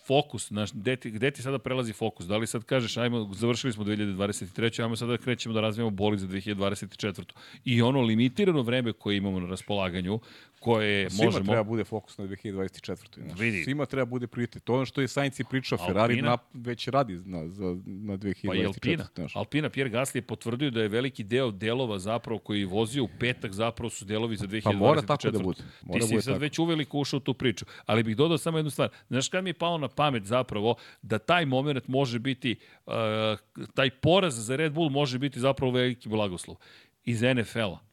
fokus, 0.08 0.52
naš, 0.52 0.74
gde, 0.74 0.96
ti, 0.96 1.12
gde 1.12 1.32
ti 1.32 1.42
sada 1.42 1.60
prelazi 1.60 1.94
fokus? 1.94 2.26
Da 2.26 2.38
li 2.38 2.48
sad 2.48 2.64
kažeš, 2.64 2.98
ajmo, 2.98 3.30
završili 3.34 3.74
smo 3.74 3.84
2023. 3.84 4.84
ajmo 4.84 4.96
sada 4.96 5.12
da 5.12 5.18
krećemo 5.18 5.54
da 5.54 5.62
razvijemo 5.62 5.90
boli 5.90 6.18
za 6.18 6.28
2024. 6.28 7.24
I 7.66 7.82
ono 7.82 8.02
limitirano 8.02 8.62
vreme 8.62 8.94
koje 8.94 9.18
imamo 9.18 9.40
na 9.40 9.48
raspolaganju, 9.48 10.20
koje 10.60 11.10
Svima 11.10 11.26
možemo... 11.26 11.46
treba 11.46 11.64
bude 11.64 11.84
fokus 11.84 12.18
na 12.18 12.26
2024. 12.28 13.24
Znaš. 13.24 13.40
Vidi. 13.40 13.64
Svima 13.64 13.86
treba 13.86 14.06
bude 14.06 14.28
prioritet. 14.28 14.64
To 14.64 14.74
ono 14.74 14.86
što 14.86 15.02
je 15.02 15.08
Sainz 15.08 15.40
i 15.40 15.44
pričao, 15.44 15.78
Ferrari 15.78 16.22
na, 16.22 16.38
već 16.54 16.88
radi 16.88 17.22
na, 17.26 17.48
za, 17.48 17.66
na 17.86 18.18
2024. 18.18 18.48
Pa 18.48 18.56
i 18.56 18.66
Alpina. 18.66 19.08
znaš. 19.16 19.36
Alpina, 19.36 19.70
Pierre 19.70 19.92
Gasly 19.92 20.16
je 20.16 20.22
potvrdio 20.22 20.72
da 20.72 20.82
je 20.82 20.88
veliki 20.88 21.24
deo 21.24 21.52
delova 21.52 22.00
zapravo 22.00 22.40
koji 22.40 22.60
je 22.60 22.66
vozio 22.66 23.04
u 23.04 23.10
petak 23.20 23.52
zapravo 23.52 23.90
su 23.90 24.06
delovi 24.06 24.36
za 24.36 24.48
2024. 24.48 24.64
Pa 24.64 24.72
mora 24.72 25.02
tako 25.02 25.32
da 25.32 25.40
bude. 25.40 25.64
Mora 25.84 26.00
Ti 26.00 26.08
si 26.08 26.14
bude 26.14 26.22
sad 26.22 26.34
tako. 26.34 26.42
već 26.42 26.60
uveliko 26.60 26.98
ušao 26.98 27.18
u 27.18 27.22
tu 27.22 27.34
priču. 27.34 27.66
Ali 27.86 28.04
bih 28.04 28.18
dodao 28.18 28.38
samo 28.38 28.58
jednu 28.58 28.72
stvar. 28.72 28.90
Znaš 29.08 29.30
kada 29.30 29.42
mi 29.42 29.50
je 29.50 29.54
palo 29.54 29.78
na 29.78 29.88
pamet 29.88 30.26
zapravo 30.26 30.76
da 31.02 31.20
taj 31.20 31.46
moment 31.46 31.88
može 31.88 32.20
biti, 32.20 32.56
uh, 32.86 32.94
taj 33.74 33.90
poraz 33.90 34.46
za 34.46 34.56
Red 34.56 34.74
Bull 34.74 34.90
može 34.90 35.20
biti 35.20 35.40
zapravo 35.40 35.72
veliki 35.72 36.10
blagoslov 36.10 36.58
iz 37.04 37.22
NFL-a 37.22 37.89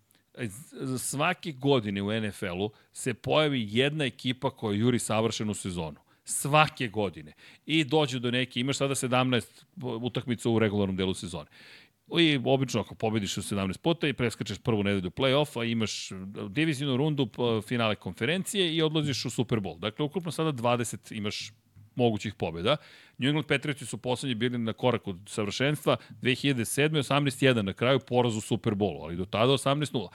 svake 0.98 1.52
godine 1.52 2.02
u 2.02 2.20
NFL-u 2.20 2.70
se 2.92 3.14
pojavi 3.14 3.68
jedna 3.70 4.04
ekipa 4.04 4.50
koja 4.50 4.76
juri 4.76 4.98
savršenu 4.98 5.54
sezonu. 5.54 6.00
Svake 6.24 6.88
godine. 6.88 7.32
I 7.66 7.84
dođe 7.84 8.18
do 8.18 8.30
neke, 8.30 8.60
imaš 8.60 8.76
sada 8.76 8.94
17 8.94 9.64
utakmica 9.76 10.50
u 10.50 10.58
regularnom 10.58 10.96
delu 10.96 11.14
sezone. 11.14 11.46
I 12.18 12.40
obično 12.44 12.80
ako 12.80 12.94
pobediš 12.94 13.36
u 13.36 13.42
17 13.42 13.78
puta 13.78 14.08
i 14.08 14.12
preskačeš 14.12 14.58
prvu 14.58 14.82
nedelju 14.82 15.10
play-offa, 15.10 15.70
imaš 15.70 16.10
divizijnu 16.48 16.96
rundu, 16.96 17.28
finale 17.66 17.94
konferencije 17.94 18.74
i 18.74 18.82
odlaziš 18.82 19.24
u 19.24 19.30
Super 19.30 19.58
Bowl. 19.58 19.78
Dakle, 19.78 20.04
ukupno 20.04 20.32
sada 20.32 20.52
20 20.52 21.16
imaš 21.16 21.52
mogućih 21.96 22.34
pobjeda. 22.34 22.76
New 23.18 23.28
England 23.28 23.46
Patriotsi 23.46 23.86
su 23.86 23.98
poslednji 23.98 24.34
bili 24.34 24.58
na 24.58 24.72
korak 24.72 25.08
od 25.08 25.16
savršenstva, 25.26 25.96
2007. 26.22 26.90
18-1 26.90 27.62
na 27.62 27.72
kraju 27.72 28.00
poraz 28.00 28.36
u 28.36 28.40
Super 28.40 28.74
Bowlu, 28.74 29.02
ali 29.02 29.16
do 29.16 29.24
tada 29.24 29.52
18-0 29.52 30.08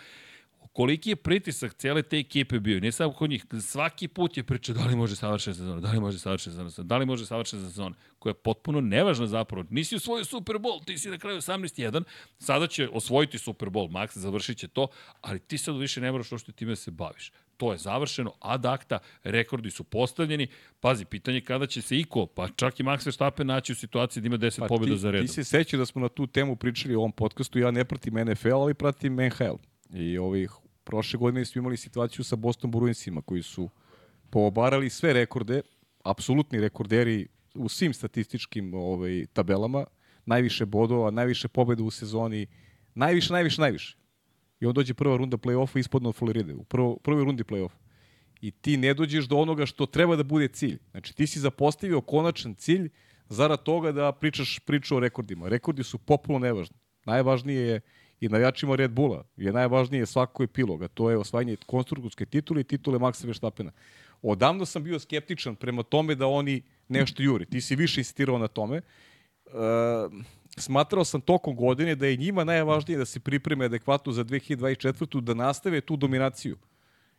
koliki 0.73 1.09
je 1.09 1.15
pritisak 1.15 1.73
cijele 1.73 2.01
te 2.01 2.17
ekipe 2.17 2.59
bio, 2.59 2.79
ne 2.79 2.91
samo 2.91 3.13
kod 3.13 3.29
njih, 3.29 3.45
svaki 3.61 4.07
put 4.07 4.37
je 4.37 4.43
priča 4.43 4.73
da 4.73 4.85
li 4.85 4.95
može 4.95 5.15
savršena 5.15 5.53
sezona, 5.53 5.81
da 5.81 5.91
li 5.91 5.99
može 5.99 6.19
savršena 6.19 6.69
sezona, 6.69 6.87
da 6.87 6.97
li 6.97 7.05
može 7.05 7.25
savršena 7.25 7.61
sezona, 7.61 7.95
koja 8.19 8.31
je 8.31 8.33
potpuno 8.33 8.81
nevažna 8.81 9.27
zapravo. 9.27 9.65
Nisi 9.69 9.95
osvojio 9.95 10.25
Super 10.25 10.55
Bowl, 10.55 10.85
ti 10.85 10.97
si 10.97 11.09
na 11.09 11.17
kraju 11.17 11.37
18-1, 11.37 12.03
sada 12.39 12.67
će 12.67 12.89
osvojiti 12.89 13.37
Super 13.37 13.69
Bowl, 13.69 13.89
Max 13.89 14.17
završit 14.17 14.57
će 14.57 14.67
to, 14.67 14.87
ali 15.21 15.39
ti 15.39 15.57
sad 15.57 15.77
više 15.77 16.01
ne 16.01 16.11
moraš 16.11 16.31
ošto 16.31 16.51
time 16.51 16.75
se 16.75 16.91
baviš. 16.91 17.31
To 17.61 17.71
je 17.71 17.77
završeno, 17.77 18.33
ad 18.39 18.65
acta, 18.65 18.99
rekordi 19.23 19.71
su 19.71 19.83
postavljeni. 19.83 20.47
Pazi, 20.79 21.05
pitanje 21.05 21.41
kada 21.41 21.67
će 21.67 21.81
se 21.81 21.97
iko, 21.97 22.25
pa 22.25 22.47
čak 22.55 22.79
i 22.79 22.83
Max 22.83 23.05
Verstappen 23.05 23.47
naći 23.47 23.71
u 23.71 23.75
situaciji 23.75 24.21
da 24.21 24.27
ima 24.27 24.37
10 24.37 24.59
pa 24.59 24.67
pobjeda 24.67 24.97
za 24.97 25.11
redom. 25.11 25.27
Ti 25.27 25.33
se 25.33 25.43
sećaš 25.43 25.77
da 25.79 25.85
smo 25.85 26.01
na 26.01 26.09
tu 26.09 26.27
temu 26.27 26.55
pričali 26.55 26.95
u 26.95 26.99
ovom 26.99 27.11
podcastu, 27.11 27.59
ja 27.59 27.71
ne 27.71 27.85
pratim 27.85 28.13
NFL, 28.13 28.53
ali 28.53 28.73
pratim 28.73 29.15
NHL. 29.15 29.55
I 29.93 30.17
ovih 30.17 30.51
Prošle 30.83 31.19
godine 31.19 31.45
smo 31.45 31.59
imali 31.59 31.77
situaciju 31.77 32.25
sa 32.25 32.35
Boston 32.35 32.71
Bruinsima 32.71 33.21
koji 33.21 33.43
su 33.43 33.69
poobarali 34.29 34.89
sve 34.89 35.13
rekorde, 35.13 35.61
apsolutni 36.03 36.61
rekorderi 36.61 37.27
u 37.55 37.69
svim 37.69 37.93
statističkim 37.93 38.73
ovaj, 38.73 39.25
tabelama, 39.33 39.85
najviše 40.25 40.65
bodova, 40.65 41.11
najviše 41.11 41.47
pobeda 41.47 41.83
u 41.83 41.91
sezoni, 41.91 42.47
najviše, 42.95 43.33
najviše, 43.33 43.61
najviše. 43.61 44.00
I 44.61 44.65
on 44.65 44.73
dođe 44.73 44.93
prva 44.93 45.17
runda 45.17 45.37
play-offa 45.37 45.79
ispodno 45.79 46.09
od 46.09 46.15
Floride, 46.15 46.53
u 46.53 46.63
prvo, 46.63 46.97
prvoj 47.03 47.23
rundi 47.23 47.43
play-offa. 47.43 47.77
I 48.41 48.51
ti 48.51 48.77
ne 48.77 48.93
dođeš 48.93 49.25
do 49.25 49.37
onoga 49.37 49.65
što 49.65 49.85
treba 49.85 50.15
da 50.15 50.23
bude 50.23 50.47
cilj. 50.47 50.77
Znači 50.91 51.15
ti 51.15 51.27
si 51.27 51.39
zapostavio 51.39 52.01
konačan 52.01 52.55
cilj 52.55 52.89
zarad 53.29 53.63
toga 53.63 53.91
da 53.91 54.11
pričaš 54.11 54.59
priču 54.59 54.95
o 54.95 54.99
rekordima. 54.99 55.49
Rekordi 55.49 55.83
su 55.83 55.97
popularno 55.97 56.47
nevažni. 56.47 56.77
Najvažnije 57.05 57.61
je 57.67 57.81
i 58.21 58.29
navijačima 58.29 58.75
Red 58.75 58.91
Bulla 58.91 59.23
je 59.37 59.53
najvažnije 59.53 60.05
svakog 60.05 60.43
epiloga, 60.43 60.87
to 60.87 61.09
je 61.09 61.17
osvajanje 61.17 61.55
konstruktorske 61.65 62.25
titule 62.25 62.61
i 62.61 62.63
titule 62.63 62.99
Maxa 62.99 63.25
Verstappena. 63.25 63.71
Odavno 64.21 64.65
sam 64.65 64.83
bio 64.83 64.99
skeptičan 64.99 65.55
prema 65.55 65.83
tome 65.83 66.15
da 66.15 66.27
oni 66.27 66.61
nešto 66.87 67.23
juri. 67.23 67.45
Ti 67.45 67.61
si 67.61 67.75
više 67.75 67.99
insistirao 67.99 68.37
na 68.37 68.47
tome. 68.47 68.77
E, 68.77 68.81
smatrao 70.57 71.05
sam 71.05 71.21
tokom 71.21 71.55
godine 71.55 71.95
da 71.95 72.07
je 72.07 72.17
njima 72.17 72.43
najvažnije 72.43 72.97
da 72.97 73.05
se 73.05 73.19
pripreme 73.19 73.65
adekvatno 73.65 74.11
za 74.11 74.23
2024. 74.23 75.21
da 75.21 75.33
nastave 75.33 75.81
tu 75.81 75.97
dominaciju. 75.97 76.57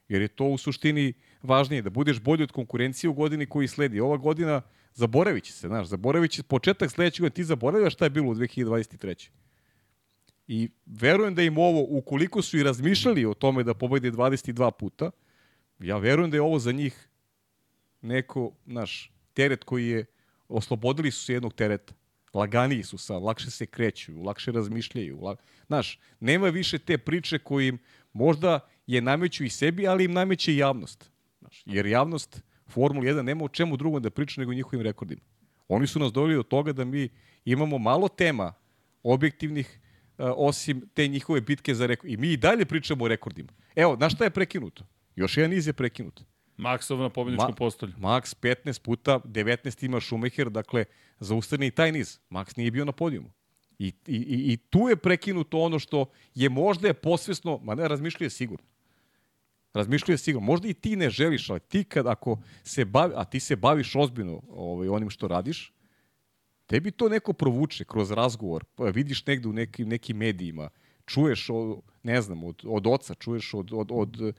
Jer 0.09 0.22
je 0.22 0.28
to 0.28 0.44
u 0.44 0.59
suštini 0.59 1.12
važnije, 1.42 1.82
da 1.82 1.90
budeš 1.90 2.20
bolji 2.20 2.42
od 2.42 2.52
konkurencije 2.52 3.10
u 3.10 3.14
godini 3.14 3.46
koji 3.46 3.68
sledi. 3.68 4.00
Ova 4.00 4.16
godina 4.16 4.62
zaboravit 4.94 5.44
će 5.44 5.52
se, 5.52 5.68
znaš, 5.68 5.86
zaboravit 5.86 6.30
će 6.30 6.42
početak 6.42 6.90
sledećeg 6.90 7.20
godina, 7.20 7.34
ti 7.34 7.44
zaboravljaš 7.44 7.94
šta 7.94 8.04
je 8.04 8.10
bilo 8.10 8.30
u 8.30 8.34
2023. 8.34 9.30
I 10.46 10.70
verujem 10.86 11.34
da 11.34 11.42
im 11.42 11.59
ovo, 11.59 11.86
ukoliko 11.88 12.42
su 12.42 12.59
i 12.59 12.62
razmišljali 12.62 13.24
o 13.24 13.34
tome 13.34 13.64
da 13.64 13.74
pobede 13.74 14.10
22 14.10 14.70
puta, 14.70 15.10
ja 15.78 15.98
verujem 15.98 16.30
da 16.30 16.36
je 16.36 16.42
ovo 16.42 16.59
za 16.59 16.72
njih 16.72 17.09
neko, 18.00 18.52
naš, 18.64 19.12
teret 19.34 19.64
koji 19.64 19.88
je, 19.88 20.04
oslobodili 20.48 21.10
su 21.10 21.24
se 21.24 21.32
jednog 21.32 21.54
tereta. 21.54 21.94
Laganiji 22.34 22.82
su 22.82 22.98
sad, 22.98 23.22
lakše 23.22 23.50
se 23.50 23.66
kreću, 23.66 24.22
lakše 24.22 24.52
razmišljaju. 24.52 25.20
Lak... 25.20 25.38
Znaš, 25.66 25.98
nema 26.20 26.48
više 26.48 26.78
te 26.78 26.98
priče 26.98 27.38
koji 27.38 27.68
im 27.68 27.78
možda 28.12 28.60
je 28.86 29.00
nameću 29.00 29.44
i 29.44 29.48
sebi, 29.48 29.86
ali 29.86 30.04
im 30.04 30.12
nameće 30.12 30.52
i 30.52 30.56
javnost. 30.56 31.10
Znaš, 31.38 31.62
jer 31.66 31.86
javnost 31.86 32.42
Formula 32.66 33.06
1 33.06 33.22
nema 33.22 33.44
o 33.44 33.48
čemu 33.48 33.76
drugom 33.76 34.02
da 34.02 34.10
priča 34.10 34.40
nego 34.40 34.52
njihovim 34.52 34.82
rekordima. 34.82 35.20
Oni 35.68 35.86
su 35.86 35.98
nas 35.98 36.12
doveli 36.12 36.34
do 36.34 36.42
toga 36.42 36.72
da 36.72 36.84
mi 36.84 37.09
imamo 37.44 37.78
malo 37.78 38.09
tema 38.09 38.54
objektivnih 39.02 39.78
osim 40.18 40.88
te 40.94 41.09
njihove 41.09 41.40
bitke 41.40 41.74
za 41.74 41.86
rekord. 41.86 42.12
I 42.12 42.16
mi 42.16 42.28
i 42.28 42.36
dalje 42.36 42.64
pričamo 42.64 43.04
o 43.04 43.09
rekordima. 43.09 43.52
Evo, 43.76 43.96
na 43.96 44.10
šta 44.10 44.24
je 44.24 44.30
prekinuto? 44.30 44.86
Još 45.16 45.36
jedan 45.36 45.50
niz 45.50 45.66
je 45.66 45.72
prekinut. 45.72 46.22
Maksov 46.56 46.98
na 46.98 47.09
pobjedičkom 47.09 47.50
Ma, 47.50 47.54
postolju. 47.54 47.92
Max 47.98 48.36
15 48.40 48.82
puta, 48.82 49.20
19 49.24 49.84
ima 49.84 50.00
Schumacher, 50.00 50.50
dakle, 50.50 50.84
zaustavni 51.22 51.66
i 51.66 51.70
taj 51.70 51.92
niz. 51.92 52.18
Max 52.30 52.58
nije 52.58 52.70
bio 52.70 52.84
na 52.84 52.92
podijumu. 52.92 53.30
I, 53.78 53.86
i, 54.06 54.52
i, 54.52 54.56
tu 54.56 54.88
je 54.88 54.96
prekinuto 54.96 55.58
ono 55.58 55.78
što 55.78 56.06
je 56.34 56.48
možda 56.48 56.88
je 56.88 56.94
posvesno, 56.94 57.58
ma 57.62 57.74
ne, 57.74 57.88
razmišljuje 57.88 58.30
sigurno. 58.30 58.66
Razmišljuje 59.74 60.18
sigurno. 60.18 60.46
Možda 60.46 60.68
i 60.68 60.74
ti 60.74 60.96
ne 60.96 61.10
želiš, 61.10 61.50
ali 61.50 61.60
ti 61.60 61.84
kad 61.84 62.06
ako 62.06 62.38
se 62.64 62.84
bavi, 62.84 63.12
a 63.16 63.24
ti 63.24 63.40
se 63.40 63.56
baviš 63.56 63.96
ozbiljno 63.96 64.42
ovaj, 64.48 64.88
onim 64.88 65.10
što 65.10 65.28
radiš, 65.28 65.72
tebi 66.66 66.90
to 66.90 67.08
neko 67.08 67.32
provuče 67.32 67.84
kroz 67.84 68.10
razgovor, 68.10 68.64
pa 68.74 68.84
vidiš 68.84 69.26
negde 69.26 69.48
u 69.48 69.52
nekim, 69.52 69.88
nekim 69.88 70.16
medijima, 70.16 70.68
čuješ, 71.06 71.50
o, 71.50 71.80
ne 72.02 72.22
znam, 72.22 72.44
od, 72.44 72.62
od 72.64 72.86
oca, 72.86 73.14
čuješ 73.14 73.54
od, 73.54 73.72
od, 73.72 73.88
od 73.92 74.20
uh, 74.20 74.32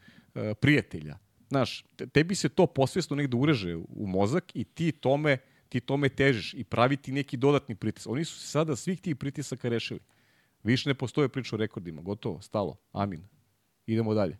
prijatelja. 0.62 1.18
Znaš, 1.50 1.86
tebi 2.12 2.36
se 2.36 2.50
to 2.50 2.66
posvjesno 2.68 3.16
negde 3.16 3.38
ureže 3.38 3.76
u 3.76 4.08
mozak 4.08 4.56
i 4.56 4.64
ti 4.64 4.92
tome, 4.92 5.38
ti 5.74 5.80
tome 5.80 6.10
težiš 6.10 6.54
i 6.54 6.64
pravi 6.64 6.98
ti 6.98 7.12
neki 7.12 7.38
dodatni 7.38 7.76
pritisak. 7.76 8.12
Oni 8.12 8.26
su 8.26 8.40
se 8.40 8.48
sada 8.48 8.76
svih 8.76 9.02
tih 9.02 9.16
pritisaka 9.16 9.70
rešili. 9.70 10.00
Više 10.64 10.90
ne 10.90 10.94
postoje 10.94 11.30
priča 11.30 11.56
o 11.56 11.58
rekordima. 11.58 12.02
Gotovo, 12.02 12.42
stalo. 12.42 12.78
Amin. 12.92 13.24
Idemo 13.88 14.14
dalje. 14.14 14.38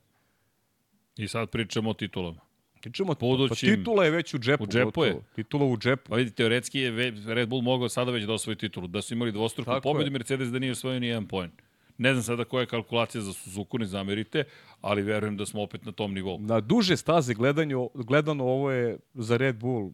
I 1.18 1.28
sad 1.28 1.50
pričamo 1.50 1.90
o 1.90 1.94
titulama. 1.94 2.42
Pričamo, 2.82 3.16
Budućim, 3.20 3.70
pa 3.70 3.76
titula 3.76 4.06
je 4.06 4.12
već 4.12 4.34
u 4.34 4.40
džepu. 4.40 4.64
U 4.64 4.68
džepu 4.68 5.04
je. 5.04 5.16
Titula 5.36 5.66
u 5.66 5.78
džepu. 5.78 6.10
Pa 6.10 6.16
vidite, 6.16 6.36
teoretski 6.36 6.80
je 6.80 7.12
Red 7.26 7.50
Bull 7.50 7.62
mogao 7.62 7.90
sada 7.90 8.12
već 8.12 8.24
da 8.24 8.34
osvoji 8.34 8.58
titulu. 8.58 8.88
Da 8.88 9.02
su 9.02 9.14
imali 9.14 9.32
dvostruku 9.32 9.72
Tako 9.72 9.82
pobedu, 9.82 10.06
je. 10.06 10.12
Mercedes 10.12 10.50
da 10.50 10.60
nije 10.60 10.72
osvojio 10.72 11.00
ni 11.00 11.08
jedan 11.08 11.28
poen. 11.28 11.52
Ne 11.98 12.14
znam 12.14 12.24
sada 12.24 12.46
koja 12.46 12.62
je 12.62 12.68
kalkulacija 12.68 13.22
za 13.22 13.34
Suzuku, 13.34 13.78
ne 13.78 13.86
zamerite, 13.86 14.44
ali 14.82 15.02
verujem 15.02 15.38
da 15.38 15.46
smo 15.46 15.64
opet 15.64 15.86
na 15.86 15.92
tom 15.92 16.14
nivou. 16.14 16.40
Na 16.40 16.62
duže 16.62 16.98
staze 16.98 17.34
gledanju, 17.34 17.90
gledano 17.94 18.44
ovo 18.44 18.72
je 18.72 18.98
za 19.14 19.38
Red 19.38 19.56
Bull 19.56 19.94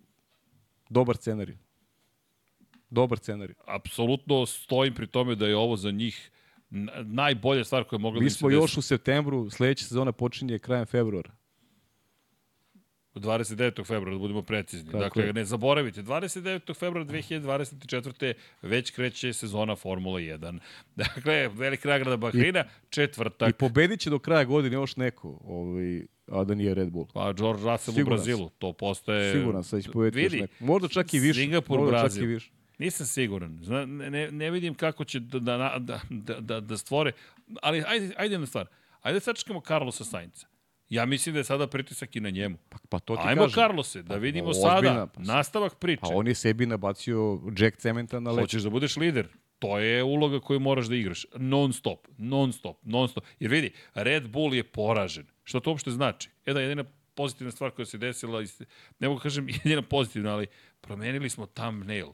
dobar 0.89 1.15
scenarij. 1.15 1.57
Dobar 2.89 3.17
scenarij. 3.17 3.55
Apsolutno 3.65 4.45
stojim 4.45 4.93
pri 4.93 5.07
tome 5.07 5.35
da 5.35 5.47
je 5.47 5.57
ovo 5.57 5.75
za 5.75 5.91
njih 5.91 6.31
najbolja 7.03 7.63
stvar 7.63 7.83
koja 7.83 7.97
je 7.97 8.01
mogla 8.01 8.19
Mi 8.19 8.25
da 8.25 8.29
se 8.29 8.37
smo 8.37 8.49
još 8.49 8.77
u 8.77 8.81
septembru, 8.81 9.49
sledeća 9.49 9.85
sezona 9.85 10.11
počinje 10.11 10.59
krajem 10.59 10.85
februara. 10.85 11.38
29. 13.15 13.85
februara, 13.85 14.11
da 14.11 14.19
budemo 14.19 14.41
precizni. 14.41 14.91
Tako 14.91 15.03
dakle, 15.03 15.23
je. 15.23 15.33
ne 15.33 15.45
zaboravite, 15.45 16.03
29. 16.03 16.75
februara 16.75 17.09
2024. 17.09 18.33
već 18.61 18.91
kreće 18.91 19.33
sezona 19.33 19.75
Formula 19.75 20.19
1. 20.19 20.59
Dakle, 20.95 21.47
velika 21.47 21.89
nagrada 21.89 22.17
Bahreina, 22.17 22.63
četvrtak. 22.89 23.49
I 23.49 23.53
pobedit 23.53 23.99
će 23.99 24.09
do 24.09 24.19
kraja 24.19 24.43
godine 24.43 24.75
još 24.75 24.95
neko, 24.95 25.39
ovaj, 25.43 26.01
a 26.27 26.43
da 26.43 26.55
nije 26.55 26.73
Red 26.73 26.89
Bull. 26.89 27.07
Pa 27.13 27.33
George 27.33 27.63
Russell 27.63 27.95
Siguran 27.95 28.07
u 28.07 28.15
Brazilu, 28.15 28.49
to 28.49 28.73
postaje... 28.73 29.33
Siguran 29.33 29.63
sam 29.63 29.79
da 29.79 29.83
će 29.83 29.91
pobediti 29.91 30.23
još 30.23 30.41
neko. 30.41 30.53
Možda 30.59 30.87
čak 30.87 31.13
i 31.13 31.19
više. 31.19 31.39
Singapur, 31.39 31.79
Možda 31.79 31.91
Brazil. 31.91 32.21
Čak 32.21 32.23
i 32.23 32.27
više. 32.27 32.51
Nisam 32.77 33.05
siguran. 33.05 33.59
Zna, 33.61 33.85
ne, 33.85 34.31
ne 34.31 34.51
vidim 34.51 34.73
kako 34.73 35.05
će 35.05 35.19
da, 35.19 35.39
da, 35.39 35.99
da, 36.09 36.39
da, 36.39 36.59
da 36.59 36.77
stvore... 36.77 37.11
Ali 37.61 37.83
ajde, 37.87 38.13
ajde 38.17 38.37
na 38.37 38.45
stvar. 38.45 38.67
Ajde 39.01 39.15
da 39.15 39.19
sačekamo 39.19 39.61
Carlosa 39.67 40.03
Sainca. 40.03 40.47
Ja 40.89 41.05
mislim 41.05 41.33
da 41.33 41.39
je 41.39 41.43
sada 41.43 41.67
pritisak 41.67 42.15
i 42.15 42.19
na 42.19 42.29
njemu. 42.29 42.57
Pa, 42.69 42.77
pa 42.89 42.99
to 42.99 43.15
ti 43.15 43.21
Ajmo 43.25 43.41
kažem. 43.41 43.55
Carlose, 43.55 44.01
da 44.01 44.13
pa, 44.13 44.15
vidimo 44.15 44.49
ozbiljna, 44.49 44.75
sada 44.75 45.07
pa, 45.07 45.21
nastavak 45.21 45.75
priče. 45.75 46.01
Pa 46.01 46.07
on 46.13 46.27
je 46.27 46.35
sebi 46.35 46.65
nabacio 46.65 47.39
Jack 47.57 47.77
Cementa 47.77 48.19
na 48.19 48.31
leđa. 48.31 48.41
Hoćeš 48.41 48.63
da 48.63 48.69
budeš 48.69 48.97
lider. 48.97 49.27
To 49.59 49.79
je 49.79 50.03
uloga 50.03 50.39
koju 50.39 50.59
moraš 50.59 50.85
da 50.87 50.95
igraš. 50.95 51.25
Non 51.35 51.73
stop, 51.73 52.07
non 52.17 52.53
stop, 52.53 52.77
non 52.83 53.07
stop. 53.07 53.23
Jer 53.39 53.51
vidi, 53.51 53.71
Red 53.93 54.29
Bull 54.29 54.53
je 54.55 54.63
poražen. 54.63 55.25
Što 55.43 55.59
to 55.59 55.69
uopšte 55.69 55.91
znači? 55.91 56.29
Jedna 56.45 56.61
jedina 56.61 56.83
pozitivna 57.15 57.51
stvar 57.51 57.71
koja 57.71 57.85
se 57.85 57.97
desila, 57.97 58.43
ne 58.99 59.07
mogu 59.07 59.19
da 59.19 59.23
kažem 59.23 59.49
jedina 59.63 59.81
pozitivna, 59.81 60.33
ali 60.33 60.47
promenili 60.81 61.29
smo 61.29 61.45
thumbnail. 61.45 62.07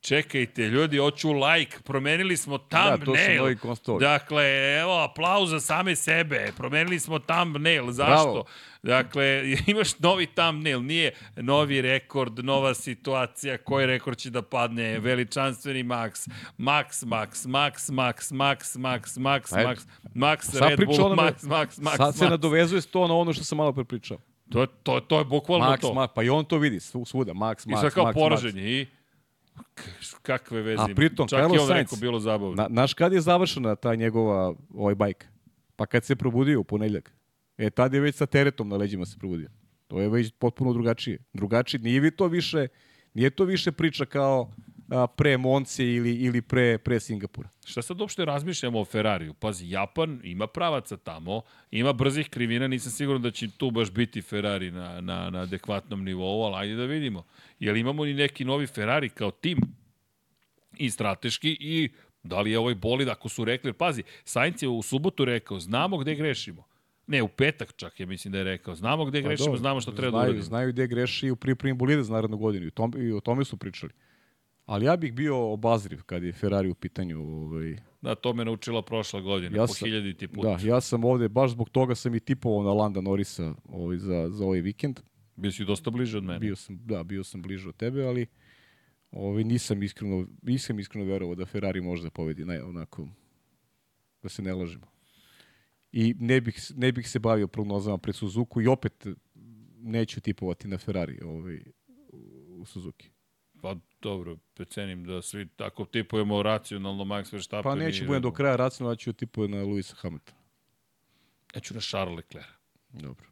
Čekajte, 0.00 0.62
ljudi, 0.62 0.98
hoću 0.98 1.32
like, 1.32 1.78
promenili 1.78 2.36
smo 2.36 2.58
thumbnail. 2.58 2.98
Da, 2.98 3.04
to 3.04 3.74
su 3.74 3.90
novi. 3.90 4.00
Dakle, 4.00 4.44
evo, 4.74 4.98
aplauz 5.00 5.50
za 5.50 5.60
same 5.60 5.96
sebe, 5.96 6.52
promenili 6.56 7.00
smo 7.00 7.18
thumbnail, 7.18 7.90
zašto? 7.90 8.12
Bravo. 8.24 8.44
Dakle, 8.82 9.42
imaš 9.66 9.98
novi 9.98 10.26
thumbnail, 10.26 10.82
nije 10.82 11.12
novi 11.36 11.80
rekord, 11.82 12.38
nova 12.38 12.74
situacija, 12.74 13.58
koji 13.58 13.86
rekord 13.86 14.18
će 14.18 14.30
da 14.30 14.42
padne, 14.42 14.98
veličanstveni 14.98 15.82
Max, 15.82 16.28
Max, 16.58 17.04
Max, 17.04 17.46
Max, 17.46 17.92
Max, 17.92 18.32
Max, 18.32 18.78
Max, 18.78 19.18
Max, 19.18 19.56
Ajde. 19.56 19.68
Max, 19.68 19.86
Max, 20.14 20.38
Sad 20.42 20.68
Red 20.70 20.84
Bull, 20.86 20.98
onome- 21.00 21.22
Max, 21.22 21.42
Max, 21.42 21.80
Max, 21.80 21.96
Sad 21.96 22.16
se 22.16 22.24
Max. 22.24 22.30
nadovezuje 22.30 22.82
to 22.82 23.08
na 23.08 23.14
ono 23.14 23.32
što 23.32 23.44
sam 23.44 23.58
malo 23.58 23.72
pre 23.72 23.84
pričao. 23.84 24.18
To, 24.50 24.66
to, 24.66 25.00
to 25.00 25.18
je 25.18 25.24
bukvalno 25.24 25.66
Max, 25.66 25.80
to. 25.80 25.88
Max, 25.88 26.08
pa 26.14 26.22
i 26.22 26.28
on 26.30 26.44
to 26.44 26.58
vidi 26.58 26.76
svu- 26.76 27.04
svuda, 27.04 27.32
Max, 27.32 27.66
I 27.66 27.70
Max, 27.70 27.80
sad 27.80 27.94
kao 27.94 28.04
Max, 28.04 28.14
poraženje 28.14 28.62
i 28.62 28.86
kakve 30.22 30.62
veze 30.62 30.82
A 30.82 30.94
pritom, 30.96 31.28
Čak 31.28 31.40
Carlos 31.40 31.56
i 31.56 31.60
on 31.60 31.68
Sainz, 31.68 31.80
rekao 31.80 31.98
bilo 32.00 32.20
zabavno. 32.20 32.54
Na, 32.54 32.66
znaš 32.70 32.94
kad 32.94 33.12
je 33.12 33.20
završena 33.20 33.76
ta 33.76 33.94
njegova 33.94 34.54
ovaj 34.74 34.94
bajka? 34.94 35.26
Pa 35.76 35.86
kad 35.86 36.04
se 36.04 36.16
probudio 36.16 36.60
u 36.60 36.64
ponedeljak. 36.64 37.12
E, 37.58 37.70
tad 37.70 37.94
je 37.94 38.00
već 38.00 38.14
sa 38.16 38.26
teretom 38.26 38.68
na 38.68 38.76
leđima 38.76 39.06
se 39.06 39.18
probudio. 39.18 39.48
To 39.86 40.00
je 40.00 40.08
već 40.08 40.32
potpuno 40.38 40.72
drugačije. 40.72 41.18
Drugačije, 41.32 41.80
nije 41.80 42.00
vi 42.00 42.10
to 42.10 42.26
više, 42.26 42.68
nije 43.14 43.30
to 43.30 43.44
više 43.44 43.72
priča 43.72 44.04
kao 44.04 44.52
pre 45.16 45.36
Monce 45.38 45.86
ili, 45.86 46.14
ili 46.14 46.42
pre, 46.42 46.78
pre 46.78 47.00
Singapura. 47.00 47.48
Šta 47.64 47.82
sad 47.82 48.00
uopšte 48.00 48.24
razmišljamo 48.24 48.80
o 48.80 48.84
Ferrariju? 48.84 49.34
Pazi, 49.34 49.70
Japan 49.70 50.20
ima 50.24 50.46
pravaca 50.46 50.96
tamo, 50.96 51.42
ima 51.70 51.92
brzih 51.92 52.28
krivina, 52.28 52.68
nisam 52.68 52.92
siguran 52.92 53.22
da 53.22 53.30
će 53.30 53.48
tu 53.50 53.70
baš 53.70 53.90
biti 53.90 54.22
Ferrari 54.22 54.70
na, 54.70 55.00
na, 55.00 55.30
na 55.30 55.40
adekvatnom 55.40 56.04
nivou, 56.04 56.42
ali 56.42 56.56
ajde 56.56 56.74
da 56.74 56.84
vidimo. 56.84 57.24
Jel 57.58 57.76
imamo 57.76 58.04
ni 58.04 58.14
neki 58.14 58.44
novi 58.44 58.66
Ferrari 58.66 59.08
kao 59.08 59.30
tim 59.30 59.58
i 60.78 60.90
strateški 60.90 61.56
i 61.60 61.90
da 62.22 62.40
li 62.40 62.50
je 62.50 62.58
ovaj 62.58 62.74
bolid, 62.74 63.08
ako 63.08 63.28
su 63.28 63.44
rekli, 63.44 63.72
pazi, 63.72 64.02
Sainz 64.24 64.62
je 64.62 64.68
u 64.68 64.82
subotu 64.82 65.24
rekao, 65.24 65.60
znamo 65.60 65.98
gde 65.98 66.14
grešimo. 66.14 66.64
Ne, 67.06 67.22
u 67.22 67.28
petak 67.28 67.72
čak 67.76 68.00
je, 68.00 68.06
mislim 68.06 68.32
da 68.32 68.38
je 68.38 68.44
rekao. 68.44 68.74
Znamo 68.74 69.04
gde 69.04 69.22
grešimo, 69.22 69.44
Pa 69.44 69.48
dobro, 69.48 69.58
znamo 69.58 69.80
šta 69.80 69.92
treba 69.92 70.06
da 70.06 70.10
znaju, 70.10 70.24
uradimo. 70.24 70.42
Znaju 70.42 70.72
gde 70.72 70.86
greši 70.86 71.30
u 71.30 71.36
pripremi 71.36 71.74
bolida 71.74 72.02
za 72.02 72.12
narednu 72.12 72.36
godinu. 72.36 72.64
I, 72.64 72.68
o 72.68 72.70
tom, 72.70 72.92
I 72.96 73.12
o 73.12 73.20
tome 73.20 73.44
su 73.44 73.56
pričali. 73.56 73.92
Ali 74.70 74.86
ja 74.86 74.96
bih 74.96 75.12
bio 75.12 75.52
obazriv 75.52 76.02
kad 76.02 76.22
je 76.22 76.32
Ferrari 76.32 76.70
u 76.70 76.74
pitanju. 76.74 77.20
Ovaj, 77.20 77.76
Da, 78.02 78.14
to 78.14 78.32
me 78.34 78.44
naučila 78.44 78.82
prošla 78.82 79.20
godina, 79.20 79.56
Ja 79.56 79.66
po 79.66 79.72
sam- 79.74 79.86
hiljaditi 79.88 80.28
put. 80.28 80.42
Da, 80.42 80.58
ja 80.62 80.80
sam 80.80 81.04
ovde, 81.04 81.28
baš 81.28 81.50
zbog 81.50 81.70
toga 81.70 81.94
sam 81.94 82.14
i 82.14 82.20
tipovao 82.20 82.62
na 82.62 82.72
Landa 82.72 83.00
Norisa 83.00 83.54
ovaj, 83.68 83.98
za, 83.98 84.30
za 84.30 84.44
ovaj 84.44 84.60
vikend. 84.60 85.00
Bio 85.36 85.52
si 85.52 85.64
dosta 85.64 85.90
bliže 85.90 86.18
od 86.18 86.24
mene. 86.24 86.38
Bio 86.38 86.56
sam, 86.56 86.78
da, 86.84 87.02
bio 87.04 87.24
sam 87.24 87.42
bliže 87.42 87.68
od 87.68 87.76
tebe, 87.76 88.04
ali 88.04 88.26
ovaj, 89.10 89.44
nisam 89.44 89.82
iskreno, 89.82 90.26
nisam 90.42 90.78
iskreno 90.78 91.06
verovao 91.06 91.34
da 91.34 91.46
Ferrari 91.46 91.80
može 91.80 92.02
da 92.02 92.10
pobedi, 92.10 92.44
ne, 92.44 92.62
onako, 92.62 93.08
da 94.22 94.28
se 94.28 94.42
ne 94.42 94.54
lažemo. 94.54 94.86
I 95.92 96.14
ne 96.18 96.40
bih, 96.40 96.60
ne 96.76 96.92
bih 96.92 97.08
se 97.10 97.18
bavio 97.18 97.48
prognozama 97.48 97.98
pred 97.98 98.14
Suzuku 98.14 98.62
i 98.62 98.66
opet 98.66 99.06
neću 99.78 100.20
tipovati 100.20 100.68
na 100.68 100.78
Ferrari 100.78 101.18
ovaj, 101.24 101.60
u 102.48 102.64
Suzuki. 102.64 103.10
Pa 103.62 103.76
dobro, 104.02 104.36
cenim 104.68 105.04
da 105.04 105.22
svi 105.22 105.48
tako 105.48 105.84
tipujemo 105.84 106.42
racionalno 106.42 107.04
Max 107.04 107.32
Verstappen. 107.32 107.62
Pa 107.62 107.74
neću 107.74 108.06
budem 108.06 108.22
do 108.22 108.32
kraja 108.32 108.56
racionalno, 108.56 108.96
ću 108.96 109.12
tipovati 109.12 109.52
na 109.52 109.62
Luisa 109.62 109.94
Hamiltona. 109.98 110.38
Ja 111.54 111.60
ću 111.60 111.74
na 111.74 111.80
Charles 111.80 112.16
Leclerc. 112.16 112.46
Dobro. 112.88 113.26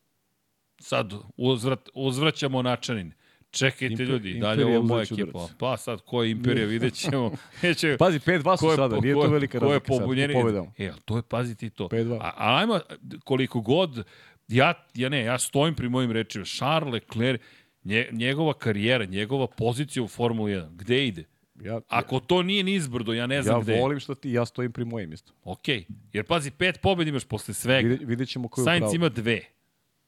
Sad 0.80 1.12
uzvrat, 1.36 1.88
uzvraćamo 1.94 2.62
načanin. 2.62 3.12
Čekajte 3.50 3.94
Imper- 3.94 4.08
ljudi, 4.08 4.30
Imperija 4.30 4.54
dalje 4.54 4.66
ovo 4.76 4.86
moja 4.86 5.02
ekipa. 5.02 5.48
Pa 5.58 5.76
sad 5.76 6.00
ko 6.00 6.22
je 6.22 6.30
Imperija, 6.30 6.66
vidjet 6.66 6.94
ćemo. 6.94 7.32
Neće, 7.62 7.96
Pazi, 7.98 8.18
5-2 8.18 8.58
su 8.58 8.76
sada, 8.76 8.96
po- 8.96 9.02
nije 9.02 9.14
to 9.14 9.28
velika 9.28 9.58
ko 9.58 9.64
je 9.66 9.70
razlika 9.72 9.92
sad, 9.92 10.00
pobunjeni. 10.00 10.34
po 10.34 10.40
pobedama. 10.40 10.72
E, 10.78 10.92
to 11.04 11.16
je, 11.16 11.22
paziti 11.22 11.70
to. 11.70 11.88
5-2. 11.88 12.18
A, 12.20 12.32
a 12.36 12.58
ajmo, 12.58 12.80
koliko 13.24 13.60
god, 13.60 14.04
ja, 14.48 14.74
ja 14.94 15.08
ne, 15.08 15.24
ja 15.24 15.38
stojim 15.38 15.74
pri 15.74 15.88
mojim 15.88 16.10
rečima. 16.12 16.44
Charles 16.44 16.92
Leclerc, 16.92 17.42
nje, 17.88 18.08
njegova 18.12 18.54
karijera, 18.54 19.04
njegova 19.04 19.46
pozicija 19.46 20.02
u 20.02 20.08
Formuli 20.08 20.52
1, 20.52 20.76
gde 20.76 21.06
ide? 21.06 21.24
Ja, 21.62 21.80
Ako 21.88 22.20
to 22.20 22.42
nije 22.42 22.62
nizbrdo, 22.62 23.12
ja 23.12 23.26
ne 23.26 23.42
znam 23.42 23.56
ja 23.56 23.62
gde 23.62 23.72
je. 23.72 23.80
volim 23.80 24.00
što 24.00 24.14
ti, 24.14 24.32
ja 24.32 24.46
stojim 24.46 24.72
pri 24.72 24.84
mojem 24.84 25.12
isto. 25.12 25.32
Ok, 25.44 25.68
jer 26.12 26.24
pazi, 26.26 26.50
pet 26.50 26.80
pobjeda 26.82 27.08
imaš 27.08 27.24
posle 27.24 27.54
svega. 27.54 27.88
Vidjet, 27.88 28.08
vidjet 28.08 28.28
ćemo 28.28 28.48
ko 28.48 28.60
je 28.60 28.62
u 28.62 28.64
Sainz 28.64 28.94
ima 28.94 29.08
dve. 29.08 29.40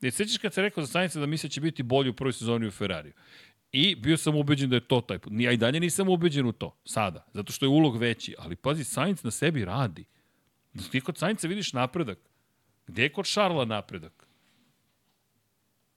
Ne 0.00 0.10
sećaš 0.10 0.38
kad 0.38 0.54
se 0.54 0.62
rekao 0.62 0.84
za 0.84 0.92
Sainza 0.92 1.20
da 1.20 1.26
misle 1.26 1.48
da 1.48 1.52
će 1.52 1.60
biti 1.60 1.82
bolji 1.82 2.10
u 2.10 2.14
prvoj 2.14 2.32
sezoni 2.32 2.66
u 2.66 2.70
Ferrariju. 2.70 3.12
I 3.72 3.94
bio 3.94 4.16
sam 4.16 4.36
ubeđen 4.36 4.70
da 4.70 4.76
je 4.76 4.88
to 4.88 5.00
taj 5.00 5.18
put. 5.18 5.32
Ja 5.36 5.52
i 5.52 5.56
dalje 5.56 5.80
nisam 5.80 6.08
ubeđen 6.08 6.46
u 6.46 6.52
to, 6.52 6.76
sada, 6.84 7.26
zato 7.34 7.52
što 7.52 7.64
je 7.66 7.68
ulog 7.68 7.96
veći. 7.96 8.34
Ali 8.38 8.56
pazi, 8.56 8.84
Sainz 8.84 9.24
na 9.24 9.30
sebi 9.30 9.64
radi. 9.64 10.04
Ti 10.90 11.00
kod 11.00 11.18
Sainza 11.18 11.48
vidiš 11.48 11.72
napredak. 11.72 12.18
Gde 12.86 13.02
je 13.02 13.12
kod 13.12 13.24
Šarla 13.24 13.64
napredak? 13.64 14.26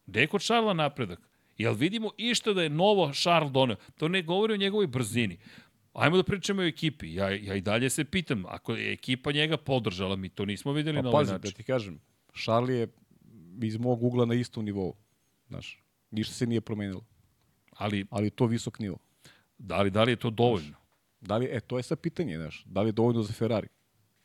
Gde 0.05 0.21
je 0.21 0.27
kod 0.27 0.41
Šarla 0.41 0.73
napredak? 0.73 1.19
Jel 1.57 1.73
vidimo 1.73 2.11
išta 2.17 2.53
da 2.53 2.63
je 2.63 2.69
novo 2.69 3.13
Šarl 3.13 3.49
doneo? 3.49 3.75
To 3.97 4.07
ne 4.07 4.21
govori 4.21 4.53
o 4.53 4.57
njegovoj 4.57 4.87
brzini. 4.87 5.37
Ajmo 5.93 6.17
da 6.17 6.23
pričamo 6.23 6.61
o 6.61 6.65
ekipi. 6.65 7.13
Ja, 7.13 7.29
ja 7.29 7.55
i 7.55 7.61
dalje 7.61 7.89
se 7.89 8.03
pitam, 8.03 8.45
ako 8.47 8.75
je 8.75 8.93
ekipa 8.93 9.31
njega 9.31 9.57
podržala, 9.57 10.15
mi 10.15 10.29
to 10.29 10.45
nismo 10.45 10.71
videli 10.71 10.97
Pa 10.97 11.01
na 11.01 11.09
ovaj 11.09 11.21
pazi, 11.21 11.31
da 11.31 11.37
način. 11.37 11.51
ti 11.51 11.63
kažem, 11.63 11.99
Charlie 12.43 12.77
je 12.77 12.87
iz 13.63 13.77
mog 13.77 14.03
ugla 14.03 14.25
na 14.25 14.33
istom 14.33 14.65
nivou. 14.65 14.95
Znaš, 15.47 15.79
ništa 16.11 16.33
se 16.33 16.45
nije 16.47 16.61
promenilo, 16.61 17.01
Ali 17.71 18.05
ali 18.09 18.29
to 18.29 18.45
visok 18.45 18.79
nivo. 18.79 18.97
Da 19.57 19.81
li, 19.81 19.91
da 19.91 20.03
li 20.03 20.11
je 20.11 20.15
to 20.15 20.29
dovoljno? 20.29 20.75
Da 21.21 21.37
li, 21.37 21.45
e, 21.51 21.59
to 21.59 21.77
je 21.77 21.83
sad 21.83 21.99
pitanje, 21.99 22.37
znaš, 22.37 22.63
da 22.65 22.81
li 22.81 22.87
je 22.87 22.91
dovoljno 22.91 23.23
za 23.23 23.33
Ferrari? 23.33 23.67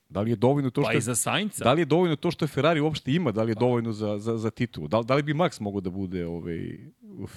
Da 0.09 0.21
li 0.21 0.31
je 0.31 0.37
dovoljno 0.37 0.71
to 0.71 0.81
što 0.81 0.89
Pa 0.89 0.93
je, 0.93 0.99
i 0.99 1.01
za 1.01 1.15
Sainca. 1.15 1.65
da 1.65 1.73
li 1.73 1.81
je 1.81 1.85
dovoljno 1.85 2.17
to 2.17 2.31
što 2.31 2.47
Ferrari 2.47 2.81
uopšte 2.81 3.13
ima, 3.13 3.33
da 3.33 3.43
li 3.43 3.51
je 3.51 3.55
dovoljno 3.55 3.93
za, 3.93 4.19
za, 4.19 4.37
za 4.37 4.51
titulu? 4.51 4.89
Da, 4.89 5.03
da 5.03 5.15
li 5.15 5.23
bi 5.23 5.35
Max 5.35 5.61
mogao 5.61 5.81
da 5.81 5.91
bude 5.91 6.27
ovaj, 6.27 6.79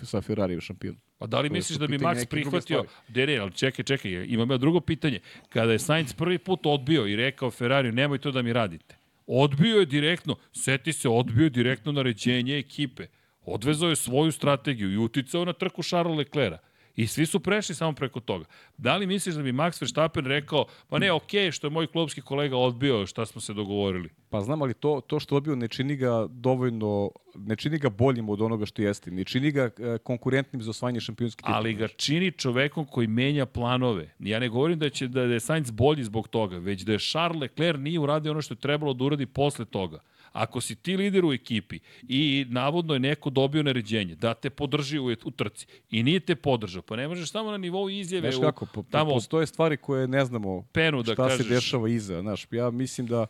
sa 0.03 0.22
Ferrari 0.22 0.61
šampion? 0.61 0.95
Pa 1.18 1.27
da 1.27 1.39
li 1.39 1.49
To 1.49 1.53
misliš 1.53 1.77
da 1.77 1.88
bi 1.88 1.98
Max 1.98 2.26
prihvatio... 2.26 2.84
Ne, 3.15 3.38
ali 3.38 3.52
čekaj, 3.52 3.85
čekaj, 3.85 4.26
imam 4.27 4.52
ja 4.52 4.57
drugo 4.57 4.80
pitanje. 4.80 5.19
Kada 5.49 5.72
je 5.72 5.80
Sainz 5.80 6.14
prvi 6.14 6.38
put 6.38 6.60
odbio 6.65 7.07
i 7.07 7.15
rekao 7.15 7.52
Ferrari, 7.52 7.91
nemoj 7.91 8.18
to 8.18 8.31
da 8.31 8.41
mi 8.41 8.53
radite. 8.53 8.95
Odbio 9.27 9.80
je 9.80 9.85
direktno, 9.85 10.35
seti 10.52 10.93
se, 10.93 11.10
odbio 11.10 11.43
je 11.43 11.49
direktno 11.49 11.91
naređenje 11.91 12.57
ekipe. 12.57 13.07
Odvezao 13.41 13.89
je 13.89 13.95
svoju 13.95 14.31
strategiju 14.31 14.91
i 14.91 14.98
uticao 14.98 15.45
na 15.45 15.53
trku 15.53 15.84
Charles 15.84 16.18
Leclerca. 16.18 16.70
I 17.02 17.07
svi 17.07 17.26
su 17.26 17.40
prešli 17.40 17.76
samo 17.76 17.94
preko 17.94 18.19
toga. 18.19 18.45
Da 18.78 18.98
li 18.98 19.07
misliš 19.07 19.36
da 19.36 19.41
bi 19.44 19.52
Max 19.52 19.82
Verstappen 19.82 20.26
rekao, 20.26 20.65
pa 20.90 20.99
ne, 20.99 21.11
okej, 21.11 21.48
okay, 21.48 21.52
što 21.52 21.68
je 21.68 21.72
moj 21.72 21.88
klubski 21.88 22.22
kolega 22.22 22.57
odbio, 22.57 23.07
šta 23.07 23.26
smo 23.26 23.41
se 23.41 23.53
dogovorili. 23.53 24.10
Pa 24.30 24.41
znam, 24.41 24.61
ali 24.61 24.73
to, 24.73 25.02
to 25.07 25.19
što 25.19 25.36
odbio 25.36 25.56
ne 25.56 25.68
čini 25.68 25.95
ga 25.95 26.28
dovoljno, 26.30 27.11
ne 27.36 27.56
čini 27.56 27.78
ga 27.78 27.90
boljim 27.90 28.30
od 28.30 28.41
onoga 28.41 28.65
što 28.65 28.82
jeste. 28.82 29.11
Ne 29.11 29.23
čini 29.23 29.52
ga 29.52 29.64
e, 29.64 29.98
konkurentnim 30.03 30.61
za 30.61 30.69
osvajanje 30.69 30.99
šampionske 30.99 31.41
titule. 31.41 31.57
ali 31.57 31.73
ga 31.73 31.88
čini 31.88 32.32
čovekom 32.32 32.86
koji 32.86 33.07
menja 33.07 33.45
planove. 33.45 34.14
Ja 34.19 34.40
ne 34.40 34.49
govorim 34.49 34.80
da 34.80 34.90
će 34.90 35.07
da 35.07 35.22
je 35.22 35.40
Sainz 35.40 35.72
bolji 35.72 36.03
zbog 36.03 36.28
toga, 36.28 36.57
već 36.57 36.82
da 36.82 36.91
je 36.91 36.99
Charles 36.99 37.41
Leclerc 37.41 37.80
nije 37.80 37.99
uradio 37.99 38.32
ono 38.32 38.41
što 38.41 38.53
je 38.53 38.60
trebalo 38.60 38.94
da 38.94 39.03
uradi 39.03 39.26
posle 39.26 39.65
toga. 39.65 39.99
Ako 40.32 40.62
si 40.62 40.76
ti 40.76 40.98
lider 40.98 41.26
u 41.26 41.34
ekipi 41.34 41.80
i 42.08 42.45
navodno 42.49 42.94
je 42.94 42.99
neko 42.99 43.30
dobio 43.30 43.64
naređenje 43.64 44.16
da 44.16 44.34
te 44.34 44.49
podrži 44.49 44.99
u, 44.99 45.06
u 45.06 45.32
trci 45.32 45.68
i 45.90 46.03
nije 46.03 46.20
te 46.20 46.36
podržao, 46.36 46.82
pa 46.82 46.95
ne 46.95 47.08
možeš 47.08 47.32
samo 47.32 47.52
na 47.52 47.58
nivou 47.58 47.90
izjave 47.90 48.32
Znaš 48.32 48.41
kako, 48.41 48.66
po, 48.66 48.84
tamo 48.91 49.12
postoje 49.12 49.48
stvari 49.48 49.78
koje 49.78 50.08
ne 50.08 50.26
znamo 50.26 50.66
penu 50.72 51.03
da 51.03 51.14
šta 51.14 51.24
kažeš. 51.24 51.48
se 51.48 51.53
dešava 51.53 51.90
iza. 51.90 52.22
Znaš, 52.22 52.48
ja 52.52 52.72
mislim 52.72 53.08
da, 53.08 53.26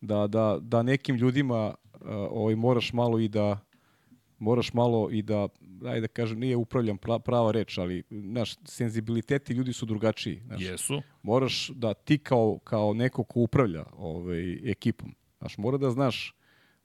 da, 0.00 0.26
da, 0.26 0.58
da 0.60 0.82
nekim 0.82 1.16
ljudima 1.16 1.74
uh, 1.94 2.00
ovaj, 2.10 2.54
moraš 2.54 2.92
malo 2.92 3.18
i 3.18 3.28
da 3.28 3.60
moraš 4.38 4.72
malo 4.72 5.10
i 5.10 5.22
da, 5.22 5.48
ajde 5.84 6.00
da 6.00 6.08
kažem, 6.08 6.38
nije 6.38 6.56
upravljam 6.56 6.98
pra, 6.98 7.18
prava 7.18 7.52
reč, 7.52 7.78
ali 7.78 8.02
znaš, 8.10 8.56
senzibiliteti 8.64 9.52
ljudi 9.52 9.72
su 9.72 9.86
drugačiji. 9.86 10.40
Znaš. 10.46 10.62
Jesu. 10.62 11.02
Moraš 11.22 11.70
da 11.74 11.94
ti 11.94 12.18
kao, 12.18 12.58
kao 12.64 12.94
neko 12.94 13.24
ko 13.24 13.40
upravlja 13.40 13.84
ovaj, 13.96 14.70
ekipom, 14.70 15.14
znaš, 15.38 15.58
mora 15.58 15.78
da 15.78 15.90
znaš 15.90 16.34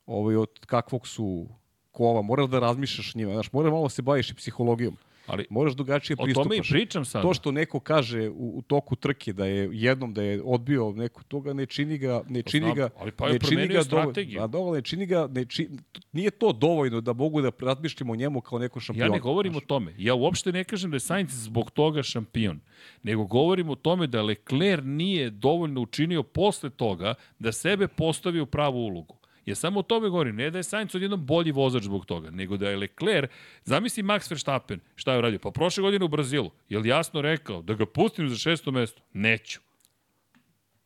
ovaj, 0.06 0.36
od 0.36 0.50
kakvog 0.66 1.08
su 1.08 1.48
kova, 1.92 2.22
moraš 2.22 2.50
da 2.50 2.60
razmišljaš 2.60 3.16
njima, 3.16 3.34
znaš, 3.34 3.52
moraš 3.52 3.72
malo 3.72 3.84
da 3.84 3.90
se 3.90 4.02
baviš 4.02 4.30
i 4.30 4.36
psihologijom. 4.36 4.98
Ali 5.28 5.46
Moraš 5.50 5.74
drugačije 5.74 6.16
o 6.16 6.18
tome 6.18 6.32
i 6.32 6.34
pristupaš. 6.34 6.70
pričam 6.70 7.06
sad. 7.06 7.22
To 7.22 7.34
što 7.34 7.52
neko 7.52 7.80
kaže 7.80 8.30
u, 8.30 8.58
u 8.58 8.62
toku 8.62 8.96
trke 8.96 9.34
da 9.34 9.46
je 9.46 9.70
jednom 9.72 10.14
da 10.14 10.24
je 10.24 10.42
odbio 10.46 10.92
neko 10.92 11.24
toga 11.24 11.54
ne 11.54 11.66
čini 11.66 11.98
ga 11.98 12.22
ne 12.30 12.42
čini 12.42 12.66
znam, 12.66 12.76
ga 12.76 12.90
ali 12.98 13.12
pa 13.12 13.28
je 13.28 13.34
ne 13.34 13.40
čini 13.40 13.68
ga 13.68 13.84
strategiju. 13.84 14.42
a 14.42 14.48
dovoljno 14.48 14.76
ne 14.76 14.82
čini 14.82 15.06
ga 15.06 15.28
ne 15.32 15.46
či, 15.46 15.70
nije 16.12 16.32
to 16.32 16.52
dovoljno 16.54 17.02
da 17.02 17.14
mogu 17.14 17.42
da 17.42 17.52
razmišljamo 17.60 18.14
o 18.14 18.16
njemu 18.16 18.42
kao 18.42 18.60
neko 18.60 18.80
šampion. 18.80 19.08
Ja 19.08 19.14
ne 19.14 19.20
govorim 19.20 19.56
o 19.56 19.60
tome. 19.60 19.94
Ja 19.98 20.16
uopšte 20.16 20.52
ne 20.52 20.64
kažem 20.64 20.92
da 20.92 20.96
je 20.96 21.00
Sainz 21.00 21.44
zbog 21.44 21.72
toga 21.72 22.04
šampion. 22.04 22.60
Nego 23.04 23.26
govorim 23.26 23.70
o 23.70 23.76
tome 23.76 24.08
da 24.08 24.22
Leclerc 24.22 24.84
nije 24.86 25.30
dovoljno 25.30 25.82
učinio 25.82 26.24
posle 26.24 26.70
toga 26.70 27.14
da 27.40 27.52
sebe 27.52 27.88
postavi 27.88 28.40
u 28.40 28.46
pravu 28.46 28.78
ulogu. 28.78 29.18
Ja 29.46 29.56
samo 29.56 29.80
o 29.80 29.84
tome 29.84 30.10
govorim, 30.10 30.36
ne 30.36 30.52
da 30.52 30.58
je 30.60 30.64
Sainz 30.64 30.96
odjednom 30.96 31.26
bolji 31.26 31.52
vozač 31.52 31.84
zbog 31.84 32.06
toga, 32.06 32.30
nego 32.30 32.58
da 32.58 32.70
je 32.70 32.78
Leclerc, 32.78 33.32
zamisli 33.64 34.04
Max 34.04 34.32
Verstappen, 34.32 34.80
šta 34.96 35.12
je 35.14 35.18
uradio? 35.18 35.40
Pa 35.40 35.52
prošle 35.52 35.82
godine 35.82 36.06
u 36.06 36.08
Brazilu, 36.08 36.52
je 36.70 36.80
li 36.80 36.90
jasno 36.90 37.22
rekao 37.22 37.62
da 37.62 37.74
ga 37.74 37.86
pustim 37.86 38.30
za 38.30 38.36
šesto 38.36 38.72
mesto? 38.72 39.02
Neću. 39.14 39.60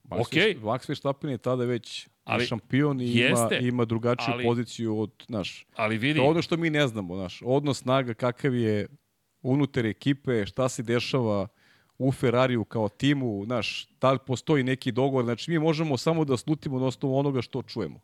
Max, 0.03 0.22
Okej. 0.22 0.56
Max 0.56 0.90
Verstappen 0.90 1.30
je 1.30 1.38
tada 1.38 1.65
već 1.65 2.07
Ali- 2.23 2.45
šampion 2.45 3.02
i 3.02 3.15
Jeste, 3.18 3.57
ima, 3.57 3.68
ima 3.68 3.86
drugačiju 3.86 4.34
ali- 4.34 4.44
poziciju 4.44 4.99
od, 4.99 5.11
naš, 5.27 5.65
Ali 5.76 5.98
vidi, 5.98 6.19
To 6.19 6.26
ono 6.26 6.41
što 6.41 6.57
mi 6.57 6.69
ne 6.69 6.88
znamo, 6.88 7.15
naš, 7.15 7.41
odnos 7.45 7.77
snaga 7.77 8.14
kakav 8.14 8.56
je 8.56 8.88
unutar 9.41 9.86
ekipe, 9.86 10.45
šta 10.45 10.69
se 10.69 10.84
dešava 10.84 11.48
u 11.98 12.11
Ferrariju 12.11 12.64
kao 12.64 12.90
timu, 12.90 13.45
naš, 13.45 13.88
da 14.02 14.11
li 14.11 14.19
postoji 14.27 14.64
neki 14.64 14.91
dogovor, 14.91 15.26
znači 15.26 15.52
mi 15.52 15.60
možemo 15.60 15.98
samo 15.98 16.26
da 16.26 16.38
slutimo 16.38 16.80
na 16.80 16.86
osnovu 16.86 17.18
onoga 17.18 17.41
što 17.41 17.61
čujemo. 17.61 17.99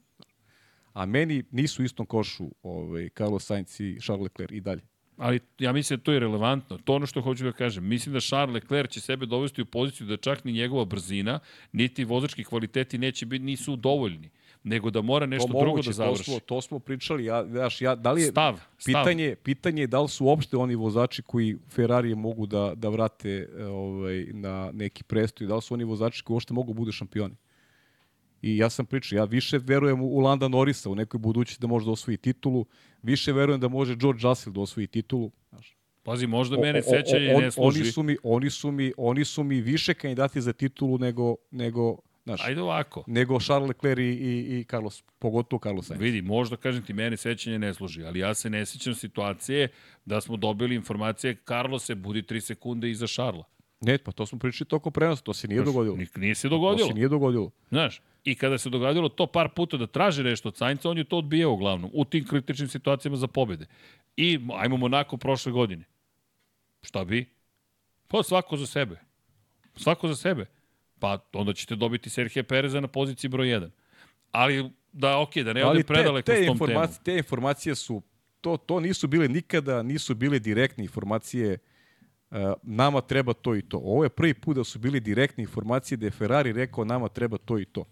A 0.95 1.05
meni 1.05 1.43
nisu 1.51 1.81
u 1.81 1.85
istom 1.85 2.05
košu 2.05 2.51
ovaj, 2.63 3.09
Carlos 3.17 3.45
Sainz 3.45 3.81
i 3.81 3.97
Charles 4.01 4.23
Leclerc 4.23 4.51
i 4.51 4.61
dalje. 4.61 4.81
ali 5.17 5.39
ja 5.59 5.71
mislim 5.73 5.99
da 5.99 6.03
to 6.03 6.11
je 6.11 6.19
relevantno. 6.19 6.77
To 6.77 6.93
ono 6.95 7.05
što 7.05 7.21
hoću 7.21 7.43
da 7.43 7.51
kažem. 7.51 7.87
Mislim 7.87 8.13
da 8.13 8.19
Charles 8.19 8.53
Leclerc 8.53 8.91
će 8.91 9.01
sebe 9.01 9.25
dovesti 9.25 9.61
u 9.61 9.65
poziciju 9.65 10.07
da 10.07 10.17
čak 10.17 10.43
ni 10.43 10.51
njegova 10.51 10.85
brzina, 10.85 11.39
niti 11.71 12.03
vozački 12.03 12.43
kvaliteti 12.43 12.97
neće 12.97 13.25
biti, 13.25 13.45
nisu 13.45 13.75
dovoljni, 13.75 14.29
nego 14.63 14.89
da 14.89 15.01
mora 15.01 15.25
nešto 15.25 15.47
To 15.47 15.53
drugo 15.53 15.65
moguće, 15.65 15.89
da 15.89 15.93
završi. 15.93 16.25
To 16.25 16.31
smo, 16.31 16.39
to 16.39 16.61
smo 16.61 16.79
pričali, 16.79 17.25
ja, 17.25 17.45
znaš, 17.45 17.81
ja, 17.81 17.95
da 17.95 18.11
li 18.11 18.21
je, 18.21 18.27
Stav, 18.27 18.55
stav. 18.77 19.03
pitanje, 19.03 19.35
pitanje 19.43 19.81
je 19.81 19.87
da 19.87 20.01
li 20.01 20.09
su 20.09 20.25
uopšte 20.25 20.57
oni 20.57 20.75
vozači 20.75 21.21
koji 21.21 21.57
Ferrarije 21.69 22.15
mogu 22.15 22.45
da, 22.45 22.73
da 22.75 22.89
vrate 22.89 23.49
ovaj, 23.69 24.25
na 24.31 24.71
neki 24.73 25.03
prestoj, 25.03 25.47
da 25.47 25.55
li 25.55 25.61
su 25.61 25.73
oni 25.73 25.83
vozači 25.83 26.23
koji 26.23 26.35
uopšte 26.35 26.53
mogu 26.53 26.73
da 26.73 26.77
budu 26.77 26.91
šampioni. 26.91 27.35
I 28.41 28.57
ja 28.57 28.69
sam 28.69 28.85
pričao, 28.85 29.17
ja 29.17 29.23
više 29.25 29.57
verujem 29.57 30.01
u 30.01 30.19
Landa 30.19 30.47
Norisa 30.47 30.89
u 30.89 30.95
nekoj 30.95 31.17
budućnosti 31.17 31.61
da 31.61 31.67
može 31.67 31.85
da 31.85 31.91
osvoji 31.91 32.17
titulu, 32.17 32.65
više 33.01 33.33
verujem 33.33 33.59
da 33.61 33.67
može 33.67 33.95
George 33.95 34.19
Russell 34.23 34.53
da 34.53 34.61
osvoji 34.61 34.87
titulu. 34.87 35.31
Znaš. 35.49 35.77
Pazi, 36.03 36.27
možda 36.27 36.57
O- 36.57 36.61
mene 36.61 36.81
sećanje 36.81 37.33
ne 37.41 37.51
služi. 37.51 37.81
Oni 37.81 37.91
su, 37.91 38.03
mi, 38.03 38.17
oni, 38.23 38.49
su 38.49 38.71
mi, 38.71 38.93
oni 38.97 39.25
su 39.25 39.43
mi 39.43 39.61
više 39.61 39.93
kandidati 39.93 40.41
za 40.41 40.53
titulu 40.53 40.97
nego, 40.97 41.35
nego, 41.51 41.97
znaš, 42.23 42.45
Ajde 42.45 42.61
ovako. 42.61 43.03
nego 43.07 43.39
Charles 43.39 43.67
Leclerc 43.67 43.99
i, 43.99 44.03
i, 44.03 44.59
i 44.59 44.63
Carlos, 44.63 45.03
pogotovo 45.19 45.59
Carlos 45.63 45.85
Sainz. 45.87 46.01
Vidi, 46.01 46.21
možda 46.21 46.57
kažem 46.57 46.83
ti, 46.85 46.93
mene 46.93 47.17
sećanje 47.17 47.59
ne 47.59 47.73
služi, 47.73 48.03
ali 48.03 48.19
ja 48.19 48.33
se 48.33 48.49
ne 48.49 48.65
sećam 48.65 48.93
situacije 48.93 49.67
da 50.05 50.21
smo 50.21 50.37
dobili 50.37 50.75
informacije 50.75 51.35
Carlos 51.47 51.85
se 51.85 51.95
budi 51.95 52.21
3 52.21 52.39
sekunde 52.39 52.89
iza 52.91 53.07
Šarla. 53.07 53.43
Ne, 53.85 53.97
pa 53.97 54.11
to 54.11 54.25
smo 54.25 54.39
pričali 54.39 54.67
toko 54.67 54.91
prenosa, 54.91 55.23
to 55.23 55.33
se 55.33 55.47
nije 55.47 55.61
dogodilo. 55.63 55.95
Nik- 55.95 56.17
Nije 56.17 56.35
se 56.35 56.41
To 56.41 56.49
dogodilo. 56.49 56.87
se 56.87 56.93
nije 56.93 57.09
dogodilo. 57.09 57.51
Znaš, 57.69 58.01
i 58.23 58.35
kada 58.35 58.57
se 58.57 58.69
dogodilo 58.69 59.09
to 59.09 59.27
par 59.27 59.49
puta 59.49 59.77
da 59.77 59.87
traži 59.87 60.23
nešto 60.23 60.49
od 60.49 60.57
Sainca, 60.57 60.89
on 60.89 60.97
je 60.97 61.03
to 61.03 61.17
odbijao 61.17 61.51
uglavnom, 61.51 61.89
u 61.93 62.05
tim 62.05 62.27
kritičnim 62.27 62.67
situacijama 62.67 63.17
za 63.17 63.27
pobede. 63.27 63.65
I 64.17 64.27
ajmo 64.53 64.77
Monako 64.77 65.17
prošle 65.17 65.51
godine. 65.51 65.83
Šta 66.81 67.05
bi? 67.05 67.25
Pa 68.07 68.23
svako 68.23 68.57
za 68.57 68.67
sebe. 68.67 68.99
Svako 69.75 70.07
za 70.07 70.15
sebe. 70.15 70.45
Pa 70.99 71.19
onda 71.33 71.53
ćete 71.53 71.75
dobiti 71.75 72.09
Serhije 72.09 72.43
Pereza 72.43 72.79
na 72.79 72.87
poziciji 72.87 73.29
broj 73.29 73.47
1. 73.47 73.69
Ali 74.31 74.69
da, 74.91 75.19
okej, 75.19 75.43
da 75.43 75.53
ne 75.53 75.61
Ali 75.61 75.69
odem 75.69 75.83
te, 75.83 75.87
predaleko 75.87 76.25
te, 76.25 76.43
s 76.43 76.47
tom 76.47 76.59
temom. 76.59 76.87
te 77.03 77.17
informacije 77.17 77.75
su, 77.75 78.01
to, 78.41 78.57
to 78.57 78.79
nisu 78.79 79.07
bile 79.07 79.27
nikada, 79.27 79.83
nisu 79.83 80.15
bile 80.15 80.39
direktne 80.39 80.83
informacije 80.83 81.53
uh, 81.53 81.74
nama 82.63 83.01
treba 83.01 83.33
to 83.33 83.55
i 83.55 83.61
to. 83.61 83.77
Ovo 83.77 84.03
je 84.03 84.09
prvi 84.09 84.33
put 84.33 84.55
da 84.55 84.63
su 84.63 84.79
bili 84.79 84.99
direktne 84.99 85.41
informacije 85.41 85.97
da 85.97 86.05
je 86.05 86.11
Ferrari 86.11 86.53
rekao 86.53 86.85
nama 86.85 87.07
treba 87.07 87.37
to 87.37 87.59
i 87.59 87.65
to. 87.65 87.85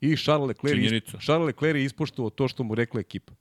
I 0.00 0.16
Charles 0.16 0.48
Leclerc, 0.48 0.74
Činjenica. 0.74 1.18
Charles 1.18 1.46
Leclerc 1.46 1.76
je 1.76 1.84
ispoštovao 1.84 2.30
to 2.30 2.48
što 2.48 2.62
mu 2.64 2.74
rekla 2.74 3.00
ekipa. 3.00 3.32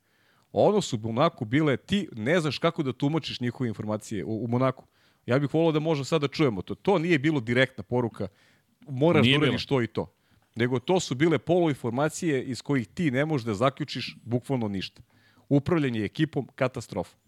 Ono 0.52 0.82
su 0.82 1.00
onako 1.04 1.46
bile, 1.46 1.78
ti 1.78 2.08
ne 2.16 2.40
znaš 2.40 2.58
kako 2.58 2.84
da 2.84 2.94
tumačiš 2.94 3.40
njihove 3.40 3.68
informacije 3.68 4.26
u, 4.26 4.44
u 4.44 4.48
Monaku. 4.48 4.86
Ja 5.26 5.40
bih 5.40 5.54
volao 5.54 5.72
da 5.72 5.80
možda 5.80 6.06
sada 6.06 6.28
čujemo 6.28 6.62
to. 6.62 6.76
To 6.76 7.00
nije 7.00 7.20
bilo 7.20 7.40
direktna 7.40 7.84
poruka. 7.84 8.28
Moraš 8.88 9.26
Nije 9.26 9.38
da 9.38 9.44
uradiš 9.44 9.66
to 9.66 9.82
i 9.82 9.88
to. 9.88 10.14
Nego 10.56 10.80
to 10.80 11.00
su 11.00 11.16
bile 11.16 11.40
poluinformacije 11.40 12.44
iz 12.44 12.62
kojih 12.62 12.88
ti 12.88 13.12
ne 13.12 13.26
možeš 13.26 13.46
da 13.46 13.54
zaključiš 13.54 14.18
bukvalno 14.24 14.68
ništa. 14.68 15.02
Upravljanje 15.50 16.04
ekipom, 16.04 16.48
katastrofa. 16.56 17.23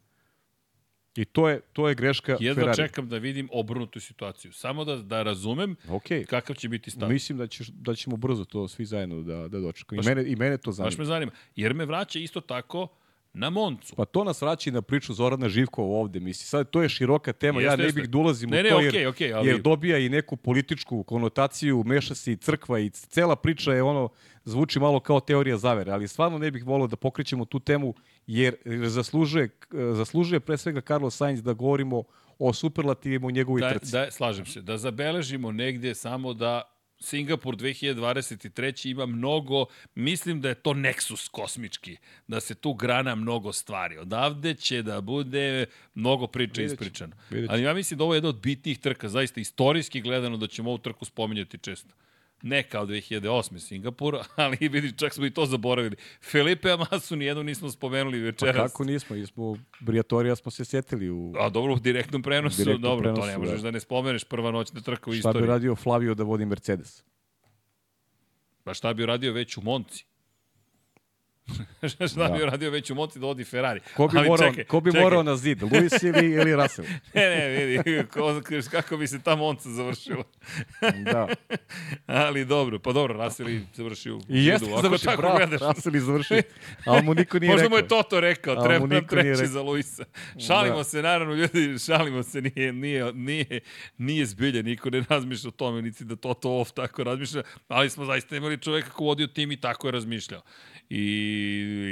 I 1.16 1.26
to 1.26 1.50
je, 1.50 1.62
to 1.64 1.90
je 1.90 1.96
greška 1.96 2.38
Jedva 2.40 2.56
Ferrari. 2.56 2.78
čekam 2.78 3.10
da 3.10 3.18
vidim 3.18 3.50
obrnutu 3.52 4.00
situaciju. 4.00 4.54
Samo 4.54 4.86
da, 4.86 4.96
da 4.96 5.24
razumem 5.24 5.76
Okay. 5.88 6.26
kakav 6.26 6.56
će 6.56 6.70
biti 6.70 6.92
stav. 6.92 7.10
Mislim 7.10 7.38
da, 7.38 7.48
ćeš, 7.48 7.68
da 7.68 7.96
ćemo 7.96 8.18
brzo 8.18 8.46
to 8.46 8.68
svi 8.68 8.86
zajedno 8.86 9.22
da, 9.22 9.48
da 9.48 9.60
dočekamo. 9.60 9.98
Baš- 9.98 10.06
I 10.06 10.10
mene, 10.10 10.26
I 10.26 10.36
mene 10.36 10.58
to 10.58 10.72
zanima. 10.72 10.88
Baš 10.88 10.98
me 10.98 11.06
zanima. 11.06 11.32
Jer 11.56 11.74
me 11.74 11.86
vraća 11.86 12.20
isto 12.20 12.42
tako 12.42 12.88
na 13.34 13.50
Moncu. 13.50 13.96
Pa 13.96 14.06
to 14.06 14.24
nas 14.24 14.42
vraća 14.42 14.70
i 14.70 14.74
na 14.74 14.82
priču 14.82 15.14
Zorana 15.14 15.50
Živkova 15.50 15.88
ovde. 15.90 16.20
Misli, 16.20 16.46
sad 16.46 16.70
to 16.70 16.82
je 16.82 16.90
široka 16.90 17.34
tema, 17.34 17.62
Jeste, 17.62 17.74
ja 17.74 17.88
ne 17.88 17.92
bih 17.92 18.10
da 18.10 18.18
ulazim 18.18 18.50
Ne, 18.50 18.60
u 18.60 18.64
ne, 18.64 18.70
to, 18.70 18.80
jer, 18.82 19.08
okej, 19.08 19.34
ali- 19.34 19.48
jer 19.48 19.62
dobija 19.62 19.98
i 19.98 20.10
neku 20.10 20.38
političku 20.38 21.04
konotaciju, 21.04 21.84
meša 21.86 22.16
se 22.16 22.32
i 22.32 22.38
crkva 22.38 22.80
i 22.80 22.90
cela 22.90 23.36
priča 23.36 23.74
je 23.74 23.84
ono, 23.84 24.10
zvuči 24.44 24.80
malo 24.80 25.00
kao 25.00 25.20
teorija 25.20 25.58
zavere, 25.58 25.92
ali 25.92 26.08
stvarno 26.08 26.38
ne 26.38 26.52
bih 26.52 26.66
volio 26.66 26.88
da 26.88 26.96
pokrećemo 26.96 27.46
tu 27.46 27.60
temu, 27.60 27.94
jer 28.28 28.56
zaslužuje, 28.88 29.50
zaslužuje 29.94 30.40
pre 30.40 30.58
svega 30.58 30.82
Carlos 30.82 31.16
Sainz 31.16 31.44
da 31.44 31.54
govorimo 31.54 32.04
o 32.40 32.54
superlativima 32.54 33.28
u 33.28 33.32
njegovoj 33.32 33.62
Da, 33.62 33.70
trci. 33.70 33.92
da, 33.92 34.12
slažem 34.12 34.46
se. 34.46 34.62
Da 34.62 34.78
zabeležimo 34.78 35.52
negdje 35.52 35.96
samo 35.96 36.34
da 36.34 36.72
Singapur 37.00 37.56
2023. 37.56 38.90
ima 38.92 39.06
mnogo, 39.06 39.66
mislim 39.96 40.42
da 40.42 40.50
je 40.50 40.56
to 40.56 40.74
neksus 40.74 41.28
kosmički, 41.28 41.98
da 42.28 42.40
se 42.40 42.56
tu 42.56 42.74
grana 42.74 43.16
mnogo 43.16 43.54
stvari. 43.54 43.98
Odavde 43.98 44.54
će 44.54 44.82
da 44.82 45.02
bude 45.02 45.66
mnogo 45.96 46.28
priča 46.28 46.62
Vidjet 46.62 46.72
ispričano. 46.82 47.16
vidjet 47.30 47.52
Ali 47.52 47.64
ja 47.64 47.74
mislim 47.74 47.98
da 47.98 48.04
ovo 48.04 48.14
je 48.14 48.18
jedna 48.18 48.30
od 48.30 48.42
bitnijih 48.42 48.80
trka, 48.80 49.10
zaista 49.10 49.40
istorijski 49.42 50.02
gledano 50.02 50.38
da 50.38 50.48
ćemo 50.48 50.70
ovu 50.70 50.78
trku 50.78 51.06
spominjati 51.06 51.58
često. 51.58 51.94
Ne 52.46 52.64
kao 52.64 52.86
2008. 52.86 53.60
Singapur, 53.60 54.18
ali 54.36 54.58
vidi, 54.62 54.98
čak 54.98 55.14
smo 55.14 55.26
i 55.26 55.32
to 55.32 55.46
zaboravili. 55.46 55.96
Felipe 56.32 56.72
Amasu 56.72 57.16
nijedno 57.16 57.44
nismo 57.44 57.70
spomenuli 57.70 58.20
Pa 58.20 58.26
večeras. 58.26 58.72
kako 58.72 58.84
nismo, 58.84 59.26
smo, 59.26 59.58
Briatorija 59.80 60.36
smo 60.36 60.52
se 60.52 60.66
setili 60.66 61.10
u... 61.10 61.34
A 61.40 61.50
dobro, 61.50 61.74
u 61.74 61.80
direktnom 61.80 62.22
prenosu, 62.22 62.58
Direktnom 62.58 62.82
dobro, 62.82 63.10
to 63.10 63.14
prenosu, 63.14 63.32
ne 63.32 63.38
možeš 63.38 63.62
da. 63.62 63.68
da. 63.68 63.72
ne 63.72 63.80
spomeneš 63.80 64.24
prva 64.24 64.52
noćna 64.52 64.82
trka 64.82 65.10
u 65.10 65.14
Šta 65.14 65.18
istoriji. 65.18 65.42
bi 65.42 65.48
radio 65.48 65.76
Flavio 65.76 66.14
da 66.16 66.24
vodi 66.24 66.46
Mercedes? 66.46 67.04
Pa 68.64 68.74
šta 68.74 68.94
bi 68.94 69.06
radio 69.06 69.34
već 69.34 69.58
u 69.58 69.62
Monci? 69.62 70.06
šta 72.08 72.28
bi 72.28 72.40
Da. 72.40 72.46
radio 72.46 72.70
već 72.70 72.90
u 72.90 72.96
Monci 72.96 73.20
da 73.20 73.26
vodi 73.26 73.44
Ferrari? 73.44 73.80
Ko 73.96 74.08
bi, 74.08 74.18
Ali 74.18 74.30
morao, 74.30 74.50
čekaj, 74.50 74.64
ko 74.64 74.80
bi 74.80 74.90
čekaj. 74.90 75.04
morao 75.04 75.24
na 75.24 75.36
zid, 75.36 75.64
Luis 75.64 76.04
ili, 76.04 76.32
ili 76.32 76.56
Russell? 76.56 76.88
Ne, 77.14 77.30
ne, 77.30 77.66
vidi, 77.66 78.06
ko, 78.06 78.42
kako 78.72 78.98
bi 78.98 79.08
se 79.08 79.22
ta 79.22 79.36
Monca 79.36 79.70
završila. 79.70 80.24
Da. 81.06 81.28
Ali 82.08 82.46
dobro, 82.46 82.80
pa 82.80 82.92
dobro, 82.92 83.24
Russell 83.24 83.50
je 83.50 83.66
završio 83.74 84.16
u 84.16 84.22
I 84.30 84.46
jeste 84.46 84.66
zidu. 84.66 84.78
Završio, 84.82 85.06
tako 85.06 85.22
bravo, 85.22 85.38
gledaš. 85.38 85.62
Russell 85.64 85.96
je 85.96 86.02
završio. 86.02 86.42
Ali 86.86 87.04
mu 87.04 87.14
niko 87.14 87.40
nije 87.40 87.50
Možda 87.50 87.64
rekao. 87.64 87.70
mu 87.70 87.78
je 87.78 87.88
Toto 87.88 88.20
rekao, 88.20 88.56
treba 88.58 88.88
nam 88.88 89.08
treći 89.08 89.28
rekao. 89.30 89.46
za 89.46 89.62
Luisa. 89.62 90.04
Šalimo 90.40 90.78
Da. 90.78 90.84
se, 90.84 91.02
naravno, 91.02 91.34
ljudi, 91.34 91.80
šalimo 91.80 92.24
se, 92.24 92.42
nije, 92.44 92.74
nije, 92.74 93.14
nije, 93.14 93.60
nije 93.98 94.26
zbilje, 94.26 94.64
niko 94.64 94.90
ne 94.90 95.04
razmišlja 95.10 95.48
o 95.48 95.52
tome, 95.52 95.82
niti 95.82 96.04
da 96.06 96.16
Toto 96.16 96.52
off 96.52 96.72
tako 96.72 97.04
razmišlja, 97.04 97.44
ali 97.68 97.90
smo 97.90 98.06
zaista 98.06 98.36
imali 98.36 98.58
čoveka 98.58 98.90
ko 98.90 99.04
vodio 99.04 99.28
tim 99.28 99.52
i 99.52 99.58
tako 99.58 99.88
je 99.88 99.92
razmišljao. 99.92 100.42
I, 100.90 101.04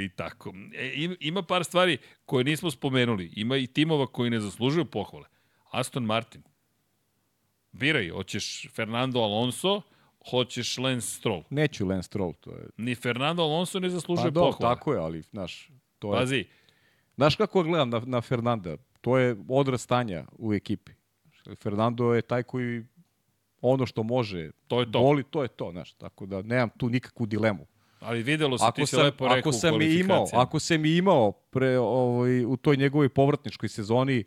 i 0.04 0.16
tako. 0.16 0.52
E, 0.74 0.92
im- 0.94 1.16
ima 1.20 1.42
par 1.42 1.64
stvari 1.64 1.98
koje 2.24 2.44
nismo 2.44 2.70
spomenuli. 2.70 3.32
Ima 3.36 3.56
i 3.56 3.66
timova 3.66 4.06
koji 4.06 4.30
ne 4.30 4.40
zaslužuju 4.40 4.84
pohvale. 4.84 5.26
Aston 5.70 6.04
Martin. 6.04 6.42
Biraj, 7.72 8.08
hoćeš 8.08 8.68
Fernando 8.70 9.20
Alonso, 9.20 9.82
hoćeš 10.30 10.78
Lance 10.78 11.06
Stroll. 11.08 11.42
Neću 11.50 11.86
Lance 11.86 12.06
Stroll, 12.06 12.32
to 12.34 12.50
je... 12.50 12.66
Ni 12.76 12.94
Fernando 12.94 13.42
Alonso 13.42 13.80
ne 13.80 13.90
zaslužuje 13.90 14.24
Pa 14.24 14.30
do, 14.30 14.40
pohvale. 14.40 14.74
tako 14.74 14.92
je, 14.92 14.98
ali, 14.98 15.22
znaš, 15.22 15.70
to 15.98 16.14
je... 16.14 16.20
Pazi, 16.20 16.44
Znaš 17.16 17.36
kako 17.36 17.62
gledam 17.62 17.90
na, 17.90 18.02
na 18.06 18.20
Fernanda? 18.20 18.76
To 19.00 19.18
je 19.18 19.36
odraz 19.48 19.80
stanja 19.80 20.24
u 20.32 20.54
ekipi. 20.54 20.92
Fernando 21.56 22.14
je 22.14 22.22
taj 22.22 22.42
koji 22.42 22.84
ono 23.60 23.86
što 23.86 24.02
može, 24.02 24.50
To 24.68 24.80
je 24.80 24.92
to. 24.92 24.98
voli, 24.98 25.24
to 25.24 25.42
je 25.42 25.48
to, 25.48 25.70
znaš. 25.70 25.92
Tako 25.92 26.26
da 26.26 26.42
nemam 26.42 26.68
tu 26.78 26.88
nikakvu 26.88 27.26
dilemu. 27.26 27.66
Ali 28.04 28.22
videlo 28.22 28.58
se, 28.58 28.64
ti 28.64 28.68
Ako 28.68 28.86
si 28.86 28.96
sam, 28.96 29.04
lepo 29.04 29.24
rekao 29.24 29.38
ako 29.38 29.52
sam 29.52 29.82
i 29.82 29.94
imao, 29.94 30.26
ako 30.32 30.58
sam 30.58 30.84
i 30.84 30.96
imao 30.96 31.32
pre, 31.32 31.78
ovaj, 31.78 32.44
u 32.44 32.56
toj 32.56 32.76
njegovoj 32.76 33.08
povratničkoj 33.08 33.68
sezoni 33.68 34.24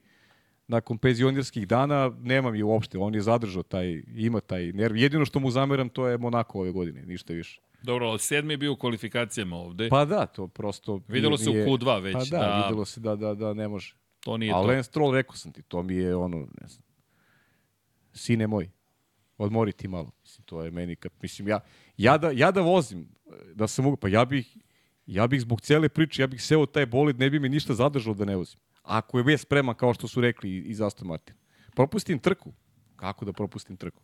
nakon 0.68 0.98
penzionirskih 0.98 1.68
dana, 1.68 2.12
nemam 2.22 2.56
je 2.56 2.64
uopšte. 2.64 2.98
On 2.98 3.16
je 3.16 3.22
zadržao 3.22 3.64
taj, 3.64 4.04
ima 4.16 4.40
taj 4.40 4.72
nerv. 4.72 4.98
Jedino 4.98 5.26
što 5.26 5.40
mu 5.40 5.52
zameram 5.52 5.90
to 5.90 6.08
je 6.08 6.18
Monako 6.18 6.60
ove 6.60 6.72
godine, 6.72 7.06
ništa 7.06 7.34
više. 7.34 7.62
Dobro, 7.82 8.08
ali 8.08 8.20
sedmi 8.20 8.54
je 8.54 8.58
bio 8.58 8.74
u 8.74 8.76
kvalifikacijama 8.76 9.56
ovde. 9.56 9.90
Pa 9.90 10.06
da, 10.06 10.26
to 10.26 10.48
prosto... 10.48 11.02
Videlo 11.08 11.38
se 11.38 11.49
u 11.49 11.54
nije- 11.54 11.66
Q2 11.68 12.02
već 12.04 12.14
Pa 12.14 12.20
da, 12.20 12.38
da- 12.38 12.64
videlo 12.66 12.86
se 12.86 12.99
da, 12.99 13.16
da, 13.16 13.34
da 13.34 13.54
ne 13.54 13.68
može. 13.68 13.95
to 14.20 14.38
nije 14.38 14.52
A 14.52 14.56
to. 14.56 14.62
Lance 14.68 14.84
Stroll, 14.84 15.14
rekao 15.14 15.36
sam 15.36 15.52
ti, 15.52 15.62
to 15.62 15.84
mi 15.84 15.95
je 15.95 16.16
ono, 16.16 16.38
ne 16.38 16.68
znam, 16.68 16.84
sine 18.14 18.48
moj. 18.48 18.70
odmori 19.38 19.72
ti 19.72 19.88
malo. 19.88 20.12
Mislim, 20.22 20.45
to 20.45 20.64
je 20.64 20.72
meni, 20.72 20.95
kad, 20.95 21.12
mislim, 21.22 21.48
ja, 21.48 21.60
ja, 21.98 22.18
da, 22.18 22.32
ja 22.32 22.52
da 22.52 22.61
vozim, 22.61 23.07
da 23.53 23.68
se 23.68 23.82
mogu, 23.82 23.98
pa 23.98 24.07
ja 24.07 24.26
bih, 24.26 24.57
ja 25.06 25.28
bih 25.28 25.41
zbog 25.41 25.61
cele 25.61 25.90
priče, 25.90 26.22
ja 26.22 26.28
bih 26.28 26.44
seo 26.44 26.65
taj 26.65 26.86
bolid, 26.86 27.19
ne 27.19 27.30
bi 27.30 27.40
mi 27.40 27.49
ništa 27.49 27.74
zadržalo 27.74 28.15
da 28.15 28.26
ne 28.26 28.36
vozim. 28.36 28.60
Ako 28.84 29.18
je 29.18 29.24
već 29.24 29.41
spreman, 29.41 29.76
kao 29.76 29.94
što 29.94 30.07
su 30.07 30.22
rekli 30.22 30.57
iz 30.57 30.82
Aston 30.82 31.07
Martin. 31.07 31.36
Propustim 31.76 32.19
trku. 32.19 32.53
Kako 32.95 33.26
da 33.26 33.34
propustim 33.34 33.78
trku? 33.78 34.03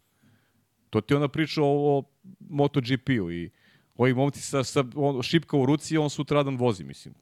To 0.90 1.02
ti 1.02 1.14
ona 1.14 1.28
priča 1.28 1.62
o, 1.64 1.98
o 1.98 2.04
MotoGP-u 2.40 3.32
i 3.32 3.52
ovi 3.96 4.14
momci 4.14 4.42
sa, 4.42 4.64
sa 4.64 4.84
on, 4.96 5.22
šipka 5.22 5.58
u 5.58 5.66
ruci, 5.66 5.98
on 5.98 6.10
sutradan 6.10 6.58
vozi, 6.58 6.84
mislim. 6.84 7.14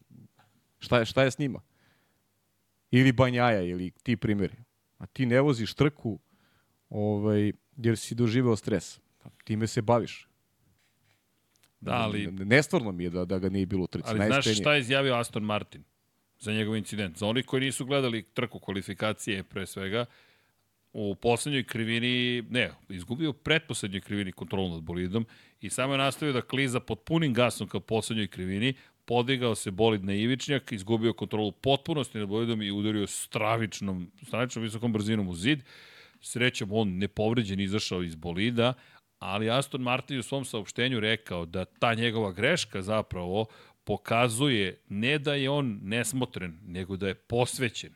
Šta 0.79 0.99
je, 0.99 1.05
šta 1.05 1.23
je 1.23 1.31
s 1.31 1.37
njima? 1.37 1.61
Ili 2.91 3.11
Banjaja, 3.11 3.61
ili 3.61 3.91
ti 4.03 4.17
primjeri. 4.17 4.55
A 4.97 5.05
ti 5.05 5.25
ne 5.25 5.41
voziš 5.41 5.73
trku 5.73 6.19
ovaj, 6.89 7.51
jer 7.77 7.97
si 7.97 8.15
doživeo 8.15 8.55
stres. 8.55 8.99
Time 9.43 9.67
se 9.67 9.81
baviš. 9.81 10.30
Da, 11.81 11.93
ali... 11.93 12.31
Nestvarno 12.31 12.91
mi 12.91 13.03
je 13.03 13.09
da, 13.09 13.25
da 13.25 13.39
ga 13.39 13.49
nije 13.49 13.65
bilo 13.65 13.83
u 13.83 13.87
trci. 13.87 14.09
Ali 14.09 14.25
znaš 14.25 14.57
šta 14.59 14.73
je 14.73 14.79
izjavio 14.79 15.15
Aston 15.15 15.43
Martin 15.43 15.83
za 16.39 16.53
njegov 16.53 16.75
incident? 16.75 17.17
Za 17.17 17.27
oni 17.27 17.43
koji 17.43 17.61
nisu 17.61 17.85
gledali 17.85 18.23
trku 18.23 18.59
kvalifikacije 18.59 19.43
pre 19.43 19.65
svega, 19.65 20.05
u 20.93 21.15
poslednjoj 21.15 21.63
krivini, 21.63 22.41
ne, 22.49 22.71
izgubio 22.89 23.33
pretposlednjoj 23.33 24.01
krivini 24.01 24.31
kontrolu 24.31 24.69
nad 24.69 24.81
bolidom 24.81 25.25
i 25.61 25.69
samo 25.69 25.93
je 25.93 25.97
nastavio 25.97 26.33
da 26.33 26.41
kliza 26.41 26.79
pod 26.79 26.99
punim 26.99 27.33
gasom 27.33 27.67
ka 27.67 27.79
poslednjoj 27.79 28.27
krivini, 28.27 28.73
podigao 29.05 29.55
se 29.55 29.71
bolid 29.71 30.03
na 30.03 30.13
ivičnjak, 30.13 30.71
izgubio 30.71 31.13
kontrolu 31.13 31.51
potpunosti 31.51 32.17
nad 32.17 32.27
bolidom 32.27 32.61
i 32.61 32.71
udario 32.71 33.07
stravičnom, 33.07 34.11
stravičnom 34.27 34.63
visokom 34.63 34.93
brzinom 34.93 35.27
u 35.27 35.35
zid. 35.35 35.59
Srećom, 36.23 36.69
on 36.71 36.97
nepovređen 36.97 37.59
izašao 37.59 38.03
iz 38.03 38.15
bolida, 38.15 38.73
ali 39.21 39.49
Aston 39.49 39.81
Martin 39.81 40.19
u 40.19 40.23
svom 40.23 40.45
saopštenju 40.45 40.99
rekao 40.99 41.45
da 41.45 41.65
ta 41.65 41.93
njegova 41.93 42.31
greška 42.31 42.81
zapravo 42.81 43.45
pokazuje 43.83 44.81
ne 44.89 45.19
da 45.19 45.33
je 45.33 45.49
on 45.49 45.79
nesmotren, 45.83 46.59
nego 46.65 46.97
da 46.97 47.07
je 47.07 47.13
posvećen. 47.13 47.93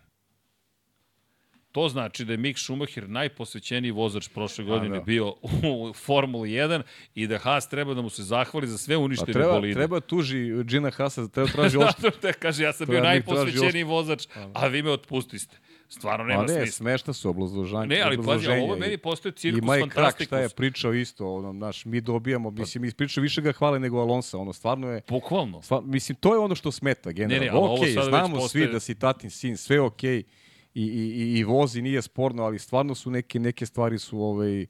To 1.71 1.89
znači 1.89 2.25
da 2.25 2.33
je 2.33 2.37
Mick 2.37 2.59
Schumacher 2.59 3.09
najposvećeniji 3.09 3.91
vozač 3.91 4.27
prošle 4.27 4.63
godine 4.63 4.97
da. 4.97 5.03
bio 5.03 5.33
u 5.63 5.93
Formuli 5.93 6.49
1 6.49 6.81
i 7.15 7.27
da 7.27 7.37
Haas 7.37 7.69
treba 7.69 7.93
da 7.93 8.01
mu 8.01 8.09
se 8.09 8.23
zahvali 8.23 8.67
za 8.67 8.77
sve 8.77 8.97
uništene 8.97 9.33
treba, 9.33 9.53
bolide. 9.53 9.73
Treba 9.73 9.99
tuži 9.99 10.63
Gina 10.63 10.91
Haasa, 10.91 11.27
treba 11.27 11.49
traži 11.51 11.77
ošto. 11.87 12.09
da, 12.21 12.33
kaže, 12.33 12.63
ja 12.63 12.73
sam 12.73 12.87
bio 12.87 13.01
najposvećeniji 13.03 13.83
vozač, 13.83 14.27
a 14.53 14.67
vi 14.67 14.83
me 14.83 14.91
otpustiste. 14.91 15.57
Stvarno 15.87 16.25
nema 16.25 16.47
smisla. 16.47 16.59
ne, 16.59 16.71
smešta 16.71 17.13
su 17.13 17.29
obrazloženja. 17.29 17.85
Ne, 17.85 18.01
ali 18.01 18.23
pazi, 18.25 18.47
ovo 18.47 18.75
meni 18.75 18.97
postoje 18.97 19.31
cirkus 19.31 19.61
I 19.63 19.71
Mike 19.71 19.89
Krak 19.89 20.21
šta 20.23 20.39
je 20.39 20.49
pričao 20.49 20.93
isto, 20.93 21.33
ono, 21.33 21.53
naš, 21.53 21.85
mi 21.85 22.01
dobijamo, 22.01 22.51
pa, 22.51 22.59
mislim, 22.59 22.81
mi 22.81 22.91
pričao 22.91 23.21
više 23.21 23.41
ga 23.41 23.51
hvale 23.51 23.79
nego 23.79 23.99
Alonsa, 23.99 24.37
ono, 24.37 24.53
stvarno 24.53 24.89
je... 24.89 25.01
Bukvalno. 25.09 25.61
Stvarno, 25.61 25.87
mislim, 25.87 26.15
to 26.15 26.33
je 26.33 26.39
ono 26.39 26.55
što 26.55 26.71
smeta, 26.71 27.11
generalno. 27.11 27.75
Ne, 27.75 27.91
ne, 27.91 27.99
ok, 27.99 28.09
znamo 28.09 28.35
postoje... 28.35 28.65
svi 28.65 28.73
da 28.73 28.79
si 28.79 28.95
tatin 28.95 29.29
sin, 29.29 29.57
sve 29.57 29.81
ok, 29.81 30.03
i, 30.03 30.25
i, 30.73 30.83
i, 30.83 31.39
i 31.39 31.43
vozi, 31.43 31.81
nije 31.81 32.01
sporno, 32.01 32.43
ali 32.43 32.59
stvarno 32.59 32.95
su 32.95 33.11
neke, 33.11 33.39
neke 33.39 33.65
stvari 33.65 33.99
su, 33.99 34.21
ovaj, 34.21 34.65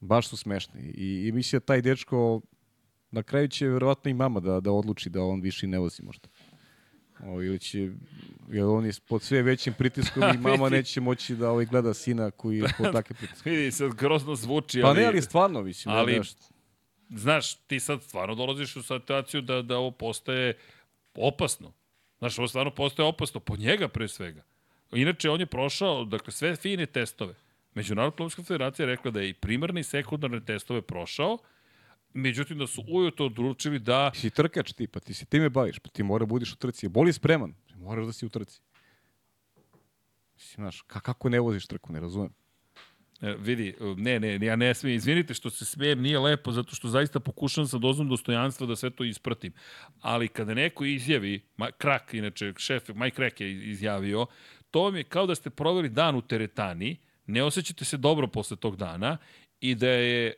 baš 0.00 0.28
su 0.28 0.36
smešne. 0.36 0.80
I, 0.80 1.28
i 1.28 1.32
mislim 1.32 1.60
da 1.60 1.66
taj 1.66 1.82
dečko, 1.82 2.40
na 3.10 3.22
kraju 3.22 3.48
će 3.48 3.68
verovatno 3.68 4.10
i 4.10 4.14
mama 4.14 4.40
da, 4.40 4.60
da 4.60 4.72
odluči 4.72 5.10
da 5.10 5.22
on 5.22 5.40
više 5.40 5.66
ne 5.66 5.78
vozi 5.78 6.02
možda. 6.02 6.28
O, 7.24 7.42
ili 7.42 7.58
će, 7.58 7.92
jer 8.48 8.64
on 8.64 8.86
je 8.86 8.92
pod 9.08 9.22
sve 9.22 9.42
većim 9.42 9.74
pritiskom 9.74 10.22
i 10.34 10.38
mama 10.48 10.68
neće 10.68 11.00
moći 11.00 11.36
da 11.36 11.50
ovaj 11.50 11.64
gleda 11.64 11.94
sina 11.94 12.30
koji 12.30 12.58
je 12.58 12.64
pod 12.78 12.92
takve 12.96 13.16
pritiske. 13.16 13.50
Vidi, 13.50 13.72
sad 13.72 13.94
grozno 13.94 14.34
zvuči, 14.34 14.82
ali... 14.82 14.94
Pa 14.94 15.00
ne, 15.00 15.06
ali 15.06 15.22
stvarno, 15.22 15.62
mislim. 15.62 15.94
Ali, 15.94 16.18
da, 16.18 16.22
znaš, 17.18 17.54
ti 17.54 17.80
sad 17.80 18.02
stvarno 18.02 18.34
dolaziš 18.34 18.76
u 18.76 18.82
situaciju 18.82 19.40
da, 19.40 19.62
da 19.62 19.78
ovo 19.78 19.90
postaje 19.90 20.56
opasno. 21.14 21.72
Znaš, 22.18 22.38
ovo 22.38 22.48
stvarno 22.48 22.70
postaje 22.70 23.08
opasno 23.08 23.40
po 23.40 23.56
njega 23.56 23.88
pre 23.88 24.08
svega. 24.08 24.42
Inače, 24.92 25.30
on 25.30 25.40
je 25.40 25.46
prošao, 25.46 26.04
dakle, 26.04 26.32
sve 26.32 26.56
fine 26.56 26.86
testove. 26.86 27.34
Međunarodna 27.74 28.16
plovska 28.16 28.42
federacija 28.42 28.84
je 28.84 28.90
rekla 28.90 29.10
da 29.10 29.20
je 29.20 29.28
i 29.28 29.34
primarne 29.34 29.80
i 29.80 29.84
sekundarne 29.84 30.44
testove 30.44 30.82
prošao, 30.82 31.38
Međutim, 32.14 32.58
da 32.58 32.66
su 32.66 32.84
ujutro 32.88 33.26
odručili 33.26 33.78
da... 33.78 34.10
Ti 34.10 34.18
si 34.18 34.30
trkač 34.30 34.72
ti, 34.72 34.86
pa 34.86 35.00
ti 35.00 35.14
se 35.14 35.24
time 35.24 35.48
baviš, 35.48 35.78
pa 35.78 35.88
ti 35.88 36.02
mora 36.02 36.26
budiš 36.26 36.52
u 36.52 36.56
trci. 36.56 36.88
Boli 36.88 37.12
spreman, 37.12 37.54
moraš 37.84 38.06
da 38.06 38.12
si 38.12 38.26
u 38.26 38.28
trci. 38.28 38.60
Mislim, 40.34 40.64
znaš, 40.64 40.80
kako 40.80 41.28
ne 41.28 41.40
voziš 41.40 41.66
trku, 41.66 41.92
ne 41.92 42.00
razumem. 42.00 42.30
E, 43.20 43.34
vidi, 43.38 43.74
ne, 43.96 44.20
ne, 44.20 44.46
ja 44.46 44.56
ne 44.56 44.74
smijem, 44.74 44.96
izvinite 44.96 45.34
što 45.34 45.50
se 45.50 45.64
smijem, 45.64 46.00
nije 46.00 46.18
lepo, 46.18 46.52
zato 46.52 46.74
što 46.74 46.88
zaista 46.88 47.20
pokušam 47.20 47.66
sa 47.66 47.78
dozom 47.78 48.08
dostojanstva 48.08 48.66
da 48.66 48.76
sve 48.76 48.90
to 48.90 49.04
ispratim. 49.04 49.52
Ali 50.00 50.28
kada 50.28 50.54
neko 50.54 50.84
izjavi, 50.84 51.40
Krak, 51.78 52.14
inače, 52.14 52.52
šef, 52.56 52.88
Mike 52.88 53.16
Krak 53.16 53.40
je 53.40 53.70
izjavio, 53.70 54.26
to 54.70 54.82
vam 54.82 54.96
je 54.96 55.04
kao 55.04 55.26
da 55.26 55.34
ste 55.34 55.50
proveli 55.50 55.88
dan 55.88 56.16
u 56.16 56.22
teretani, 56.22 56.96
ne 57.26 57.42
osjećate 57.42 57.84
se 57.84 57.96
dobro 57.96 58.26
posle 58.26 58.56
tog 58.56 58.76
dana 58.76 59.16
i 59.60 59.74
da 59.74 59.88
je 59.88 60.34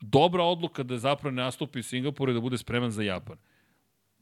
dobra 0.00 0.44
odluka 0.44 0.82
da 0.82 0.98
zapravo 0.98 1.34
nastupi 1.34 1.78
u 1.78 1.82
Singapuru 1.82 2.32
i 2.32 2.34
da 2.34 2.40
bude 2.40 2.58
spreman 2.58 2.90
za 2.90 3.02
Japan. 3.02 3.36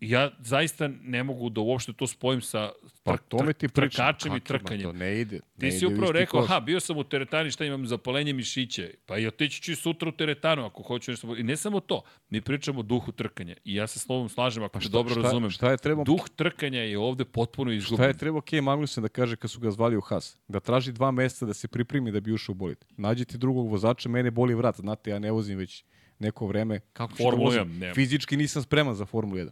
Ja 0.01 0.31
zaista 0.39 0.89
ne 1.03 1.23
mogu 1.23 1.51
da 1.51 1.61
uopšte 1.61 1.93
to 1.93 2.07
spojim 2.07 2.41
sa 2.41 2.71
pa, 3.03 3.17
tome 3.17 3.53
ti 3.53 3.69
trkačem 3.69 4.37
i 4.37 4.41
trkanjem. 4.41 4.83
To 4.83 4.93
ne 4.93 5.21
ide. 5.21 5.41
Ne 5.57 5.71
ti 5.71 5.79
si 5.79 5.87
upravo 5.87 6.13
rekao, 6.13 6.47
ha, 6.47 6.61
bio 6.61 6.81
sam 6.81 6.97
u 6.97 7.05
teretani, 7.05 7.51
šta 7.51 7.65
imam, 7.65 7.87
zapalenje 7.87 8.33
mišiće. 8.33 8.95
Pa 9.07 9.19
i 9.19 9.27
otići 9.27 9.63
ću 9.63 9.77
sutra 9.77 10.09
u 10.09 10.13
teretanu 10.13 10.65
ako 10.65 10.83
hoću 10.83 11.11
nešto. 11.11 11.37
I 11.37 11.43
ne 11.43 11.57
samo 11.57 11.81
to, 11.81 12.03
mi 12.31 12.41
pričamo 12.41 12.81
o 12.81 12.83
duhu 12.83 13.13
trkanja. 13.13 13.57
I 13.65 13.75
ja 13.75 13.87
se 13.87 13.99
slovom 13.99 14.29
slažem, 14.29 14.63
ako 14.63 14.73
pa 14.73 14.81
šta, 14.81 14.89
dobro 14.89 15.15
šta, 15.15 15.23
razumem. 15.23 15.51
Šta 15.51 15.71
je 15.71 15.77
trebao... 15.77 16.05
Duh 16.05 16.29
trkanja 16.37 16.81
je 16.81 16.99
ovde 16.99 17.25
potpuno 17.25 17.73
izgubljen. 17.73 17.97
Šta 17.97 18.07
je 18.07 18.19
trebao 18.19 18.41
Kej 18.41 18.61
Magnussen 18.61 19.03
da 19.03 19.09
kaže 19.09 19.37
kad 19.37 19.51
su 19.51 19.61
ga 19.61 19.71
zvali 19.71 19.97
u 19.97 20.01
Haas? 20.01 20.39
Da 20.49 20.61
traži 20.61 20.93
dva 20.93 21.11
meseca 21.11 21.47
da 21.47 21.55
se 21.55 21.69
pripremi 21.69 22.13
da 22.13 22.21
bi 22.21 22.33
ušao 22.33 22.53
u 22.53 22.57
bolid. 22.57 22.85
Nađite 22.97 23.39
drugog 23.39 23.71
vozača, 23.71 24.09
mene 24.09 24.31
boli 24.31 24.55
vrat. 24.55 24.77
Znate, 24.77 25.11
ja 25.11 25.19
ne 25.19 25.31
vozim 25.31 25.59
već 25.59 25.85
neko 26.19 26.47
vreme. 26.47 26.81
Kako 26.93 27.15
Formula 27.15 27.55
da 27.55 27.63
vozim? 27.63 27.95
Fizički 27.95 28.37
nisam 28.37 28.63
spreman 28.63 28.95
za 28.95 29.07
Formulu 29.07 29.39
1. 29.39 29.51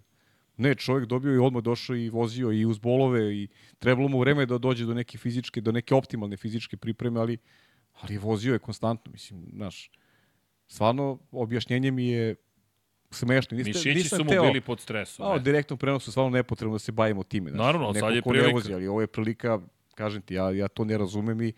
Ne, 0.59 0.75
čovjek 0.75 1.09
dobio 1.09 1.35
i 1.35 1.39
odmah 1.39 1.63
došao 1.63 1.97
i 1.97 2.09
vozio 2.11 2.53
i 2.53 2.65
uz 2.67 2.79
bolove 2.79 3.35
i 3.37 3.49
trebalo 3.79 4.09
mu 4.09 4.21
vreme 4.21 4.47
da 4.47 4.59
dođe 4.59 4.85
do 4.85 4.95
neke 4.95 5.19
fizičke, 5.19 5.61
do 5.61 5.73
neke 5.73 5.95
optimalne 5.95 6.37
fizičke 6.37 6.77
pripreme, 6.77 7.21
ali, 7.21 7.39
ali 8.01 8.19
vozio 8.19 8.53
je 8.53 8.59
konstantno, 8.59 9.13
mislim, 9.13 9.47
znaš, 9.53 9.91
stvarno 10.67 11.19
objašnjenje 11.31 11.91
mi 11.91 12.09
je 12.09 12.35
smešno. 13.11 13.57
Niste, 13.57 13.89
Mišići 13.89 14.09
su 14.09 14.25
mu 14.25 14.31
teo, 14.31 14.43
bili 14.43 14.61
pod 14.61 14.81
stresom. 14.81 15.27
A, 15.27 15.39
direktno 15.39 15.77
prenosu 15.77 16.11
stvarno 16.11 16.31
nepotrebno 16.31 16.75
da 16.75 16.79
se 16.79 16.93
bavimo 16.93 17.23
time. 17.23 17.51
Znaš, 17.51 17.59
Naravno, 17.59 17.95
sad 17.95 18.15
je 18.15 18.23
prilika. 18.23 18.47
Ne 18.47 18.53
vozi, 18.53 18.75
ali 18.75 18.87
ovo 18.87 19.01
je 19.01 19.07
prilika, 19.07 19.61
kažem 19.95 20.23
ti, 20.23 20.35
ja, 20.35 20.51
ja 20.51 20.69
to 20.69 20.85
ne 20.85 20.99
razumem 20.99 21.43
i 21.43 21.53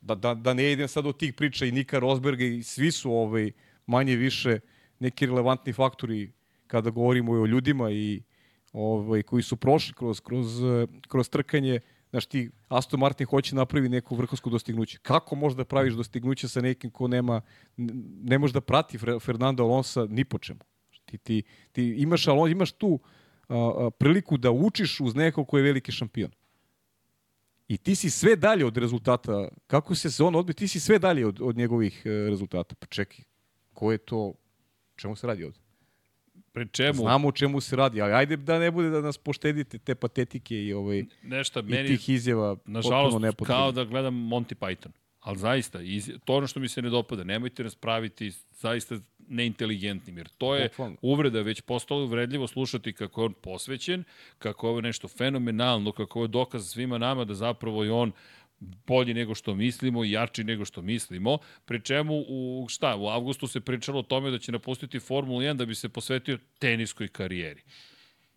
da, 0.00 0.14
da, 0.14 0.34
da 0.34 0.54
ne 0.54 0.72
idem 0.72 0.88
sad 0.88 1.06
od 1.06 1.18
tih 1.18 1.34
priča 1.34 1.66
i 1.66 1.72
Nika 1.72 1.98
Rosberga 1.98 2.44
i 2.44 2.62
svi 2.62 2.90
su 2.92 3.12
ovaj, 3.12 3.50
manje 3.86 4.16
više 4.16 4.60
neki 4.98 5.26
relevantni 5.26 5.72
faktori 5.72 6.32
kada 6.66 6.90
govorimo 6.90 7.32
o 7.32 7.46
ljudima 7.46 7.90
i 7.90 8.22
ovaj, 8.72 9.22
koji 9.22 9.42
su 9.42 9.56
prošli 9.56 9.94
kroz, 9.94 10.20
kroz, 10.20 10.46
kroz 11.08 11.28
trkanje, 11.28 11.80
znaš 12.10 12.26
ti, 12.26 12.50
Aston 12.68 13.00
Martin 13.00 13.26
hoće 13.26 13.54
napravi 13.54 13.88
neko 13.88 14.14
vrhunsko 14.14 14.50
dostignuće. 14.50 14.98
Kako 15.02 15.36
možeš 15.36 15.56
da 15.56 15.64
praviš 15.64 15.94
dostignuće 15.94 16.48
sa 16.48 16.60
nekim 16.60 16.90
ko 16.90 17.08
nema, 17.08 17.40
ne 18.22 18.38
može 18.38 18.52
da 18.52 18.60
prati 18.60 18.98
Fernando 19.20 19.62
Alonso 19.62 20.06
ni 20.06 20.24
po 20.24 20.38
čemu. 20.38 20.60
Ti, 21.04 21.18
ti, 21.18 21.42
ti 21.72 21.94
imaš, 21.98 22.28
Alonso, 22.28 22.52
imaš 22.52 22.72
tu 22.72 22.98
a, 23.48 23.54
a, 23.54 23.90
priliku 23.90 24.36
da 24.36 24.50
učiš 24.50 25.00
uz 25.00 25.14
nekog 25.14 25.48
ko 25.48 25.58
je 25.58 25.62
veliki 25.62 25.92
šampion. 25.92 26.30
I 27.68 27.76
ti 27.76 27.94
si 27.94 28.10
sve 28.10 28.36
dalje 28.36 28.66
od 28.66 28.76
rezultata, 28.76 29.48
kako 29.66 29.94
se 29.94 30.10
se 30.10 30.24
on 30.24 30.34
odbije, 30.34 30.54
ti 30.54 30.68
si 30.68 30.80
sve 30.80 30.98
dalje 30.98 31.26
od, 31.26 31.40
od 31.40 31.56
njegovih 31.56 32.02
e, 32.04 32.10
rezultata. 32.10 32.74
Pa 32.74 32.86
čekaj, 32.86 33.24
ko 33.74 33.92
je 33.92 33.98
to, 33.98 34.34
čemu 34.96 35.16
se 35.16 35.26
radi 35.26 35.44
ovde? 35.44 35.67
Pri 36.58 36.68
čemu? 36.68 37.02
Znamo 37.02 37.28
o 37.28 37.32
čemu 37.32 37.60
se 37.60 37.76
radi, 37.76 38.02
ali 38.02 38.12
ajde 38.12 38.36
da 38.36 38.58
ne 38.58 38.70
bude 38.70 38.90
da 38.90 39.00
nas 39.00 39.18
poštedite 39.18 39.78
te 39.78 39.94
patetike 39.94 40.64
i, 40.64 40.72
ovaj, 40.72 41.04
Nešto, 41.22 41.60
i 41.60 41.62
meni, 41.62 41.88
tih 41.88 42.08
izjava 42.08 42.56
nažalost, 42.66 43.16
kao 43.46 43.72
da 43.72 43.84
gledam 43.84 44.14
Monty 44.14 44.54
Python. 44.54 44.90
Ali 45.20 45.38
zaista, 45.38 45.80
iz, 45.80 46.10
to 46.24 46.34
ono 46.34 46.46
što 46.46 46.60
mi 46.60 46.68
se 46.68 46.82
ne 46.82 46.90
dopada, 46.90 47.24
nemojte 47.24 47.64
nas 47.64 47.74
praviti 47.74 48.32
zaista 48.52 48.98
neinteligentnim, 49.28 50.18
jer 50.18 50.28
to 50.28 50.54
je 50.54 50.68
Bukvalno. 50.68 50.96
uvreda 51.02 51.40
već 51.40 51.60
postalo 51.60 52.04
uvredljivo 52.04 52.46
slušati 52.46 52.92
kako 52.92 53.20
je 53.20 53.24
on 53.24 53.32
posvećen, 53.32 54.04
kako 54.38 54.66
je 54.66 54.70
ovo 54.70 54.80
nešto 54.80 55.08
fenomenalno, 55.08 55.92
kako 55.92 56.22
je 56.22 56.28
dokaz 56.28 56.68
svima 56.68 56.98
nama 56.98 57.24
da 57.24 57.34
zapravo 57.34 57.84
je 57.84 57.92
on 57.92 58.12
bolji 58.60 59.14
nego 59.14 59.34
što 59.34 59.54
mislimo 59.54 60.04
i 60.04 60.10
jači 60.10 60.44
nego 60.44 60.64
što 60.64 60.82
mislimo, 60.82 61.38
pri 61.64 61.80
čemu 61.80 62.24
u, 62.28 62.66
šta, 62.68 62.96
u 62.96 63.06
avgustu 63.08 63.46
se 63.46 63.60
pričalo 63.60 63.98
o 63.98 64.02
tome 64.02 64.30
da 64.30 64.38
će 64.38 64.52
napustiti 64.52 65.00
Formulu 65.00 65.40
1 65.40 65.54
da 65.54 65.66
bi 65.66 65.74
se 65.74 65.88
posvetio 65.88 66.38
teniskoj 66.58 67.08
karijeri. 67.08 67.62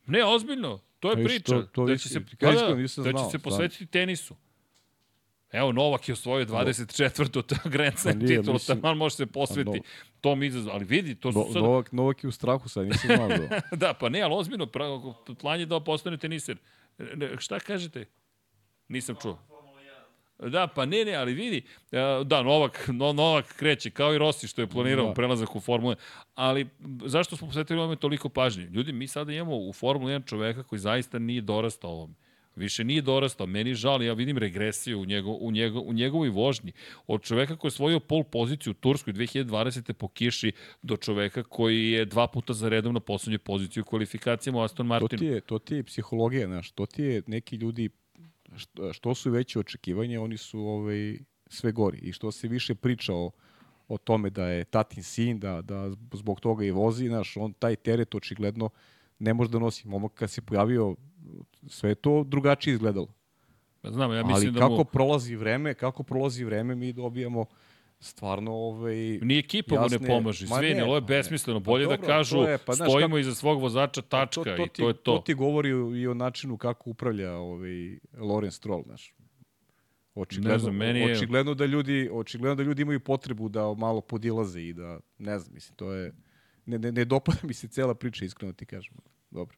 Ne, 0.05 0.25
ozbiljno, 0.25 0.79
to 0.99 1.11
je 1.11 1.25
priča. 1.25 1.51
To, 1.51 1.61
to 1.61 1.85
da 1.85 1.97
će 1.97 2.09
se, 2.09 2.19
pa 2.39 2.51
da, 2.51 2.75
da, 2.97 3.11
da 3.11 3.13
će 3.13 3.31
se 3.31 3.39
posvetiti 3.39 3.85
tenisu. 3.85 4.35
Evo, 5.51 5.71
Novak 5.71 6.09
je 6.09 6.13
osvojio 6.13 6.45
24. 6.45 7.41
to 7.43 7.55
Grand 7.69 7.97
Slam 7.97 8.13
Pa 8.13 8.25
nije, 8.25 8.39
titulu, 8.39 8.59
taman 8.59 8.97
može 8.97 9.15
se 9.15 9.25
posveti 9.25 9.69
no- 9.69 9.83
tom 10.21 10.43
izazovu. 10.43 10.73
Ali 10.73 10.85
vidi, 10.85 11.15
to 11.15 11.31
su 11.31 11.39
No, 11.39 11.53
sad... 11.53 11.63
Novak, 11.63 11.91
Novak 11.91 12.23
je 12.23 12.27
u 12.27 12.31
strahu 12.31 12.69
sad, 12.69 12.87
nisam 12.87 13.09
znao 13.15 13.27
da... 13.27 13.61
da, 13.87 13.93
pa 13.93 14.09
ne, 14.09 14.21
ali 14.21 14.33
ozbiljno, 14.33 14.67
plan 15.39 15.59
je 15.59 15.65
da 15.65 15.79
postane 15.79 16.17
teniser. 16.17 16.57
Ne, 16.97 17.35
šta 17.39 17.59
kažete? 17.59 18.05
Nisam 18.87 19.15
čuo. 19.21 19.50
Da, 20.41 20.67
pa 20.67 20.85
ne, 20.85 21.05
ne, 21.05 21.15
ali 21.15 21.33
vidi, 21.33 21.61
e, 21.91 21.97
da, 22.25 22.43
Novak, 22.43 22.87
no, 22.87 23.13
Novak 23.13 23.55
kreće, 23.55 23.89
kao 23.89 24.15
i 24.15 24.17
Rossi 24.17 24.47
što 24.47 24.61
je 24.61 24.67
planirao 24.67 25.07
Da. 25.07 25.13
prelazak 25.13 25.55
u 25.55 25.59
Formule, 25.59 25.95
ali 26.35 26.67
zašto 27.05 27.37
smo 27.37 27.47
posvetili 27.47 27.79
ovome 27.79 27.95
toliko 27.95 28.29
pažnje? 28.29 28.63
Ljudi, 28.63 28.91
mi 28.93 29.07
sada 29.07 29.33
imamo 29.33 29.57
u 29.57 29.73
Formuli 29.73 30.13
1 30.13 30.25
čoveka 30.25 30.63
koji 30.63 30.79
zaista 30.79 31.19
nije 31.19 31.41
dorastao 31.41 31.91
ovome. 31.91 32.13
Više 32.55 32.83
nije 32.83 33.01
dorastao, 33.01 33.47
meni 33.47 33.73
žal, 33.73 34.03
ja 34.03 34.13
vidim 34.13 34.37
regresiju 34.37 35.01
u, 35.01 35.05
njego, 35.05 35.31
u, 35.31 35.51
njego, 35.51 35.79
u 35.79 35.93
njegovoj 35.93 36.29
vožnji. 36.29 36.71
Od 37.07 37.21
čoveka 37.23 37.55
koji 37.55 37.69
je 37.69 37.73
svojio 37.73 37.99
pol 37.99 38.23
poziciju 38.23 38.71
u 38.71 38.73
Turskoj 38.73 39.13
2020. 39.13 39.93
po 39.93 40.07
kiši 40.07 40.51
do 40.81 40.97
čoveka 40.97 41.43
koji 41.43 41.91
je 41.91 42.05
dva 42.05 42.27
puta 42.27 42.53
za 42.53 42.69
redom 42.69 42.93
na 42.93 42.99
poslednjoj 42.99 43.37
poziciji 43.39 43.81
u 43.81 43.85
kvalifikacijama 43.85 44.59
u 44.59 44.61
Aston 44.61 44.85
To 44.85 44.87
Martinu. 44.87 45.19
ti 45.19 45.25
je, 45.25 45.41
to 45.41 45.59
ti 45.59 45.75
je 45.75 45.83
psihologija, 45.83 46.47
znaš, 46.47 46.71
to 46.71 46.85
ti 46.85 47.03
je 47.03 47.21
neki 47.27 47.55
ljudi, 47.55 47.89
što, 48.55 48.93
što 48.93 49.15
su 49.15 49.31
veće 49.31 49.59
očekivanja, 49.59 50.21
oni 50.21 50.37
su 50.37 50.59
ovaj, 50.59 51.17
sve 51.47 51.71
gori. 51.71 51.97
I 51.97 52.11
što 52.11 52.31
se 52.31 52.47
više 52.47 52.75
priča 52.75 53.13
o, 53.13 53.31
o 53.87 53.97
tome 53.97 54.29
da 54.29 54.47
je 54.47 54.65
tatin 54.65 55.03
sin, 55.03 55.39
da, 55.39 55.61
da 55.61 55.91
zbog 56.13 56.39
toga 56.39 56.65
i 56.65 56.71
vozi, 56.71 57.07
znaš, 57.07 57.37
on 57.37 57.53
taj 57.53 57.75
teret 57.75 58.15
očigledno 58.15 58.69
ne 59.19 59.33
može 59.33 59.49
da 59.49 59.59
nosi. 59.59 59.87
Momak 59.87 60.13
kad 60.13 60.31
se 60.31 60.41
pojavio, 60.41 60.95
sve 61.67 61.95
to 61.95 62.23
drugačije 62.23 62.73
izgledalo. 62.73 63.07
Pa 63.81 63.91
Znam, 63.91 64.13
ja 64.13 64.23
mislim 64.23 64.47
Ali 64.47 64.51
da 64.51 64.59
kako 64.59 64.75
mu... 64.75 64.85
prolazi 64.85 65.35
vreme, 65.35 65.73
kako 65.73 66.03
prolazi 66.03 66.43
vreme, 66.43 66.75
mi 66.75 66.93
dobijamo 66.93 67.45
stvarno 68.01 68.51
ovaj, 68.53 68.95
Ni 69.21 69.37
ekipa 69.37 69.75
mu 69.75 69.81
ne 69.81 69.85
jasne- 69.85 70.07
pomaže, 70.07 70.45
ne, 70.73 70.83
ovo 70.83 70.95
je 70.95 71.01
besmisleno. 71.03 71.59
Pa 71.59 71.63
Bolje 71.63 71.85
da 71.85 71.89
dobro, 71.91 72.07
kažu, 72.07 72.35
to 72.35 72.49
je, 72.49 72.57
pa 72.57 72.73
znaš 72.73 72.89
stojimo 72.89 73.07
kako- 73.07 73.17
iza 73.19 73.35
svog 73.35 73.61
vozača, 73.61 74.01
tačka, 74.03 74.41
i 74.53 74.63
ti, 74.65 74.69
to 74.73 74.87
je 74.87 74.93
to. 74.93 75.01
To 75.07 75.19
ti 75.19 75.33
govori 75.35 75.69
i 75.95 76.07
o 76.07 76.13
načinu 76.13 76.57
kako 76.57 76.89
upravlja 76.89 77.31
ovaj 77.33 77.71
Lorenz 78.15 78.55
Stroll, 78.55 78.83
znaš. 78.83 79.13
Očigledno, 80.15 80.51
Ne 80.51 80.59
znam, 80.59 80.75
meni 80.75 80.99
je- 80.99 81.13
očigledno 81.13 81.53
da 81.53 81.65
ljudi, 81.65 82.09
očigledno 82.11 82.55
da 82.55 82.63
ljudi 82.63 82.81
imaju 82.81 82.99
potrebu 82.99 83.49
da 83.49 83.73
malo 83.73 84.01
podilaze 84.01 84.61
i 84.61 84.73
da 84.73 84.99
ne 85.17 85.39
znam, 85.39 85.53
mislim 85.53 85.75
to 85.75 85.93
je 85.93 86.13
ne, 86.65 86.79
ne, 86.79 86.91
ne 86.91 87.05
dopada 87.05 87.37
mi 87.43 87.53
se 87.53 87.67
cela 87.67 87.95
priča, 87.95 88.25
iskreno 88.25 88.53
ti 88.53 88.65
kažem. 88.65 88.93
Dobro. 89.31 89.57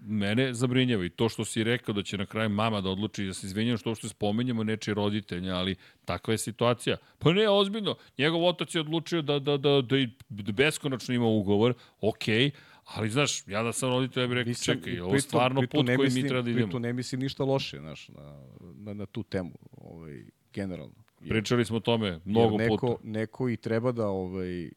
Mene 0.00 0.54
zabrinjava 0.54 1.04
i 1.04 1.10
to 1.10 1.28
što 1.28 1.44
si 1.44 1.64
rekao 1.64 1.94
da 1.94 2.02
će 2.02 2.18
na 2.18 2.26
kraju 2.26 2.48
mama 2.50 2.80
da 2.80 2.90
odluči 2.90 3.24
da 3.24 3.34
se 3.34 3.46
izvinjam 3.46 3.78
što 3.78 3.94
što 3.94 4.08
spomenjamo 4.08 4.64
nečije 4.64 4.94
roditelja, 4.94 5.54
ali 5.54 5.74
takva 6.04 6.34
je 6.34 6.38
situacija. 6.38 6.96
Pa 7.18 7.32
ne, 7.32 7.48
ozbiljno. 7.48 7.96
Njegov 8.18 8.44
otac 8.44 8.74
je 8.74 8.80
odlučio 8.80 9.22
da, 9.22 9.38
da, 9.38 9.56
da, 9.56 9.82
da, 9.82 9.96
da 10.30 10.52
beskonačno 10.52 11.14
ima 11.14 11.26
ugovor, 11.26 11.74
okej, 12.00 12.50
ali 12.84 13.10
znaš, 13.10 13.48
ja 13.48 13.62
da 13.62 13.72
sam 13.72 13.88
roditelj, 13.88 14.22
ja 14.22 14.26
bih 14.26 14.34
rekao, 14.34 14.48
Mislim, 14.48 14.76
čekaj, 14.76 15.00
ovo 15.00 15.08
je 15.08 15.12
pritom- 15.12 15.28
stvarno 15.28 15.60
pritom 15.60 15.78
put 15.78 15.86
koji 15.88 15.98
mislim, 15.98 16.22
mi 16.22 16.28
treba 16.28 16.42
da 16.42 16.46
Pritom 16.46 16.62
idemo. 16.62 16.78
ne 16.78 16.92
mislim 16.92 17.20
ništa 17.20 17.44
loše, 17.44 17.78
znaš, 17.78 18.08
na, 18.08 18.42
na, 18.74 18.94
na 18.94 19.06
tu 19.06 19.22
temu, 19.22 19.52
ovaj, 19.72 20.22
generalno. 20.52 20.94
Jer- 21.20 21.28
Pričali 21.30 21.64
smo 21.64 21.76
o 21.76 21.80
tome 21.80 22.20
mnogo 22.24 22.56
neko, 22.56 22.76
puta. 22.76 23.00
Neko 23.04 23.48
i 23.48 23.56
treba 23.56 23.92
da 23.92 24.06
ovaj 24.06 24.70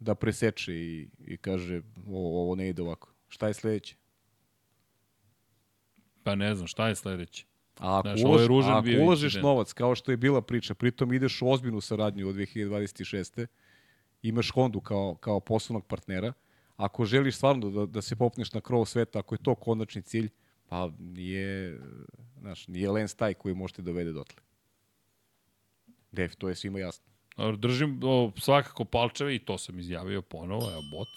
da 0.00 0.14
preseče 0.14 0.74
i, 0.74 1.08
i 1.18 1.36
kaže 1.36 1.82
ovo, 2.06 2.42
ovo 2.42 2.54
ne 2.54 2.68
ide 2.68 2.82
ovako. 2.82 3.11
Šta 3.32 3.48
je 3.48 3.54
sledeće? 3.54 3.96
Pa 6.22 6.34
ne 6.34 6.54
znam, 6.54 6.66
šta 6.66 6.88
je 6.88 6.94
sledeće? 6.94 7.46
A 7.78 7.98
ako, 7.98 8.08
Znaš, 8.08 8.46
ružan 8.46 8.72
a 8.72 8.78
ako 8.78 8.84
bio 8.84 9.04
ulažeš 9.04 9.22
incident. 9.24 9.42
novac, 9.42 9.72
kao 9.72 9.94
što 9.94 10.10
je 10.10 10.16
bila 10.16 10.42
priča, 10.42 10.74
pritom 10.74 11.12
ideš 11.12 11.42
u 11.42 11.48
ozbiljnu 11.50 11.80
saradnju 11.80 12.28
od 12.28 12.34
2026. 12.34 13.46
Imaš 14.22 14.50
Hondu 14.50 14.80
kao, 14.80 15.14
kao 15.14 15.40
poslovnog 15.40 15.86
partnera, 15.86 16.32
ako 16.76 17.04
želiš 17.04 17.36
stvarno 17.36 17.70
da, 17.70 17.86
da 17.86 18.02
se 18.02 18.16
popneš 18.16 18.52
na 18.52 18.60
krov 18.60 18.84
sveta, 18.84 19.18
ako 19.18 19.34
je 19.34 19.42
to 19.42 19.54
konačni 19.54 20.02
cilj, 20.02 20.28
pa 20.68 20.90
nije, 20.98 21.80
znaš, 22.40 22.68
nije 22.68 22.90
Lens 22.90 23.14
taj 23.14 23.34
koji 23.34 23.54
možete 23.54 23.82
dovede 23.82 24.12
dotle. 24.12 24.42
Def, 26.12 26.36
to 26.36 26.48
je 26.48 26.54
svima 26.54 26.78
jasno. 26.78 27.04
Držim 27.58 28.00
o, 28.04 28.32
svakako 28.36 28.84
palčeve 28.84 29.34
i 29.34 29.38
to 29.38 29.58
sam 29.58 29.78
izjavio 29.78 30.22
ponovo, 30.22 30.70
evo 30.70 30.82
boc, 30.90 31.08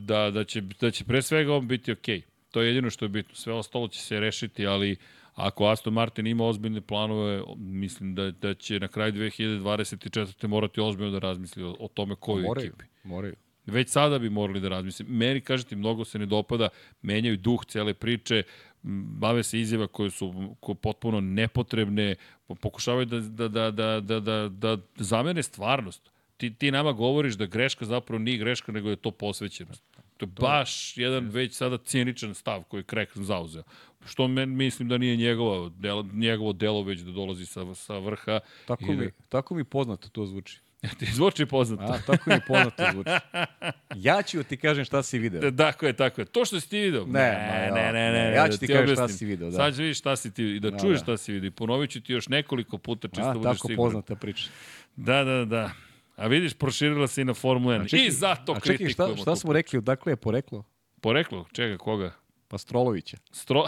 da, 0.00 0.30
da, 0.30 0.44
će, 0.44 0.60
da 0.60 0.90
će 0.90 1.04
pre 1.04 1.22
svega 1.22 1.54
on 1.54 1.68
biti 1.68 1.92
okej. 1.92 2.22
To 2.50 2.60
je 2.62 2.68
jedino 2.68 2.90
što 2.90 3.04
je 3.04 3.08
bitno. 3.08 3.34
Sve 3.34 3.52
ostalo 3.52 3.88
će 3.88 4.00
se 4.00 4.20
rešiti, 4.20 4.66
ali 4.66 4.96
ako 5.34 5.66
Aston 5.66 5.92
Martin 5.92 6.26
ima 6.26 6.44
ozbiljne 6.44 6.80
planove, 6.80 7.42
mislim 7.56 8.14
da, 8.14 8.30
da 8.30 8.54
će 8.54 8.80
na 8.80 8.88
kraju 8.88 9.12
2024. 9.12 10.46
morati 10.46 10.80
ozbiljno 10.80 11.10
da 11.12 11.18
razmisli 11.18 11.62
o, 11.62 11.76
o 11.80 11.88
tome 11.88 12.14
koju 12.14 12.42
Moraju, 12.46 12.66
ekipi. 12.66 12.84
moraju. 13.04 13.34
Već 13.66 13.88
sada 13.88 14.18
bi 14.18 14.30
morali 14.30 14.60
da 14.60 14.68
razmislim. 14.68 15.08
Meni, 15.10 15.40
kažete, 15.40 15.76
mnogo 15.76 16.04
se 16.04 16.18
ne 16.18 16.26
dopada, 16.26 16.68
menjaju 17.02 17.36
duh 17.36 17.64
cele 17.66 17.94
priče, 17.94 18.42
bave 19.18 19.42
se 19.42 19.60
izjava 19.60 19.86
koje 19.86 20.10
su 20.10 20.56
potpuno 20.82 21.20
nepotrebne, 21.20 22.14
po- 22.46 22.54
pokušavaju 22.54 23.06
da, 23.06 23.20
da, 23.20 23.48
da, 23.48 23.70
da, 23.70 24.00
da, 24.00 24.20
da, 24.20 24.48
da 24.48 24.78
zamene 24.96 25.42
stvarnost. 25.42 26.10
Ti, 26.38 26.54
ti 26.54 26.70
nama 26.70 26.92
govoriš 26.92 27.34
da 27.34 27.46
greška 27.46 27.84
zapravo 27.84 28.18
nije 28.18 28.38
greška, 28.38 28.72
nego 28.72 28.90
je 28.90 28.96
to 28.96 29.10
posvećenost. 29.10 29.82
To 30.16 30.24
je 30.24 30.30
baš 30.40 30.96
jedan 30.96 31.28
već 31.28 31.54
sada 31.56 31.78
ciničan 31.78 32.34
stav 32.34 32.62
koji 32.62 32.80
je 32.80 32.84
Krek 32.84 33.10
zauzeo. 33.16 33.62
Što 34.06 34.28
men, 34.28 34.56
mislim 34.56 34.88
da 34.88 34.98
nije 34.98 35.16
njegovo 35.16 35.68
delo, 35.68 36.06
njegovo 36.12 36.52
delo 36.52 36.82
već 36.82 37.00
da 37.00 37.12
dolazi 37.12 37.46
sa, 37.46 37.74
sa 37.74 37.98
vrha. 37.98 38.40
Tako 38.66 38.84
i 38.84 38.96
mi, 38.96 39.04
da, 39.04 39.10
tako 39.28 39.54
mi 39.54 39.64
poznato 39.64 40.08
to 40.08 40.26
zvuči. 40.26 40.60
ti 40.98 41.06
zvuči 41.06 41.46
poznato. 41.46 41.92
A, 41.92 41.98
tako 42.06 42.30
mi 42.30 42.36
poznato 42.46 42.84
zvuči. 42.92 43.10
Ja 43.94 44.22
ću 44.22 44.42
ti 44.42 44.56
kažem 44.56 44.84
šta 44.84 45.02
si 45.02 45.18
video. 45.18 45.50
Tako 45.50 45.86
je, 45.86 45.92
tako 45.92 46.20
je. 46.20 46.24
To 46.24 46.44
što 46.44 46.60
si 46.60 46.68
ti 46.70 46.78
video. 46.78 47.06
Ne, 47.06 47.70
ma 47.72 47.78
ja, 47.78 47.92
ne, 47.92 48.32
ja 48.36 48.48
ću 48.48 48.58
ti 48.58 48.66
kažem 48.66 48.96
šta 48.96 49.08
si 49.08 49.24
video, 49.26 49.50
da. 49.50 49.56
Sad 49.56 49.76
ću 49.76 49.82
vidiš 49.82 49.98
šta 49.98 50.16
si 50.16 50.34
ti 50.34 50.44
i 50.44 50.60
da, 50.60 50.70
Da, 50.70 50.78
čuješ 50.78 50.98
da. 50.98 51.02
šta 51.04 51.16
si 51.16 51.32
video. 51.32 51.48
I 51.48 51.50
ponovit 51.50 51.90
ću 51.90 52.00
ti 52.00 52.12
još 52.12 52.28
nekoliko 52.28 52.78
puta 52.78 53.08
čisto 53.08 53.22
A, 53.30 53.32
budeš 53.34 53.44
tako 53.58 53.68
siguran. 53.68 53.86
poznata 53.86 54.14
priča. 54.14 54.50
Da, 54.96 55.24
da, 55.24 55.44
da. 55.44 55.70
A 56.18 56.26
vidiš, 56.26 56.54
proširila 56.54 57.06
se 57.06 57.22
i 57.22 57.24
na 57.24 57.34
Formula 57.34 57.78
1. 57.78 58.06
I 58.06 58.10
zato 58.10 58.52
a 58.52 58.60
čekaj, 58.60 58.76
kritikujemo. 58.76 59.14
šta, 59.14 59.22
šta 59.22 59.36
smo 59.36 59.52
rekli, 59.52 59.78
odakle 59.78 60.12
je 60.12 60.16
poreklo? 60.16 60.64
Poreklo? 61.00 61.46
Čega, 61.52 61.78
koga? 61.78 62.12
Pa 62.48 62.58
Strolovića. 62.58 63.16
Stro... 63.32 63.64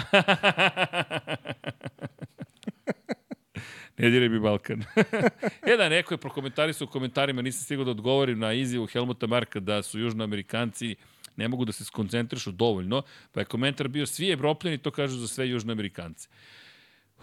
ne 3.98 4.10
diraj 4.10 4.28
mi 4.28 4.40
Balkan. 4.40 4.84
e 5.72 5.76
da, 5.76 5.88
neko 5.88 6.14
je 6.14 6.18
prokomentarisao 6.18 6.84
u 6.84 6.88
komentarima, 6.90 7.42
nisam 7.42 7.64
stigao 7.64 7.84
da 7.84 7.90
odgovorim 7.90 8.38
na 8.38 8.52
izjavu 8.52 8.86
Helmuta 8.86 9.26
Marka 9.26 9.60
da 9.60 9.82
su 9.82 10.00
južnoamerikanci 10.00 10.96
ne 11.36 11.48
mogu 11.48 11.64
da 11.64 11.72
se 11.72 11.84
skoncentrišu 11.84 12.52
dovoljno, 12.52 13.02
pa 13.32 13.40
je 13.40 13.44
komentar 13.44 13.88
bio 13.88 14.06
svi 14.06 14.30
evropljani 14.30 14.78
to 14.78 14.90
kažu 14.90 15.18
za 15.18 15.28
sve 15.28 15.48
južnoamerikance. 15.48 16.28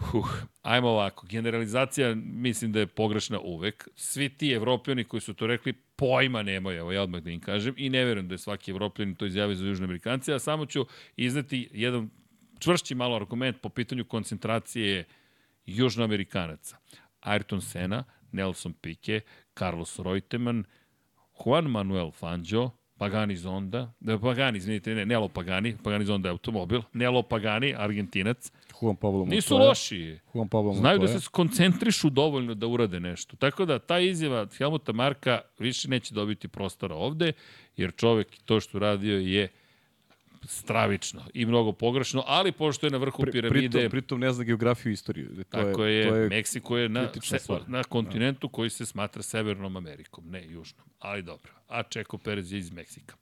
Huh, 0.00 0.28
ajmo 0.62 0.88
ovako, 0.88 1.26
generalizacija 1.26 2.14
mislim 2.14 2.72
da 2.72 2.80
je 2.80 2.86
pogrešna 2.86 3.40
uvek. 3.40 3.88
Svi 3.94 4.28
ti 4.28 4.52
evropljani 4.52 5.04
koji 5.04 5.20
su 5.20 5.34
to 5.34 5.46
rekli, 5.46 5.72
pojma 5.72 6.42
nemaju, 6.42 6.78
evo 6.78 6.92
ja 6.92 7.02
odmah 7.02 7.20
da 7.20 7.30
im 7.30 7.40
kažem, 7.40 7.74
i 7.76 7.90
ne 7.90 8.04
verujem 8.04 8.28
da 8.28 8.34
je 8.34 8.38
svaki 8.38 8.70
evropljanin 8.70 9.14
to 9.14 9.26
izjavio 9.26 9.54
za 9.54 9.66
južne 9.66 9.84
Amerikance, 9.84 10.34
a 10.34 10.38
samo 10.38 10.66
ću 10.66 10.86
izneti 11.16 11.68
jedan 11.72 12.10
čvršći 12.58 12.94
malo 12.94 13.16
argument 13.16 13.60
po 13.60 13.68
pitanju 13.68 14.04
koncentracije 14.04 15.04
južnoamerikanaca. 15.66 16.76
Ayrton 17.22 17.60
Senna, 17.60 18.04
Nelson 18.32 18.74
Piquet, 18.82 19.20
Carlos 19.58 19.98
Reutemann, 19.98 20.64
Juan 21.44 21.64
Manuel 21.64 22.10
Fangio, 22.10 22.70
Pagani 22.98 23.36
Zonda, 23.36 23.92
da, 24.00 24.18
Pagani, 24.18 24.58
izvinite, 24.58 24.94
ne, 24.94 25.06
Nelo 25.06 25.28
Pagani, 25.28 25.76
Pagani 25.84 26.04
Zonda 26.04 26.28
je 26.28 26.30
automobil, 26.30 26.80
Nelo 26.92 27.22
Pagani, 27.22 27.74
Argentinac, 27.78 28.52
Juan 28.80 28.96
Pablo 28.96 29.18
Montoya. 29.24 29.30
nisu 29.34 29.56
loši. 29.58 30.18
Juan 30.34 30.48
Pablo 30.48 30.74
Znaju 30.74 30.98
da 30.98 31.04
Montoya. 31.06 31.12
se 31.12 31.20
skoncentrišu 31.20 32.10
dovoljno 32.10 32.54
da 32.54 32.66
urade 32.66 33.00
nešto. 33.00 33.36
Tako 33.36 33.64
da 33.64 33.78
ta 33.78 33.98
izjava 33.98 34.46
Helmuta 34.58 34.92
Marka 34.92 35.40
više 35.58 35.88
neće 35.88 36.14
dobiti 36.14 36.48
prostora 36.48 36.94
ovde, 36.94 37.32
jer 37.76 37.92
čovek 37.96 38.28
to 38.44 38.60
što 38.60 38.78
radio 38.78 39.18
je 39.18 39.48
stravično 40.44 41.22
i 41.34 41.46
mnogo 41.46 41.72
pogrešno, 41.72 42.24
ali 42.26 42.52
pošto 42.52 42.86
je 42.86 42.90
na 42.90 42.98
vrhu 42.98 43.22
Pri, 43.22 43.32
piramide, 43.32 43.68
pritom, 43.68 43.90
pritom 43.90 44.20
ne 44.20 44.32
zna 44.32 44.44
geografiju 44.44 44.90
i 44.90 44.94
istoriju. 44.94 45.28
To 45.36 45.42
tako 45.50 45.84
je, 45.84 46.08
to 46.08 46.14
je 46.14 46.28
Meksiko 46.28 46.78
je 46.78 46.88
na, 46.88 47.08
se, 47.22 47.38
na 47.66 47.84
kontinentu 47.84 48.48
koji 48.48 48.70
se 48.70 48.86
smatra 48.86 49.22
Severnom 49.22 49.76
Amerikom, 49.76 50.24
ne 50.30 50.44
Južnom, 50.48 50.88
ali 50.98 51.22
dobro. 51.22 51.52
A 51.68 51.82
Čeko 51.82 52.18
Perez 52.18 52.52
je 52.52 52.58
iz 52.58 52.72
Meksika. 52.72 53.16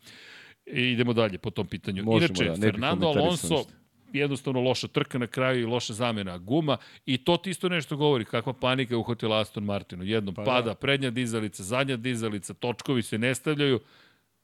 I 0.66 0.82
idemo 0.82 1.12
dalje 1.12 1.38
po 1.38 1.50
tom 1.50 1.66
pitanju. 1.66 2.04
Možemo, 2.04 2.34
Inače, 2.36 2.60
da, 2.60 2.66
Fernando 2.66 3.06
Alonso, 3.06 3.64
jednostavno 4.12 4.60
loša 4.60 4.88
trka 4.88 5.18
na 5.18 5.26
kraju 5.26 5.60
i 5.60 5.64
loša 5.64 5.92
zamena 5.92 6.38
guma 6.38 6.76
i 7.06 7.18
to 7.18 7.36
ti 7.36 7.50
isto 7.50 7.68
nešto 7.68 7.96
govori 7.96 8.24
kakva 8.24 8.52
panika 8.52 8.94
je 8.94 8.98
uhvatila 8.98 9.40
Aston 9.40 9.64
Martinu. 9.64 10.04
Jednom 10.04 10.34
Pa 10.34 10.42
pada 10.42 10.66
da. 10.66 10.74
prednja 10.74 11.10
dizalica, 11.10 11.62
zadnja 11.62 11.96
dizalica, 11.96 12.54
točkovi 12.54 13.02
se 13.02 13.18
ne 13.18 13.34
stavljaju. 13.34 13.80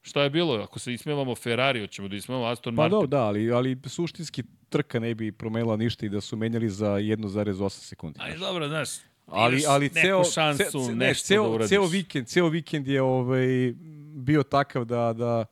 Šta 0.02 0.22
je 0.22 0.30
bilo? 0.30 0.54
Ako 0.54 0.78
se 0.78 0.92
ismevamo 0.92 1.34
Ferrari, 1.34 1.80
hoćemo 1.80 2.08
da 2.08 2.16
ismevamo 2.16 2.46
Aston 2.46 2.76
Pa 2.76 2.82
Martin. 2.82 3.00
da, 3.00 3.06
da, 3.06 3.22
ali, 3.24 3.52
ali 3.52 3.78
suštinski 3.86 4.42
trka 4.68 5.00
ne 5.00 5.14
bi 5.14 5.32
promenila 5.32 5.76
ništa 5.76 6.06
i 6.06 6.08
da 6.08 6.20
su 6.20 6.36
menjali 6.36 6.68
za 6.68 6.88
1,8 6.88 7.68
sekundi. 7.68 8.18
Aj, 8.22 8.36
dobro, 8.36 8.68
znaš, 8.68 8.88
ali 9.26 9.62
ali 9.68 9.84
neku 9.84 10.06
ceo 10.06 10.24
šansu, 10.24 10.64
ce, 10.64 10.70
ce, 10.70 10.94
ne, 10.94 11.06
nešto 11.06 11.26
ceo, 11.26 11.42
da 11.42 11.48
uradiš. 11.48 11.68
ceo 11.68 11.86
vikend, 11.86 12.26
ceo 12.26 12.48
vikend 12.48 12.88
je 12.88 13.02
ovaj 13.02 13.74
bio 14.14 14.42
takav 14.42 14.84
da 14.84 15.12
da 15.12 15.44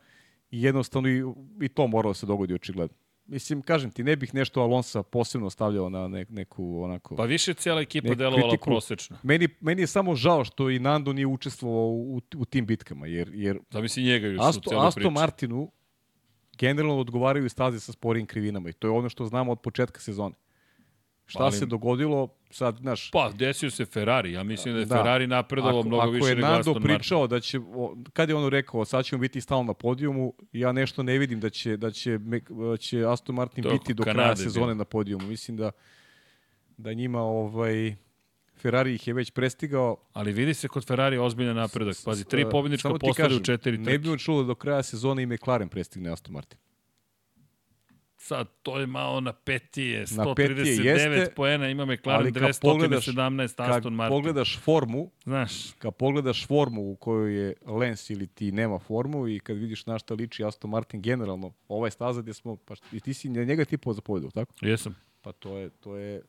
jednostavno 0.51 1.09
i, 1.09 1.23
i 1.61 1.69
to 1.69 1.87
moralo 1.87 2.11
da 2.11 2.15
se 2.15 2.27
dogodi 2.27 2.55
očigledno. 2.55 2.97
Mislim, 3.31 3.63
kažem 3.63 3.91
ti, 3.91 4.05
ne 4.05 4.17
bih 4.17 4.35
nešto 4.35 4.61
Alonsa 4.61 5.03
posebno 5.03 5.51
stavljao 5.51 5.89
na 5.89 6.09
ne, 6.09 6.27
neku 6.29 6.83
onako... 6.83 7.17
Pa 7.17 7.25
više 7.25 7.51
je 7.51 7.55
cijela 7.55 7.81
ekipa 7.81 8.15
delovala 8.15 8.49
kritiku. 8.51 8.65
prosečno. 8.65 9.17
Meni, 9.23 9.49
meni 9.61 9.83
je 9.83 9.87
samo 9.87 10.15
žao 10.15 10.45
što 10.45 10.71
i 10.71 10.79
Nando 10.79 11.13
nije 11.13 11.27
učestvovao 11.27 11.89
u, 11.89 12.21
u 12.37 12.45
tim 12.45 12.67
bitkama, 12.67 13.07
jer, 13.07 13.31
jer 13.35 13.59
Zamisli 13.71 14.03
njega 14.03 14.27
još 14.27 14.41
u 14.41 14.43
Asto, 14.43 14.61
cijeloj 14.61 14.87
Aston 14.87 15.03
priči. 15.03 15.15
Martinu 15.15 15.71
generalno 16.59 17.01
odgovaraju 17.01 17.49
staze 17.49 17.81
sa 17.81 17.93
sporijim 17.93 18.27
krivinama 18.27 18.69
i 18.69 18.73
to 18.73 18.87
je 18.87 18.91
ono 18.91 19.09
što 19.09 19.27
znamo 19.27 19.53
od 19.53 19.61
početka 19.61 20.01
sezone. 20.01 20.35
Šta 21.31 21.43
Ali- 21.43 21.53
se 21.53 21.67
dogodilo, 21.67 22.29
sad, 22.51 22.77
znaš, 22.77 23.11
Pa, 23.11 23.31
desio 23.31 23.71
se 23.71 23.85
Ferrari. 23.85 24.33
Ja 24.33 24.43
mislim 24.43 24.75
da 24.75 24.81
je 24.81 24.87
Da. 24.87 24.97
Ferrari 24.97 25.27
napredovao 25.27 25.83
mnogo 25.83 26.03
ako 26.03 26.11
više 26.11 26.29
je 26.29 26.35
nego 26.35 26.47
Nando 26.47 26.61
Aston 26.61 26.75
Martin. 26.75 26.89
pričao 26.89 27.27
da 27.27 27.41
će, 27.41 27.59
o, 27.59 27.97
kad 28.13 28.29
je 28.29 28.35
ono 28.35 28.49
rekao, 28.49 28.85
sad 28.85 29.05
ćemo 29.05 29.21
biti 29.21 29.41
stalno 29.41 29.65
na 29.65 29.75
podijumu, 29.75 30.35
ja 30.53 30.73
nešto 30.73 31.03
ne 31.03 31.19
vidim 31.19 31.41
da 31.41 31.51
će, 31.51 31.77
da 31.77 31.91
će, 31.91 32.19
me- 32.19 32.41
će 32.79 33.05
Aston 33.05 33.35
Martin 33.35 33.65
To 33.65 33.69
je 33.69 33.73
biti 33.73 33.95
do 33.95 34.03
kraja 34.03 34.17
Kanade 34.17 34.37
sezone 34.37 34.67
bilo. 34.67 34.75
na 34.75 34.85
podijumu. 34.85 35.27
Mislim 35.27 35.57
da, 35.57 35.71
da 36.77 36.93
njima 36.93 37.21
ovaj, 37.21 37.95
Ferrari 38.57 38.95
ih 38.95 39.09
je 39.09 39.15
već 39.15 39.31
prestigao. 39.31 39.97
Ali 40.13 40.33
vidi 40.33 40.55
se 40.55 40.69
kod 40.69 40.87
Ferrari 40.87 41.19
ozbiljan 41.19 41.57
napredak. 41.57 41.97
Pazi, 42.05 42.25
tri 42.25 42.45
pobjednička 42.51 42.89
ti 42.91 42.99
postade 43.01 43.35
u 43.35 43.41
četiri 43.41 43.79
Ne 43.79 43.85
trke. 43.85 43.99
bi 43.99 44.09
me 44.09 44.19
čulo 44.19 44.43
da 44.43 44.47
do 44.47 44.55
kraja 44.55 44.83
sezone 44.83 45.23
i 45.23 45.27
McLaren 45.27 45.69
prestigne 45.69 46.11
Aston 46.11 46.33
Martin. 46.33 46.59
Sad, 48.31 48.49
to 48.63 48.79
je 48.79 48.87
malo 48.87 49.21
na 49.21 49.33
petije. 49.33 50.05
Na 50.11 50.35
petije 50.35 50.65
139 50.65 50.85
jeste, 50.85 51.35
poena 51.35 51.69
ima 51.69 51.85
McLaren, 51.85 52.21
ali 52.21 52.33
kad 52.33 52.61
pogledaš- 52.61 53.09
217 53.09 53.57
Kad 53.57 53.71
Aston 53.71 53.95
Martin. 53.95 54.17
pogledaš 54.17 54.59
formu, 54.59 55.11
Znaš, 55.25 55.73
kad 55.79 55.95
pogledaš 55.95 56.47
formu 56.47 56.91
u 56.91 56.97
kojoj 56.97 57.35
je 57.37 57.55
Lens 57.67 58.11
ili 58.11 58.27
ti 58.27 58.53
nema 58.53 58.79
formu 58.79 59.29
i 59.29 59.41
kad 59.41 59.57
vidiš 59.57 59.87
na 59.87 59.99
šta 59.99 60.15
liči 60.15 60.45
Aston 60.45 60.71
Martin 60.71 61.03
generalno, 61.03 61.53
ova 61.69 61.87
je 61.87 61.91
staza 61.91 62.23
gdje 62.23 62.35
smo, 62.35 62.57
pa, 62.57 62.75
i 62.93 63.01
ti 63.01 63.15
si 63.15 63.29
njega 63.29 63.65
tipao 63.65 63.93
za 63.93 64.01
pobedu, 64.01 64.31
tako? 64.31 64.55
jesam. 64.61 64.97
Pa 65.23 65.33
to 65.33 65.57
je, 65.59 65.71
to 65.71 65.97
je, 65.97 66.23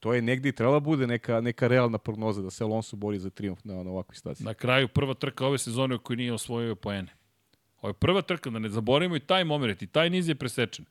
to 0.00 0.14
je 0.14 0.22
negdje 0.22 0.52
trebala 0.52 0.80
bude 0.80 1.06
neka, 1.06 1.40
neka 1.40 1.68
realna 1.68 1.98
prognoza 1.98 2.42
da 2.42 2.50
se 2.50 2.64
Alonso 2.64 2.96
bori 2.96 3.18
za 3.18 3.30
triumf 3.30 3.64
na, 3.64 3.82
na 3.82 3.90
ovakvoj 3.90 4.16
stazi. 4.16 4.44
Na 4.44 4.54
kraju 4.54 4.88
prva 4.88 5.14
trka 5.14 5.46
ove 5.46 5.58
sezone 5.58 5.94
u 5.94 5.98
kojoj 5.98 6.16
nije 6.16 6.32
osvojio 6.32 6.74
poene. 6.74 7.08
Ovo 7.80 7.88
je 7.88 7.94
prva 7.94 8.22
trka, 8.22 8.50
da 8.50 8.58
ne 8.58 8.68
zaboravimo 8.68 9.16
i 9.16 9.20
taj 9.20 9.44
moment, 9.44 9.82
i 9.82 9.86
taj 9.86 10.10
niz 10.10 10.28
je 10.28 10.34
presečen. 10.34 10.84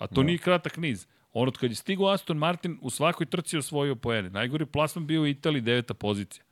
A 0.00 0.06
to 0.06 0.22
nije 0.22 0.38
kratak 0.38 0.76
niz. 0.76 1.06
On 1.32 1.48
od 1.48 1.58
kad 1.58 1.70
je 1.70 1.74
stigao 1.76 2.08
Aston 2.08 2.36
Martin, 2.36 2.78
u 2.82 2.90
svakoj 2.90 3.26
trci 3.26 3.56
je 3.56 3.58
osvojio 3.58 3.94
poene. 3.94 4.30
Najgori 4.30 4.66
plasman 4.66 5.06
bio 5.06 5.22
u 5.22 5.26
Italiji, 5.26 5.62
deveta 5.62 5.94
pozicija. 5.94 6.44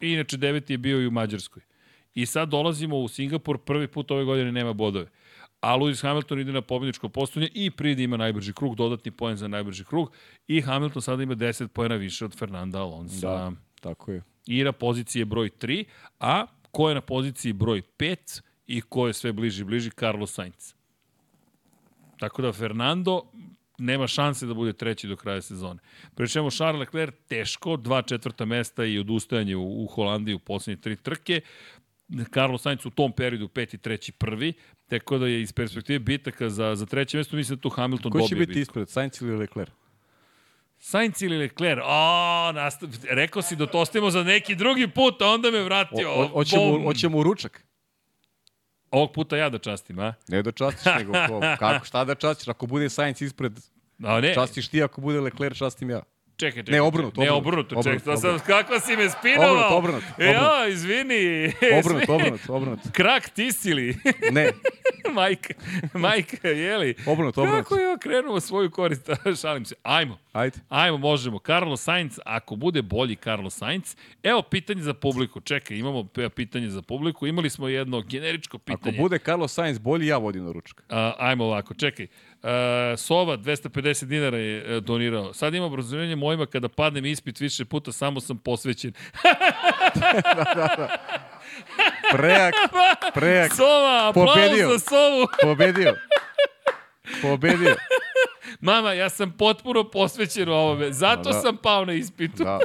I 0.00 0.12
inače 0.12 0.36
deveti 0.36 0.72
je 0.72 0.78
bio 0.78 1.00
i 1.00 1.06
u 1.06 1.10
Mađarskoj. 1.10 1.62
I 2.14 2.26
sad 2.26 2.48
dolazimo 2.48 2.98
u 2.98 3.08
Singapur, 3.08 3.58
prvi 3.58 3.88
put 3.88 4.10
ove 4.10 4.24
godine 4.24 4.52
nema 4.52 4.72
bodove. 4.72 5.06
A 5.60 5.76
Lewis 5.76 6.02
Hamilton 6.02 6.40
ide 6.40 6.52
na 6.52 6.62
pobjedičko 6.62 7.08
postojanje 7.08 7.50
i 7.54 7.70
pridi 7.70 8.02
ima 8.02 8.16
najbrži 8.16 8.52
krug, 8.52 8.76
dodatni 8.76 9.10
poen 9.10 9.36
za 9.36 9.48
najbrži 9.48 9.84
krug 9.84 10.12
i 10.48 10.60
Hamilton 10.60 11.02
sada 11.02 11.22
ima 11.22 11.34
10 11.34 11.68
poena 11.68 11.94
više 11.94 12.24
od 12.24 12.38
Fernanda 12.38 12.80
Alonso. 12.80 13.26
Da, 13.26 13.52
tako 13.80 14.12
je. 14.12 14.22
i 14.46 14.64
na 14.64 14.72
poziciji 14.72 15.20
je 15.20 15.24
broj 15.24 15.50
3, 15.60 15.84
a 16.20 16.46
ko 16.70 16.88
je 16.88 16.94
na 16.94 17.00
poziciji 17.00 17.52
broj 17.52 17.82
5 17.98 18.42
i 18.66 18.80
ko 18.80 19.06
je 19.06 19.12
sve 19.12 19.32
bliži 19.32 19.64
bliži, 19.64 19.90
Carlos 19.90 20.32
Sainz. 20.32 20.74
Tako 22.20 22.42
da 22.42 22.52
Fernando 22.52 23.22
nema 23.78 24.06
šanse 24.06 24.46
da 24.46 24.54
bude 24.54 24.72
treći 24.72 25.08
do 25.08 25.16
kraja 25.16 25.42
sezone. 25.42 25.80
Pričemo 26.14 26.50
Charles 26.50 26.80
Leclerc 26.80 27.14
teško, 27.28 27.76
dva 27.76 28.02
četvrta 28.02 28.44
mesta 28.44 28.84
i 28.84 28.98
odustajanje 28.98 29.56
u, 29.56 29.84
u 29.84 29.86
Holandiji 29.86 30.34
u 30.34 30.38
poslednje 30.38 30.80
tri 30.82 30.96
trke. 30.96 31.40
Carlos 32.34 32.62
Sainz 32.62 32.86
u 32.86 32.90
tom 32.90 33.12
periodu 33.12 33.48
peti, 33.48 33.78
treći, 33.78 34.12
prvi, 34.12 34.52
tako 34.88 35.18
da 35.18 35.26
je 35.26 35.40
iz 35.40 35.52
perspektive 35.52 35.98
bitaka 35.98 36.48
za, 36.50 36.74
za 36.74 36.86
treće 36.86 37.16
mesto, 37.16 37.36
mislim 37.36 37.56
da 37.56 37.62
tu 37.62 37.68
Hamilton 37.68 38.12
Ko 38.12 38.18
dobije 38.18 38.28
će 38.28 38.34
biti 38.34 38.46
bitku. 38.48 38.60
ispred, 38.60 38.88
Sainz 38.88 39.22
ili 39.22 39.36
Leclerc? 39.36 39.72
Sainz 40.78 41.22
ili 41.22 41.38
Leclerc? 41.38 41.80
A, 41.86 42.52
nastav... 42.54 42.88
rekao 43.10 43.42
si 43.42 43.56
da 43.56 43.66
to 43.66 43.78
ostavimo 43.80 44.10
za 44.10 44.22
neki 44.22 44.54
drugi 44.54 44.88
put, 44.88 45.22
a 45.22 45.26
onda 45.26 45.50
me 45.50 45.62
vratio. 45.62 46.10
O- 46.10 46.22
o- 46.24 46.28
Hoćemo, 46.28 46.62
Bom. 46.72 46.82
hoćemo 46.84 47.18
u 47.18 47.22
ručak. 47.22 47.64
Ovog 48.90 49.12
puta 49.12 49.36
ja 49.36 49.48
da 49.50 49.58
častim, 49.58 49.98
a? 49.98 50.14
Ne 50.28 50.42
da 50.42 50.52
častiš, 50.52 50.92
nego 50.98 51.12
ko, 51.12 51.40
kako, 51.58 51.84
šta 51.84 52.04
da 52.04 52.14
častiš? 52.14 52.48
Ako 52.48 52.66
bude 52.66 52.88
Sainz 52.90 53.22
ispred, 53.22 53.52
A 54.02 54.20
ne, 54.20 54.34
častiš 54.34 54.68
ti, 54.68 54.82
ako 54.82 55.00
bude 55.00 55.20
Leclerc, 55.20 55.58
častim 55.58 55.90
ja. 55.90 56.02
Čekaj, 56.40 56.62
čekaj. 56.62 56.72
Ne, 56.72 56.80
obrnuto, 56.80 57.20
Ne, 57.20 57.30
obrnuto. 57.30 57.74
obrnuto, 57.74 57.98
čekaj. 58.00 58.16
Sam, 58.16 58.30
obrnuto. 58.30 58.44
kako 58.46 58.80
si 58.80 58.96
me 58.96 59.10
spinovao? 59.10 59.76
Obrnuto, 59.76 59.76
obrnuto, 59.76 60.22
Ja, 60.24 60.68
izvini. 60.68 61.52
Obrnut, 61.78 62.08
obrnut, 62.08 62.40
obrnut. 62.48 62.80
Krak 62.92 63.28
tisili. 63.28 63.96
Ne, 64.32 64.50
majka, 65.12 65.54
majka, 65.94 66.48
jeli? 66.48 66.94
obrnut, 67.06 67.38
obrnut. 67.38 67.58
Kako 67.58 67.76
je 67.76 67.92
okrenuo 67.92 68.40
svoju 68.40 68.70
korist? 68.70 69.08
Šalim 69.42 69.64
se. 69.64 69.74
Ajmo. 69.82 70.18
Ajde. 70.32 70.58
Ajmo, 70.68 70.98
možemo. 70.98 71.38
Carlos 71.40 71.82
Sainz, 71.82 72.18
ako 72.24 72.56
bude 72.56 72.82
bolji 72.82 73.16
Carlos 73.16 73.54
Sainz, 73.54 73.94
evo 74.22 74.42
pitanje 74.42 74.82
za 74.82 74.94
publiku. 74.94 75.40
Čekaj, 75.40 75.76
imamo 75.76 76.04
pitanje 76.30 76.70
za 76.70 76.82
publiku. 76.82 77.26
Imali 77.26 77.50
smo 77.50 77.68
jedno 77.68 78.02
generičko 78.02 78.56
Ako 78.56 78.64
pitanje. 78.66 78.98
bude 78.98 79.18
Carlos 79.18 79.52
Sainz 79.52 79.78
bolji, 79.78 80.06
ja 80.06 80.16
vodim 80.16 80.44
na 80.44 80.52
ručak. 80.52 80.82
A, 80.88 81.12
ajmo 81.18 81.44
ovako, 81.44 81.74
čekaj. 81.74 82.06
A, 82.42 82.94
Sova 82.98 83.36
250 83.36 84.04
dinara 84.04 84.38
je 84.38 84.76
e, 84.76 84.80
donirao. 84.80 85.32
Sad 85.32 85.54
ima 85.54 85.66
obrazovanje 85.66 86.16
mojima 86.16 86.46
kada 86.46 86.68
padnem 86.68 87.06
ispit 87.06 87.40
više 87.40 87.64
puta, 87.64 87.92
samo 87.92 88.20
sam 88.20 88.38
posvećen. 88.38 88.92
Prejak, 92.12 92.54
prejak, 93.14 93.54
Sova, 93.54 94.08
aplauz 94.08 94.28
Pobedio. 94.28 94.68
za 94.68 94.78
Sovu. 94.80 95.26
pobedio. 95.42 95.94
Pobedio. 97.22 97.76
Mama, 98.60 98.92
ja 98.92 99.08
sam 99.08 99.32
potpuno 99.32 99.84
posvećen 99.84 100.48
ovome. 100.48 100.92
Zato 100.92 101.22
Da, 101.22 101.30
da. 101.30 101.40
sam 101.40 101.56
pao 101.56 101.84
na 101.84 101.92
ispitu. 101.92 102.44
Da. 102.44 102.58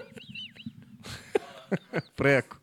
Prejako. 2.18 2.58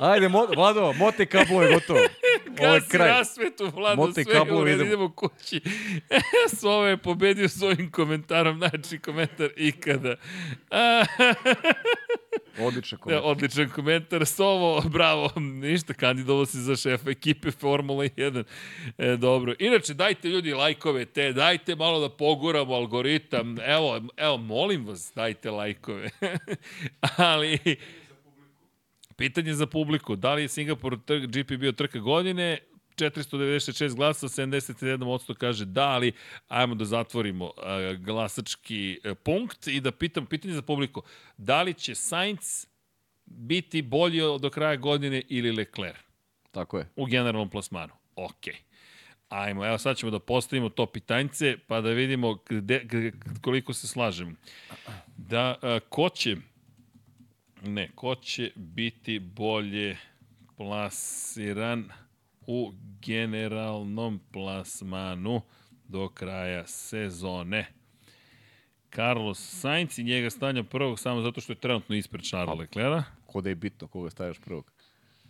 Ajde, 0.00 0.28
mo, 0.28 0.46
Vlado, 0.46 0.92
mote 0.92 1.26
kablo 1.26 1.62
je 1.62 1.74
gotovo. 1.74 1.98
Ovo 2.60 2.66
je 2.66 2.80
Gasi 2.80 2.90
kraj. 2.90 3.08
rasvetu, 3.08 3.70
Vlado, 3.70 3.96
Mote 3.96 4.12
sve 4.14 4.32
je 4.32 4.38
kablo, 4.38 4.60
u 4.60 4.64
redu, 4.64 4.74
idemo. 4.74 4.88
idemo 4.88 5.10
kući. 5.10 5.60
Sova 6.60 6.88
je 6.88 6.96
pobedio 6.96 7.48
s 7.48 7.62
ovim 7.62 7.90
komentarom, 7.90 8.58
znači 8.58 8.98
komentar 8.98 9.48
ikada. 9.56 10.16
Odličan 12.58 12.96
Da, 12.96 13.02
komentar. 13.02 13.22
odličan 13.24 13.70
komentar. 13.70 14.26
Sovo, 14.26 14.80
bravo. 14.82 15.30
Ništa, 15.36 15.94
kandidovo 15.94 16.46
si 16.46 16.58
za 16.58 16.76
šefa 16.76 17.10
ekipe 17.10 17.50
Formula 17.50 18.04
1. 18.04 18.44
E, 18.98 19.16
dobro. 19.16 19.54
Inače, 19.58 19.94
dajte 19.94 20.28
ljudi 20.28 20.52
lajkove 20.52 21.04
te, 21.04 21.32
dajte 21.32 21.76
malo 21.76 22.00
da 22.00 22.08
poguramo 22.08 22.74
algoritam. 22.74 23.56
Evo, 23.60 24.00
evo, 24.16 24.36
molim 24.36 24.86
vas, 24.86 25.12
dajte 25.14 25.50
lajkove. 25.50 26.10
Ali, 27.16 27.58
pitanje 29.16 29.54
za 29.54 29.66
publiku. 29.66 30.16
Da 30.16 30.34
li 30.34 30.42
je 30.42 30.48
Singapur 30.48 30.98
trk, 31.04 31.26
GP 31.26 31.50
bio 31.50 31.72
trka 31.72 31.98
godine? 31.98 32.58
496 32.96 33.94
glasa, 33.94 34.28
71% 34.28 35.34
kaže 35.34 35.64
da, 35.64 35.88
ali 35.88 36.12
ajmo 36.48 36.74
da 36.74 36.84
zatvorimo 36.84 37.44
uh, 37.44 37.52
glasački 37.98 39.00
uh, 39.04 39.16
punkt 39.22 39.66
i 39.66 39.80
da 39.80 39.92
pitam, 39.92 40.26
pitanje 40.26 40.54
za 40.54 40.62
publiku, 40.62 41.02
da 41.36 41.62
li 41.62 41.74
će 41.74 41.94
Sainz 41.94 42.66
biti 43.26 43.82
bolji 43.82 44.20
do 44.40 44.50
kraja 44.50 44.76
godine 44.76 45.22
ili 45.28 45.52
Leclerc 45.52 45.96
Tako 46.50 46.78
je. 46.78 46.88
u 46.96 47.06
generalnom 47.06 47.50
plasmanu? 47.50 47.92
Ok. 48.16 48.46
Ajmo, 49.28 49.66
evo 49.66 49.78
sad 49.78 49.96
ćemo 49.96 50.10
da 50.10 50.18
postavimo 50.18 50.68
to 50.68 50.86
pitanjce, 50.86 51.56
pa 51.66 51.80
da 51.80 51.90
vidimo 51.90 52.38
gde, 52.48 52.80
gde, 52.84 53.12
koliko 53.40 53.72
se 53.72 53.88
slažemo. 53.88 54.32
Da, 55.16 55.54
uh, 55.62 55.88
ko 55.88 56.08
će, 56.08 56.36
ne, 57.64 57.90
ko 57.94 58.14
će 58.14 58.50
biti 58.54 59.18
bolje 59.18 59.96
plasiran 60.56 61.88
u 62.46 62.72
generalnom 63.00 64.20
plasmanu 64.32 65.42
do 65.88 66.08
kraja 66.08 66.66
sezone. 66.66 67.66
Carlos 68.94 69.60
Sainz 69.60 69.98
i 69.98 70.04
njega 70.04 70.30
stanja 70.30 70.62
prvog 70.62 70.98
samo 70.98 71.22
zato 71.22 71.40
što 71.40 71.52
je 71.52 71.56
trenutno 71.56 71.96
ispred 71.96 72.24
Charles 72.24 72.58
Leclerca. 72.58 73.04
Ko 73.26 73.40
da 73.40 73.48
je 73.48 73.54
bitno 73.54 73.88
koga 73.88 74.10
stavljaš 74.10 74.38
prvog. 74.38 74.72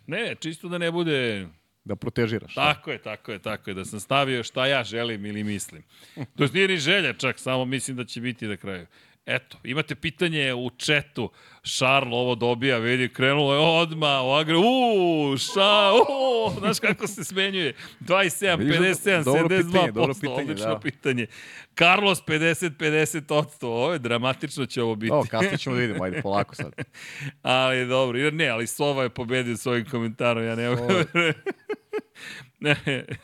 Ne, 0.07 0.35
čisto 0.39 0.69
da 0.69 0.77
ne 0.77 0.91
bude... 0.91 1.47
Da 1.83 1.95
protežiraš. 1.95 2.53
Tako 2.53 2.91
je, 2.91 3.01
tako 3.01 3.31
je, 3.31 3.39
tako 3.39 3.69
je, 3.69 3.73
da 3.73 3.85
sam 3.85 3.99
stavio 3.99 4.43
šta 4.43 4.67
ja 4.67 4.83
želim 4.83 5.25
ili 5.25 5.43
mislim. 5.43 5.83
To 6.15 6.43
jest 6.43 6.53
nije 6.53 6.67
ni 6.67 6.77
želja 6.77 7.13
čak, 7.13 7.39
samo 7.39 7.65
mislim 7.65 7.97
da 7.97 8.05
će 8.05 8.21
biti 8.21 8.47
na 8.47 8.57
kraju. 8.57 8.87
Eto, 9.25 9.57
imate 9.63 9.95
pitanje 9.95 10.53
u 10.53 10.69
četu. 10.69 11.29
Šarl 11.63 12.13
ovo 12.13 12.35
dobija, 12.35 12.77
vidi, 12.77 13.13
krenulo 13.13 13.53
je 13.53 13.59
odma, 13.59 14.21
u 14.23 14.31
agre, 14.31 14.55
uuu, 14.55 15.37
ša, 15.37 15.91
uuu, 15.93 16.59
znaš 16.59 16.79
kako 16.79 17.07
se 17.07 17.23
smenjuje. 17.23 17.73
27, 17.99 18.57
Vidiš, 18.57 18.77
57, 18.77 19.23
dobro 19.23 19.47
72%, 19.47 19.65
pitanje, 19.65 19.91
dobro 19.91 20.13
pitanje, 20.13 20.41
odlično 20.41 20.73
da. 20.73 20.79
pitanje. 20.79 21.27
Carlos 21.77 22.23
50, 22.23 22.69
50 22.69 23.33
odsto, 23.33 23.67
ovo 23.69 23.93
je 23.93 23.99
dramatično 23.99 24.65
će 24.65 24.83
ovo 24.83 24.95
biti. 24.95 25.13
O, 25.13 25.23
kasnije 25.29 25.57
ćemo 25.57 25.75
da 25.75 25.81
vidimo, 25.81 26.03
ajde, 26.03 26.21
polako 26.21 26.55
sad. 26.55 26.73
ali 27.41 27.87
dobro, 27.87 28.17
jer 28.17 28.33
ne, 28.33 28.47
ali 28.47 28.67
Sova 28.67 29.03
je 29.03 29.09
pobedio 29.09 29.57
svojim 29.57 29.85
komentarom, 29.89 30.43
ja 30.43 30.55
ne, 30.55 30.67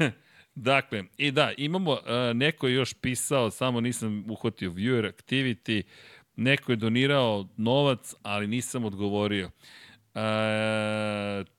dakle, 0.56 1.04
i 1.18 1.32
da, 1.32 1.54
imamo, 1.58 1.92
uh, 1.92 2.00
neko 2.34 2.68
je 2.68 2.74
još 2.74 2.94
pisao, 2.94 3.52
samo 3.52 3.82
nisam 3.82 4.26
uhvatio 4.30 4.72
viewer 4.72 5.12
activity, 5.12 5.84
neko 6.36 6.72
je 6.72 6.76
donirao 6.76 7.48
novac, 7.58 8.14
ali 8.24 8.48
nisam 8.48 8.86
odgovorio. 8.86 9.46
Uh, 9.46 10.22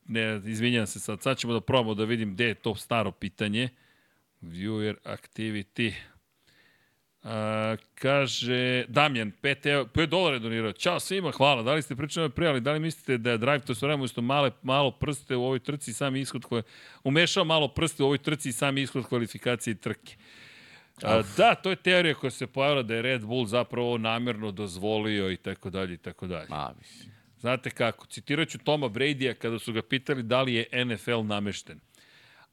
ne, 0.06 0.40
izvinjam 0.44 0.86
se 0.86 1.01
sad, 1.01 1.23
sad 1.23 1.39
ćemo 1.39 1.52
da 1.52 1.60
probamo 1.60 1.94
da 1.94 2.05
vidim 2.05 2.35
gde 2.35 2.44
je 2.44 2.55
to 2.55 2.74
staro 2.74 3.10
pitanje. 3.10 3.69
Viewer 4.43 4.94
activity. 5.05 5.93
Uh, 7.23 7.31
kaže, 7.94 8.85
Damjan, 8.89 9.32
5, 9.43 9.66
evo, 9.70 9.85
5 9.85 10.07
dolara 10.07 10.36
je 10.36 10.40
donirao. 10.40 10.73
Ćao 10.73 11.01
svima, 11.01 11.31
hvala. 11.31 11.62
Da 11.62 11.74
li 11.74 11.82
ste 11.82 11.97
pričali 11.97 12.31
pre, 12.31 12.47
ali 12.47 12.61
da 12.61 12.73
li 12.73 12.81
mislite 12.81 13.19
da 13.19 13.31
je 13.31 13.39
Drive 13.39 13.61
to 13.61 13.74
Soraya 13.74 14.05
isto 14.05 14.23
male, 14.23 14.51
malo 14.62 14.90
prste 14.90 15.36
u 15.36 15.44
ovoj 15.44 15.59
trci 15.59 15.90
i 15.90 15.94
sami 15.94 16.20
ishod 16.20 16.44
koje... 16.44 16.62
Umešao 17.05 17.44
malo 17.44 17.69
prste 17.69 18.03
u 18.03 18.07
ovoj 18.07 18.19
trci 18.19 18.49
i 18.49 18.53
sami 18.53 18.82
ishod 18.82 19.07
kvalifikacije 19.09 19.73
i 19.73 19.74
trke. 19.74 20.16
A, 21.03 21.23
da, 21.36 21.55
to 21.55 21.70
je 21.70 21.77
teorija 21.77 22.15
koja 22.15 22.31
se 22.31 22.47
pojavila 22.47 22.82
da 22.82 22.94
je 22.94 23.03
Red 23.03 23.24
Bull 23.24 23.47
zapravo 23.47 23.99
namjerno 23.99 24.51
dozvolio 24.51 25.31
i 25.31 25.36
tako 25.36 25.70
dalje 25.70 25.94
i 25.94 25.99
tako 25.99 26.27
dalje. 26.27 26.47
Ma, 26.49 26.74
mislim. 26.78 27.12
Znate 27.39 27.70
kako, 27.70 28.07
citirat 28.07 28.49
ću 28.49 28.59
Toma 28.59 28.89
Brady-a 28.89 29.35
kada 29.35 29.59
su 29.59 29.73
ga 29.73 29.82
pitali 29.82 30.23
da 30.23 30.43
li 30.43 30.55
je 30.55 30.85
NFL 30.85 31.23
namešten. 31.23 31.81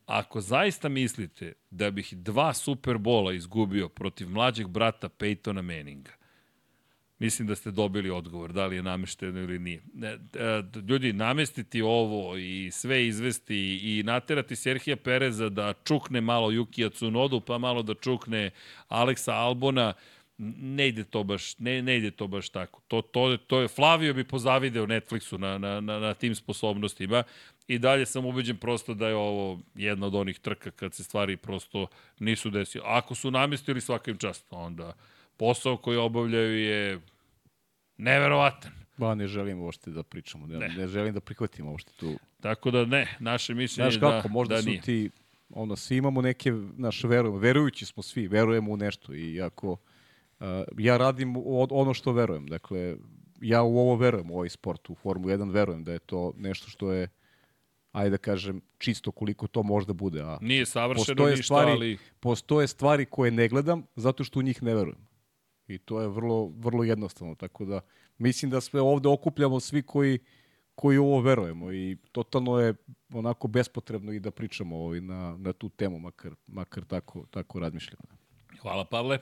Ako 0.10 0.41
zaista 0.41 0.90
mislite 0.90 1.53
da 1.72 1.91
bih 1.91 2.14
dva 2.14 2.53
Superbola 2.53 3.34
izgubio 3.34 3.90
protiv 3.90 4.30
mlađeg 4.30 4.68
brata 4.68 5.10
Peytona 5.10 5.61
Manninga, 5.61 6.11
mislim 7.19 7.48
da 7.48 7.56
ste 7.56 7.72
dobili 7.72 8.10
odgovor 8.10 8.53
da 8.53 8.65
li 8.65 8.76
je 8.76 8.84
namešteno 8.84 9.40
ili 9.40 9.60
nije. 9.60 9.81
Ne, 9.94 10.07
e, 10.07 10.18
Ljudi, 10.88 11.14
namestiti 11.14 11.81
ovo 11.81 12.38
i 12.38 12.69
sve 12.72 13.07
izvesti 13.07 13.80
i 13.84 14.03
naterati 14.03 14.56
Serhija 14.56 14.95
Pereza 14.95 15.49
da 15.49 15.73
čukne 15.84 16.22
malo 16.22 16.52
Jukija 16.52 16.90
Tsunodu, 16.90 17.41
pa 17.41 17.57
malo 17.57 17.84
da 17.84 17.94
čukne 17.94 18.52
Aleksa 18.88 19.34
Albona, 19.34 19.94
ne 20.38 20.88
ide 20.88 21.03
to 21.03 21.23
baš, 21.23 21.60
ne, 21.60 21.81
ne 21.81 21.98
ide 21.98 22.11
to 22.11 22.27
baš 22.27 22.49
tako. 22.49 22.81
To, 22.88 23.02
to, 23.02 23.38
to 23.38 23.61
je, 23.61 23.68
Flavio 23.68 24.14
bi 24.14 24.23
pozavideo 24.23 24.86
Netflixu 24.86 25.38
na, 25.38 25.57
na, 25.57 25.81
na, 25.81 25.99
na 25.99 26.14
tim 26.14 26.36
sposobnostima 26.36 27.23
i 27.70 27.80
dalje 27.80 28.06
sam 28.06 28.26
ubeđen 28.26 28.58
prosto 28.58 28.94
da 28.94 29.08
je 29.08 29.16
ovo 29.16 29.60
jedna 29.76 30.08
od 30.08 30.16
onih 30.16 30.40
trka 30.40 30.72
kad 30.72 30.94
se 30.94 31.04
stvari 31.04 31.38
prosto 31.38 31.88
nisu 32.20 32.50
desile. 32.50 32.84
Ako 32.88 33.16
su 33.16 33.32
namestili 33.32 33.82
svakim 33.82 34.18
čast, 34.18 34.46
onda 34.50 34.94
posao 35.38 35.78
koji 35.78 35.98
obavljaju 35.98 36.60
je 36.60 37.00
neverovatan. 37.98 38.72
Ba, 38.98 39.16
ne 39.16 39.28
želim 39.28 39.60
uopšte 39.60 39.91
da 39.91 40.04
pričamo, 40.04 40.48
ne, 40.48 40.58
Ne. 40.58 40.68
ne. 40.70 40.88
želim 40.88 41.14
da 41.14 41.20
prihvatim 41.20 41.68
uopšte 41.68 41.91
tu. 42.00 42.14
Tako 42.41 42.72
da 42.72 42.86
ne, 42.86 43.16
naše 43.20 43.54
mišljenje 43.54 43.91
Znaš 43.91 44.00
kako, 44.02 44.28
da, 44.28 44.34
možda 44.34 44.56
da 44.56 44.62
su 44.62 44.70
nije. 44.70 44.82
ti, 44.82 45.10
ono, 45.50 45.76
svi 45.76 45.98
imamo 45.98 46.22
neke, 46.22 46.52
naš, 46.78 47.04
verujemo, 47.04 47.38
verujući 47.38 47.86
smo 47.86 48.04
svi, 48.04 48.28
verujemo 48.28 48.72
u 48.72 48.78
nešto 48.78 49.14
i 49.14 49.41
ako, 49.41 49.72
uh, 49.72 50.48
ja 50.78 50.98
radim 50.98 51.36
od, 51.46 51.70
ono 51.72 51.94
što 51.94 52.12
verujem, 52.12 52.48
dakle, 52.48 52.96
ja 53.41 53.62
u 53.64 53.78
ovo 53.80 53.96
verujem, 53.96 54.32
u 54.32 54.36
ovaj 54.36 54.50
sport, 54.50 54.90
u 54.90 54.96
Formu 54.96 55.28
1 55.28 55.52
verujem 55.52 55.84
da 55.84 55.91
je 55.94 56.00
to 56.00 56.34
nešto 56.38 56.70
što 56.70 56.91
je, 56.91 57.08
ajde 57.91 58.10
da 58.10 58.18
kažem, 58.18 58.61
čisto 58.78 59.11
koliko 59.11 59.48
to 59.48 59.64
možda 59.64 59.94
bude, 59.94 60.22
a 60.22 60.38
Nije 60.41 60.66
savršeno 60.66 61.06
postoje 61.06 61.32
ništa, 61.32 61.44
stvari, 61.44 61.72
ali 61.72 61.98
postoje 62.20 62.68
stvari 62.68 63.06
koje 63.06 63.32
ne 63.32 63.48
gledam 63.48 63.84
zato 63.95 64.24
što 64.24 64.40
u 64.40 64.44
njih 64.44 64.64
ne 64.64 64.76
verujem. 64.76 65.07
I 65.68 65.78
to 65.78 66.02
je 66.02 66.07
vrlo, 66.07 66.52
vrlo 66.57 66.84
jednostavno. 66.84 67.36
Tako 67.36 67.66
da 67.66 67.82
mislim 68.18 68.52
da 68.52 68.61
sve 68.61 68.82
ovde 68.82 69.10
okupljamo 69.10 69.60
svi 69.60 69.82
koji, 69.82 70.20
koji 70.76 70.98
ovo 70.98 71.22
verujemo 71.22 71.72
i 71.72 71.98
totalno 72.11 72.60
je 72.60 72.74
onako 73.14 73.48
bespotrebno 73.48 74.11
i 74.11 74.20
da 74.20 74.32
pričamo 74.32 74.78
ovaj, 74.78 75.02
na, 75.02 75.38
na 75.38 75.53
tu 75.53 75.70
temu, 75.70 75.99
makar, 75.99 76.32
makar 76.48 76.86
tako, 76.86 77.26
tako 77.32 77.60
razmišljamo. 77.60 78.03
Hvala, 78.61 78.86
Pavle. 78.86 79.20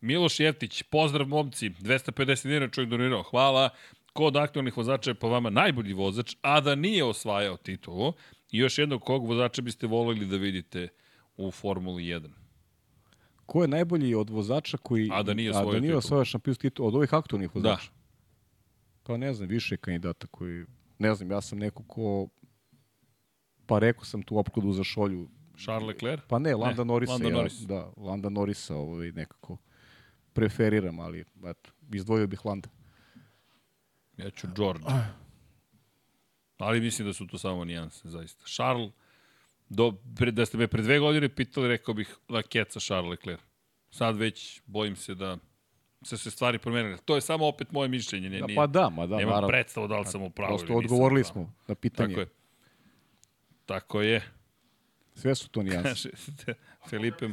Miloš 0.00 0.40
Jeftić, 0.40 0.82
pozdrav 0.82 1.28
momci, 1.28 1.70
250 1.70 2.46
dinara 2.46 2.68
čovjek 2.68 2.90
donirao, 2.90 3.22
hvala. 3.22 3.70
Ko 4.12 4.24
od 4.24 4.36
aktualnih 4.36 4.76
vozača 4.76 5.10
je 5.10 5.14
po 5.14 5.28
vama 5.28 5.50
najbolji 5.50 5.92
vozač, 5.92 6.36
a 6.42 6.60
da 6.60 6.74
nije 6.74 7.04
osvajao 7.04 7.56
titulu? 7.56 8.12
I 8.50 8.58
još 8.58 8.78
jednog 8.78 9.02
kog 9.02 9.26
vozača 9.26 9.62
biste 9.62 9.86
volili 9.86 10.26
da 10.26 10.36
vidite 10.36 10.88
u 11.36 11.50
Formuli 11.50 12.02
1? 12.02 12.30
Ko 13.46 13.62
je 13.62 13.68
najbolji 13.68 14.14
od 14.14 14.30
vozača 14.30 14.76
koji... 14.76 15.08
A 15.12 15.22
da 15.22 15.34
nije 15.34 15.50
a 15.50 15.58
osvojio 15.58 15.72
da 15.72 15.80
nije 15.80 15.96
osvojio 15.96 16.24
šampionsku 16.24 16.62
titulu? 16.62 16.88
Od 16.88 16.94
ovih 16.94 17.14
aktualnih 17.14 17.54
vozača? 17.54 17.90
Da. 17.90 18.00
Pa 19.02 19.16
ne 19.16 19.34
znam, 19.34 19.48
više 19.48 19.74
je 19.74 19.78
kandidata 19.78 20.26
koji... 20.26 20.64
Ne 20.98 21.14
znam, 21.14 21.30
ja 21.30 21.40
sam 21.40 21.58
neko 21.58 21.82
ko... 21.82 22.28
Pa 23.66 23.78
rekao 23.78 24.04
sam 24.04 24.22
tu 24.22 24.38
opkladu 24.38 24.72
za 24.72 24.84
šolju 24.84 25.28
Charles 25.64 25.88
Leclerc? 25.88 26.22
Pa 26.28 26.38
ne, 26.38 26.54
Landa 26.54 26.84
Ne, 26.84 26.86
Norrisa. 26.86 27.12
Landa 27.12 27.28
ja, 27.28 27.34
Norris. 27.34 27.58
Da, 27.58 27.92
Landa 27.96 28.28
Norrisa 28.28 28.76
ovaj, 28.76 29.12
nekako 29.12 29.56
preferiram, 30.32 31.00
ali 31.00 31.24
eto, 31.44 31.70
izdvojio 31.92 32.26
bih 32.26 32.46
Landa. 32.46 32.68
Ja 34.24 34.30
ću 34.30 34.46
George. 34.56 34.84
Ali 36.58 36.80
mislim 36.80 37.08
da 37.08 37.14
su 37.14 37.26
to 37.26 37.38
samo 37.38 37.64
nijanse, 37.64 38.08
zaista. 38.08 38.44
Charles, 38.46 38.90
do, 39.68 39.92
pre, 40.16 40.30
da 40.30 40.46
ste 40.46 40.58
me 40.58 40.68
pre 40.68 40.82
dve 40.82 40.98
godine 40.98 41.28
pitali, 41.28 41.68
rekao 41.68 41.94
bih 41.94 42.16
da 42.28 42.42
keca 42.42 42.80
Charles 42.80 43.10
Leclerc. 43.10 43.40
Sad 43.90 44.16
već 44.16 44.62
bojim 44.66 44.96
se 44.96 45.14
da 45.14 45.38
se 46.02 46.18
se 46.18 46.30
stvari 46.30 46.58
promenile. 46.58 46.98
To 47.04 47.14
je 47.14 47.20
samo 47.20 47.46
opet 47.46 47.72
moje 47.72 47.88
mišljenje. 47.88 48.30
Ne, 48.30 48.38
Da, 48.40 48.46
pa 48.56 48.66
da, 48.66 48.88
ma 48.90 49.06
da, 49.06 49.16
nemam 49.16 49.28
naravno. 49.30 49.48
predstavu 49.48 49.88
da 49.88 49.98
li 49.98 50.06
sam 50.06 50.22
u 50.22 50.30
pravu 50.30 50.58
Prosto 50.58 50.76
odgovorili 50.76 51.22
pravu. 51.22 51.32
smo 51.32 51.54
na 51.68 51.74
pitanje. 51.74 52.14
Tako 52.14 52.20
je. 52.20 52.28
Tako 53.66 54.00
je. 54.02 54.22
Sve 55.14 55.34
su 55.34 55.48
to 55.48 55.62
nijanse. 55.62 56.10
Kaže, 56.10 56.54
Felipe... 56.90 57.28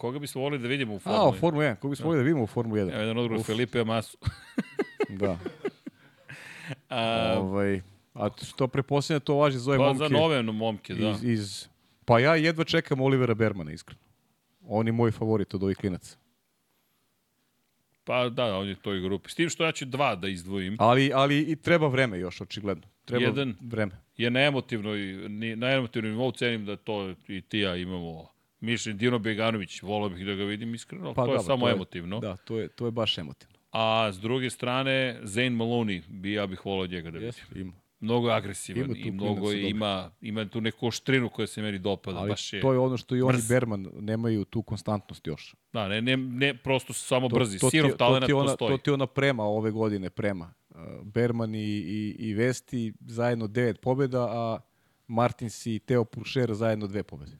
Koga 0.00 0.18
biste 0.18 0.38
volili 0.38 0.62
da 0.62 0.68
vidimo 0.68 0.92
u 0.92 0.96
A, 0.96 1.00
Formuli? 1.00 1.28
u 1.28 1.32
Formu 1.32 1.60
1, 1.60 1.76
koga 1.76 1.90
bismo 1.90 2.06
volili 2.06 2.22
da 2.22 2.24
vidimo 2.24 2.42
u 2.42 2.46
Formu 2.46 2.74
1? 2.74 2.80
Evo 2.80 3.00
jedan 3.00 3.18
odgovor 3.18 3.40
Uf. 3.40 3.46
Felipe 3.46 3.80
Amasu. 3.80 4.18
Da. 5.08 5.38
A, 6.88 7.34
ovaj, 7.38 7.80
a 8.14 8.28
što 8.42 8.68
preposljedno 8.68 9.20
to 9.20 9.34
važi 9.34 9.58
za 9.58 9.70
ove 9.70 9.78
pa 9.78 9.84
momke. 9.84 9.98
za 9.98 10.08
nove 10.08 10.42
momke, 10.42 10.94
da. 10.94 11.10
iz, 11.10 11.24
iz, 11.24 11.68
pa 12.04 12.18
ja 12.18 12.34
jedva 12.36 12.64
čekam 12.64 13.00
Olivera 13.00 13.34
Bermana, 13.34 13.72
iskreno. 13.72 14.00
On 14.66 14.86
je 14.86 14.92
moj 14.92 15.10
favorit 15.10 15.54
od 15.54 15.62
ovih 15.62 15.76
klinaca. 15.76 16.16
Pa 18.04 18.28
da, 18.28 18.56
on 18.56 18.68
je 18.68 18.74
toj 18.74 19.00
grupi. 19.00 19.30
S 19.30 19.34
tim 19.34 19.48
što 19.48 19.64
ja 19.64 19.72
ću 19.72 19.84
dva 19.84 20.16
da 20.16 20.28
izdvojim. 20.28 20.76
Ali, 20.78 21.12
ali 21.14 21.40
i 21.40 21.56
treba 21.56 21.88
vreme 21.88 22.18
još, 22.18 22.40
očigledno. 22.40 22.86
Treba 23.04 23.24
Jedan. 23.24 23.56
vreme. 23.60 23.92
je 24.16 24.30
na 24.30 24.40
emotivnoj, 24.40 24.98
na 25.56 25.70
emotivnom 25.70 26.12
nivou 26.12 26.32
cenim 26.32 26.64
da 26.64 26.76
to 26.76 27.14
i 27.28 27.42
ti 27.42 27.58
ja 27.58 27.76
imamo 27.76 28.28
mišljenje. 28.60 28.98
Dino 28.98 29.18
Beganović, 29.18 29.82
volao 29.82 30.08
bih 30.08 30.26
da 30.26 30.34
ga 30.34 30.44
vidim 30.44 30.74
iskreno, 30.74 31.14
Pa 31.14 31.24
to 31.24 31.32
je 31.32 31.36
dobro, 31.36 31.46
samo 31.46 31.68
emotivno. 31.68 32.20
Da, 32.20 32.36
to 32.36 32.58
je, 32.58 32.68
to 32.68 32.84
je 32.84 32.90
baš 32.90 33.18
emotivno. 33.18 33.54
A 33.72 34.12
s 34.12 34.20
druge 34.20 34.50
strane, 34.50 35.20
Zane 35.22 35.50
Maloney, 35.50 36.02
bi 36.08 36.32
ja 36.32 36.46
bih 36.46 36.66
volao 36.66 36.86
njega 36.86 37.10
da 37.10 37.18
vidim. 37.18 37.26
Jesu, 37.26 37.58
ima. 37.58 37.72
Mnogo 38.00 38.28
je 38.28 38.34
agresivan 38.34 38.84
Ima 38.84 38.96
i 38.96 39.10
mnogo 39.10 39.50
je, 39.50 39.70
ima, 39.70 40.10
ima 40.20 40.48
tu 40.48 40.60
neku 40.60 40.86
oštrinu 40.86 41.28
koja 41.28 41.46
se 41.46 41.62
meni 41.62 41.78
dopada. 41.78 42.18
Ali 42.18 42.28
baš 42.28 42.52
je, 42.52 42.60
to 42.60 42.72
je 42.72 42.78
ono 42.78 42.96
što 42.96 43.16
i 43.16 43.22
oni 43.22 43.32
brz. 43.32 43.48
Berman 43.48 43.88
nemaju 44.00 44.44
tu 44.44 44.62
konstantnost 44.62 45.26
još. 45.26 45.54
Da, 45.72 45.88
ne, 45.88 46.02
ne, 46.02 46.16
ne 46.16 46.56
prosto 46.56 46.92
su 46.92 47.00
samo 47.00 47.28
brzi. 47.28 47.58
to, 47.58 47.66
ti, 47.66 47.70
Sirov 47.70 47.88
je- 47.90 47.92
to, 47.92 47.98
talent 47.98 48.28
je 48.28 48.34
ona, 48.34 48.46
postoji. 48.46 48.70
to 48.70 48.78
ti 48.78 48.90
je 48.90 48.94
ona 48.94 49.06
prema 49.06 49.44
ove 49.44 49.70
godine, 49.70 50.10
prema. 50.10 50.52
Uh, 50.70 50.76
Berman 51.02 51.54
i, 51.54 51.58
i, 51.58 52.16
i 52.18 52.34
Vesti 52.34 52.92
zajedno 53.00 53.46
devet 53.46 53.80
pobjeda, 53.80 54.28
a 54.30 54.58
Martins 55.06 55.66
i 55.66 55.78
Teo 55.78 56.04
Puršer 56.04 56.54
zajedno 56.54 56.86
dve 56.86 57.02
pobjede. 57.02 57.38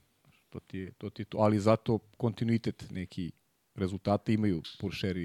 To 0.50 0.60
ti 0.60 0.78
je, 0.78 0.92
to 0.92 1.10
ti 1.10 1.22
je 1.22 1.26
to. 1.26 1.38
Ali 1.38 1.60
zato 1.60 1.98
kontinuitet 1.98 2.90
neki 2.90 3.30
rezultate 3.74 4.32
imaju 4.34 4.62
Puršer 4.80 5.16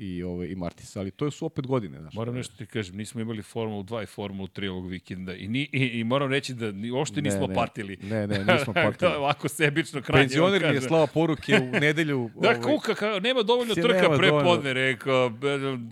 i, 0.00 0.22
ove, 0.22 0.50
i 0.52 0.54
Martins. 0.54 0.96
Ali 0.96 1.10
to 1.10 1.30
su 1.30 1.46
opet 1.46 1.66
godine. 1.66 2.00
Znaš. 2.00 2.14
Moram 2.14 2.34
nešto 2.34 2.56
ti 2.56 2.66
kažem, 2.66 2.96
nismo 2.96 3.20
imali 3.20 3.42
Formulu 3.42 3.82
2 3.82 4.02
i 4.02 4.06
Formulu 4.06 4.48
3 4.48 4.68
ovog 4.68 4.88
vikenda 4.88 5.34
i, 5.34 5.48
ni, 5.48 5.68
i, 5.72 5.86
i 6.00 6.04
moram 6.04 6.30
reći 6.30 6.54
da 6.54 6.72
ni, 6.72 6.90
uopšte 6.90 7.22
nismo 7.22 7.46
ne. 7.46 7.54
patili. 7.54 7.96
Ne, 8.02 8.26
ne, 8.26 8.38
nismo 8.38 8.72
patili. 8.84 9.12
Ovako 9.12 9.48
sebično 9.48 10.02
krajnje. 10.02 10.24
Penzioner 10.24 10.62
mi 10.62 10.74
je 10.74 10.80
slava 10.80 11.06
poruke 11.06 11.54
u 11.54 11.80
nedelju. 11.80 12.30
Da, 12.42 12.48
ovaj, 12.48 12.62
kuka, 12.62 12.94
ka, 12.94 13.20
nema 13.20 13.42
dovoljno 13.42 13.74
trka 13.74 14.02
nema 14.02 14.16
pre 14.16 14.28
dovoljno. 14.28 14.50
podne, 14.50 14.72
rekao, 14.72 15.32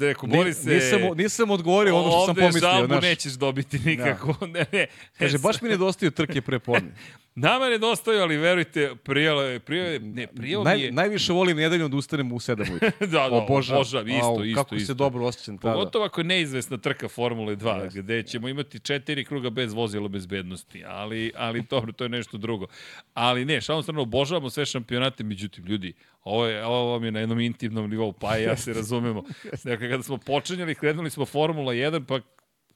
rekao, 0.00 0.28
boli 0.28 0.54
se... 0.54 0.74
nisam, 0.74 1.00
nisam 1.16 1.50
odgovorio 1.50 1.96
ono 1.96 2.10
što 2.10 2.20
sam 2.20 2.30
ovde 2.30 2.40
pomislio. 2.40 2.60
žalbu 2.60 2.86
znaš. 2.86 3.02
nećeš 3.02 3.32
dobiti 3.32 3.78
nikako. 3.78 4.34
Ne, 4.46 4.66
ne. 4.72 4.86
Kaže, 5.18 5.38
baš 5.38 5.62
mi 5.62 5.68
nedostaju 5.68 6.10
trke 6.10 6.40
pre 6.42 6.58
podne. 6.58 6.90
Nama 7.38 7.68
nedostaju, 7.68 8.20
ali 8.20 8.36
verujte, 8.36 8.94
prijelo 9.04 9.42
je, 9.42 9.60
prijelo 9.60 9.88
je, 9.90 10.00
ne, 10.00 10.26
prijelo 10.26 10.64
mi 10.64 10.70
Naj, 10.70 10.80
je, 10.80 10.92
najviše 10.92 11.32
volim 11.32 11.56
nedeljom 11.56 11.90
da 11.90 11.96
ustanem 11.96 12.32
u 12.32 12.38
7 12.38 12.70
ujutru. 12.70 12.88
da, 13.00 13.06
da, 13.06 13.24
Obožavam. 13.26 13.80
obožavam, 13.80 14.08
isto, 14.08 14.26
Au, 14.26 14.44
isto, 14.44 14.60
Kako 14.62 14.74
isto. 14.74 14.86
se 14.86 14.94
dobro 14.94 15.24
osjećam 15.26 15.58
tada. 15.58 15.74
Pogotovo 15.74 16.04
ako 16.04 16.20
je 16.20 16.24
neizvesna 16.24 16.78
trka 16.78 17.08
Formule 17.08 17.56
2, 17.56 17.82
Jeste. 17.82 18.02
gde 18.02 18.22
ćemo 18.22 18.48
imati 18.48 18.80
četiri 18.80 19.24
kruga 19.24 19.50
bez 19.50 19.72
vozila 19.72 20.08
bezbednosti, 20.08 20.84
ali, 20.86 21.32
ali 21.36 21.62
dobro, 21.70 21.92
to 21.92 22.04
je 22.04 22.08
nešto 22.08 22.38
drugo. 22.38 22.66
Ali 23.14 23.44
ne, 23.44 23.60
šalom 23.60 23.82
strano, 23.82 24.02
obožavamo 24.02 24.50
sve 24.50 24.66
šampionate, 24.66 25.24
međutim, 25.24 25.64
ljudi, 25.66 25.92
ovo, 26.24 26.46
je, 26.46 26.66
ovo 26.66 26.92
vam 26.92 27.04
je 27.04 27.10
na 27.12 27.20
jednom 27.20 27.40
intimnom 27.40 27.90
nivou, 27.90 28.12
pa 28.12 28.36
ja 28.36 28.56
se 28.56 28.72
razumemo. 28.72 29.22
Dakle, 29.64 29.90
kada 29.90 30.02
smo 30.02 30.18
počinjali, 30.18 30.74
krenuli 30.74 31.10
smo 31.10 31.26
Formula 31.26 31.72
1, 31.72 32.04
pa 32.04 32.20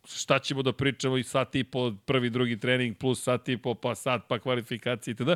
šta 0.07 0.39
ćemo 0.39 0.63
da 0.63 0.73
pričamo 0.73 1.17
i 1.17 1.23
sat 1.23 1.55
i 1.55 1.65
po 1.65 1.93
prvi, 2.07 2.31
drugi 2.31 2.61
trening, 2.61 2.97
plus 2.97 3.23
sat 3.23 3.49
i 3.49 3.57
po, 3.57 3.75
pa 3.75 3.95
sat, 3.95 4.23
pa 4.29 4.39
kvalifikacije 4.39 5.13
itd. 5.13 5.31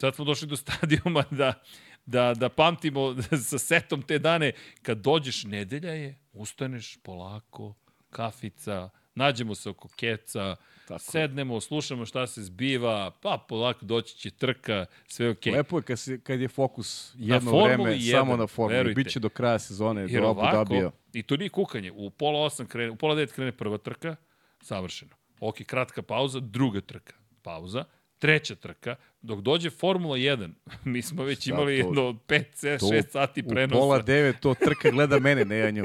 Sad 0.00 0.14
smo 0.14 0.24
došli 0.24 0.48
do 0.48 0.56
stadijuma 0.56 1.24
da, 1.30 1.62
da, 2.06 2.34
da 2.34 2.48
pamtimo 2.48 3.16
sa 3.50 3.58
setom 3.58 4.02
te 4.02 4.18
dane, 4.18 4.52
kad 4.82 4.98
dođeš, 4.98 5.44
nedelja 5.44 5.92
je, 5.92 6.18
ustaneš 6.32 6.98
polako, 7.02 7.74
kafica, 8.10 8.88
nađemo 9.14 9.54
se 9.54 9.68
oko 9.70 9.88
keca, 9.88 10.56
Tako 10.98 11.10
sednemo, 11.10 11.60
slušamo 11.60 12.06
šta 12.06 12.26
se 12.26 12.42
zbiva, 12.42 13.10
pa 13.22 13.44
polako 13.48 13.84
doći 13.84 14.16
će 14.16 14.30
trka, 14.30 14.86
sve 15.08 15.26
je 15.26 15.30
okej. 15.30 15.52
Lepo 15.52 15.78
je 15.78 15.82
kad, 15.82 15.98
se, 15.98 16.20
kad 16.20 16.40
je 16.40 16.48
fokus 16.48 17.14
jedno 17.18 17.50
Formuli 17.50 17.68
vreme 17.74 17.96
jedan, 17.98 18.20
samo 18.20 18.36
na 18.36 18.46
formuli. 18.46 18.76
verujte. 18.76 19.02
Biće 19.04 19.20
do 19.20 19.28
kraja 19.28 19.58
sezone, 19.58 20.00
Jer 20.00 20.22
do 20.22 20.28
Abu 20.30 20.40
ovako, 20.40 20.56
Dhabija. 20.56 20.90
i 21.12 21.22
to 21.22 21.36
nije 21.36 21.48
kukanje, 21.48 21.92
u 21.94 22.10
pola 22.10 22.40
osam 22.44 22.66
krene, 22.66 22.90
u 22.90 22.96
pola 22.96 23.14
devet 23.14 23.32
krene 23.32 23.52
prva 23.52 23.78
trka, 23.78 24.16
savršeno. 24.62 25.16
Ok, 25.40 25.56
kratka 25.66 26.02
pauza, 26.02 26.40
druga 26.40 26.80
trka, 26.80 27.12
pauza, 27.42 27.84
treća 28.20 28.54
trka, 28.54 28.96
dok 29.22 29.40
dođe 29.40 29.70
Formula 29.70 30.16
1, 30.16 30.50
mi 30.84 31.02
smo 31.02 31.24
već 31.24 31.40
Šta 31.40 31.50
imali 31.50 31.80
to? 31.80 31.86
jedno 31.88 32.02
5, 32.02 32.44
6 32.62 33.10
sati 33.10 33.42
U 33.46 33.48
prenosa. 33.48 33.80
pola 33.80 33.98
devet 34.02 34.36
to 34.40 34.54
trka 34.54 34.90
gleda 34.90 35.18
mene, 35.18 35.44
ne 35.44 35.58
ja 35.58 35.70
nju. 35.70 35.84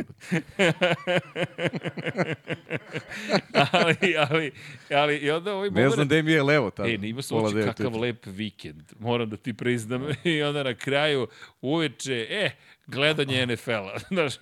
ali, 3.71 4.15
ali, 4.29 4.51
ali, 4.91 5.17
i 5.17 5.31
onda 5.31 5.53
ovaj 5.53 5.69
Ne 5.69 5.89
znam 5.89 6.07
gde 6.07 6.23
mi 6.23 6.31
je 6.31 6.43
levo 6.43 6.69
tada. 6.69 6.89
E, 6.89 6.93
ima 6.93 7.21
se 7.21 7.33
uopće 7.33 7.61
kakav 7.61 7.85
ujutru. 7.85 8.01
lep 8.01 8.25
vikend, 8.25 8.83
moram 8.99 9.29
da 9.29 9.37
ti 9.37 9.53
priznam. 9.53 10.07
I 10.23 10.41
onda 10.43 10.63
na 10.63 10.73
kraju, 10.73 11.27
uveče, 11.61 12.27
e, 12.29 12.51
gledanje 12.87 13.45
NFL-a. 13.45 13.97
Znaš, 14.13 14.33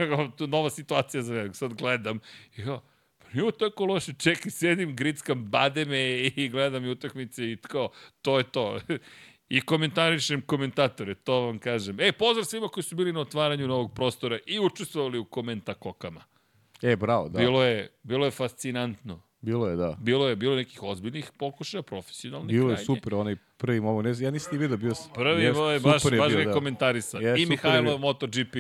nova 0.48 0.70
situacija 0.70 1.24
za 1.24 1.34
mene, 1.34 1.54
sad 1.54 1.74
gledam. 1.74 2.20
I 2.58 2.64
kao, 2.64 2.82
ovo 3.42 3.52
tako 3.52 3.86
loše, 3.86 4.14
čekaj, 4.14 4.52
sedim, 4.52 4.96
grickam 4.96 5.46
bademe 5.46 6.18
i 6.36 6.50
gledam 6.50 6.86
i 6.86 6.90
utakmice 6.90 7.52
i 7.52 7.56
tako, 7.56 7.90
to 8.22 8.38
je 8.38 8.44
to. 8.44 8.80
I 9.50 9.62
komentarišem 9.62 10.42
komentatore, 10.42 11.16
to 11.16 11.42
vam 11.42 11.60
kažem. 11.60 12.00
E, 12.00 12.12
pozdrav 12.12 12.46
svima 12.46 12.68
koji 12.68 12.84
su 12.84 12.96
bili 12.96 13.14
na 13.14 13.20
otvaranju 13.20 13.68
novog 13.68 13.94
prostora 13.94 14.40
i 14.46 14.60
učestvovali 14.60 15.20
u 15.20 15.26
komentakokama. 15.26 16.24
E, 16.82 16.96
bravo, 16.96 17.30
da. 17.30 17.40
Bilo 17.40 17.64
je, 17.64 17.90
bilo 18.04 18.26
je 18.26 18.32
fascinantno. 18.32 19.22
Bilo 19.42 19.68
je, 19.68 19.76
da. 19.76 19.98
Bilo 20.02 20.28
je, 20.28 20.36
bilo 20.36 20.54
je 20.54 20.58
nekih 20.58 20.84
ozbiljnih 20.84 21.32
pokušaja, 21.38 21.82
profesionalnih. 21.82 22.56
Bilo 22.56 22.70
je 22.70 22.76
krajnje. 22.76 22.86
super, 22.86 23.14
onaj 23.14 23.36
prvi 23.64 23.82
momo, 23.82 24.02
ne 24.02 24.14
znam, 24.14 24.26
ja 24.26 24.32
nisam 24.32 24.50
ni 24.54 24.58
vidio, 24.60 24.78
bio 24.78 24.96
sam. 24.96 25.12
Prvi 25.14 25.44
Jeste, 25.44 25.62
moj, 25.62 25.80
baš, 25.80 26.06
je 26.06 26.18
baš 26.18 26.34
bio, 26.36 26.46
da. 26.46 26.52
komentarisa. 26.54 27.18
Je, 27.18 27.38
I 27.38 27.42
je 27.42 27.48
Mihajlo. 27.48 27.98
MotoGP. 27.98 28.56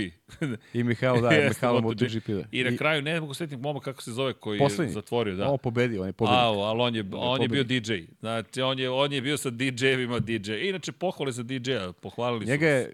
I 0.73 0.83
Mihajlo, 0.83 1.21
da, 1.21 1.29
Jeste, 1.31 1.49
Mihajlo 1.49 1.81
MotoGP, 1.81 2.27
da. 2.27 2.43
I 2.51 2.63
na 2.63 2.77
kraju, 2.77 3.01
ne 3.01 3.21
mogu 3.21 3.33
setiti 3.33 3.61
moma 3.61 3.79
kako 3.79 4.01
se 4.01 4.11
zove 4.11 4.33
koji 4.33 4.59
Poslednji. 4.59 4.89
je 4.89 4.93
zatvorio, 4.93 5.35
da. 5.35 5.49
On 5.49 5.57
pobedio, 5.57 6.01
on 6.01 6.07
je 6.07 6.13
pobedio. 6.13 6.39
Au, 6.39 6.59
ali 6.59 6.81
on 6.81 6.95
je, 6.95 7.05
on 7.13 7.41
je 7.41 7.47
bio. 7.47 7.63
DJ. 7.63 7.93
Znači, 8.19 8.61
on 8.61 8.79
je, 8.79 8.89
on 8.89 9.13
je 9.13 9.21
bio 9.21 9.37
sa 9.37 9.51
DJ-evima 9.51 10.19
DJ. 10.19 10.53
Inače, 10.69 10.91
pohvale 10.91 11.31
za 11.31 11.43
DJ-a, 11.43 11.91
pohvalili 12.01 12.45
Njega 12.45 12.65
su. 12.65 12.65
je, 12.65 12.93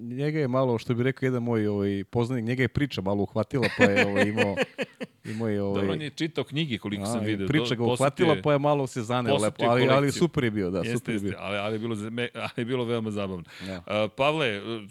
njega 0.00 0.38
je 0.38 0.48
malo, 0.48 0.78
što 0.78 0.94
bi 0.94 1.02
rekao 1.02 1.26
jedan 1.26 1.42
moj 1.42 1.66
ovaj, 1.66 2.04
poznanik, 2.10 2.44
njega 2.44 2.62
je 2.62 2.68
priča 2.68 3.00
malo 3.00 3.22
uhvatila, 3.22 3.68
pa 3.78 3.84
je 3.84 4.06
ovaj, 4.06 4.28
imao, 4.28 4.56
imao 5.32 5.48
je 5.48 5.62
ovaj, 5.62 5.80
Dobro, 5.80 5.92
on 5.92 6.02
je 6.02 6.10
čitao 6.10 6.44
knjige 6.44 6.78
koliko 6.78 7.06
sam 7.06 7.20
a, 7.20 7.22
vidio. 7.22 7.46
priča 7.46 7.74
ga 7.74 7.84
uhvatila, 7.84 8.36
pa 8.44 8.52
je 8.52 8.58
malo 8.58 8.86
se 8.86 9.02
zaneo 9.02 9.36
lepo, 9.36 9.64
ali, 9.64 9.88
ali 9.88 10.12
super 10.12 10.44
je 10.44 10.50
bio, 10.50 10.70
da, 10.70 10.78
Jeste, 10.78 10.92
super 10.92 11.10
je 11.10 11.14
jeste, 11.14 11.28
bio. 11.28 11.38
Ali, 11.48 11.58
ali, 11.58 11.74
je 11.74 11.78
bilo, 11.78 11.94
ali 12.34 12.50
je 12.56 12.64
bilo 12.64 12.84
veoma 12.84 13.10
zabavno. 13.10 13.44
Ja. 13.62 13.76
Uh, 13.78 14.10
Pavle, 14.12 14.60
uh, 14.66 14.82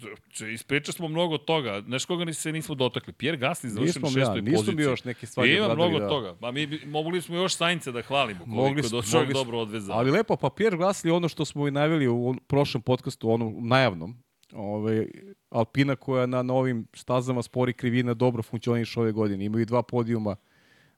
ispričali 0.44 0.92
smo 0.92 1.08
mnogo 1.08 1.38
toga. 1.38 1.82
Znaš 1.82 2.04
koga 2.04 2.24
ni 2.24 2.34
se 2.34 2.52
nismo 2.52 2.74
dotakli? 2.74 3.12
Pierre 3.12 3.38
Gasly 3.38 3.66
završen 3.66 4.02
na 4.02 4.08
mi 4.08 4.12
ja, 4.12 4.14
šestoj 4.16 4.42
nismo 4.42 4.56
poziciji. 4.56 4.76
mi 4.76 4.82
još 4.82 5.04
neke 5.04 5.26
stvari 5.26 5.56
Ima 5.56 5.74
mnogo 5.74 5.98
da. 5.98 6.08
toga. 6.08 6.36
Ma 6.40 6.50
mi 6.50 6.66
bi- 6.66 6.82
mogli 6.86 7.22
smo 7.22 7.36
još 7.36 7.54
Sainca 7.54 7.92
da 7.92 8.02
hvalimo 8.02 8.38
koliko 8.40 8.56
Mogli 8.56 8.78
je 8.78 8.82
smo- 8.82 8.90
do 8.92 9.02
čovjek 9.02 9.14
mogli 9.20 9.34
smo. 9.34 9.44
dobro 9.44 9.58
odvezao. 9.58 9.96
Ali 9.96 10.10
lepo, 10.10 10.36
pa 10.36 10.50
Pierre 10.50 10.76
Gasly, 10.76 11.10
ono 11.10 11.28
što 11.28 11.44
smo 11.44 11.68
i 11.68 11.70
najavili 11.70 12.08
u 12.08 12.34
prošlom 12.46 12.82
podcastu, 12.82 13.30
onom 13.30 13.56
najavnom, 13.60 14.16
ovaj, 14.52 15.06
Alpina 15.50 15.96
koja 15.96 16.26
na, 16.26 16.42
na 16.42 16.54
ovim 16.54 16.86
stazama 16.94 17.42
spori 17.42 17.72
krivina 17.72 18.14
dobro 18.14 18.42
funkcioniše 18.42 19.00
ove 19.00 19.12
godine. 19.12 19.44
Imaju 19.44 19.66
dva 19.66 19.82
podijuma, 19.82 20.36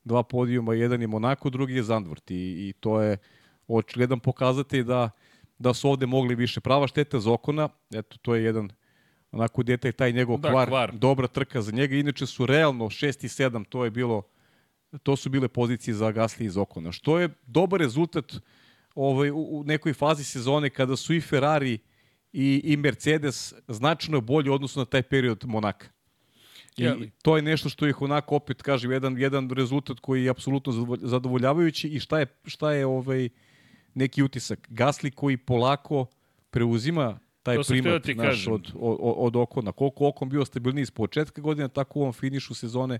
dva 0.05 0.23
podijuma, 0.23 0.75
jedan 0.75 1.01
je 1.01 1.07
Monako, 1.07 1.51
drugi 1.51 1.75
je 1.75 1.83
Zandvort 1.83 2.31
i, 2.31 2.35
i 2.35 2.75
to 2.81 3.01
je 3.01 3.17
očigledan 3.69 4.21
pokazatelj 4.21 4.83
da, 4.83 5.11
da 5.61 5.75
su 5.75 5.89
ovde 5.89 6.07
mogli 6.07 6.35
više. 6.35 6.61
Prava 6.61 6.87
šteta 6.87 7.21
za 7.21 7.33
Okona, 7.33 7.69
eto, 7.93 8.17
to 8.23 8.35
je 8.35 8.45
jedan 8.45 8.71
onako 9.33 9.63
detalj, 9.63 9.93
taj 9.93 10.13
njegov 10.13 10.39
Da, 10.39 10.51
kvar, 10.51 10.69
kvar. 10.69 10.93
dobra 10.95 11.27
trka 11.27 11.63
za 11.63 11.73
njega. 11.73 11.97
Inače 11.97 12.27
su 12.27 12.47
realno 12.47 12.85
6 12.85 13.25
i 13.25 13.29
7, 13.29 13.65
to 13.69 13.85
je 13.85 13.91
bilo 13.91 14.23
to 15.03 15.17
su 15.17 15.31
bile 15.31 15.49
pozicije 15.49 15.95
za 15.95 16.07
Gasly 16.07 16.45
iz 16.45 16.57
Okona. 16.57 16.93
Što 16.93 17.19
je 17.19 17.29
dobar 17.47 17.81
rezultat 17.81 18.33
ovaj, 18.95 19.31
u, 19.31 19.63
nekoj 19.67 19.93
fazi 19.95 20.25
sezone 20.25 20.71
kada 20.71 20.97
su 20.97 21.15
i 21.15 21.21
Ferrari 21.21 21.79
i, 22.33 22.61
i 22.65 22.77
Mercedes 22.77 23.55
značajno 23.69 24.21
bolji 24.21 24.51
u 24.51 24.55
odnosu 24.55 24.79
na 24.79 24.85
taj 24.85 25.03
period 25.03 25.45
Monaka. 25.47 25.87
I 26.77 26.83
Jeli. 26.83 27.11
to 27.23 27.37
je 27.37 27.43
nešto 27.43 27.69
što 27.69 27.87
ih 27.87 28.03
onako 28.03 28.37
opet 28.37 28.63
kažem 28.63 28.93
jedan 28.93 29.19
jedan 29.19 29.51
rezultat 29.51 30.01
koji 30.01 30.25
je 30.25 30.31
apsolutno 30.31 30.73
zadovolj- 30.73 31.07
zadovoljavajući 31.07 31.89
i 31.89 32.01
šta 32.01 32.19
je 32.19 32.27
šta 32.45 32.73
je 32.73 32.87
ovaj 32.87 33.29
neki 33.95 34.23
utisak 34.23 34.67
Gasli 34.71 35.11
koji 35.11 35.37
polako 35.37 36.07
preuzima 36.51 37.19
taj 37.43 37.57
To 37.57 37.63
primat 37.69 37.93
da 37.93 38.01
ti 38.01 38.15
naš 38.15 38.27
kažem. 38.27 38.53
od, 38.53 38.73
od, 38.75 38.99
od 39.17 39.37
Okona. 39.37 39.73
Koliko 39.73 40.09
Okon 40.09 40.29
bio 40.29 40.45
stabilniji 40.45 40.87
s 40.87 40.91
početka 40.91 41.41
godine, 41.41 41.69
tako 41.69 41.99
u 41.99 42.03
ovom 42.03 42.13
finišu 42.13 42.55
sezone 42.55 42.99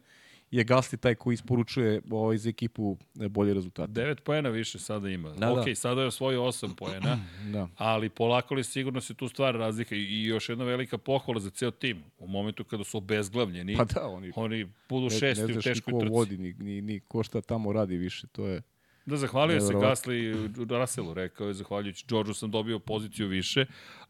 je 0.51 0.65
Gasli 0.65 0.99
taj 0.99 1.15
koji 1.15 1.35
isporučuje 1.35 2.03
ovaj, 2.11 2.39
za 2.39 2.49
ekipu 2.49 2.97
e, 3.21 3.29
bolje 3.29 3.55
rezultate. 3.55 3.93
9 3.93 4.21
poena 4.21 4.49
više 4.49 4.79
sada 4.79 5.09
ima. 5.09 5.31
Da, 5.31 5.53
ok, 5.53 5.67
da. 5.67 5.75
sada 5.75 6.01
je 6.01 6.07
osvojio 6.07 6.41
8 6.43 6.75
poena, 6.75 7.19
Da. 7.53 7.69
ali 7.77 8.09
polako 8.09 8.55
li 8.55 8.65
sigurno 8.65 9.01
se 9.01 9.15
tu 9.15 9.29
stvar 9.29 9.55
razlika 9.55 9.95
i 9.95 10.25
još 10.25 10.49
jedna 10.49 10.65
velika 10.65 10.99
pohvala 10.99 11.41
za 11.41 11.51
ceo 11.51 11.71
tim. 11.71 12.03
U 12.19 12.27
momentu 12.27 12.65
kada 12.65 12.85
su 12.85 12.99
obezglavljeni, 12.99 13.77
Pa 13.77 13.85
da, 13.85 14.07
oni 14.07 14.33
oni 14.37 14.67
budu 14.89 15.05
ne, 15.05 15.11
šesti 15.11 15.45
ne 15.45 15.49
u 15.49 15.53
znaš 15.53 15.65
ni 15.65 15.71
teškoj 15.75 15.93
ko 15.93 16.01
trci. 16.01 16.13
vodi, 16.13 16.39
ni, 16.39 16.55
ni, 16.59 16.81
ni 16.83 17.01
ko 17.01 17.23
šta 17.23 17.41
tamo 17.41 17.73
radi 17.73 17.97
više. 17.97 18.27
To 18.27 18.47
je 18.47 18.63
Da, 19.07 19.17
zahvalio 19.17 19.61
se 19.61 19.67
Neverovatno. 19.67 20.13
Gasly 20.13 20.79
Russellu, 20.81 21.15
rekao 21.15 21.47
je, 21.47 21.55
zahvaljujući 21.55 22.05
Georgeu 22.09 22.35
sam 22.35 22.51
dobio 22.51 22.79
poziciju 22.79 23.29
više, 23.29 23.67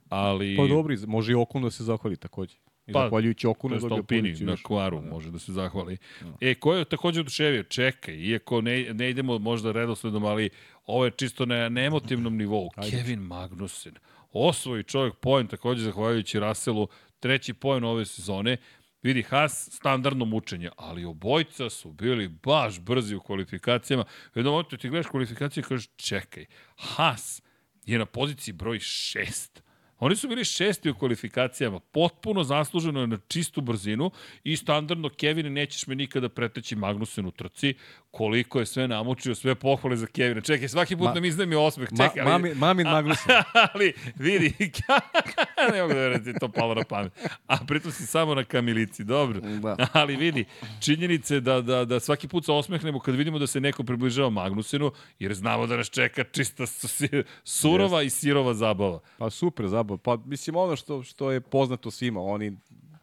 ali... 0.08 0.56
pa 0.56 0.66
dobri, 0.66 0.96
može 1.06 1.32
i 1.32 1.34
Okon 1.34 1.62
da 1.62 1.70
se 1.70 1.84
zahvali 1.84 2.16
takođe. 2.16 2.56
I 2.86 2.92
Pa, 2.92 3.02
zahvaljujući 3.02 3.42
To 3.42 3.50
Okonu 3.50 3.74
je 3.74 3.80
dobio 3.80 3.96
Alpini 3.96 4.22
poziciju 4.22 4.46
na 4.46 4.52
više. 4.52 4.64
kvaru, 4.64 5.02
može 5.02 5.30
da 5.30 5.38
se 5.38 5.52
zahvali. 5.52 5.96
E, 6.40 6.54
ko 6.54 6.74
je 6.74 6.84
takođe 6.84 7.20
oduševio? 7.20 7.62
Čekaj, 7.62 8.14
iako 8.14 8.60
ne, 8.60 8.94
ne 8.94 9.10
idemo 9.10 9.38
možda 9.38 9.72
redosledom, 9.72 10.24
ali 10.24 10.50
ovo 10.86 11.04
je 11.04 11.10
čisto 11.10 11.46
na, 11.46 11.68
na 11.68 11.80
emotivnom 11.80 12.36
nivou. 12.36 12.70
Ajde. 12.76 12.96
Kevin 12.96 13.20
Magnussen. 13.20 13.94
Osvoji 14.32 14.82
čovjek 14.82 15.14
poen, 15.14 15.46
takođe 15.46 15.84
zahvaljujući 15.84 16.40
Russellu, 16.40 16.88
treći 17.20 17.54
poen 17.54 17.84
ove 17.84 18.04
sezone. 18.04 18.56
Vidi, 19.02 19.22
Haas 19.22 19.68
standardno 19.72 20.24
mučenje, 20.24 20.70
ali 20.77 21.05
obojca 21.05 21.70
su 21.70 21.93
bili 21.93 22.28
baš 22.28 22.81
brzi 22.81 23.14
u 23.14 23.20
kvalifikacijama. 23.20 24.05
U 24.35 24.39
jednom 24.39 24.52
momentu 24.52 24.77
ti 24.77 24.89
gledaš 24.89 25.06
kvalifikacije 25.06 25.60
i 25.60 25.64
kažeš, 25.64 25.89
čekaj, 25.97 26.47
Haas 26.77 27.43
je 27.86 27.98
na 27.98 28.06
poziciji 28.06 28.55
broj 28.55 28.78
šest. 28.78 29.62
Oni 30.01 30.16
su 30.16 30.28
bili 30.28 30.44
šesti 30.44 30.90
u 30.90 30.94
kvalifikacijama, 30.94 31.81
potpuno 31.81 32.44
zasluženo 32.44 33.01
je 33.01 33.06
na 33.06 33.18
čistu 33.28 33.60
brzinu 33.60 34.10
i 34.44 34.56
standardno, 34.56 35.09
Kevin, 35.10 35.52
nećeš 35.52 35.86
me 35.86 35.94
nikada 35.94 36.28
preteći 36.28 36.77
Magnusen 36.77 37.27
u 37.27 37.31
trci, 37.31 37.74
koliko 38.10 38.60
je 38.60 38.66
sve 38.66 38.89
namučio, 38.89 39.35
sve 39.35 39.55
pohvale 39.55 39.97
za 39.97 40.06
Kevina. 40.06 40.40
Čekaj, 40.40 40.68
svaki 40.68 40.97
put 40.97 41.05
Ma- 41.05 41.14
nam 41.14 41.24
iznemi 41.24 41.55
osmeh, 41.56 41.89
Ma, 41.93 41.97
čekaj, 41.98 42.22
ali, 42.22 42.31
mami, 42.31 42.55
mamin 42.55 42.86
Magnussen. 42.86 43.35
ali 43.74 43.93
vidi, 44.16 44.55
ne 45.72 45.82
mogu 45.82 45.94
da 45.94 46.01
verujem 46.01 46.24
da 46.24 46.32
to 46.32 46.48
palo 46.48 46.74
na 46.74 46.82
pamet. 46.85 47.12
A 47.47 47.56
pritom 47.66 47.93
si 47.93 48.06
samo 48.06 48.35
na 48.35 48.44
kamilici, 48.44 49.05
dobro. 49.05 49.40
Da. 49.40 49.77
Ali 49.93 50.16
vidi, 50.16 50.44
činjenica 50.81 51.35
je 51.35 51.40
da, 51.40 51.60
da, 51.60 51.85
da 51.85 52.01
svaki 52.01 52.28
put 52.28 52.44
se 52.44 52.52
osmehnemo 52.52 52.98
kad 53.01 53.14
vidimo 53.14 53.39
da 53.39 53.47
se 53.47 53.60
neko 53.60 53.82
približava 53.85 54.31
Magnusenu, 54.31 54.93
jer 55.18 55.35
znamo 55.35 55.66
da 55.66 55.77
nas 55.77 55.90
čeka 55.90 56.24
čista 56.24 56.66
su- 56.66 57.05
surova 57.44 58.02
i 58.02 58.10
sirova 58.10 58.55
zabava. 58.55 59.01
Pa 59.18 59.31
super 59.31 59.68
zabav. 59.90 59.98
Pa 59.98 60.16
mislim 60.26 60.56
ono 60.56 60.76
što 60.76 61.02
što 61.02 61.30
je 61.30 61.40
poznato 61.40 61.90
svima, 61.90 62.20
oni 62.22 62.56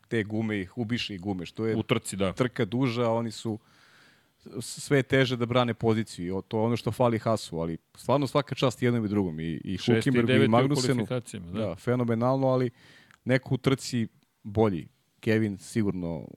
te 0.07 0.23
gume 0.23 0.61
ih 0.61 0.77
ubiše 0.77 1.15
i 1.15 1.17
gume, 1.17 1.45
što 1.45 1.65
je 1.65 1.75
U 1.75 1.83
trci, 1.83 2.15
da. 2.15 2.33
trka 2.33 2.65
duža, 2.65 3.09
oni 3.09 3.31
su 3.31 3.59
sve 4.61 5.03
teže 5.03 5.35
da 5.35 5.45
brane 5.45 5.73
poziciju. 5.73 6.39
I 6.39 6.41
to 6.47 6.57
je 6.57 6.63
ono 6.63 6.77
što 6.77 6.91
fali 6.91 7.19
Hasu, 7.19 7.59
ali 7.59 7.77
stvarno 7.95 8.27
svaka 8.27 8.55
čast 8.55 8.81
jednom 8.81 9.05
i 9.05 9.09
drugom. 9.09 9.39
I, 9.39 9.61
i 9.63 9.77
Šesti 9.77 10.09
i 10.09 10.43
i 10.45 10.47
Magnusenu. 10.47 11.05
Da. 11.05 11.21
Da, 11.39 11.75
fenomenalno, 11.75 12.47
ali 12.47 12.69
neko 13.25 13.55
u 13.55 13.57
trci 13.57 14.07
bolji. 14.43 14.87
Kevin 15.19 15.57
sigurno 15.57 16.27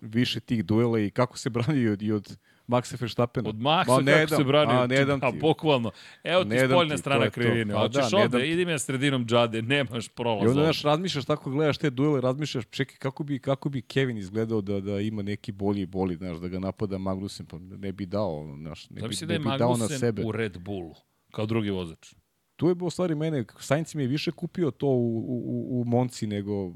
više 0.00 0.40
tih 0.40 0.64
duela 0.64 1.00
i 1.00 1.10
kako 1.10 1.38
se 1.38 1.50
brani 1.50 1.80
i 1.80 1.88
od, 1.88 2.02
i 2.02 2.12
od 2.12 2.36
Maxa 2.66 2.96
Verstappena. 3.00 3.48
Od 3.48 3.56
Maxa 3.56 3.90
Ma, 3.90 3.96
kako 3.96 4.02
dam, 4.02 4.38
se 4.38 4.44
brani, 4.44 4.72
a, 4.72 4.86
ne 4.86 5.04
dam 5.04 5.20
a 5.22 5.30
ti. 5.30 5.38
bukvalno. 5.38 5.90
Evo 6.24 6.44
ti 6.44 6.58
spoljna 6.58 6.94
ti, 6.94 7.00
strana 7.00 7.30
krivine. 7.30 7.74
Pa 7.74 7.80
Hoćeš 7.80 8.10
da, 8.10 8.18
ovde, 8.18 8.48
idem 8.48 8.68
ja 8.68 8.78
sredinom 8.78 9.26
džade, 9.26 9.62
nemaš 9.62 10.06
I 10.06 10.10
prolaz 10.10 10.40
onda, 10.40 10.50
ovde. 10.50 10.62
znaš, 10.62 10.82
razmišljaš 10.82 11.24
tako, 11.24 11.50
gledaš 11.50 11.78
te 11.78 11.90
duele, 11.90 12.20
razmišljaš, 12.20 12.64
čekaj, 12.70 12.96
kako 12.96 13.24
bi, 13.24 13.38
kako 13.38 13.68
bi 13.68 13.82
Kevin 13.82 14.18
izgledao 14.18 14.60
da, 14.60 14.80
da 14.80 15.00
ima 15.00 15.22
neki 15.22 15.52
bolji 15.52 15.86
bolid, 15.86 16.18
znaš, 16.18 16.38
da 16.38 16.48
ga 16.48 16.58
napada 16.58 16.98
Magnussen, 16.98 17.46
pa 17.46 17.58
ne 17.58 17.92
bi 17.92 18.06
dao, 18.06 18.54
znaš, 18.58 18.90
ne 18.90 18.94
bi, 18.94 19.00
Zamisli 19.00 19.26
da 19.26 19.32
ne 19.32 19.38
bi 19.38 19.48
dao 19.58 19.76
na 19.76 19.88
sebe. 19.88 20.22
u 20.24 20.32
Red 20.32 20.58
Bullu, 20.58 20.94
kao 21.30 21.46
drugi 21.46 21.70
vozač. 21.70 22.14
Tu 22.56 22.68
je, 22.68 22.74
u 22.80 22.90
stvari, 22.90 23.14
mene, 23.14 23.44
Sainz 23.58 23.94
mi 23.94 24.02
je 24.02 24.06
više 24.06 24.30
kupio 24.30 24.70
to 24.70 24.86
u, 24.86 25.18
u, 25.18 25.80
u 25.80 25.84
Monci 25.84 26.26
nego 26.26 26.72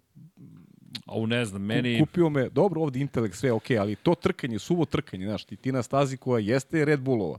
A 1.07 1.15
u 1.15 1.27
ne 1.27 1.45
znam, 1.45 1.62
Meni... 1.62 2.01
Kupio 2.01 2.28
me, 2.28 2.49
dobro, 2.49 2.83
ovde 2.83 3.01
intelekt, 3.01 3.35
sve 3.35 3.53
okej, 3.53 3.78
ali 3.78 3.97
to 3.97 4.15
trkanje, 4.15 4.59
suvo 4.59 4.85
trkanje, 4.85 5.27
znaš, 5.27 5.45
ti, 5.45 5.57
ti 5.57 5.73
na 5.73 5.83
stazi 5.83 6.16
koja 6.16 6.41
jeste 6.41 6.85
Red 6.85 7.01
Bullova, 7.01 7.39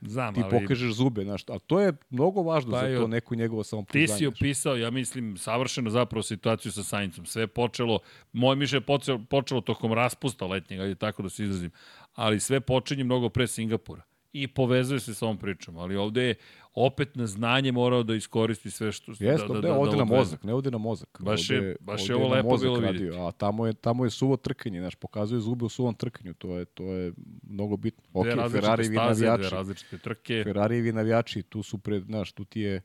Znam, 0.00 0.34
ti 0.34 0.40
ali 0.44 0.50
pokažeš 0.50 0.92
zube, 0.92 1.24
znaš, 1.24 1.42
a 1.48 1.58
to 1.58 1.80
je 1.80 1.92
mnogo 2.10 2.42
važno 2.42 2.70
Pa 2.70 2.80
za 2.80 2.96
to 2.96 3.06
neko 3.06 3.34
njegovo 3.34 3.62
ti 3.62 3.68
samopouzdanje. 3.68 4.06
si 4.06 4.24
znaš. 4.24 4.36
opisao, 4.36 4.76
ja 4.76 4.90
mislim, 4.90 5.36
savršeno 5.36 5.90
zapravo 5.90 6.22
situaciju 6.22 6.72
sa 6.72 6.82
Saincom. 6.82 7.26
Sve 7.26 7.42
je 7.42 7.46
počelo, 7.46 7.98
moje 8.32 8.56
mišljenje 8.56 8.82
je 8.82 8.86
počelo, 8.86 9.24
počelo 9.30 9.60
tokom 9.60 9.92
raspusta 9.92 10.46
letnjega, 10.46 10.82
ajde 10.82 10.94
tako 10.94 11.22
da 11.22 11.28
se 11.28 11.44
izrazim, 11.44 11.70
ali 12.14 12.40
sve 12.40 12.60
počinje 12.60 13.04
mnogo 13.04 13.28
pre 13.28 13.46
Singapura 13.46 14.02
i 14.32 14.48
povezuje 14.48 15.00
se 15.00 15.14
sa 15.14 15.24
ovom 15.24 15.38
pričom, 15.38 15.76
ali 15.76 15.96
ovde 15.96 16.22
je 16.22 16.34
opet 16.74 17.16
na 17.16 17.26
znanje 17.26 17.72
morao 17.72 18.02
da 18.02 18.14
iskoristi 18.14 18.70
sve 18.70 18.92
što... 18.92 19.12
Jeste, 19.12 19.26
da, 19.48 19.54
da, 19.54 19.60
da, 19.62 19.74
ovde 19.74 19.90
na 19.92 20.04
mozak, 20.16 20.44
ne 20.44 20.54
ovde 20.54 20.70
na 20.70 20.78
mozak. 20.78 21.18
Baš 21.20 21.40
je- 21.52 21.76
baš 21.80 22.00
je 22.02 22.16
ovo 22.16 22.28
lepo 22.28 22.48
bilo 22.58 22.74
vidjeti. 22.92 23.18
A 23.18 23.30
tamo 23.32 23.66
je, 23.66 23.72
tamo 23.74 24.04
je 24.04 24.10
suvo 24.10 24.36
trkanje, 24.36 24.80
znaš, 24.80 24.94
pokazuje 24.94 25.40
zube 25.40 25.64
u 25.64 25.68
suvom 25.68 25.94
trkanju, 25.94 26.34
to 26.34 26.58
je, 26.58 26.64
to 26.64 26.84
je 26.84 27.12
mnogo 27.42 27.76
bitno. 27.76 28.02
Ok, 28.12 28.26
Ferrarijevi 28.52 28.94
staze, 28.96 29.24
navijači, 29.24 29.40
dve 29.40 29.50
različite 29.50 29.98
trke. 29.98 30.42
Ferrarijevi 30.44 30.92
navijači, 30.92 31.42
tu 31.42 31.62
su 31.62 31.78
pred, 31.78 32.02
znaš, 32.02 32.32
tu 32.32 32.44
ti 32.44 32.60
je, 32.60 32.82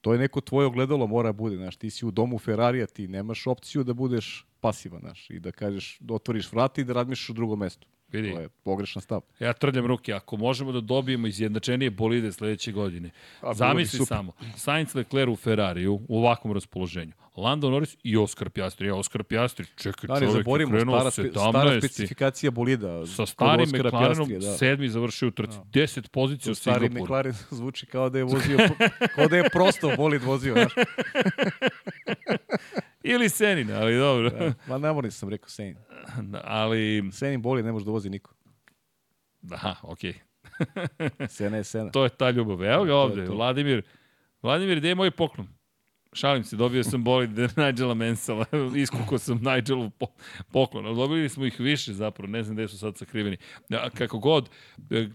to 0.00 0.12
je 0.12 0.18
neko 0.18 0.40
tvoje 0.40 0.66
ogledalo 0.66 1.06
mora 1.06 1.32
bude, 1.32 1.56
znaš, 1.56 1.76
ti 1.76 1.90
si 1.90 2.06
u 2.06 2.10
domu 2.10 2.38
Ferrarija, 2.38 2.86
ti 2.86 3.08
nemaš 3.08 3.46
opciju 3.46 3.84
da 3.84 3.92
budeš 3.92 4.46
pasivan, 4.60 5.00
znaš, 5.00 5.30
i 5.30 5.40
da 5.40 5.52
kažeš, 5.52 5.98
da 6.00 6.14
otvoriš 6.14 6.52
vrata 6.52 6.80
i 6.80 6.84
da 6.84 6.92
razmišljaš 6.92 7.30
u 7.30 7.34
drugom 7.34 7.58
mestu. 7.58 7.88
Vidi. 8.12 8.32
To 8.32 8.40
je 8.40 8.48
pogrešan 8.48 9.02
stav. 9.02 9.20
Ja 9.40 9.52
trljam 9.52 9.86
ruke, 9.86 10.12
ako 10.12 10.36
možemo 10.36 10.72
da 10.72 10.80
dobijemo 10.80 11.26
izjednačenije 11.26 11.90
bolide 11.90 12.32
sledeće 12.32 12.72
godine. 12.72 13.10
A, 13.40 13.54
Zamisli 13.54 14.06
samo, 14.06 14.32
Sainz 14.56 14.94
Leclerc 14.94 15.32
u 15.32 15.36
Ferrariju 15.36 16.00
u 16.08 16.18
ovakvom 16.18 16.52
raspoloženju. 16.52 17.12
Lando 17.36 17.70
Norris 17.70 17.96
i 18.02 18.16
Oskar 18.16 18.50
Pjastri. 18.50 18.86
Ja, 18.86 18.94
Oskar 18.94 19.24
Pjastri, 19.24 19.66
čekaj 19.76 20.08
Da, 20.08 20.18
čovjek 20.18 20.46
je 20.46 20.66
krenuo 20.66 20.98
stara, 20.98 21.10
spe, 21.10 21.30
stara 21.30 21.70
17. 21.70 21.78
specifikacija 21.78 22.50
bolida. 22.50 23.06
Sa 23.06 23.26
starim 23.26 23.68
McLarenom, 23.68 24.28
da. 24.28 24.56
sedmi 24.56 24.88
završio 24.88 25.28
u 25.28 25.30
trci. 25.30 25.58
10 25.58 26.08
pozicija 26.08 26.52
u 26.52 26.54
Stari 26.54 26.78
Singapuru. 26.78 27.04
McLaren 27.04 27.34
zvuči 27.50 27.86
kao 27.86 28.10
da 28.10 28.18
je 28.18 28.24
vozio, 28.24 28.58
kao 29.14 29.28
da 29.28 29.36
je 29.36 29.48
prosto 29.52 29.92
bolid 29.96 30.22
vozio, 30.22 30.52
znaš. 30.52 30.72
Ili 33.08 33.28
Senin, 33.28 33.72
ali 33.72 33.98
dobro. 33.98 34.30
Da. 34.30 34.52
Ma 34.66 34.78
ne 34.78 34.92
moram 34.92 35.10
sam 35.10 35.28
rekao 35.28 35.48
Senin. 35.48 35.76
ali, 36.44 37.10
Senin 37.12 37.42
bolid 37.42 37.64
ne 37.64 37.72
može 37.72 37.84
da 37.84 37.90
vozi 37.90 38.10
niko. 38.10 38.34
da, 39.42 39.76
okej. 39.82 40.14
Sena 41.28 41.56
je 41.56 41.64
Sena. 41.64 41.90
To 41.90 42.04
je 42.04 42.10
ta 42.10 42.30
ljubav. 42.30 42.64
Evo 42.64 42.84
ga 42.84 42.90
To 42.90 42.96
je 42.96 43.02
ovde, 43.02 43.26
to. 43.26 43.34
Vladimir. 43.34 43.82
Vladimir, 44.42 44.78
gde 44.78 44.88
je 44.88 44.94
moj 44.94 45.10
poklon? 45.10 45.48
Šalim 46.12 46.44
se, 46.44 46.56
dobio 46.56 46.84
sam 46.84 47.04
bolid 47.04 47.30
Nigela 47.56 47.94
Mansela, 47.94 48.44
iskukao 48.76 49.18
sam 49.18 49.40
Nigelu 49.42 49.90
po, 49.90 50.06
poklon, 50.52 50.86
ali 50.86 50.96
dobili 50.96 51.28
smo 51.28 51.44
ih 51.44 51.60
više 51.60 51.92
zapravo, 51.92 52.30
ne 52.30 52.42
znam 52.42 52.56
gde 52.56 52.68
su 52.68 52.78
sad 52.78 52.96
sakriveni. 52.96 53.36
Kako 53.94 54.18
god, 54.18 54.50
e, 54.90 55.08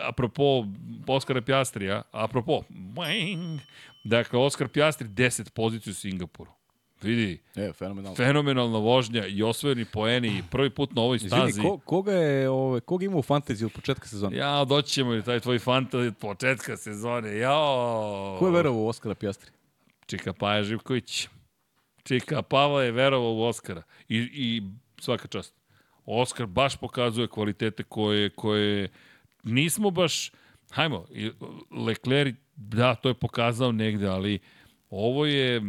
apropo 0.00 0.66
Oskara 1.06 1.42
Pjastrija, 1.42 2.02
apropo, 2.12 2.62
boing, 2.68 3.60
dakle, 4.04 4.38
Oskar 4.38 4.68
Pjastri 4.68 5.08
10 5.08 5.50
poziciju 5.50 5.90
u 5.90 5.94
Singapuru. 5.94 6.61
Vidi, 7.02 7.40
E, 7.56 7.72
fenomenalno. 7.72 8.16
fenomenalna 8.16 8.78
vožnja 8.78 9.26
i 9.26 9.42
osvojeni 9.42 9.84
poeni 9.84 10.28
i 10.28 10.42
prvi 10.50 10.70
put 10.70 10.94
na 10.94 11.02
ovoj 11.02 11.18
stazi. 11.18 11.48
Izvini, 11.50 11.68
ko, 11.68 11.78
koga 11.78 12.12
je, 12.12 12.48
ove, 12.50 12.80
koga 12.80 13.04
ima 13.04 13.16
u 13.16 13.22
fantaziji 13.22 13.66
od 13.66 13.72
početka 13.72 14.08
sezone? 14.08 14.36
Ja, 14.36 14.64
doći 14.64 14.92
ćemo 14.92 15.14
i 15.14 15.22
taj 15.22 15.40
tvoj 15.40 15.58
fanta 15.58 15.98
od 15.98 16.14
početka 16.20 16.76
sezone. 16.76 17.36
Jao! 17.36 18.36
Ko 18.38 18.46
je 18.46 18.52
verovao 18.52 18.82
u 18.82 18.88
Oskara 18.88 19.14
Pjastri? 19.14 19.50
Čika 20.06 20.32
Paja 20.32 20.62
Živković. 20.62 21.28
Čika 22.02 22.42
Pavla 22.42 22.82
je 22.82 22.92
verovao 22.92 23.32
u 23.34 23.42
Oskara. 23.42 23.82
I, 24.08 24.16
i 24.18 24.62
svaka 25.00 25.28
čast. 25.28 25.54
Oskar 26.06 26.46
baš 26.46 26.76
pokazuje 26.76 27.28
kvalitete 27.28 27.82
koje, 27.82 28.30
koje 28.30 28.88
nismo 29.42 29.90
baš... 29.90 30.32
Hajmo, 30.70 31.04
Leclerc, 31.86 32.34
da, 32.56 32.94
to 32.94 33.08
je 33.08 33.14
pokazao 33.14 33.72
negde, 33.72 34.06
ali 34.08 34.38
ovo 34.90 35.26
je, 35.26 35.60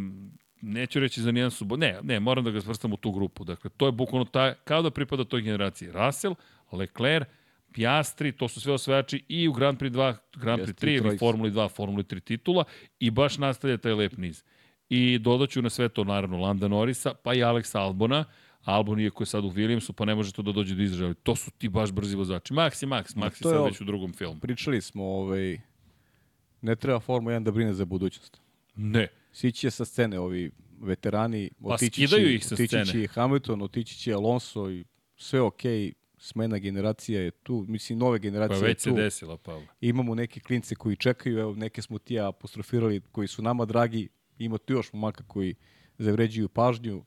neću 0.64 1.00
reći 1.00 1.22
za 1.22 1.32
nijedan 1.32 1.50
subot, 1.50 1.80
ne, 1.80 1.98
ne, 2.02 2.20
moram 2.20 2.44
da 2.44 2.50
ga 2.50 2.60
svrstam 2.60 2.92
u 2.92 2.96
tu 2.96 3.12
grupu. 3.12 3.44
Dakle, 3.44 3.70
to 3.76 3.86
je 3.86 3.92
bukvalno 3.92 4.24
taj, 4.24 4.54
kao 4.64 4.82
da 4.82 4.90
pripada 4.90 5.24
toj 5.24 5.40
generaciji. 5.40 5.92
Russell, 5.92 6.34
Leclerc, 6.72 7.28
Piastri, 7.72 8.32
to 8.32 8.48
su 8.48 8.60
sve 8.60 8.72
osvajači 8.72 9.24
i 9.28 9.48
u 9.48 9.52
Grand 9.52 9.78
Prix 9.78 9.90
2, 9.90 10.14
Grand 10.36 10.62
Prix 10.62 10.68
Jeste, 10.68 10.86
3 10.86 10.96
ili. 10.96 11.18
Formuli 11.18 11.50
2, 11.50 11.68
Formuli 11.68 12.02
3 12.02 12.20
titula 12.20 12.64
i 13.00 13.10
baš 13.10 13.38
nastavlja 13.38 13.76
taj 13.76 13.92
lep 13.92 14.16
niz. 14.16 14.44
I 14.88 15.18
dodaću 15.18 15.62
na 15.62 15.70
sve 15.70 15.88
to 15.88 16.04
naravno 16.04 16.38
Landa 16.38 16.68
Norisa, 16.68 17.14
pa 17.14 17.34
i 17.34 17.38
Alexa 17.38 17.78
Albona. 17.78 18.24
Albon 18.64 19.10
koji 19.10 19.24
je 19.24 19.26
sad 19.26 19.44
u 19.44 19.50
Williamsu, 19.50 19.92
pa 19.92 20.04
ne 20.04 20.14
može 20.14 20.32
to 20.32 20.42
da 20.42 20.52
dođe 20.52 20.74
do 20.74 20.82
izražaja. 20.82 21.14
To 21.14 21.36
su 21.36 21.50
ti 21.50 21.68
baš 21.68 21.92
brzi 21.92 22.16
vozači. 22.16 22.54
Max 22.54 22.84
i 22.84 22.86
Max, 22.86 23.16
Max 23.16 23.24
je 23.24 23.52
sad 23.52 23.64
već 23.64 23.80
u 23.80 23.84
drugom 23.84 24.12
filmu. 24.12 24.40
Pričali 24.40 24.80
smo, 24.80 25.04
ovaj, 25.04 25.58
ne 26.62 26.76
treba 26.76 27.00
Formula 27.00 27.36
1 27.36 27.42
da 27.42 27.50
brine 27.50 27.74
za 27.74 27.84
budućnost. 27.84 28.40
Ne. 28.76 29.08
Sići 29.34 29.58
će 29.60 29.70
sa 29.70 29.84
scene 29.84 30.18
ovi 30.18 30.50
veterani, 30.80 31.50
Pa 31.62 31.74
otići 31.74 32.08
će, 32.08 32.34
ih 32.34 32.46
sa 32.46 32.54
otići 32.54 32.86
će 32.86 33.06
Hamilton, 33.06 33.62
otići 33.62 33.98
će 33.98 34.12
Alonso 34.12 34.70
i 34.70 34.84
sve 35.16 35.40
okej, 35.40 35.92
smena 36.18 36.58
generacija 36.58 37.20
je 37.20 37.30
tu, 37.30 37.64
mislim 37.68 37.98
nove 37.98 38.18
Pa 38.18 38.22
generacije 38.22 38.60
već 38.62 38.76
je 38.76 38.80
se 38.80 38.90
tu. 38.90 38.96
desila, 38.96 39.36
Pavle. 39.36 39.66
Imamo 39.80 40.14
neke 40.14 40.40
klince 40.40 40.74
koji 40.74 40.96
čekaju, 40.96 41.38
evo 41.38 41.54
neke 41.54 41.82
smo 41.82 41.98
ti 41.98 42.14
ja 42.14 42.28
apostrofirali 42.28 43.00
koji 43.12 43.28
su 43.28 43.42
nama 43.42 43.64
dragi, 43.64 44.08
ima 44.38 44.58
tu 44.58 44.72
još 44.72 44.92
momaka 44.92 45.24
koji 45.26 45.54
zavređuju 45.98 46.48
pažnju, 46.48 47.04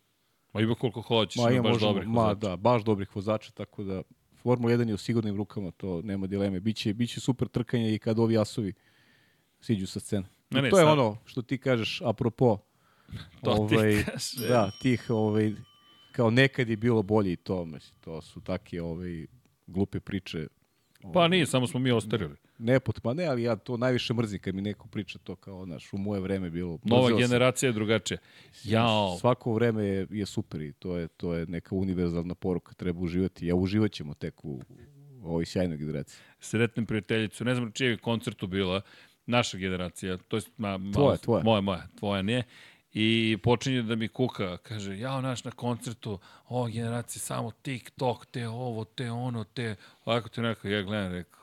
Ma 0.53 0.61
ima 0.61 0.75
koliko 0.75 1.01
hoćeš, 1.01 1.35
ma 1.35 1.49
ima 1.49 1.51
ima 1.51 1.63
baš 1.63 1.71
možemo, 1.73 1.93
dobrih 1.93 2.07
ma 2.07 2.21
vozača. 2.21 2.47
da, 2.47 2.55
baš 2.55 2.83
dobrih 2.83 3.15
vozača, 3.15 3.51
tako 3.51 3.83
da 3.83 4.01
Formula 4.35 4.73
1 4.73 4.87
je 4.87 4.93
u 4.93 4.97
sigurnim 4.97 5.35
rukama, 5.35 5.71
to 5.71 6.01
nema 6.01 6.27
dileme. 6.27 6.59
Biće, 6.59 6.93
biće 6.93 7.19
super 7.19 7.47
trkanje 7.47 7.93
i 7.95 7.99
kad 7.99 8.19
ovi 8.19 8.37
asovi 8.37 8.73
siđu 9.61 9.87
sa 9.87 9.99
scene. 9.99 10.27
Ne, 10.49 10.61
ne, 10.61 10.69
to 10.69 10.77
je 10.77 10.83
sad- 10.85 10.99
ono 10.99 11.17
što 11.25 11.41
ti 11.41 11.57
kažeš 11.57 12.01
apropo 12.01 12.57
To 13.43 13.67
ti 13.69 13.75
ovaj, 13.75 14.03
kažeš. 14.03 14.33
da, 14.33 14.71
tih 14.81 15.05
ovaj, 15.09 15.53
kao 16.11 16.29
nekad 16.29 16.69
je 16.69 16.77
bilo 16.77 17.03
bolje 17.03 17.31
i 17.33 17.35
to, 17.35 17.65
mislim, 17.65 17.95
to 18.01 18.21
su 18.21 18.41
take 18.41 18.81
ovaj, 18.81 19.25
glupe 19.67 19.99
priče. 19.99 20.47
Pa 21.13 21.27
nije, 21.27 21.45
samo 21.45 21.67
smo 21.67 21.79
mi 21.79 21.91
ostarili. 21.91 22.35
Ne, 22.57 22.79
pa 22.79 23.13
ne, 23.13 23.25
ali 23.25 23.43
ja 23.43 23.55
to 23.55 23.77
najviše 23.77 24.13
mrzim 24.13 24.39
kad 24.39 24.55
mi 24.55 24.61
neko 24.61 24.87
priča 24.87 25.19
to 25.19 25.35
kao, 25.35 25.65
znaš, 25.65 25.93
u 25.93 25.97
moje 25.97 26.21
vreme 26.21 26.49
bilo. 26.49 26.79
Nova 26.83 27.01
mrzeo 27.01 27.19
sam. 27.19 27.27
generacija 27.29 27.69
je 27.69 27.73
drugačija. 27.73 28.17
Jao, 28.63 29.17
Svako 29.19 29.53
vreme 29.53 29.85
je, 29.85 30.07
je 30.09 30.25
super 30.25 30.61
i 30.61 30.73
to 30.73 30.97
je, 30.97 31.07
to 31.07 31.33
je 31.33 31.45
neka 31.45 31.75
univerzalna 31.75 32.35
poruka, 32.35 32.73
treba 32.73 32.99
uživati. 32.99 33.47
Ja 33.47 33.55
uživat 33.55 33.91
ćemo 33.91 34.13
tek 34.13 34.45
u, 34.45 34.61
u 35.21 35.27
ovoj 35.29 35.45
sjajnoj 35.45 35.77
generaciji. 35.77 36.19
sretnem 36.39 36.85
prijateljicu, 36.85 37.45
ne 37.45 37.55
znam 37.55 37.71
čije 37.71 37.89
je 37.89 37.97
koncertu 37.97 38.47
bila, 38.47 38.81
naša 39.27 39.57
generacija, 39.57 40.17
to 40.17 40.35
je 40.35 40.41
ma, 40.57 40.77
malo, 40.77 40.93
Tvoja, 40.93 41.17
tvoja. 41.17 41.43
Moja, 41.43 41.61
moja, 41.61 41.87
tvoja 41.95 42.21
nije. 42.21 42.43
I 42.93 43.37
počinje 43.37 43.81
da 43.81 43.95
mi 43.95 44.07
kuka, 44.07 44.57
kaže, 44.57 44.97
jao, 44.97 45.21
naš 45.21 45.43
na 45.43 45.51
koncertu, 45.51 46.19
ova 46.47 46.69
generacija 46.69 47.19
samo 47.21 47.51
TikTok, 47.53 48.25
te 48.25 48.47
ovo, 48.47 48.83
te 48.85 49.11
ono, 49.11 49.43
te, 49.43 49.75
ovako 50.05 50.29
ti 50.29 50.41
rekao, 50.41 50.71
ja 50.71 50.81
gledam, 50.81 51.11
rekao, 51.11 51.39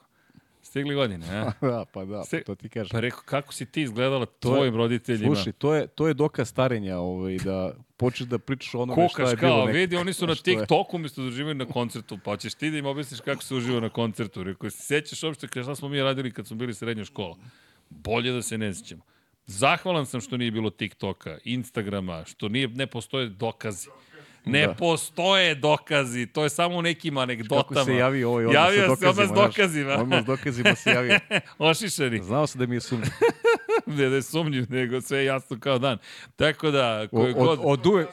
stigli 0.63 0.95
godine, 0.95 1.27
a? 1.29 1.53
da, 1.63 1.85
pa 1.85 2.05
da, 2.05 2.23
pa 2.23 2.39
to 2.41 2.55
ti 2.55 2.69
kažem. 2.69 2.89
Pa 2.91 3.01
rekao, 3.01 3.21
kako 3.21 3.53
si 3.53 3.67
ti 3.67 3.83
izgledala 3.83 4.21
je- 4.21 4.27
tvojim 4.41 4.77
roditeljima? 4.77 5.35
Slušaj, 5.35 5.53
to 5.53 5.75
je, 5.75 5.87
to 5.87 6.09
je 6.09 6.15
dokaz 6.15 6.49
starenja, 6.49 6.99
ovaj, 6.99 7.37
da 7.37 7.73
počneš 7.97 8.29
da 8.29 8.39
pričaš 8.39 8.75
o 8.75 8.79
onome 8.79 9.09
šta 9.09 9.17
Kukaš 9.17 9.31
je 9.31 9.37
bilo 9.37 9.51
kao, 9.51 9.59
nekad. 9.61 9.75
vidi, 9.75 9.97
oni 9.97 10.13
su 10.13 10.27
na 10.27 10.33
je. 10.33 10.39
TikToku 10.39 10.97
umjesto 10.97 11.23
da 11.23 11.29
uživaju 11.29 11.55
na 11.55 11.67
koncertu, 11.67 12.19
pa 12.25 12.37
ćeš 12.37 12.55
ti 12.55 12.71
da 12.71 12.79
im 12.79 12.87
objasniš 12.87 13.21
kako 13.21 13.43
se 13.43 13.55
uživa 13.55 13.81
na 13.81 13.89
koncertu. 13.89 14.43
Rekao, 14.43 14.71
se 14.71 14.79
sećaš 14.79 15.23
uopšte 15.23 15.63
šta 15.63 15.75
smo 15.75 15.89
mi 15.89 16.01
radili 16.01 16.33
kad 16.33 16.47
smo 16.47 16.57
bili 16.57 16.75
srednja 16.75 17.05
škola? 17.05 17.37
Bolje 17.95 18.33
da 18.33 18.43
se 18.43 18.59
ne 18.59 18.75
sećamo. 18.75 19.03
Zahvalan 19.47 20.07
sam 20.07 20.21
što 20.21 20.37
nije 20.37 20.51
bilo 20.51 20.71
TikToka, 20.71 21.39
Instagrama, 21.45 22.25
što 22.25 22.49
nije, 22.49 22.69
ne 22.69 22.87
postoje 22.87 23.29
dokazi. 23.29 23.89
Ne 24.47 24.67
Da. 24.67 24.75
postoje 24.75 25.55
dokazi, 25.55 26.27
to 26.27 26.43
je 26.43 26.51
samo 26.51 26.77
u 26.77 26.83
nekim 26.83 27.17
anegdotama. 27.17 27.63
Kako 27.63 27.85
se 27.85 27.95
javio 27.95 28.31
ovaj 28.31 28.47
odmah 28.47 28.55
Javio 28.57 28.81
sa 28.81 28.97
se 28.97 29.09
odmah 29.09 29.27
s 29.27 29.29
dokazima. 29.29 29.47
dokazima. 29.47 29.95
Odmah 29.95 30.23
s 30.23 30.27
dokazima 30.27 30.75
se 30.75 30.91
javio. 30.91 31.19
Ošišani. 31.61 32.23
Znao 32.23 32.47
sam 32.47 32.59
da 32.59 32.67
mi 32.67 32.77
je 32.77 32.81
sumnjiv. 32.81 33.11
Ne 33.87 34.09
da 34.09 34.17
je 34.17 34.23
sumnjiv, 34.23 34.67
nego 34.69 35.01
sve 35.01 35.19
je 35.19 35.25
jasno 35.25 35.59
kao 35.59 35.79
dan. 35.79 35.99
Tako 36.37 36.71
da, 36.71 37.03
O- 37.03 37.09
koje 37.09 37.29
Od, 37.29 37.37
god... 37.37 37.59
od 37.63 37.87
uvek, 37.87 38.09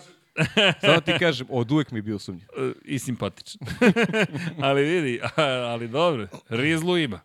samo 0.81 1.01
ti 1.01 1.13
kažem, 1.19 1.47
od 1.49 1.71
uvek 1.71 1.91
mi 1.91 1.97
je 1.97 2.03
bio 2.03 2.19
sumnjiv. 2.19 2.45
I 2.85 2.99
simpatičan. 2.99 3.59
ali 4.59 4.83
vidi, 4.83 5.19
ali 5.65 5.87
dobro, 5.87 6.27
Rizlu 6.49 6.97
ima. 6.97 7.19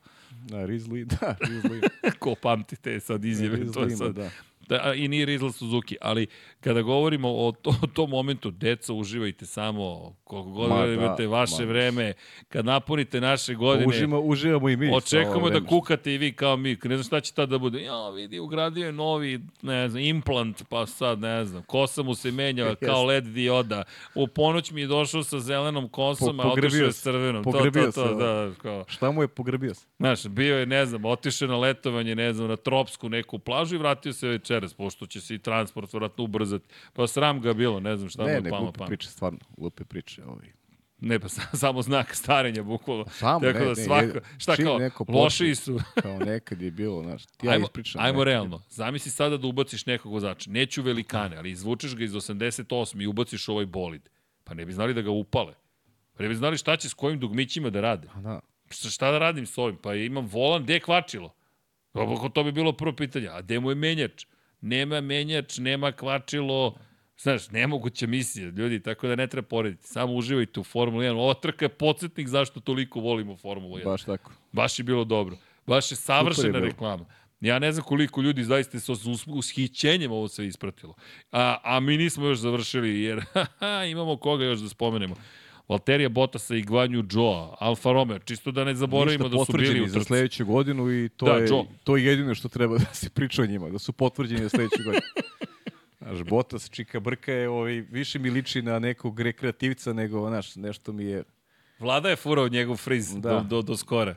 Da, 0.47 0.67
Rizli, 0.67 1.05
da, 1.05 1.37
Rizli. 1.41 1.81
Ko 2.19 2.35
pamti 2.43 2.77
te 2.77 3.01
sad 3.01 3.25
izjave, 3.25 3.73
to 3.73 3.83
je 3.83 3.97
sad. 3.97 4.15
da. 4.15 4.31
Da, 4.69 4.95
I 4.95 5.09
nije 5.09 5.27
Rizla 5.27 5.53
Suzuki, 5.53 5.97
ali 6.01 6.27
kada 6.61 6.83
govorimo 6.83 7.29
o, 7.31 7.53
to, 7.53 7.71
o 7.83 7.87
tom 7.87 8.11
momentu, 8.11 8.51
deca, 8.51 8.93
uživajte 8.93 9.47
samo 9.47 10.15
koliko 10.25 10.51
god 10.51 10.69
Ma 10.69 10.77
da, 10.77 10.87
da, 10.87 10.93
imate 10.95 11.27
vaše 11.27 11.61
ma. 11.61 11.65
vreme, 11.65 12.13
kad 12.49 12.65
napunite 12.65 13.21
naše 13.21 13.55
godine, 13.55 13.87
Uživamo, 13.87 14.21
uživamo 14.21 14.69
i 14.69 14.77
mi. 14.77 14.91
očekujemo 14.95 15.51
da 15.51 15.61
kukate 15.61 16.15
i 16.15 16.19
vi 16.19 16.33
kao 16.33 16.57
mi, 16.57 16.77
ne 16.85 16.97
znam 16.97 17.05
šta 17.05 17.21
će 17.21 17.33
tad 17.33 17.49
da 17.49 17.59
bude, 17.59 17.83
ja 17.83 18.11
vidi, 18.11 18.39
ugradio 18.39 18.87
je 18.87 18.93
novi, 18.93 19.41
ne 19.63 19.89
znam, 19.89 20.03
implant, 20.03 20.63
pa 20.69 20.87
sad 20.87 21.19
ne 21.21 21.45
znam, 21.45 21.63
kosa 21.63 22.03
mu 22.03 22.15
se 22.15 22.31
menja 22.31 22.75
kao 22.87 23.05
LED 23.05 23.25
dioda, 23.25 23.83
u 24.15 24.27
ponoć 24.27 24.71
mi 24.71 24.81
je 24.81 24.87
došao 24.87 25.23
sa 25.23 25.41
zelenom 25.41 25.89
kosom, 25.89 26.37
Po- 26.37 26.43
a 26.43 26.53
otišao 26.53 26.79
je 26.79 26.93
se. 26.93 26.99
s 26.99 27.03
crvenom, 27.03 27.45
to, 27.45 27.51
Pogrebio 27.51 27.85
to, 27.85 27.93
se, 27.93 27.95
to, 27.95 28.05
ovo. 28.05 28.15
da, 28.15 28.53
kao, 28.55 28.85
Šta 28.89 29.11
mu 29.11 29.23
je 29.23 29.29
pogrebio 29.29 29.75
se? 29.75 29.87
Znaš, 29.99 30.27
bio 30.27 30.59
je, 30.59 30.67
ne 30.67 30.87
znam, 30.87 31.05
otišao 31.05 31.49
na 31.49 31.57
letovanje, 31.57 32.15
ne 32.15 32.33
znam, 32.33 32.49
na 32.49 32.57
tropsku 32.57 33.09
neku 33.09 33.39
plažu 33.39 33.75
i 33.75 33.79
vratio 33.79 34.13
se 34.13 34.39
večeras, 34.57 34.75
pošto 34.75 35.07
će 35.07 35.21
se 35.21 35.35
i 35.35 35.39
transport 35.39 35.93
vratno 35.93 36.25
ubrzati. 36.25 36.65
Pa 36.93 37.07
sram 37.07 37.41
ga 37.41 37.53
bilo, 37.55 37.81
ne 37.81 37.97
znam 37.97 38.09
šta 38.09 38.23
mu 38.23 38.29
Ne, 38.29 38.35
je 38.35 38.41
ne, 38.41 38.51
palo 38.51 38.63
glupe 38.63 38.79
pamet. 38.79 38.89
priče, 38.89 39.09
stvarno, 39.09 39.39
glupe 39.57 39.85
priče. 39.85 40.25
Ovaj. 40.25 40.47
Ne, 41.01 41.19
pa 41.19 41.29
sa- 41.29 41.57
samo 41.57 41.83
znak 41.83 42.15
starenja, 42.15 42.63
bukvalno. 42.63 43.05
Samo, 43.09 43.41
Tako 43.41 43.59
ne, 43.59 43.65
da 43.65 43.69
ne, 43.71 43.75
svako, 43.77 44.05
je- 44.07 44.21
šta 44.39 44.57
kao, 44.57 44.79
lošiji 45.09 45.55
su. 45.55 45.79
Kao 46.03 46.19
nekad 46.19 46.63
je 46.63 46.71
bilo, 46.71 47.03
znaš. 47.03 47.23
Ja 47.43 47.53
ajmo, 47.53 47.65
ispričam. 47.65 48.01
ajmo 48.01 48.13
nekad 48.15 48.27
realno. 48.27 48.63
Zamisli 48.71 49.11
sada 49.11 49.37
da 49.37 49.47
ubaciš 49.47 49.87
nekog 49.87 50.13
vozača. 50.13 50.51
Neću 50.51 50.83
velikane, 50.83 51.37
ali 51.37 51.51
izvučeš 51.51 51.97
ga 51.97 52.05
iz 52.05 52.13
88 52.13 53.03
i 53.03 53.07
ubaciš 53.07 53.49
u 53.49 53.53
ovaj 53.53 53.67
bolid. 53.67 54.09
Pa 54.45 54.55
ne 54.55 54.67
bi 54.67 54.73
znali 54.73 54.95
da 54.95 55.03
ga 55.03 55.11
upale. 55.11 55.55
Pa 56.17 56.23
ne 56.23 56.29
bi 56.29 56.35
znali 56.35 56.59
šta 56.59 56.77
će 56.77 56.89
s 56.89 56.95
kojim 56.95 57.21
dugmićima 57.21 57.71
da 57.71 57.81
rade. 57.81 58.09
A 58.15 58.21
Da. 58.21 58.41
Šta, 58.71 59.11
da 59.11 59.19
radim 59.19 59.47
s 59.47 59.59
ovim? 59.59 59.77
Pa 59.77 59.95
imam 59.95 60.27
volan, 60.27 60.63
gde 60.63 60.75
je 60.75 60.81
kvačilo? 60.81 61.35
To, 61.93 62.31
to 62.31 62.45
bi 62.45 62.53
bilo 62.53 62.73
prvo 62.73 62.93
pitanje. 62.93 63.29
A 63.29 63.43
gde 63.43 63.61
mu 63.61 63.71
je 63.71 63.75
menjač? 63.75 64.27
Nema 64.67 65.01
menjač, 65.01 65.59
nema 65.59 65.93
kvačilo. 65.93 66.75
Znaš, 67.19 67.51
nemoguća 67.51 68.07
misija, 68.07 68.49
ljudi, 68.49 68.83
tako 68.83 69.09
da 69.09 69.15
ne 69.17 69.27
treba 69.27 69.47
porediti. 69.49 69.87
Samo 69.87 70.13
uživajte 70.13 70.61
u 70.61 70.65
Formuli 70.65 71.07
1. 71.07 71.13
Ova 71.13 71.35
trka 71.35 71.65
je 71.65 71.69
podsjetnik 71.69 72.29
zašto 72.29 72.61
toliko 72.61 73.01
volimo 73.01 73.37
Formulu 73.37 73.77
1. 73.77 73.85
Baš 73.85 74.05
tako. 74.05 74.33
Baš 74.53 74.79
je 74.79 74.83
bilo 74.83 75.05
dobro. 75.05 75.37
Baš 75.67 75.93
je 75.93 75.97
savršena 75.97 76.53
bilo. 76.53 76.65
reklama. 76.65 77.05
Ja 77.41 77.59
ne 77.59 77.73
znam 77.73 77.85
koliko 77.85 78.23
ljudi 78.23 78.45
zaista 78.45 78.81
se 78.81 78.95
s 78.95 79.27
ushićenjem 79.27 80.13
ovo 80.13 80.29
sve 80.29 80.47
ispratilo. 80.47 80.95
A, 81.33 81.59
a 81.63 81.81
mi 81.81 81.97
nismo 81.97 82.27
još 82.27 82.39
završili, 82.39 83.03
jer 83.03 83.21
haha, 83.33 83.85
imamo 83.85 84.17
koga 84.17 84.45
još 84.45 84.59
da 84.59 84.69
spomenemo. 84.69 85.17
Valterija 85.69 86.09
Bottasa 86.09 86.57
i 86.57 86.63
Gvanju 86.63 87.05
Joa, 87.11 87.57
Alfa 87.61 87.93
Romeo, 87.93 88.19
čisto 88.19 88.51
da 88.51 88.65
ne 88.65 88.75
zaboravimo 88.75 89.25
Ništa 89.25 89.39
da 89.39 89.45
su 89.45 89.53
bili 89.53 89.83
u 89.83 89.87
za 89.87 89.95
trci. 89.95 90.07
sledeću 90.07 90.47
godinu 90.47 90.93
i 90.95 91.09
to, 91.09 91.27
Da, 91.27 91.33
je, 91.33 91.49
Joe. 91.49 91.65
to 91.85 91.97
je 91.97 92.05
jedino 92.05 92.35
što 92.35 92.49
treba 92.49 92.79
da 92.79 92.95
se 92.95 93.11
priča 93.11 93.43
o 93.43 93.47
njima, 93.47 93.71
da 93.71 93.79
su 93.79 93.93
potvrđeni 93.93 94.43
za 94.43 94.49
sledeću 94.49 94.77
godinu. 94.85 95.03
Znaš, 96.01 96.23
Botas, 96.23 96.71
Čika 96.71 97.01
Brka 97.01 97.33
je, 97.33 97.49
ovaj, 97.49 97.73
više 97.73 98.19
mi 98.19 98.31
liči 98.31 98.63
na 98.63 98.79
nekog 98.79 99.21
rekreativca 99.21 99.93
nego, 99.93 100.29
znaš, 100.29 100.57
nešto 100.57 100.93
mi 100.93 101.05
je... 101.05 101.25
Vlada 101.79 102.09
je 102.09 102.17
furao 102.17 102.49
njegov 102.49 102.77
friz 102.77 103.15
Da. 103.15 103.31
do, 103.31 103.41
do, 103.41 103.63
do 103.63 103.77
skora. 103.77 104.15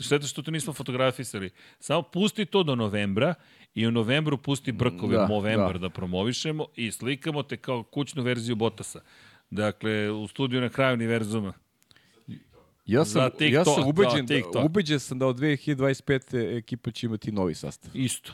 Šteta 0.00 0.26
što 0.26 0.42
to 0.42 0.50
nismo 0.50 0.72
fotografisali. 0.72 1.50
Samo 1.80 2.02
pusti 2.02 2.44
to 2.46 2.62
do 2.62 2.74
novembra 2.74 3.34
i 3.74 3.86
u 3.86 3.90
novembru 3.90 4.38
pusti 4.38 4.72
brkove 4.72 5.16
Da, 5.16 5.26
Movember 5.26 5.72
da. 5.72 5.78
da 5.78 5.90
promovišemo 5.90 6.66
i 6.76 6.92
slikamo 6.92 7.42
te 7.42 7.56
kao 7.56 7.82
kućnu 7.82 8.22
verziju 8.22 8.56
Botasa. 8.56 9.00
Dakle, 9.54 10.10
u 10.10 10.28
studiju 10.28 10.60
na 10.60 10.68
kraju 10.68 10.94
univerzuma. 10.94 11.52
Ja 12.86 13.04
sam, 13.04 13.22
ja 13.22 13.30
TikTok, 13.30 13.64
sam 13.74 13.88
ubeđen, 13.88 14.26
da, 14.26 14.34
TikTok. 14.34 14.64
ubeđen 14.64 15.00
sam 15.00 15.18
da 15.18 15.26
od 15.26 15.36
2025. 15.38 16.56
ekipa 16.58 16.90
će 16.90 17.06
imati 17.06 17.32
novi 17.32 17.54
sastav. 17.54 17.90
Isto. 17.94 18.32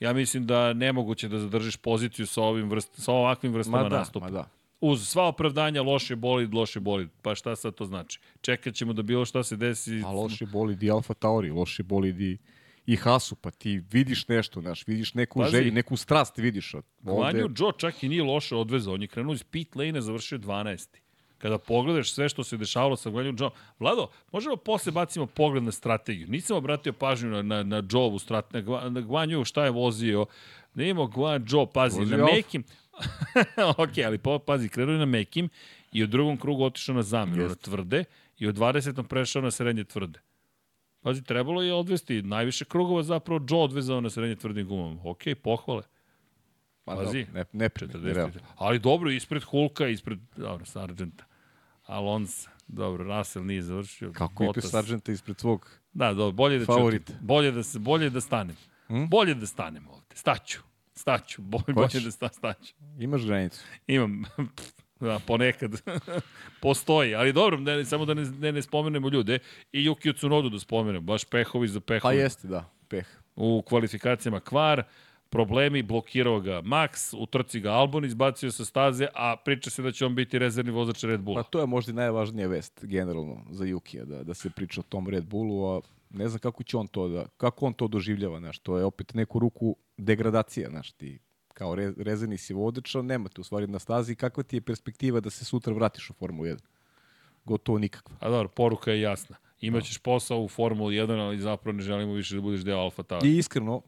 Ja 0.00 0.12
mislim 0.12 0.46
da 0.46 0.72
nemoguće 0.72 1.28
da 1.28 1.38
zadržiš 1.38 1.76
poziciju 1.76 2.26
sa 2.26 2.42
ovim 2.42 2.70
vrst, 2.70 2.90
sa 2.94 3.12
ovakvim 3.12 3.52
vrstama 3.52 3.82
Ma 3.82 3.88
da, 3.88 3.98
nastupa. 3.98 4.24
ma 4.26 4.30
da. 4.30 4.48
Uz 4.80 5.08
sva 5.08 5.24
opravdanja 5.24 5.82
loše 5.82 6.16
bolid, 6.16 6.54
loše 6.54 6.80
bolid. 6.80 7.08
Pa 7.22 7.34
šta 7.34 7.56
sad 7.56 7.74
to 7.74 7.84
znači? 7.84 8.20
Čekat 8.40 8.74
ćemo 8.74 8.92
da 8.92 9.02
bilo 9.02 9.24
šta 9.24 9.42
se 9.42 9.56
desi. 9.56 10.02
A 10.04 10.10
loši 10.10 10.46
bolid 10.46 10.82
i 10.82 10.90
Alfa 10.90 11.14
Tauri, 11.14 11.50
loši 11.50 11.82
bolid 11.82 12.20
i, 12.20 12.38
i 12.90 12.96
Hasu, 12.96 13.36
pa 13.36 13.50
ti 13.50 13.82
vidiš 13.90 14.28
nešto, 14.28 14.60
znaš, 14.60 14.86
vidiš 14.86 15.14
neku 15.14 15.38
Pazi. 15.38 15.50
želju, 15.50 15.72
neku 15.72 15.96
strast 15.96 16.38
vidiš. 16.38 16.74
od- 16.74 16.84
Gvanju 17.00 17.48
Joe 17.56 17.72
čak 17.78 18.02
i 18.02 18.08
nije 18.08 18.22
loše 18.22 18.56
odvezao. 18.56 18.94
On 18.94 19.02
je 19.02 19.08
krenuo 19.08 19.34
iz 19.34 19.44
pit 19.44 19.76
lane, 19.76 20.00
završio 20.00 20.38
12. 20.38 20.88
Kada 21.38 21.58
pogledaš 21.58 22.12
sve 22.12 22.28
što 22.28 22.44
se 22.44 22.56
dešavalo 22.56 22.96
sa 22.96 23.10
Gvanju 23.10 23.34
Joe, 23.38 23.50
Vlado, 23.78 24.08
možemo 24.32 24.56
posle 24.56 24.92
bacimo 24.92 25.26
pogled 25.26 25.62
na 25.62 25.72
strategiju. 25.72 26.28
Nisam 26.28 26.56
obratio 26.56 26.92
pažnju 26.92 27.30
na, 27.30 27.42
na, 27.42 27.62
na 27.62 27.82
Joe-u 27.90 28.18
strategiju, 28.18 28.60
na, 28.62 28.80
Gva- 28.80 28.88
na 28.90 29.00
Gvanju 29.00 29.44
šta 29.44 29.64
je 29.64 29.70
vozio. 29.70 30.26
Da 30.74 30.84
imamo 30.84 31.06
Gvan 31.06 31.44
Joe, 31.48 31.66
pazi, 31.74 31.98
Vozio 31.98 32.16
na 32.16 32.22
Alfa. 32.22 32.36
mekim... 32.36 32.64
ok, 33.78 33.98
ali 34.06 34.18
po, 34.18 34.38
pazi, 34.38 34.68
krenuo 34.68 34.94
na 34.94 35.04
mekim 35.06 35.48
i 35.92 36.04
u 36.04 36.06
drugom 36.06 36.36
krugu 36.36 36.64
otišao 36.64 36.94
na 36.94 37.02
zamenu, 37.02 37.48
na 37.48 37.54
tvrde 37.54 38.04
i 38.38 38.48
u 38.48 38.52
20. 38.52 39.02
prešao 39.02 39.42
na 39.42 39.50
srednje 39.50 39.84
tvrde. 39.84 40.18
Pazi, 41.00 41.24
trebalo 41.24 41.62
je 41.62 41.74
odvesti 41.74 42.22
najviše 42.22 42.64
krugova 42.64 43.02
zapravo 43.02 43.40
Joe 43.50 43.60
odvezao 43.60 44.00
na 44.00 44.10
srednje 44.10 44.36
tvrdim 44.36 44.68
gumama. 44.68 45.00
Ok, 45.04 45.22
pohvale. 45.42 45.82
Ma 46.86 46.96
Pazi. 46.96 47.18
ne, 47.18 47.26
ne, 47.32 47.44
ne, 47.52 47.68
40. 47.68 48.30
Ali 48.56 48.78
dobro, 48.78 49.10
ispred 49.10 49.42
Hulka, 49.44 49.86
ispred, 49.88 50.18
dobro, 50.36 50.64
Sargenta. 50.64 51.24
Alonso, 51.86 52.50
dobro, 52.68 53.04
Russell 53.04 53.44
nije 53.46 53.62
završio. 53.62 54.12
Kako 54.12 54.42
ide 54.44 54.46
Bottas. 54.48 54.70
Sargenta 54.70 55.12
ispred 55.12 55.38
svog 55.38 55.70
Da, 55.92 56.12
dobro, 56.14 56.32
bolje 56.32 56.58
da 56.58 56.64
Favorit. 56.64 57.06
čutim. 57.06 57.16
Bolje 57.20 57.52
da, 57.52 57.60
bolje 57.78 58.10
da 58.10 58.20
stanem. 58.20 58.56
Hm? 58.86 59.04
Bolje 59.04 59.34
da 59.34 59.46
stanem 59.46 59.88
ovde. 59.88 60.06
Staću. 60.14 60.58
Staću. 60.94 61.42
Bolje, 61.42 61.64
bolje 61.74 62.00
da 62.04 62.10
sta, 62.10 62.28
staću. 62.28 62.74
Imaš 62.98 63.24
granicu. 63.24 63.60
Imam, 63.86 64.22
da, 65.00 65.20
ponekad. 65.26 65.70
Postoji, 66.62 67.14
ali 67.14 67.32
dobro, 67.32 67.56
ne, 67.56 67.84
samo 67.84 68.04
da 68.04 68.14
ne, 68.14 68.24
ne, 68.24 68.52
ne 68.52 68.62
spomenemo 68.62 69.08
ljude. 69.08 69.38
I 69.72 69.88
Yukio 69.88 70.16
Tsunodu 70.16 70.48
da 70.48 70.58
spomenemo, 70.58 71.00
baš 71.00 71.24
pehovi 71.24 71.68
za 71.68 71.80
Pa 71.80 71.86
pehovi. 71.86 72.16
jeste, 72.16 72.48
da, 72.48 72.70
peh. 72.88 73.06
u 73.36 73.62
kvalifikacijama 73.62 74.40
kvar, 74.40 74.82
problemi, 75.28 75.82
blokirao 75.82 76.40
ga 76.40 76.62
Max, 76.62 77.16
u 77.18 77.26
trci 77.26 77.60
ga 77.60 77.70
Albon 77.70 78.04
izbacio 78.04 78.52
sa 78.52 78.64
staze, 78.64 79.06
a 79.14 79.36
priča 79.44 79.70
se 79.70 79.82
da 79.82 79.92
će 79.92 80.06
on 80.06 80.14
biti 80.14 80.38
rezervni 80.38 80.72
vozač 80.72 81.04
Red 81.04 81.20
Pa 81.20 81.24
Bulla. 81.24 81.42
to 81.42 81.60
je 81.60 81.66
možda 81.66 81.92
i 81.92 81.94
najvažnija 81.94 82.48
vest 82.48 82.84
generalno 82.84 83.42
za 83.50 83.64
Jukija, 83.64 84.04
da, 84.04 84.22
da 84.24 84.34
se 84.34 84.50
priča 84.50 84.80
o 84.80 84.84
tom 84.88 85.08
Red 85.08 85.24
Bullu, 85.24 85.76
a 85.76 85.80
ne 86.10 86.28
znam 86.28 86.38
kako 86.40 86.62
će 86.62 86.76
on 86.76 86.86
to 86.86 87.08
da, 87.08 87.26
kako 87.36 87.66
on 87.66 87.72
to 87.72 87.88
doživljava, 87.88 88.38
znaš, 88.38 88.58
to 88.58 88.78
je 88.78 88.84
opet 88.84 89.14
neku 89.14 89.38
ruku 89.38 89.76
degradacija, 89.96 90.68
znaš, 90.70 90.92
ti 90.92 91.18
kao 91.50 91.74
re, 91.74 91.92
rezervni 91.96 92.38
si 92.38 92.54
vodač, 92.54 92.94
ali 92.94 93.06
nema 93.06 93.28
te 93.28 93.40
u 93.40 93.44
stvari 93.44 93.66
na 93.66 93.78
stazi, 93.78 94.14
kakva 94.14 94.42
ti 94.42 94.56
je 94.56 94.60
perspektiva 94.60 95.20
da 95.20 95.30
se 95.30 95.44
sutra 95.44 95.72
vratiš 95.74 96.10
u 96.10 96.14
Formulu 96.14 96.46
1? 96.46 96.58
Gotovo 97.44 97.78
nikakva. 97.78 98.16
A 98.20 98.28
dobro, 98.28 98.48
poruka 98.48 98.90
je 98.90 99.00
jasna. 99.00 99.36
Imaćeš 99.60 99.98
posao 99.98 100.40
u 100.40 100.48
Formuli 100.48 100.94
1, 100.96 101.18
ali 101.18 101.38
zapravo 101.38 101.76
ne 101.76 101.82
želimo 101.82 102.12
više 102.12 102.34
da 102.34 102.40
budeš 102.40 102.60
deo 102.60 102.78
Alfa 102.78 103.02
Tauri. 103.02 103.28
I 103.28 103.38
iskreno, 103.38 103.82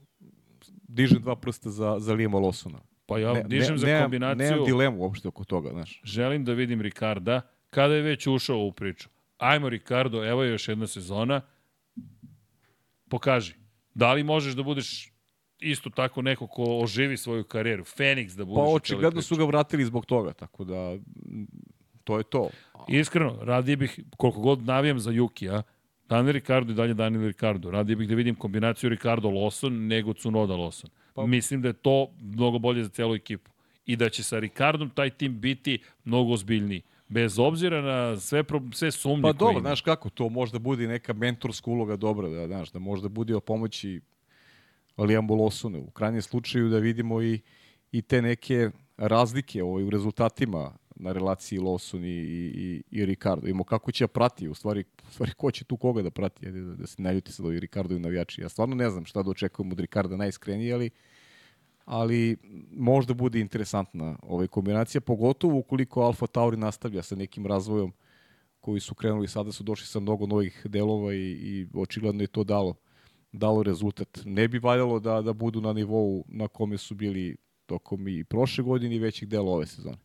dižem 0.82 1.22
dva 1.22 1.36
prsta 1.36 1.70
za, 1.70 1.97
za 1.98 2.12
Lijema 2.14 2.39
Lawsona. 2.39 2.78
Pa 3.06 3.18
ja 3.18 3.32
Ne- 3.32 3.43
dižem 3.43 3.70
ne- 3.70 3.78
za 3.78 3.86
nemam- 3.86 4.02
kombinaciju, 4.02 4.47
Nemam 4.47 4.64
dilemu 4.64 4.98
uopšte 4.98 5.28
oko 5.28 5.44
toga, 5.44 5.70
znaš. 5.70 6.01
želim 6.05 6.44
da 6.44 6.52
vidim 6.52 6.80
Ricarda, 6.80 7.40
kada 7.70 7.94
je 7.94 8.02
već 8.02 8.26
ušao 8.26 8.59
u 8.59 8.72
priču. 8.72 9.09
Ajmo 9.39 9.68
Ricardo, 9.68 10.24
evo 10.24 10.43
je 10.43 10.51
još 10.51 10.68
jedna 10.68 10.86
sezona, 10.86 11.40
pokaži. 13.09 13.55
Da 13.94 14.12
li 14.12 14.22
možeš 14.22 14.55
da 14.55 14.62
budeš 14.62 15.11
isto 15.62 15.90
tako 15.90 16.22
neko 16.22 16.47
ko 16.47 16.64
oživi 16.64 17.16
svoju 17.16 17.44
karijeru, 17.44 17.84
Feniks 17.84 18.34
da 18.34 18.44
budeš 18.44 18.56
Pa 18.56 18.74
očigledno 18.74 19.22
su 19.22 19.36
ga 19.36 19.44
vratili 19.44 19.84
zbog 19.84 20.06
toga, 20.06 20.32
tako 20.32 20.64
da 20.64 20.97
to 22.05 22.18
je 22.18 22.24
to. 22.24 22.48
Iskreno, 22.89 23.39
radije 23.43 23.76
bih, 23.76 24.01
koliko 24.16 24.40
god 24.40 24.62
navijam 24.62 24.98
za 24.98 25.10
Jukija, 25.10 25.62
Daniel 26.09 26.32
Ricardo 26.32 26.72
i 26.72 26.74
dalje 26.74 26.94
Daniel 26.94 27.26
Ricardo. 27.26 27.70
Radije 27.70 27.97
bih 27.97 28.09
da 28.09 28.14
vidim 28.14 28.34
kombinaciju 28.34 28.90
Ricardo 28.90 29.28
Lawson 29.28 29.70
nego 29.70 30.14
Tsunoda 30.14 30.55
Lawson. 30.55 30.89
Pa, 31.14 31.26
Mislim 31.26 31.62
da 31.62 31.68
je 31.68 31.72
to 31.72 32.09
mnogo 32.20 32.59
bolje 32.59 32.84
za 32.84 32.90
celu 32.90 33.14
ekipu. 33.14 33.51
I 33.86 33.97
da 33.97 34.09
će 34.09 34.22
sa 34.22 34.39
Ricardom 34.39 34.90
taj 34.90 35.10
tim 35.10 35.40
biti 35.40 35.78
mnogo 36.05 36.32
ozbiljniji. 36.32 36.82
Bez 37.09 37.39
obzira 37.39 37.82
na 37.82 38.16
sve, 38.16 38.43
pro, 38.43 38.62
sve 38.72 38.90
sumnje 38.90 39.22
Pa 39.22 39.32
koje 39.32 39.39
dobro, 39.39 39.60
znaš 39.60 39.80
kako, 39.80 40.10
to 40.10 40.28
možda 40.28 40.59
bude 40.59 40.86
neka 40.86 41.12
mentorska 41.12 41.70
uloga 41.70 41.97
dobra, 41.97 42.28
da, 42.28 42.47
znaš, 42.47 42.70
da 42.70 42.78
možda 42.78 43.09
bude 43.09 43.36
o 43.36 43.40
pomoći 43.40 44.01
Lijambo 44.98 45.35
Lawsonu. 45.35 45.78
U 45.86 45.90
krajnjem 45.90 46.23
slučaju 46.23 46.69
da 46.69 46.78
vidimo 46.78 47.23
i, 47.23 47.40
i 47.93 48.02
te 48.02 48.23
neke 48.23 48.70
razlike 48.97 49.62
ovaj, 49.62 49.85
u 49.85 49.90
rezultatima 49.90 50.73
na 50.97 51.12
relaciji 51.12 51.59
Lawson 51.59 52.05
i, 52.05 52.09
i, 52.09 52.82
i 52.90 53.06
Ricardo. 53.06 53.47
Imamo 53.47 53.64
kako 53.64 53.93
će 53.93 54.06
prati, 54.06 54.48
u 54.48 54.55
stvari, 54.55 54.85
u 55.09 55.12
stvari 55.12 55.32
ko 55.36 55.51
će 55.51 55.64
tu 55.64 55.77
koga 55.77 56.02
da 56.02 56.10
prati, 56.10 56.51
da, 56.51 56.74
da 56.74 56.86
se 56.86 57.02
ne 57.02 57.14
ljuti 57.14 57.32
sad 57.32 57.47
ovi 57.47 57.60
Ricardo 57.60 57.94
i 57.94 57.98
navijači. 57.98 58.40
Ja 58.40 58.48
stvarno 58.48 58.74
ne 58.74 58.90
znam 58.90 59.05
šta 59.05 59.23
da 59.23 59.31
očekujem 59.31 59.73
od 59.73 59.81
Ricarda 59.81 60.16
najiskrenije, 60.16 60.74
ali 60.74 60.90
ali 61.85 62.36
možda 62.70 63.14
bude 63.14 63.40
interesantna 63.40 64.19
ova 64.23 64.47
kombinacija, 64.47 65.01
pogotovo 65.01 65.59
ukoliko 65.59 66.01
Alfa 66.02 66.27
Tauri 66.27 66.56
nastavlja 66.56 67.02
sa 67.02 67.16
nekim 67.16 67.47
razvojom 67.47 67.93
koji 68.60 68.81
su 68.81 68.94
krenuli 68.94 69.28
sada 69.28 69.52
su 69.52 69.64
došli 69.64 69.86
sa 69.86 70.01
mnogo 70.01 70.27
novih 70.27 70.62
delova 70.64 71.14
i, 71.14 71.19
i 71.19 71.66
očigledno 71.74 72.23
je 72.23 72.27
to 72.27 72.44
dalo 72.44 72.74
dalo 73.33 73.63
rezultat. 73.63 74.21
Ne 74.25 74.49
bi 74.49 74.59
valjalo 74.59 75.01
da, 75.01 75.23
da 75.23 75.33
budu 75.33 75.61
na 75.61 75.73
nivou 75.73 76.25
na 76.29 76.49
kome 76.49 76.79
su 76.79 76.95
bili 76.95 77.37
tokom 77.67 78.09
i 78.09 78.25
prošle 78.25 78.65
godine 78.65 78.97
i 78.97 78.99
većih 78.99 79.29
dela 79.29 79.51
ove 79.51 79.67
sezone. 79.67 79.99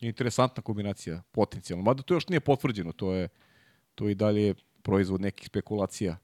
Interesantna 0.00 0.62
kombinacija, 0.62 1.22
potencijalno. 1.32 1.84
Mada 1.84 2.02
to 2.02 2.14
još 2.14 2.28
nije 2.28 2.40
potvrđeno, 2.40 2.92
to 2.92 3.12
je 3.14 3.28
to 3.94 4.08
i 4.08 4.14
dalje 4.14 4.54
proizvod 4.82 5.20
nekih 5.20 5.46
spekulacija. 5.46 6.16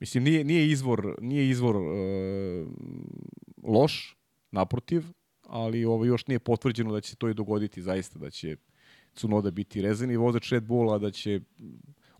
Mislim, 0.00 0.24
nije, 0.24 0.44
nije 0.44 0.68
izvor, 0.70 1.16
nije 1.20 1.48
izvor 1.48 1.76
e, 1.76 2.66
loš, 3.62 4.16
naprotiv, 4.50 5.04
ali 5.42 5.84
ovo 5.84 6.04
još 6.04 6.26
nije 6.26 6.38
potvrđeno 6.38 6.92
da 6.92 7.00
će 7.00 7.10
se 7.10 7.16
to 7.16 7.28
i 7.28 7.34
dogoditi 7.34 7.82
zaista, 7.82 8.18
da 8.18 8.30
će 8.30 8.56
Cunoda 9.14 9.50
biti 9.50 9.82
rezervni 9.82 10.16
vozač 10.16 10.52
Red 10.52 10.64
Bulla, 10.64 10.98
da 10.98 11.10
će... 11.10 11.40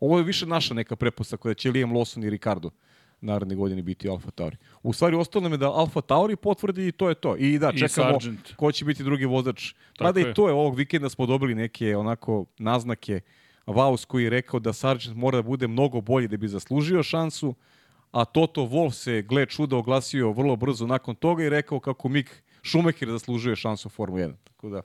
Ovo 0.01 0.19
je 0.19 0.25
više 0.25 0.47
naša 0.47 0.75
neka 0.75 0.97
prepostavka 0.97 1.49
da 1.49 1.55
će 1.55 1.71
Liam 1.71 1.91
Lawson 1.91 2.27
i 2.27 2.31
Ricardo 2.31 2.71
naredne 3.21 3.55
godine 3.55 3.83
biti 3.83 4.09
Alfa 4.09 4.31
Tauri. 4.31 4.57
U 4.83 4.93
stvari, 4.93 5.17
ostalo 5.17 5.43
nam 5.43 5.53
je 5.53 5.59
da 5.59 5.71
Alfa 5.73 6.01
Tauri 6.01 6.37
potvrdi 6.37 6.89
i 6.89 6.93
to 6.93 7.09
je 7.09 7.15
to. 7.15 7.37
I 7.37 7.59
da, 7.59 7.73
I 7.75 7.79
čekamo 7.79 8.21
Sargent. 8.21 8.55
ko 8.57 8.73
će 8.73 8.85
biti 8.85 9.05
drugi 9.05 9.25
vozač. 9.25 9.73
Tako 9.73 10.05
Mada 10.05 10.21
je. 10.21 10.31
i 10.31 10.35
to 10.35 10.49
je 10.49 10.55
ovog 10.55 10.77
vikenda 10.77 11.09
smo 11.09 11.27
dobili 11.27 11.55
neke 11.55 11.97
onako 11.97 12.45
naznake 12.59 13.21
Vaus 13.67 14.05
koji 14.05 14.25
je 14.25 14.31
rekao 14.31 14.61
da 14.61 14.73
Sargent 14.73 15.17
mora 15.17 15.39
da 15.39 15.43
bude 15.43 15.69
mnogo 15.69 16.01
bolji 16.01 16.29
da 16.29 16.37
bi 16.37 16.49
zaslužio 16.49 17.03
šansu, 17.03 17.55
a 18.13 18.25
Toto 18.25 18.63
Wolff 18.63 18.93
se, 18.93 19.23
gle 19.23 19.47
čuda, 19.47 19.77
oglasio 19.77 20.33
vrlo 20.33 20.57
brzo 20.57 20.87
nakon 20.87 21.15
toga 21.15 21.45
i 21.45 21.49
rekao 21.49 21.81
kako 21.81 22.09
Mik 22.09 22.43
Schumacher 22.65 23.09
zaslužuje 23.09 23.57
šansu 23.57 23.89
u 23.89 23.91
Formu 23.91 24.17
1. 24.17 24.33
Tako 24.45 24.69
da, 24.69 24.83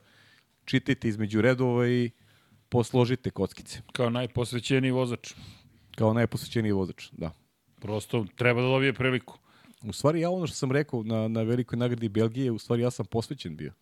čitajte 0.65 1.07
između 1.07 1.41
redova 1.41 1.87
i 1.87 2.11
posložite 2.69 3.29
kockice. 3.29 3.81
Kao 3.91 4.09
najposvećeniji 4.09 4.91
vozač. 4.91 5.33
Kao 5.95 6.13
najposvećeniji 6.13 6.71
vozač, 6.71 7.09
da. 7.11 7.31
Prosto 7.85 8.25
treba 8.35 8.61
da 8.61 8.67
dobije 8.67 8.93
priliku. 8.93 9.37
U 9.83 9.93
stvari, 9.93 10.19
ja 10.19 10.29
ono 10.29 10.47
što 10.47 10.55
sam 10.55 10.71
rekao 10.71 11.03
na, 11.03 11.27
na 11.27 11.41
velikoj 11.41 11.77
nagradi 11.77 12.09
Belgije, 12.09 12.51
u 12.51 12.57
stvari 12.57 12.81
ja 12.81 12.91
sam 12.91 13.05
posvećen 13.05 13.57
bio. 13.57 13.73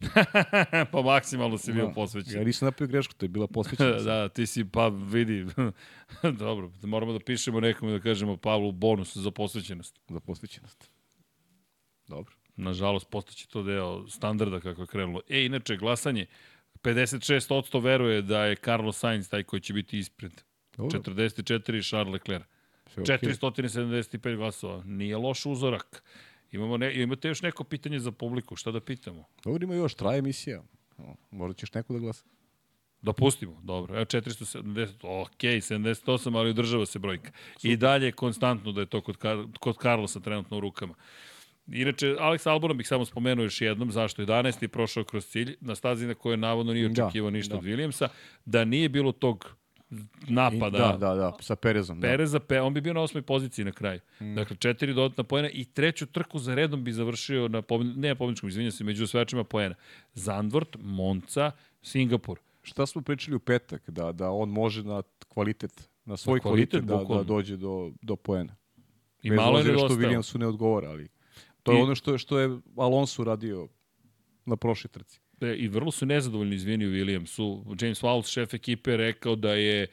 pa 0.92 1.02
maksimalno 1.02 1.58
si 1.58 1.72
bio 1.72 1.86
Da. 1.86 1.92
posvećen. 1.92 2.38
Ja 2.38 2.44
nisam 2.44 2.66
napravio 2.66 2.90
grešku, 2.90 3.14
to 3.14 3.24
je 3.24 3.28
bila 3.28 3.46
posvećenost. 3.46 4.04
da, 4.10 4.28
ti 4.28 4.46
si, 4.46 4.64
pa 4.64 4.88
vidi, 4.88 5.46
dobro, 6.38 6.70
moramo 6.82 7.12
da 7.12 7.18
pišemo 7.20 7.60
nekome 7.60 7.92
da 7.92 8.00
kažemo 8.00 8.36
Pavlu 8.36 8.72
bonus 8.72 9.16
za 9.16 9.30
posvećenost. 9.30 10.00
Za 10.08 10.20
posvećenost. 10.20 10.90
Dobro. 12.08 12.34
Nažalost, 12.56 13.10
postaće 13.10 13.48
to 13.48 13.62
deo 13.62 14.08
standarda 14.08 14.60
kako 14.60 14.80
je 14.80 14.86
krenulo. 14.86 15.20
E, 15.28 15.44
inače, 15.44 15.76
glasanje, 15.76 16.26
56% 16.82 17.82
veruje 17.82 18.22
da 18.22 18.44
je 18.44 18.56
Carlos 18.56 18.98
Sainz 18.98 19.30
taj 19.30 19.42
koji 19.42 19.60
će 19.60 19.72
biti 19.72 19.98
ispred. 19.98 20.32
Dobro. 20.76 21.00
44 21.00 21.88
Charles 21.88 22.12
Leclerc. 22.12 22.55
Sve 23.04 23.14
okej. 23.14 23.28
475 23.28 24.36
glasova. 24.36 24.82
Nije 24.84 25.16
loš 25.16 25.46
uzorak. 25.46 26.02
Imamo 26.52 26.76
ne, 26.76 27.02
imate 27.02 27.28
još 27.28 27.42
neko 27.42 27.64
pitanje 27.64 27.98
za 27.98 28.12
publiku, 28.12 28.56
šta 28.56 28.70
da 28.70 28.80
pitamo? 28.80 29.24
Dobro, 29.44 29.64
ima 29.64 29.74
još, 29.74 29.94
traje 29.94 30.18
emisija. 30.18 30.62
Možda 31.30 31.54
ćeš 31.54 31.74
neko 31.74 31.92
da 31.92 31.98
glasa. 31.98 32.24
Da 33.02 33.12
pustimo, 33.12 33.60
dobro. 33.62 33.94
Evo 33.96 34.04
470, 34.04 35.22
ok, 35.22 35.38
78, 35.40 36.36
ali 36.38 36.50
održava 36.50 36.86
se 36.86 36.98
brojka. 36.98 37.30
I 37.62 37.76
dalje 37.76 38.06
je 38.06 38.12
konstantno 38.12 38.72
da 38.72 38.80
je 38.80 38.86
to 38.86 39.00
kod, 39.00 39.16
Kar 39.16 39.38
kod 39.60 39.76
Carlosa 39.82 40.20
trenutno 40.20 40.56
u 40.56 40.60
rukama. 40.60 40.94
Inače, 41.66 42.06
Alex 42.06 42.48
Albona 42.50 42.74
bih 42.74 42.88
samo 42.88 43.04
spomenuo 43.04 43.42
još 43.44 43.60
jednom, 43.60 43.92
zašto 43.92 44.22
11. 44.22 44.62
je 44.62 44.68
prošao 44.68 45.04
kroz 45.04 45.26
cilj, 45.26 45.56
na 45.60 45.74
stazi 45.74 46.06
na 46.06 46.14
kojoj 46.14 46.36
navodno 46.36 46.72
nije 46.72 46.88
Da, 46.88 47.04
očekivao 47.06 47.30
ništa 47.30 47.52
da. 47.52 47.58
od 47.58 47.64
Williamsa, 47.64 48.08
da 48.44 48.64
nije 48.64 48.88
bilo 48.88 49.12
tog 49.12 49.56
napada 50.28 50.78
Da, 50.78 50.96
da, 50.96 51.14
da, 51.14 51.32
sa 51.40 51.56
Perezom. 51.56 52.00
Da. 52.00 52.08
Pereza, 52.08 52.40
pe, 52.40 52.60
on 52.60 52.74
bi 52.74 52.80
bio 52.80 52.92
na 52.92 53.00
osmoj 53.00 53.22
poziciji 53.22 53.64
na 53.64 53.72
kraju. 53.72 54.00
Mm. 54.20 54.34
Dakle, 54.34 54.56
četiri 54.56 54.94
dodatna 54.94 55.24
poena 55.24 55.50
i 55.50 55.64
treću 55.64 56.06
trku 56.06 56.38
za 56.38 56.54
redom 56.54 56.84
bi 56.84 56.92
završio 56.92 57.48
na 57.48 57.62
ne 57.96 58.08
na 58.08 58.14
pobedničkom, 58.14 58.48
izvinjam 58.48 58.72
se, 58.72 58.84
među 58.84 59.04
osvajačima 59.04 59.44
poena. 59.44 59.74
Zandvort, 60.14 60.76
Monca, 60.80 61.50
Singapur. 61.82 62.38
Šta 62.62 62.86
smo 62.86 63.02
pričali 63.02 63.36
u 63.36 63.40
petak? 63.40 63.90
Da, 63.90 64.12
da 64.12 64.30
on 64.30 64.48
može 64.48 64.82
na 64.82 65.02
kvalitet, 65.28 65.88
na 66.04 66.16
svoj 66.16 66.36
Na 66.38 66.42
kvalitet, 66.42 66.86
kvalitet, 66.86 67.08
da, 67.08 67.14
da 67.16 67.22
dođe 67.22 67.56
do, 67.56 67.92
do 68.02 68.16
poena. 68.16 68.56
I 69.22 69.30
Bez 69.30 69.36
malo 69.36 69.58
je 69.58 69.64
što. 69.64 69.88
Williamsu 69.88 70.38
ne 70.38 70.46
odgovara, 70.46 70.90
ali 70.90 71.08
to 71.62 71.72
je 71.72 71.78
I- 71.78 71.82
ono 71.82 71.94
što, 71.94 72.18
što 72.18 72.38
je 72.38 72.58
Alonso 72.76 73.24
radio 73.24 73.68
na 74.44 74.56
prošloj 74.56 74.90
trci. 74.90 75.20
E, 75.40 75.54
I 75.54 75.68
vrlo 75.68 75.90
su 75.90 76.06
nezadovoljni 76.06 76.54
izvini 76.54 76.86
u 76.86 76.90
Williamsu. 76.90 77.76
James 77.84 78.02
Wallace, 78.02 78.32
šef 78.32 78.54
ekipe, 78.54 78.90
je 78.90 78.96
rekao 78.96 79.36
da 79.36 79.52
je 79.52 79.86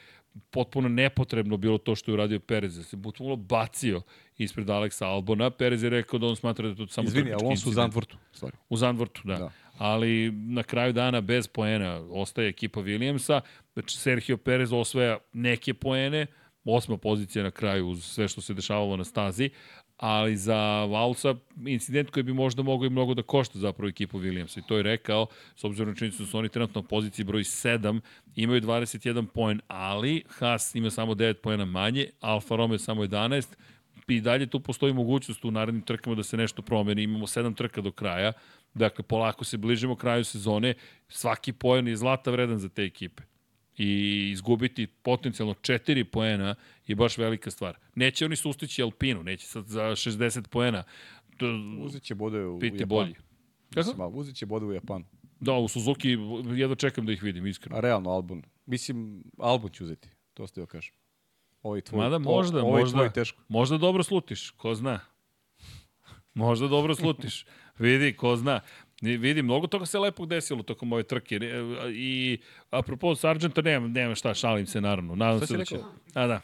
potpuno 0.49 0.89
nepotrebno 0.89 1.57
bilo 1.57 1.77
to 1.77 1.95
što 1.95 2.11
je 2.11 2.13
uradio 2.13 2.39
Perez, 2.39 2.77
da 2.77 2.83
se 2.83 2.97
bukvalno 2.97 3.35
bacio 3.35 4.01
ispred 4.37 4.69
Aleksa 4.69 5.07
Albona. 5.07 5.49
Perez 5.49 5.83
je 5.83 5.89
rekao 5.89 6.19
da 6.19 6.27
on 6.27 6.35
smatra 6.35 6.63
da 6.63 6.69
je 6.69 6.75
to 6.75 6.87
samo 6.87 7.07
Izvini, 7.07 7.25
trkački 7.25 7.45
Alonso 7.45 7.49
u 7.49 7.69
incident. 7.69 7.75
Zandvortu, 7.75 8.17
u 8.33 8.35
stvari. 8.35 8.57
U 8.69 8.77
Zandvortu, 8.77 9.21
da. 9.23 9.33
Da. 9.33 9.39
da. 9.39 9.51
Ali 9.77 10.31
na 10.31 10.63
kraju 10.63 10.93
dana 10.93 11.21
bez 11.21 11.47
poena 11.47 12.01
ostaje 12.09 12.49
ekipa 12.49 12.79
Williamsa. 12.79 13.41
Znači, 13.73 13.97
Sergio 13.97 14.37
Perez 14.37 14.73
osvaja 14.73 15.17
neke 15.33 15.73
poene, 15.73 16.25
osma 16.65 16.97
pozicija 16.97 17.43
na 17.43 17.51
kraju 17.51 17.87
uz 17.87 18.05
sve 18.05 18.27
što 18.27 18.41
se 18.41 18.53
dešavalo 18.53 18.97
na 18.97 19.03
stazi, 19.03 19.49
ali 19.97 20.37
za 20.37 20.85
Valsa 20.85 21.35
incident 21.65 22.09
koji 22.09 22.23
bi 22.23 22.33
možda 22.33 22.63
mogao 22.63 22.85
i 22.85 22.89
mnogo 22.89 23.13
da 23.13 23.21
košta 23.21 23.59
zapravo 23.59 23.89
ekipu 23.89 24.19
Williamsa. 24.19 24.59
I 24.59 24.67
to 24.67 24.77
je 24.77 24.83
rekao, 24.83 25.27
s 25.55 25.63
obzirom 25.63 25.89
na 25.89 25.95
činjenicu 25.95 26.23
da 26.23 26.29
su 26.29 26.37
oni 26.37 26.49
trenutno 26.49 26.81
na 26.81 26.87
poziciji 26.87 27.25
broj 27.25 27.43
7, 27.43 27.99
imaju 28.35 28.61
21 28.61 29.25
poen, 29.25 29.61
ali 29.67 30.23
Haas 30.29 30.75
ima 30.75 30.89
samo 30.89 31.13
9 31.13 31.33
poena 31.33 31.65
manje, 31.65 32.09
Alfa 32.19 32.55
Romeo 32.55 32.77
samo 32.77 33.03
11, 33.03 33.47
i 34.07 34.21
dalje 34.21 34.47
tu 34.47 34.59
postoji 34.59 34.93
mogućnost 34.93 35.45
u 35.45 35.51
narednim 35.51 35.81
trkama 35.81 36.15
da 36.15 36.23
se 36.23 36.37
nešto 36.37 36.61
promeni. 36.61 37.03
Imamo 37.03 37.27
sedam 37.27 37.53
trka 37.53 37.81
do 37.81 37.91
kraja, 37.91 38.33
dakle 38.73 39.03
polako 39.03 39.45
se 39.45 39.57
bližimo 39.57 39.95
kraju 39.95 40.23
sezone, 40.23 40.73
svaki 41.07 41.53
poen 41.53 41.87
je 41.87 41.95
zlata 41.95 42.31
vredan 42.31 42.59
za 42.59 42.69
te 42.69 42.83
ekipe. 42.83 43.23
I 43.77 44.29
izgubiti 44.31 44.87
potencijalno 44.87 45.53
četiri 45.53 46.03
poena 46.03 46.55
je 46.87 46.95
baš 46.95 47.17
velika 47.17 47.51
stvar. 47.51 47.77
Neće 47.95 48.25
oni 48.25 48.35
sustići 48.35 48.81
Alpinu, 48.83 49.23
neće 49.23 49.47
sad 49.47 49.65
za 49.67 49.81
60 49.83 50.47
poena 50.47 50.83
to, 51.37 51.45
Uzet 51.79 52.03
će 52.03 52.15
bodove 52.15 52.45
u, 52.47 52.55
u 52.55 52.59
biti 52.59 52.75
Japanu. 52.75 52.87
bolji. 52.87 53.15
Kako? 53.73 54.07
Uzet 54.07 54.35
će 54.35 54.45
bodove 54.45 54.71
u 54.71 54.75
Japanu. 54.75 55.05
Da, 55.39 55.53
u 55.53 55.67
Suzuki 55.67 56.09
jedno 56.55 56.75
čekam 56.75 57.05
da 57.05 57.11
ih 57.11 57.23
vidim, 57.23 57.47
iskreno. 57.47 57.77
A 57.77 57.79
realno, 57.79 58.09
Albon. 58.09 58.43
Mislim, 58.65 59.23
Albon 59.37 59.71
će 59.71 59.83
uzeti. 59.83 60.09
To 60.33 60.47
ste 60.47 60.61
joj 60.61 60.67
kažem. 60.67 60.93
Ovaj 61.63 61.81
tvoj, 61.81 62.03
Mada 62.03 62.17
možda, 62.19 62.63
ovaj 62.63 62.81
možda, 62.81 62.97
tvoj 62.97 63.13
teško. 63.13 63.41
možda 63.47 63.77
dobro 63.77 64.03
slutiš, 64.03 64.49
ko 64.49 64.75
zna. 64.75 64.99
Možda 66.33 66.67
dobro 66.67 66.95
slutiš. 66.95 67.45
Vidi, 67.79 68.13
ko 68.13 68.35
zna. 68.35 68.59
Vidi, 69.03 69.41
mnogo 69.41 69.67
toga 69.67 69.85
se 69.85 69.99
lepog 69.99 70.27
desilo 70.27 70.63
tokom 70.63 70.93
ove 70.93 71.03
trke. 71.03 71.39
I, 71.93 72.37
apropo 72.69 73.15
Sargenta, 73.15 73.61
nema, 73.61 73.87
nema 73.87 74.15
šta, 74.15 74.33
šalim 74.33 74.65
se 74.65 74.81
naravno. 74.81 75.15
Nadam 75.15 75.37
Šta 75.37 75.47
se 75.47 75.57
da 75.57 75.65
će... 75.65 75.77
A, 76.13 76.27
da. 76.27 76.41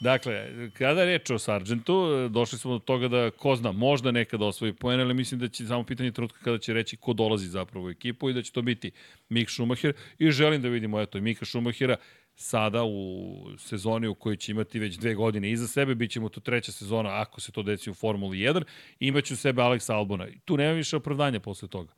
Dakle, 0.00 0.70
kada 0.72 1.00
je 1.00 1.06
reč 1.06 1.30
o 1.30 1.38
Sargentu, 1.38 2.28
došli 2.28 2.58
smo 2.58 2.72
do 2.72 2.78
toga 2.78 3.08
da 3.08 3.30
ko 3.30 3.56
zna, 3.56 3.72
možda 3.72 4.10
nekada 4.10 4.44
osvoji 4.44 4.72
poen, 4.72 5.00
ali 5.00 5.14
mislim 5.14 5.40
da 5.40 5.48
će 5.48 5.66
samo 5.66 5.84
pitanje 5.84 6.12
trenutka 6.12 6.38
kada 6.44 6.58
će 6.58 6.72
reći 6.72 6.96
ko 6.96 7.12
dolazi 7.12 7.48
zapravo 7.48 7.86
u 7.86 7.90
ekipu 7.90 8.30
i 8.30 8.32
da 8.32 8.42
će 8.42 8.52
to 8.52 8.62
biti 8.62 8.90
Mik 9.28 9.50
Schumacher 9.50 9.92
i 10.18 10.30
želim 10.30 10.62
da 10.62 10.68
vidimo 10.68 11.00
eto 11.00 11.20
Mika 11.20 11.44
Schumachera 11.44 11.96
sada 12.40 12.84
u 12.84 13.34
sezoni 13.58 14.06
u 14.06 14.14
kojoj 14.14 14.36
će 14.36 14.52
imati 14.52 14.78
već 14.78 14.96
dve 14.96 15.14
godine 15.14 15.50
iza 15.50 15.66
sebe, 15.66 15.94
bit 15.94 16.10
će 16.10 16.20
mu 16.20 16.28
to 16.28 16.40
treća 16.40 16.72
sezona 16.72 17.20
ako 17.20 17.40
se 17.40 17.52
to 17.52 17.62
desi 17.62 17.90
u 17.90 17.94
Formuli 17.94 18.38
1, 18.38 18.62
imaće 19.00 19.34
u 19.34 19.36
sebe 19.36 19.62
Alex 19.62 19.92
Albona. 19.92 20.26
Tu 20.44 20.56
nema 20.56 20.72
više 20.72 20.96
opravdanja 20.96 21.40
posle 21.40 21.68
toga. 21.68 21.92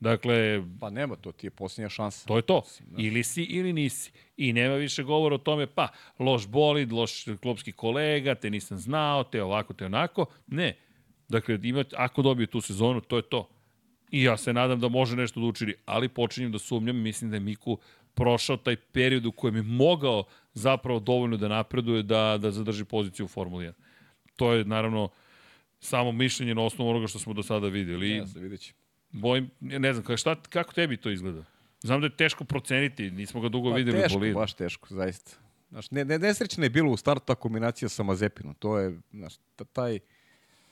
Dakle, 0.00 0.62
Pa 0.80 0.90
nema 0.90 1.16
to, 1.16 1.32
ti 1.32 1.46
je 1.46 1.50
posljednja 1.50 1.88
šansa. 1.88 2.26
To 2.26 2.36
je 2.36 2.42
to. 2.42 2.62
Ili 2.98 3.24
si 3.24 3.42
ili 3.42 3.72
nisi. 3.72 4.12
I 4.36 4.52
nema 4.52 4.74
više 4.74 5.02
govora 5.02 5.34
o 5.34 5.38
tome, 5.38 5.66
pa, 5.66 5.88
loš 6.18 6.46
bolid, 6.46 6.92
loš 6.92 7.24
klubski 7.42 7.72
kolega, 7.72 8.34
te 8.34 8.50
nisam 8.50 8.78
znao, 8.78 9.24
te 9.24 9.42
ovako, 9.42 9.74
te 9.74 9.86
onako. 9.86 10.26
Ne. 10.46 10.76
Dakle, 11.28 11.58
ima, 11.62 11.84
ako 11.96 12.22
dobije 12.22 12.46
tu 12.46 12.60
sezonu, 12.60 13.00
to 13.00 13.16
je 13.16 13.22
to. 13.22 13.48
I 14.10 14.22
ja 14.22 14.36
se 14.36 14.52
nadam 14.52 14.80
da 14.80 14.88
može 14.88 15.16
nešto 15.16 15.40
da 15.40 15.46
učini, 15.46 15.74
ali 15.86 16.08
počinjem 16.08 16.52
da 16.52 16.58
sumnjam, 16.58 16.96
mislim 16.96 17.30
da 17.30 17.36
je 17.36 17.40
Miku 17.40 17.78
prošao 18.16 18.56
taj 18.56 18.76
period 18.76 19.26
u 19.26 19.32
kojem 19.32 19.56
je 19.56 19.62
mogao 19.62 20.24
zapravo 20.54 21.00
dovoljno 21.00 21.36
da 21.36 21.48
napreduje 21.48 22.02
da, 22.02 22.38
da 22.40 22.50
zadrži 22.50 22.84
poziciju 22.84 23.24
u 23.24 23.28
Formuli 23.28 23.66
1. 23.66 23.72
To 24.36 24.52
je 24.52 24.64
naravno 24.64 25.08
samo 25.80 26.12
mišljenje 26.12 26.54
na 26.54 26.62
osnovu 26.62 26.90
onoga 26.90 27.06
što 27.06 27.18
smo 27.18 27.32
do 27.32 27.42
sada 27.42 27.68
vidjeli. 27.68 28.10
Ja 28.10 28.26
se 28.26 28.40
vidjet 28.40 28.60
će. 28.60 28.72
bojim, 29.12 29.50
ne 29.60 29.92
znam, 29.92 30.16
šta, 30.16 30.34
kako 30.34 30.72
tebi 30.72 30.96
to 30.96 31.10
izgleda? 31.10 31.44
Znam 31.82 32.00
da 32.00 32.06
je 32.06 32.16
teško 32.16 32.44
proceniti, 32.44 33.10
nismo 33.10 33.40
ga 33.40 33.48
dugo 33.48 33.70
Pa, 33.70 33.76
videli 33.76 34.00
teško, 34.00 34.16
u 34.16 34.18
bolidu. 34.18 34.38
baš 34.38 34.54
teško, 34.54 34.88
zaista. 34.90 35.36
Znaš, 35.70 35.90
ne, 35.90 36.04
ne, 36.04 36.18
nesrećna 36.18 36.64
je 36.64 36.70
bila 36.70 36.90
u 36.90 36.96
startu 36.96 37.26
ta 37.26 37.34
kombinacija 37.34 37.88
sa 37.88 38.02
Mazepinom. 38.02 38.54
To 38.54 38.78
je, 38.78 38.98
znaš, 39.12 39.34
ta, 39.56 39.64
taj, 39.64 39.98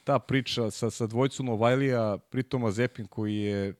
ta 0.04 0.18
priča 0.18 0.70
sa, 0.70 0.90
sa 0.90 1.06
dvojicom 1.06 1.46
Novajlija, 1.46 2.18
pritom 2.30 2.62
Mazepin 2.62 3.06
koji 3.06 3.36
je 3.36 3.74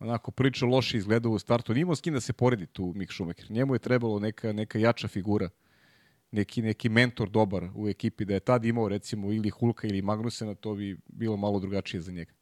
onako 0.00 0.30
priča 0.30 0.66
loše 0.66 0.98
izgledao 0.98 1.32
u 1.32 1.38
startu. 1.38 1.74
Nije 1.74 1.82
imao 1.82 1.96
s 1.96 2.00
kim 2.00 2.14
da 2.14 2.20
se 2.20 2.32
poredi 2.32 2.66
tu 2.66 2.92
Mik 2.96 3.12
Schumacher. 3.12 3.50
Njemu 3.50 3.74
je 3.74 3.78
trebalo 3.78 4.18
neka, 4.18 4.52
neka 4.52 4.78
jača 4.78 5.08
figura, 5.08 5.48
neki, 6.30 6.62
neki 6.62 6.88
mentor 6.88 7.30
dobar 7.30 7.68
u 7.74 7.88
ekipi. 7.88 8.24
Da 8.24 8.34
je 8.34 8.40
tad 8.40 8.64
imao 8.64 8.88
recimo 8.88 9.32
ili 9.32 9.50
Hulka 9.50 9.86
ili 9.88 10.02
Magnusena, 10.02 10.54
to 10.54 10.74
bi 10.74 10.98
bilo 11.06 11.36
malo 11.36 11.60
drugačije 11.60 12.00
za 12.00 12.12
njega. 12.12 12.32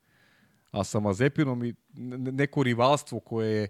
A 0.71 0.85
sa 0.85 1.01
Mazepinom 1.01 1.65
i 1.65 1.75
ne- 1.95 2.33
neko 2.33 2.63
rivalstvo 2.63 3.21
koje 3.21 3.53
je 3.53 3.69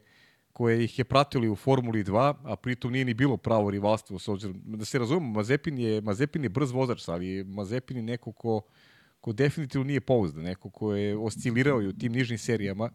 koje 0.52 0.85
ih 0.85 0.98
je 0.98 1.05
pratili 1.05 1.48
u 1.48 1.56
Formuli 1.56 2.05
2, 2.05 2.35
a 2.44 2.56
pritom 2.56 2.93
nije 2.93 3.05
ni 3.05 3.15
bilo 3.15 3.36
pravo 3.36 3.70
rivalstvo 3.70 4.19
s 4.19 4.28
obzirom 4.28 4.62
da 4.65 4.85
se 4.85 4.98
razumemo, 4.98 5.32
Mazepin 5.32 5.78
je 5.78 6.01
Mazepin 6.01 6.43
je 6.43 6.48
brz 6.48 6.70
vozač, 6.70 7.09
ali 7.09 7.44
Mazepin 7.44 7.97
je 7.97 8.02
neko 8.02 8.32
ko 8.32 8.62
ko 9.20 9.32
definitivno 9.32 9.85
nije 9.85 10.01
pouzdan, 10.01 10.43
neko 10.43 10.70
ko 10.70 10.95
je 10.95 11.16
oscilirao 11.16 11.82
i 11.82 11.86
u 11.86 11.93
tim 11.93 12.12
nižnim 12.12 12.39
serijama. 12.39 12.90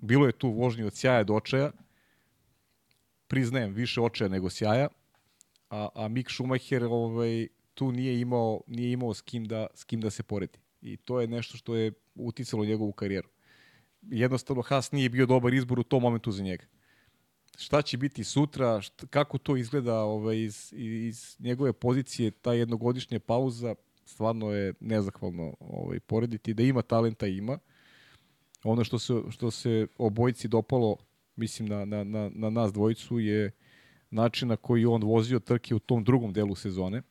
Bilo 0.00 0.26
je 0.26 0.32
tu 0.32 0.50
vožnje 0.50 0.84
od 0.86 0.96
sjaja 0.96 1.24
do 1.24 1.34
očaja. 1.34 1.70
Priznajem, 3.26 3.74
više 3.74 4.00
očaja 4.00 4.28
nego 4.28 4.50
sjaja. 4.50 4.88
A, 5.70 5.88
a 5.94 6.08
Mick 6.08 6.30
Schumacher 6.30 6.84
ovaj, 6.84 7.48
tu 7.74 7.92
nije 7.92 8.20
imao, 8.20 8.60
nije 8.66 8.92
imao 8.92 9.14
s, 9.14 9.22
kim 9.22 9.44
da, 9.44 9.66
s 9.74 9.84
kim 9.84 10.00
da 10.00 10.10
se 10.10 10.22
poredi. 10.22 10.58
I 10.82 10.96
to 10.96 11.20
je 11.20 11.26
nešto 11.26 11.56
što 11.56 11.74
je 11.74 11.92
uticalo 12.14 12.64
njegovu 12.64 12.92
karijeru. 12.92 13.28
Jednostavno, 14.02 14.62
Haas 14.62 14.92
nije 14.92 15.08
bio 15.08 15.26
dobar 15.26 15.54
izbor 15.54 15.80
u 15.80 15.82
tom 15.82 16.02
momentu 16.02 16.32
za 16.32 16.42
njega 16.42 16.64
šta 17.60 17.82
će 17.82 17.96
biti 17.96 18.24
sutra, 18.24 18.80
šta, 18.80 19.06
kako 19.06 19.38
to 19.38 19.56
izgleda 19.56 20.00
ovaj, 20.00 20.38
iz, 20.38 20.72
iz 20.72 21.36
njegove 21.38 21.72
pozicije, 21.72 22.30
ta 22.30 22.52
jednogodišnja 22.52 23.20
pauza, 23.20 23.74
stvarno 24.10 24.50
je 24.50 24.74
nezahvalno 24.80 25.54
ovaj, 25.60 26.00
porediti. 26.00 26.54
Da 26.54 26.62
ima 26.62 26.82
talenta, 26.82 27.26
ima. 27.26 27.58
Ono 28.64 28.84
što 28.84 28.98
se, 28.98 29.14
što 29.30 29.50
se 29.50 29.86
obojici 29.98 30.48
dopalo, 30.48 30.96
mislim, 31.36 31.68
na, 31.68 31.84
na, 31.84 32.04
na, 32.04 32.30
na 32.34 32.50
nas 32.50 32.72
dvojicu 32.72 33.18
je 33.18 33.50
način 34.10 34.48
na 34.48 34.56
koji 34.56 34.86
on 34.86 35.02
vozio 35.04 35.38
trke 35.38 35.74
u 35.74 35.78
tom 35.78 36.04
drugom 36.04 36.32
delu 36.32 36.54
sezone. 36.54 37.02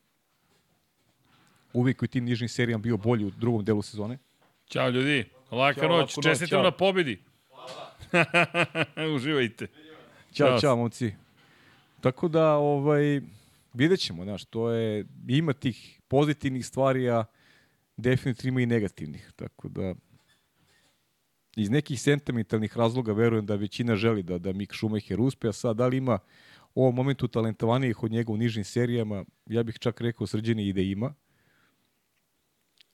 Uvijek 1.72 2.02
u 2.02 2.06
tim 2.06 2.24
nižnim 2.24 2.48
serijama 2.48 2.82
bio 2.82 2.96
bolji 2.96 3.24
u 3.24 3.30
drugom 3.30 3.64
delu 3.64 3.82
sezone. 3.82 4.18
Ćao 4.66 4.88
ljudi, 4.88 5.24
laka 5.50 5.80
Ćao, 5.80 5.88
noć, 5.88 6.18
čestitam 6.22 6.62
na 6.62 6.70
pobedi. 6.70 7.22
Uživajte. 9.16 9.66
Ćao, 10.32 10.48
Ćao. 10.48 10.60
ćao, 10.60 10.76
momci. 10.76 11.12
Tako 12.00 12.28
da, 12.28 12.54
ovaj, 12.54 13.20
vidjet 13.74 14.00
ćemo, 14.00 14.24
znaš, 14.24 14.44
to 14.44 14.70
je, 14.70 15.06
ima 15.28 15.52
tih 15.52 16.00
pozitivnih 16.08 16.66
stvari, 16.66 17.10
a 17.10 17.24
definitivno 17.96 18.48
ima 18.48 18.60
i 18.60 18.66
negativnih. 18.66 19.32
Tako 19.36 19.68
da, 19.68 19.94
iz 21.56 21.70
nekih 21.70 22.00
sentimentalnih 22.00 22.76
razloga 22.76 23.12
verujem 23.12 23.46
da 23.46 23.54
većina 23.54 23.96
želi 23.96 24.22
da, 24.22 24.38
da 24.38 24.52
Mick 24.52 24.74
Schumacher 24.74 25.20
uspe, 25.20 25.48
a 25.48 25.52
sad 25.52 25.76
da 25.76 25.86
li 25.86 25.96
ima 25.96 26.18
u 26.74 26.82
ovom 26.82 26.94
momentu 26.94 27.28
talentovanijih 27.28 28.02
od 28.02 28.10
njega 28.10 28.32
u 28.32 28.36
nižim 28.36 28.64
serijama, 28.64 29.24
ja 29.46 29.62
bih 29.62 29.78
čak 29.78 30.00
rekao 30.00 30.26
srđeni 30.26 30.68
i 30.68 30.72
da 30.72 30.80
ima, 30.80 31.14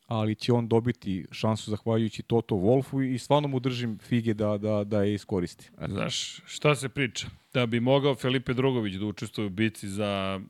ali 0.07 0.35
će 0.35 0.53
on 0.53 0.69
dobiti 0.69 1.27
šansu 1.31 1.71
zahvaljujući 1.71 2.23
Toto 2.23 2.55
Wolfu 2.55 3.15
i 3.15 3.19
stvarno 3.19 3.49
mu 3.49 3.61
držim 3.61 3.99
fige 3.99 4.35
da, 4.35 4.59
da, 4.59 4.85
da 4.85 5.03
je 5.03 5.15
iskoristi. 5.15 5.71
Znaš, 5.89 6.43
šta 6.47 6.75
se 6.75 6.89
priča? 6.89 7.27
Da 7.55 7.67
bi 7.67 7.81
mogao 7.81 8.15
Felipe 8.15 8.55
Drugović 8.55 8.95
da 8.95 9.07
učestvuje 9.07 9.47
u 9.47 9.51
bici 9.51 9.89
za 9.89 10.41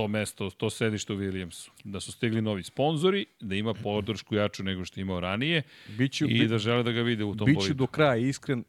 to 0.00 0.08
mesto, 0.08 0.50
to 0.50 0.70
sedište 0.70 1.12
u 1.12 1.16
Williamsu. 1.16 1.70
Da 1.84 2.00
su 2.00 2.12
stigli 2.12 2.42
novi 2.42 2.62
sponzori, 2.62 3.26
da 3.40 3.54
ima 3.54 3.74
podršku 3.74 4.34
jaču 4.34 4.62
nego 4.62 4.84
što 4.84 5.00
je 5.00 5.02
imao 5.02 5.20
ranije 5.20 5.62
Biću, 5.98 6.26
i 6.28 6.46
da 6.46 6.58
žele 6.58 6.82
da 6.82 6.92
ga 6.92 7.02
vide 7.02 7.24
u 7.24 7.34
tom 7.34 7.46
Biću 7.46 7.58
bolidu. 7.58 7.74
do 7.74 7.86
kraja 7.86 8.16
iskren, 8.16 8.64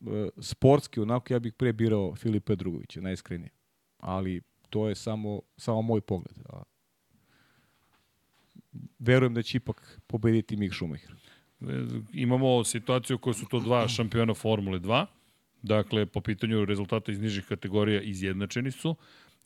e, 0.00 0.28
sportski, 0.38 1.00
onako 1.00 1.32
ja 1.32 1.38
bih 1.38 1.52
pre 1.52 1.72
birao 1.72 2.14
Filipa 2.16 2.54
Drugovića, 2.54 3.00
najiskrenije. 3.00 3.50
Ali 3.98 4.40
to 4.70 4.88
je 4.88 4.94
samo, 4.94 5.40
samo 5.56 5.82
moj 5.82 6.00
pogled. 6.00 6.36
Verujem 8.98 9.34
da 9.34 9.42
će 9.42 9.56
ipak 9.56 10.00
pobediti 10.06 10.56
Mick 10.56 10.74
Schumacher. 10.74 11.14
Imamo 12.12 12.64
situaciju 12.64 13.18
koja 13.18 13.34
su 13.34 13.46
to 13.46 13.60
dva 13.60 13.88
šampiona 13.88 14.34
Formule 14.34 14.78
2. 14.78 15.06
Dakle, 15.62 16.06
po 16.06 16.20
pitanju 16.20 16.64
rezultata 16.64 17.12
iz 17.12 17.18
nižih 17.20 17.44
kategorija 17.44 18.00
izjednačeni 18.00 18.70
su. 18.70 18.96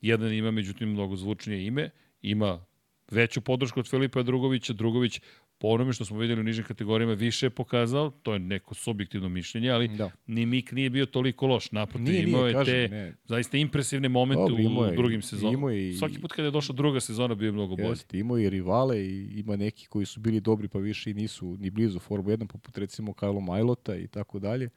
Jedan 0.00 0.32
ima, 0.32 0.50
međutim, 0.50 0.88
mnogo 0.88 1.16
zvučnije 1.16 1.66
ime. 1.66 1.90
Ima 2.22 2.64
veću 3.10 3.40
podršku 3.40 3.80
od 3.80 3.88
Filipa 3.88 4.22
Drugovića. 4.22 4.72
Drugović, 4.72 5.20
po 5.58 5.68
onome 5.68 5.92
što 5.92 6.04
smo 6.04 6.18
videli 6.18 6.40
u 6.40 6.44
nižim 6.44 6.64
kategorijama, 6.64 7.12
više 7.14 7.46
je 7.46 7.50
pokazao. 7.50 8.10
To 8.12 8.32
je 8.32 8.38
neko 8.38 8.74
subjektivno 8.74 9.28
mišljenje, 9.28 9.70
ali 9.70 9.88
Da. 9.88 10.10
ni 10.26 10.46
Mik 10.46 10.72
nije 10.72 10.90
bio 10.90 11.06
toliko 11.06 11.46
loš. 11.46 11.72
Naprotiv, 11.72 12.02
Nije, 12.02 12.14
nije, 12.14 12.28
imao 12.28 12.46
je 12.46 12.52
kažem, 12.52 12.74
te 12.74 12.88
ne. 12.88 13.14
zaista 13.24 13.56
impresivne 13.56 14.08
momente 14.08 14.42
imao 14.58 14.82
u 14.82 14.86
je- 14.86 14.96
drugim 14.96 15.22
sezonama. 15.22 15.72
je 15.72 15.90
i- 15.90 15.94
Svaki 15.94 16.20
put 16.20 16.32
kada 16.32 16.46
je 16.46 16.52
došla 16.52 16.74
druga 16.74 17.00
sezona 17.00 17.34
bio 17.34 17.46
je 17.46 17.52
mnogo 17.52 17.76
bolji. 17.76 17.88
Jeste, 17.88 18.18
imao 18.18 18.38
i 18.38 18.50
rivale 18.50 19.00
i 19.00 19.30
ima 19.36 19.56
neki 19.56 19.86
koji 19.86 20.06
su 20.06 20.20
bili 20.20 20.40
dobri 20.40 20.68
pa 20.68 20.78
više 20.78 21.10
i 21.10 21.14
nisu 21.14 21.56
ni 21.56 21.70
blizu 21.70 21.98
Formula 21.98 22.32
1, 22.32 22.46
poput 22.46 22.78
recimo 22.78 23.12
Kajlo 23.12 23.40
Majlota 23.40 23.96
i 23.96 24.06
tako 24.06 24.38
dalje. 24.38 24.68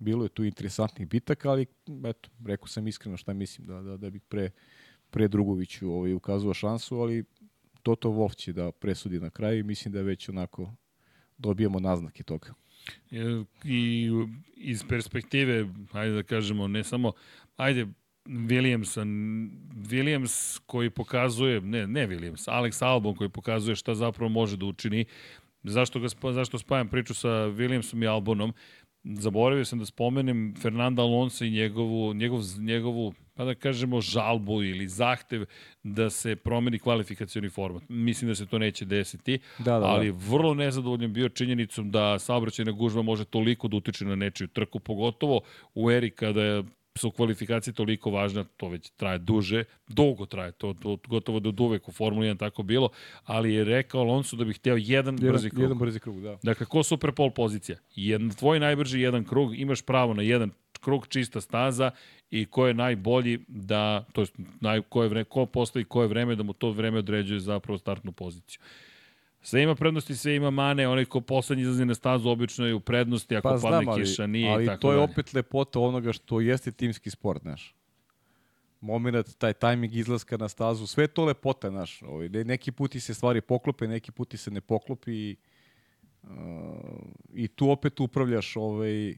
Bilo 0.00 0.24
je 0.24 0.28
tu 0.28 0.44
interesantnih 0.44 1.08
bitaka, 1.08 1.50
ali 1.50 1.66
eto, 2.04 2.30
rekao 2.46 2.66
sam 2.68 2.88
iskreno 2.88 3.16
šta 3.16 3.32
mislim 3.32 3.66
da, 3.66 3.82
da, 3.82 3.96
da 3.96 4.10
bih 4.10 4.22
pre, 4.28 4.50
pre 5.10 5.28
Drugoviću 5.28 5.92
ovaj, 5.92 6.12
ukazao 6.12 6.54
šansu, 6.54 7.00
ali 7.00 7.24
Toto 7.82 8.08
Wolff 8.08 8.36
će 8.36 8.52
da 8.52 8.72
presudi 8.72 9.20
na 9.20 9.30
kraju 9.30 9.58
i 9.58 9.62
mislim 9.62 9.92
da 9.92 10.02
već 10.02 10.28
onako 10.28 10.74
dobijemo 11.38 11.80
naznake 11.80 12.22
toga. 12.22 12.54
E, 13.10 13.44
I 13.64 14.10
iz 14.56 14.84
perspektive, 14.88 15.68
ajde 15.92 16.14
da 16.14 16.22
kažemo, 16.22 16.68
ne 16.68 16.84
samo, 16.84 17.12
ajde, 17.56 17.86
Williamsa, 18.24 19.04
Williams 19.74 20.60
koji 20.66 20.90
pokazuje, 20.90 21.60
ne, 21.60 21.86
ne 21.86 22.08
Williams, 22.08 22.48
Alex 22.48 22.84
Albon 22.84 23.14
koji 23.14 23.28
pokazuje 23.30 23.76
šta 23.76 23.94
zapravo 23.94 24.28
može 24.28 24.56
da 24.56 24.66
učini. 24.66 25.04
Zašto, 25.62 26.00
ga, 26.00 26.32
zašto 26.32 26.58
spajam 26.58 26.88
priču 26.88 27.14
sa 27.14 27.28
Williamsom 27.28 28.04
i 28.04 28.06
Albonom? 28.06 28.52
Zaboravio 29.04 29.64
sam 29.64 29.78
da 29.78 29.86
spomenem 29.86 30.54
Fernanda 30.62 31.02
Alonso 31.02 31.44
i 31.44 31.50
njegovu, 31.50 32.14
njegov, 32.14 32.40
njegovu 32.58 33.14
pa 33.34 33.44
da 33.44 33.54
kažemo, 33.54 34.00
žalbu 34.00 34.62
ili 34.62 34.88
zahtev 34.88 35.44
da 35.82 36.10
se 36.10 36.36
promeni 36.36 36.78
kvalifikacioni 36.78 37.48
format. 37.48 37.82
Mislim 37.88 38.28
da 38.28 38.34
se 38.34 38.46
to 38.46 38.58
neće 38.58 38.84
desiti, 38.84 39.38
Da, 39.58 39.64
da, 39.64 39.78
da. 39.78 39.86
ali 39.86 40.10
vrlo 40.10 40.54
nezadovoljan 40.54 41.12
bio 41.12 41.28
činjenicom 41.28 41.90
da 41.90 42.18
saobraćajna 42.18 42.72
gužva 42.72 43.02
može 43.02 43.24
toliko 43.24 43.68
da 43.68 43.76
utiče 43.76 44.04
na 44.04 44.16
nečiju 44.16 44.48
trku, 44.48 44.80
pogotovo 44.80 45.40
u 45.74 45.90
eri 45.90 46.10
kada 46.10 46.62
su 46.98 47.10
kvalifikacije 47.10 47.74
toliko 47.74 48.10
važne, 48.10 48.44
to 48.56 48.68
već 48.68 48.90
traje 48.90 49.18
duže, 49.18 49.64
dugo 49.88 50.26
traje, 50.26 50.52
to, 50.52 50.74
to 50.74 50.98
gotovo 51.08 51.40
da 51.40 51.48
od 51.48 51.60
uvek 51.60 51.88
u 51.88 51.92
Formuli 51.92 52.26
1 52.28 52.38
tako 52.38 52.62
bilo, 52.62 52.88
ali 53.24 53.54
je 53.54 53.64
rekao 53.64 54.00
Alonso 54.00 54.36
da 54.36 54.44
bi 54.44 54.52
hteo 54.52 54.76
jedan, 54.76 55.14
Jedan, 55.14 55.32
brzi 55.32 55.50
krug. 55.50 55.62
jedan 55.62 55.78
brzi 55.78 56.00
krug, 56.00 56.20
da. 56.20 56.38
Dakle, 56.42 56.66
ko 56.66 56.82
super 56.82 57.12
pol 57.12 57.30
pozicija? 57.30 57.78
Jedan, 57.94 58.30
tvoj 58.30 58.60
najbrži 58.60 59.00
jedan 59.00 59.24
krug, 59.24 59.58
imaš 59.58 59.82
pravo 59.82 60.14
na 60.14 60.22
jedan 60.22 60.50
krug 60.80 61.06
čista 61.08 61.40
staza 61.40 61.90
i 62.30 62.44
ko 62.44 62.66
je 62.66 62.74
najbolji 62.74 63.38
da, 63.48 64.04
to 64.12 64.20
jest 64.20 64.34
naj, 64.60 64.82
ko, 64.88 65.02
je 65.02 65.08
vre, 65.08 65.24
ko 65.24 65.46
postoji 65.46 65.84
koje 65.84 66.08
vreme 66.08 66.36
da 66.36 66.42
mu 66.42 66.52
to 66.52 66.70
vreme 66.70 66.98
određuje 66.98 67.40
zapravo 67.40 67.78
startnu 67.78 68.12
poziciju. 68.12 68.60
Sve 69.42 69.62
ima 69.62 69.74
prednosti, 69.74 70.16
sve 70.16 70.36
ima 70.36 70.50
mane, 70.50 70.88
onaj 70.88 71.04
ko 71.04 71.20
poslednji 71.20 71.62
izlazi 71.62 71.84
na 71.84 71.94
stazu 71.94 72.28
obično 72.28 72.66
je 72.66 72.74
u 72.74 72.80
prednosti, 72.80 73.36
ako 73.36 73.42
Pa 73.42 73.48
padne 73.48 73.60
znam, 73.60 73.88
ali, 73.88 74.04
kiša, 74.04 74.26
nije 74.26 74.52
ali 74.52 74.64
i 74.64 74.66
tako 74.66 74.80
to 74.80 74.92
je 74.92 74.96
dalje. 74.96 75.12
opet 75.12 75.34
lepota 75.34 75.80
onoga 75.80 76.12
što 76.12 76.40
jeste 76.40 76.72
timski 76.72 77.10
sport, 77.10 77.42
znaš. 77.42 77.74
Moment, 78.80 79.38
taj 79.38 79.52
tajming 79.52 79.96
izlaska 79.96 80.36
na 80.36 80.48
stazu, 80.48 80.86
sve 80.86 81.04
je 81.04 81.08
to 81.08 81.24
lepota, 81.24 81.70
znaš. 81.70 82.02
Ovaj, 82.02 82.28
ne- 82.28 82.44
neki 82.44 82.72
puti 82.72 83.00
se 83.00 83.14
stvari 83.14 83.40
poklope, 83.40 83.88
neki 83.88 84.12
puti 84.12 84.36
se 84.36 84.50
ne 84.50 84.60
poklopi 84.60 85.12
i, 85.12 85.36
uh, 86.22 86.30
i 87.34 87.48
tu 87.48 87.70
opet 87.70 88.00
upravljaš 88.00 88.56
ovaj, 88.56 89.14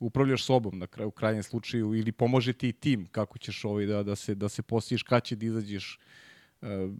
upravljaš 0.00 0.44
sobom 0.44 0.78
na 0.78 0.86
kraju, 0.86 1.08
u 1.08 1.12
krajnjem 1.12 1.42
slučaju 1.42 1.94
ili 1.94 2.12
pomože 2.12 2.52
ti 2.52 2.72
tim 2.72 3.06
kako 3.06 3.38
ćeš 3.38 3.64
ovaj, 3.64 3.86
da, 3.86 4.02
da, 4.02 4.16
se, 4.16 4.34
da 4.34 4.48
se 4.48 4.62
postiš, 4.62 5.02
kad 5.02 5.24
će 5.24 5.36
da 5.36 5.46
izađeš. 5.46 5.98
Uh, 6.64 6.94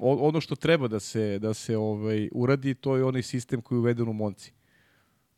ono 0.00 0.40
što 0.40 0.56
treba 0.56 0.88
da 0.88 1.00
se, 1.00 1.38
da 1.38 1.54
se 1.54 1.76
ovaj, 1.76 2.28
uradi, 2.32 2.74
to 2.74 2.96
je 2.96 3.04
onaj 3.04 3.22
sistem 3.22 3.60
koji 3.60 3.76
je 3.76 3.80
uveden 3.80 4.08
u 4.08 4.12
Monci 4.12 4.52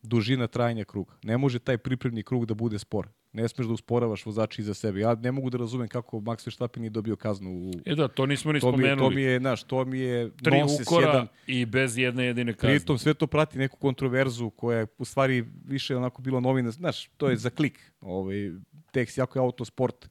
dužina 0.02 0.46
trajanja 0.46 0.84
kruga. 0.84 1.12
Ne 1.22 1.38
može 1.38 1.58
taj 1.58 1.78
pripremni 1.78 2.22
krug 2.22 2.46
da 2.46 2.54
bude 2.54 2.78
spor. 2.78 3.08
Ne 3.32 3.48
smeš 3.48 3.66
da 3.66 3.72
usporavaš 3.72 4.26
vozača 4.26 4.62
iza 4.62 4.74
sebe. 4.74 5.00
Ja 5.00 5.14
ne 5.14 5.32
mogu 5.32 5.50
da 5.50 5.58
razumem 5.58 5.88
kako 5.88 6.16
Max 6.16 6.46
Verstappen 6.46 6.80
nije 6.80 6.90
dobio 6.90 7.16
kaznu. 7.16 7.50
U... 7.50 7.70
E 7.84 7.94
da, 7.94 8.08
to 8.08 8.26
nismo 8.26 8.52
ni 8.52 8.60
To 8.60 8.66
mi, 8.66 8.72
spomenuli. 8.72 8.98
to 8.98 9.10
mi 9.10 9.22
je, 9.22 9.38
znaš, 9.38 9.62
to 9.62 9.84
mi 9.84 9.98
je 9.98 10.30
Tri 10.36 10.62
ukora 10.82 11.06
jedan. 11.06 11.26
i 11.46 11.66
bez 11.66 11.98
jedne 11.98 12.24
jedine 12.24 12.52
kazne. 12.52 12.76
Pritom 12.76 12.98
sve 12.98 13.14
to 13.14 13.26
prati 13.26 13.58
neku 13.58 13.76
kontroverzu 13.78 14.50
koja 14.50 14.78
je 14.78 14.86
u 14.98 15.04
stvari 15.04 15.44
više 15.64 15.96
onako 15.96 16.22
bilo 16.22 16.40
novina. 16.40 16.70
Znaš, 16.70 17.08
to 17.16 17.30
je 17.30 17.36
za 17.36 17.50
klik. 17.50 17.92
Ovaj, 18.00 18.50
tekst 18.92 19.18
jako 19.18 19.38
je 19.38 19.40
autosport 19.40 20.08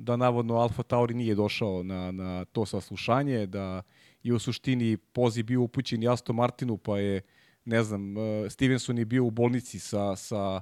da 0.00 0.16
navodno 0.16 0.56
Alfa 0.56 0.82
Tauri 0.82 1.14
nije 1.14 1.34
došao 1.34 1.82
na, 1.82 2.10
na 2.10 2.44
to 2.44 2.66
saslušanje, 2.66 3.46
da 3.46 3.82
je 4.22 4.34
u 4.34 4.38
suštini 4.38 4.96
poziv 4.96 5.44
bio 5.44 5.62
upućen 5.62 6.02
i 6.02 6.08
Aston 6.08 6.36
Martinu, 6.36 6.76
pa 6.76 6.98
je, 6.98 7.20
ne 7.64 7.82
znam, 7.82 8.16
uh, 8.16 8.50
Stevenson 8.50 8.98
je 8.98 9.04
bio 9.04 9.24
u 9.24 9.30
bolnici 9.30 9.78
sa, 9.78 10.16
sa 10.16 10.60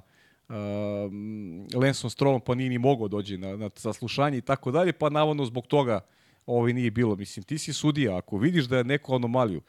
uh, 0.49 0.55
Lensom 1.81 2.09
Strollom, 2.09 2.41
pa 2.41 2.55
nije 2.55 2.69
ni 2.69 2.77
mogao 2.77 3.07
dođe 3.07 3.37
na, 3.37 3.55
na 3.55 3.69
saslušanje 3.75 4.37
i 4.37 4.41
tako 4.41 4.71
dalje, 4.71 4.93
pa 4.93 5.09
navodno 5.09 5.45
zbog 5.45 5.67
toga 5.67 5.99
ovaj 6.45 6.73
nije 6.73 6.91
bilo. 6.91 7.15
Mislim, 7.15 7.43
ti 7.43 7.57
si 7.57 7.73
sudija, 7.73 8.17
ako 8.17 8.37
vidiš 8.37 8.65
da 8.65 8.77
je 8.77 8.83
neko 8.83 9.15
anomaliju, 9.15 9.61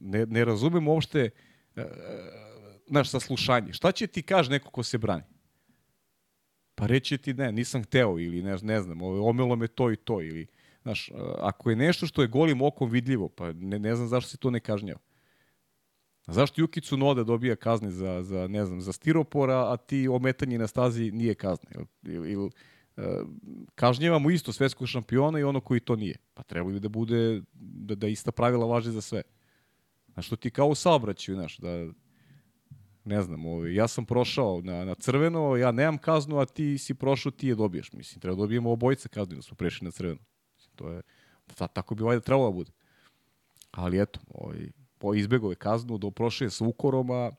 ne, 0.00 0.26
ne 0.26 0.44
razumem 0.44 0.88
uopšte 0.88 1.30
uh, 1.76 1.82
naš 2.86 3.10
saslušanje. 3.10 3.72
Šta 3.72 3.92
će 3.92 4.06
ti 4.06 4.22
kaže 4.22 4.50
neko 4.50 4.70
ko 4.70 4.82
se 4.82 4.98
brani? 4.98 5.31
Pa 6.82 6.86
reći 6.86 7.18
ti 7.18 7.34
ne, 7.34 7.52
nisam 7.52 7.82
hteo 7.82 8.18
ili 8.18 8.42
ne, 8.42 8.56
ne 8.62 8.80
znam, 8.80 9.02
omelo 9.02 9.56
me 9.56 9.68
to 9.68 9.92
i 9.92 9.96
to 9.96 10.22
ili 10.22 10.46
znaš, 10.82 11.10
ako 11.38 11.70
je 11.70 11.76
nešto 11.76 12.06
što 12.06 12.22
je 12.22 12.28
golim 12.28 12.62
okom 12.62 12.90
vidljivo, 12.90 13.28
pa 13.28 13.52
ne, 13.52 13.78
ne 13.78 13.96
znam 13.96 14.08
zašto 14.08 14.30
se 14.30 14.36
to 14.36 14.50
ne 14.50 14.60
kažnjava. 14.60 14.98
Zašto 16.26 16.60
Juki 16.60 16.80
Tsunoda 16.80 17.24
dobija 17.24 17.56
kazne 17.56 17.90
za, 17.90 18.22
za, 18.22 18.48
ne 18.48 18.64
znam, 18.66 18.80
za 18.80 18.92
stiropora, 18.92 19.72
a 19.72 19.76
ti 19.76 20.08
ometanje 20.08 20.58
na 20.58 20.66
stazi 20.66 21.10
nije 21.10 21.34
kazna? 21.34 21.70
Ili, 21.74 21.86
ili, 22.14 22.32
ili 22.32 22.50
kažnjavamo 23.74 24.30
isto 24.30 24.52
svetskog 24.52 24.88
šampiona 24.88 25.38
i 25.38 25.44
ono 25.44 25.60
koji 25.60 25.80
to 25.80 25.96
nije. 25.96 26.16
Pa 26.34 26.42
trebalo 26.42 26.72
bi 26.72 26.80
da 26.80 26.88
bude, 26.88 27.42
da, 27.62 27.94
da 27.94 28.08
ista 28.08 28.32
pravila 28.32 28.66
važe 28.66 28.90
za 28.90 29.00
sve. 29.00 29.22
Znaš, 30.12 30.26
što 30.26 30.36
ti 30.36 30.50
kao 30.50 30.66
u 30.66 30.74
saobraćaju, 30.74 31.36
znaš, 31.36 31.58
da, 31.58 31.88
ne 33.04 33.22
znam, 33.22 33.46
ovaj, 33.46 33.74
ja 33.74 33.88
sam 33.88 34.04
prošao 34.06 34.60
na, 34.64 34.84
na 34.84 34.94
crveno, 34.94 35.56
ja 35.56 35.72
nemam 35.72 35.98
kaznu, 35.98 36.38
a 36.38 36.46
ti 36.46 36.78
si 36.78 36.94
prošao, 36.94 37.32
ti 37.32 37.48
je 37.48 37.54
dobiješ. 37.54 37.92
Mislim, 37.92 38.20
treba 38.20 38.36
da 38.36 38.40
dobijemo 38.40 38.72
obojica 38.72 39.08
kaznu 39.08 39.36
da 39.36 39.42
smo 39.42 39.56
prešli 39.56 39.84
na 39.84 39.90
crveno. 39.90 40.20
Mislim, 40.54 40.74
to 40.76 40.88
je, 40.88 41.02
ta, 41.54 41.66
tako 41.66 41.94
bi 41.94 42.02
valjda 42.02 42.20
trebalo 42.20 42.50
da 42.50 42.54
bude. 42.54 42.70
Ali 43.70 44.02
eto, 44.02 44.20
ovaj, 44.28 44.70
po 44.98 45.14
izbegao 45.14 45.50
je 45.50 45.56
kaznu, 45.56 45.98
do 45.98 46.10
prošle 46.10 46.50
sa 46.50 46.64
ukorom, 46.64 47.10
a 47.10 47.30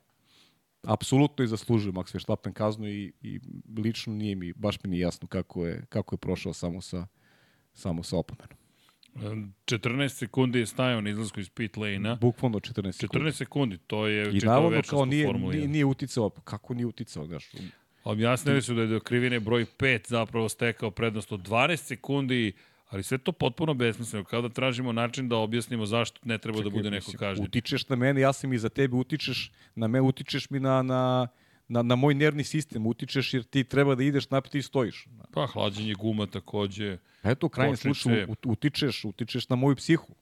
apsolutno 0.84 1.44
i 1.45 1.48
zaslužio 1.48 1.91
Max 1.91 2.14
Verstappen 2.14 2.53
kaznu 2.53 2.88
i, 2.88 3.14
i 3.22 3.40
lično 3.77 4.14
nije 4.14 4.35
mi, 4.35 4.53
baš 4.53 4.84
mi 4.84 4.90
nije 4.90 5.02
jasno 5.02 5.27
kako 5.27 5.65
je, 5.65 5.85
kako 5.90 6.15
je 6.15 6.19
prošao 6.19 6.53
samo 6.53 6.81
sa, 6.81 7.07
samo 7.73 8.03
sa 8.03 8.18
opomenom. 8.18 8.62
14 9.15 10.10
sekundi 10.10 10.60
je 10.60 10.65
stajao 10.65 11.02
na 11.02 11.10
izlasku 11.10 11.40
iz 11.40 11.49
pit 11.49 11.77
lane-a. 11.77 12.15
Bukvalno 12.15 12.60
14 12.60 12.91
sekundi. 12.91 13.26
14 13.26 13.31
sekundi, 13.31 13.77
to 13.77 14.07
je 14.07 14.38
I 14.38 14.40
navodno 14.40 14.69
večnost 14.69 14.90
kao 14.90 14.99
u 14.99 15.06
nije, 15.06 15.26
Formuli 15.26 15.56
nije, 15.56 15.68
1. 15.68 15.72
nije 15.72 15.85
uticao, 15.85 16.30
pa 16.30 16.41
kako 16.41 16.73
nije 16.73 16.85
uticao, 16.85 17.26
znaš, 17.26 17.52
Objasnili 18.03 18.61
su 18.61 18.73
da 18.73 18.81
je 18.81 18.88
do 18.88 18.99
krivine 18.99 19.40
broj 19.40 19.65
5 19.80 20.10
zapravo 20.10 20.49
stekao 20.49 20.91
prednost 20.91 21.31
od 21.31 21.40
12 21.40 21.76
sekundi, 21.76 22.53
ali 22.90 23.03
sve 23.03 23.18
to 23.18 23.31
potpuno 23.31 23.73
besmisleno, 23.73 24.26
kao 24.26 24.41
da 24.41 24.49
tražimo 24.49 24.91
način 24.91 25.30
da 25.30 25.35
objasnimo 25.35 25.85
zašto 25.85 26.19
ne 26.23 26.38
treba 26.38 26.61
da 26.61 26.69
bude 26.69 26.91
neko 26.91 27.11
kažnjen. 27.19 27.45
Utičeš 27.45 27.90
na 27.90 27.95
mene, 27.95 28.22
ja 28.22 28.34
sam 28.34 28.53
i 28.53 28.57
za 28.57 28.69
tebe, 28.69 28.95
utičeš 28.95 29.52
na 29.76 29.88
me, 29.88 30.02
utičeš 30.02 30.49
mi 30.49 30.60
na, 30.60 30.81
na, 30.81 31.27
na, 31.68 31.81
na 31.81 31.95
moj 31.95 32.14
nervni 32.14 32.44
sistem, 32.44 32.88
utičeš 32.88 33.34
jer 33.34 33.44
ti 33.44 33.64
treba 33.64 33.95
da 33.95 34.03
ideš 34.03 34.30
napred 34.30 34.56
i 34.56 34.61
stojiš. 34.61 35.07
Pa, 35.34 35.48
hlađenje 35.48 35.94
guma 35.94 36.26
takođe. 36.26 36.98
Eto, 37.23 37.45
u 37.45 37.49
krajnjem 37.49 37.77
slučaju 37.77 38.27
ut- 38.27 38.52
utičeš, 38.52 39.06
utičeš 39.06 39.49
na 39.49 39.56
moju 39.56 39.76
psihu. 39.76 40.15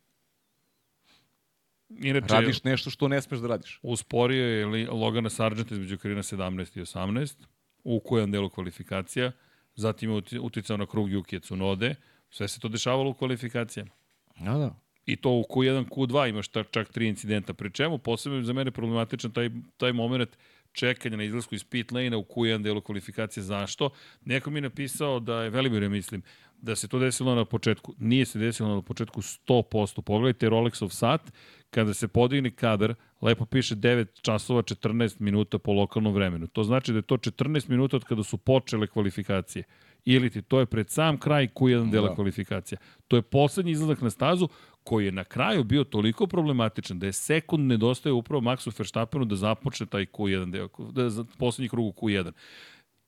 Inače, 1.91 2.27
Radiš 2.30 2.63
nešto 2.63 2.89
što 2.89 3.07
ne 3.07 3.22
smeš 3.22 3.39
da 3.39 3.47
radiš. 3.47 3.80
usporio 3.84 4.45
je 4.45 4.89
Logana 4.89 5.30
Sargent 5.30 5.72
između 5.72 5.97
krivina 5.97 6.23
17 6.23 6.77
i 6.77 6.81
18 6.81 7.35
u 7.84 7.99
kojem 7.99 8.31
delu 8.31 8.49
kvalifikacija. 8.49 9.31
Zatim 9.76 10.09
je 10.09 10.15
uti- 10.15 10.39
uticao 10.39 10.77
na 10.77 10.85
krug 10.85 11.09
Yukije 11.09 11.39
Tsunode. 11.41 11.95
Sve 12.30 12.47
se 12.47 12.59
to 12.59 12.68
dešavalo 12.68 13.09
u 13.09 13.13
kvalifikacijama. 13.13 13.91
Da, 14.39 14.53
da. 14.53 14.76
I 15.05 15.15
to 15.15 15.30
u 15.30 15.43
Q1, 15.43 15.85
Q2 15.85 16.30
imaš 16.30 16.45
čak 16.72 16.89
tri 16.89 17.07
incidenta. 17.07 17.53
Pri 17.53 17.72
čemu 17.72 17.97
posebno 17.97 18.38
je 18.38 18.43
za 18.43 18.53
mene 18.53 18.72
problematičan 18.72 19.31
taj, 19.31 19.49
taj 19.77 19.93
moment 19.93 20.30
čekanja 20.72 21.18
na 21.18 21.23
izlasku 21.23 21.56
iz 21.56 21.64
pit 21.64 21.91
lane-a 21.91 22.18
u 22.18 22.23
Q1 22.23 22.64
delu 22.64 22.81
kvalifikacije. 22.81 23.43
Zašto? 23.43 23.89
Neko 24.26 24.49
mi 24.49 24.57
je 24.57 24.61
napisao 24.61 25.19
da 25.19 25.43
je, 25.43 25.49
Velimir 25.49 25.89
mislim, 25.89 26.23
da 26.61 26.76
se 26.76 26.88
to 26.88 26.99
desilo 26.99 27.35
na 27.35 27.45
početku. 27.45 27.93
Nije 27.99 28.26
se 28.26 28.39
desilo 28.39 28.76
na 28.76 28.81
početku 28.81 29.22
100%. 29.22 30.02
Pogledajte 30.02 30.49
Rolexov 30.49 30.89
sat, 30.89 31.31
kada 31.69 31.93
se 31.93 32.07
podigne 32.07 32.52
kadar, 32.52 32.95
lepo 33.22 33.45
piše 33.45 33.76
9 33.76 34.22
časova 34.22 34.61
14 34.61 35.19
minuta 35.19 35.57
po 35.57 35.73
lokalnom 35.73 36.14
vremenu. 36.14 36.48
To 36.48 36.64
znači 36.64 36.91
da 36.91 36.98
je 36.98 37.02
to 37.02 37.18
14 37.18 37.69
minuta 37.69 37.98
od 37.98 38.03
kada 38.03 38.23
su 38.23 38.38
počele 38.38 38.88
kvalifikacije. 38.88 39.64
Ili 40.06 40.30
ti 40.30 40.41
to 40.41 40.60
je 40.60 40.65
pred 40.65 40.90
sam 40.90 41.18
kraj 41.18 41.48
Q1 41.48 41.91
dela 41.91 42.10
Da. 42.10 42.15
kvalifikacija. 42.15 42.78
To 43.07 43.15
je 43.15 43.22
poslednji 43.22 43.72
izlazak 43.72 44.02
na 44.02 44.10
stazu 44.10 44.48
koji 44.84 45.06
je 45.06 45.11
na 45.11 45.23
kraju 45.23 45.64
bio 45.64 45.84
toliko 45.84 46.28
problematičan 46.28 46.99
da 46.99 47.06
je 47.06 47.14
sekund 47.14 47.68
nedostaje 47.68 48.14
upravo 48.14 48.41
Maxu 48.41 48.80
Verstappenu 48.80 49.26
da 49.26 49.36
započne 49.36 49.86
taj 49.86 50.06
Q1 50.06 50.52
deo, 50.52 50.68
da 50.91 51.10
za 51.10 51.26
poslednji 51.38 51.69
krug 51.69 51.86
u 51.86 51.91
Q1. 51.91 52.32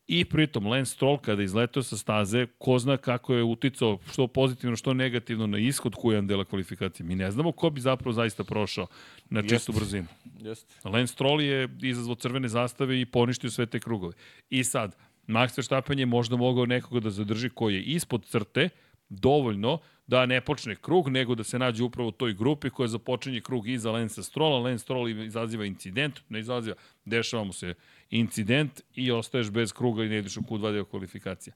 I 0.08 0.26
pritom 0.26 0.68
Lance 0.68 0.92
Stroll 0.92 1.18
kada 1.18 1.44
izletao 1.44 1.84
sa 1.84 1.98
staze, 1.98 2.48
ko 2.58 2.80
zna 2.80 2.98
kako 2.98 3.34
je 3.36 3.44
uticao 3.44 4.00
što 4.12 4.28
pozitivno, 4.28 4.76
što 4.76 4.94
negativno 4.94 5.48
na 5.48 5.58
ishod 5.58 5.94
Q1 5.94 6.28
dela 6.28 6.46
kvalifikacije. 6.46 7.06
Mi 7.06 7.16
ne 7.16 7.32
znamo 7.32 7.52
ko 7.52 7.70
bi 7.70 7.82
zapravo 7.82 8.14
zaista 8.14 8.44
prošao 8.44 8.88
na 9.30 9.42
čistu 9.42 9.54
Jeste. 9.56 9.72
brzinu. 9.72 10.08
Jeste. 10.40 10.76
Lance 10.90 11.14
Stroll 11.14 11.42
je 11.42 11.70
izazvao 11.82 12.16
crvene 12.16 12.48
zastave 12.48 13.02
i 13.02 13.06
poništio 13.06 13.50
sve 13.50 13.66
te 13.66 13.80
krugove. 13.80 14.14
I 14.50 14.64
sad, 14.64 14.96
Max 15.28 15.58
Verstappen 15.58 16.00
je 16.00 16.06
možda 16.06 16.36
mogao 16.36 16.66
nekoga 16.66 17.00
da 17.00 17.10
zadrži 17.10 17.50
koji 17.50 17.76
je 17.76 17.82
ispod 17.82 18.26
crte, 18.26 18.70
dovoljno 19.10 19.80
da 20.08 20.26
ne 20.26 20.42
počne 20.42 20.76
krug, 20.76 21.10
nego 21.10 21.36
da 21.36 21.44
se 21.44 21.60
nađe 21.60 21.84
upravo 21.84 22.10
u 22.10 22.12
toj 22.12 22.34
grupi 22.34 22.70
koja 22.70 22.88
započinje 22.88 23.42
krug 23.42 23.68
iza 23.68 23.92
Lensa 23.92 24.24
Strolla. 24.24 24.60
Lance 24.60 24.84
Stroll 24.84 25.10
izaziva 25.10 25.66
incident, 25.66 26.20
ne 26.30 26.40
izaziva, 26.40 26.76
dešava 27.06 27.44
mu 27.44 27.54
se 27.54 27.74
incident 28.10 28.82
i 28.96 29.12
ostaješ 29.12 29.52
bez 29.52 29.74
kruga 29.74 30.04
i 30.04 30.10
ne 30.10 30.18
ideš 30.18 30.38
u 30.38 30.42
Q2 30.42 30.72
deo 30.72 30.86
kvalifikacija. 30.86 31.54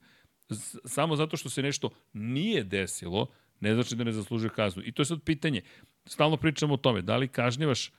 Samo 0.84 1.16
zato 1.16 1.36
što 1.36 1.50
se 1.50 1.62
nešto 1.62 1.90
nije 2.12 2.64
desilo, 2.64 3.26
ne 3.60 3.74
znači 3.74 3.96
da 3.96 4.04
ne 4.04 4.12
zaslužuje 4.12 4.50
kaznu. 4.50 4.82
I 4.86 4.92
to 4.92 5.02
je 5.02 5.06
sad 5.06 5.22
pitanje. 5.22 5.62
Stalno 6.06 6.36
pričamo 6.36 6.74
o 6.74 6.76
tome, 6.76 7.02
da 7.02 7.16
li 7.16 7.28
kažnjavaš 7.28 7.90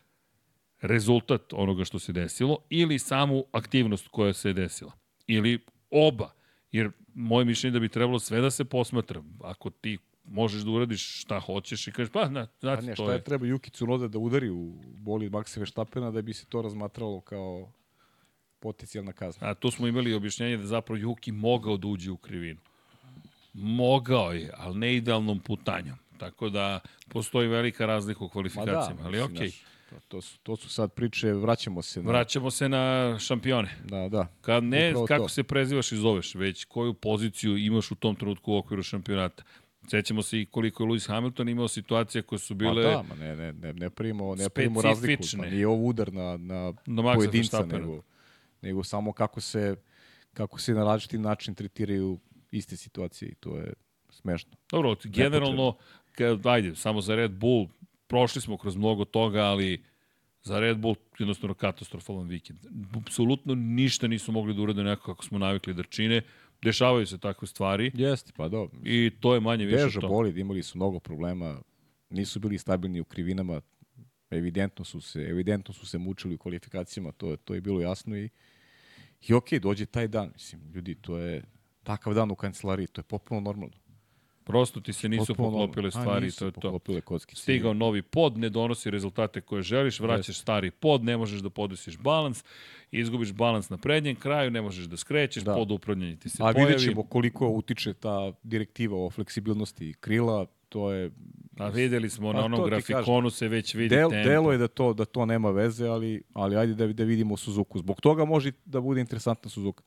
rezultat 0.82 1.54
onoga 1.54 1.86
što 1.86 2.00
se 2.00 2.14
desilo 2.14 2.58
ili 2.70 3.00
samu 3.00 3.44
aktivnost 3.52 4.08
koja 4.08 4.34
se 4.34 4.54
desila. 4.54 4.99
Ili 5.32 5.60
oba. 5.92 6.32
Jer 6.72 6.92
moje 7.14 7.46
mišljenje 7.46 7.70
je 7.70 7.74
da 7.74 7.80
bi 7.80 7.90
trebalo 7.90 8.20
sve 8.20 8.42
da 8.42 8.52
se 8.52 8.66
posmatra. 8.66 9.24
Ako 9.44 9.70
ti 9.70 9.98
možeš 10.24 10.62
da 10.62 10.72
uradiš 10.72 11.22
šta 11.22 11.40
hoćeš 11.40 11.88
i 11.88 11.92
kažeš, 11.92 12.12
pa, 12.12 12.30
na, 12.30 12.46
Pa 12.46 12.52
znate, 12.60 12.86
ne, 12.86 12.96
to 12.96 13.04
šta 13.04 13.12
je... 13.12 13.18
je 13.18 13.24
treba 13.24 13.46
Juki 13.46 13.72
Tsunoda 13.72 14.08
da 14.08 14.20
udari 14.20 14.50
u 14.50 14.74
boli 14.98 15.30
Maxa 15.30 15.60
Verstappena 15.60 16.12
da 16.12 16.22
bi 16.22 16.34
se 16.34 16.46
to 16.46 16.62
razmatralo 16.62 17.22
kao 17.22 17.72
potencijalna 18.60 19.14
kazna. 19.14 19.48
A 19.48 19.54
tu 19.54 19.72
smo 19.72 19.88
imali 19.88 20.14
objašnjenje 20.14 20.58
da 20.58 20.66
zapravo 20.66 20.98
Juki 20.98 21.32
mogao 21.32 21.78
da 21.78 21.88
uđe 21.88 22.12
u 22.12 22.18
krivinu. 22.18 22.60
Mogao 23.54 24.32
je, 24.32 24.52
ali 24.58 24.80
ne 24.80 24.96
idealnom 24.96 25.40
putanjom. 25.40 25.98
Tako 26.18 26.50
da 26.50 26.80
postoji 27.10 27.48
velika 27.48 27.86
razlika 27.86 28.24
u 28.24 28.30
kvalifikacijama, 28.30 29.02
ali 29.04 29.18
mislim, 29.18 29.36
okej. 29.36 29.50
To, 29.50 29.58
to, 30.08 30.22
su, 30.22 30.40
to 30.40 30.56
su 30.56 30.70
sad 30.70 30.94
priče, 30.94 31.34
vraćamo 31.34 31.82
se 31.82 32.04
na... 32.04 32.10
Vraćamo 32.12 32.52
se 32.52 32.70
na 32.70 33.16
šampione. 33.20 33.70
Da, 33.86 34.10
da. 34.10 34.28
Kad 34.42 34.64
ne 34.64 34.90
Upravo 34.90 35.06
kako 35.06 35.24
to. 35.24 35.30
se 35.30 35.44
prezivaš 35.44 35.92
i 35.92 35.98
zoveš, 35.98 36.36
već 36.36 36.66
koju 36.66 36.94
poziciju 36.94 37.58
imaš 37.58 37.92
u 37.92 37.96
tom 37.96 38.16
trenutku 38.16 38.54
u 38.54 38.58
okviru 38.58 38.84
šampionata. 38.84 39.44
Sećamo 39.88 40.22
se 40.22 40.42
i 40.42 40.46
koliko 40.46 40.84
je 40.84 40.90
Lewis 40.90 41.08
Hamilton 41.08 41.50
imao 41.50 41.68
situacija 41.68 42.22
koje 42.22 42.40
su 42.40 42.56
Bile... 42.56 42.84
Pa 42.84 42.90
da, 42.90 43.04
ma 43.04 43.16
ne, 43.16 43.36
ne, 43.36 43.54
ne, 43.54 43.74
ne 43.74 43.90
primimo, 43.90 44.36
ne 44.36 44.50
primimo 44.50 44.82
razliku. 44.82 45.24
Pa 45.38 45.46
nije 45.46 45.68
ovo 45.68 45.84
udar 45.84 46.14
na, 46.14 46.38
na 46.38 46.74
Na 46.86 47.14
pojedinca, 47.14 47.66
nego, 47.66 48.02
nego 48.62 48.84
samo 48.84 49.14
kako 49.14 49.42
se, 49.42 49.76
kako 50.34 50.60
se 50.60 50.74
na 50.74 50.84
različiti 50.84 51.18
način 51.18 51.56
tretiraju 51.56 52.20
iste 52.52 52.78
situacije 52.78 53.30
i 53.30 53.36
to 53.36 53.58
je 53.58 53.74
smešno. 54.10 54.52
Dobro, 54.72 54.96
generalno, 55.04 55.78
kad, 56.12 56.46
ajde, 56.46 56.76
samo 56.76 57.02
za 57.02 57.16
Red 57.16 57.32
Bull, 57.32 57.68
prošli 58.10 58.42
smo 58.42 58.58
kroz 58.58 58.76
mnogo 58.76 59.06
toga, 59.06 59.42
ali 59.42 59.84
za 60.42 60.60
Red 60.60 60.78
Bull 60.78 60.96
jednostavno 61.20 61.54
katastrofalan 61.54 62.28
vikend. 62.28 62.60
Apsolutno 62.98 63.56
ništa 63.56 64.08
nisu 64.08 64.32
mogli 64.32 64.54
da 64.54 64.62
urade 64.62 64.84
nekako 64.84 65.14
kako 65.14 65.26
smo 65.26 65.38
navikli 65.40 65.74
da 65.74 65.84
čine. 65.84 66.22
Dešavaju 66.62 67.06
se 67.08 67.18
takve 67.18 67.48
stvari 67.48 67.92
Jeste, 67.96 68.32
pa 68.36 68.48
dobro. 68.50 68.80
i 68.84 69.12
to 69.20 69.34
je 69.34 69.40
manje 69.40 69.66
više 69.66 69.78
Težo 69.78 70.02
to. 70.02 70.08
bolid, 70.08 70.38
imali 70.38 70.64
su 70.64 70.78
mnogo 70.78 71.00
problema, 71.00 71.62
nisu 72.10 72.40
bili 72.40 72.58
stabilni 72.58 73.00
u 73.00 73.06
krivinama, 73.06 73.62
evidentno 74.30 74.86
su 74.86 75.02
se, 75.02 75.22
evidentno 75.22 75.74
su 75.74 75.86
se 75.86 75.98
mučili 75.98 76.36
u 76.36 76.38
kvalifikacijama, 76.38 77.12
to, 77.12 77.30
je- 77.30 77.38
to 77.38 77.54
je 77.56 77.62
bilo 77.62 77.82
jasno 77.82 78.18
i, 78.18 78.30
I 79.22 79.34
okej, 79.34 79.60
dođe 79.60 79.86
taj 79.86 80.08
dan, 80.08 80.32
mislim, 80.34 80.62
ljudi, 80.74 80.96
to 80.96 81.18
je 81.18 81.44
takav 81.84 82.14
dan 82.14 82.32
u 82.32 82.36
kancelariji, 82.36 82.88
to 82.88 83.00
je 83.00 83.06
potpuno 83.06 83.42
normalno. 83.42 83.76
Prosto 84.50 84.82
ti 84.82 84.94
se 84.94 85.10
nisu 85.10 85.26
Potpuno 85.28 85.50
poklopile. 85.50 85.88
A, 85.88 85.92
stvari, 85.92 86.26
nisu 86.26 86.40
to 86.40 86.46
je 86.46 86.52
to. 86.52 86.62
poklopile 86.62 87.02
kocki. 87.02 87.36
Stigao 87.36 87.74
novi 87.74 88.02
pod, 88.02 88.38
ne 88.38 88.50
donosi 88.50 88.90
rezultate 88.90 89.42
koje 89.42 89.62
želiš, 89.62 90.00
vraćaš 90.00 90.38
stari 90.38 90.72
pod, 90.72 91.04
ne 91.04 91.18
možeš 91.18 91.40
da 91.40 91.50
podesiš 91.50 91.98
balans, 91.98 92.44
izgubiš 92.92 93.32
balans 93.34 93.70
na 93.70 93.78
prednjem 93.78 94.16
kraju, 94.16 94.52
ne 94.52 94.62
možeš 94.62 94.86
da 94.86 94.98
skrećeš, 94.98 95.44
Da. 95.44 95.54
pod 95.54 95.72
upravljanje 95.72 96.16
ti 96.16 96.30
se 96.30 96.38
A 96.40 96.54
pojavi. 96.54 96.60
vidjet 96.66 96.82
ćemo 96.84 97.04
koliko 97.04 97.48
utiče 97.50 97.94
ta 97.94 98.32
direktiva 98.44 98.98
o 98.98 99.10
fleksibilnosti 99.10 99.94
krila, 99.94 100.46
to 100.70 100.92
je 100.92 101.12
A 101.58 101.68
videli 101.68 102.10
smo 102.10 102.34
na 102.34 102.40
A 102.40 102.46
onom 102.46 102.66
grafikonu 102.66 103.30
se 103.30 103.48
već 103.48 103.74
vidi 103.76 103.90
Del, 103.90 104.10
tempo. 104.10 104.30
delo 104.30 104.52
je 104.52 104.58
da 104.58 104.68
to 104.68 104.94
da 104.94 105.06
to 105.06 105.26
nema 105.26 105.52
veze, 105.52 105.88
ali 105.88 106.24
ali 106.34 106.56
ajde 106.56 106.74
da 106.76 106.88
da 106.88 107.04
vidimo 107.04 107.38
Suzuku. 107.38 107.80
Zbog 107.80 108.02
toga 108.02 108.26
može 108.26 108.52
da 108.66 108.82
bude 108.82 109.02
interesantna 109.02 109.50
Suzuka. 109.50 109.84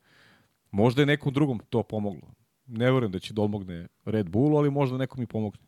Možda 0.71 1.01
je 1.01 1.05
nekom 1.05 1.33
drugom 1.33 1.59
to 1.69 1.83
pomoglo. 1.83 2.33
Ne 2.67 2.91
verujem 2.91 3.11
da 3.11 3.19
će 3.19 3.33
da 3.33 3.41
odmogne 3.41 3.87
Red 4.05 4.29
Bullu, 4.29 4.57
ali 4.57 4.71
možda 4.71 4.97
nekom 4.97 5.23
i 5.23 5.27
pomogne. 5.27 5.63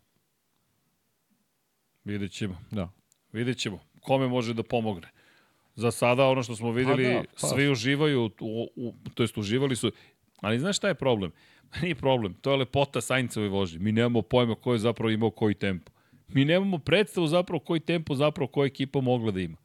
Vidjet 2.04 2.32
ćemo. 2.32 2.58
Da. 2.72 2.90
Vidjet 3.32 3.58
ćemo. 3.58 3.80
Kome 4.02 4.28
može 4.28 4.54
da 4.54 4.64
pomogne. 4.64 5.08
Za 5.76 5.92
sada 5.92 6.28
ono 6.28 6.44
što 6.44 6.56
smo 6.56 6.72
videli, 6.72 7.04
da, 7.04 7.24
pa. 7.42 7.48
svi 7.48 7.70
uživaju, 7.70 8.32
u, 8.40 8.68
u, 8.76 8.94
to 9.14 9.24
jest 9.24 9.38
uživali 9.38 9.76
su, 9.76 9.92
ali 10.42 10.60
znaš 10.60 10.78
šta 10.78 10.88
je 10.88 10.96
problem? 10.96 11.32
Nije 11.82 11.96
problem, 11.96 12.34
to 12.34 12.52
je 12.52 12.58
lepota 12.58 13.02
Sainzove 13.02 13.50
vožnje. 13.50 13.80
Mi 13.80 13.92
nemamo 13.92 14.22
pojma 14.22 14.56
ko 14.56 14.74
je 14.74 14.80
zapravo 14.80 15.10
imao 15.10 15.32
koji 15.32 15.54
tempo. 15.54 15.92
Mi 16.28 16.46
nemamo 16.46 16.78
predstavu 16.78 17.28
zapravo 17.28 17.60
koji 17.60 17.80
tempo 17.80 18.16
zapravo 18.16 18.48
koja 18.48 18.66
ekipa 18.66 19.02
mogla 19.02 19.32
da 19.32 19.40
ima. 19.40 19.58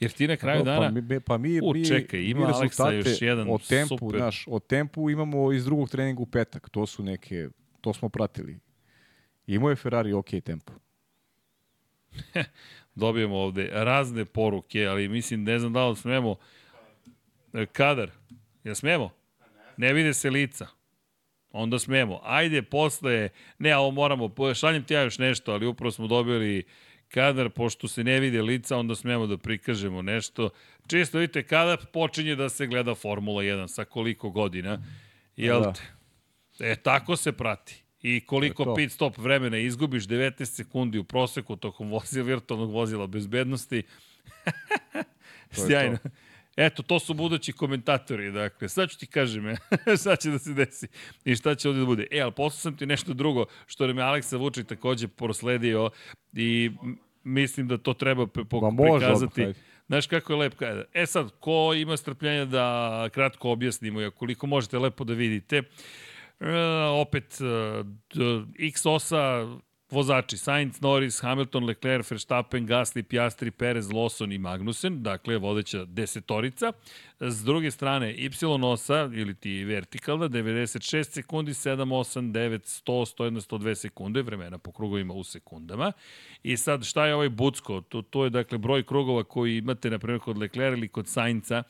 Jer 0.00 0.12
ti 0.12 0.28
na 0.28 0.36
kraju 0.36 0.64
Pa, 0.64 0.64
dana, 0.64 0.86
pa 0.86 1.00
mi, 1.00 1.20
pa 1.20 1.38
mi, 1.38 1.60
U, 1.62 1.84
čekaj, 1.88 2.20
ima 2.20 2.46
mi 2.46 2.52
Aleksa 2.52 2.90
još 2.90 3.22
jedan 3.22 3.50
o 3.50 3.58
tempu, 3.58 3.98
super. 3.98 4.20
Naš, 4.20 4.44
o 4.48 4.58
tempu 4.58 5.10
imamo 5.10 5.52
iz 5.52 5.64
drugog 5.64 5.90
treninga 5.90 6.22
u 6.22 6.26
petak. 6.26 6.68
To 6.68 6.86
su 6.86 7.02
neke, 7.02 7.48
to 7.80 7.92
smo 7.92 8.08
pratili. 8.08 8.58
Imao 9.46 9.70
je 9.70 9.76
Ferrari 9.76 10.12
ok 10.12 10.28
tempo. 10.44 10.72
dobijemo 12.94 13.36
ovde 13.36 13.70
razne 13.72 14.24
poruke, 14.24 14.86
ali 14.86 15.08
mislim, 15.08 15.44
ne 15.44 15.58
znam 15.58 15.72
da 15.72 15.88
li 15.88 15.96
smemo. 15.96 16.36
E, 17.52 17.66
Kadar, 17.66 18.10
ja 18.64 18.74
smemo? 18.74 19.10
Ne 19.76 19.92
vide 19.92 20.14
se 20.14 20.30
lica. 20.30 20.66
Onda 21.52 21.78
smemo. 21.78 22.20
Ajde, 22.24 22.62
posle, 22.62 23.28
ne, 23.58 23.76
ovo 23.76 23.90
moramo, 23.90 24.30
šaljem 24.54 24.84
ti 24.84 24.94
ja 24.94 25.02
još 25.02 25.18
nešto, 25.18 25.52
ali 25.52 25.66
upravo 25.66 25.90
smo 25.90 26.06
dobili 26.06 26.64
kadar, 27.08 27.50
pošto 27.50 27.88
se 27.88 28.04
ne 28.04 28.20
vide 28.20 28.42
lica, 28.42 28.76
onda 28.76 28.94
smemo 28.94 29.26
da 29.26 29.36
prikažemo 29.38 30.02
nešto. 30.02 30.50
Čisto 30.86 31.18
vidite, 31.18 31.42
kada 31.42 31.76
počinje 31.76 32.36
da 32.36 32.48
se 32.48 32.66
gleda 32.66 32.94
Formula 32.94 33.42
1, 33.42 33.68
sa 33.68 33.84
koliko 33.84 34.30
godina, 34.30 34.78
jel 35.36 35.60
Da. 35.62 35.72
te? 35.72 35.82
E, 36.60 36.76
tako 36.76 37.16
se 37.16 37.32
prati. 37.32 37.82
I 38.02 38.20
koliko 38.20 38.64
To 38.64 38.70
to. 38.70 38.74
pit 38.74 38.92
stop 38.92 39.18
vremena 39.18 39.58
izgubiš, 39.58 40.04
19 40.04 40.44
sekundi 40.44 40.98
u 40.98 41.04
proseku 41.04 41.56
tokom 41.56 41.90
vozila, 41.90 42.24
virtualnog 42.24 42.70
vozila 42.70 43.06
bezbednosti. 43.06 43.82
To 45.54 45.66
Sjajno. 45.66 45.98
Eto, 46.56 46.82
to 46.82 46.98
su 46.98 47.14
budući 47.14 47.52
komentatori, 47.52 48.32
dakle, 48.32 48.68
sad 48.68 48.90
ću 48.90 48.98
ti 48.98 49.06
kažem, 49.06 49.48
e, 49.48 49.56
šta 50.00 50.16
će 50.16 50.30
da 50.30 50.38
se 50.38 50.52
desi 50.52 50.88
i 51.24 51.36
šta 51.36 51.54
će 51.54 51.68
ovdje 51.68 51.80
da 51.80 51.86
bude. 51.86 52.06
E, 52.10 52.20
ali 52.20 52.32
poslao 52.32 52.60
sam 52.60 52.76
ti 52.76 52.86
nešto 52.86 53.14
drugo, 53.14 53.44
što 53.66 53.86
nam 53.86 53.98
je 53.98 54.04
Aleksa 54.04 54.36
Vučić 54.36 54.66
takođe 54.66 55.08
prosledio 55.08 55.90
i 56.32 56.70
mislim 57.24 57.68
da 57.68 57.78
to 57.78 57.94
treba 57.94 58.26
pre, 58.26 58.44
može 58.72 59.00
prikazati. 59.00 59.46
Znaš 59.86 60.06
kako 60.06 60.32
je 60.32 60.38
lep 60.38 60.54
kada. 60.54 60.84
E 60.94 61.06
sad, 61.06 61.30
ko 61.40 61.74
ima 61.76 61.96
strpljenja 61.96 62.44
da 62.44 63.08
kratko 63.12 63.50
objasnimo, 63.50 64.02
i 64.02 64.10
koliko 64.10 64.46
možete 64.46 64.78
lepo 64.78 65.04
da 65.04 65.14
vidite, 65.14 65.56
e, 65.56 65.64
opet 67.00 67.40
e, 67.40 67.44
d- 68.14 68.44
X8 68.58 69.60
vozači 69.90 70.36
Sainz, 70.36 70.80
Norris, 70.80 71.20
Hamilton, 71.22 71.64
Leclerc, 71.64 72.10
Verstappen, 72.10 72.66
Gasly, 72.66 73.02
Piastri, 73.02 73.50
Perez, 73.50 73.92
Lawson 73.92 74.32
i 74.32 74.38
Magnussen, 74.38 75.02
dakle 75.02 75.38
vodeća 75.38 75.84
desetorica. 75.84 76.72
S 77.20 77.44
druge 77.44 77.70
strane, 77.70 78.14
Y8 78.14 79.20
ili 79.20 79.34
ti 79.34 79.64
vertikalna, 79.64 80.28
96 80.28 81.02
sekundi, 81.04 81.52
7, 81.52 81.76
8, 81.76 82.32
9, 82.32 82.82
100, 82.86 83.14
101, 83.16 83.40
102 83.40 83.74
sekunde, 83.74 84.22
vremena 84.22 84.58
po 84.58 84.72
krugovima 84.72 85.14
u 85.14 85.24
sekundama. 85.24 85.92
I 86.42 86.56
sad, 86.56 86.84
šta 86.84 87.06
je 87.06 87.14
ovaj 87.14 87.28
Bucko? 87.28 87.80
To, 87.80 88.02
to 88.02 88.24
je 88.24 88.30
dakle 88.30 88.58
broj 88.58 88.82
krugova 88.82 89.24
koji 89.24 89.56
imate, 89.56 89.90
na 89.90 89.98
primjer, 89.98 90.20
kod 90.20 90.38
Leclerc 90.38 90.76
ili 90.76 90.88
kod 90.88 91.08
Sainca, 91.08 91.62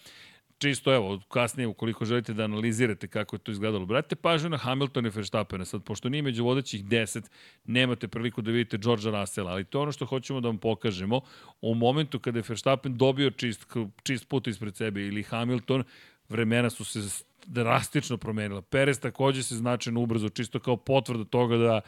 čisto 0.58 0.94
evo, 0.94 1.20
kasnije 1.28 1.66
ukoliko 1.66 2.04
želite 2.04 2.34
da 2.34 2.44
analizirate 2.44 3.08
kako 3.08 3.36
je 3.36 3.40
to 3.40 3.50
izgledalo. 3.50 3.86
Brate 3.86 4.16
pažnju 4.16 4.48
na 4.48 4.56
Hamiltona 4.56 5.08
i 5.08 5.10
Verstappena. 5.14 5.64
Sad, 5.64 5.84
pošto 5.84 6.08
nije 6.08 6.22
među 6.22 6.44
vodećih 6.44 6.84
10, 6.84 7.28
nemate 7.64 8.08
priliku 8.08 8.42
da 8.42 8.50
vidite 8.50 8.78
Georgea 8.78 9.20
Russella, 9.20 9.50
ali 9.52 9.64
to 9.64 9.78
je 9.78 9.82
ono 9.82 9.92
što 9.92 10.06
hoćemo 10.06 10.40
da 10.40 10.48
vam 10.48 10.58
pokažemo. 10.58 11.20
U 11.60 11.74
momentu 11.74 12.18
kada 12.18 12.38
je 12.38 12.44
Verstappen 12.48 12.96
dobio 12.96 13.30
čist, 13.30 13.66
čist 14.02 14.28
put 14.28 14.46
ispred 14.46 14.76
sebe 14.76 15.06
ili 15.06 15.22
Hamilton, 15.22 15.84
vremena 16.28 16.70
su 16.70 16.84
se 16.84 17.24
drastično 17.46 18.16
promenila. 18.16 18.62
Perez 18.62 19.00
takođe 19.00 19.42
se 19.42 19.56
značajno 19.56 20.00
ubrzo, 20.00 20.28
čisto 20.28 20.60
kao 20.60 20.76
potvrda 20.76 21.24
toga 21.24 21.56
da 21.56 21.80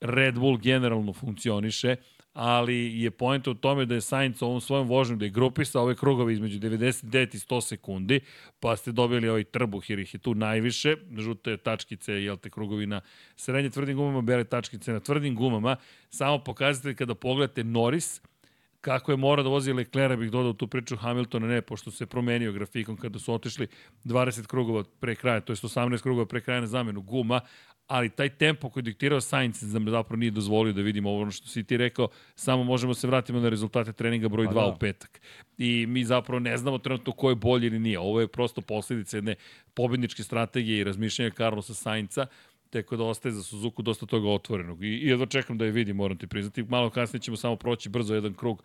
Red 0.00 0.34
Bull 0.34 0.58
generalno 0.58 1.12
funkcioniše, 1.12 1.96
ali 2.38 3.00
je 3.02 3.10
point 3.10 3.46
u 3.46 3.54
tome 3.54 3.86
da 3.86 3.94
je 3.94 4.00
Sainz 4.00 4.42
ovom 4.42 4.60
svojom 4.60 4.88
vožnjom, 4.88 5.18
da 5.18 5.24
je 5.24 5.30
grupisao 5.30 5.82
ove 5.82 5.94
krugove 5.94 6.32
između 6.32 6.58
99 6.58 7.34
i 7.34 7.38
100 7.38 7.60
sekundi, 7.60 8.20
pa 8.60 8.76
ste 8.76 8.92
dobili 8.92 9.28
ovaj 9.28 9.44
trbuh 9.44 9.90
jer 9.90 9.98
ih 9.98 10.14
je 10.14 10.18
tu 10.18 10.34
najviše, 10.34 10.96
žute 11.18 11.56
tačkice, 11.56 12.12
jel 12.12 12.36
te, 12.36 12.50
krugovi 12.50 12.86
na 12.86 13.00
srednje 13.36 13.70
tvrdim 13.70 13.96
gumama, 13.96 14.20
bele 14.20 14.44
tačkice 14.44 14.92
na 14.92 15.00
tvrdim 15.00 15.34
gumama, 15.34 15.76
samo 16.10 16.38
pokazatelj 16.44 16.94
kada 16.94 17.14
pogledate 17.14 17.64
Norris, 17.64 18.20
kako 18.86 19.12
je 19.12 19.16
mora 19.16 19.42
da 19.42 19.48
vozi 19.48 19.72
Leclerc, 19.72 20.18
bih 20.18 20.30
dodao 20.30 20.52
tu 20.52 20.66
priču 20.66 20.96
Hamiltona, 20.96 21.46
ne, 21.46 21.60
pošto 21.62 21.90
se 21.90 22.06
promenio 22.06 22.52
grafikom 22.52 22.96
kada 22.96 23.18
su 23.18 23.34
otišli 23.34 23.66
20 24.04 24.46
krugova 24.46 24.84
pre 25.00 25.14
kraja, 25.14 25.40
to 25.40 25.52
je 25.52 25.56
18 25.56 26.02
krugova 26.02 26.26
pre 26.26 26.40
kraja 26.40 26.60
na 26.60 26.66
zamenu 26.66 27.02
guma, 27.02 27.40
ali 27.86 28.10
taj 28.10 28.28
tempo 28.28 28.70
koji 28.70 28.80
je 28.80 28.90
diktirao 28.90 29.20
Sainz 29.20 29.62
nam 29.72 29.90
zapravo 29.90 30.18
nije 30.18 30.30
dozvolio 30.30 30.72
da 30.72 30.82
vidimo 30.82 31.10
ovo 31.10 31.22
ono 31.22 31.30
što 31.30 31.48
si 31.48 31.64
ti 31.64 31.76
rekao, 31.76 32.08
samo 32.34 32.64
možemo 32.64 32.94
se 32.94 33.06
vratiti 33.06 33.32
na 33.32 33.48
rezultate 33.48 33.92
treninga 33.92 34.28
broj 34.28 34.46
2 34.46 34.54
Pa 34.54 34.60
da. 34.60 34.66
u 34.66 34.78
petak. 34.78 35.20
I 35.58 35.86
mi 35.88 36.04
zapravo 36.04 36.38
ne 36.40 36.56
znamo 36.56 36.78
trenutno 36.78 37.12
ko 37.12 37.30
je 37.30 37.34
bolji 37.34 37.66
ili 37.66 37.78
nije. 37.78 37.98
Ovo 37.98 38.20
je 38.20 38.28
prosto 38.28 38.60
posledica 38.60 39.16
jedne 39.16 39.34
pobedničke 39.74 40.22
strategije 40.22 40.78
i 40.80 40.84
razmišljanja 40.84 41.30
Carlosa 41.30 41.74
Sainca, 41.74 42.26
Tako 42.70 42.96
da 42.96 43.04
ostaje 43.04 43.32
za 43.32 43.42
Suzuku 43.42 43.82
dosta 43.82 44.06
toga 44.06 44.28
otvorenog. 44.28 44.84
I, 44.84 44.88
i 44.88 45.06
jedva 45.08 45.26
čekam 45.26 45.58
da 45.58 45.64
je 45.64 45.70
vidim, 45.70 45.96
moram 45.96 46.18
ti 46.18 46.26
priznati. 46.26 46.62
Malo 46.62 46.90
kasnije 46.90 47.20
ćemo 47.20 47.36
samo 47.36 47.56
proći 47.56 47.88
brzo 47.88 48.14
jedan 48.14 48.34
krug. 48.34 48.62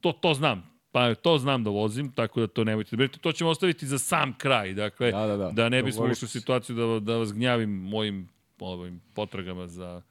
To, 0.00 0.12
to 0.12 0.34
znam. 0.34 0.72
Pa 0.92 1.14
to 1.14 1.38
znam 1.38 1.64
da 1.64 1.70
vozim, 1.70 2.12
tako 2.12 2.40
da 2.40 2.46
to 2.46 2.64
nemojte 2.64 2.90
da 2.90 2.96
brinete. 2.96 3.18
To 3.18 3.32
ćemo 3.32 3.50
ostaviti 3.50 3.86
za 3.86 3.98
sam 3.98 4.34
kraj, 4.38 4.72
dakle, 4.74 5.10
Da, 5.10 5.26
da, 5.26 5.36
da. 5.36 5.50
da 5.50 5.68
ne 5.68 5.82
bismo 5.82 6.04
ušli 6.04 6.24
u 6.26 6.28
situaciju 6.28 6.76
da, 6.76 7.00
da 7.00 7.16
vas 7.16 7.32
gnjavim 7.32 7.70
mojim 7.70 8.28
ovim 8.60 9.00
potragama 9.14 9.66
za 9.66 10.02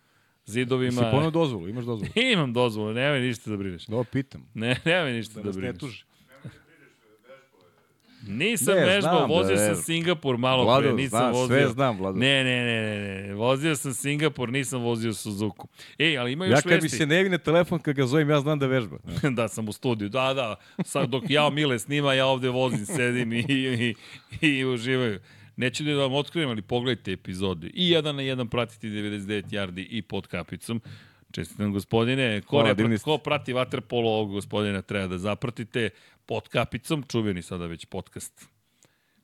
zidovima. 0.45 0.91
Si 0.91 1.07
ponao 1.11 1.31
dozvolu, 1.31 1.67
imaš 1.69 1.85
dozvolu. 1.85 2.11
Imam 2.33 2.53
dozvolu, 2.53 2.93
nemoj 2.93 3.19
ništa 3.19 3.49
da 3.51 3.57
brineš. 3.57 3.85
Da, 3.85 4.03
pitam. 4.11 4.45
Ne, 4.53 4.77
nemoj 4.85 5.13
ništa 5.13 5.33
Da 5.33 5.41
da, 5.41 5.47
nas 5.47 5.55
ne 5.55 5.61
brineš. 5.61 5.79
tuži. 5.79 6.03
Nisam 8.23 8.75
Ne, 8.75 8.85
vežbao, 8.85 8.99
znam 9.01 9.19
da 9.21 9.25
vozio 9.27 9.53
je- 9.53 9.65
sam 9.65 9.75
Singapur 9.77 10.37
malo 10.37 10.63
Vlado, 10.63 10.81
pre, 10.81 10.93
nisam 10.93 11.19
znam, 11.19 11.31
vozio. 11.31 11.47
sve 11.47 11.67
znam, 11.67 11.97
Vlado. 11.97 12.17
Ne, 12.17 12.43
ne, 12.43 12.63
ne, 12.63 12.81
ne, 12.97 13.21
ne, 13.21 13.33
vozio 13.33 13.75
sam 13.75 13.93
Singapur, 13.93 14.49
nisam 14.49 14.81
vozio 14.81 15.13
Suzuku. 15.13 15.67
Ej, 15.99 16.17
ali 16.17 16.31
ima 16.31 16.45
još 16.45 16.51
Ja 16.51 16.61
kad 16.61 16.71
mi 16.71 16.75
vesti. 16.75 16.89
se 16.89 17.05
ne 17.05 17.23
vine 17.23 17.37
telefon 17.37 17.79
kad 17.79 17.95
ga 17.95 18.05
zovem, 18.05 18.29
ja 18.29 18.39
znam 18.39 18.59
da 18.59 18.67
vežba. 18.67 18.97
da, 19.31 19.47
sam 19.47 19.67
u 19.67 19.73
studiju, 19.73 20.09
da, 20.09 20.33
da. 20.33 20.55
Sad 20.83 21.09
dok 21.09 21.23
ja 21.29 21.49
Mile 21.49 21.79
snima, 21.79 22.13
ja 22.13 22.25
ovde 22.25 22.49
vozim, 22.49 22.85
sedim 22.87 23.33
i, 23.33 23.39
i, 23.39 23.95
i, 24.41 24.47
i 24.49 24.65
uživaju. 24.65 25.19
Neću 25.55 25.83
da 25.83 25.93
vam 25.93 26.13
otkrijem, 26.13 26.49
ali 26.49 26.61
pogledajte 26.61 27.11
epizode. 27.11 27.67
I 27.67 27.89
jedan 27.89 28.15
na 28.15 28.21
jedan 28.21 28.47
pratiti 28.47 28.87
99 28.87 29.43
yardi 29.45 29.87
i 29.89 30.01
pod 30.01 30.27
kapicom. 30.27 30.81
Čestitam 31.31 31.73
gospodine, 31.73 32.41
ko, 32.41 32.47
Hvala, 32.49 32.67
ne, 32.67 32.73
divni 32.75 32.99
ko 32.99 33.17
prati 33.17 33.53
vaterpolo 33.53 34.09
ovog 34.09 34.31
gospodina 34.31 34.81
treba 34.81 35.07
da 35.07 35.17
zapratite 35.17 35.89
pod 36.25 36.47
kapicom, 36.47 37.03
čuveni 37.03 37.41
sada 37.41 37.65
već 37.65 37.85
podcast 37.85 38.47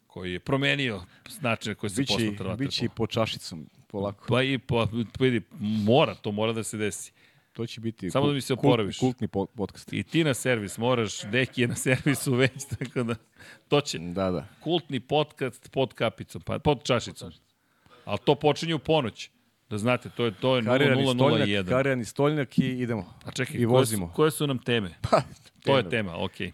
koji 0.08 0.34
je 0.34 0.40
promenio 0.40 1.02
na 1.42 1.56
koji 1.76 1.90
se 1.90 2.06
posmatra 2.06 2.56
biće 2.56 2.86
i 2.86 2.90
po 2.90 3.08
čašicom, 3.08 3.70
polako. 3.88 4.26
Pa 4.28 4.44
i 4.44 4.58
po, 4.58 4.88
pa 5.14 5.24
vidi, 5.24 5.42
mora, 5.60 6.16
to 6.16 6.32
mora 6.32 6.54
da 6.54 6.64
se 6.64 6.78
desi. 6.78 7.12
To 7.54 7.66
će 7.66 7.82
biti 7.82 8.10
Samo 8.10 8.26
da 8.26 8.32
kult- 8.32 8.36
mi 8.36 8.42
se 8.42 8.54
kultni- 8.54 8.68
oporaviš. 8.68 8.98
Kultni 8.98 9.28
po- 9.28 9.46
podcast. 9.48 9.94
I 9.94 10.04
ti 10.04 10.24
na 10.24 10.34
servis 10.34 10.78
moraš, 10.78 11.22
Deki 11.22 11.62
je 11.62 11.68
na 11.68 11.76
servisu 11.76 12.34
već, 12.34 12.52
tako 12.80 13.04
da 13.04 13.16
to 13.68 13.82
će 13.82 14.00
Da, 14.00 14.32
da. 14.32 14.48
kultni 14.60 15.00
podcast 15.00 15.72
pod 15.72 15.94
kapicom, 15.94 16.42
pa 16.42 16.60
pod 16.60 16.84
čašicom. 16.84 17.32
Ali 18.06 18.20
to 18.26 18.36
počinje 18.36 18.76
u 18.76 18.80
ponoć. 18.80 19.30
Da 19.70 19.78
znate, 19.78 20.10
to 20.10 20.26
je 20.26 20.32
to 20.32 20.56
je 20.56 20.64
Karijan 20.64 21.00
i 21.00 21.04
Stoljnjak, 21.06 21.48
0001. 21.50 21.70
Karijan 21.70 22.02
i 22.02 22.06
Stoljnjak 22.06 22.58
i 22.58 22.68
idemo. 22.70 23.14
A 23.26 23.32
čekaj, 23.32 23.54
I 23.54 23.58
koje 23.58 23.68
vozimo. 23.68 24.08
su, 24.08 24.14
koje 24.14 24.32
su 24.32 24.48
nam 24.48 24.60
teme? 24.60 24.90
Pa, 25.12 25.22
To 25.64 25.78
je 25.78 25.84
teme. 25.84 25.90
tema, 25.92 26.14
okej. 26.18 26.52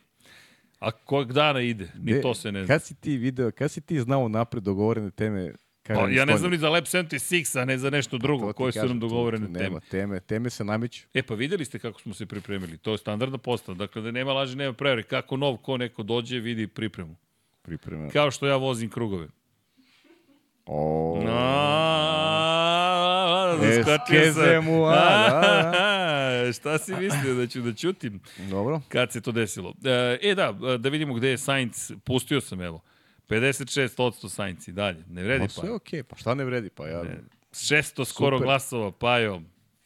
A 0.79 0.91
kojeg 0.93 1.31
dana 1.31 1.61
ide? 1.61 1.83
Ni 1.95 2.11
Gde- 2.11 2.21
to 2.21 2.33
se 2.33 2.51
ne 2.51 2.59
zna. 2.59 2.67
Kad 2.67 2.83
si 2.83 2.95
ti 2.95 3.17
video, 3.17 3.51
kad 3.51 3.71
si 3.71 3.81
ti 3.81 3.99
znao 3.99 4.27
napred 4.27 4.63
dogovorene 4.63 5.11
teme? 5.11 5.53
Pa, 5.83 5.93
ja 6.09 6.25
ne 6.25 6.37
znam 6.37 6.51
ni 6.51 6.57
za 6.57 6.69
Lab 6.69 6.83
76, 6.83 7.55
a 7.55 7.65
ne 7.65 7.77
za 7.77 7.89
nešto 7.89 8.11
To 8.11 8.17
drugo. 8.17 8.53
Koje 8.53 8.71
su 8.71 8.75
kažem, 8.75 8.89
nam 8.89 8.99
tu- 8.99 9.07
dogovorene 9.07 9.47
tu 9.47 9.53
teme. 9.53 9.63
Nema 9.63 9.79
teme, 9.81 10.19
teme 10.19 10.49
se 10.49 10.63
nameću. 10.63 11.07
E, 11.13 11.23
pa 11.23 11.33
videli 11.35 11.65
ste 11.65 11.79
kako 11.79 12.01
smo 12.01 12.13
se 12.13 12.25
pripremili. 12.25 12.77
To 12.77 12.91
je 12.91 12.97
standardna 12.97 13.37
postava. 13.37 13.75
Dakle, 13.77 14.01
da 14.01 14.11
nema 14.11 14.33
laži, 14.33 14.55
nema 14.55 14.73
prevare. 14.73 15.03
Kako 15.03 15.37
nov, 15.37 15.57
ko 15.57 15.77
neko 15.77 16.03
dođe, 16.03 16.39
vidi 16.39 16.67
pripremu. 16.67 17.15
Priprema. 17.61 18.09
Kao 18.09 18.31
što 18.31 18.47
ja 18.47 18.55
vozim 18.55 18.89
krugove. 18.89 19.27
O, 20.65 21.23
A, 21.27 22.62
zaskočio 23.57 24.19
Eskeze 24.19 24.33
sam. 24.33 24.69
a, 24.83 24.93
A, 26.47 26.51
Šta 26.53 26.77
si 26.77 26.93
mislio 26.95 27.35
da 27.35 27.47
ću 27.47 27.61
da 27.61 27.73
ćutim? 27.73 28.19
Dobro. 28.49 28.81
Kad 28.89 29.11
se 29.11 29.21
to 29.21 29.31
desilo. 29.31 29.73
E, 29.85 30.17
E, 30.21 30.35
da, 30.35 30.51
da 30.77 30.89
vidimo 30.89 31.13
gde 31.13 31.29
je 31.29 31.37
Sainz. 31.37 31.91
Pustio 32.03 32.41
sam, 32.41 32.61
evo. 32.61 32.81
56% 33.29 34.29
Sainz 34.29 34.67
i 34.67 34.71
dalje. 34.71 35.03
Ne 35.09 35.23
vredi 35.23 35.39
Pa 35.39 35.45
pa. 35.45 35.61
sve 35.61 35.71
okej, 35.71 36.03
pa 36.03 36.15
šta 36.15 36.33
ne 36.33 36.43
vredi, 36.45 36.69
pa 36.69 36.87
ja... 36.87 37.03
600 37.51 38.05
skoro 38.05 38.37
Super. 38.37 38.45
glasova, 38.47 38.91
Pajo. 38.91 39.41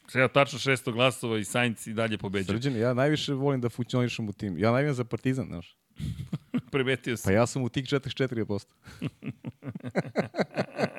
Sve 0.08 0.28
tačno 0.28 0.60
600 0.60 0.92
glasova 0.92 1.38
i 1.38 1.44
Sainz 1.44 1.88
i 1.88 1.94
dalje 1.94 2.18
pobeđuje. 2.18 2.58
Srđan, 2.58 2.76
ja 2.76 2.94
najviše 2.94 3.34
volim 3.34 3.62
da 3.62 3.70
funkcionišem 3.70 4.30
u 4.30 4.34
tim. 4.34 4.58
Ja 4.58 4.72
navijam 4.72 4.94
za 4.94 5.04
Partizan, 5.04 5.46
znaš. 5.46 5.78
Primetio 6.72 7.18
sam. 7.18 7.30
Pa 7.30 7.34
ja 7.34 7.46
sam 7.48 7.62
u 7.64 7.70
tih 7.70 7.86
44%. 7.86 8.66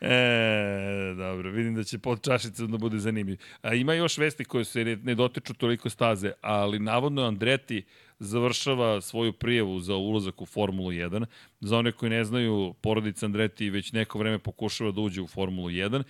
E, 0.00 1.14
dobro, 1.16 1.50
vidim 1.50 1.74
da 1.74 1.84
će 1.84 1.98
pod 1.98 2.24
čašicom 2.24 2.70
da 2.70 2.78
bude 2.78 2.98
zanimljiv. 2.98 3.38
A 3.62 3.74
ima 3.74 3.94
još 3.94 4.18
vesti 4.18 4.44
koje 4.44 4.64
se 4.64 4.84
ne, 4.84 4.96
ne 4.96 5.14
dotiču 5.14 5.54
toliko 5.54 5.90
staze, 5.90 6.32
ali 6.40 6.78
navodno 6.78 7.22
Andreti 7.22 7.84
završava 8.18 9.00
svoju 9.00 9.32
prijavu 9.32 9.80
za 9.80 9.94
ulazak 9.94 10.42
u 10.42 10.46
Formulu 10.46 10.90
1. 10.90 11.26
Za 11.60 11.78
one 11.78 11.92
koji 11.92 12.10
ne 12.10 12.24
znaju, 12.24 12.74
porodica 12.80 13.26
Andreti 13.26 13.70
već 13.70 13.92
neko 13.92 14.18
vreme 14.18 14.38
pokušava 14.38 14.90
da 14.90 15.00
uđe 15.00 15.20
u 15.20 15.26
Formulu 15.26 15.68
1 15.68 16.02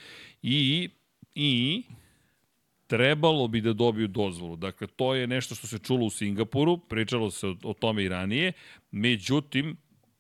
i, 0.42 0.88
i 1.34 1.82
trebalo 2.86 3.48
bi 3.48 3.60
da 3.60 3.72
dobiju 3.72 4.08
dozvolu. 4.08 4.56
Dakle, 4.56 4.86
to 4.86 5.14
je 5.14 5.26
nešto 5.26 5.54
što 5.54 5.66
se 5.66 5.78
čulo 5.78 6.06
u 6.06 6.10
Singapuru, 6.10 6.78
pričalo 6.78 7.30
se 7.30 7.46
o, 7.46 7.56
o 7.62 7.74
tome 7.74 8.04
i 8.04 8.08
ranije, 8.08 8.52
međutim, 8.90 9.76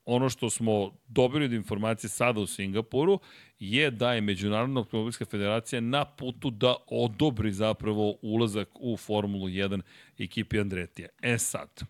ono 0.06 0.28
što 0.28 0.50
smo 0.50 0.92
dobili 1.08 1.44
od 1.44 1.52
informacije 1.52 2.10
sada 2.10 2.40
u 2.40 2.46
Singapuru 2.46 3.20
je 3.58 3.90
da 3.90 4.12
je 4.12 4.20
Međunarodna 4.20 4.80
automobilska 4.80 5.24
federacija 5.24 5.80
na 5.80 6.04
putu 6.04 6.50
da 6.50 6.74
odobri 6.86 7.52
zapravo 7.52 8.16
ulazak 8.22 8.68
u 8.80 8.96
Formulu 8.96 9.48
1 9.48 9.80
ekipi 10.18 10.60
Andretija. 10.60 11.08
E 11.22 11.38
sad, 11.38 11.82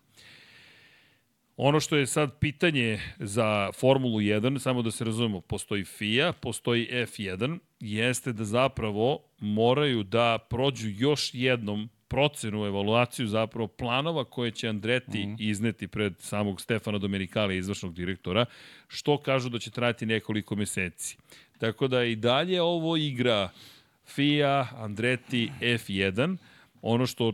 Ono 1.57 1.79
što 1.79 1.95
je 1.97 2.07
sad 2.07 2.39
pitanje 2.39 2.99
za 3.19 3.71
Formulu 3.71 4.19
1, 4.19 4.59
samo 4.59 4.81
da 4.81 4.91
se 4.91 5.03
razumemo, 5.03 5.41
postoji 5.41 5.83
FIA, 5.83 6.33
postoji 6.33 6.87
F1, 6.91 7.59
jeste 7.79 8.33
da 8.33 8.45
zapravo 8.45 9.19
moraju 9.39 10.03
da 10.03 10.37
prođu 10.49 10.89
još 10.89 11.29
jednom 11.33 11.89
procenu, 12.07 12.65
evaluaciju 12.65 13.27
zapravo 13.27 13.67
planova 13.67 14.23
koje 14.23 14.51
će 14.51 14.69
Andreti 14.69 15.27
mm 15.27 15.29
-hmm. 15.29 15.35
izneti 15.39 15.87
pred 15.87 16.13
samog 16.19 16.61
Stefana 16.61 16.97
Domenicali, 16.97 17.57
izvršnog 17.57 17.93
direktora, 17.93 18.45
što 18.87 19.17
kažu 19.17 19.49
da 19.49 19.59
će 19.59 19.71
trajati 19.71 20.05
nekoliko 20.05 20.55
meseci. 20.55 21.17
Tako 21.57 21.87
da 21.87 22.03
i 22.03 22.15
dalje 22.15 22.61
ovo 22.61 22.97
igra 22.97 23.49
FIA, 24.05 24.67
Andreti, 24.75 25.51
F1, 25.61 26.37
ono 26.81 27.05
što 27.05 27.33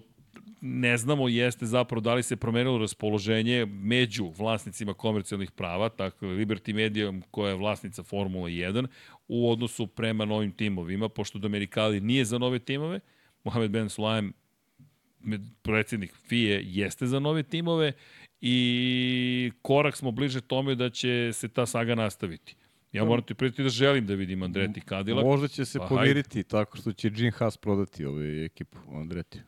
ne 0.61 0.97
znamo 0.97 1.27
jeste 1.27 1.65
zapravo 1.65 2.01
da 2.01 2.13
li 2.13 2.23
se 2.23 2.35
promenilo 2.35 2.77
raspoloženje 2.77 3.65
među 3.65 4.33
vlasnicima 4.37 4.93
komercijalnih 4.93 5.51
prava, 5.51 5.89
tako 5.89 6.25
Liberty 6.25 6.73
Media 6.73 7.13
koja 7.31 7.49
je 7.49 7.55
vlasnica 7.55 8.03
Formula 8.03 8.49
1 8.49 8.87
u 9.27 9.51
odnosu 9.51 9.87
prema 9.87 10.25
novim 10.25 10.51
timovima, 10.51 11.09
pošto 11.09 11.39
Domenicali 11.39 12.01
nije 12.01 12.25
za 12.25 12.37
nove 12.37 12.59
timove, 12.59 12.99
Mohamed 13.43 13.71
Ben 13.71 13.89
Sulaim 13.89 14.33
predsjednik 15.61 16.13
FIE 16.27 16.61
jeste 16.65 17.07
za 17.07 17.19
nove 17.19 17.43
timove 17.43 17.93
i 18.41 19.51
korak 19.61 19.97
smo 19.97 20.11
bliže 20.11 20.41
tome 20.41 20.75
da 20.75 20.89
će 20.89 21.29
se 21.33 21.47
ta 21.47 21.65
saga 21.65 21.95
nastaviti. 21.95 22.55
Ja 22.91 23.05
moram 23.05 23.25
ti 23.25 23.33
prijeti 23.33 23.63
da 23.63 23.69
želim 23.69 24.05
da 24.07 24.13
vidim 24.13 24.43
Andreti 24.43 24.81
Cadillac. 24.81 25.23
Možda 25.23 25.47
će 25.47 25.65
se 25.65 25.79
Pa, 25.79 25.87
pomiriti 25.87 26.37
hajde. 26.37 26.47
tako 26.49 26.77
što 26.77 26.93
će 26.93 27.09
Gene 27.09 27.31
Haas 27.31 27.57
prodati 27.57 28.05
ovaj 28.05 28.45
ekipu 28.45 28.77
Andreti. 28.95 29.39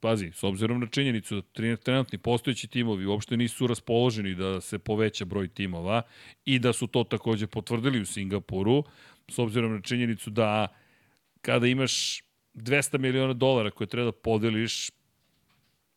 Pazi, 0.00 0.32
s 0.34 0.42
obzirom 0.42 0.80
na 0.80 0.86
činjenicu 0.86 1.34
da 1.34 1.76
trenutni 1.76 2.18
postojeći 2.18 2.68
timovi 2.68 3.06
uopšte 3.06 3.36
nisu 3.36 3.66
raspoloženi 3.66 4.34
da 4.34 4.60
se 4.60 4.78
poveća 4.78 5.24
broj 5.24 5.48
timova 5.48 6.02
i 6.44 6.58
da 6.58 6.72
su 6.72 6.86
to 6.86 7.04
takođe 7.04 7.46
potvrdili 7.46 8.00
u 8.00 8.06
Singapuru, 8.06 8.84
s 9.28 9.38
obzirom 9.38 9.72
na 9.72 9.80
činjenicu 9.80 10.30
da 10.30 10.68
kada 11.40 11.66
imaš 11.66 12.22
200 12.62 12.98
miliona 12.98 13.32
dolara 13.32 13.70
koje 13.70 13.86
treba 13.86 14.04
da 14.04 14.12
podeliš 14.12 14.90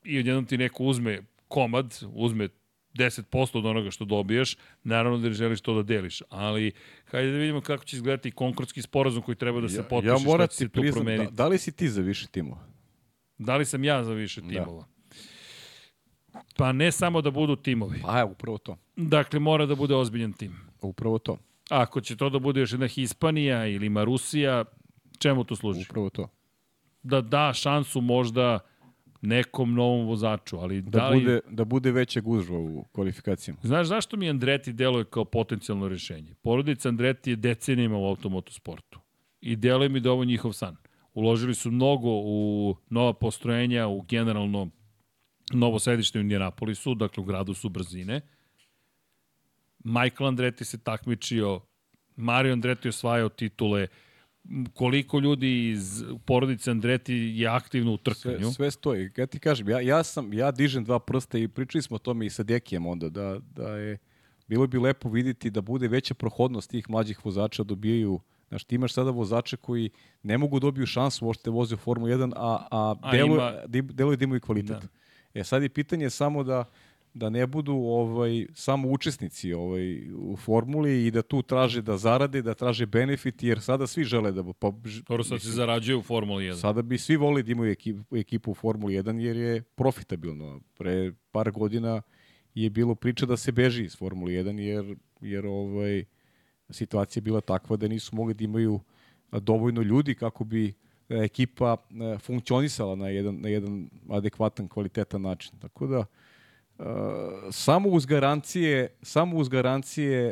i 0.03 0.19
odjednom 0.19 0.45
ti 0.45 0.58
neko 0.58 0.83
uzme 0.83 1.22
komad, 1.48 2.00
uzme 2.14 2.50
10% 2.93 3.58
od 3.58 3.66
onoga 3.66 3.92
što 3.92 4.06
dobijaš, 4.06 4.58
naravno 4.83 5.17
da 5.17 5.30
želiš 5.30 5.61
to 5.61 5.74
da 5.74 5.83
deliš. 5.83 6.22
Ali, 6.30 6.72
hajde 7.06 7.32
da 7.32 7.38
vidimo 7.38 7.61
kako 7.61 7.85
će 7.85 7.95
izgledati 7.95 8.32
konkordski 8.32 8.82
sporazum 8.82 9.22
koji 9.22 9.35
treba 9.35 9.61
da 9.61 9.69
se 9.69 9.77
ja, 9.77 9.83
potpiše, 9.83 10.11
ja 10.11 10.17
šta 10.17 10.30
moram 10.30 10.48
će 10.48 10.56
se 10.56 10.66
ti 10.66 10.72
tu 10.74 10.82
priznam, 10.82 11.06
promeniti. 11.06 11.32
da, 11.32 11.43
da 11.43 11.48
li 11.48 11.58
si 11.58 11.72
ti 11.72 11.90
za 11.90 12.01
više 12.01 12.27
timova? 12.27 12.67
Da 13.38 13.58
li 13.58 13.66
sam 13.66 13.83
ja 13.83 14.03
za 14.03 14.14
više 14.14 14.42
timova? 14.42 14.85
Da. 16.33 16.42
Pa 16.58 16.72
ne 16.72 16.92
samo 16.92 17.22
da 17.22 17.32
budu 17.32 17.56
timovi. 17.56 18.00
Pa 18.01 18.17
je, 18.17 18.24
upravo 18.24 18.58
to. 18.58 18.77
Dakle, 18.95 19.40
mora 19.40 19.66
da 19.66 19.75
bude 19.75 19.95
ozbiljan 19.95 20.33
tim. 20.33 20.56
Upravo 20.82 21.19
to. 21.19 21.38
Ako 21.69 22.01
će 22.01 22.16
to 22.16 22.30
da 22.30 22.40
bude 22.40 22.59
još 22.59 22.72
jedna 22.72 22.88
Hispanija 22.88 23.67
ili 23.67 23.90
Marusija, 23.90 24.66
čemu 25.19 25.43
to 25.43 25.56
služi? 25.56 25.85
Upravo 25.90 26.09
to. 26.09 26.30
Da 27.03 27.22
da 27.22 27.53
šansu 27.53 28.01
možda 28.01 28.59
nekom 29.22 29.73
novom 29.73 30.07
vozaču, 30.07 30.57
ali 30.57 30.82
da, 30.82 30.90
da 30.90 31.09
li... 31.09 31.19
bude, 31.19 31.40
da 31.49 31.65
bude 31.65 31.91
veća 31.91 32.22
gužva 32.22 32.59
u 32.59 32.85
kvalifikacijama. 32.91 33.59
Znaš 33.64 33.88
zašto 33.88 34.17
mi 34.17 34.30
Andreti 34.30 34.73
deluje 34.73 35.06
kao 35.06 35.25
potencijalno 35.25 35.88
rešenje? 35.88 36.33
Porodica 36.41 36.90
Andreti 36.90 37.30
je 37.30 37.35
decenijima 37.35 37.98
u 37.98 38.06
automotosportu 38.06 38.99
i 39.41 39.56
deluje 39.56 39.90
mi 39.90 39.99
da 39.99 40.11
ovo 40.11 40.25
njihov 40.25 40.53
san. 40.53 40.75
Uložili 41.14 41.56
su 41.56 41.72
mnogo 41.72 42.09
u 42.09 42.75
nova 42.90 43.14
postrojenja, 43.14 43.88
u 43.88 44.01
generalno 44.01 44.69
novo 45.53 45.80
sedište 45.80 46.19
u 46.19 46.22
Indianapolisu, 46.22 46.95
dakle 46.95 47.22
u 47.22 47.25
gradu 47.25 47.53
su 47.53 47.69
brzine. 47.69 48.22
Michael 49.83 50.27
Andretti 50.27 50.65
se 50.65 50.83
takmičio, 50.83 51.61
Mario 52.15 52.53
Andretti 52.53 52.88
je 52.88 52.90
osvajao 52.90 53.30
titule, 53.30 53.88
koliko 54.73 55.19
ljudi 55.19 55.69
iz 55.69 56.03
porodice 56.25 56.72
Andreti 56.72 57.13
je 57.13 57.47
aktivno 57.47 57.93
u 57.93 57.97
trkanju. 57.97 58.39
Sve, 58.39 58.53
sve 58.53 58.72
stoji. 58.72 59.09
Ja 59.17 59.25
ti 59.25 59.39
kažem, 59.39 59.69
ja, 59.69 59.81
ja, 59.81 60.03
sam, 60.03 60.33
ja 60.33 60.51
dižem 60.51 60.83
dva 60.83 60.99
prsta 60.99 61.38
i 61.38 61.47
pričali 61.47 61.81
smo 61.81 61.95
o 61.95 61.99
tome 61.99 62.25
i 62.25 62.30
sa 62.30 62.43
Dekijem 62.43 62.85
onda, 62.85 63.09
da, 63.09 63.39
da 63.55 63.77
je, 63.77 63.97
bilo 64.47 64.67
bi 64.67 64.77
lepo 64.80 65.09
videti 65.09 65.49
da 65.49 65.61
bude 65.61 65.88
veća 65.88 66.13
prohodnost 66.13 66.69
tih 66.69 66.89
mlađih 66.89 67.25
vozača, 67.25 67.63
dobijaju 67.63 68.19
Znaš, 68.53 68.63
ti 68.63 68.75
imaš 68.75 68.93
sada 68.93 69.09
vozače 69.09 69.57
koji 69.57 69.89
ne 70.23 70.38
mogu 70.38 70.59
dobiju 70.59 70.85
šansu 70.85 71.25
uopšte 71.25 71.49
da 71.49 71.53
voze 71.53 71.75
u 71.75 71.77
Formu 71.77 72.07
1, 72.07 72.33
a, 72.35 72.67
a, 72.72 72.95
A 73.01 73.11
deluje, 73.11 73.33
ima- 73.73 73.91
deluje 73.93 74.17
da 74.17 74.23
imaju 74.23 74.41
kvalitet. 74.41 74.81
Da. 74.81 74.88
E 75.33 75.43
sad 75.43 75.63
je 75.63 75.69
pitanje 75.69 76.09
samo 76.09 76.43
da 76.43 76.65
da 77.14 77.30
ne 77.30 77.48
budu 77.48 77.74
ovaj 77.74 78.45
samo 78.53 78.90
učesnici 78.90 79.53
ovaj 79.53 80.11
u 80.14 80.35
formuli 80.38 81.06
i 81.06 81.11
da 81.11 81.22
tu 81.22 81.42
traže 81.42 81.82
da 81.82 81.98
zarade, 81.98 82.42
da 82.42 82.53
traže 82.53 82.85
benefit 82.85 83.43
jer 83.43 83.61
sada 83.61 83.88
svi 83.88 84.03
žele 84.03 84.32
da 84.32 84.43
pa 84.59 84.72
Dobro, 85.08 85.24
sad 85.24 85.42
se 85.42 85.51
zarađuje 85.51 85.95
u 85.95 86.01
Formuli 86.01 86.43
1. 86.43 86.56
Sada 86.56 86.82
bi 86.82 86.98
svi 86.98 87.16
volili 87.16 87.43
da 87.43 87.51
imaju 87.51 87.72
ekipu, 87.72 88.17
ekipu 88.17 88.51
u 88.51 88.53
Formuli 88.53 88.93
1 88.93 89.19
jer 89.19 89.38
je 89.38 89.61
profitabilno. 89.61 90.61
Pre 90.77 91.14
par 91.32 91.51
godina 91.51 92.01
je 92.56 92.69
bilo 92.69 92.95
priča 92.95 93.25
da 93.25 93.38
se 93.38 93.51
beži 93.51 93.83
iz 93.83 93.98
Formuli 93.98 94.33
1 94.33 94.59
jer, 94.59 94.95
jer 95.22 95.45
ovaj, 95.45 96.06
situacija 96.69 97.22
je 97.22 97.24
bila 97.24 97.42
takva 97.42 97.77
da 97.77 97.88
nisu 97.88 98.16
mogli 98.16 98.33
da 98.33 98.43
imaju 98.43 98.80
dovoljno 99.32 99.82
ljudi 99.82 100.16
kako 100.16 100.43
bi 100.43 100.74
a, 101.09 101.24
ekipa 101.24 101.66
a, 101.72 102.17
funkcionisala 102.19 102.95
na 102.95 103.09
jedan, 103.09 103.42
na 103.42 103.50
jedan 103.50 103.90
adekvatan, 104.09 104.67
kvalitetan 104.67 105.22
način. 105.22 105.59
Tako 105.59 105.88
da, 105.88 106.06
samo 107.51 107.89
uz 107.89 108.05
garancije, 108.05 108.97
samo 109.01 109.37
uz 109.37 109.49
garancije 109.49 110.31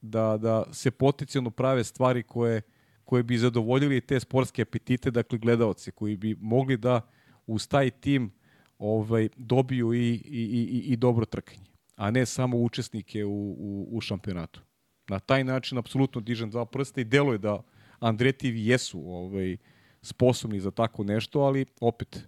da, 0.00 0.36
da 0.36 0.64
se 0.72 0.90
potencijalno 0.90 1.50
prave 1.50 1.84
stvari 1.84 2.22
koje, 2.22 2.62
koje 3.04 3.22
bi 3.22 3.38
zadovoljili 3.38 4.00
te 4.00 4.20
sportske 4.20 4.62
apetite, 4.62 5.10
dakle 5.10 5.38
gledaoce 5.38 5.90
koji 5.90 6.16
bi 6.16 6.36
mogli 6.40 6.76
da 6.76 7.00
uz 7.46 7.68
taj 7.68 7.90
tim 7.90 8.32
ovaj 8.78 9.28
dobiju 9.36 9.94
i, 9.94 10.14
i, 10.14 10.20
i, 10.30 10.92
i 10.92 10.96
dobro 10.96 11.24
trkanje, 11.24 11.66
a 11.96 12.10
ne 12.10 12.26
samo 12.26 12.56
učesnike 12.56 13.24
u, 13.24 13.56
u, 13.58 13.88
u 13.92 14.00
šampionatu. 14.00 14.60
Na 15.08 15.18
taj 15.18 15.44
način 15.44 15.78
apsolutno 15.78 16.20
dižem 16.20 16.50
dva 16.50 16.64
prsta 16.66 17.00
i 17.00 17.04
deluje 17.04 17.38
da 17.38 17.62
Andretivi 17.98 18.66
jesu 18.66 19.02
ovaj, 19.06 19.56
sposobni 20.02 20.60
za 20.60 20.70
tako 20.70 21.04
nešto, 21.04 21.40
ali 21.40 21.66
opet 21.80 22.26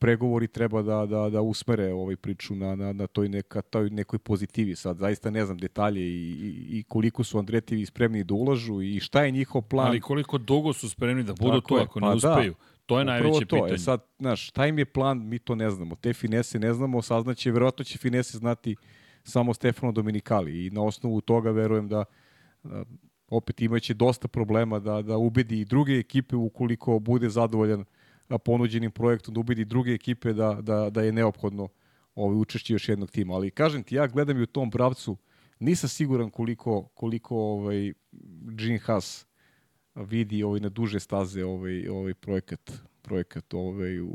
pregovori 0.00 0.48
treba 0.48 0.82
da, 0.82 1.06
da, 1.06 1.30
da 1.30 1.40
usmere 1.40 1.92
ovaj 1.92 2.16
priču 2.16 2.54
na, 2.54 2.74
na, 2.74 2.92
na 2.92 3.06
toj, 3.06 3.28
neka, 3.28 3.62
toj 3.62 3.90
nekoj 3.90 4.18
pozitivi. 4.18 4.76
Sad 4.76 4.96
zaista 4.96 5.30
ne 5.30 5.44
znam 5.44 5.58
detalje 5.58 6.00
i, 6.00 6.30
i, 6.30 6.78
i 6.78 6.82
koliko 6.82 7.24
su 7.24 7.38
Andretivi 7.38 7.86
spremni 7.86 8.24
da 8.24 8.34
ulažu 8.34 8.82
i 8.82 9.00
šta 9.00 9.24
je 9.24 9.30
njihov 9.30 9.62
plan. 9.62 9.86
Ali 9.86 10.00
koliko 10.00 10.38
dugo 10.38 10.72
su 10.72 10.90
spremni 10.90 11.22
da 11.22 11.32
budu 11.32 11.60
Tako 11.60 11.76
je, 11.76 11.82
ako 11.82 12.00
pa 12.00 12.14
ne 12.14 12.20
da. 12.20 12.30
uspeju. 12.30 12.54
To 12.86 12.98
je 12.98 13.04
najveće 13.04 13.46
to. 13.46 13.56
pitanje. 13.56 13.74
E 13.74 13.78
sad, 13.78 14.00
znaš, 14.18 14.48
šta 14.48 14.66
im 14.66 14.78
je 14.78 14.84
plan, 14.84 15.28
mi 15.28 15.38
to 15.38 15.54
ne 15.54 15.70
znamo. 15.70 15.94
Te 15.94 16.12
finese 16.12 16.58
ne 16.58 16.72
znamo, 16.72 17.02
saznaće, 17.02 17.50
verovatno 17.50 17.84
će 17.84 17.98
finese 17.98 18.38
znati 18.38 18.76
samo 19.24 19.54
Stefano 19.54 19.92
Dominikali 19.92 20.66
i 20.66 20.70
na 20.70 20.82
osnovu 20.82 21.20
toga 21.20 21.50
verujem 21.50 21.88
da, 21.88 22.04
da 22.62 22.84
opet 23.28 23.60
imaće 23.60 23.94
dosta 23.94 24.28
problema 24.28 24.78
da, 24.78 25.02
da 25.02 25.16
ubedi 25.16 25.60
i 25.60 25.64
druge 25.64 25.92
ekipe 25.92 26.36
ukoliko 26.36 26.98
bude 26.98 27.28
zadovoljan 27.28 27.80
a, 27.80 27.99
ponuđenim 28.38 28.90
projektom, 28.90 29.34
da 29.34 29.40
ubedi 29.40 29.64
druge 29.64 29.92
ekipe 29.92 30.32
da, 30.32 30.58
da, 30.62 30.90
da 30.90 31.02
je 31.02 31.12
neophodno 31.12 31.68
ovaj, 32.14 32.36
učešće 32.36 32.72
još 32.72 32.88
jednog 32.88 33.10
tima. 33.10 33.34
Ali 33.34 33.50
kažem 33.50 33.82
ti, 33.82 33.94
ja 33.94 34.06
gledam 34.06 34.38
i 34.38 34.42
u 34.42 34.46
tom 34.46 34.70
pravcu, 34.70 35.16
nisam 35.58 35.88
siguran 35.88 36.30
koliko, 36.30 36.88
koliko 36.94 37.36
ovaj, 37.36 37.92
Gene 38.42 38.78
Haas 38.78 39.26
vidi 39.94 40.42
ovaj 40.42 40.60
na 40.60 40.68
duže 40.68 41.00
staze 41.00 41.44
ovaj 41.44 41.88
ovaj 41.88 42.14
projekat 42.14 42.72
projekat 43.02 43.54
ovaj 43.54 44.00
u, 44.00 44.10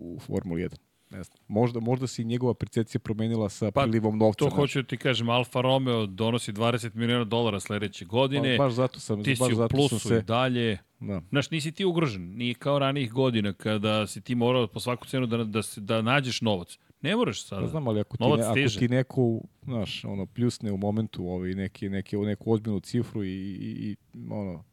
u 0.00 0.18
Formuli 0.20 0.62
1. 0.62 0.76
Ne 1.10 1.22
znam. 1.22 1.38
Možda 1.48 1.80
možda 1.80 2.06
se 2.06 2.22
i 2.22 2.24
njegova 2.24 2.54
percepcija 2.54 2.98
promenila 3.00 3.48
sa 3.48 3.70
Pa, 3.70 3.82
prilivom 3.82 4.18
novca. 4.18 4.44
To 4.44 4.50
hoću 4.50 4.82
da 4.82 4.88
ti 4.88 4.96
kažem, 4.96 5.28
Alfa 5.28 5.60
Romeo 5.60 6.06
donosi 6.06 6.52
20 6.52 6.94
miliona 6.94 7.24
dolara 7.24 7.60
sledeće 7.60 8.04
godine. 8.04 8.56
Pa, 8.56 8.64
baš 8.64 8.72
zato 8.72 9.00
sam 9.00 9.24
ti 9.24 9.36
baš 9.40 9.48
si 9.48 9.54
u 9.54 9.68
plusu 9.68 9.98
se 9.98 10.16
i 10.16 10.22
dalje. 10.22 10.78
da. 11.00 11.20
Znaš, 11.30 11.50
nisi 11.50 11.72
ti 11.72 11.84
ugrožen. 11.84 12.36
Nije 12.36 12.54
kao 12.54 12.78
ranijih 12.78 13.12
godina 13.12 13.52
kada 13.52 14.06
si 14.06 14.20
ti 14.20 14.34
morao 14.34 14.66
po 14.66 14.80
svaku 14.80 15.06
cenu 15.06 15.26
da, 15.26 15.44
da, 15.44 15.62
se, 15.62 15.80
da 15.80 16.02
nađeš 16.02 16.40
novac. 16.40 16.78
Ne 17.00 17.16
moraš 17.16 17.46
sada. 17.46 17.62
Pa 17.62 17.68
znam, 17.68 17.88
ali 17.88 18.00
ako 18.00 18.16
ti, 18.16 18.24
ne, 18.24 18.44
ako 18.44 18.78
ti 18.78 18.88
neko, 18.88 19.40
znaš, 19.62 20.04
ono, 20.04 20.26
pljusne 20.26 20.72
u 20.72 20.76
momentu 20.76 21.28
ovaj, 21.28 21.54
neki, 21.54 21.88
neki, 21.88 22.16
neku 22.16 22.52
ozbiljnu 22.52 22.80
cifru 22.80 23.24
i, 23.24 23.28
i, 23.28 23.90
i 23.90 23.96
ono, 24.30 24.64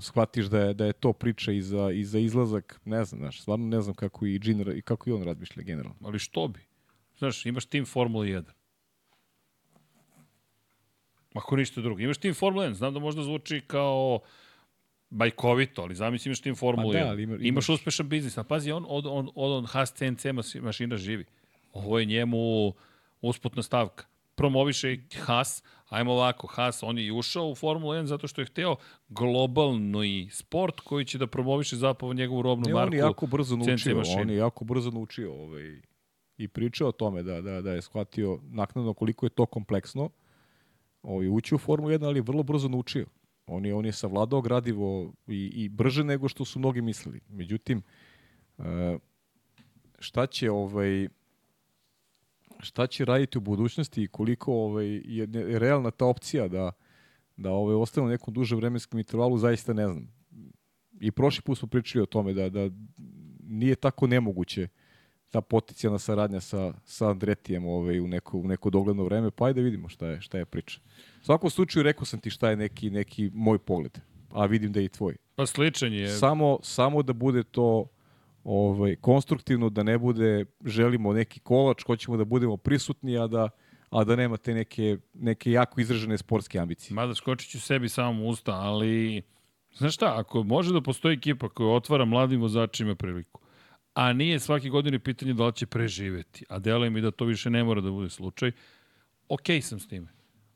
shvatiš 0.00 0.46
da 0.46 0.60
je, 0.60 0.74
da 0.74 0.86
je 0.86 0.92
to 0.92 1.12
priča 1.12 1.52
i 1.52 1.62
za, 1.62 1.90
i 1.90 2.04
za 2.04 2.18
izlazak, 2.18 2.80
ne 2.84 3.04
znam, 3.04 3.18
znaš, 3.18 3.40
stvarno 3.40 3.66
ne 3.66 3.80
znam 3.80 3.94
kako 3.94 4.26
i, 4.26 4.38
Gene, 4.38 4.78
i 4.78 4.82
kako 4.82 5.10
i 5.10 5.12
on 5.12 5.22
razmišlja 5.22 5.62
generalno. 5.62 5.98
Ali 6.02 6.18
što 6.18 6.48
bi? 6.48 6.60
Znaš, 7.18 7.46
imaš 7.46 7.66
tim 7.66 7.86
Formula 7.86 8.24
1. 8.24 8.42
Ako 11.34 11.56
ništa 11.56 11.80
drugo. 11.80 12.00
Imaš 12.00 12.18
tim 12.18 12.34
Formula 12.34 12.66
1. 12.66 12.72
Znam 12.72 12.94
da 12.94 13.00
možda 13.00 13.22
zvuči 13.22 13.60
kao 13.60 14.20
bajkovito, 15.10 15.82
ali 15.82 15.94
zamisli 15.94 16.28
imaš 16.28 16.40
tim 16.40 16.54
Formula 16.54 16.92
Pa 16.92 16.98
da, 16.98 17.04
1. 17.04 17.08
ali 17.08 17.22
ima- 17.22 17.34
imaš, 17.34 17.44
imaš- 17.64 17.68
uspešan 17.70 18.08
biznis. 18.08 18.38
A 18.38 18.44
pazi, 18.44 18.72
on 18.72 18.84
od, 18.88 19.06
on, 19.06 19.28
od 19.34 19.52
on 19.52 19.66
Haas 19.66 19.92
CNC 19.92 20.24
mašina 20.56 20.96
živi. 20.96 21.24
Ovo 21.72 21.98
je 21.98 22.04
njemu 22.04 22.72
usputna 23.20 23.62
stavka. 23.62 24.04
Promoviše 24.40 24.96
Haas, 25.20 25.62
ajmo 25.88 26.12
ovako, 26.12 26.46
Haas, 26.46 26.82
on 26.82 26.98
je 26.98 27.06
i 27.06 27.10
ušao 27.12 27.48
u 27.48 27.54
Formulu 27.54 27.92
1 27.92 28.04
zato 28.04 28.26
što 28.28 28.40
je 28.40 28.46
hteo 28.46 28.76
globalni 29.08 30.28
sport 30.32 30.80
koji 30.80 31.04
će 31.04 31.18
da 31.18 31.26
promoviše 31.26 31.76
zapravo 31.76 32.14
njegovu 32.14 32.42
robnu 32.42 32.64
Ne, 32.66 32.74
marku. 32.74 32.86
on 32.86 32.92
je 32.94 32.98
jako 32.98 33.26
brzo 33.26 33.56
naučio, 33.56 33.96
mašine. 33.96 34.22
on 34.22 34.30
je 34.30 34.36
jako 34.36 34.64
brzo 34.64 34.90
naučio 34.90 35.32
ovaj, 35.32 35.80
i 36.38 36.48
pričao 36.48 36.88
o 36.88 36.92
tome 36.92 37.22
da, 37.22 37.40
da, 37.40 37.60
da 37.60 37.72
je 37.72 37.82
shvatio 37.82 38.38
naknadno 38.42 38.94
koliko 38.94 39.26
je 39.26 39.30
to 39.30 39.46
kompleksno 39.46 40.10
ovaj, 41.02 41.28
ući 41.28 41.54
u 41.54 41.58
Formulu 41.58 41.90
1, 41.90 42.04
ali 42.06 42.18
je 42.18 42.22
vrlo 42.22 42.42
brzo 42.42 42.68
naučio. 42.68 43.06
On 43.46 43.66
je, 43.66 43.74
on 43.74 43.86
je 43.86 43.92
savladao 43.92 44.40
gradivo 44.40 45.12
i, 45.26 45.52
i 45.54 45.68
brže 45.68 46.04
nego 46.04 46.28
što 46.28 46.44
su 46.44 46.58
mnogi 46.58 46.82
mislili. 46.82 47.20
Međutim, 47.28 47.82
e, 48.58 48.98
šta 49.98 50.26
će 50.26 50.50
ovaj 50.50 51.08
šta 52.62 52.86
će 52.86 53.04
raditi 53.04 53.38
u 53.38 53.40
budućnosti 53.40 54.02
i 54.02 54.08
koliko 54.08 54.52
ovaj, 54.52 55.02
je 55.04 55.58
realna 55.58 55.90
ta 55.90 56.06
opcija 56.06 56.48
da, 56.48 56.72
da 57.36 57.50
ovaj, 57.50 57.74
ostane 57.74 58.06
u 58.06 58.10
nekom 58.10 58.34
dužem 58.34 58.58
vremenskom 58.58 58.98
intervalu, 58.98 59.38
zaista 59.38 59.72
ne 59.72 59.86
znam 59.86 60.20
i 61.00 61.10
prošli 61.10 61.42
put 61.42 61.58
smo 61.58 61.68
pričali 61.68 62.02
o 62.02 62.06
tome 62.06 62.32
da, 62.32 62.48
da 62.48 62.70
nije 63.42 63.74
tako 63.74 64.06
nemoguće 64.06 64.68
ta 65.30 65.40
potencijalna 65.40 65.98
saradnja 65.98 66.40
sa, 66.40 66.74
sa 66.84 67.10
Andretijem 67.10 67.66
ovaj, 67.66 68.00
u, 68.00 68.06
neko, 68.06 68.38
u 68.38 68.48
neko 68.48 68.70
dogledno 68.70 69.04
vreme, 69.04 69.30
pa 69.30 69.46
ajde 69.46 69.62
vidimo 69.62 69.88
šta 69.88 70.06
je, 70.06 70.20
šta 70.20 70.38
je 70.38 70.44
priča. 70.44 70.80
U 71.22 71.24
svakom 71.24 71.50
slučaju 71.50 71.82
rekao 71.82 72.04
sam 72.04 72.20
ti 72.20 72.30
šta 72.30 72.50
je 72.50 72.56
neki, 72.56 72.90
neki 72.90 73.30
moj 73.34 73.58
pogled, 73.58 73.98
a 74.30 74.46
vidim 74.46 74.72
da 74.72 74.80
je 74.80 74.84
i 74.84 74.88
tvoj. 74.88 75.16
Pa 75.34 75.46
sličan 75.46 75.92
je. 75.92 76.08
Samo, 76.08 76.58
samo 76.62 77.02
da 77.02 77.12
bude 77.12 77.42
to 77.42 77.86
ovaj, 78.44 78.96
konstruktivno, 78.96 79.70
da 79.70 79.82
ne 79.82 79.98
bude 79.98 80.44
želimo 80.64 81.12
neki 81.12 81.40
kolač, 81.40 81.82
hoćemo 81.86 82.16
da 82.16 82.24
budemo 82.24 82.56
prisutni, 82.56 83.18
a 83.18 83.26
da, 83.26 83.48
a 83.90 84.04
da 84.04 84.16
nema 84.16 84.36
te 84.36 84.54
neke, 84.54 84.98
neke 85.14 85.50
jako 85.50 85.80
izražene 85.80 86.18
sportske 86.18 86.58
ambicije. 86.58 86.94
Mada 86.94 87.14
skočit 87.14 87.50
ću 87.50 87.60
sebi 87.60 87.88
samo 87.88 88.24
u 88.24 88.28
usta, 88.28 88.52
ali 88.52 89.22
znaš 89.72 89.94
šta, 89.94 90.14
ako 90.16 90.42
može 90.42 90.72
da 90.72 90.80
postoji 90.80 91.16
ekipa 91.16 91.48
koja 91.48 91.74
otvara 91.74 92.04
mladim 92.04 92.40
vozačima 92.40 92.94
priliku, 92.94 93.40
a 93.94 94.12
nije 94.12 94.40
svake 94.40 94.68
godine 94.68 94.98
pitanje 94.98 95.34
da 95.34 95.46
li 95.46 95.52
će 95.52 95.66
preživeti, 95.66 96.44
a 96.48 96.58
deluje 96.58 96.90
mi 96.90 97.00
da 97.00 97.10
to 97.10 97.24
više 97.24 97.50
ne 97.50 97.64
mora 97.64 97.80
da 97.80 97.90
bude 97.90 98.10
slučaj, 98.10 98.52
okej 99.28 99.60
sam 99.60 99.80
s 99.80 99.88
time. 99.88 100.08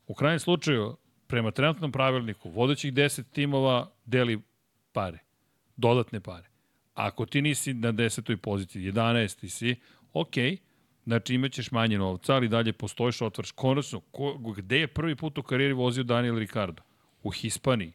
U 0.07 0.13
krajnjem 0.13 0.39
slučaju, 0.39 0.95
prema 1.27 1.51
trenutnom 1.51 1.91
pravilniku, 1.91 2.49
vodećih 2.49 2.93
10 2.93 3.23
timova 3.31 3.91
deli 4.05 4.41
pare, 4.91 5.19
dodatne 5.75 6.19
pare. 6.19 6.54
Ako 6.95 7.25
ti 7.25 7.41
nisi 7.41 7.73
na 7.73 7.93
10. 7.93 8.35
poziciji, 8.35 8.91
11. 8.91 9.49
si, 9.49 9.75
okej, 10.13 10.57
Znači 11.05 11.33
imaćeš 11.35 11.71
manje 11.71 11.97
novca, 11.97 12.35
ali 12.35 12.47
dalje 12.47 12.73
postojiš, 12.73 13.21
otvaraš. 13.21 13.51
Konačno, 13.51 13.99
ko, 13.99 14.37
gde 14.57 14.79
je 14.79 14.87
prvi 14.87 15.15
put 15.15 15.37
u 15.37 15.43
karijeri 15.43 15.73
vozio 15.73 16.03
Daniel 16.03 16.39
Ricardo? 16.39 16.81
U 17.23 17.29
Hispaniji. 17.29 17.93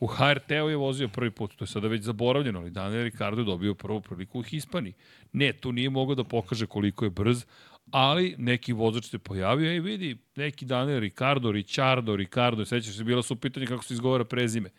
U 0.00 0.06
HRT-u 0.06 0.70
je 0.70 0.76
vozio 0.76 1.08
prvi 1.08 1.30
put, 1.30 1.56
to 1.56 1.64
je 1.64 1.68
sada 1.68 1.88
već 1.88 2.02
zaboravljeno, 2.02 2.58
ali 2.60 2.70
Daniel 2.70 3.02
Ricardo 3.02 3.40
je 3.40 3.44
dobio 3.44 3.74
prvu 3.74 4.00
priliku 4.00 4.38
u 4.38 4.42
Hispaniji. 4.42 4.94
Ne, 5.32 5.52
tu 5.52 5.72
nije 5.72 5.90
mogao 5.90 6.14
da 6.14 6.24
pokaže 6.24 6.66
koliko 6.66 7.04
je 7.04 7.10
brz, 7.10 7.44
ali 7.90 8.34
neki 8.38 8.72
vozač 8.72 9.04
se 9.04 9.18
pojavio 9.18 9.74
i 9.74 9.80
vidi, 9.80 10.16
neki 10.36 10.64
Daniel 10.64 11.00
Ricardo, 11.00 11.52
Ricardo, 11.52 12.16
Ricardo, 12.16 12.64
sećaš 12.64 12.96
se, 12.96 13.04
bila 13.04 13.22
su 13.22 13.36
pitanje 13.36 13.66
kako 13.66 13.84
se 13.84 13.94
izgovara 13.94 14.24
prezime. 14.24 14.70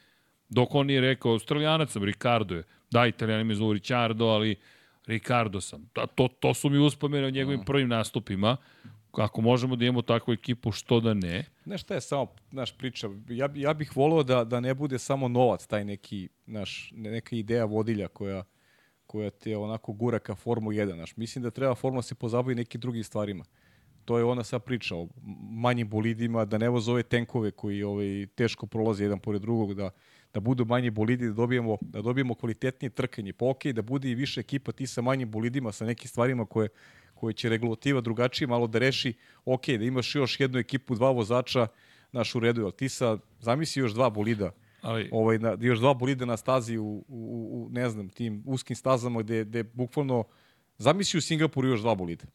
Dok 0.50 0.76
on 0.76 0.88
nije 0.88 1.02
rekao, 1.02 1.32
australijanac 1.32 1.92
sam, 1.92 2.04
Ricardo 2.04 2.56
je. 2.56 2.64
Da, 2.92 3.08
italijani 3.08 3.44
me 3.44 3.56
zovu 3.56 3.74
Ricardo, 3.74 4.26
ali 4.26 4.56
Ricardo 5.06 5.61
sam. 5.61 5.90
Da, 5.95 6.08
to, 6.08 6.28
to 6.40 6.53
su 6.53 6.70
mi 6.70 6.78
uspomene 6.78 7.28
o 7.28 7.30
njegovim 7.30 7.66
prvim 7.66 7.90
nastupima. 7.90 8.58
Ako 9.11 9.42
možemo 9.42 9.76
da 9.76 9.86
imamo 9.86 10.02
takvu 10.02 10.34
ekipu, 10.34 10.72
što 10.72 11.00
da 11.00 11.14
ne. 11.14 11.45
Znaš 11.64 11.82
šta 11.82 11.94
je 11.94 12.02
samo 12.02 12.28
naš 12.52 12.78
priča? 12.78 13.10
Ja, 13.30 13.50
ja 13.56 13.74
bih 13.74 13.98
voleo 13.98 14.24
da, 14.24 14.44
da 14.44 14.60
ne 14.60 14.74
bude 14.74 15.00
samo 15.00 15.28
novac, 15.28 15.68
taj 15.68 15.86
neki, 15.86 16.30
naš, 16.45 16.92
neka 16.95 17.36
ideja 17.36 17.66
vodilja 17.66 18.08
koja, 18.08 18.44
koja 19.08 19.30
te 19.30 19.58
onako 19.58 19.94
gura 19.94 20.20
ka 20.20 20.36
Formu 20.36 20.72
1. 20.72 20.95
Naš. 20.95 21.18
Mislim 21.18 21.44
da 21.44 21.52
treba 21.52 21.76
Formula 21.76 22.02
se 22.02 22.16
pozabavi 22.16 22.56
nekim 22.56 22.82
drugim 22.82 23.03
stvarima. 23.03 23.44
To 24.06 24.18
je 24.18 24.24
ona 24.24 24.44
sad 24.44 24.64
priča 24.64 24.95
o 24.95 25.08
manjim 25.52 25.90
bolidima, 25.90 26.45
da 26.45 26.58
ne 26.58 26.70
voze 26.70 26.92
ove 26.92 27.03
tenkove 27.03 27.52
koji 27.52 27.84
ovaj, 27.84 28.28
teško 28.36 28.68
prolaze 28.68 29.03
jedan 29.03 29.20
pored 29.20 29.42
drugog, 29.42 29.74
da, 29.74 29.90
da 30.34 30.40
budu 30.40 30.66
manji 30.66 30.90
bolidi, 30.90 31.27
da 31.27 31.34
dobijemo, 31.34 31.77
da 31.82 32.01
dobijemo 32.01 32.35
kvalitetnije 32.35 32.90
trkanje. 32.90 33.34
Pa 33.34 33.50
okej, 33.50 33.74
da 33.74 33.82
bude 33.82 34.10
i 34.10 34.16
više 34.16 34.40
ekipa 34.40 34.72
ti 34.72 34.88
sa 34.88 35.01
manjim 35.01 35.32
bolidima, 35.32 35.72
sa 35.72 35.85
nekim 35.85 36.08
stvarima 36.08 36.45
koje, 36.45 36.69
koje 37.14 37.34
će 37.34 37.50
regulativa 37.50 38.01
drugačije 38.01 38.48
malo 38.48 38.68
da 38.68 38.80
reši, 38.80 39.14
ok, 39.45 39.68
da 39.68 39.84
imaš 39.84 40.16
još 40.16 40.40
jednu 40.40 40.60
ekipu, 40.60 40.95
dva 40.95 41.11
vozača, 41.11 41.68
naš 42.11 42.35
u 42.35 42.40
redu, 42.40 42.64
ali 42.64 42.72
ti 42.72 42.90
sa, 42.90 43.18
zamisli 43.40 43.80
još 43.80 43.93
dva 43.93 44.10
bolida, 44.10 44.51
Ali, 44.82 45.10
ovaj, 45.11 45.40
na, 45.40 45.58
još 45.60 45.80
dva 45.80 45.93
bolida 45.93 46.26
na 46.26 46.38
stazi 46.38 46.77
u, 46.77 47.06
u, 47.08 47.50
u 47.51 47.69
ne 47.72 47.90
znam, 47.90 48.10
tim 48.10 48.43
uskim 48.45 48.76
stazama 48.76 49.22
gde, 49.22 49.45
gde 49.45 49.64
bukvalno, 49.64 50.24
zamisli 50.77 51.18
u 51.18 51.22
Singapuru 51.22 51.68
još 51.68 51.82
dva 51.82 51.95
bolida. 51.95 52.26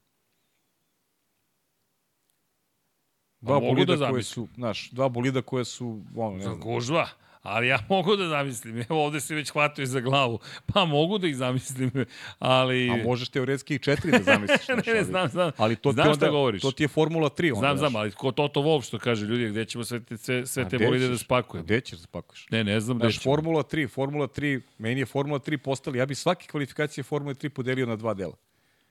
Dva 3.40 3.60
bolida 3.60 3.96
da 3.96 4.10
koje 4.10 4.22
su, 4.22 4.48
znaš, 4.54 4.90
dva 4.90 5.08
bolida 5.08 5.42
koje 5.42 5.64
su, 5.64 6.02
ono, 6.16 6.36
ne 6.36 6.42
za 6.42 6.48
znam, 6.48 6.60
gužva. 6.60 7.08
Ali 7.48 7.68
ja 7.68 7.78
mogu 7.88 8.16
da 8.16 8.28
zamislim. 8.28 8.84
Evo 8.90 9.04
ovde 9.04 9.20
se 9.20 9.34
već 9.34 9.50
hvataju 9.50 9.86
za 9.86 10.00
glavu. 10.00 10.38
Pa 10.66 10.84
mogu 10.84 11.18
da 11.18 11.26
ih 11.26 11.36
zamislim. 11.36 11.90
Ali... 12.38 12.90
a 12.90 12.96
možeš 13.04 13.28
teoretski 13.28 13.74
i 13.74 13.78
četiri 13.78 14.10
da 14.10 14.18
zamisliš. 14.18 14.68
ne, 14.86 14.94
ne, 14.94 15.04
znam, 15.04 15.28
znam. 15.28 15.50
Ali 15.56 15.76
to 15.76 15.90
ti 15.90 15.94
znam 15.94 16.04
šta 16.04 16.12
onda, 16.12 16.28
govoriš. 16.28 16.62
to 16.62 16.70
ti 16.70 16.84
je 16.84 16.88
Formula 16.88 17.30
3. 17.30 17.52
Onda, 17.54 17.60
Znam, 17.60 17.78
znam, 17.78 17.96
ali 17.96 18.12
ko 18.12 18.32
Toto 18.32 18.60
Wolff 18.60 18.86
što 18.86 18.98
kaže 18.98 19.26
ljudi, 19.26 19.48
gde 19.48 19.64
ćemo 19.64 19.84
sve 19.84 20.04
te, 20.04 20.16
sve, 20.16 20.46
sve 20.46 20.68
te 20.68 20.78
bolide 20.78 21.08
da 21.08 21.16
ćeš? 21.16 21.24
spakujemo? 21.24 21.64
Gde 21.64 21.80
ćeš 21.80 21.98
da 21.98 22.04
spakuješ? 22.04 22.46
Ne, 22.50 22.64
ne 22.64 22.80
znam 22.80 22.98
gde 22.98 23.12
ćemo. 23.12 23.22
Formula 23.22 23.62
3, 23.62 23.88
Formula 23.88 24.26
3, 24.28 24.60
meni 24.78 25.00
je 25.00 25.06
Formula 25.06 25.38
3 25.38 25.56
postali, 25.56 25.98
ja 25.98 26.06
bi 26.06 26.14
svake 26.14 26.46
kvalifikacije 26.46 27.04
Formule 27.04 27.34
3 27.34 27.48
podelio 27.48 27.86
na 27.86 27.96
dva 27.96 28.14
dela. 28.14 28.36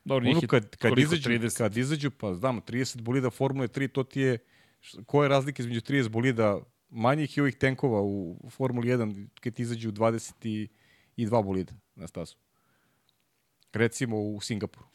Dobro, 0.06 0.30
Ono 0.30 0.42
kad, 0.42 0.75
kad, 0.75 1.00
izađu, 1.00 1.30
30? 1.30 1.58
kad 1.58 1.77
izađu, 1.77 2.11
pa 2.11 2.34
znam, 2.34 2.61
30 2.61 3.01
bolida 3.01 3.30
Formule 3.30 3.67
3, 3.67 3.88
to 3.88 4.03
ti 4.03 4.22
je, 4.22 4.38
koja 5.06 5.25
je 5.25 5.30
razlika 5.30 5.64
između 5.64 5.82
30 5.82 6.09
bolida 6.09 6.59
manjih 6.89 7.38
i 7.38 7.41
ovih 7.41 7.55
tenkova 7.55 8.01
u 8.01 8.49
Formuli 8.49 8.88
1 8.88 9.27
kad 9.39 9.53
ti 9.53 9.61
izađu 9.61 9.91
22 9.91 10.67
bolida 11.43 11.73
na 11.95 12.07
stazu. 12.07 12.35
recimo 13.73 14.17
u 14.22 14.41
Singapuru. 14.41 14.85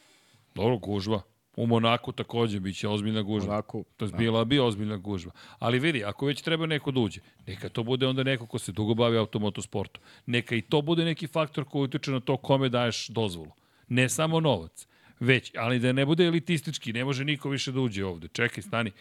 Dobro, 0.54 0.78
gužva. 0.78 1.22
U 1.56 1.66
Monaku 1.66 2.12
takođe 2.12 2.60
biće 2.60 2.88
ozbiljna 2.88 3.22
gužva. 3.22 3.48
Monaku, 3.48 3.84
To 3.96 4.04
je 4.04 4.10
da. 4.10 4.16
bila 4.16 4.44
bi 4.44 4.58
ozbiljna 4.58 4.96
gužva. 4.96 5.32
Ali 5.58 5.78
vidi, 5.78 6.04
ako 6.04 6.26
već 6.26 6.42
treba 6.42 6.66
neko 6.66 6.90
da 6.90 7.00
uđe, 7.00 7.20
neka 7.46 7.68
to 7.68 7.82
bude 7.82 8.06
onda 8.06 8.22
neko 8.22 8.46
ko 8.46 8.58
se 8.58 8.72
dugo 8.72 8.94
bavi 8.94 9.18
automotosportom. 9.18 10.02
Neka 10.26 10.54
i 10.54 10.62
to 10.62 10.82
bude 10.82 11.04
neki 11.04 11.26
faktor 11.26 11.64
koji 11.64 11.82
utiče 11.82 12.10
na 12.10 12.20
to 12.20 12.36
kome 12.36 12.68
daješ 12.68 13.08
dozvolu. 13.08 13.50
Ne 13.88 14.08
samo 14.08 14.40
novac, 14.40 14.86
već, 15.20 15.52
ali 15.56 15.78
da 15.78 15.92
ne 15.92 16.06
bude 16.06 16.24
elitistički, 16.26 16.92
ne 16.92 17.04
može 17.04 17.24
niko 17.24 17.48
više 17.48 17.72
da 17.72 17.80
uđe 17.80 18.04
ovde. 18.04 18.28
Čekaj, 18.28 18.62
stani. 18.62 18.92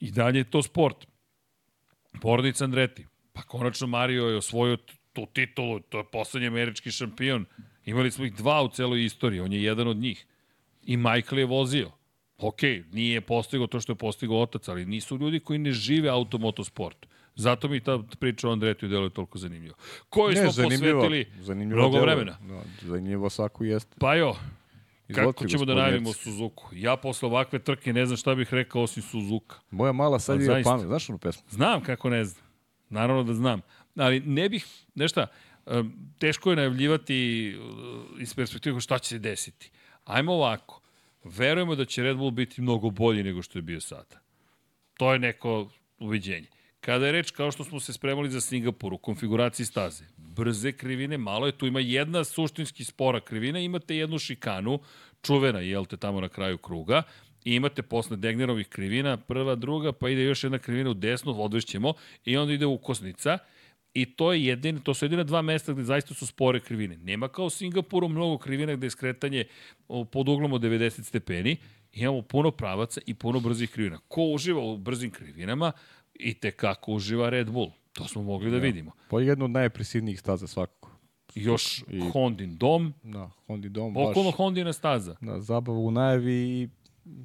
I 0.00 0.10
dalje 0.10 0.38
je 0.38 0.50
to 0.50 0.62
sport. 0.62 1.06
Porodica 2.20 2.64
Andreti. 2.64 3.06
Pa 3.32 3.42
konačno 3.42 3.86
Mario 3.86 4.24
je 4.24 4.36
osvojio 4.36 4.76
tu 5.12 5.26
titulu, 5.26 5.80
to 5.80 5.98
je 5.98 6.04
poslednji 6.12 6.48
američki 6.48 6.90
šampion. 6.90 7.44
Imali 7.84 8.10
smo 8.10 8.24
ih 8.24 8.34
dva 8.34 8.62
u 8.62 8.68
celoj 8.68 9.04
istoriji, 9.04 9.40
on 9.40 9.52
je 9.52 9.62
jedan 9.62 9.88
od 9.88 9.96
njih. 9.96 10.26
I 10.82 10.96
Michael 10.96 11.38
je 11.38 11.46
vozio. 11.46 11.90
Ok, 12.38 12.62
nije 12.92 13.20
postigao 13.20 13.66
to 13.66 13.80
što 13.80 13.92
je 13.92 13.96
postigao 13.96 14.40
otac, 14.40 14.68
ali 14.68 14.86
nisu 14.86 15.18
ljudi 15.18 15.40
koji 15.40 15.58
ne 15.58 15.72
žive 15.72 16.08
automotosport. 16.08 17.06
Zato 17.34 17.68
mi 17.68 17.80
ta 17.80 17.98
priča 18.20 18.48
o 18.48 18.52
Andretiju 18.52 18.88
deluje 18.88 19.10
toliko 19.10 19.38
zanimljivo. 19.38 19.74
Koji 20.08 20.36
smo 20.36 20.44
posvetili 20.46 21.26
zanimljivo 21.40 21.80
mnogo 21.80 21.94
delo. 21.96 22.06
vremena. 22.06 22.38
Da, 22.40 22.62
zanimljivo 22.88 23.30
svako 23.30 23.64
jeste. 23.64 23.96
Pa 23.98 24.14
jo, 24.14 24.36
Izvolite, 25.08 25.32
kako 25.32 25.48
ćemo 25.48 25.64
da 25.64 25.74
najavimo. 25.74 26.12
Suzuku? 26.12 26.68
Ja 26.72 26.96
posle 26.96 27.28
ovakve 27.28 27.58
trke 27.58 27.92
ne 27.92 28.06
znam 28.06 28.16
šta 28.16 28.34
bih 28.34 28.54
rekao 28.54 28.82
osim 28.82 29.02
Suzuka. 29.02 29.56
Moja 29.70 29.92
mala 29.92 30.18
sad 30.18 30.38
Pa 30.46 30.52
je. 30.52 30.58
Japanu. 30.58 30.82
Znaš 30.82 31.08
onu 31.08 31.18
pesmu? 31.18 31.42
Znam 31.50 31.82
kako 31.82 32.10
ne 32.10 32.24
znam. 32.24 32.44
Naravno 32.88 33.22
da 33.22 33.34
znam. 33.34 33.60
Ali 33.96 34.20
ne 34.20 34.48
bih, 34.48 34.66
nešto, 34.94 35.26
teško 36.18 36.50
je 36.50 36.56
najavljivati 36.56 37.54
uh, 37.58 38.22
iz 38.22 38.34
perspektive 38.34 38.80
šta 38.80 38.98
će 38.98 39.08
se 39.08 39.18
desiti. 39.18 39.70
Ajmo 40.04 40.32
ovako. 40.32 40.80
Verujemo 41.24 41.74
da 41.74 41.84
će 41.84 42.02
Red 42.02 42.16
Bull 42.16 42.30
biti 42.30 42.62
mnogo 42.62 42.90
bolji 42.90 43.22
nego 43.22 43.42
što 43.42 43.58
je 43.58 43.62
bio 43.62 43.80
sada. 43.80 44.20
To 44.94 45.12
je 45.12 45.18
neko 45.18 45.70
uviđenje. 45.98 46.46
Kada 46.84 47.06
je 47.06 47.12
reč, 47.12 47.30
kao 47.30 47.50
što 47.50 47.64
smo 47.64 47.80
se 47.80 47.92
spremali 47.92 48.30
za 48.30 48.40
Singapur 48.40 48.92
u 48.92 48.98
konfiguraciji 48.98 49.66
staze, 49.66 50.04
brze 50.16 50.72
krivine, 50.72 51.18
malo 51.18 51.46
je, 51.46 51.52
tu 51.52 51.66
ima 51.66 51.80
jedna 51.80 52.24
suštinski 52.24 52.84
spora 52.84 53.20
krivina, 53.20 53.58
imate 53.58 53.96
jednu 53.96 54.18
šikanu, 54.18 54.78
čuvena, 55.22 55.60
jel 55.60 55.84
te, 55.84 55.96
tamo 55.96 56.20
na 56.20 56.28
kraju 56.28 56.58
kruga, 56.58 57.02
i 57.44 57.54
imate 57.54 57.82
posle 57.82 58.16
Degnerovih 58.16 58.68
krivina, 58.68 59.16
prva, 59.16 59.54
druga, 59.54 59.92
pa 59.92 60.08
ide 60.08 60.22
još 60.22 60.44
jedna 60.44 60.58
krivina 60.58 60.90
u 60.90 60.94
desnu, 60.94 61.42
odvešćemo, 61.42 61.94
i 62.24 62.36
onda 62.36 62.52
ide 62.52 62.66
ukosnica, 62.66 63.38
I 63.94 64.06
to 64.16 64.32
je 64.32 64.44
jedin, 64.44 64.78
to 64.80 64.94
su 64.94 65.04
jedina 65.04 65.24
dva 65.24 65.42
mesta 65.42 65.72
gde 65.72 65.84
zaista 65.84 66.14
su 66.14 66.26
spore 66.26 66.60
krivine. 66.60 66.96
Nema 66.96 67.28
kao 67.28 67.44
u 67.44 67.50
Singapuru 67.50 68.08
mnogo 68.08 68.38
krivina 68.38 68.74
gde 68.74 68.86
je 68.86 68.90
skretanje 68.90 69.44
pod 70.12 70.28
uglom 70.28 70.52
od 70.52 70.62
90 70.62 71.02
stepeni. 71.02 71.56
Imamo 71.92 72.22
puno 72.22 72.50
pravaca 72.50 73.00
i 73.06 73.14
puno 73.14 73.40
brzih 73.40 73.70
krivina. 73.70 73.98
Ko 74.08 74.22
uživa 74.22 74.60
u 74.60 74.76
brzim 74.76 75.10
krivinama 75.10 75.72
i 76.14 76.34
te 76.34 76.50
kako 76.50 76.92
uživa 76.92 77.28
Red 77.28 77.50
Bull. 77.50 77.70
To 77.92 78.04
smo 78.04 78.22
mogli 78.22 78.50
da 78.50 78.56
vidimo. 78.58 78.92
Pa 79.10 79.20
jedno 79.20 79.44
od 79.44 79.50
najpresivnijih 79.50 80.20
staza 80.20 80.46
svakako. 80.46 80.90
Još 81.34 81.84
I- 81.88 82.00
Hondin 82.12 82.56
dom, 82.56 82.94
Da, 83.02 83.30
Hondi 83.46 83.68
dom 83.68 83.94
baš 83.94 84.06
okolno 84.06 84.30
Hondina 84.30 84.72
staza. 84.72 85.16
na 85.20 85.40
zabavu 85.40 85.86
u 85.86 85.90
najavi 85.90 86.32
i 86.32 86.68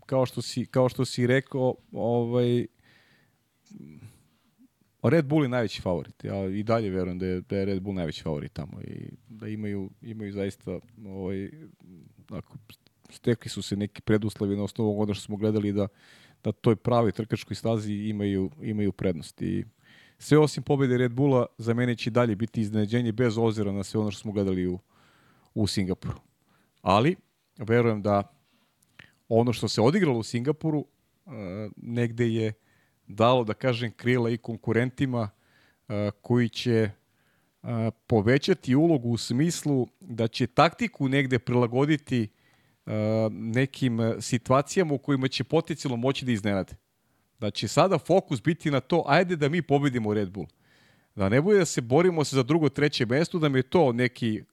kao 0.05 0.25
što 0.25 0.41
si, 0.41 0.65
kao 0.65 0.89
što 0.89 1.05
si 1.05 1.27
rekao, 1.27 1.75
ovaj, 1.91 2.65
Red 5.03 5.25
Bull 5.25 5.43
je 5.43 5.49
najveći 5.49 5.81
favorit. 5.81 6.23
Ja 6.23 6.45
i 6.45 6.63
dalje 6.63 6.89
verujem 6.89 7.19
da 7.19 7.25
je, 7.25 7.41
da 7.41 7.57
je 7.57 7.65
Red 7.65 7.81
Bull 7.81 7.95
najveći 7.95 8.23
favorit 8.23 8.53
tamo 8.53 8.81
i 8.81 9.09
da 9.29 9.47
imaju, 9.47 9.89
imaju 10.01 10.33
zaista 10.33 10.79
ovaj, 11.07 11.49
ako, 12.29 12.57
stekli 13.09 13.49
su 13.49 13.61
se 13.61 13.75
neki 13.75 14.01
preduslovi 14.01 14.55
na 14.55 14.63
osnovu 14.63 14.95
onoga 14.97 15.13
što 15.13 15.23
smo 15.23 15.37
gledali 15.37 15.73
da 15.73 15.87
da 16.43 16.51
toj 16.51 16.75
pravi 16.75 17.11
trkačkoj 17.11 17.55
stazi 17.55 17.93
imaju, 17.93 18.51
imaju 18.61 18.91
prednost. 18.91 19.41
I 19.41 19.65
sve 20.19 20.37
osim 20.37 20.63
pobede 20.63 20.97
Red 20.97 21.11
Bulla 21.11 21.45
za 21.57 21.73
mene 21.73 21.95
će 21.95 22.09
dalje 22.09 22.35
biti 22.35 22.61
iznenađenje 22.61 23.11
bez 23.11 23.37
obzira 23.37 23.71
na 23.71 23.83
sve 23.83 23.99
ono 23.99 24.11
što 24.11 24.21
smo 24.21 24.31
gledali 24.31 24.67
u, 24.67 24.79
u 25.53 25.67
Singapuru. 25.67 26.19
Ali, 26.81 27.15
verujem 27.57 28.01
da 28.01 28.23
ono 29.29 29.53
što 29.53 29.67
se 29.67 29.81
odigralo 29.81 30.19
u 30.19 30.23
Singapuru 30.23 30.79
uh, 30.79 31.33
negde 31.75 32.27
je 32.27 32.53
dalo, 33.07 33.43
da 33.43 33.53
kažem, 33.53 33.91
krila 33.91 34.29
i 34.29 34.37
konkurentima 34.37 35.21
uh, 35.87 35.95
koji 36.21 36.49
će 36.49 36.89
uh, 37.61 37.69
povećati 38.07 38.75
ulogu 38.75 39.09
u 39.09 39.17
smislu 39.17 39.87
da 39.99 40.27
će 40.27 40.47
taktiku 40.47 41.09
negde 41.09 41.39
prilagoditi 41.39 42.27
nekim 43.31 43.99
uh, 43.99 44.15
situacijama 44.19 44.93
u 44.93 44.97
kojima 44.97 45.27
će 45.27 45.43
potencijalno 45.43 45.97
moći 45.97 46.25
da 46.25 46.31
iznenade. 46.31 46.75
Da 47.39 47.51
će 47.51 47.67
sada 47.67 47.97
fokus 47.97 48.41
biti 48.41 48.71
na 48.71 48.79
to, 48.79 49.03
ajde 49.07 49.35
da 49.35 49.49
mi 49.49 49.61
pobedimo 49.61 50.13
Red 50.13 50.29
Bull. 50.29 50.47
Da 51.15 51.29
ne 51.29 51.41
bude 51.41 51.57
da 51.57 51.65
se 51.65 51.81
borimo 51.81 52.23
se 52.23 52.35
za 52.35 52.43
drugo, 52.43 52.69
treće 52.69 53.05
mesto, 53.05 53.39
da 53.39 53.49
mi 53.49 53.59
je 53.59 53.63
to 53.63 53.91
neki 53.91 54.43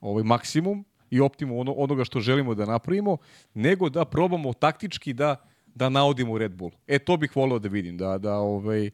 ovaj 0.00 0.24
maksimum 0.24 0.84
i 1.10 1.20
optimum 1.20 1.58
ono, 1.58 1.72
onoga 1.72 2.04
što 2.04 2.20
želimo 2.20 2.54
da 2.54 2.66
napravimo, 2.66 3.16
nego 3.54 3.88
da 3.88 4.04
probamo 4.04 4.52
taktički 4.52 5.12
da 5.12 5.36
da 5.74 5.88
naudimo 5.88 6.38
Red 6.38 6.54
Bull. 6.54 6.70
E 6.86 6.98
to 6.98 7.16
bih 7.16 7.36
voleo 7.36 7.58
da 7.58 7.68
vidim, 7.68 7.96
da 7.96 8.18
da 8.18 8.36
ovaj 8.36 8.90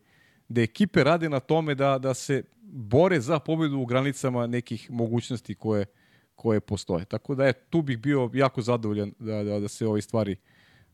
da 0.48 0.62
ekipe 0.62 1.04
rade 1.04 1.28
na 1.28 1.40
tome 1.40 1.74
da 1.74 1.98
da 1.98 2.14
se 2.14 2.42
bore 2.62 3.20
za 3.20 3.38
pobedu 3.38 3.78
u 3.78 3.86
granicama 3.86 4.46
nekih 4.46 4.90
mogućnosti 4.90 5.54
koje 5.54 5.86
koje 6.40 6.60
postoje. 6.60 7.04
Tako 7.04 7.34
da 7.34 7.46
je 7.46 7.52
tu 7.52 7.82
bih 7.82 7.98
bio 7.98 8.30
jako 8.34 8.62
zadovoljan 8.62 9.12
da 9.18 9.42
da, 9.42 9.60
da 9.60 9.68
se 9.68 9.86
ove 9.86 10.00
stvari 10.02 10.36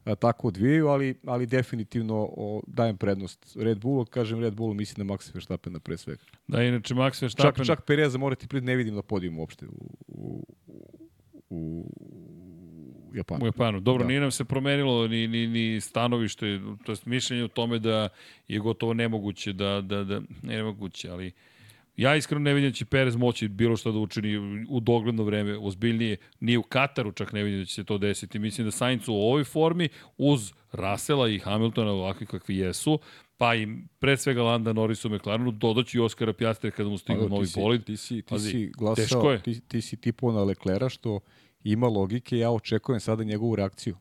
a, 0.05 0.15
tako 0.15 0.49
odvijaju, 0.49 0.89
ali, 0.89 1.15
ali 1.27 1.47
definitivno 1.47 2.29
o, 2.37 2.63
dajem 2.67 2.97
prednost 2.97 3.57
Red 3.61 3.79
Bullu. 3.79 4.05
Kažem 4.05 4.41
Red 4.41 4.55
Bullu, 4.55 4.75
mislim 4.75 5.07
na 5.07 5.15
Maxa 5.15 5.31
Verstappena 5.35 5.79
pre 5.79 5.97
svega. 5.97 6.23
Da, 6.49 6.63
inače 6.63 6.95
Max 6.95 7.15
Čak, 7.15 7.23
Verstappen... 7.23 7.65
čak 7.65 7.85
Pereza 7.87 8.19
morate 8.19 8.47
prid 8.47 8.65
ne 8.65 8.77
vidim 8.77 8.95
na 8.95 9.03
podijumu 9.03 9.41
uopšte 9.41 9.67
u, 9.67 9.91
u, 10.09 10.47
u, 11.51 11.91
u 13.11 13.17
Japanu. 13.17 13.45
U 13.45 13.47
Japanu. 13.47 13.81
Dobro, 13.81 14.03
Da. 14.05 14.09
nije 14.09 14.21
nam 14.21 14.31
se 14.31 14.45
promenilo 14.45 15.09
ni, 15.09 15.29
ni, 15.29 15.47
ni 15.47 15.81
stanovište, 15.81 16.61
to 16.85 16.93
jest 16.93 17.07
mišljenje 17.07 17.45
o 17.45 17.49
tome 17.49 17.79
da 17.79 18.09
je 18.49 18.59
gotovo 18.59 18.95
nemoguće 18.95 19.53
da, 19.53 19.81
da, 19.81 20.05
da 20.05 20.21
ne 20.43 20.57
nemoguće, 20.57 21.11
ali 21.11 21.33
ja 21.97 22.17
iskreno 22.17 22.43
ne 22.43 22.55
vidim 22.55 22.71
da 22.71 22.75
će 22.75 22.85
Perez 22.85 23.17
moći 23.17 23.49
bilo 23.49 23.77
šta 23.77 23.91
da 23.91 23.99
učini 23.99 24.65
u 24.69 24.81
dogledno 24.81 25.25
vreme, 25.25 25.59
ozbiljnije, 25.59 26.17
ni 26.41 26.57
u 26.57 26.63
Kataru 26.63 27.13
čak 27.13 27.33
ne 27.33 27.43
vidim 27.43 27.61
da 27.61 27.65
će 27.65 27.75
se 27.75 27.85
to 27.85 27.99
desiti. 27.99 28.39
Mislim 28.39 28.67
da 28.67 28.71
Sainz 28.71 29.09
u 29.09 29.13
ovoj 29.13 29.45
formi, 29.45 29.89
uz 30.19 30.53
Rasela 30.73 31.29
i 31.29 31.39
Hamiltona 31.39 31.91
ovakvi 31.91 32.27
kakvi 32.27 32.57
jesu, 32.57 32.99
pa 33.37 33.55
i 33.55 33.69
pre 33.99 34.17
svega 34.17 34.43
Landa 34.43 34.73
Norris 34.73 35.05
u 35.05 35.09
McLarenu, 35.09 35.51
dodaću 35.51 35.99
i 35.99 36.01
Oskara 36.01 36.33
Pjastre 36.33 36.71
kada 36.71 36.89
mu 36.89 36.99
stigne 36.99 37.21
Evo, 37.21 37.29
novi 37.29 37.47
si, 37.47 37.61
bolid. 37.61 37.85
Ti 37.85 37.97
si, 37.97 38.23
ti 38.23 38.23
Pazi, 38.23 38.51
si 38.51 38.73
glasao, 38.79 39.39
ti, 39.39 39.61
ti 39.61 39.81
si 39.81 39.97
tipo 39.97 40.33
na 40.33 40.45
Leklera 40.45 40.89
što 40.89 41.21
ima 41.65 41.89
logike, 41.89 42.39
ja 42.39 42.51
očekujem 42.51 43.01
sada 43.01 43.25
njegovu 43.25 43.57
reakciju. 43.57 43.97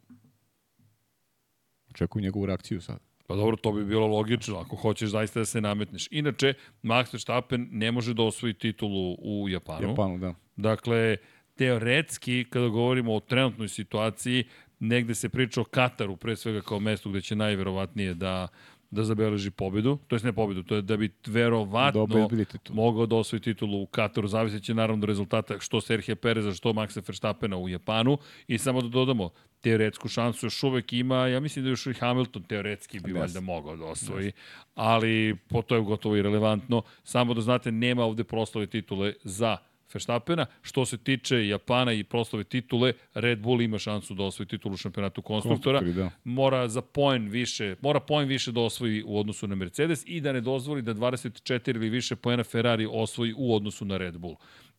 Očekujem 1.89 2.23
njegovu 2.23 2.45
reakciju 2.45 2.81
sada. 2.81 3.04
Pa 3.27 3.35
dobro, 3.35 3.55
to 3.55 3.71
bi 3.71 3.85
bilo 3.85 4.07
logično, 4.07 4.57
ako 4.57 4.75
hoćeš 4.75 5.09
zaista 5.09 5.39
da 5.39 5.45
se 5.45 5.61
nametneš. 5.61 6.07
Inače, 6.11 6.53
Max 6.83 7.13
Verstappen 7.13 7.67
ne 7.71 7.91
može 7.91 8.13
da 8.13 8.23
osvoji 8.23 8.53
titulu 8.53 9.15
u 9.19 9.49
Japanu. 9.49 9.89
Japanu, 9.89 10.17
da. 10.17 10.33
Dakle, 10.55 11.17
teoretski, 11.55 12.45
kada 12.49 12.67
govorimo 12.67 13.15
o 13.15 13.19
trenutnoj 13.19 13.67
situaciji, 13.67 14.43
negde 14.79 15.15
se 15.15 15.29
priča 15.29 15.61
o 15.61 15.63
Kataru, 15.63 16.17
pre 16.17 16.35
svega 16.35 16.61
kao 16.61 16.79
mestu 16.79 17.09
gde 17.09 17.21
će 17.21 17.35
najverovatnije 17.35 18.13
da 18.13 18.47
da 18.91 19.03
zabeleži 19.03 19.51
pobedu, 19.51 19.97
to 20.07 20.15
jest 20.15 20.25
ne 20.25 20.33
pobedu, 20.33 20.63
to 20.63 20.75
je 20.75 20.81
da 20.81 20.97
bi 20.97 21.09
verovatno 21.27 22.05
Da 22.05 22.73
mogao 22.73 23.05
da 23.05 23.15
osvoji 23.15 23.41
titulu 23.41 23.81
u 23.81 23.85
Kataru, 23.85 24.27
zavisit 24.27 24.63
će 24.63 24.73
naravno 24.73 25.03
od 25.03 25.09
rezultata 25.09 25.59
što 25.59 25.81
Serhija 25.81 26.15
Pereza, 26.15 26.53
što 26.53 26.73
Maxa 26.73 27.01
Verstappena 27.07 27.57
u 27.57 27.69
Japanu 27.69 28.17
i 28.47 28.57
samo 28.57 28.81
da 28.81 28.87
dodamo, 28.87 29.29
teoretsku 29.65 30.07
šansu 30.07 30.45
još 30.45 30.63
uvek 30.63 30.93
ima, 30.93 31.27
ja 31.27 31.39
mislim 31.39 31.65
da 31.65 31.69
još 31.69 31.87
i 31.87 31.93
Hamilton 31.93 32.43
teoretski 32.43 32.99
bi 32.99 33.13
valjda 33.13 33.41
mogao 33.41 33.75
da 33.75 33.85
osvoji, 33.85 34.31
ali 34.75 35.35
po 35.49 35.61
to 35.61 35.75
je 35.75 35.81
gotovo 35.81 36.15
irelevantno, 36.15 36.81
samo 37.03 37.33
da 37.33 37.41
znate 37.41 37.71
nema 37.71 38.03
ovde 38.03 38.23
proslave 38.23 38.67
titule 38.67 39.13
za 39.23 39.57
Verstappena. 39.93 40.45
Što 40.61 40.85
se 40.85 40.97
tiče 40.97 41.47
Japana 41.47 41.93
i 41.93 42.03
proslave 42.03 42.43
titule, 42.43 42.93
Red 43.13 43.39
Bull 43.39 43.61
ima 43.61 43.79
šansu 43.79 44.13
da 44.13 44.23
osvoji 44.23 44.47
titulu 44.47 44.77
šampionatu 44.77 45.21
konstruktora. 45.21 45.81
Da. 45.81 46.09
Mora 46.23 46.67
za 46.67 46.81
poen 46.81 47.29
više, 47.29 47.75
mora 47.81 47.99
poen 47.99 48.27
više 48.27 48.51
da 48.51 48.61
osvoji 48.61 49.03
u 49.05 49.19
odnosu 49.19 49.47
na 49.47 49.55
Mercedes 49.55 50.03
i 50.05 50.21
da 50.21 50.33
ne 50.33 50.41
dozvoli 50.41 50.81
da 50.81 50.93
24 50.93 51.75
ili 51.75 51.89
više 51.89 52.15
poena 52.15 52.43
Ferrari 52.43 52.87
osvoji 52.91 53.33
u 53.37 53.55
odnosu 53.55 53.85
na 53.85 53.97
Red 53.97 54.17
Bull. 54.17 54.35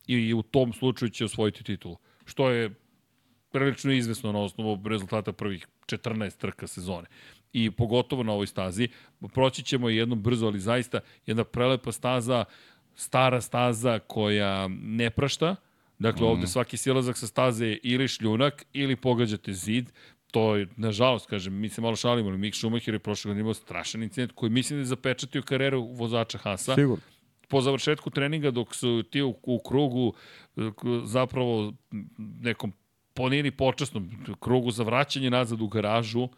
I, 0.07 0.15
i 0.15 0.33
u 0.33 0.41
tom 0.41 0.73
slučaju 0.73 1.09
će 1.09 1.25
osvojiti 1.25 1.63
titulu. 1.63 1.97
Što 2.25 2.49
je 2.49 2.69
prilično 3.51 3.91
izvesno 3.91 4.31
na 4.31 4.39
osnovu 4.39 4.79
rezultata 4.85 5.31
prvih 5.31 5.67
14 5.85 6.37
trka 6.37 6.67
sezone. 6.67 7.07
I 7.53 7.71
pogotovo 7.71 8.23
na 8.23 8.33
ovoj 8.33 8.47
stazi. 8.47 8.87
Proći 9.33 9.63
ćemo 9.63 9.89
jedno 9.89 10.15
brzo, 10.15 10.47
ali 10.47 10.59
zaista 10.59 10.99
jedna 11.25 11.43
prelepa 11.43 11.91
staza, 11.91 12.45
stara 12.95 13.41
staza 13.41 13.99
koja 13.99 14.67
ne 14.67 15.09
prašta, 15.09 15.55
Dakle, 15.99 16.27
mm. 16.27 16.29
ovde 16.29 16.47
svaki 16.47 16.77
silazak 16.77 17.17
sa 17.17 17.27
staze 17.27 17.65
je 17.65 17.79
ili 17.83 18.07
šljunak, 18.07 18.65
ili 18.73 18.95
pogađate 18.95 19.53
zid. 19.53 19.89
To 20.31 20.55
je, 20.55 20.67
nažalost, 20.75 21.29
kažem, 21.29 21.53
mi 21.53 21.69
se 21.69 21.81
malo 21.81 21.95
šalimo, 21.95 22.29
ali 22.29 22.37
Mick 22.37 22.57
Schumacher 22.57 22.93
je 22.93 22.99
prošle 22.99 23.29
godine 23.29 23.41
imao 23.41 23.53
strašan 23.53 24.03
incident 24.03 24.31
koji 24.35 24.49
mislim 24.49 24.77
da 24.77 24.81
je 24.81 24.85
zapečatio 24.85 25.41
karijeru 25.41 25.81
vozača 25.81 26.37
Hasa. 26.37 26.75
Sigurno. 26.75 27.03
Po 27.47 27.61
završetku 27.61 28.09
treninga, 28.09 28.51
dok 28.51 28.75
su 28.75 29.03
ti 29.11 29.21
u, 29.21 29.35
u 29.43 29.59
krugu, 29.59 30.13
zapravo 31.03 31.73
nekom 32.41 32.73
ponini 33.17 33.51
počasnom 33.51 34.09
krugu 34.39 34.71
za 34.71 34.83
vraćanje 34.83 35.29
nazad 35.29 35.61
u 35.61 35.67
garažu, 35.67 36.29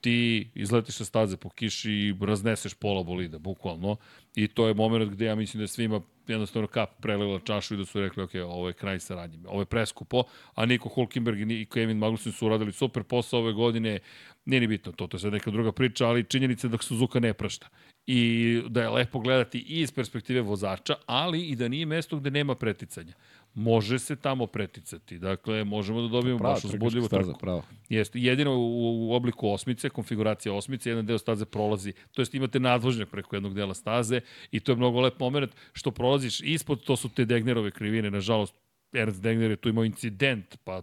ti 0.00 0.48
izletiš 0.54 0.94
sa 0.94 1.04
staze 1.04 1.36
po 1.36 1.50
kiši 1.50 1.92
i 1.92 2.14
razneseš 2.20 2.74
pola 2.74 3.02
bolida, 3.02 3.38
bukvalno. 3.38 3.96
I 4.34 4.48
to 4.48 4.68
je 4.68 4.74
moment 4.74 5.10
gde 5.10 5.24
ja 5.24 5.34
mislim 5.34 5.58
da 5.58 5.64
je 5.64 5.68
svima 5.68 6.00
jednostavno 6.26 6.68
kap 6.68 6.90
prelila 7.00 7.40
čašu 7.44 7.74
i 7.74 7.76
da 7.76 7.84
su 7.84 8.00
rekli, 8.00 8.22
ok, 8.22 8.30
ovo 8.46 8.68
je 8.68 8.72
kraj 8.72 9.00
saradnje, 9.00 9.38
ovo 9.48 9.60
je 9.60 9.66
preskupo, 9.66 10.22
a 10.54 10.66
Niko 10.66 10.88
Hulkenberg 10.88 11.50
i 11.50 11.66
Kevin 11.66 11.98
Magnussen 11.98 12.32
su 12.32 12.46
uradili 12.46 12.72
super 12.72 13.02
posao 13.02 13.40
ove 13.40 13.52
godine, 13.52 13.98
nije 14.44 14.60
ni 14.60 14.66
bitno 14.66 14.92
to, 14.92 15.06
to 15.06 15.16
je 15.16 15.20
sad 15.20 15.32
neka 15.32 15.50
druga 15.50 15.72
priča, 15.72 16.08
ali 16.08 16.24
činjenica 16.24 16.68
da 16.68 16.78
Suzuka 16.78 17.20
ne 17.20 17.34
prašta. 17.34 17.68
I 18.06 18.62
da 18.68 18.82
je 18.82 18.90
lepo 18.90 19.18
gledati 19.18 19.58
i 19.58 19.80
iz 19.80 19.92
perspektive 19.92 20.40
vozača, 20.40 20.94
ali 21.06 21.42
i 21.46 21.56
da 21.56 21.68
nije 21.68 21.86
mesto 21.86 22.16
gde 22.16 22.30
nema 22.30 22.54
preticanja 22.54 23.14
može 23.56 23.98
se 23.98 24.16
tamo 24.16 24.46
preticati. 24.46 25.18
Dakle, 25.18 25.64
možemo 25.64 26.02
da 26.02 26.08
dobijemo 26.08 26.38
baš 26.38 26.64
uzbudljivu 26.64 27.08
trku. 27.08 27.38
Pravo. 27.40 27.64
Jeste, 27.88 28.18
jedino 28.20 28.54
u, 28.56 29.08
u 29.08 29.12
obliku 29.14 29.48
osmice, 29.48 29.88
konfiguracija 29.88 30.52
osmice, 30.52 30.90
jedan 30.90 31.06
deo 31.06 31.18
staze 31.18 31.44
prolazi, 31.44 31.92
to 32.12 32.22
jest 32.22 32.34
imate 32.34 32.60
nadvožnjak 32.60 33.08
preko 33.08 33.36
jednog 33.36 33.54
dela 33.54 33.74
staze 33.74 34.20
i 34.50 34.60
to 34.60 34.72
je 34.72 34.76
mnogo 34.76 35.00
lep 35.00 35.20
moment 35.20 35.50
što 35.72 35.90
prolaziš 35.90 36.40
ispod, 36.40 36.84
to 36.84 36.96
su 36.96 37.08
te 37.08 37.24
Degnerove 37.24 37.70
krivine, 37.70 38.10
nažalost, 38.10 38.54
Ernst 38.92 39.22
Degner 39.22 39.50
je 39.50 39.56
tu 39.56 39.68
imao 39.68 39.84
incident, 39.84 40.56
pa 40.64 40.82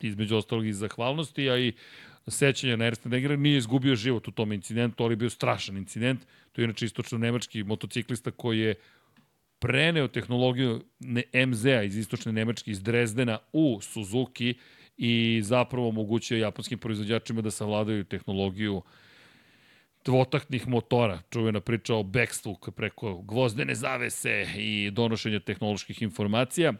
između 0.00 0.36
ostalog 0.36 0.66
i 0.66 0.72
zahvalnosti, 0.72 1.50
a 1.50 1.58
i 1.58 1.72
sećanja 2.26 2.76
na 2.76 2.84
Ernst 2.84 3.08
Degner 3.08 3.38
nije 3.38 3.58
izgubio 3.58 3.94
život 3.94 4.28
u 4.28 4.30
tom 4.30 4.52
incidentu, 4.52 5.04
ali 5.04 5.12
je 5.12 5.16
bio 5.16 5.30
strašan 5.30 5.76
incident. 5.76 6.20
To 6.52 6.60
je 6.60 6.64
inače 6.64 6.86
istočno-nemački 6.86 7.64
motociklista 7.64 8.30
koji 8.30 8.58
je 8.58 8.74
preneo 9.58 10.08
tehnologiju 10.08 10.84
MZ-a 11.46 11.82
iz 11.82 11.96
istočne 11.96 12.32
Nemačke, 12.32 12.70
iz 12.70 12.82
Drezdena 12.82 13.38
u 13.52 13.78
Suzuki 13.80 14.54
i 14.96 15.40
zapravo 15.44 15.88
omogućio 15.88 16.38
japanskim 16.38 16.78
proizvođačima 16.78 17.42
da 17.42 17.50
savladaju 17.50 18.04
tehnologiju 18.04 18.82
dvotaktnih 20.04 20.68
motora, 20.68 21.22
čuvena 21.30 21.60
priča 21.60 21.94
o 21.94 22.02
backstvu 22.02 22.56
preko 22.76 23.22
gvozdene 23.22 23.74
zavese 23.74 24.46
i 24.56 24.90
donošenja 24.90 25.40
tehnoloških 25.40 26.02
informacija. 26.02 26.72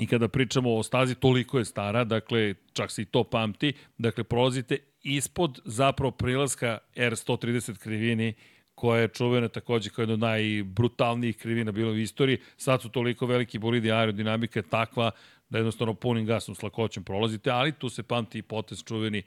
I 0.00 0.06
kada 0.06 0.28
pričamo 0.28 0.74
o 0.76 0.82
stazi, 0.82 1.14
toliko 1.14 1.58
je 1.58 1.64
stara, 1.64 2.04
dakle, 2.04 2.54
čak 2.72 2.90
se 2.90 3.02
i 3.02 3.04
to 3.04 3.24
pamti, 3.24 3.72
dakle, 3.98 4.24
prolazite 4.24 4.78
ispod 5.02 5.60
zapravo 5.64 6.10
prilaska 6.10 6.78
R130 6.96 7.78
krivini 7.78 8.34
koja 8.82 9.00
je 9.00 9.08
čuvena 9.08 9.48
takođe 9.48 9.90
kao 9.90 10.02
jedna 10.02 10.14
od 10.14 10.20
najbrutalnijih 10.20 11.36
krivina 11.36 11.72
bila 11.72 11.92
u 11.92 11.96
istoriji. 11.96 12.38
Sad 12.56 12.82
su 12.82 12.88
toliko 12.88 13.26
veliki 13.26 13.58
bolidi, 13.58 13.92
aerodinamika 13.92 14.58
je 14.58 14.62
takva 14.62 15.10
da 15.50 15.58
jednostavno 15.58 15.94
punim 15.94 16.26
gasom 16.26 16.54
s 16.54 16.62
lakoćem 16.62 17.04
prolazite, 17.04 17.50
ali 17.50 17.72
tu 17.72 17.88
se 17.88 18.02
pamti 18.02 18.38
i 18.38 18.42
potez 18.42 18.82
čuveni 18.84 19.22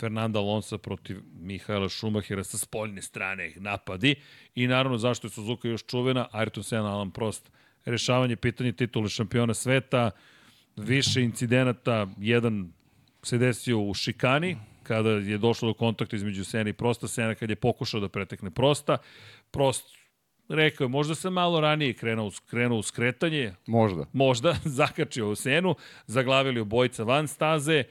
Fernanda 0.00 0.38
Alonso 0.38 0.78
protiv 0.78 1.20
Mihaela 1.40 1.88
Schumachera 1.88 2.44
sa 2.44 2.58
spoljne 2.58 3.02
strane 3.02 3.52
napadi. 3.56 4.14
I 4.54 4.66
naravno 4.66 4.98
zašto 4.98 5.26
je 5.26 5.30
Suzuka 5.30 5.68
još 5.68 5.84
čuvena, 5.86 6.28
Ayrton 6.32 6.62
Senna, 6.62 6.94
Alan 6.94 7.10
Prost, 7.10 7.50
rešavanje 7.84 8.36
pitanja 8.36 8.72
titule 8.72 9.08
šampiona 9.08 9.54
sveta, 9.54 10.10
više 10.76 11.22
incidenata, 11.22 12.06
jedan 12.18 12.72
se 13.22 13.38
desio 13.38 13.80
u 13.80 13.94
Šikani, 13.94 14.56
kada 14.84 15.10
je 15.10 15.38
došlo 15.38 15.68
do 15.68 15.74
kontakta 15.74 16.16
između 16.16 16.44
Sena 16.44 16.70
i 16.70 16.72
Prosta, 16.72 17.08
Sena 17.08 17.34
kad 17.34 17.50
je 17.50 17.56
pokušao 17.56 18.00
da 18.00 18.08
pretekne 18.08 18.50
Prosta, 18.50 18.98
Prost 19.50 19.86
rekao 20.48 20.84
je, 20.84 20.88
možda 20.88 21.14
sam 21.14 21.32
malo 21.32 21.60
ranije 21.60 21.92
krenuo, 21.94 22.30
krenuo 22.46 22.78
u 22.78 22.82
skretanje. 22.82 23.54
Možda. 23.66 24.06
Možda, 24.12 24.56
zakačio 24.80 25.30
u 25.30 25.34
Senu, 25.34 25.74
zaglavili 26.06 26.60
obojica 26.60 27.04
van 27.04 27.28
staze, 27.28 27.84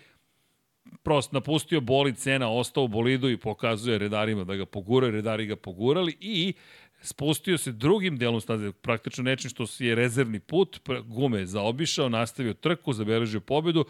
Prost 1.03 1.31
napustio 1.31 1.81
bolid 1.81 2.17
Sena, 2.17 2.49
ostao 2.49 2.83
u 2.83 2.87
bolidu 2.87 3.29
i 3.29 3.37
pokazuje 3.37 3.97
redarima 3.97 4.43
da 4.43 4.55
ga 4.55 4.65
poguraju, 4.65 5.11
redari 5.11 5.45
ga 5.45 5.55
pogurali 5.55 6.17
i 6.19 6.53
spustio 7.01 7.57
se 7.57 7.71
drugim 7.71 8.17
delom 8.17 8.41
staze, 8.41 8.71
praktično 8.71 9.23
nečim 9.23 9.49
što 9.49 9.65
je 9.79 9.95
rezervni 9.95 10.39
put, 10.39 10.79
gume 11.05 11.45
zaobišao, 11.45 12.09
nastavio 12.09 12.53
trku, 12.53 12.93
zabeležio 12.93 13.39
pobedu 13.39 13.85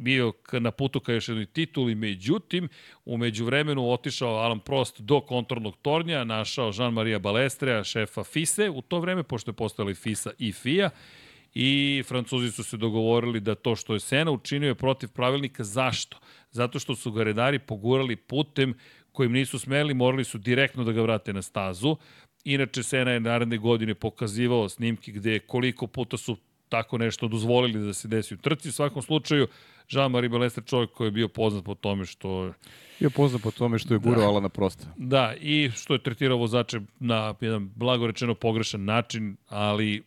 bio 0.00 0.32
na 0.52 0.70
putu 0.70 1.00
ka 1.00 1.12
još 1.12 1.28
jednoj 1.28 1.46
tituli, 1.46 1.94
međutim, 1.94 2.68
umeđu 3.04 3.44
vremenu 3.44 3.90
otišao 3.90 4.36
Alan 4.36 4.60
Prost 4.60 5.00
do 5.00 5.20
kontornog 5.20 5.76
tornja, 5.82 6.24
našao 6.24 6.72
Jean-Maria 6.72 7.18
Balestrea, 7.18 7.84
šefa 7.84 8.24
FISE, 8.24 8.70
u 8.70 8.82
to 8.82 9.00
vreme, 9.00 9.22
pošto 9.22 9.50
je 9.50 9.54
postali 9.54 9.94
FISA 9.94 10.30
i 10.38 10.52
FIA, 10.52 10.90
i 11.54 12.02
Francuzi 12.08 12.50
su 12.50 12.64
se 12.64 12.76
dogovorili 12.76 13.40
da 13.40 13.54
to 13.54 13.76
što 13.76 13.94
je 13.94 14.00
Sena 14.00 14.30
učinio 14.30 14.68
je 14.68 14.74
protiv 14.74 15.08
pravilnika. 15.08 15.64
Zašto? 15.64 16.18
Zato 16.50 16.78
što 16.78 16.96
su 16.96 17.12
ga 17.12 17.24
redari 17.24 17.58
pogurali 17.58 18.16
putem 18.16 18.74
kojim 19.12 19.32
nisu 19.32 19.58
smeli, 19.58 19.94
morali 19.94 20.24
su 20.24 20.38
direktno 20.38 20.84
da 20.84 20.92
ga 20.92 21.02
vrate 21.02 21.32
na 21.32 21.42
stazu. 21.42 21.96
Inače, 22.44 22.82
Sena 22.82 23.10
je 23.10 23.20
naredne 23.20 23.58
godine 23.58 23.94
pokazivao 23.94 24.68
snimke 24.68 25.12
gde 25.12 25.38
koliko 25.38 25.86
puta 25.86 26.16
su 26.16 26.36
tako 26.72 26.98
nešto 26.98 27.28
dozvolili 27.28 27.86
da 27.86 27.92
se 27.92 28.08
desi 28.08 28.34
u 28.34 28.36
trci. 28.36 28.68
U 28.68 28.72
svakom 28.72 29.02
slučaju, 29.02 29.46
Jean-Marie 29.90 30.30
Balester 30.30 30.64
čovjek 30.64 30.90
koji 30.90 31.06
je 31.06 31.10
bio 31.10 31.28
poznat 31.28 31.64
po 31.64 31.74
tome 31.74 32.06
što... 32.06 32.52
Bio 33.00 33.10
poznat 33.10 33.42
po 33.42 33.50
tome 33.50 33.78
što 33.78 33.94
je 33.94 33.98
gurao 33.98 34.20
da. 34.20 34.28
Alana 34.28 34.48
Prosta. 34.48 34.86
Da, 34.96 35.34
i 35.40 35.70
što 35.74 35.94
je 35.94 36.02
tretirao 36.02 36.38
vozače 36.38 36.80
na 37.00 37.34
jedan 37.40 37.70
blagorečeno 37.76 38.34
pogrešan 38.34 38.84
način, 38.84 39.36
ali 39.48 40.02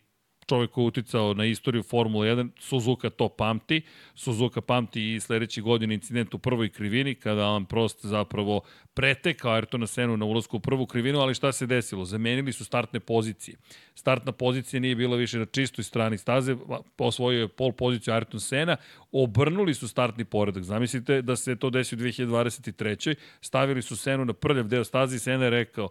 čovjek 0.46 0.70
koji 0.70 0.84
je 0.84 0.88
uticao 0.88 1.34
na 1.34 1.44
istoriju 1.44 1.82
Formula 1.82 2.26
1, 2.26 2.48
Suzuka 2.58 3.10
to 3.10 3.28
pamti. 3.28 3.82
Suzuka 4.14 4.60
pamti 4.60 5.14
i 5.14 5.20
sledeće 5.20 5.60
godine 5.60 5.94
incident 5.94 6.34
u 6.34 6.38
prvoj 6.38 6.68
krivini, 6.68 7.14
kada 7.14 7.42
Alan 7.42 7.64
Prost 7.64 8.06
zapravo 8.06 8.60
pretekao 8.94 9.52
Ayrtona 9.52 9.86
Senu 9.86 10.16
na 10.16 10.24
ulazku 10.24 10.56
u 10.56 10.60
prvu 10.60 10.86
krivinu, 10.86 11.20
ali 11.20 11.34
šta 11.34 11.52
se 11.52 11.66
desilo? 11.66 12.04
Zamenili 12.04 12.52
su 12.52 12.64
startne 12.64 13.00
pozicije. 13.00 13.56
Startna 13.94 14.32
pozicija 14.32 14.80
nije 14.80 14.96
bila 14.96 15.16
više 15.16 15.38
na 15.38 15.46
čistoj 15.46 15.84
strani 15.84 16.18
staze, 16.18 16.56
osvojio 16.98 17.40
je 17.40 17.48
pol 17.48 17.72
poziciju 17.72 18.14
Ayrton 18.14 18.40
Sena, 18.40 18.76
obrnuli 19.12 19.74
su 19.74 19.88
startni 19.88 20.24
poredak. 20.24 20.62
Zamislite 20.62 21.22
da 21.22 21.36
se 21.36 21.56
to 21.56 21.70
desi 21.70 21.94
u 21.94 21.98
2023. 21.98 23.14
Stavili 23.40 23.82
su 23.82 23.96
Senu 23.96 24.24
na 24.24 24.32
prljav 24.32 24.68
deo 24.68 24.84
staze 24.84 25.16
i 25.16 25.18
Sena 25.18 25.44
je 25.44 25.50
rekao, 25.50 25.88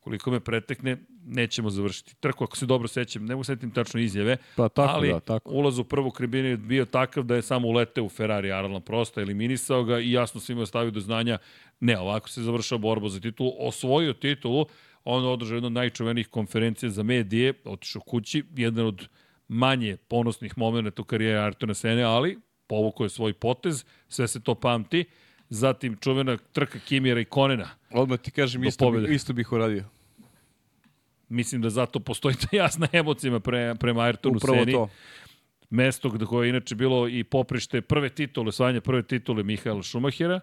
koliko 0.00 0.30
me 0.30 0.40
pretekne, 0.40 0.96
nećemo 1.24 1.70
završiti. 1.70 2.14
Trku, 2.20 2.44
ako 2.44 2.56
se 2.56 2.66
dobro 2.66 2.88
sećam, 2.88 3.24
ne 3.24 3.34
mogu 3.34 3.44
setim 3.44 3.70
tačno 3.70 4.00
izjave, 4.00 4.36
pa, 4.56 4.68
tako, 4.68 4.92
ali 4.92 5.08
da, 5.08 5.20
tako. 5.20 5.50
ulaz 5.50 5.78
u 5.78 5.84
prvu 5.84 6.10
kribinu 6.10 6.48
je 6.48 6.56
bio 6.56 6.84
takav 6.84 7.24
da 7.24 7.34
je 7.34 7.42
samo 7.42 7.68
uleteo 7.68 8.04
u 8.04 8.08
Ferrari 8.08 8.52
Arlan 8.52 8.82
Prosta, 8.82 9.20
eliminisao 9.20 9.84
ga 9.84 9.98
i 9.98 10.12
jasno 10.12 10.40
svima 10.40 10.62
ostavio 10.62 10.90
do 10.90 11.00
znanja, 11.00 11.38
ne, 11.80 11.98
ovako 11.98 12.28
se 12.28 12.42
završava 12.42 12.78
borba 12.78 13.08
za 13.08 13.20
titulu, 13.20 13.52
osvojio 13.58 14.12
titulu, 14.12 14.66
on 15.04 15.24
održao 15.24 15.56
jednu 15.56 15.66
od 15.66 15.72
najčuvenijih 15.72 16.28
konferencija 16.28 16.90
za 16.90 17.02
medije, 17.02 17.54
otišao 17.64 18.02
kući, 18.02 18.44
jedan 18.56 18.86
od 18.86 19.08
manje 19.48 19.96
ponosnih 19.96 20.58
momenta 20.58 21.02
u 21.02 21.04
karijeri 21.04 21.38
Artona 21.38 21.74
Sene, 21.74 22.02
ali 22.02 22.38
povukao 22.66 23.04
je 23.04 23.10
svoj 23.10 23.32
potez, 23.32 23.84
sve 24.08 24.28
se 24.28 24.40
to 24.40 24.54
pamti. 24.54 25.04
Zatim 25.50 25.96
čuvena 25.96 26.36
trka 26.52 26.78
Kimira 26.78 27.20
i 27.20 27.24
Konena. 27.24 27.68
Odmah 27.90 28.18
ti 28.18 28.30
kažem, 28.30 28.64
isto, 28.64 28.90
bi, 28.90 29.14
isto 29.14 29.32
bih 29.32 29.52
uradio. 29.52 29.84
Mislim 31.28 31.62
da 31.62 31.70
zato 31.70 32.00
postoji 32.00 32.34
ta 32.34 32.56
jasna 32.56 32.88
emocija 32.92 33.40
pre, 33.40 33.74
prema 33.80 34.02
Ayrtonu 34.02 34.36
Upravo 34.36 34.58
Seni. 34.58 34.72
to. 34.72 34.88
Mesto 35.70 36.10
gde 36.10 36.24
koje 36.24 36.46
je 36.46 36.50
inače 36.50 36.74
bilo 36.74 37.08
i 37.08 37.24
poprište 37.24 37.80
prve 37.80 38.08
titule, 38.08 38.48
osvajanje 38.48 38.80
prve 38.80 39.02
titule 39.02 39.42
Mihaela 39.42 39.82
Schumachera 39.82 40.40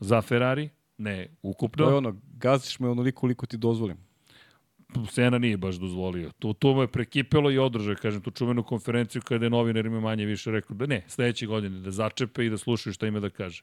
za 0.00 0.22
Ferrari, 0.22 0.68
ne 0.98 1.28
ukupno. 1.42 1.84
To 1.84 1.90
je 1.90 1.96
ono, 1.96 2.16
gaziš 2.36 2.80
me 2.80 2.88
onoliko 2.88 3.20
koliko 3.20 3.46
ti 3.46 3.56
dozvolim. 3.56 3.96
Sena 5.10 5.38
nije 5.38 5.56
baš 5.56 5.76
dozvolio. 5.76 6.30
Tu, 6.38 6.52
tu 6.52 6.68
mu 6.68 6.82
je 6.82 6.88
prekipelo 6.88 7.50
i 7.50 7.58
održao, 7.58 7.94
kažem, 8.02 8.20
tu 8.20 8.30
čuvenu 8.30 8.62
konferenciju 8.62 9.22
kada 9.22 9.46
je 9.46 9.50
novinarima 9.50 10.00
manje 10.00 10.24
više 10.24 10.50
rekao 10.50 10.76
da 10.76 10.86
ne, 10.86 11.04
sledeće 11.08 11.46
godine 11.46 11.80
da 11.80 11.90
začepe 11.90 12.46
i 12.46 12.50
da 12.50 12.58
slušaju 12.58 12.94
šta 12.94 13.06
ima 13.06 13.20
da 13.20 13.30
kaže. 13.30 13.62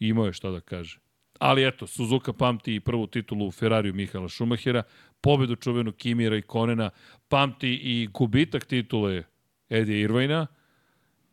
Imao 0.00 0.26
je 0.26 0.32
šta 0.32 0.50
da 0.50 0.60
kaže. 0.60 0.98
Ali 1.38 1.68
eto, 1.68 1.86
Suzuka 1.86 2.32
pamti 2.32 2.74
i 2.74 2.80
prvu 2.80 3.06
titulu 3.06 3.46
u 3.46 3.50
Ferrariju 3.50 3.94
Mihaela 3.94 4.28
Schumachera, 4.28 4.82
pobedu 5.20 5.56
čuvenu 5.56 5.92
Kimira 5.92 6.36
i 6.36 6.42
Konena, 6.42 6.90
pamti 7.28 7.68
i 7.68 8.08
gubitak 8.12 8.64
titule 8.64 9.22
Eddie 9.70 10.00
Irvajna 10.00 10.46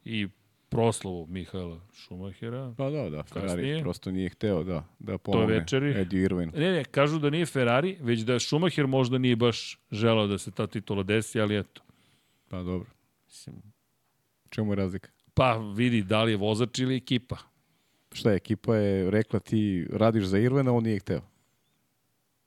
i 0.06 0.28
proslavu 0.70 1.28
Mihaela 1.30 1.80
Schumachera. 1.94 2.74
Pa 2.78 2.90
da, 2.90 3.10
da, 3.10 3.24
Ferrari 3.24 3.48
kasnije. 3.48 3.82
prosto 3.82 4.12
nije 4.12 4.30
hteo 4.30 4.64
da, 4.64 4.84
da 5.00 5.18
pomogne 5.18 5.48
to 5.48 5.60
večeri. 5.60 6.02
Eddie 6.02 6.24
Irvine. 6.24 6.52
Ne, 6.56 6.72
ne, 6.72 6.84
kažu 6.84 7.20
da 7.20 7.30
nije 7.30 7.46
Ferrari, 7.46 7.98
već 8.02 8.20
da 8.20 8.40
Schumacher 8.40 8.88
možda 8.88 9.18
nije 9.18 9.36
baš 9.36 9.80
želao 9.92 10.28
da 10.28 10.38
se 10.38 10.52
ta 10.52 10.68
titula 10.68 11.04
desi, 11.04 11.40
ali 11.40 11.58
eto. 11.58 11.82
Pa 12.50 12.64
dobro. 12.64 12.90
Mislim, 13.28 13.56
Čemu 14.50 14.72
je 14.72 14.76
razlika? 14.76 15.10
Pa 15.34 15.58
vidi 15.76 16.04
da 16.04 16.24
li 16.24 16.32
je 16.32 16.38
vozač 16.38 16.80
ili 16.80 16.96
ekipa. 16.96 17.38
Šta 18.16 18.30
je, 18.32 18.36
ekipa 18.36 18.76
je 18.76 19.12
rekla 19.12 19.40
ti 19.40 19.88
radiš 19.92 20.24
za 20.24 20.38
Irvena, 20.40 20.74
on 20.74 20.84
nije 20.84 21.00
hteo. 21.00 21.22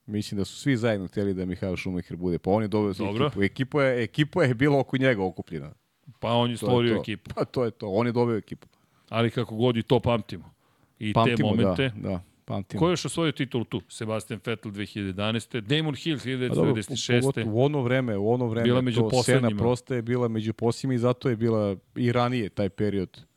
Mislim 0.06 0.38
da 0.38 0.44
su 0.44 0.56
svi 0.56 0.76
zajedno 0.76 1.06
htjeli 1.06 1.34
da 1.34 1.44
Mihael 1.44 1.76
Šumacher 1.76 2.16
bude, 2.16 2.38
pa 2.38 2.50
on 2.50 2.62
je 2.62 2.68
doveo 2.68 2.90
ekipu. 2.90 3.42
Ekipa 3.42 3.82
je, 3.82 4.02
ekipa 4.05 4.44
je 4.44 4.55
bila 4.55 4.78
oko 4.80 4.97
njega 4.97 5.24
okupljena. 5.24 5.72
Pa 6.20 6.32
on 6.32 6.50
je 6.50 6.56
To 6.56 6.66
je 6.66 6.68
stvorio 6.68 6.94
to. 6.94 7.00
ekipu. 7.00 7.30
Pa 7.34 7.44
to 7.44 7.64
je 7.64 7.70
to, 7.70 7.88
on 7.88 8.06
je 8.06 8.12
doveo 8.12 8.36
ekipu. 8.36 8.68
Ali 9.08 9.30
kako 9.30 9.56
god 9.56 9.76
i 9.76 9.82
to 9.82 10.00
pamtimo. 10.00 10.55
I 10.98 11.12
te 11.12 11.14
Pamtimo, 11.14 11.48
momente. 11.48 11.92
da, 11.97 12.08
da, 12.08 12.20
pamtimo. 12.44 12.78
Ko 12.78 12.88
je 12.88 12.92
još 12.92 13.05
osvojio 13.05 13.32
titul 13.32 13.64
tu? 13.64 13.80
Sebastian 13.88 14.40
Vettel 14.47 14.72
2011. 14.72 15.60
Damon 15.60 15.94
Hill 15.94 16.18
Pa 16.48 16.55
dobro, 16.55 16.72
1996. 16.72 17.20
pogotovo 17.20 17.56
u 17.56 17.62
ono 17.64 17.82
vreme, 17.82 18.16
u 18.16 18.30
ono 18.30 18.47
vreme, 18.47 18.64
Bila 18.64 18.80
među 18.80 19.00
to 19.10 19.22
Sena 19.22 19.50
prosta 19.58 19.94
je 19.94 20.02
bila 20.02 20.28
među 20.28 20.52
posljednjima 20.52 20.94
i 20.94 20.98
zato 20.98 21.28
je 21.28 21.36
bila 21.36 21.76
i 21.97 22.12
ranije 22.12 22.48
taj 22.48 22.68
period. 22.68 23.27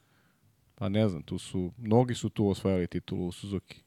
Pa 0.82 0.90
ne 0.90 1.10
znam, 1.10 1.22
tu 1.24 1.38
su, 1.38 1.72
mnogi 1.78 2.16
su 2.16 2.30
tu 2.30 2.48
osvajali 2.48 2.88
titulu 2.88 3.28
u 3.28 3.32
Suzuki. 3.32 3.82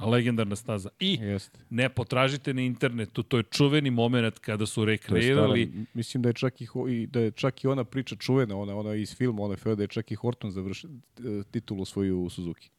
Legendarna 0.00 0.56
staza. 0.56 0.88
I 0.98 1.18
Jeste. 1.20 1.58
ne 1.70 1.88
potražite 1.88 2.54
na 2.54 2.62
internetu, 2.62 3.22
to 3.22 3.36
je 3.36 3.42
čuveni 3.42 3.90
moment 3.90 4.38
kada 4.38 4.66
su 4.66 4.88
je 4.88 4.96
stara, 4.98 5.16
rekreirali 5.16 5.72
mislim 5.94 6.22
da 6.22 6.28
je 6.28 6.32
čak 6.32 6.60
i, 6.60 6.66
i 6.88 7.06
da 7.06 7.20
je 7.20 7.30
čak 7.30 7.64
i 7.64 7.66
ona 7.66 7.84
priča 7.84 8.16
čuvena, 8.16 8.56
ona 8.56 8.76
ona 8.76 8.94
iz 8.94 9.16
filma, 9.16 9.42
ona 9.42 9.56
je 9.66 9.76
da 9.76 9.82
je 9.82 9.88
čak 9.88 10.10
i 10.10 10.14
Horton 10.14 10.50
završio 10.50 10.90
titulu 11.50 11.84
svoju 11.84 12.22
u 12.22 12.30
Suzuki. 12.30 12.70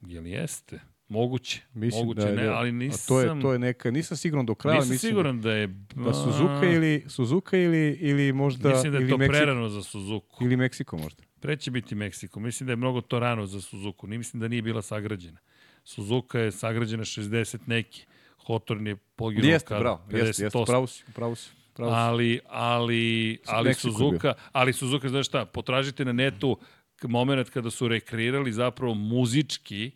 Jel 0.00 0.26
jeste? 0.26 0.80
Moguće. 1.08 1.62
Mislim 1.74 2.06
Moguće 2.06 2.20
da 2.20 2.28
je, 2.28 2.36
ne, 2.36 2.44
da. 2.44 2.54
ali 2.54 2.68
A 2.68 2.72
nisam... 2.72 3.04
to 3.08 3.20
je 3.20 3.40
to 3.40 3.52
je 3.52 3.58
neka, 3.58 3.90
nisam 3.90 4.16
siguran 4.16 4.46
do 4.46 4.54
kraja, 4.54 4.76
nisam 4.76 4.90
mislim 4.90 5.10
siguran 5.10 5.40
da 5.40 5.52
je... 5.52 5.66
da 5.94 6.14
Suzuka 6.14 6.70
ili 6.70 7.04
Suzuka 7.08 7.56
ili 7.56 7.98
ili 8.00 8.32
možda 8.32 8.68
Mislim 8.68 8.92
da 8.92 8.98
je 8.98 9.02
ili 9.02 9.10
to 9.10 9.18
Meksiko, 9.18 9.38
prerano 9.38 9.68
za 9.68 9.82
Suzuku. 9.82 10.44
ili 10.44 10.56
Meksiko 10.56 10.96
možda. 10.96 11.22
Pre 11.44 11.56
će 11.56 11.70
biti 11.70 11.94
Meksiko. 11.94 12.40
Mislim 12.40 12.66
da 12.66 12.72
je 12.72 12.76
mnogo 12.76 13.00
to 13.00 13.18
rano 13.18 13.46
za 13.46 13.60
Suzuku. 13.60 14.06
Ni 14.06 14.18
mislim 14.18 14.40
da 14.40 14.48
nije 14.48 14.62
bila 14.62 14.82
sagrađena. 14.82 15.38
Suzuka 15.84 16.38
je 16.38 16.52
sagrađena 16.52 17.04
60 17.04 17.58
neki. 17.66 18.06
Hawthorne 18.46 18.88
je 18.88 18.96
poginuo 18.96 19.50
Jeste, 19.50 19.68
kada? 19.68 19.80
bravo, 19.80 20.00
jeste, 20.10 20.44
jeste, 20.44 20.58
58. 20.58 20.66
pravo 20.66 20.86
si, 20.86 21.04
pravo 21.14 21.34
si. 21.34 21.50
Pravo 21.74 21.90
si. 21.90 21.96
Ali, 21.96 22.40
ali, 22.48 23.38
ali 23.46 23.68
Meksiko 23.68 23.92
Suzuka, 23.92 24.34
ali 24.52 24.72
Suzuka, 24.72 25.08
znaš 25.08 25.26
šta, 25.26 25.44
potražite 25.44 26.04
na 26.04 26.12
netu 26.12 26.58
moment 27.02 27.50
kada 27.50 27.70
su 27.70 27.88
rekreirali 27.88 28.52
zapravo 28.52 28.94
muzički 28.94 29.90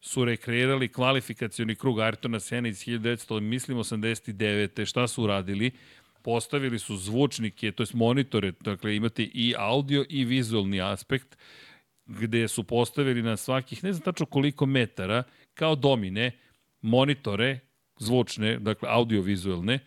su 0.00 0.24
rekreirali 0.24 0.92
kvalifikacioni 0.92 1.74
krug 1.74 1.98
Ayrtona 1.98 2.40
Sena 2.40 2.68
iz 2.68 2.78
1900, 2.78 3.40
mislim 3.40 3.78
89. 3.78 4.86
Šta 4.86 5.08
su 5.08 5.22
uradili? 5.22 5.70
Postavili 6.24 6.78
su 6.78 6.96
zvučnike, 6.96 7.72
to 7.72 7.82
jest 7.82 7.94
monitore, 7.94 8.52
dakle 8.60 8.96
imate 8.96 9.22
i 9.22 9.54
audio 9.58 10.04
i 10.08 10.24
vizualni 10.24 10.80
aspekt, 10.80 11.36
gde 12.06 12.48
su 12.48 12.64
postavili 12.64 13.22
na 13.22 13.36
svakih, 13.36 13.84
ne 13.84 13.92
znam 13.92 14.04
tačno 14.04 14.26
koliko 14.26 14.66
metara, 14.66 15.22
kao 15.54 15.74
domine, 15.74 16.32
monitore 16.80 17.58
zvučne, 17.98 18.58
dakle 18.58 18.88
audio-vizualne, 18.92 19.78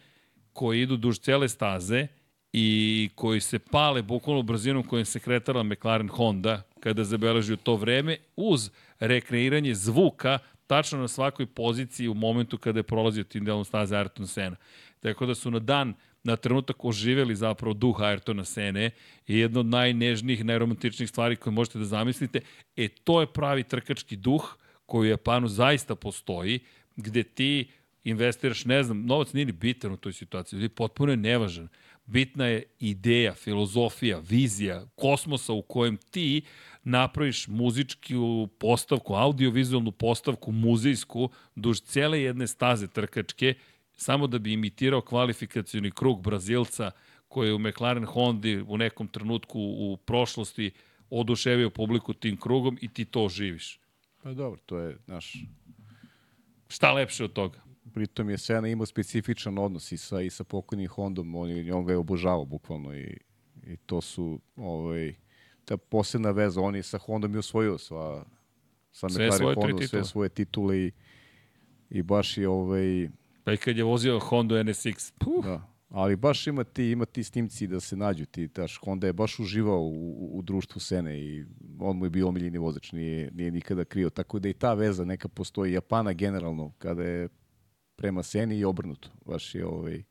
koji 0.53 0.81
idu 0.81 0.97
duž 0.97 1.17
cele 1.17 1.49
staze 1.49 2.07
i 2.53 3.09
koji 3.15 3.39
se 3.39 3.59
pale 3.59 4.01
bukvalno 4.01 4.41
brzinom 4.41 4.83
kojim 4.83 5.05
se 5.05 5.19
kretala 5.19 5.63
McLaren 5.63 6.09
Honda 6.09 6.61
kada 6.79 7.03
zabeležio 7.03 7.55
to 7.55 7.75
vreme 7.75 8.17
uz 8.35 8.69
rekreiranje 8.99 9.75
zvuka 9.75 10.39
tačno 10.67 10.99
na 10.99 11.07
svakoj 11.07 11.45
poziciji 11.45 12.07
u 12.07 12.13
momentu 12.13 12.57
kada 12.57 12.79
je 12.79 12.83
prolazio 12.83 13.23
tim 13.23 13.45
delom 13.45 13.65
staze 13.65 13.95
Ayrton 13.95 14.25
Sena. 14.27 14.55
Tako 14.99 15.25
da 15.25 15.35
su 15.35 15.51
na 15.51 15.59
dan 15.59 15.93
na 16.27 16.35
trenutak 16.35 16.85
oživeli 16.85 17.35
zapravo 17.35 17.73
duh 17.73 17.99
Ayrtona 17.99 18.43
Sene 18.45 18.91
i 19.27 19.37
jedno 19.39 19.59
od 19.59 19.65
najnežnijih, 19.65 20.45
najromantičnijih 20.45 21.09
stvari 21.09 21.35
koje 21.35 21.53
možete 21.53 21.79
da 21.79 21.85
zamislite. 21.85 22.41
E, 22.75 22.87
to 22.87 23.21
je 23.21 23.33
pravi 23.33 23.63
trkački 23.63 24.15
duh 24.15 24.57
koji 24.85 25.07
u 25.07 25.11
Japanu 25.11 25.47
zaista 25.47 25.95
postoji, 25.95 26.59
gde 26.95 27.23
ti 27.23 27.69
investiraš, 28.03 28.65
ne 28.65 28.83
znam, 28.83 29.05
novac 29.05 29.33
nije 29.33 29.45
ni 29.45 29.51
bitan 29.51 29.91
u 29.91 29.97
toj 29.97 30.13
situaciji, 30.13 30.59
ljudi 30.59 30.69
potpuno 30.69 31.11
je 31.11 31.17
nevažan. 31.17 31.67
Bitna 32.05 32.45
je 32.47 32.63
ideja, 32.79 33.33
filozofija, 33.33 34.19
vizija 34.19 34.85
kosmosa 34.95 35.53
u 35.53 35.61
kojem 35.61 35.97
ti 35.97 36.41
napraviš 36.83 37.47
muzičku 37.47 38.47
postavku, 38.59 39.13
audiovizualnu 39.13 39.91
postavku, 39.91 40.51
muzejsku, 40.51 41.29
duž 41.55 41.79
cele 41.79 42.21
jedne 42.21 42.47
staze 42.47 42.87
trkačke, 42.87 43.55
samo 43.97 44.27
da 44.27 44.39
bi 44.39 44.53
imitirao 44.53 45.01
kvalifikacioni 45.01 45.91
krug 45.91 46.21
Brazilca 46.21 46.91
koji 47.27 47.47
je 47.47 47.53
u 47.53 47.59
McLaren 47.59 48.05
Hondi 48.05 48.63
u 48.67 48.77
nekom 48.77 49.07
trenutku 49.07 49.59
u 49.59 49.97
prošlosti 49.97 50.71
oduševio 51.09 51.69
publiku 51.69 52.13
tim 52.13 52.37
krugom 52.37 52.77
i 52.81 52.87
ti 52.87 53.05
to 53.05 53.29
živiš. 53.29 53.79
Pa 54.23 54.33
dobro, 54.33 54.59
to 54.65 54.77
je 54.77 54.97
naš 55.07 55.45
Šta 56.67 56.93
lepše 56.93 57.23
od 57.23 57.33
toga? 57.33 57.59
pritom 57.93 58.29
je 58.29 58.37
Sena 58.37 58.67
imao 58.67 58.85
specifičan 58.85 59.57
odnos 59.57 59.91
i 59.91 59.97
sa, 59.97 60.21
i 60.21 60.29
sa 60.29 60.43
pokojnim 60.43 60.87
Hondom, 60.87 61.35
on, 61.35 61.49
je- 61.49 61.73
on 61.73 61.85
ga 61.85 61.93
je 61.93 61.97
obožavao 61.97 62.45
bukvalno 62.45 62.95
i, 62.95 63.17
i 63.63 63.77
to 63.77 64.01
su 64.01 64.39
ovaj, 64.55 65.15
ta 65.65 65.77
posebna 65.77 66.31
veza, 66.31 66.61
on 66.61 66.75
je 66.75 66.83
sa 66.83 66.97
Hondom 66.97 67.35
i 67.35 67.37
osvojio 67.37 67.77
sva, 67.77 68.25
sa 68.91 69.09
Sve 69.09 69.25
McLaren 69.27 69.55
Hondom, 69.55 69.87
sve 69.87 70.03
svoje 70.03 70.29
titule 70.29 70.77
i, 70.79 70.91
i 71.89 72.01
baš 72.01 72.37
je 72.37 72.49
ovaj, 72.49 73.09
Pa 73.47 73.53
i 73.53 73.57
kad 73.57 73.77
je 73.77 73.83
vozio 73.83 74.19
Honda 74.19 74.63
NSX, 74.63 75.13
puh, 75.17 75.45
da. 75.45 75.61
Ali 75.89 76.15
baš 76.15 76.47
ima 76.47 76.63
ti, 76.63 76.91
ima 76.91 77.05
ti 77.05 77.23
snimci 77.23 77.67
da 77.67 77.79
se 77.79 77.95
nađu 77.95 78.25
ti, 78.25 78.47
taš, 78.47 78.77
Honda 78.77 79.07
je 79.07 79.13
baš 79.13 79.39
uživao 79.39 79.81
u, 79.81 80.37
u, 80.37 80.41
društvu 80.41 80.79
Sene 80.79 81.19
i 81.19 81.45
on 81.79 81.97
mu 81.97 82.05
je 82.05 82.09
bio 82.09 82.27
omiljeni 82.27 82.57
vozač, 82.57 82.91
nije, 82.91 83.31
nije 83.31 83.51
nikada 83.51 83.85
krio. 83.85 84.09
Tako 84.09 84.39
da 84.39 84.49
i 84.49 84.53
ta 84.53 84.73
veza 84.73 85.05
neka 85.05 85.27
postoji 85.27 85.73
Japana 85.73 86.13
generalno, 86.13 86.73
kada 86.77 87.03
je 87.03 87.29
prema 87.95 88.23
Seni 88.23 88.57
i 88.57 88.65
obrnuto. 88.65 89.09
Baš 89.25 89.55
je 89.55 89.65
ovaj, 89.65 90.03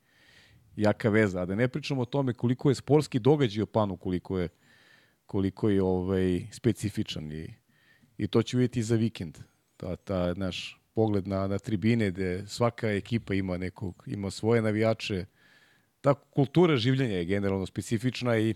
jaka 0.76 1.08
veza. 1.08 1.42
A 1.42 1.46
da 1.46 1.54
ne 1.54 1.68
pričamo 1.68 2.02
o 2.02 2.04
tome 2.04 2.32
koliko 2.32 2.68
je 2.68 2.74
sportski 2.74 3.18
događaj 3.18 3.60
u 3.60 3.62
Japanu, 3.62 3.96
koliko 3.96 4.38
je, 4.38 4.48
koliko 5.26 5.68
je 5.68 5.82
ovaj, 5.82 6.46
specifičan 6.52 7.32
i, 7.32 7.54
i 8.18 8.26
to 8.26 8.42
ću 8.42 8.56
vidjeti 8.58 8.82
za 8.82 8.96
vikend. 8.96 9.38
Ta, 9.76 9.96
ta 9.96 10.34
naš 10.34 10.85
pogled 10.96 11.28
na, 11.28 11.46
na 11.46 11.58
tribine 11.58 12.10
gde 12.10 12.46
svaka 12.46 12.90
ekipa 12.90 13.34
ima 13.34 13.58
nekog, 13.60 14.04
ima 14.06 14.30
svoje 14.30 14.62
navijače. 14.62 15.24
Ta 16.00 16.14
kultura 16.14 16.76
življenja 16.76 17.20
je 17.20 17.24
generalno 17.24 17.66
specifična 17.66 18.38
i 18.38 18.54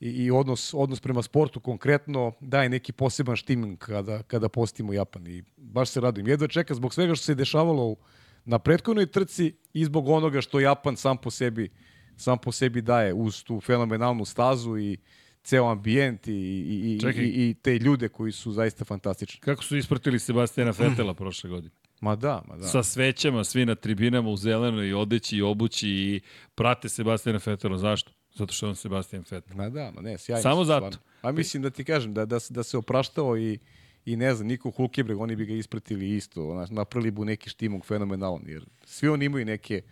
i, 0.00 0.10
i 0.10 0.30
odnos, 0.30 0.74
odnos 0.74 1.00
prema 1.00 1.22
sportu 1.22 1.60
konkretno 1.60 2.32
daje 2.40 2.68
neki 2.68 2.92
poseban 2.92 3.36
štim 3.36 3.76
kada, 3.76 4.22
kada 4.22 4.48
postimo 4.48 4.92
Japan 4.92 5.26
i 5.26 5.42
baš 5.56 5.90
se 5.90 6.00
radujem. 6.00 6.28
Jedva 6.28 6.48
čeka 6.48 6.74
zbog 6.74 6.94
svega 6.94 7.14
što 7.14 7.24
se 7.24 7.34
dešavalo 7.34 7.86
u, 7.86 7.96
na 8.44 8.58
prethodnoj 8.58 9.06
trci 9.06 9.54
i 9.72 9.84
zbog 9.84 10.08
onoga 10.08 10.40
što 10.40 10.60
Japan 10.60 10.96
sam 10.96 11.18
po 11.18 11.30
sebi 11.30 11.70
sam 12.16 12.38
po 12.38 12.52
sebi 12.52 12.82
daje 12.82 13.14
uz 13.14 13.42
tu 13.44 13.60
fenomenalnu 13.60 14.24
stazu 14.24 14.78
i 14.78 14.98
ceo 15.44 15.70
ambijent 15.70 16.28
i, 16.28 16.32
i, 16.32 16.94
i, 16.94 17.00
Čekaj. 17.00 17.24
i, 17.24 17.50
i 17.50 17.54
te 17.54 17.78
ljude 17.78 18.08
koji 18.08 18.32
su 18.32 18.52
zaista 18.52 18.84
fantastični. 18.84 19.40
kako 19.40 19.64
su 19.64 19.76
ispratili 19.76 20.18
Sebastijana 20.18 20.72
Fetela 20.72 21.14
prošle 21.14 21.50
godine? 21.50 21.74
Ma 22.00 22.16
da, 22.16 22.42
ma 22.48 22.56
da. 22.56 22.68
Sa 22.68 22.82
svećama, 22.82 23.44
svi 23.44 23.66
na 23.66 23.74
tribinama 23.74 24.28
u 24.30 24.36
zelenoj 24.36 24.94
odeći 24.94 25.36
i 25.36 25.42
obući 25.42 25.88
i 25.88 26.20
prate 26.54 26.88
Sebastijana 26.88 27.38
Fetela. 27.38 27.78
Zašto? 27.78 28.12
Zato 28.34 28.52
što 28.52 28.66
je 28.66 28.70
on 28.70 28.76
Sebastian 28.76 29.24
Vettel. 29.30 29.56
Ma 29.56 29.68
da, 29.68 29.92
ma 29.94 30.00
ne, 30.00 30.18
sjajno. 30.18 30.42
Samo 30.42 30.64
zato. 30.64 30.90
stvarno. 30.90 30.98
A 31.22 31.32
mislim 31.32 31.62
da 31.62 31.70
ti 31.70 31.84
kažem, 31.84 32.14
da, 32.14 32.24
da, 32.26 32.38
da 32.50 32.62
se 32.62 32.78
opraštao 32.78 33.38
i, 33.38 33.58
i 34.04 34.16
ne 34.16 34.34
znam, 34.34 34.48
Niko 34.48 34.70
Hulkebreg, 34.70 35.20
oni 35.20 35.36
bi 35.36 35.46
ga 35.46 35.54
ispratili 35.54 36.16
isto. 36.16 36.52
Znaš, 36.52 36.70
napravili 36.70 37.10
bu 37.10 37.24
neki 37.24 37.50
štimog 37.50 37.86
fenomenalan, 37.86 38.42
jer 38.46 38.64
svi 38.84 39.08
oni 39.08 39.24
imaju 39.24 39.44
neke 39.44 39.82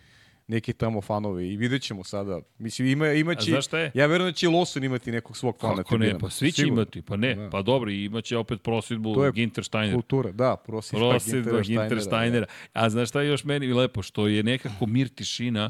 neke 0.47 0.73
tamo 0.73 1.01
fanove 1.01 1.47
i 1.49 1.57
vidjet 1.57 1.81
ćemo 1.81 2.03
sada. 2.03 2.41
Mislim, 2.57 2.87
ima, 2.87 3.07
imaće, 3.11 3.51
A 3.51 3.53
znaš 3.53 3.65
šta 3.65 3.79
je? 3.79 3.91
ja 3.93 4.05
verujem 4.05 4.31
da 4.31 4.35
će 4.35 4.47
Lawson 4.47 4.85
imati 4.85 5.11
nekog 5.11 5.37
svog 5.37 5.57
fana. 5.61 5.75
na 5.75 5.83
Kako 5.83 5.97
ne, 5.97 6.19
pa 6.19 6.29
svi 6.29 6.51
će 6.51 6.55
Sigurno. 6.55 6.73
imati, 6.81 7.01
pa 7.01 7.15
ne, 7.15 7.35
Da. 7.35 7.49
pa 7.49 7.61
dobro, 7.61 7.91
imaće 7.91 8.37
opet 8.37 8.61
prosjedbu 8.61 9.13
To 9.13 9.25
je 9.25 9.31
Ginter 9.31 9.63
Steiner. 9.63 9.95
Kultura, 9.95 10.31
da, 10.31 10.55
prosječna 10.55 10.99
Prosjedba 11.09 11.61
Ginter 11.61 12.01
Steinera. 12.01 12.45
A 12.73 12.89
znaš 12.89 13.09
šta 13.09 13.21
je 13.21 13.27
još 13.27 13.43
meni 13.43 13.73
lepo? 13.73 14.01
Što 14.01 14.27
je 14.27 14.43
nekako 14.43 14.85
mir 14.85 15.07
tišina 15.09 15.69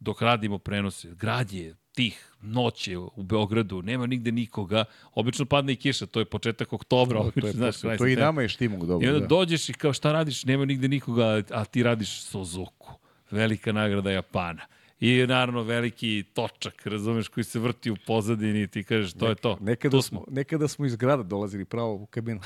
dok 0.00 0.22
radimo 0.22 0.58
prenose. 0.58 1.08
Grad 1.14 1.52
je 1.52 1.74
tih, 1.92 2.32
noć 2.40 2.88
je 2.88 2.98
u 2.98 3.22
Beogradu, 3.22 3.82
nema 3.82 4.06
nigde 4.06 4.32
nikoga. 4.32 4.84
Obično 5.14 5.44
padne 5.44 5.72
i 5.72 5.76
kiša, 5.76 6.06
to 6.06 6.18
je 6.20 6.24
početak 6.24 6.72
oktobra. 6.72 7.18
To, 7.18 7.22
to, 7.22 7.28
obično, 7.28 7.48
je, 7.48 7.52
znaš, 7.52 7.76
kraj 7.80 7.96
to 7.96 8.06
i 8.06 8.16
nama 8.16 8.42
je 8.42 8.48
štimog 8.48 8.86
dobro. 8.86 9.06
I 9.06 9.08
onda 9.08 9.20
da. 9.20 9.26
dođeš 9.26 9.68
i 9.68 9.72
kao 9.72 9.92
šta 9.92 10.12
radiš, 10.12 10.44
nema 10.44 10.64
nigde 10.64 10.88
nikoga, 10.88 11.42
a 11.50 11.64
ti 11.64 11.82
radiš 11.82 12.20
Suzuku. 12.20 12.99
Velika 13.30 13.72
nagrada 13.72 14.10
Japana. 14.10 14.62
I 15.00 15.26
naravno 15.26 15.62
veliki 15.62 16.24
točak, 16.34 16.86
razumeš, 16.86 17.28
koji 17.28 17.44
se 17.44 17.58
vrti 17.58 17.90
u 17.90 17.96
pozadini 18.06 18.62
i 18.62 18.66
ti 18.66 18.84
kažeš 18.84 19.12
to 19.12 19.28
je 19.28 19.34
to. 19.34 19.58
Nekada 19.60 19.90
tu 19.90 20.02
smo, 20.02 20.24
nekada 20.30 20.68
smo 20.68 20.86
iz 20.86 20.96
grada 20.96 21.22
dolazili 21.22 21.64
pravo 21.64 21.94
u 21.94 22.06
kabinu. 22.06 22.40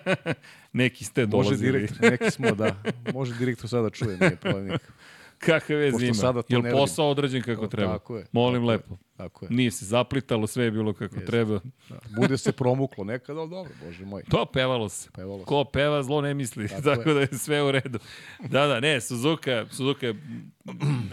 Neki 0.72 1.04
ste 1.04 1.26
Može 1.26 1.30
dolazili. 1.30 1.72
direktor, 1.72 2.10
neki 2.10 2.30
smo, 2.30 2.50
da. 2.50 2.76
Može 3.14 3.34
direktor 3.38 3.68
sada 3.68 3.90
čuje, 3.90 4.16
nije 4.20 4.36
problem 4.36 4.64
nikakav. 4.64 4.94
Kakve 5.42 5.76
veze 5.76 5.92
Pošto 5.92 6.04
ima? 6.04 6.14
sada 6.14 6.42
to 6.42 6.46
Jel 6.50 6.60
ne 6.60 6.68
radim. 6.68 6.80
posao 6.80 7.08
određen 7.08 7.42
kako 7.42 7.62
To- 7.62 7.68
treba? 7.68 7.92
tako 7.92 8.16
je, 8.16 8.26
Molim 8.32 8.54
tako 8.56 8.64
je. 8.64 8.76
lepo. 8.76 8.96
Tako 9.16 9.44
je. 9.44 9.48
Nije 9.50 9.70
se 9.70 9.84
zaplitalo, 9.84 10.46
sve 10.46 10.64
je 10.64 10.70
bilo 10.70 10.92
kako 10.92 11.20
treba. 11.20 11.60
Da. 11.88 11.98
Bude 12.10 12.38
se 12.38 12.52
promuklo 12.52 13.04
nekad, 13.04 13.38
ali 13.38 13.50
dobro, 13.50 13.72
bože 13.80 14.04
moj. 14.04 14.22
To 14.24 14.46
pevalo 14.46 14.88
se. 14.88 15.10
Pevalo 15.10 15.38
se. 15.38 15.44
Ko 15.44 15.64
peva, 15.64 16.02
zlo 16.02 16.20
ne 16.20 16.34
misli. 16.34 16.68
Tako, 16.68 16.82
Tako 16.90 17.12
da 17.12 17.20
je 17.20 17.28
sve 17.28 17.62
u 17.62 17.72
redu. 17.72 17.98
Da, 18.40 18.66
da, 18.66 18.80
ne, 18.80 19.00
Suzuka, 19.00 19.66
Suzuka 19.70 20.06
je- 20.06 20.14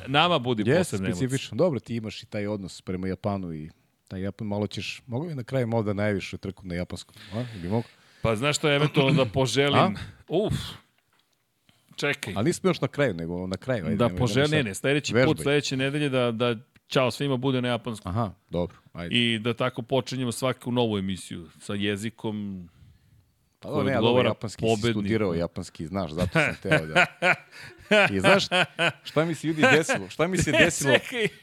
nama 0.08 0.40
budi 0.40 0.62
Jeste, 0.62 0.78
posebne 0.80 1.08
emocije. 1.08 1.16
specifično. 1.20 1.58
Dobro, 1.58 1.80
ti 1.80 1.96
imaš 1.96 2.24
i 2.24 2.28
taj 2.28 2.48
odnos 2.48 2.82
prema 2.82 3.08
Japanu 3.08 3.54
i 3.54 3.70
taj 4.08 4.22
Japan 4.22 4.48
malo 4.48 4.68
ćeš, 4.68 5.02
mogu 5.08 5.28
bi 5.28 5.36
na 5.36 5.44
kraju 5.44 5.68
malo 5.68 5.84
da 5.84 5.94
najviše 5.94 6.38
trku 6.38 6.68
na 6.68 6.76
japanskom, 6.76 7.16
a? 7.34 7.44
Bi 7.56 7.70
mogu? 7.70 7.88
Pa 8.22 8.36
znaš 8.36 8.58
što, 8.58 8.72
eventualno 8.72 9.14
da 9.16 9.32
poželim... 9.32 9.76
A? 9.78 9.92
Uf, 10.30 10.54
čekaj. 12.00 12.34
Ali 12.38 12.46
nismo 12.46 12.70
još 12.70 12.82
na 12.82 12.88
kraju, 12.88 13.14
nego 13.14 13.48
na 13.48 13.58
kraju. 13.58 13.86
Ajde, 13.86 13.96
da 13.96 14.10
poželim, 14.10 14.52
ne, 14.52 14.64
ne, 14.64 14.76
sledeći 14.76 15.14
Vežbaj. 15.14 15.26
put, 15.28 15.42
sledeće 15.42 15.78
nedelje 15.78 16.10
da, 16.10 16.32
da 16.32 16.56
Ćao 16.88 17.12
svima 17.12 17.38
bude 17.38 17.62
na 17.62 17.68
japanskom. 17.68 18.10
Aha, 18.10 18.32
dobro, 18.50 18.78
ajde. 18.94 19.16
I 19.16 19.40
da 19.40 19.54
tako 19.54 19.82
počinjemo 19.82 20.32
svaku 20.32 20.72
novu 20.72 20.98
emisiju 20.98 21.48
sa 21.60 21.74
jezikom 21.74 22.70
Pa 23.60 23.70
dobro, 23.70 23.84
ne, 23.84 23.94
ali 23.94 24.26
japanski 24.26 24.62
si 24.62 24.66
pobedniku. 24.68 25.00
studirao 25.00 25.34
japanski, 25.34 25.88
znaš, 25.88 26.12
zato 26.12 26.32
sam 26.32 26.56
teo 26.64 26.86
da... 26.86 27.06
I 28.12 28.20
znaš, 28.20 28.44
šta 29.04 29.26
mi 29.26 29.36
se 29.36 29.48
ljudi 29.48 29.62
desilo? 29.62 30.10
Šta 30.10 30.28
mi 30.28 30.38
se 30.38 30.52
desilo? 30.64 30.96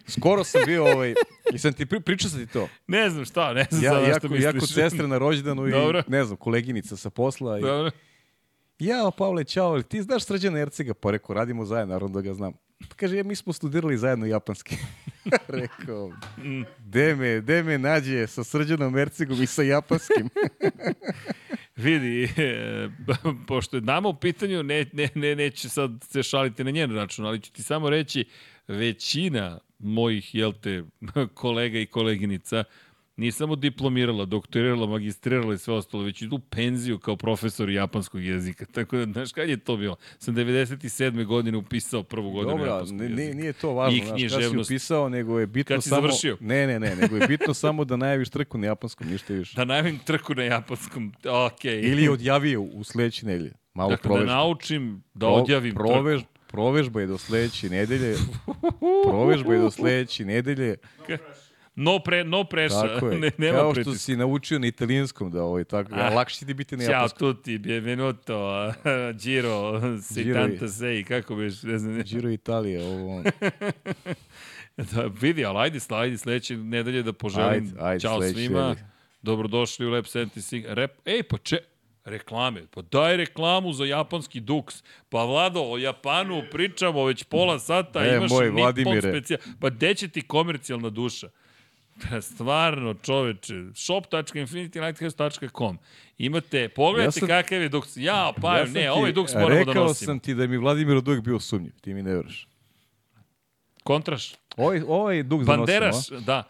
Skoro 0.06 0.44
sam 0.44 0.60
bio, 0.66 0.84
ovaj, 0.84 1.14
i 1.52 1.58
sam 1.58 1.72
ti 1.72 1.86
pri, 1.86 2.00
pričao 2.00 2.30
sam 2.30 2.46
ti 2.46 2.52
to. 2.52 2.68
ne 2.86 3.10
znam 3.10 3.24
šta, 3.24 3.52
ne 3.52 3.66
znam 3.70 3.84
Ja, 3.84 3.90
sada 3.90 4.06
jako, 4.06 4.18
što 4.18 4.28
misliš. 4.28 4.44
jako 4.44 4.66
sestre 4.66 5.08
na 5.08 5.18
rođendanu 5.18 5.68
i, 5.68 5.72
ne 6.08 6.24
znam, 6.24 6.36
koleginica 6.36 6.96
sa 6.96 7.10
posla. 7.10 7.58
I, 7.58 7.62
Dobro. 7.62 7.90
Ja, 8.78 9.10
Pavle, 9.18 9.44
čao, 9.44 9.82
ti 9.82 10.02
znaš 10.02 10.24
Srđana 10.24 10.58
Ercega? 10.58 10.94
Pa 10.94 11.10
rekao, 11.10 11.34
radimo 11.34 11.64
zajedno, 11.64 11.94
naravno 11.94 12.14
da 12.14 12.20
ga 12.20 12.34
znam. 12.34 12.52
Pa 12.78 12.94
kaže, 12.96 13.16
ja, 13.16 13.24
mi 13.24 13.36
smo 13.36 13.52
studirali 13.52 13.98
zajedno 13.98 14.26
japanski. 14.26 14.76
rekao, 15.48 16.12
de 16.78 17.14
me, 17.14 17.40
de 17.40 17.62
me 17.62 17.78
nađe 17.78 18.26
sa 18.26 18.44
Srđanom 18.44 18.98
Ercegom 18.98 19.42
i 19.42 19.46
sa 19.46 19.62
japanskim. 19.62 20.28
Vidi, 21.76 22.24
e, 22.36 22.88
pošto 23.46 23.76
je 23.76 23.80
nama 23.80 24.08
u 24.08 24.14
pitanju, 24.14 24.62
ne, 24.62 24.86
ne, 24.92 25.08
ne, 25.14 25.36
neću 25.36 25.70
sad 25.70 25.90
se 26.10 26.22
šaliti 26.22 26.64
na 26.64 26.70
njen 26.70 26.94
račun, 26.94 27.26
ali 27.26 27.40
ću 27.40 27.52
ti 27.52 27.62
samo 27.62 27.90
reći, 27.90 28.24
većina 28.68 29.58
mojih, 29.78 30.34
jel 30.34 30.52
te, 30.52 30.84
kolega 31.34 31.78
i 31.78 31.86
koleginica 31.86 32.64
nije 33.16 33.32
samo 33.32 33.56
diplomirala, 33.56 34.24
doktorirala, 34.24 34.86
magistrirala 34.86 35.54
i 35.54 35.58
sve 35.58 35.74
ostalo, 35.74 36.02
već 36.02 36.22
idu 36.22 36.36
u 36.36 36.40
penziju 36.40 36.98
kao 36.98 37.16
profesor 37.16 37.70
japanskog 37.70 38.24
jezika. 38.24 38.64
Tako 38.74 38.96
da, 38.96 39.12
znaš, 39.12 39.32
kad 39.32 39.48
je 39.48 39.56
to 39.56 39.76
bilo? 39.76 39.96
Sam 40.18 40.34
97. 40.34 41.24
godine 41.24 41.58
upisao 41.58 42.02
prvu 42.02 42.30
godinu 42.30 42.50
Dobro, 42.50 42.66
japanskog 42.66 43.00
jezika. 43.00 43.16
nije, 43.16 43.34
nije 43.34 43.52
to 43.52 43.72
važno, 43.72 44.04
znaš, 44.06 44.32
kad 44.32 44.42
si 44.42 44.56
upisao, 44.58 45.08
nego 45.08 45.40
je 45.40 45.46
bitno 45.46 45.76
Kad 45.76 45.82
si 45.82 45.88
samo... 45.88 46.00
završio. 46.02 46.36
Ne, 46.40 46.66
ne, 46.66 46.80
ne, 46.80 46.96
nego 46.96 47.16
je 47.16 47.26
bitno 47.28 47.54
samo 47.54 47.84
da 47.84 47.96
najaviš 47.96 48.28
trku 48.30 48.58
na 48.58 48.66
japanskom, 48.66 49.08
ništa 49.08 49.32
više. 49.34 49.56
Da 49.56 49.64
najavim 49.64 49.98
trku 49.98 50.34
na 50.34 50.42
japanskom, 50.42 51.12
okej. 51.46 51.80
Ili 51.90 52.02
je 52.02 52.10
odjavio 52.10 52.62
u 52.62 52.84
sledeće 52.84 53.26
nedelje. 53.26 53.52
Malo 53.74 53.90
Dakle, 53.90 54.02
da 54.02 54.08
provežba. 54.08 54.32
naučim 54.34 55.02
da 55.14 55.26
Pro- 55.26 55.34
odjavim 55.34 55.74
provež, 55.74 56.22
Provežba 56.46 57.00
je 57.00 57.06
do 57.06 57.18
sledeće 57.18 57.70
nedelje. 57.70 58.14
provežba 59.08 59.54
je 59.54 59.60
do 59.60 59.70
sledeće 59.70 60.24
nedelje. 60.24 60.76
trku. 61.06 61.45
No, 61.76 61.98
pre, 62.00 62.24
no 62.24 62.44
preša, 62.44 62.80
Tako 62.84 63.08
je. 63.08 63.18
ne, 63.20 63.30
nema 63.38 63.58
Kao 63.58 63.66
što 63.66 63.74
pritiska. 63.74 63.98
si 63.98 64.16
naučio 64.16 64.58
na 64.58 64.66
italijanskom 64.66 65.30
da 65.30 65.42
ovaj 65.42 65.64
tako, 65.64 65.90
Ah. 65.94 66.08
lakše 66.08 66.46
ti 66.46 66.54
biti 66.54 66.76
na 66.76 66.84
Ciao 66.84 66.92
japanskom. 66.92 67.18
tutti, 67.34 67.58
benvenuto, 67.58 68.72
Giro, 69.22 69.80
sei 70.02 70.24
Giro 70.24 70.40
tanta 70.40 70.68
sei, 70.68 71.04
kako 71.04 71.34
biš, 71.36 71.62
ne 71.62 71.78
znam. 71.78 72.02
Giro 72.02 72.30
Italija, 72.30 72.82
ovo. 72.82 73.22
Da, 74.78 75.10
vidi, 75.12 75.44
ali 75.44 75.58
ajde, 75.58 75.78
ajde 75.90 76.18
sledeće 76.18 76.56
nedelje 76.56 77.02
da 77.02 77.12
poželim 77.12 77.50
Ajde, 77.64 77.70
ajde, 77.80 78.00
Ćao 78.00 78.16
sledeće 78.16 78.34
svima, 78.36 78.60
nedelje. 78.60 78.86
dobrodošli 79.22 79.86
u 79.86 79.90
Lab 79.90 80.04
76. 80.04 80.64
Rep, 80.68 80.90
ej, 81.04 81.22
pa 81.22 81.38
če, 81.38 81.58
reklame, 82.04 82.66
pa 82.66 82.82
daj 82.82 83.16
reklamu 83.16 83.72
za 83.72 83.84
japanski 83.84 84.40
duks. 84.40 84.74
Pa 85.08 85.24
Vlado, 85.24 85.60
o 85.62 85.78
Japanu 85.78 86.42
pričamo 86.52 87.04
već 87.04 87.22
pola 87.24 87.58
sata, 87.58 88.00
E, 88.02 88.16
imaš 88.16 88.30
moj 88.30 88.50
Nippon 88.72 89.00
specijal. 89.00 89.40
Pa 89.60 89.70
gde 89.70 89.94
će 89.94 90.08
ti 90.08 90.22
komercijalna 90.22 90.90
duša? 90.90 91.28
Pa 92.02 92.20
Stvarno, 92.20 92.94
čoveče, 92.94 93.64
shop.infinitylighthouse.com 93.74 95.78
Imate, 96.18 96.68
pogledajte 96.68 97.08
Ja 97.08 97.12
sam- 97.12 97.28
kakav 97.28 97.62
je 97.62 97.68
duks. 97.68 97.96
Ja, 97.96 98.32
pa, 98.40 98.64
sam 98.64 98.72
ne, 98.74 98.90
ovaj 98.90 99.12
duks 99.12 99.34
moramo 99.34 99.50
da 99.50 99.58
Rekao 99.58 99.74
nosimo. 99.84 100.06
sam 100.06 100.18
ti 100.18 100.34
da 100.34 100.46
mi 100.46 100.56
Vladimir 100.56 100.96
od 100.96 101.08
uvijek 101.08 101.24
bio 101.24 101.40
sumnjiv, 101.40 101.72
ti 101.80 101.94
mi 101.94 102.02
ne 102.02 102.14
veraš. 102.14 102.48
Kontraš? 103.82 104.34
Ovaj, 104.56 104.82
ovaj 104.86 105.22
dug 105.22 105.44
za 105.44 105.56
Banderaš, 105.56 106.08
da. 106.08 106.42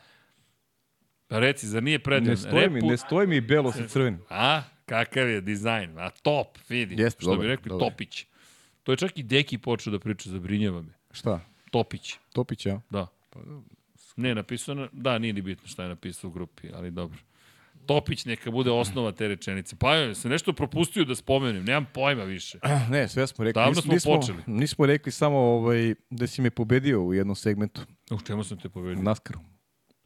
Pa 1.29 1.39
reci, 1.39 1.69
zar 1.69 1.83
nije 1.83 1.99
predivno? 1.99 2.31
Ne 2.31 2.37
stoji, 2.37 2.69
mi, 2.71 2.81
ne 2.81 2.97
stoji 2.97 3.27
mi 3.27 3.41
belo 3.41 3.73
sa 3.73 3.89
crvenim. 3.89 4.21
A, 4.47 4.63
kakav 4.87 5.29
je 5.29 5.41
dizajn? 5.41 5.99
A 5.99 6.11
top, 6.11 6.59
vidi. 6.69 7.03
Jeste, 7.03 7.21
što 7.21 7.31
dobar, 7.31 7.41
bi 7.41 7.47
rekli, 7.49 7.69
dobar. 7.69 7.89
Topić. 7.91 8.27
To 8.83 8.93
je 8.93 8.97
čak 8.97 9.19
i 9.19 9.23
Deki 9.23 9.59
počeo 9.59 9.91
da 9.91 9.99
priča, 9.99 10.31
zabrinjava 10.31 10.83
me. 10.83 10.93
Šta? 11.13 11.41
Topić, 11.71 12.15
Topić, 12.33 12.67
ja? 12.67 12.81
da. 12.91 13.07
Ne, 14.17 14.35
napisao, 14.35 14.75
na, 14.75 14.89
da, 14.93 15.19
nije 15.19 15.33
ni 15.33 15.43
bitno 15.43 15.69
šta 15.69 15.83
je 15.83 15.89
napisao 15.89 16.29
u 16.29 16.33
grupi, 16.33 16.69
ali 16.75 16.91
dobro. 16.91 17.19
Topić 17.87 18.25
neka 18.25 18.51
bude 18.51 18.71
osnova 18.71 19.13
te 19.13 19.29
rečenice. 19.29 19.77
Pa 19.77 19.95
ja 19.95 20.15
sam 20.15 20.31
nešto 20.31 20.53
propustio 20.53 21.05
da 21.05 21.15
spomenem, 21.15 21.65
nemam 21.65 21.87
pojma 21.87 22.25
više. 22.25 22.59
Ne, 22.91 23.09
sve 23.09 23.27
smo 23.27 23.45
rekli. 23.45 23.53
Davno 23.55 23.75
smo 23.75 23.93
nismo, 23.95 24.15
počeli. 24.15 24.39
Nismo 24.47 24.87
rekli 24.87 25.13
samo 25.13 25.39
ovaj, 25.39 25.95
da 26.11 26.27
si 26.27 26.43
me 26.43 26.51
pobedio 26.51 27.03
u 27.03 27.15
jednom 27.15 27.37
segmentu. 27.37 27.81
U 28.11 28.21
čemu 28.21 28.45
sam 28.45 28.59
te 28.59 28.69
U 28.69 28.71
povedio? 28.71 29.03
Naskaru. 29.03 29.41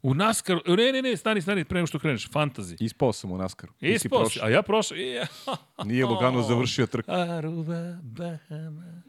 U 0.03 0.13
NASCAR, 0.13 0.57
ne, 0.67 0.91
ne, 0.91 1.01
ne, 1.01 1.17
stani, 1.17 1.41
stani, 1.41 1.65
pre 1.65 1.75
nego 1.75 1.87
što 1.87 1.99
kreneš, 1.99 2.29
fantazi. 2.29 2.75
Ispao 2.79 3.13
sam 3.13 3.31
u 3.31 3.37
Naskaru. 3.37 3.73
Ispao 3.79 4.29
si, 4.29 4.39
a 4.41 4.49
ja 4.49 4.61
prošao. 4.61 4.97
ja- 4.97 5.27
Nije 5.85 6.05
Logano 6.05 6.41
završio 6.41 6.87
trku. 6.87 7.11
Aruba, 7.11 7.97
Bahama. 8.03 9.01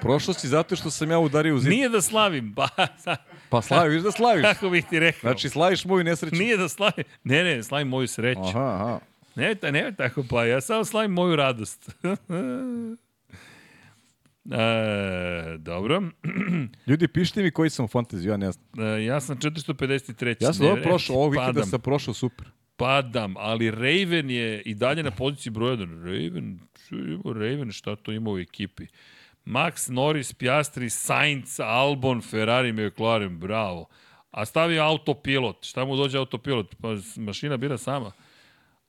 Prošao 0.00 0.34
si 0.34 0.48
zato 0.48 0.76
što 0.76 0.90
sam 0.90 1.10
ja 1.10 1.18
udario 1.18 1.54
u 1.54 1.58
zid. 1.58 1.70
Nije 1.70 1.88
da 1.88 2.00
slavim, 2.00 2.52
ba, 2.52 2.68
Pa 3.48 3.62
slaviš 3.62 4.02
da 4.02 4.12
slaviš. 4.12 4.42
kako 4.42 4.70
bih 4.70 4.84
ti 4.90 4.98
rekao. 5.00 5.20
Znači, 5.20 5.48
slaviš 5.48 5.84
moju 5.84 6.04
nesreću. 6.04 6.36
Nije 6.36 6.56
da 6.56 6.68
slavim, 6.68 7.04
ne, 7.24 7.44
ne, 7.44 7.62
slavim 7.62 7.88
moju 7.88 8.08
sreću. 8.08 8.40
Aha, 8.40 8.74
aha. 8.74 8.98
Ne, 9.34 9.54
ta, 9.54 9.70
ne, 9.70 9.94
tako 9.96 10.24
pa, 10.30 10.44
ja 10.44 10.60
samo 10.60 10.84
slavim 10.84 11.12
moju 11.12 11.36
radost. 11.36 11.90
e, 14.50 15.56
dobro, 15.58 16.02
Ljudi, 16.86 17.08
pišite 17.08 17.42
mi 17.42 17.50
koji 17.50 17.70
sam 17.70 17.84
u 17.84 17.88
fantaziju, 17.88 18.30
ja 18.30 18.36
ne 18.36 18.52
znam. 18.52 18.86
e, 18.86 19.04
ja 19.04 19.20
sam 19.20 19.36
453. 19.36 20.36
Ja 20.40 20.52
sam 20.52 20.66
dobro 20.66 20.82
prošao, 20.82 21.16
ovog 21.16 21.32
vikenda 21.32 21.52
padam, 21.52 21.70
sam 21.70 21.80
prošao 21.80 22.14
super. 22.14 22.46
Padam, 22.76 23.34
ali 23.36 23.70
Raven 23.70 24.30
je 24.30 24.62
i 24.62 24.74
dalje 24.74 25.02
na 25.02 25.10
poziciji 25.10 25.50
broj 25.50 25.76
1. 25.76 26.04
Raven, 26.04 26.58
Raven, 27.40 27.72
šta 27.72 27.96
to 27.96 28.12
ima 28.12 28.30
u 28.30 28.38
ekipi? 28.38 28.86
Max, 29.46 29.88
Norris, 29.88 30.32
Piastri, 30.32 30.90
Sainz, 30.90 31.60
Albon, 31.60 32.22
Ferrari, 32.22 32.72
McLaren, 32.72 33.38
bravo. 33.38 33.88
A 34.30 34.44
stavio 34.44 34.82
autopilot. 34.82 35.64
Šta 35.64 35.84
mu 35.84 35.96
dođe 35.96 36.18
autopilot? 36.18 36.74
Pa 36.82 36.88
mašina 37.16 37.56
bira 37.56 37.78
sama. 37.78 38.12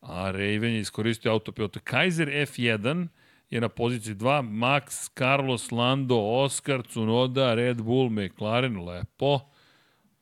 A 0.01 0.31
Raven 0.31 0.73
je 0.73 0.79
iskoristio 0.79 1.31
autopilot. 1.31 1.77
Kaiser 1.83 2.27
F1 2.27 3.07
je 3.49 3.61
na 3.61 3.69
poziciji 3.69 4.15
2, 4.15 4.41
Max, 4.41 5.09
Carlos, 5.17 5.71
Lando, 5.71 6.17
Oscar, 6.17 6.81
Cunoda, 6.93 7.53
Red 7.53 7.81
Bull, 7.81 8.09
McLaren, 8.09 8.85
lepo. 8.85 9.39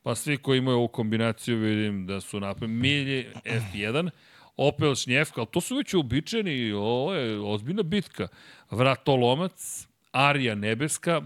Pa 0.02 0.14
svi 0.14 0.36
koji 0.36 0.58
imaju 0.58 0.76
ovu 0.76 0.88
kombinaciju 0.88 1.58
vidim 1.58 2.06
da 2.06 2.20
su 2.20 2.40
napravili 2.40 2.78
Milje 2.78 3.32
F1, 3.44 4.10
Opel 4.56 4.94
Šnjevka, 4.94 5.40
ali 5.40 5.48
to 5.52 5.60
su 5.60 5.76
već 5.76 5.94
uobičajeni, 5.94 6.72
ovo 6.72 7.14
je 7.14 7.40
ozbiljna 7.40 7.82
bitka. 7.82 8.28
Vratolomac, 8.70 9.85
Arija 10.16 10.54
Nebeska, 10.54 11.22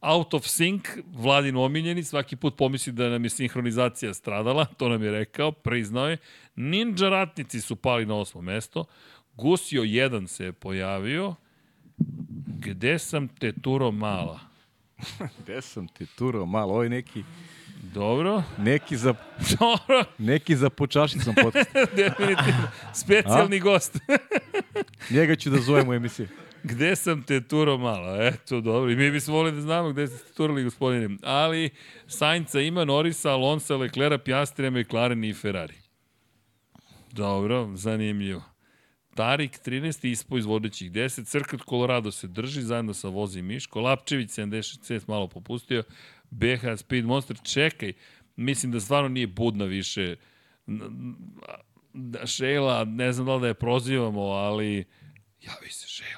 Out 0.00 0.34
of 0.34 0.42
Sync, 0.42 1.02
Vladin 1.12 1.56
omiljeni, 1.56 2.04
svaki 2.04 2.36
put 2.36 2.56
pomisli 2.56 2.92
da 2.92 3.08
nam 3.08 3.24
je 3.24 3.30
sinhronizacija 3.30 4.14
stradala, 4.14 4.64
to 4.64 4.88
nam 4.88 5.02
je 5.02 5.10
rekao, 5.10 5.52
priznao 5.52 6.08
je. 6.08 6.16
Ninja 6.56 7.08
ratnici 7.08 7.60
su 7.60 7.76
pali 7.76 8.06
na 8.06 8.14
osmo 8.14 8.40
mesto, 8.40 8.84
Gusio 9.34 9.82
1 9.82 10.26
se 10.26 10.44
je 10.44 10.52
pojavio, 10.52 11.34
Gde 12.60 12.98
sam 12.98 13.28
te 13.28 13.52
turo 13.52 13.90
mala? 13.90 14.40
Gde 15.38 15.62
sam 15.62 15.88
ti 15.88 16.06
turao 16.06 16.46
malo, 16.46 16.72
ovo 16.72 16.82
je 16.82 16.88
neki, 16.88 17.24
Dobro. 17.94 18.42
neki 18.58 18.96
za, 18.96 19.14
Dobro. 19.58 20.04
neki 20.18 20.56
za 20.56 20.70
počašicom 20.70 21.34
podcast. 21.42 21.70
Definitivno. 21.96 22.68
Specijalni 22.94 23.60
gost. 23.60 23.98
Njega 25.10 25.36
ću 25.36 25.50
da 25.50 25.60
zovem 25.60 25.88
u 25.88 25.94
emisiji. 25.94 26.26
Gde 26.68 26.96
sam 26.96 27.22
te 27.22 27.40
turo 27.48 27.78
malo? 27.78 28.22
Eto, 28.22 28.60
dobro. 28.60 28.90
I 28.90 28.96
mi 28.96 29.10
bismo 29.10 29.34
volili 29.34 29.56
da 29.56 29.62
znamo 29.62 29.92
gde 29.92 30.06
ste 30.06 30.34
turali, 30.34 30.64
gospodine. 30.64 31.16
Ali 31.22 31.70
Sainca 32.06 32.60
ima 32.60 32.84
Norisa, 32.84 33.30
Alonso, 33.30 33.76
Leclerca, 33.76 34.18
Piastrija, 34.18 34.70
McLaren 34.70 35.24
i 35.24 35.34
Ferrari. 35.34 35.74
Dobro, 37.12 37.70
zanimljivo. 37.74 38.42
Tarik 39.14 39.58
13. 39.66 40.08
ispo 40.08 40.38
iz 40.38 40.44
vodećih 40.44 40.92
10. 40.92 41.26
Crkat 41.26 41.60
Colorado 41.68 42.12
se 42.12 42.26
drži 42.26 42.62
zajedno 42.62 42.94
sa 42.94 43.08
Vozi 43.08 43.42
Miško. 43.42 43.80
Lapčević 43.80 44.30
76 44.30 45.08
malo 45.08 45.28
popustio. 45.28 45.82
BH 46.30 46.76
Speed 46.76 47.04
Monster 47.04 47.36
čekaj. 47.42 47.92
Mislim 48.36 48.72
da 48.72 48.80
stvarno 48.80 49.08
nije 49.08 49.26
budna 49.26 49.64
više. 49.64 50.16
Da, 51.92 52.26
Šejla, 52.26 52.84
ne 52.84 53.12
znam 53.12 53.26
da 53.26 53.34
li 53.34 53.40
da 53.40 53.46
je 53.46 53.54
prozivamo, 53.54 54.20
ali 54.20 54.84
javi 55.40 55.70
se 55.70 55.88
Šejla. 55.88 56.17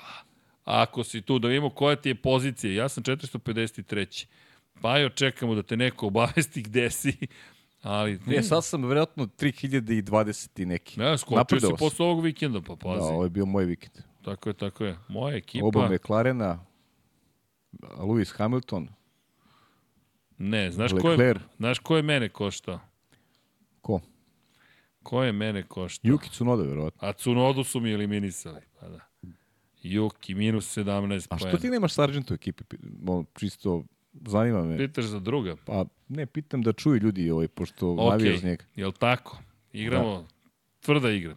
Ako 0.72 1.04
si 1.04 1.22
tu, 1.22 1.38
da 1.38 1.48
vidimo 1.48 1.70
koja 1.70 1.96
ti 1.96 2.08
je 2.08 2.14
pozicija. 2.14 2.72
Ja 2.74 2.88
sam 2.88 3.02
453. 3.02 4.26
Pajo, 4.80 5.08
čekamo 5.08 5.54
da 5.54 5.62
te 5.62 5.76
neko 5.76 6.06
obavesti 6.06 6.62
gde 6.62 6.90
si. 6.90 7.16
Ali, 7.82 8.18
Ne, 8.26 8.42
sad 8.42 8.64
sam 8.64 8.80
vjerojatno 8.82 9.26
3020 9.26 10.62
i 10.62 10.66
neki. 10.66 11.00
Ne, 11.00 11.18
skočio 11.18 11.60
si 11.60 11.66
posle 11.78 12.06
ovog 12.06 12.24
vikenda, 12.24 12.60
pa 12.60 12.68
Da, 12.68 12.76
pazi. 12.76 13.02
ovo 13.02 13.24
je 13.24 13.30
bio 13.30 13.46
moj 13.46 13.64
vikend. 13.64 13.94
Tako 14.24 14.48
je, 14.48 14.52
tako 14.52 14.84
je. 14.84 14.96
Moja 15.08 15.36
ekipa... 15.36 15.66
Oba 15.66 15.88
McLarena, 15.88 16.64
Lewis 17.80 18.36
Hamilton, 18.36 18.88
Ne, 20.38 20.72
znaš 20.72 20.90
ko, 20.92 20.96
je, 20.98 21.10
Leclerc. 21.10 21.42
znaš 21.56 21.78
ko 21.78 21.96
je 21.96 22.02
mene 22.02 22.28
koštao? 22.28 22.80
ko? 23.80 24.00
Ko 25.02 25.22
je 25.22 25.32
mene 25.32 25.62
koštao? 25.62 26.10
Yuki 26.12 26.30
Tsunoda, 26.30 26.62
verovatno. 26.62 27.08
A 27.08 27.12
Cunodu 27.12 27.64
su 27.64 27.80
mi 27.80 27.92
eliminisali. 27.92 28.60
Pa 28.80 28.88
da. 28.88 29.09
Juki, 29.82 30.34
minus 30.34 30.78
17 30.78 31.26
A 31.30 31.38
što 31.38 31.58
ti 31.58 31.70
nemaš 31.70 31.94
Sargenta 31.94 32.34
u 32.34 32.36
ekipi? 32.36 32.64
Čisto, 33.34 33.84
zanima 34.12 34.64
me. 34.64 34.76
Pitaš 34.76 35.04
za 35.04 35.20
druga? 35.20 35.56
Pa 35.64 35.84
ne, 36.08 36.26
pitam 36.26 36.62
da 36.62 36.72
čuju 36.72 37.00
ljudi 37.00 37.30
ovaj, 37.30 37.48
pošto 37.48 37.86
okay. 37.86 38.06
Ok, 38.06 38.10
navijaš 38.10 38.42
njega. 38.42 38.64
jel 38.76 38.92
tako? 38.92 39.38
Igramo, 39.72 40.28
tvrda 40.80 41.10
igra. 41.10 41.36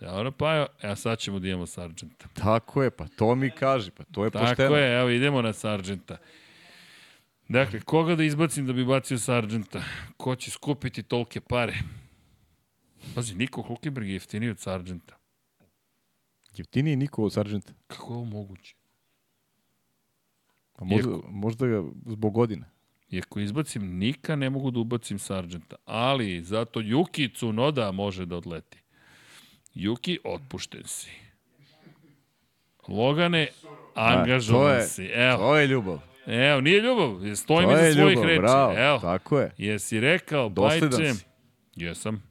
Dobro, 0.00 0.32
pa 0.32 0.56
evo, 0.56 0.66
evo 0.82 0.96
sad 0.96 1.18
ćemo 1.18 1.38
da 1.38 1.48
imamo 1.48 1.66
Sargenta. 1.66 2.28
Tako 2.34 2.82
je, 2.82 2.90
pa 2.90 3.06
to 3.16 3.34
mi 3.34 3.50
kaži, 3.50 3.90
pa 3.90 4.04
to 4.04 4.24
je 4.24 4.30
Tako 4.30 4.46
pošteno. 4.46 4.76
je, 4.76 5.00
evo 5.00 5.10
idemo 5.10 5.42
na 5.42 5.52
Sargenta. 5.52 6.16
Dakle, 7.48 7.80
koga 7.80 8.16
da 8.16 8.24
izbacim 8.24 8.66
da 8.66 8.72
bi 8.72 8.84
bacio 8.84 9.18
Sargenta? 9.18 9.82
Ko 10.16 10.36
će 10.36 10.50
skupiti 10.50 11.02
tolke 11.02 11.40
pare? 11.40 11.74
Pazi, 13.14 13.34
Niko 13.34 13.62
Hulkenberg 13.62 14.06
je 14.06 14.12
jeftiniji 14.12 14.50
od 14.50 14.58
Sargenta. 14.58 15.21
Jeftiniji 16.54 16.96
niko 16.96 17.24
od 17.24 17.32
Sargenta. 17.32 17.72
Kako 17.86 18.12
je 18.12 18.16
ovo 18.16 18.24
moguće? 18.24 18.74
Pa 20.72 20.84
možda, 20.84 21.10
Iako- 21.10 21.22
možda 21.24 21.66
ga 21.66 21.82
zbog 22.06 22.32
godina. 22.32 22.66
I 23.08 23.18
ako 23.18 23.40
izbacim 23.40 23.86
Nika, 23.88 24.36
ne 24.36 24.50
mogu 24.50 24.70
da 24.70 24.80
ubacim 24.80 25.18
Sargenta. 25.18 25.76
Ali, 25.84 26.42
zato 26.42 26.80
Yuki 26.80 27.34
Tsunoda 27.34 27.92
može 27.92 28.26
da 28.26 28.36
odleti. 28.36 28.78
Yuki, 29.74 30.18
otpušten 30.24 30.82
si. 30.84 31.10
Logane, 32.88 33.48
angažovan 33.94 34.62
to 34.64 34.70
je- 34.70 34.82
si. 34.82 35.04
Evo, 35.04 35.36
To 35.38 35.56
je 35.56 35.66
ljubav. 35.66 35.98
evo, 36.26 36.60
nije 36.60 36.80
ljubav. 36.80 37.36
Stojim 37.36 37.68
To 37.68 37.74
iza 37.74 37.82
je 37.82 37.92
svojih 37.92 38.16
ljubav, 38.16 38.28
reči. 38.28 38.40
bravo. 38.40 38.72
Evo, 38.78 38.98
Tako 38.98 39.38
je. 39.38 39.50
jesi 39.58 40.00
rekao, 40.00 40.48
Dosledan 40.48 40.90
bajče. 40.90 41.14
si. 41.14 41.24
Jesam. 41.76 42.22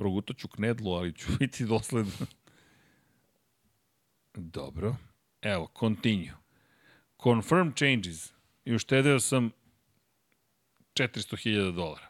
Progutat 0.00 0.36
ću 0.36 0.48
knedlu, 0.48 0.92
ali 0.92 1.12
ću 1.12 1.28
biti 1.38 1.64
dosledan. 1.64 2.26
Dobro. 4.34 4.96
Evo, 5.42 5.68
continue. 5.78 6.32
Confirm 7.22 7.72
changes. 7.72 8.32
I 8.64 8.74
uštedeo 8.74 9.20
sam 9.20 9.50
400.000 10.94 11.74
dolara. 11.74 12.08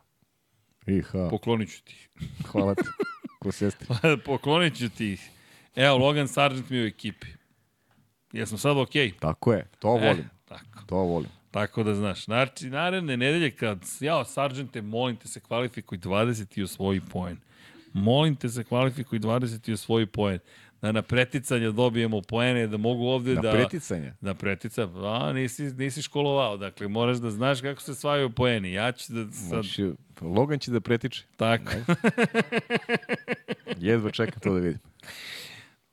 Iha, 0.87 1.29
Poklonit 1.31 1.71
ću 1.71 1.83
ti 1.85 2.09
hvala 2.51 2.75
ti. 2.75 2.83
Ko 3.39 3.53
sestri. 3.53 3.87
Poklonit 4.27 4.79
ću 4.79 4.89
ti. 4.89 5.19
Evo, 5.77 5.99
Logan 5.99 6.29
Sargent 6.29 6.71
mi 6.71 6.77
je 6.77 6.85
u 6.85 6.87
ekipi. 6.87 7.27
Jesmo 8.33 8.59
sad 8.59 8.77
okej? 8.77 9.09
Okay? 9.09 9.19
Tako 9.19 9.53
je, 9.53 9.67
to 9.79 9.89
volim. 9.89 10.31
tako. 10.45 10.87
To 10.87 10.97
volim. 10.97 11.31
Tako 11.51 11.83
da 11.83 11.95
znaš. 11.95 12.25
Znači, 12.25 12.71
naredne 12.71 13.17
nedelje 13.17 13.51
kad, 13.51 13.79
jao, 14.01 14.25
Sargente, 14.25 14.83
molim 14.83 15.17
te 15.17 15.29
se 15.29 15.41
kvalifikuj 15.41 15.99
20 15.99 16.59
i 16.59 16.63
osvoji 16.63 17.01
poen. 17.01 17.37
Molim 17.93 18.37
te 18.37 18.49
se 18.49 18.65
kvalifikuj 18.65 19.19
20 19.19 19.71
i 19.71 19.73
osvoji 19.73 20.07
poen. 20.07 20.39
Da 20.83 20.93
na 20.93 21.03
preticanje 21.03 21.71
dobijemo 21.71 22.21
poene, 22.21 22.67
da 22.67 22.77
mogu 22.77 23.05
ovde 23.05 23.35
Na 23.35 23.41
da... 23.41 23.53
preticanje. 23.53 24.13
Na 24.21 24.35
pretica, 24.35 24.89
a 24.97 25.33
nisi, 25.33 25.63
nisi 25.65 26.03
školovao, 26.03 26.57
dakle 26.57 26.89
moraš 26.89 27.19
da 27.19 27.31
znaš 27.31 27.61
kako 27.61 27.81
se 27.81 27.95
svajaju 27.95 28.31
poeni. 28.31 28.73
Ja 28.73 28.93
ću 28.93 29.13
da 29.13 29.25
sad, 29.25 29.49
Znači, 29.49 29.91
Logan 30.21 30.59
će 30.59 30.71
da 30.71 30.81
pretiče. 30.81 31.25
tako. 31.37 31.73
Jedva 33.79 34.11
čekam 34.11 34.41
to 34.41 34.55
da 34.55 34.61
vidim. 34.61 34.81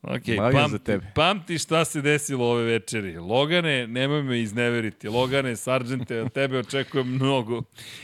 Ok, 0.01 0.21
pamti, 0.37 0.71
za 0.71 0.77
tebe. 0.79 1.11
pamti 1.15 1.57
šta 1.57 1.85
se 1.85 2.01
desilo 2.01 2.45
ove 2.45 2.63
večeri. 2.63 3.17
Logane, 3.17 3.87
nemoj 3.87 4.23
me 4.23 4.39
izneveriti. 4.41 5.07
Logane, 5.09 5.55
Sargente, 5.55 6.21
od 6.21 6.31
tebe 6.31 6.59
očekujem 6.59 7.07
mnogo. 7.07 7.61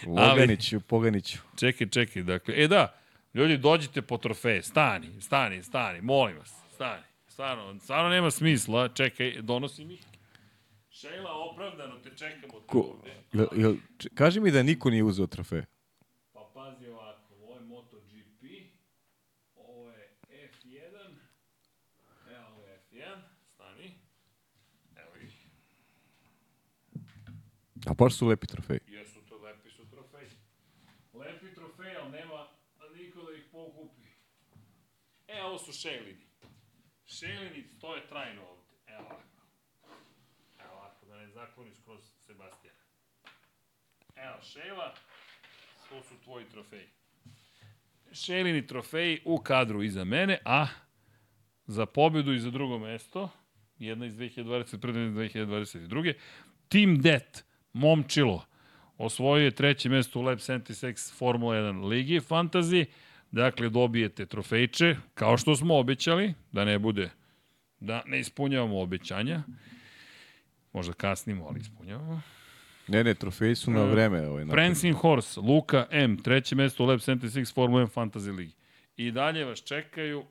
Ali, 0.07 0.29
Loganiću, 0.29 0.79
Poganiću. 0.79 1.37
čekaj, 1.55 1.87
čekaj, 1.87 2.23
dakle, 2.23 2.53
e 2.57 2.67
da, 2.67 2.93
ljudi, 3.33 3.57
dođite 3.57 4.01
po 4.01 4.17
trofeje, 4.17 4.63
stani, 4.63 5.21
stani, 5.21 5.63
stani, 5.63 6.01
molim 6.01 6.37
vas, 6.37 6.53
stani. 6.73 7.03
Stvarno, 7.27 7.79
stvarno 7.79 8.09
nema 8.09 8.31
smisla, 8.31 8.89
čekaj, 8.89 9.41
donosim 9.41 9.91
ih. 9.91 10.03
Šejla, 10.89 11.31
opravdano 11.51 11.99
te 11.99 12.09
čekamo 12.15 12.53
Ko, 12.67 12.99
jel, 13.33 13.47
jel, 13.55 13.75
kaži 14.13 14.39
mi 14.39 14.51
da 14.51 14.63
niko 14.63 14.89
nije 14.89 15.03
uzeo 15.03 15.27
trofej. 15.27 15.61
Pa 16.33 16.39
pazi 16.53 16.87
ovako, 16.87 17.33
ovo 17.41 17.53
je 17.55 17.61
MotoGP, 17.61 18.41
ovo 19.55 19.91
je 19.91 20.09
F1, 20.29 21.15
evo 22.29 22.47
ovo 22.51 22.63
je 22.67 22.79
F1, 22.91 23.17
stani, 23.53 23.91
evo 24.95 25.15
ih, 25.23 25.47
A 27.85 27.93
baš 27.93 28.13
su 28.15 28.27
lepi 28.27 28.47
trofeji. 28.47 28.79
jesu 28.87 29.19
to 29.29 29.37
lepi 29.37 29.69
su 29.69 29.85
trofeji. 29.89 30.29
Lepi 31.13 31.55
trofeji, 31.55 31.95
ali 32.01 32.11
nema 32.11 32.47
niko 32.95 33.23
da 33.23 33.37
ih 33.37 33.43
pokupi. 33.51 34.07
Ovo 35.45 35.57
su 35.57 35.71
šelini. 35.71 36.25
Šelini 37.05 37.63
stoje 37.77 38.07
trajno 38.07 38.41
ovde, 38.41 38.75
evo 38.87 39.01
ovako. 39.01 39.23
Evo 40.59 40.73
ovako, 40.73 41.05
da 41.05 41.17
ne 41.17 41.27
zakloniš 41.27 41.77
kroz 41.85 41.99
Sebastijana. 42.25 42.79
Evo, 44.15 44.41
Šejla, 44.41 44.93
to 45.89 46.03
su 46.03 46.15
tvoji 46.23 46.45
trofeji. 46.45 46.87
Šelini 48.11 48.67
trofeji 48.67 49.21
u 49.25 49.37
kadru 49.37 49.83
iza 49.83 50.03
mene, 50.03 50.39
a 50.45 50.67
za 51.65 51.85
pobedu 51.85 52.33
i 52.33 52.39
za 52.39 52.49
drugo 52.49 52.79
mesto, 52.79 53.29
jedna 53.79 54.05
iz 54.05 54.15
2021. 54.15 55.35
i 55.35 55.39
2022. 55.39 56.13
Team 56.69 57.01
Det, 57.01 57.43
Momčilo, 57.73 58.45
osvojio 58.97 59.45
je 59.45 59.55
treće 59.55 59.89
mesto 59.89 60.19
u 60.19 60.21
Lab 60.21 60.37
76 60.37 61.17
Formula 61.17 61.55
1 61.55 61.87
Ligi 61.87 62.19
Fantasy, 62.19 62.85
dakle 63.33 63.69
dobijete 63.69 64.25
trofejče, 64.25 64.95
kao 65.13 65.37
što 65.37 65.55
smo 65.55 65.77
obećali, 65.77 66.33
da 66.51 66.65
ne 66.65 66.79
bude, 66.79 67.09
da 67.79 68.03
ne 68.05 68.19
ispunjavamo 68.19 68.81
obećanja, 68.81 69.43
možda 70.73 70.93
kasnimo, 70.93 71.45
ali 71.45 71.59
ispunjavamo. 71.59 72.21
Ne, 72.87 73.03
ne, 73.03 73.13
trofeji 73.13 73.55
su 73.55 73.71
na 73.71 73.83
vreme. 73.83 74.27
Ovaj. 74.27 74.45
Prancing 74.47 74.95
Horse, 74.95 75.39
Luka 75.39 75.87
M, 75.91 76.17
treće 76.17 76.55
mesto 76.55 76.83
u 76.83 76.87
Lab 76.87 76.99
76 76.99 77.53
Formula 77.53 77.87
1 77.87 77.89
Fantasy 77.93 78.35
Ligi. 78.35 78.53
I 78.97 79.11
dalje 79.11 79.45
vas 79.45 79.63
čekaju, 79.63 80.23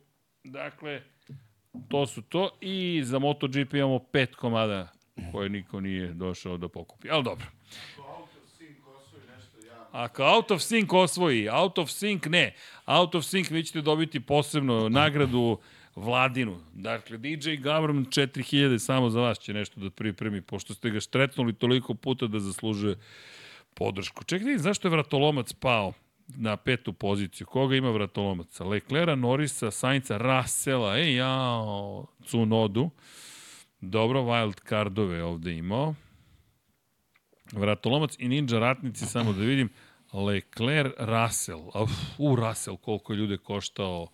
dakle, 0.44 1.02
to 1.88 2.06
su 2.06 2.22
to. 2.22 2.50
I 2.60 3.02
za 3.04 3.18
MotoGP 3.18 3.74
imamo 3.74 3.98
pet 3.98 4.34
komada 4.34 4.92
koje 5.32 5.48
niko 5.48 5.80
nije 5.80 6.12
došao 6.12 6.56
da 6.56 6.68
pokupi. 6.68 7.10
Ali 7.10 7.24
dobro. 7.24 7.46
Ako 9.92 10.22
Out 10.24 10.50
of 10.50 10.60
Sync 10.60 10.92
osvoji, 10.92 11.48
Out 11.48 11.78
of 11.78 11.88
Sync 11.88 12.28
ne. 12.28 12.54
Out 12.86 13.14
of 13.14 13.24
Sync 13.24 13.52
vi 13.52 13.64
ćete 13.64 13.80
dobiti 13.80 14.20
posebno 14.20 14.88
nagradu 14.88 15.58
Vladinu. 15.96 16.60
Dakle, 16.74 17.18
DJ 17.18 17.54
Government 17.54 18.08
4000 18.08 18.78
samo 18.78 19.10
za 19.10 19.20
vas 19.20 19.38
će 19.38 19.52
nešto 19.52 19.80
da 19.80 19.90
pripremi, 19.90 20.40
pošto 20.40 20.74
ste 20.74 20.90
ga 20.90 21.00
štretnuli 21.00 21.52
toliko 21.52 21.94
puta 21.94 22.26
da 22.26 22.40
zaslužuje 22.40 22.96
podršku. 23.74 24.24
Čekaj, 24.24 24.58
zašto 24.58 24.88
je 24.88 24.92
vratolomac 24.92 25.52
pao 25.52 25.92
na 26.28 26.56
petu 26.56 26.92
poziciju? 26.92 27.46
Koga 27.46 27.76
ima 27.76 27.90
vratolomaca? 27.90 28.64
Leclera, 28.64 29.14
Norisa, 29.14 29.70
Sainca, 29.70 30.18
Rasela, 30.18 30.98
e 30.98 31.14
jao, 31.14 32.06
Cunodu. 32.26 32.90
Dobro, 33.80 34.20
wild 34.20 34.68
cardove 34.68 35.24
ovde 35.24 35.54
imao. 35.56 35.94
Vratolomac 37.52 38.16
i 38.18 38.28
ninja 38.28 38.58
ratnici, 38.58 39.06
samo 39.06 39.32
da 39.32 39.44
vidim. 39.44 39.68
Leclerc, 40.12 40.92
Russell. 40.98 41.60
Uf, 41.82 41.90
u, 42.18 42.36
Russell, 42.36 42.76
koliko 42.76 43.12
je 43.12 43.16
ljude 43.16 43.36
koštao. 43.36 44.06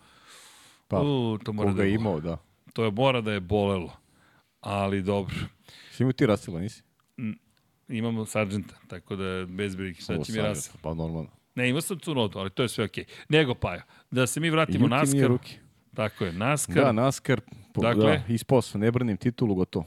Pa, 0.87 1.01
u, 1.01 1.37
to 1.43 1.53
mora 1.53 1.73
da 1.73 1.83
je 1.83 1.93
imao, 1.93 2.19
da. 2.19 2.37
To 2.73 2.83
je 2.83 2.91
mora 2.91 3.21
da 3.21 3.31
je 3.31 3.39
bolelo. 3.39 3.91
Ali 4.61 5.01
dobro. 5.01 5.35
Si 5.91 6.03
imao 6.03 6.13
ti 6.13 6.25
Rasila, 6.25 6.59
nisi? 6.59 6.83
Imamo 7.87 8.25
Sargenta, 8.25 8.75
tako 8.87 9.15
da 9.15 9.45
bez 9.45 9.75
brige. 9.75 10.01
Šta 10.01 10.23
će 10.23 10.31
mi 10.31 10.41
Russell? 10.41 10.77
Pa 10.81 10.93
normalno. 10.93 11.29
Ne, 11.55 11.69
imao 11.69 11.81
sam 11.81 11.99
Cunodu, 11.99 12.39
ali 12.39 12.49
to 12.49 12.63
je 12.63 12.69
sve 12.69 12.85
okej. 12.85 13.03
Okay. 13.03 13.25
Nego 13.29 13.55
Paja, 13.55 13.81
da 14.11 14.27
se 14.27 14.39
mi 14.39 14.49
vratimo 14.49 14.87
naskar. 14.87 15.27
ruki. 15.27 15.57
Tako 15.95 16.25
je, 16.25 16.33
NASCAR. 16.33 16.83
Da, 16.83 16.91
NASCAR, 16.91 17.41
po, 17.73 17.81
Dakle? 17.81 18.17
da, 18.17 18.33
ispao 18.33 18.61
sam, 18.61 18.81
ne 18.81 18.91
branim 18.91 19.17
titulu, 19.17 19.55
gotovo. 19.55 19.85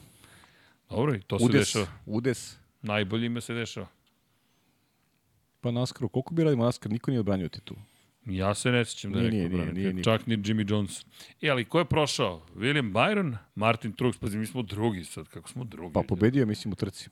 Dobro, 0.90 1.14
i 1.14 1.20
to 1.20 1.38
se 1.38 1.44
Udes, 1.44 1.60
dešava. 1.60 1.86
udes. 2.06 2.58
Najboljima 2.82 3.40
se 3.40 3.54
dešava. 3.54 3.86
Pa 5.60 5.70
NASCAR, 5.70 6.08
koliko 6.08 6.34
bi 6.34 6.44
radimo 6.44 6.64
NASCAR, 6.64 6.92
niko 6.92 7.10
nije 7.10 7.20
odbranio 7.20 7.48
titulu. 7.48 7.80
Ja 8.26 8.54
se 8.54 8.70
ne 8.70 8.84
sjećam 8.84 9.12
da 9.12 9.20
je 9.20 9.30
Nije, 9.30 9.48
nije, 9.48 9.72
nije, 9.72 9.92
nije. 9.92 10.04
Čak 10.04 10.26
ni 10.26 10.36
Jimmy 10.36 10.70
Jones. 10.70 11.06
E, 11.40 11.48
ali 11.48 11.64
ko 11.64 11.78
je 11.78 11.84
prošao? 11.84 12.46
William 12.54 12.92
Byron, 12.92 13.36
Martin 13.54 13.92
Truex, 13.92 14.18
pazi, 14.20 14.38
mi 14.38 14.46
smo 14.46 14.62
drugi 14.62 15.04
sad, 15.04 15.28
kako 15.28 15.48
smo 15.48 15.64
drugi. 15.64 15.92
Pa 15.92 16.02
pobedio 16.08 16.40
je, 16.40 16.46
mislim, 16.46 16.72
u 16.72 16.76
trci. 16.76 17.10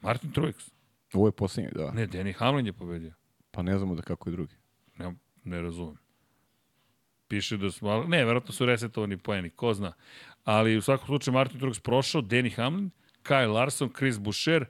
Martin 0.00 0.32
Truex. 0.32 0.70
Ovo 1.12 1.28
je 1.28 1.32
posljednji, 1.32 1.70
da. 1.74 1.90
Ne, 1.90 2.06
Danny 2.06 2.34
Hamlin 2.34 2.66
je 2.66 2.72
pobedio. 2.72 3.12
Pa 3.50 3.62
ne 3.62 3.78
znamo 3.78 3.94
da 3.94 4.02
kako 4.02 4.30
je 4.30 4.32
drugi. 4.32 4.54
Ne, 4.98 5.14
ne 5.44 5.62
razumem. 5.62 5.96
Piše 7.28 7.56
da 7.56 7.70
smo, 7.70 8.04
ne, 8.04 8.24
verovatno 8.24 8.52
su 8.52 8.66
resetovani 8.66 9.16
poeni, 9.16 9.50
ko 9.50 9.74
zna. 9.74 9.92
Ali 10.44 10.76
u 10.76 10.82
svakom 10.82 11.06
slučaju 11.06 11.34
Martin 11.34 11.60
Truex 11.60 11.80
prošao, 11.80 12.22
Danny 12.22 12.56
Hamlin, 12.56 12.90
Kyle 13.24 13.52
Larson, 13.52 13.90
Chris 13.98 14.18
Boucher, 14.18 14.66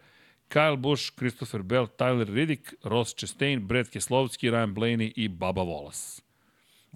Kyle 0.49 0.76
Busch, 0.76 1.12
Christopher 1.12 1.62
Bell, 1.62 1.86
Tyler 1.89 2.26
Riddick, 2.26 2.75
Ross 2.83 3.15
Chastain, 3.15 3.60
Brad 3.60 3.89
Keslovski, 3.89 4.50
Ryan 4.50 4.75
Blaney 4.75 5.12
i 5.16 5.28
Baba 5.28 5.62
Wallace. 5.62 6.23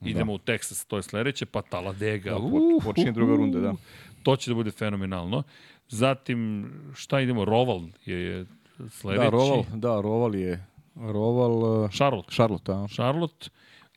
Idemo 0.03 0.33
u 0.33 0.39
Texas, 0.39 0.87
to 0.87 0.97
je 0.97 1.03
sledeće, 1.03 1.47
pa 1.47 1.62
Talladega. 1.62 2.31
Da, 2.31 2.37
Uh, 2.37 2.51
po- 2.53 2.85
počinje 2.85 3.12
druga 3.12 3.37
runda, 3.37 3.61
da. 3.61 3.75
To 4.23 4.37
će 4.37 4.51
da 4.51 4.55
bude 4.55 4.70
fenomenalno. 4.70 5.43
Zatim, 5.89 6.70
šta 6.95 7.20
idemo? 7.20 7.45
Roval 7.45 7.81
je, 8.07 8.17
je 8.17 8.47
sledeći. 8.91 9.25
Da, 9.25 9.31
Roval, 9.31 9.65
da, 9.75 10.01
Roval 10.01 10.35
je, 10.35 10.67
Roval, 10.97 11.53
uh, 11.85 11.91
Charlotte. 11.91 12.29
Charlotte, 12.31 12.73
a? 12.73 12.87
Charlotte 12.89 13.49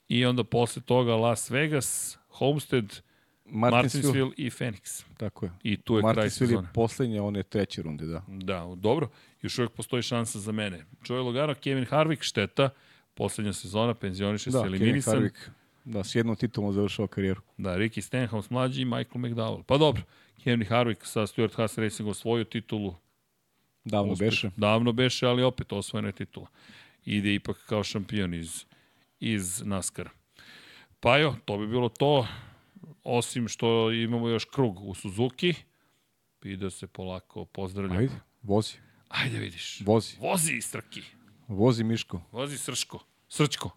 i 0.08 0.26
onda 0.26 0.44
posle 0.44 0.82
toga 0.82 1.16
Las 1.16 1.50
Vegas, 1.50 2.18
Homestead, 2.30 3.02
Martinsville, 3.46 3.72
Martinsville 3.72 4.32
i 4.38 4.50
Phoenix. 4.50 5.04
tako 5.18 5.46
je. 5.46 5.52
I 5.64 5.78
tu 5.78 5.96
je 5.96 6.02
kraj 6.02 6.14
Martinsville 6.16 6.54
je 6.54 6.58
sezone. 6.58 6.68
poslednja, 6.74 7.24
one 7.24 7.44
treće 7.44 7.82
runde, 7.82 8.06
da. 8.06 8.22
Da, 8.28 8.74
dobro. 8.76 9.10
Još 9.44 9.58
uvijek 9.58 9.72
postoji 9.72 10.04
šansa 10.04 10.40
za 10.40 10.52
mene. 10.52 10.86
Joey 11.06 11.24
Logano, 11.24 11.54
Kevin 11.56 11.86
Harvick, 11.86 12.24
šteta. 12.24 12.70
Poslednja 13.14 13.54
sezona, 13.54 13.94
penzioniše 13.94 14.50
Da, 14.50 14.58
se, 14.58 14.64
Kevin 14.64 14.82
eliminisan. 14.82 15.14
Harvick, 15.14 15.38
da, 15.86 16.04
s 16.04 16.16
jednom 16.16 16.36
titulom 16.36 16.74
završao 16.74 17.08
karijeru. 17.08 17.42
Da, 17.58 17.78
Ricky 17.78 18.02
Stenhouse 18.02 18.48
mlađi 18.52 18.82
i 18.82 18.86
Michael 18.86 19.22
McDowell. 19.22 19.64
Pa 19.64 19.78
dobro, 19.78 20.02
Kevin 20.44 20.68
Harvick 20.68 21.06
sa 21.06 21.28
Stuart 21.28 21.56
Haas 21.56 21.78
Racing 21.78 22.10
osvojio 22.10 22.44
titulu. 22.44 22.96
Davno 23.86 24.14
Uspeh. 24.14 24.28
beše. 24.28 24.50
Davno 24.58 24.92
beše, 24.92 25.28
ali 25.28 25.44
opet 25.44 25.74
osvojena 25.74 26.08
je 26.08 26.12
titula. 26.12 26.48
Ide 27.06 27.34
ipak 27.34 27.58
kao 27.66 27.84
šampion 27.84 28.34
iz, 28.34 28.66
iz 29.20 29.62
NASCAR. 29.66 30.10
Pa 31.00 31.18
jo, 31.18 31.36
to 31.46 31.58
bi 31.58 31.68
bilo 31.68 31.90
to. 31.90 32.28
Osim 33.04 33.48
što 33.48 33.92
imamo 33.92 34.30
još 34.30 34.46
krug 34.46 34.90
u 34.90 34.94
Suzuki. 34.94 35.54
I 36.44 36.56
da 36.56 36.70
se 36.70 36.88
polako 36.88 37.46
pozdravljamo. 37.46 38.00
Ajde, 38.00 38.14
vozi, 38.42 38.74
Ajde 39.14 39.38
vidiš. 39.38 39.82
vozi, 39.85 40.17
Vozi 40.19 40.61
Strki. 40.61 41.03
vozi 41.48 41.83
Miško. 41.83 42.22
Vozi 42.32 42.58
Srško. 42.58 43.00
Srčko. 43.30 43.69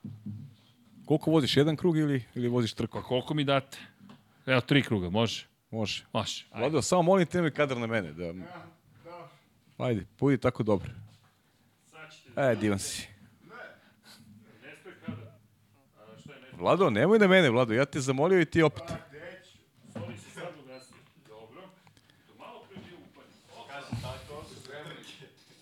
Koliko 1.06 1.30
voziš, 1.30 1.56
jedan 1.56 1.76
krug 1.76 1.98
ili, 1.98 2.24
ili 2.34 2.48
voziš 2.48 2.74
trku? 2.74 2.98
Pa 2.98 3.04
koliko 3.04 3.34
mi 3.34 3.44
date? 3.44 3.78
Evo, 4.46 4.60
tri 4.60 4.82
kruga, 4.82 5.10
može? 5.10 5.46
Može. 5.70 6.04
Može. 6.12 6.44
Ajde. 6.50 6.60
Vlado, 6.60 6.82
samo 6.82 7.02
molim 7.02 7.26
te 7.26 7.42
me 7.42 7.50
kadar 7.50 7.76
na 7.76 7.86
mene. 7.86 8.12
Da... 8.12 8.32
Ajde, 9.78 10.06
budi 10.18 10.38
tako 10.38 10.62
dobro. 10.62 10.90
E, 12.36 12.54
divan 12.54 12.78
si. 12.78 13.08
Vlado, 16.58 16.90
nemoj 16.90 17.18
na 17.18 17.26
mene, 17.26 17.50
Vlado, 17.50 17.74
ja 17.74 17.84
te 17.84 18.00
zamolio 18.00 18.40
i 18.40 18.44
ti 18.44 18.62
opet. 18.62 18.84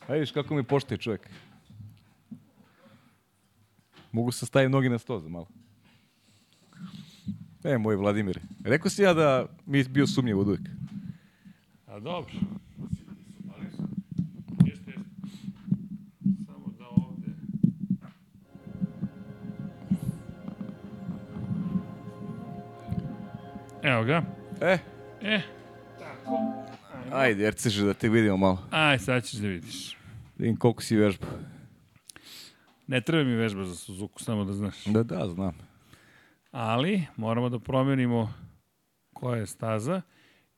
Ajde, 0.09 0.21
viš 0.21 0.31
kako 0.33 0.55
mi 0.55 0.63
poštaje 0.63 0.99
čovjek. 0.99 1.31
Mogu 4.13 4.33
se 4.33 4.47
staviti 4.47 4.73
nogi 4.73 4.89
na 4.89 4.99
sto 4.99 5.19
za 5.19 5.29
malo. 5.29 5.47
E, 7.65 7.79
moj 7.79 7.97
Vladimir. 7.97 8.41
Rekao 8.65 8.91
si 8.91 9.03
ja 9.03 9.15
da 9.15 9.47
mi 9.67 9.79
je 9.79 9.85
bio 9.85 10.07
sumnjiv 10.07 10.39
od 10.39 10.49
uvijek. 10.49 10.69
A 11.87 12.01
dobro. 12.01 12.33
Da. 23.83 23.89
Evo 23.91 24.05
ga. 24.05 24.23
E, 24.61 24.79
E, 25.23 25.41
tako. 25.41 25.64
Ajde, 27.15 27.47
Erceže, 27.47 27.85
da 27.85 27.95
te 27.95 28.09
vidimo 28.09 28.37
malo. 28.37 28.59
Aj, 28.71 28.99
sad 28.99 29.25
ćeš 29.25 29.41
da 29.41 29.49
vidiš. 29.49 29.97
Vidim 30.39 30.57
koliko 30.57 30.83
si 30.83 30.97
vežba. 30.97 31.27
Ne 32.87 33.01
treba 33.01 33.25
mi 33.25 33.37
vežba 33.37 33.65
za 33.65 33.77
Suzuku, 33.77 34.23
samo 34.23 34.45
da 34.45 34.53
znaš. 34.53 34.85
Da, 34.85 35.03
da, 35.03 35.29
znam. 35.29 35.59
Ali, 36.51 37.03
moramo 37.17 37.49
da 37.49 37.59
promenimo 37.59 38.35
koja 39.13 39.39
je 39.39 39.47
staza 39.47 40.03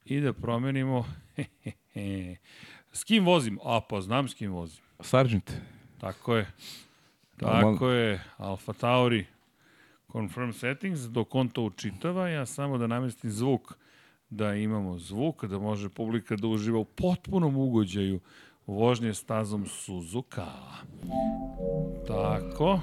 i 0.04 0.20
da 0.20 0.32
promenimo 0.32 1.04
s 2.98 3.04
kim 3.04 3.24
vozim. 3.24 3.58
A, 3.64 3.80
pa 3.88 4.00
znam 4.00 4.28
s 4.28 4.34
kim 4.34 4.52
vozim. 4.52 4.82
Sargent. 5.00 5.52
Tako 6.00 6.36
je. 6.36 6.46
Tako 7.36 7.90
je. 7.90 8.20
Alfa 8.36 8.72
Tauri 8.72 9.26
confirm 10.16 10.52
settings, 10.52 11.00
dok 11.00 11.34
on 11.34 11.48
to 11.48 11.62
učitava, 11.62 12.28
ja 12.28 12.46
samo 12.46 12.78
da 12.78 12.86
namestim 12.86 13.30
zvuk 13.30 13.74
da 14.30 14.54
imamo 14.54 14.98
zvuk, 14.98 15.44
da 15.44 15.58
može 15.58 15.88
publika 15.88 16.36
da 16.36 16.48
uživa 16.48 16.78
u 16.78 16.84
potpunom 16.84 17.56
ugođaju 17.56 18.20
vožnje 18.66 19.14
stazom 19.14 19.66
Suzuka. 19.66 20.46
Tako. 22.06 22.80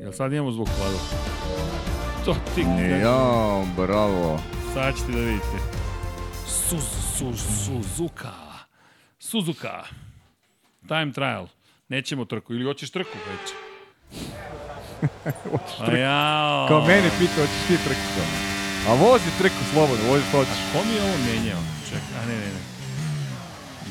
Jel 0.00 0.12
sad 0.12 0.32
imamo 0.32 0.52
zvuk, 0.52 0.68
Vlado? 0.78 0.98
To 2.24 2.34
ti 2.54 2.60
Ja, 3.02 3.64
bravo. 3.76 4.38
Sad 4.74 4.96
ćete 4.96 5.12
da 5.12 5.18
vidite. 5.18 5.58
Suz, 6.46 6.84
suz, 7.18 7.40
Suzuka. 7.64 8.32
Suzuka. 9.18 9.84
Time 10.88 11.12
trial. 11.12 11.46
Nećemo 11.88 12.24
trku. 12.24 12.54
Ili 12.54 12.64
hoćeš 12.64 12.90
trku 12.90 13.18
već? 13.30 13.52
A 15.88 15.96
jao. 15.96 16.68
Kao 16.68 16.80
mene 16.80 17.10
pita, 17.18 17.34
hoćeš 17.34 17.66
ti 17.68 17.84
trku. 17.84 18.47
A 18.88 18.94
vozi 18.94 19.24
trku 19.38 19.64
slobodno, 19.72 20.08
vozi 20.08 20.24
što 20.28 20.38
hoćeš. 20.38 20.56
Ko 20.72 20.84
mi 20.84 20.94
je 20.94 21.02
ovo 21.02 21.16
menjao? 21.26 21.60
Čekaj, 21.88 22.22
a 22.22 22.26
ne, 22.26 22.34
ne, 22.34 22.46
ne. 22.46 22.60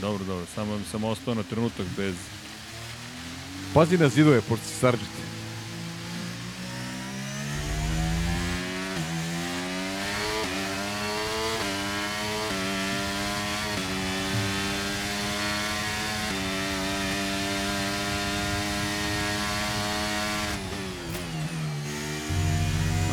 Dobro, 0.02 0.26
dobro, 0.26 0.46
samo 0.56 0.80
sam 0.92 1.04
ostao 1.04 1.34
na 1.34 1.44
trenutak 1.44 1.86
bez... 1.98 2.16
Pazi 3.74 3.98
na 3.98 4.10
zidove, 4.10 4.42
pošto 4.42 4.66
si 4.66 4.74
Sargent. 4.74 5.10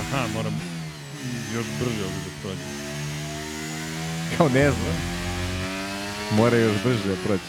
Aha, 0.00 0.26
moram 0.34 0.73
još 1.55 1.66
brže 1.81 2.05
ovdje 2.05 2.20
da 2.24 2.31
prođem. 2.42 2.70
Kao 4.36 4.49
ne 4.49 4.70
znam. 4.70 4.97
Mora 6.36 6.57
još 6.57 6.76
brže 6.84 7.08
da 7.08 7.16
proći. 7.26 7.44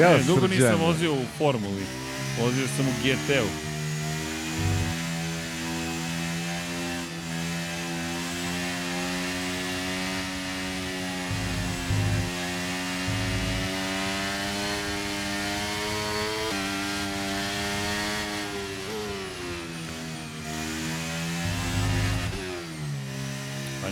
Ja, 0.00 0.16
Ne, 0.16 0.22
dugo 0.22 0.46
nisam 0.46 0.80
vozio 0.80 1.12
u 1.14 1.24
formuli. 1.38 1.82
Vozio 2.40 2.66
sam 2.76 2.86
u 2.88 2.92
GT-u. 3.04 3.65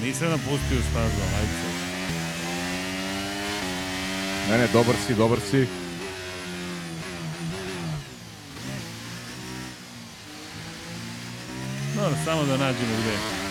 Nisam 0.05 0.31
napustio 0.31 0.81
stazu, 0.91 1.23
ajde. 1.39 1.85
Ne, 4.51 4.59
ne, 4.59 4.69
dobar 4.73 4.95
si, 5.07 5.15
dobar 5.15 5.39
si. 5.51 5.67
Dobro, 11.97 12.19
samo 12.25 12.45
da 12.45 12.57
nađemo 12.57 12.97
gde. 13.03 13.44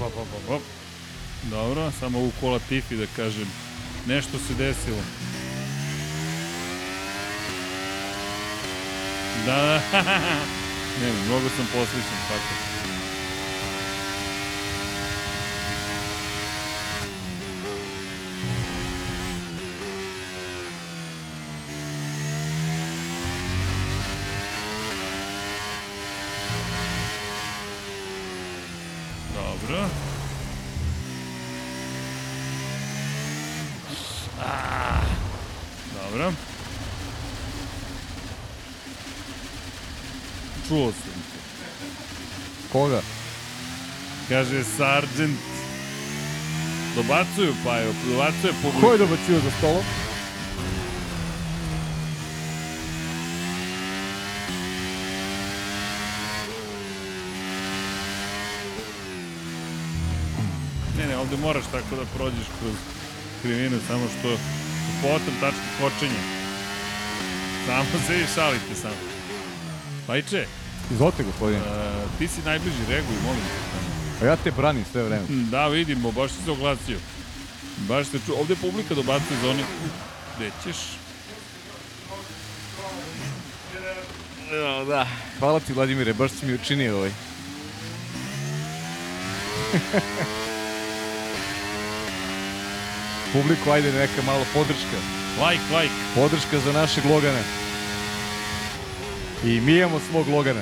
Op, 0.00 0.06
op, 0.06 0.28
op, 0.34 0.50
op. 0.50 0.62
Dobro, 1.42 1.92
samo 2.00 2.18
u 2.18 2.30
kola 2.40 2.58
Tifi 2.58 2.96
da 2.96 3.06
kažem. 3.16 3.48
Nešto 4.06 4.38
se 4.38 4.54
desilo. 4.54 5.02
Da, 9.46 9.56
da. 9.56 10.02
ne, 11.00 11.12
mnogo 11.26 11.48
sam 11.56 11.66
poslišan, 11.72 12.18
tako. 12.28 12.76
Dobro. 29.66 29.88
Ah, 34.40 35.04
dobro. 35.94 36.32
Čuo 40.68 40.92
sam 40.92 41.22
te. 41.32 41.38
Koga? 42.72 43.00
Kaže 44.36 44.64
Sargent. 44.64 45.38
Dobacuju, 46.96 47.54
pa 47.64 47.76
je, 47.76 47.92
dobacuje 48.10 48.52
publika. 48.62 48.80
Ko 48.86 48.92
je 48.92 48.98
dobacio 48.98 49.40
za 49.40 49.50
stolom? 49.58 49.84
Ne, 60.98 61.06
ne, 61.06 61.16
ovde 61.16 61.36
moraš 61.36 61.64
tako 61.72 61.96
da 61.96 62.04
prođeš 62.16 62.46
kroz 62.60 62.74
krivinu, 63.42 63.78
samo 63.88 64.04
što 64.18 64.28
potom 65.02 65.34
tačka 65.40 65.68
kočenja. 65.80 66.22
Samo 67.66 68.04
se 68.06 68.14
i 68.20 68.26
šalite 68.34 68.74
samo. 68.82 69.00
Pajče, 70.06 70.46
Izvolite, 70.90 71.22
gospodine. 71.22 71.58
uh, 71.58 72.18
ti 72.18 72.28
si 72.28 72.40
najbliži, 72.44 72.82
reaguj, 72.88 73.16
molim 73.24 73.40
te. 73.40 73.65
A 74.22 74.24
ja 74.24 74.36
te 74.36 74.50
branim 74.50 74.84
sve 74.92 75.02
vreme. 75.02 75.26
Hm, 75.26 75.50
Da, 75.50 75.68
vidimo, 75.68 76.12
baš 76.12 76.30
si 76.30 76.42
se 76.44 76.50
oglasio. 76.50 76.98
Baš 77.76 78.06
se 78.06 78.18
ču... 78.26 78.32
Ovde 78.40 78.56
publika 78.56 78.94
dobacuje 78.94 79.40
za 79.42 79.50
one... 79.50 79.62
Gde 80.36 80.50
ćeš? 80.64 80.76
No, 84.52 84.84
da. 84.84 85.06
Hvala 85.38 85.60
ti, 85.60 85.72
Vladimire, 85.72 86.12
baš 86.12 86.30
si 86.30 86.46
mi 86.46 86.54
učinio 86.54 86.96
ovaj. 86.96 87.10
Publiku, 93.32 93.70
ajde 93.70 93.92
neka 93.92 94.22
malo 94.26 94.46
podrška. 94.54 94.98
Like, 95.48 95.62
like. 95.80 95.94
Podrška 96.14 96.58
za 96.58 96.72
našeg 96.72 97.04
Logana. 97.04 97.40
I 99.44 99.60
mi 99.60 99.76
imamo 99.78 100.00
svog 100.10 100.28
Logana. 100.28 100.60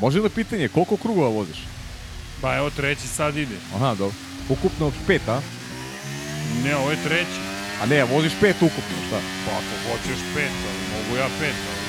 Može 0.00 0.20
li 0.20 0.30
pitanje, 0.30 0.68
koliko 0.68 0.96
krugova 0.96 1.28
voziš? 1.28 1.58
Pa 2.40 2.56
evo 2.56 2.70
treći 2.70 3.08
sad 3.08 3.36
ide. 3.36 3.56
Aha, 3.74 3.94
dobro. 3.94 4.16
Ukupno 4.48 4.92
pet, 5.06 5.28
a? 5.28 5.40
Ne, 6.64 6.76
ovo 6.76 6.90
je 6.90 7.02
treći. 7.04 7.40
A 7.82 7.86
ne, 7.86 8.04
voziš 8.04 8.32
pet 8.40 8.56
ukupno, 8.56 8.96
šta? 9.08 9.20
Pa 9.46 9.52
ako 9.52 9.90
hoćeš 9.90 10.20
pet, 10.34 10.52
ali 10.68 11.04
mogu 11.04 11.16
ja 11.16 11.28
pet, 11.40 11.54
ali... 11.68 11.80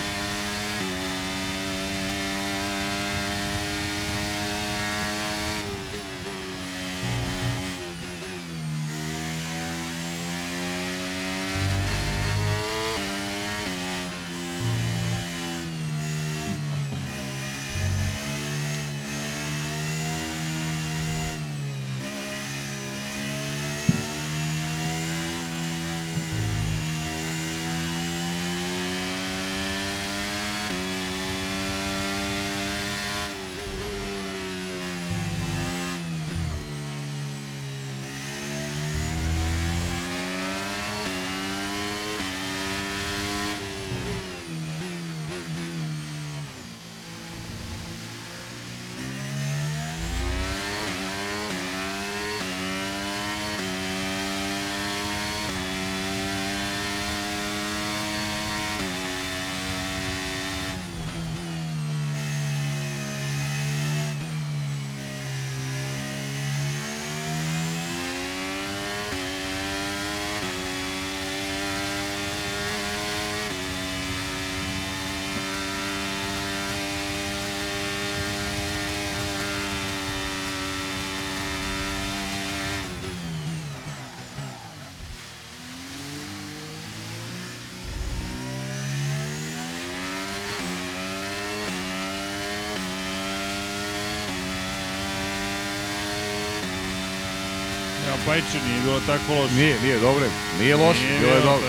Ja, 98.08 98.18
Pajče, 98.32 98.60
nije 98.68 98.82
bilo 98.84 99.00
tako 99.08 99.34
loše. 99.34 99.54
Nije, 99.54 99.76
nije, 99.84 100.00
dobro 100.00 100.26
je. 100.26 100.32
Nije 100.60 100.76
loše, 100.76 101.00
Nije 101.00 101.20
bilo 101.20 101.34
je 101.34 101.42
dobro. 101.42 101.68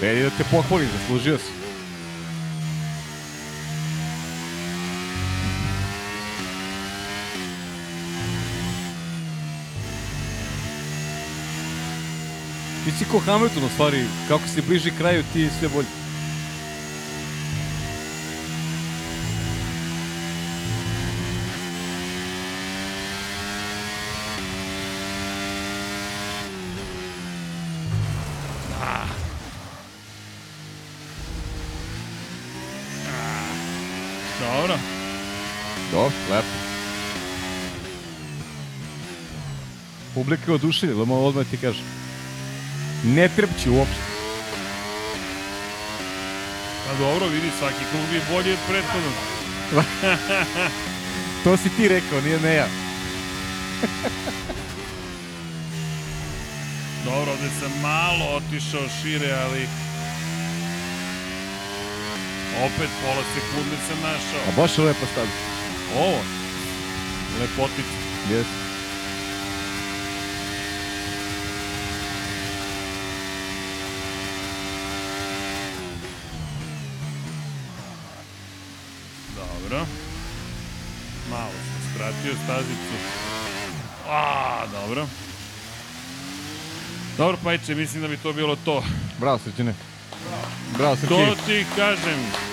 Red 0.00 0.16
je 0.16 0.22
da 0.24 0.30
te 0.30 0.44
pohvalim, 0.50 0.88
zaslužio 0.98 1.38
si. 1.38 1.52
Ti 12.84 12.90
si 12.98 13.04
ko 13.04 13.18
Hamilton 13.18 13.64
u 13.64 13.68
stvari, 13.68 14.04
kako 14.28 14.48
se 14.48 14.62
bliži 14.62 14.90
kraju 14.98 15.24
ti 15.32 15.48
sve 15.58 15.68
bolje. 15.68 16.01
Dobro, 35.92 36.12
lepo. 36.30 36.46
Publika 40.14 40.50
je 40.50 40.54
oduševljena, 40.54 41.02
odmah, 41.02 41.18
odmah 41.18 41.46
ti 41.50 41.56
kažem. 41.56 41.84
Ne 43.04 43.28
trepći 43.36 43.70
uopšte. 43.70 44.02
Pa 46.86 46.94
dobro, 47.04 47.26
vidi, 47.26 47.50
svaki 47.58 47.84
krug 47.90 48.14
je 48.14 48.20
bolji 48.32 48.52
od 48.52 48.58
prethodnog. 48.68 49.14
To 51.44 51.56
si 51.56 51.68
ti 51.76 51.88
rekao, 51.88 52.20
nije 52.20 52.40
ne 52.40 52.54
ja. 52.54 52.66
Dobro, 57.04 57.32
ovde 57.32 57.48
sam 57.60 57.80
malo 57.82 58.36
otišao 58.36 58.80
šire, 59.02 59.32
ali... 59.32 59.68
Opet 62.64 62.90
pola 63.02 63.22
sekunde 63.34 63.76
sam 63.88 63.96
našao. 64.02 64.40
A 64.48 64.50
baš 64.56 64.78
lepa 64.78 65.06
staza. 65.12 65.51
Ovo, 65.96 66.20
lepotica. 67.40 67.88
Jes. 68.30 68.46
Dobro. 79.36 79.86
Malo 81.30 81.50
sam 81.50 81.94
skratio 81.94 82.32
stazicu. 82.44 82.94
A, 84.08 84.66
dobro. 84.72 85.06
Dobro, 87.18 87.38
Pajče, 87.44 87.74
mislim 87.74 88.02
da 88.02 88.08
bi 88.08 88.16
to 88.16 88.32
bilo 88.32 88.56
to. 88.56 88.84
Bravo, 89.18 89.38
Srđane. 89.38 89.74
Bravo, 90.78 90.96
Srđane. 90.96 91.26
To 91.26 91.34
ti 91.46 91.66
kažem. 91.76 92.51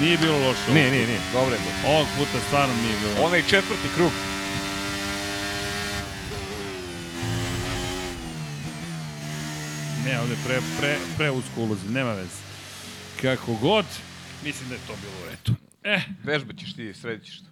Nije 0.00 0.18
bilo 0.18 0.38
loše. 0.38 0.72
Nije, 0.74 0.90
nije, 0.90 1.06
nije. 1.06 1.20
Dobro 1.32 1.54
je 1.54 1.60
bilo. 1.64 1.94
Ovog 1.94 2.06
puta 2.18 2.38
stvarno 2.46 2.74
nije 2.82 2.96
bilo 3.00 3.10
loše. 3.12 3.24
Onaj 3.26 3.42
četvrti 3.42 3.88
krug. 3.96 4.12
Ne, 10.04 10.20
ovde 10.20 10.34
pre, 10.46 10.58
pre, 10.78 10.96
pre 11.16 11.30
usko 11.30 11.60
ulazi, 11.62 11.88
nema 11.88 12.12
veze. 12.12 12.40
Kako 13.22 13.54
god, 13.62 13.84
mislim 14.44 14.68
da 14.68 14.74
je 14.74 14.80
to 14.86 14.94
bilo 15.02 15.14
u 15.22 15.30
redu. 15.30 15.54
Eh, 15.84 16.00
Vežbaćeš 16.24 16.74
ti, 16.74 16.94
sredićeš 16.94 17.40
to. 17.40 17.46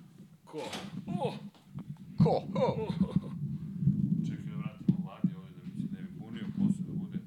ko? 0.44 0.58
Oh. 1.06 1.34
Ko? 2.24 2.42
Oh. 2.54 2.94
Čekaj 4.26 4.44
da 4.44 4.56
vratimo 4.56 4.98
vladi 5.04 5.28
ovdje 5.36 5.52
da 5.56 5.64
mi 5.64 5.82
se 5.82 5.88
ne 5.94 6.02
bi 6.02 6.18
punio, 6.18 6.46
posle 6.58 6.82
da 6.86 6.92
bude 6.92 7.18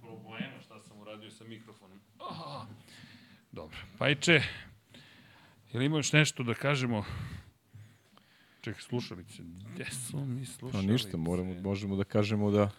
problema 0.00 0.60
šta 0.64 0.80
sam 0.88 0.98
uradio 1.00 1.30
sa 1.30 1.44
mikrofonom. 1.44 1.98
Aha. 2.30 2.66
Dobro, 3.52 3.76
Pajče, 3.98 4.42
je 5.72 5.78
li 5.78 5.86
ima 5.86 5.96
još 5.96 6.12
nešto 6.12 6.42
da 6.42 6.54
kažemo? 6.54 7.04
Čekaj, 8.60 8.82
slušalice, 8.82 9.42
gde 9.66 9.84
su 9.86 10.16
mi 10.18 10.40
Pa 10.40 10.46
slušalice? 10.48 10.92
ništa, 10.92 11.16
moramo, 11.16 11.54
možemo 11.54 11.96
da 11.96 12.04
kažemo 12.04 12.50
da, 12.50 12.70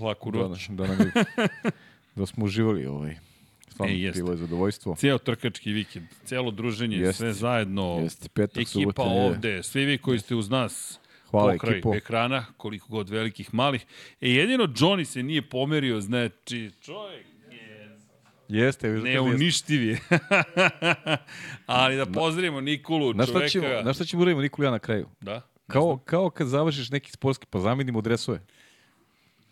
Laku 0.00 0.30
da, 0.30 0.38
noć. 0.38 0.68
da, 0.68 0.86
nam 0.86 0.98
je, 1.00 1.12
da 2.16 2.26
smo 2.26 2.44
uživali 2.44 2.86
ovaj. 2.86 3.16
Stvarno, 3.68 3.94
E, 3.94 3.98
jeste. 3.98 4.20
bilo 4.20 4.32
je 4.32 4.38
zadovoljstvo. 4.38 4.94
Cijel 4.94 5.18
trkački 5.18 5.72
vikend, 5.72 6.06
cijelo 6.24 6.50
druženje, 6.50 6.96
Jeste. 6.96 7.12
sve 7.14 7.32
zajedno, 7.32 7.98
Jeste, 8.02 8.28
petak, 8.28 8.56
ekipa 8.56 8.70
subota, 8.70 9.04
nedelja. 9.04 9.26
ovde, 9.26 9.62
svi 9.62 9.84
vi 9.84 9.98
koji 9.98 10.18
ste 10.18 10.34
uz 10.34 10.50
nas, 10.50 11.00
Hvala 11.26 11.52
pokraj 11.52 11.72
ekipo. 11.72 11.94
ekrana, 11.94 12.44
koliko 12.56 12.88
god 12.88 13.08
velikih, 13.08 13.54
malih. 13.54 13.86
E, 14.20 14.30
jedino 14.30 14.64
Johnny 14.64 15.04
se 15.04 15.22
nije 15.22 15.42
pomerio, 15.42 16.00
znači, 16.00 16.70
čovjek 16.80 17.26
je 17.28 17.35
Jeste, 18.48 18.88
viš, 18.88 19.02
neuništiv 19.02 19.84
je. 19.84 19.98
Ali 21.66 21.96
da 21.96 22.06
pozdravimo 22.06 22.60
Nikolu, 22.60 23.12
Znaš 23.12 23.28
šta, 23.28 23.32
čoveka... 23.32 23.48
ćemo, 23.48 23.82
znaš 23.82 23.96
šta 23.96 24.04
ćemo 24.04 24.22
uradimo 24.22 24.42
Nikolu 24.42 24.66
ja 24.66 24.70
na 24.70 24.78
kraju? 24.78 25.08
Da? 25.20 25.42
Kao, 25.66 25.98
kao 26.04 26.30
kad 26.30 26.46
završiš 26.46 26.90
neki 26.90 27.12
sportski, 27.12 27.46
pa 27.50 27.60
zamenimo 27.60 28.00
dresove. 28.00 28.40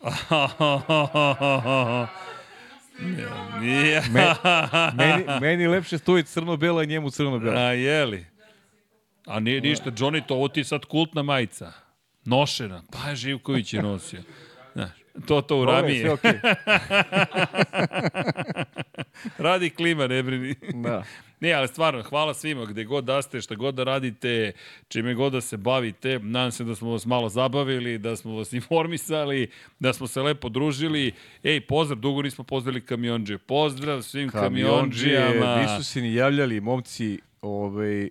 Nije. 3.61 4.03
Me, 4.11 4.35
meni, 4.95 5.25
meni 5.41 5.67
lepše 5.67 5.99
stoji 5.99 6.23
crno-bela 6.23 6.83
i 6.83 6.87
njemu 6.87 7.11
crno-bela. 7.11 7.61
A 7.61 7.73
jeli? 7.73 8.27
A 9.27 9.41
nije 9.41 9.61
ništa, 9.61 9.91
Johnny, 9.91 10.27
to 10.27 10.35
ovo 10.35 10.49
ti 10.49 10.65
sad 10.65 10.85
kultna 10.85 11.23
majica. 11.23 11.73
Nošena. 12.25 12.83
Pa 12.91 13.09
je 13.09 13.17
Živković 13.17 13.75
je 13.75 13.83
nosio. 13.83 14.23
To 15.27 15.41
to 15.41 15.59
u 15.59 15.65
Ramije. 15.65 16.01
sve 16.01 16.13
okej. 16.13 16.33
Radi 19.39 19.71
klima, 19.71 20.07
ne 20.07 20.23
brini. 20.23 20.55
Da. 20.75 21.05
Ne, 21.41 21.53
ali 21.53 21.69
stvarno, 21.69 22.03
hvala 22.03 22.35
svima, 22.35 22.65
gde 22.65 22.85
god 22.85 23.05
da 23.05 23.23
ste, 23.23 23.41
šta 23.41 23.55
god 23.55 23.75
da 23.75 23.85
radite, 23.85 24.53
čime 24.89 25.15
god 25.15 25.33
da 25.33 25.41
se 25.41 25.57
bavite. 25.57 26.19
Nadam 26.19 26.51
se 26.53 26.65
da 26.65 26.75
smo 26.75 26.91
vas 26.91 27.07
malo 27.07 27.29
zabavili, 27.29 27.99
da 27.99 28.17
smo 28.17 28.37
vas 28.37 28.53
informisali, 28.61 29.49
da 29.79 29.93
smo 29.93 30.07
se 30.07 30.23
lepo 30.23 30.49
družili. 30.49 31.13
Ej, 31.43 31.61
pozdrav, 31.61 31.99
dugo 31.99 32.23
nismo 32.23 32.45
pozdravili 32.45 32.81
kamionđe. 32.81 33.39
Pozdrav 33.39 34.03
svim 34.03 34.31
kamionđijama. 34.31 35.57
nisu 35.57 35.85
se 35.85 36.01
ni 36.01 36.15
javljali 36.15 36.61
momci, 36.61 37.19
ovaj, 37.43 38.09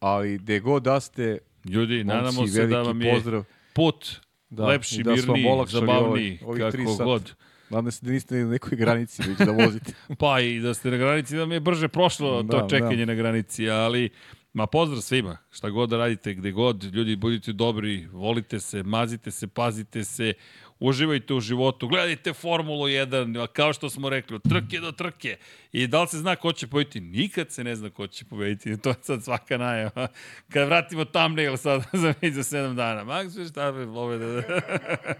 ali 0.00 0.38
gde 0.38 0.60
god 0.60 0.82
da 0.82 1.00
ste, 1.00 1.38
Ljudi, 1.64 2.04
nadamo 2.04 2.32
momci, 2.32 2.52
se 2.52 2.66
da 2.66 2.82
vam 2.82 3.02
je 3.02 3.12
pozdrav. 3.12 3.44
put 3.72 4.20
Da, 4.50 4.66
lepši, 4.66 5.02
da 5.02 5.10
mirniji, 5.14 5.46
olakšali 5.46 5.86
zabavniji, 5.86 6.38
ovaj- 6.42 6.62
ovih 6.62 6.72
tri 6.72 6.84
kako 6.84 7.04
god. 7.04 7.34
Nadam 7.70 7.90
se 7.92 8.06
da 8.06 8.12
niste 8.12 8.36
na 8.36 8.50
nekoj 8.50 8.78
granici 8.78 9.22
već 9.22 9.38
da 9.38 9.64
vozite. 9.64 9.92
Pa 10.20 10.40
i 10.40 10.60
da 10.60 10.74
ste 10.74 10.90
na 10.90 10.96
granici, 10.96 11.36
da 11.36 11.46
mi 11.46 11.54
je 11.54 11.60
brže 11.60 11.88
prošlo 11.88 12.42
Da, 12.42 12.60
to 12.60 12.68
čekanje 12.68 13.06
na 13.06 13.14
granici, 13.14 13.70
ali 13.70 14.10
ma 14.52 14.66
pozdrav 14.66 15.00
svima, 15.00 15.36
šta 15.50 15.70
god 15.70 15.88
da 15.90 15.96
radite, 15.96 16.34
gde 16.34 16.50
god, 16.50 16.84
ljudi 16.84 17.16
budite 17.16 17.52
dobri, 17.52 18.06
volite 18.12 18.60
se, 18.60 18.82
mazite 18.82 19.30
se, 19.30 19.46
pazite 19.46 20.04
se, 20.04 20.32
uživajte 20.80 21.34
u 21.34 21.40
životu, 21.40 21.88
gledajte 21.88 22.32
Formulu 22.32 22.84
1, 22.84 23.42
a 23.42 23.46
kao 23.46 23.72
što 23.72 23.90
smo 23.90 24.08
rekli, 24.08 24.36
od 24.36 24.42
trke 24.48 24.80
do 24.80 24.92
trke. 24.92 25.36
I 25.72 25.86
da 25.86 26.02
li 26.02 26.08
se 26.08 26.18
zna 26.18 26.36
ko 26.36 26.52
će 26.52 26.66
pobediti? 26.66 27.00
Nikad 27.00 27.50
se 27.50 27.64
ne 27.64 27.76
zna 27.76 27.90
ko 27.90 28.06
će 28.06 28.24
pobediti, 28.24 28.76
to 28.76 28.88
je 28.88 28.94
sad 29.02 29.24
svaka 29.24 29.58
najava. 29.58 30.08
Kad 30.52 30.66
vratimo 30.66 31.04
thumbnail 31.04 31.56
sad 31.56 31.80
za 31.92 32.14
za 32.22 32.56
7 32.56 32.74
dana, 32.74 33.04
Max 33.04 33.38
Verstappen 33.38 33.94
pobeda. 33.94 34.42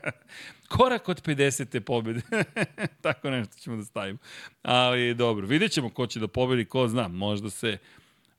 Korak 0.76 1.08
od 1.08 1.22
50. 1.22 1.80
pobede. 1.80 2.20
Tako 3.00 3.30
nešto 3.30 3.56
ćemo 3.56 3.76
da 3.76 3.84
stavimo. 3.84 4.18
Ali 4.62 5.14
dobro, 5.14 5.46
vidjet 5.46 5.72
ćemo 5.72 5.90
ko 5.90 6.06
će 6.06 6.20
da 6.20 6.28
pobedi, 6.28 6.64
ko 6.64 6.88
zna. 6.88 7.08
Možda 7.08 7.50
se, 7.50 7.78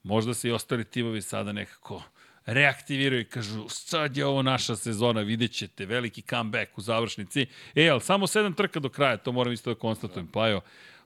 možda 0.03 0.33
se 0.33 0.49
i 0.49 0.51
ostali 0.51 0.85
timovi 0.85 1.22
sada 1.22 1.51
nekako 1.51 2.03
reaktiviraju 2.45 3.22
i 3.22 3.26
kažu 3.26 3.69
sad 3.69 4.18
je 4.18 4.26
ovo 4.26 4.42
naša 4.42 4.76
sezona, 4.76 5.22
vidjet 5.22 5.51
ćete, 5.51 5.85
veliki 5.85 6.22
comeback 6.22 6.77
u 6.77 6.82
završnici. 6.82 7.45
E, 7.76 7.88
ali 7.90 8.01
samo 8.01 8.27
sedam 8.27 8.53
trka 8.53 8.80
do 8.80 8.90
kraja, 8.90 9.18
to 9.18 9.32
moram 9.32 9.53
isto 9.53 9.74
da 9.74 9.80
konstatujem. 9.80 10.27
Pa 10.27 10.50
evo, 10.50 10.61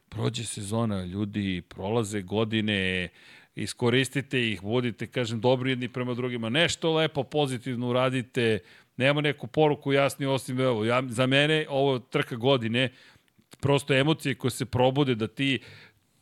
prođe 0.10 0.46
sezona, 0.46 1.06
ljudi, 1.06 1.62
prolaze 1.62 2.22
godine, 2.22 3.10
iskoristite 3.56 4.52
ih, 4.52 4.62
budite, 4.62 5.08
kažem, 5.08 5.42
dobri 5.42 5.72
jedni 5.72 5.90
prema 5.90 6.14
drugima, 6.14 6.50
nešto 6.50 6.94
lepo, 6.94 7.24
pozitivno 7.24 7.90
uradite, 7.90 8.60
nema 8.98 9.22
neku 9.22 9.48
poruku 9.48 9.94
jasniju 9.94 10.32
osim, 10.32 10.60
evo, 10.60 10.86
ja, 10.86 11.04
za 11.08 11.26
mene 11.26 11.66
ovo 11.70 12.00
trka 12.00 12.36
godine, 12.36 12.90
prosto 13.60 13.94
emocije 13.94 14.36
koje 14.36 14.52
se 14.52 14.66
probude 14.66 15.16
da 15.16 15.28
ti 15.28 15.60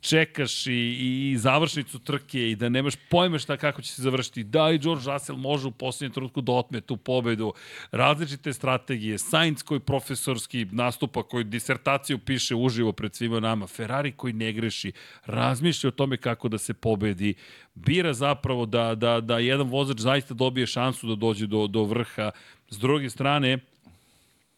čekaš 0.02 0.68
i, 0.68 0.74
i, 0.74 1.32
i 1.32 1.38
završnicu 1.38 2.00
trke 2.00 2.50
i 2.50 2.56
da 2.56 2.70
nemaš 2.70 2.94
pojma 3.10 3.40
šta 3.40 3.58
kako 3.58 3.82
će 3.82 3.92
se 3.92 4.02
završiti. 4.02 4.44
Da 4.44 4.68
li 4.68 4.78
George 4.78 5.04
Russell 5.06 5.38
može 5.38 5.68
u 5.68 5.72
posljednjem 5.72 6.14
trenutku 6.14 6.42
da 6.42 6.52
otme 6.52 6.82
tu 6.82 6.98
pobedu, 6.98 7.54
različite 7.92 8.54
strategije, 8.54 9.18
Sainz 9.18 9.64
koji 9.64 9.80
profesorski 9.80 10.66
nastupa, 10.72 11.24
koji 11.24 11.44
disertaciju 11.44 12.20
piše 12.20 12.56
uživo 12.56 12.92
pred 12.92 13.16
svima 13.16 13.40
nama, 13.40 13.68
Ferrari 13.68 14.12
koji 14.12 14.34
ne 14.34 14.54
greši, 14.54 14.92
razmišlja 15.26 15.88
o 15.88 15.92
tome 15.92 16.18
kako 16.18 16.50
da 16.50 16.58
se 16.58 16.74
pobedi, 16.74 17.34
bira 17.76 18.14
zapravo 18.14 18.66
da, 18.66 18.96
da, 18.96 19.22
da 19.22 19.40
jedan 19.40 19.68
vozač 19.68 20.00
zaista 20.00 20.34
dobije 20.34 20.68
šansu 20.68 21.08
da 21.08 21.16
dođe 21.16 21.48
do, 21.48 21.68
do 21.68 21.84
vrha. 21.84 22.32
S 22.70 22.78
druge 22.78 23.10
strane, 23.10 23.58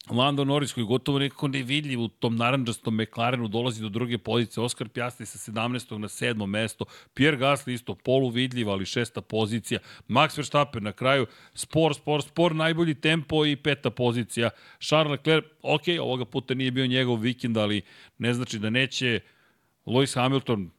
Lando 0.10 0.44
Norris 0.44 0.74
koji 0.74 0.82
je 0.82 0.86
gotovo 0.86 1.20
nekako 1.20 1.48
nevidljiv 1.48 2.02
u 2.02 2.08
tom 2.08 2.36
naranđastom 2.36 2.96
McLarenu 2.96 3.48
dolazi 3.48 3.82
do 3.82 3.90
druge 3.90 4.18
pozicije, 4.18 4.64
Oscar 4.64 4.90
Piastri 4.90 5.26
sa 5.26 5.52
17. 5.52 5.98
na 5.98 6.08
7. 6.08 6.46
mesto, 6.46 6.86
Pierre 7.14 7.38
Gasly 7.38 7.74
isto 7.74 7.96
poluvidljiv, 7.96 8.70
ali 8.70 8.86
šesta 8.86 9.22
pozicija, 9.22 9.80
Max 10.08 10.38
Verstappen 10.38 10.84
na 10.84 10.92
kraju, 10.92 11.26
spor, 11.54 11.96
spor, 11.96 12.24
spor, 12.24 12.56
najbolji 12.56 12.96
tempo 12.96 13.46
i 13.46 13.56
peta 13.56 13.90
pozicija, 13.90 14.50
Charles 14.80 15.12
Leclerc, 15.12 15.46
ok, 15.62 15.84
ovoga 16.02 16.26
puta 16.26 16.54
nije 16.54 16.72
bio 16.72 16.88
njegov 16.88 17.16
vikend, 17.16 17.58
ali 17.58 17.82
ne 18.18 18.34
znači 18.34 18.60
da 18.60 18.70
neće 18.70 19.20
Lewis 19.86 20.16
Hamilton 20.16 20.70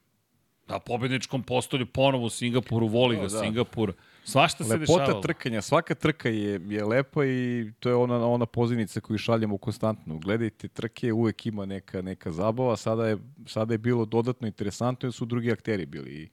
na 0.68 0.78
pobedničkom 0.78 1.42
postolju 1.42 1.86
ponovo 1.86 2.26
u 2.26 2.30
Singapuru, 2.30 2.86
voli 2.86 3.16
ga 3.16 3.22
O, 3.22 3.28
da. 3.28 3.40
Singapur, 3.40 3.92
svašta 4.24 4.64
se 4.64 4.70
Lepota 4.70 5.02
dešavalo. 5.02 5.20
trkanja, 5.20 5.62
svaka 5.62 5.94
trka 5.94 6.28
je, 6.28 6.60
je 6.68 6.84
lepa 6.84 7.24
i 7.24 7.72
to 7.80 7.88
je 7.88 7.94
ona, 7.94 8.26
ona 8.26 8.46
pozivnica 8.46 9.00
koju 9.00 9.18
šaljamo 9.18 9.58
konstantno. 9.58 10.18
Gledajte 10.18 10.68
trke, 10.68 11.12
uvek 11.12 11.46
ima 11.46 11.66
neka, 11.66 12.02
neka 12.02 12.32
zabava, 12.32 12.76
sada 12.76 13.06
je, 13.06 13.18
sada 13.46 13.74
je 13.74 13.78
bilo 13.78 14.04
dodatno 14.04 14.46
interesantno 14.46 15.06
jer 15.06 15.12
su 15.12 15.24
drugi 15.24 15.52
akteri 15.52 15.86
bili 15.86 16.22
i 16.22 16.28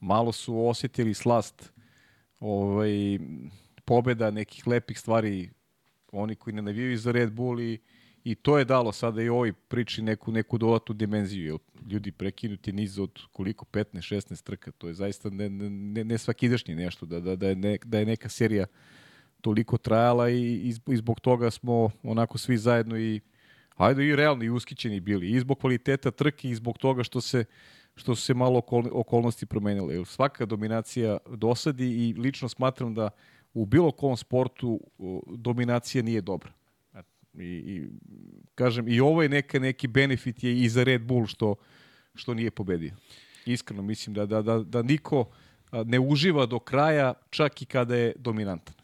malo 0.00 0.32
su 0.32 0.66
osjetili 0.66 1.14
slast 1.14 1.72
ovaj, 2.40 3.18
pobeda 3.84 4.30
nekih 4.30 4.66
lepih 4.66 4.98
stvari 4.98 5.50
oni 6.12 6.34
koji 6.34 6.54
ne 6.54 6.62
navijaju 6.62 6.98
za 6.98 7.12
Red 7.12 7.32
Bull 7.32 7.60
i, 7.60 7.78
i 8.24 8.34
to 8.34 8.58
je 8.58 8.64
dalo 8.64 8.92
sada 8.92 9.22
i 9.22 9.28
ovoj 9.28 9.52
priči 9.52 10.02
neku, 10.02 10.32
neku 10.32 10.58
dodatnu 10.58 10.94
dimenziju. 10.94 11.44
Jer 11.44 11.92
ljudi 11.92 12.12
prekinuti 12.12 12.72
niz 12.72 12.98
od 12.98 13.20
koliko? 13.32 13.64
15-16 13.72 14.42
trka. 14.42 14.70
To 14.70 14.88
je 14.88 14.94
zaista 14.94 15.30
ne, 15.30 15.48
ne, 15.48 16.04
ne 16.04 16.18
svakidašnje 16.18 16.74
nešto. 16.74 17.06
Da, 17.06 17.20
da, 17.20 17.36
da, 17.36 17.48
je 17.48 17.56
ne, 17.56 17.78
da 17.84 17.98
je 17.98 18.06
neka 18.06 18.28
serija 18.28 18.66
toliko 19.40 19.78
trajala 19.78 20.30
i, 20.30 20.36
i 20.36 20.74
i 20.86 20.96
zbog 20.96 21.20
toga 21.20 21.50
smo 21.50 21.90
onako 22.02 22.38
svi 22.38 22.58
zajedno 22.58 22.98
i 22.98 23.20
ajde 23.76 24.06
i 24.06 24.16
realno 24.16 24.44
i 24.44 24.50
uskićeni 24.50 25.00
bili. 25.00 25.30
I 25.30 25.40
zbog 25.40 25.58
kvaliteta 25.58 26.10
trke 26.10 26.50
i 26.50 26.54
zbog 26.54 26.78
toga 26.78 27.02
što 27.02 27.20
se 27.20 27.44
što 27.96 28.14
su 28.14 28.22
se 28.22 28.34
malo 28.34 28.58
okol, 28.58 28.84
okolnosti 28.92 29.46
promenile. 29.46 29.94
Jer 29.94 30.06
svaka 30.06 30.46
dominacija 30.46 31.18
dosadi 31.36 31.84
i 31.84 32.14
lično 32.18 32.48
smatram 32.48 32.94
da 32.94 33.10
u 33.54 33.66
bilo 33.66 33.90
kom 33.90 34.16
sportu 34.16 34.80
dominacija 35.26 36.02
nije 36.02 36.20
dobra. 36.20 36.52
I, 37.34 37.44
i 37.44 37.88
kažem 38.54 38.88
i 38.88 39.00
ovo 39.00 39.22
je 39.22 39.28
neka 39.28 39.58
neki 39.58 39.88
benefit 39.88 40.44
je 40.44 40.60
i 40.60 40.68
za 40.68 40.82
Red 40.82 41.02
Bull 41.02 41.26
što 41.26 41.54
što 42.14 42.34
nije 42.34 42.50
pobedio. 42.50 42.92
Iskreno 43.46 43.82
mislim 43.82 44.14
da 44.14 44.26
da 44.26 44.42
da 44.42 44.58
da 44.58 44.82
niko 44.82 45.30
ne 45.84 46.00
uživa 46.00 46.46
do 46.46 46.58
kraja 46.58 47.14
čak 47.30 47.62
i 47.62 47.66
kada 47.66 47.96
je 47.96 48.12
dominantan. 48.16 48.74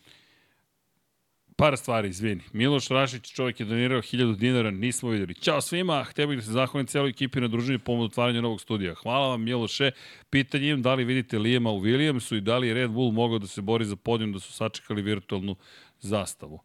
Par 1.57 1.76
stvari, 1.76 2.08
izvini. 2.08 2.42
Miloš 2.52 2.89
Rašić, 2.89 3.33
čovjek 3.33 3.60
je 3.60 3.66
donirao 3.66 4.02
1000 4.02 4.36
dinara, 4.36 4.70
nismo 4.70 5.10
videli. 5.10 5.34
Ćao 5.34 5.60
svima, 5.60 6.05
htio 6.05 6.26
bih 6.26 6.39
da 6.39 6.42
se 6.42 6.50
zahvalim 6.50 6.86
cijeloj 6.86 7.10
ekipi 7.10 7.41
na 7.41 7.49
druženju 7.49 7.78
pomoć 7.78 8.10
otvaranja 8.10 8.41
novog 8.41 8.60
studija. 8.60 8.94
Hvala 8.94 9.28
vam, 9.28 9.42
Miloše. 9.42 9.91
Pitanje 10.31 10.70
im 10.70 10.83
da 10.83 10.94
li 10.94 11.05
vidite 11.05 11.39
Lijema 11.39 11.70
u 11.70 11.81
Williamsu 11.81 12.36
i 12.36 12.41
da 12.41 12.58
li 12.58 12.75
Red 12.75 12.91
Bull 12.91 13.12
mogao 13.12 13.39
da 13.39 13.47
se 13.47 13.62
bori 13.62 13.84
za 13.84 13.97
podijum 13.97 14.33
da 14.33 14.41
su 14.41 14.52
sačekali 14.52 15.02
virtualnu 15.02 15.57
zastavu. 16.00 16.60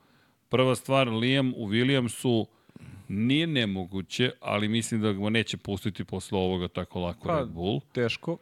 Prva 0.52 0.76
stvar, 0.76 1.10
Liam 1.10 1.54
u 1.56 1.68
Williamsu 1.68 2.46
nije 3.08 3.48
nemoguće, 3.48 4.32
ali 4.40 4.68
mislim 4.68 5.02
da 5.02 5.14
ga 5.14 5.30
neće 5.30 5.58
pustiti 5.58 6.06
posle 6.06 6.38
ovoga 6.40 6.68
tako 6.68 7.00
lako 7.00 7.28
Pa, 7.28 7.40
Red 7.40 7.50
Bull. 7.50 7.80
Teško. 7.94 8.38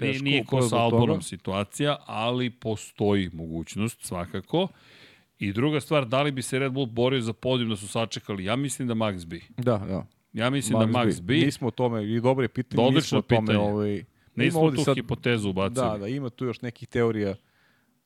Teško 0.00 0.24
nije 0.24 0.44
ko 0.44 0.62
sa 0.62 0.90
toga. 0.90 1.20
situacija, 1.20 1.96
ali 2.06 2.50
postoji 2.50 3.30
mogućnost 3.32 4.02
svakako. 4.02 4.68
I 5.38 5.52
druga 5.52 5.80
stvar, 5.80 6.06
da 6.06 6.22
li 6.22 6.30
bi 6.32 6.42
se 6.42 6.58
Red 6.58 6.72
Bull 6.72 6.86
borio 6.86 7.20
za 7.20 7.32
podijum 7.32 7.70
da 7.70 7.76
su 7.76 7.88
sačekali? 7.88 8.44
Ja 8.44 8.56
mislim 8.56 8.88
da 8.88 8.94
Max 8.94 9.26
bi. 9.26 9.42
Da, 9.56 9.78
da. 9.78 10.06
Ja 10.32 10.50
mislim 10.50 10.78
da 10.78 10.86
Max 10.86 11.22
bi. 11.22 11.36
Nismo 11.36 11.68
o 11.68 11.70
tome, 11.70 12.04
i 12.06 12.20
dobro 12.20 12.44
je 12.44 12.48
pitanje, 12.48 12.82
Odlično 12.82 12.96
nismo 12.98 13.18
o 13.18 13.22
tome. 13.22 13.40
pitanje. 13.40 13.58
Ovaj, 13.58 14.04
Nismo 14.36 14.70
tu 14.70 14.84
sad- 14.84 14.96
hipotezu 14.96 15.50
ubacili. 15.50 15.86
Da, 15.88 15.98
da, 15.98 16.08
ima 16.08 16.30
tu 16.30 16.44
još 16.44 16.62
nekih 16.62 16.88
teorija. 16.88 17.34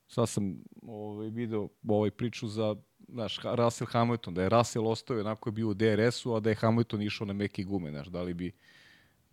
Sad 0.07 0.29
sam 0.29 0.63
ovaj, 0.81 1.29
video 1.29 1.69
ovaj 1.87 2.11
priču 2.11 2.47
za 2.47 2.75
znaš, 3.13 3.39
Russell 3.43 3.89
Hamilton, 3.91 4.33
da 4.33 4.43
je 4.43 4.49
Russell 4.49 4.87
ostao 4.87 5.19
onako 5.19 5.49
je 5.49 5.53
bio 5.53 5.69
u 5.69 5.73
DRS-u, 5.73 6.35
a 6.35 6.39
da 6.39 6.49
je 6.49 6.55
Hamilton 6.55 7.01
išao 7.01 7.27
na 7.27 7.33
meke 7.33 7.63
gume, 7.63 7.91
znaš, 7.91 8.07
da 8.07 8.21
li 8.21 8.33
bi 8.33 8.51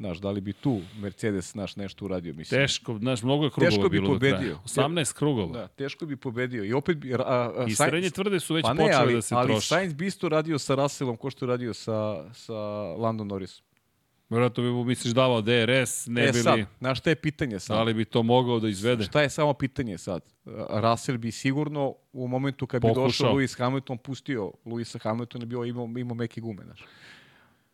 Znaš, 0.00 0.18
da 0.18 0.30
li 0.30 0.40
bi 0.40 0.52
tu 0.52 0.80
Mercedes 0.98 1.54
naš 1.54 1.76
nešto 1.76 2.04
uradio, 2.04 2.34
mislim. 2.34 2.60
Teško, 2.60 2.98
znaš, 2.98 3.22
mnogo 3.22 3.44
je 3.44 3.50
krugova 3.50 3.70
Teško 3.70 3.88
bi 3.88 4.00
bilo 4.00 4.14
do 4.14 4.18
kraja. 4.18 4.34
pobedio. 4.34 4.58
18 4.64 5.14
krugova. 5.14 5.52
Da, 5.52 5.68
teško 5.68 6.06
bi 6.06 6.16
pobedio. 6.16 6.64
I 6.64 6.72
opet 6.72 6.96
bi... 6.96 7.14
A, 7.14 7.18
a, 7.18 7.64
I 7.68 7.70
Sainz- 7.70 7.88
srednje 7.88 8.10
tvrde 8.10 8.40
su 8.40 8.54
već 8.54 8.62
pa 8.62 8.72
ne, 8.72 8.84
počele 8.84 9.02
ali, 9.02 9.14
da 9.14 9.22
se 9.22 9.34
ali 9.34 9.46
troše. 9.46 9.66
Sainz 9.66 9.94
bi 9.94 10.06
isto 10.06 10.28
radio 10.28 10.58
sa 10.58 10.74
Russellom 10.74 11.16
ko 11.16 11.30
što 11.30 11.44
je 11.44 11.48
radio 11.48 11.74
sa, 11.74 12.24
sa 12.34 12.54
Landon 12.96 13.26
Norrisom. 13.26 13.64
Vjerojatno 14.30 14.62
bi 14.62 14.70
mu, 14.70 14.84
misliš, 14.84 15.14
davao 15.14 15.40
DRS, 15.40 16.06
ne 16.06 16.24
e 16.24 16.32
bi 16.32 16.38
sad, 16.38 16.58
li, 16.58 16.66
znaš 16.78 16.98
šta 16.98 17.10
je 17.10 17.16
pitanje 17.16 17.60
sad? 17.60 17.76
da 17.76 17.82
li 17.82 17.94
bi 17.94 18.04
to 18.04 18.22
mogao 18.22 18.60
da 18.60 18.68
izvede. 18.68 19.04
Šta 19.04 19.22
je 19.22 19.30
samo 19.30 19.54
pitanje 19.54 19.98
sad? 19.98 20.22
Russell 20.70 21.18
bi 21.18 21.30
sigurno 21.30 21.94
u 22.12 22.28
momentu 22.28 22.66
kad 22.66 22.82
bi 22.82 22.88
Pokušao. 22.88 23.06
došao 23.06 23.34
Lewis 23.34 23.58
Hamilton 23.58 23.98
pustio 23.98 24.52
Lewisa 24.64 25.02
Hamiltona 25.02 25.44
bio 25.44 25.64
imao, 25.64 25.88
imao 25.98 26.14
meke 26.14 26.40
gume, 26.40 26.64
znaš. 26.64 26.84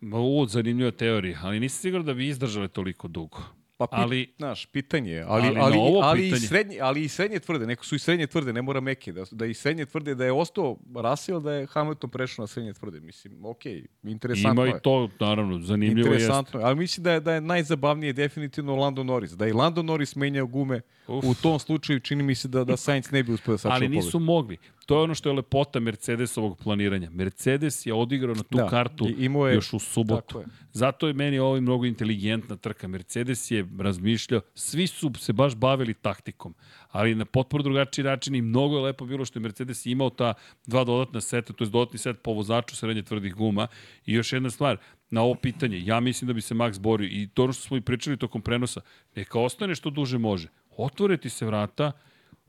Ma, 0.00 0.18
u, 0.20 0.46
zanimljiva 0.46 0.90
teorija, 0.90 1.38
ali 1.42 1.60
nisam 1.60 1.80
siguran 1.80 2.06
da 2.06 2.14
bi 2.14 2.28
izdržale 2.28 2.68
toliko 2.68 3.08
dugo. 3.08 3.42
Pa, 3.78 3.86
pit, 3.86 3.98
Ali- 3.98 4.32
znaš, 4.36 4.66
pitanje 4.66 5.12
je, 5.12 5.22
ali, 5.22 5.48
ali 5.48 5.58
ali, 5.58 5.78
ali, 5.78 5.98
ali, 6.02 6.20
i 6.20 6.30
pitanje- 6.30 6.46
srednje, 6.48 6.78
ali 6.80 7.02
i 7.02 7.08
srednje 7.08 7.38
tvrde, 7.38 7.66
neko 7.66 7.84
su 7.84 7.94
i 7.94 7.98
srednje 7.98 8.26
tvrde, 8.26 8.52
ne 8.52 8.62
mora 8.62 8.80
meke, 8.80 9.12
da, 9.12 9.24
da 9.30 9.46
i 9.46 9.54
srednje 9.54 9.86
tvrde 9.86 10.14
da 10.14 10.24
je 10.24 10.32
ostao 10.32 10.76
Russell, 10.94 11.40
da 11.40 11.52
je 11.52 11.66
Hamilton 11.66 12.10
prešao 12.10 12.42
na 12.42 12.46
srednje 12.46 12.72
tvrde, 12.72 13.00
mislim, 13.00 13.44
okej, 13.44 13.86
interesantno 14.02 14.62
Ima 14.62 14.72
je. 14.72 14.78
i 14.78 14.82
to, 14.82 15.08
naravno, 15.20 15.60
zanimljivo 15.60 16.08
jeste. 16.08 16.14
Interesantno, 16.14 16.60
je, 16.60 16.66
ali 16.66 16.76
mislim 16.76 17.04
da 17.04 17.12
je, 17.12 17.20
da 17.20 17.32
je 17.32 17.40
najzabavnije 17.40 18.12
definitivno 18.12 18.76
Lando 18.76 19.02
Norris. 19.04 19.30
Da 19.30 19.46
je 19.46 19.54
Lando 19.54 19.82
Norris 19.82 20.16
menjao 20.16 20.46
gume, 20.46 20.80
Uf. 21.06 21.24
u 21.24 21.34
tom 21.34 21.58
slučaju 21.58 22.00
čini 22.00 22.22
mi 22.22 22.34
se 22.34 22.48
da, 22.48 22.64
da 22.64 22.76
Sainz 22.76 23.10
ne 23.10 23.22
bi 23.22 23.32
uspio 23.32 23.52
da 23.54 23.58
sačuva 23.58 23.74
Ali 23.74 23.88
nisu 23.88 24.18
mogli. 24.18 24.56
To 24.86 24.96
je 24.96 25.02
ono 25.02 25.14
što 25.14 25.28
je 25.28 25.32
lepota 25.32 25.80
Mercedesovog 25.80 26.58
planiranja. 26.58 27.10
Mercedes 27.10 27.86
je 27.86 27.94
odigrao 27.94 28.34
na 28.34 28.42
tu 28.42 28.56
Da, 28.56 28.66
kartu 28.68 29.08
i 29.08 29.24
je- 29.24 29.54
još 29.54 29.72
u 29.72 29.78
subotu. 29.78 30.38
je. 30.38 30.44
Zato 30.72 31.06
je 31.06 31.12
meni 31.12 31.38
ovo 31.38 31.60
mnogo 31.60 31.84
inteligentna 31.84 32.56
trka. 32.56 32.88
Mercedes 32.88 33.50
je 33.50 33.66
razmišljao, 33.78 34.40
svi 34.54 34.86
su 34.86 35.12
se 35.16 35.32
baš 35.32 35.54
bavili 35.54 35.94
taktikom, 35.94 36.54
ali 36.88 37.14
na 37.14 37.24
potpuno 37.24 37.62
drugačiji 37.62 38.04
način 38.04 38.34
i 38.34 38.42
mnogo 38.42 38.76
je 38.76 38.82
lepo 38.82 39.06
bilo 39.06 39.24
što 39.24 39.38
je 39.38 39.42
Mercedes 39.42 39.86
imao 39.86 40.10
ta 40.10 40.34
dva 40.66 40.84
dodatna 40.84 41.20
seta, 41.20 41.52
to 41.52 41.64
je 41.64 41.70
dodatni 41.70 41.98
set 41.98 42.16
po 42.22 42.32
vozaču 42.32 42.76
srednje 42.76 43.02
tvrdih 43.02 43.34
guma. 43.34 43.66
I 44.06 44.12
još 44.12 44.32
jedna 44.32 44.50
stvar, 44.50 44.76
na 45.10 45.22
ovo 45.22 45.34
pitanje, 45.34 45.80
ja 45.80 46.00
mislim 46.00 46.26
da 46.26 46.32
bi 46.32 46.40
se 46.40 46.54
Max 46.54 46.80
borio 46.80 47.08
i 47.08 47.28
to 47.28 47.42
ono 47.44 47.52
što 47.52 47.62
smo 47.62 47.76
i 47.76 47.80
pričali 47.80 48.16
tokom 48.16 48.42
prenosa, 48.42 48.80
neka 49.16 49.38
ostane 49.40 49.74
što 49.74 49.90
duže 49.90 50.18
može. 50.18 50.48
Otvore 50.70 51.16
ti 51.16 51.30
se 51.30 51.46
vrata, 51.46 51.92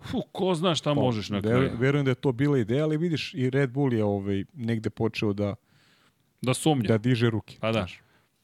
Fu, 0.02 0.22
ko 0.32 0.56
zna 0.56 0.76
šta 0.76 0.94
možeš 0.94 1.30
na 1.30 1.42
kraju. 1.42 1.72
Verujem, 1.80 2.06
da 2.06 2.12
je 2.12 2.16
to 2.16 2.32
bila 2.32 2.58
ideja, 2.58 2.84
ali 2.84 2.98
vidiš 2.98 3.34
i 3.34 3.50
Red 3.50 3.70
Bull 3.72 3.94
je 3.94 4.04
ovaj, 4.04 4.44
negde 4.54 4.90
počeo 4.90 5.34
da, 5.34 5.56
Da 6.42 6.54
sumnja. 6.54 6.88
da 6.88 6.98
diže 6.98 7.30
ruke. 7.30 7.58
Pa 7.60 7.72
da. 7.72 7.88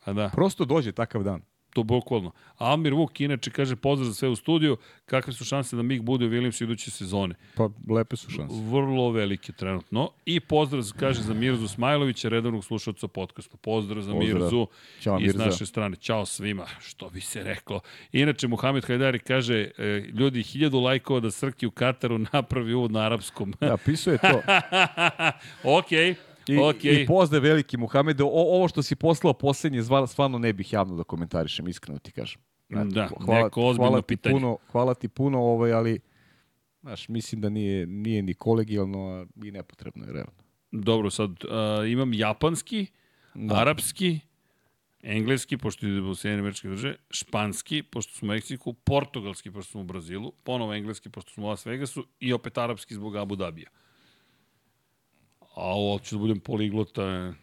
Pa 0.06 0.14
da, 0.14 0.30
Prosto 0.30 0.66
dođe 0.66 0.92
takav 0.92 1.24
dan. 1.24 1.42
To 1.74 1.84
bukvalno. 1.84 2.32
Almir 2.58 2.93
Vuk 2.93 3.22
inače 3.22 3.52
kaže 3.52 3.76
pozdrav 3.76 4.08
za 4.08 4.14
sve 4.14 4.30
u 4.30 4.35
studiju. 4.35 4.77
Kakve 5.06 5.34
su 5.34 5.45
šanse 5.45 5.76
da 5.76 5.82
Mig 5.82 6.02
bude 6.02 6.26
u 6.26 6.30
Williamsu 6.30 6.64
iduće 6.64 6.92
sezone? 6.92 7.35
Pa 7.56 7.69
lepe 7.90 8.16
su 8.16 8.30
šanse. 8.32 8.56
Vrlo 8.69 9.11
velike 9.11 9.52
trenutno. 9.52 10.10
I 10.26 10.40
pozdrav 10.40 10.84
kaže 11.00 11.22
za 11.22 11.34
Mirzu 11.34 11.68
Smajlovića, 11.68 12.30
redovnog 12.30 12.66
slušalca 12.66 13.08
podcasta. 13.08 13.58
Pozdrav 13.58 14.02
za 14.03 14.14
Pozdrav. 14.14 14.42
Mirzu 14.42 14.68
Ćao, 15.02 15.19
iz 15.19 15.35
Mirza. 15.35 15.45
naše 15.45 15.66
strane. 15.66 15.95
Ćao 15.95 16.26
svima, 16.26 16.66
što 16.82 17.10
bi 17.10 17.22
se 17.22 17.43
reklo. 17.43 17.80
Inače, 18.11 18.48
Muhamed 18.48 18.85
Hajdari 18.85 19.19
kaže, 19.19 19.72
e, 19.77 19.84
ljudi, 20.14 20.43
hiljadu 20.43 20.80
lajkova 20.80 21.19
da 21.19 21.32
Srki 21.32 21.68
u 21.68 21.72
Kataru 21.72 22.18
napravi 22.34 22.74
uvod 22.74 22.92
na 22.92 23.00
arapskom. 23.00 23.53
Da, 23.60 23.77
pisao 23.77 24.11
je 24.11 24.18
to. 24.18 24.42
Okej, 25.77 26.16
I, 26.48 26.58
okej. 26.58 27.02
I 27.02 27.06
pozdrav 27.06 27.44
veliki 27.44 27.78
Muhamede. 27.78 28.24
O, 28.24 28.28
ovo 28.28 28.68
što 28.68 28.84
si 28.84 28.96
poslao 28.96 29.34
poslednje, 29.34 29.84
stvarno 30.08 30.38
ne 30.38 30.54
bih 30.54 30.74
javno 30.74 30.96
da 30.96 31.04
komentarišem, 31.04 31.68
iskreno 31.68 32.00
ti 32.00 32.12
kažem. 32.12 32.42
Znate, 32.70 32.90
Da, 32.90 33.10
neko 33.44 33.64
ozbiljno 33.64 33.88
hvala 33.90 34.02
ti 34.02 34.08
pitanje. 34.08 34.36
Puno, 34.36 34.58
hvala 34.72 34.94
ti 34.94 35.08
puno, 35.08 35.40
ovaj, 35.40 35.74
ali 35.74 36.00
znaš, 36.82 37.08
mislim 37.10 37.42
da 37.42 37.50
nije, 37.50 37.88
nije 37.88 38.22
ni 38.22 38.34
kolegijalno 38.34 39.28
i 39.44 39.52
nepotrebno 39.52 40.06
je, 40.06 40.14
realno. 40.14 40.44
Dobro, 40.72 41.10
sad 41.10 41.30
uh, 41.30 41.92
imam 41.92 42.14
japanski, 42.14 42.86
da. 43.34 43.56
arapski, 43.56 44.20
engleski, 45.02 45.58
pošto 45.58 45.88
ide 45.88 46.02
u 46.02 46.16
Sjedinjene 46.16 46.40
američke 46.40 46.68
države, 46.68 46.96
španski, 47.10 47.84
pošto 47.84 48.14
smo 48.14 48.26
u 48.26 48.30
Meksiku, 48.30 48.74
portugalski, 48.74 49.52
pošto 49.52 49.72
smo 49.72 49.82
u 49.82 49.84
Brazilu, 49.84 50.32
ponovo 50.44 50.74
engleski, 50.74 51.10
pošto 51.10 51.32
smo 51.32 51.46
u 51.46 51.48
Las 51.50 51.66
Vegasu 51.66 52.06
i 52.20 52.34
opet 52.34 52.58
arapski 52.58 52.94
zbog 52.96 53.16
Abu 53.16 53.36
Dabija. 53.36 53.70
A 55.54 55.62
ovo 55.62 56.00
ću 56.00 56.16
da 56.16 56.20
budem 56.20 56.40
poliglota. 56.40 57.04
e. 57.04 57.34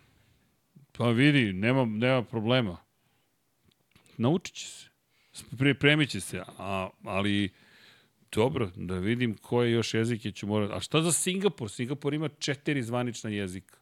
Pa 0.92 1.08
vidi, 1.08 1.52
nema, 1.52 1.84
nema 1.84 2.22
problema. 2.22 2.76
Naučit 4.16 4.54
će 4.54 4.66
se. 4.66 4.90
Pripremit 5.58 6.10
će 6.10 6.20
se, 6.20 6.42
a, 6.58 6.88
ali 7.04 7.50
dobro, 8.32 8.70
da 8.76 8.94
vidim 8.94 9.36
koje 9.36 9.72
još 9.72 9.94
jezike 9.94 10.32
ću 10.32 10.46
morati. 10.46 10.74
A 10.74 10.80
šta 10.80 11.02
za 11.02 11.12
Singapur? 11.12 11.70
Singapur 11.70 12.14
ima 12.14 12.28
četiri 12.28 12.82
zvanična 12.82 13.30
jezika. 13.30 13.78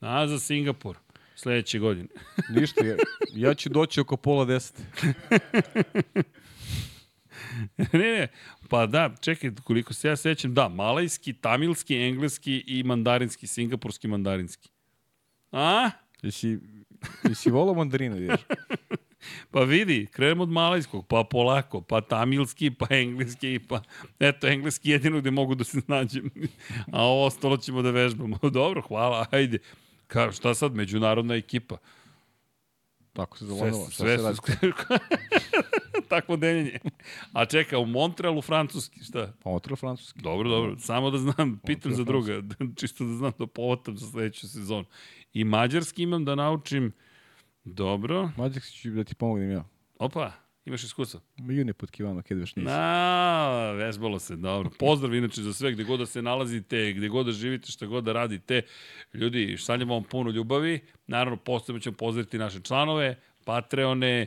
A, 0.00 0.26
za 0.26 0.38
Singapur. 0.38 0.96
Sledeće 1.36 1.78
godine. 1.78 2.08
Ništa, 2.56 2.84
ja, 2.84 2.96
ja 3.34 3.54
ću 3.54 3.68
doći 3.68 4.00
oko 4.00 4.16
pola 4.16 4.44
deset. 4.44 4.82
ne, 7.76 7.88
ne, 7.92 8.28
pa 8.72 8.86
da, 8.86 9.10
čekaj, 9.20 9.50
koliko 9.64 9.94
se 9.94 10.08
ja 10.08 10.16
sećam, 10.16 10.54
da, 10.54 10.68
malajski, 10.68 11.32
tamilski, 11.32 11.96
engleski 11.96 12.64
i 12.66 12.82
mandarinski, 12.82 13.46
singapurski 13.46 14.08
mandarinski. 14.08 14.70
A? 15.50 15.90
Jesi, 16.22 16.58
jesi 17.28 17.50
volao 17.50 17.74
mandarina, 17.74 18.16
vidiš? 18.16 18.40
Pa 19.50 19.60
vidi, 19.60 20.06
krenemo 20.12 20.42
od 20.42 20.48
malajskog, 20.48 21.06
pa 21.06 21.24
polako, 21.30 21.80
pa 21.80 22.00
tamilski, 22.00 22.70
pa 22.70 22.86
engleski, 22.90 23.60
pa 23.68 23.82
eto, 24.20 24.46
engleski 24.46 24.90
jedino 24.90 25.20
gde 25.20 25.30
mogu 25.30 25.54
da 25.54 25.64
se 25.64 25.80
nađem. 25.86 26.30
A 26.92 27.04
ovo 27.04 27.26
ostalo 27.26 27.56
ćemo 27.56 27.82
da 27.82 27.90
vežbamo. 27.90 28.38
Dobro, 28.58 28.82
hvala, 28.82 29.26
ajde. 29.30 29.58
Ka, 30.06 30.32
šta 30.32 30.54
sad, 30.54 30.74
međunarodna 30.74 31.34
ekipa? 31.34 31.76
Tako 33.12 33.38
se 33.38 33.44
Sve, 33.46 33.54
zavonila. 33.54 33.90
Šta 33.90 34.02
sve 34.04 34.18
se. 34.18 34.32
Takvo 36.08 36.36
deljenje. 36.36 36.78
A 37.32 37.44
čeka, 37.44 37.78
u 37.78 37.86
Montrealu 37.86 38.42
francuski, 38.42 39.04
šta? 39.04 39.32
Pa 39.42 39.50
otro 39.50 39.76
francuski. 39.76 40.20
Dobro, 40.20 40.48
dobro. 40.48 40.78
Samo 40.78 41.10
da 41.10 41.18
znam, 41.18 41.60
pitam 41.66 41.90
je 41.90 41.96
za 41.96 42.04
druga, 42.04 42.42
čisto 42.80 43.04
da 43.04 43.12
znam 43.12 43.32
da 43.38 43.46
povotam 43.46 43.96
za 43.96 44.06
sledeću 44.06 44.48
sezonu. 44.48 44.84
I 45.32 45.44
mađarski 45.44 46.02
imam 46.02 46.24
da 46.24 46.34
naučim. 46.34 46.92
Dobro. 47.64 48.30
Mađarski 48.36 48.76
ću 48.78 48.90
da 48.90 49.04
ti 49.04 49.14
pomognem 49.14 49.50
ja. 49.50 49.64
Opa, 49.98 50.32
imaš 50.64 50.84
iskustva. 50.84 51.20
Juni 51.36 51.72
pod 51.72 51.90
kivano, 51.90 52.22
kad 52.22 52.38
već 52.38 52.56
nisi. 52.56 52.66
Na, 52.66 53.70
vežbalo 53.70 54.18
se, 54.18 54.36
dobro. 54.36 54.70
Pozdrav 54.78 55.14
inače 55.14 55.42
za 55.42 55.52
sve, 55.52 55.72
gde 55.72 55.84
god 55.84 56.00
da 56.00 56.06
se 56.06 56.22
nalazite, 56.22 56.92
gde 56.92 57.08
god 57.08 57.26
da 57.26 57.32
živite, 57.32 57.72
šta 57.72 57.86
god 57.86 58.04
da 58.04 58.12
radite. 58.12 58.62
Ljudi, 59.14 59.56
šaljemo 59.56 59.94
vam 59.94 60.04
puno 60.04 60.30
ljubavi. 60.30 60.80
Naravno, 61.06 61.36
posebno 61.36 61.80
ćemo 61.80 61.96
pozdraviti 61.96 62.38
naše 62.38 62.60
članove, 62.60 63.16
Patreone, 63.44 64.26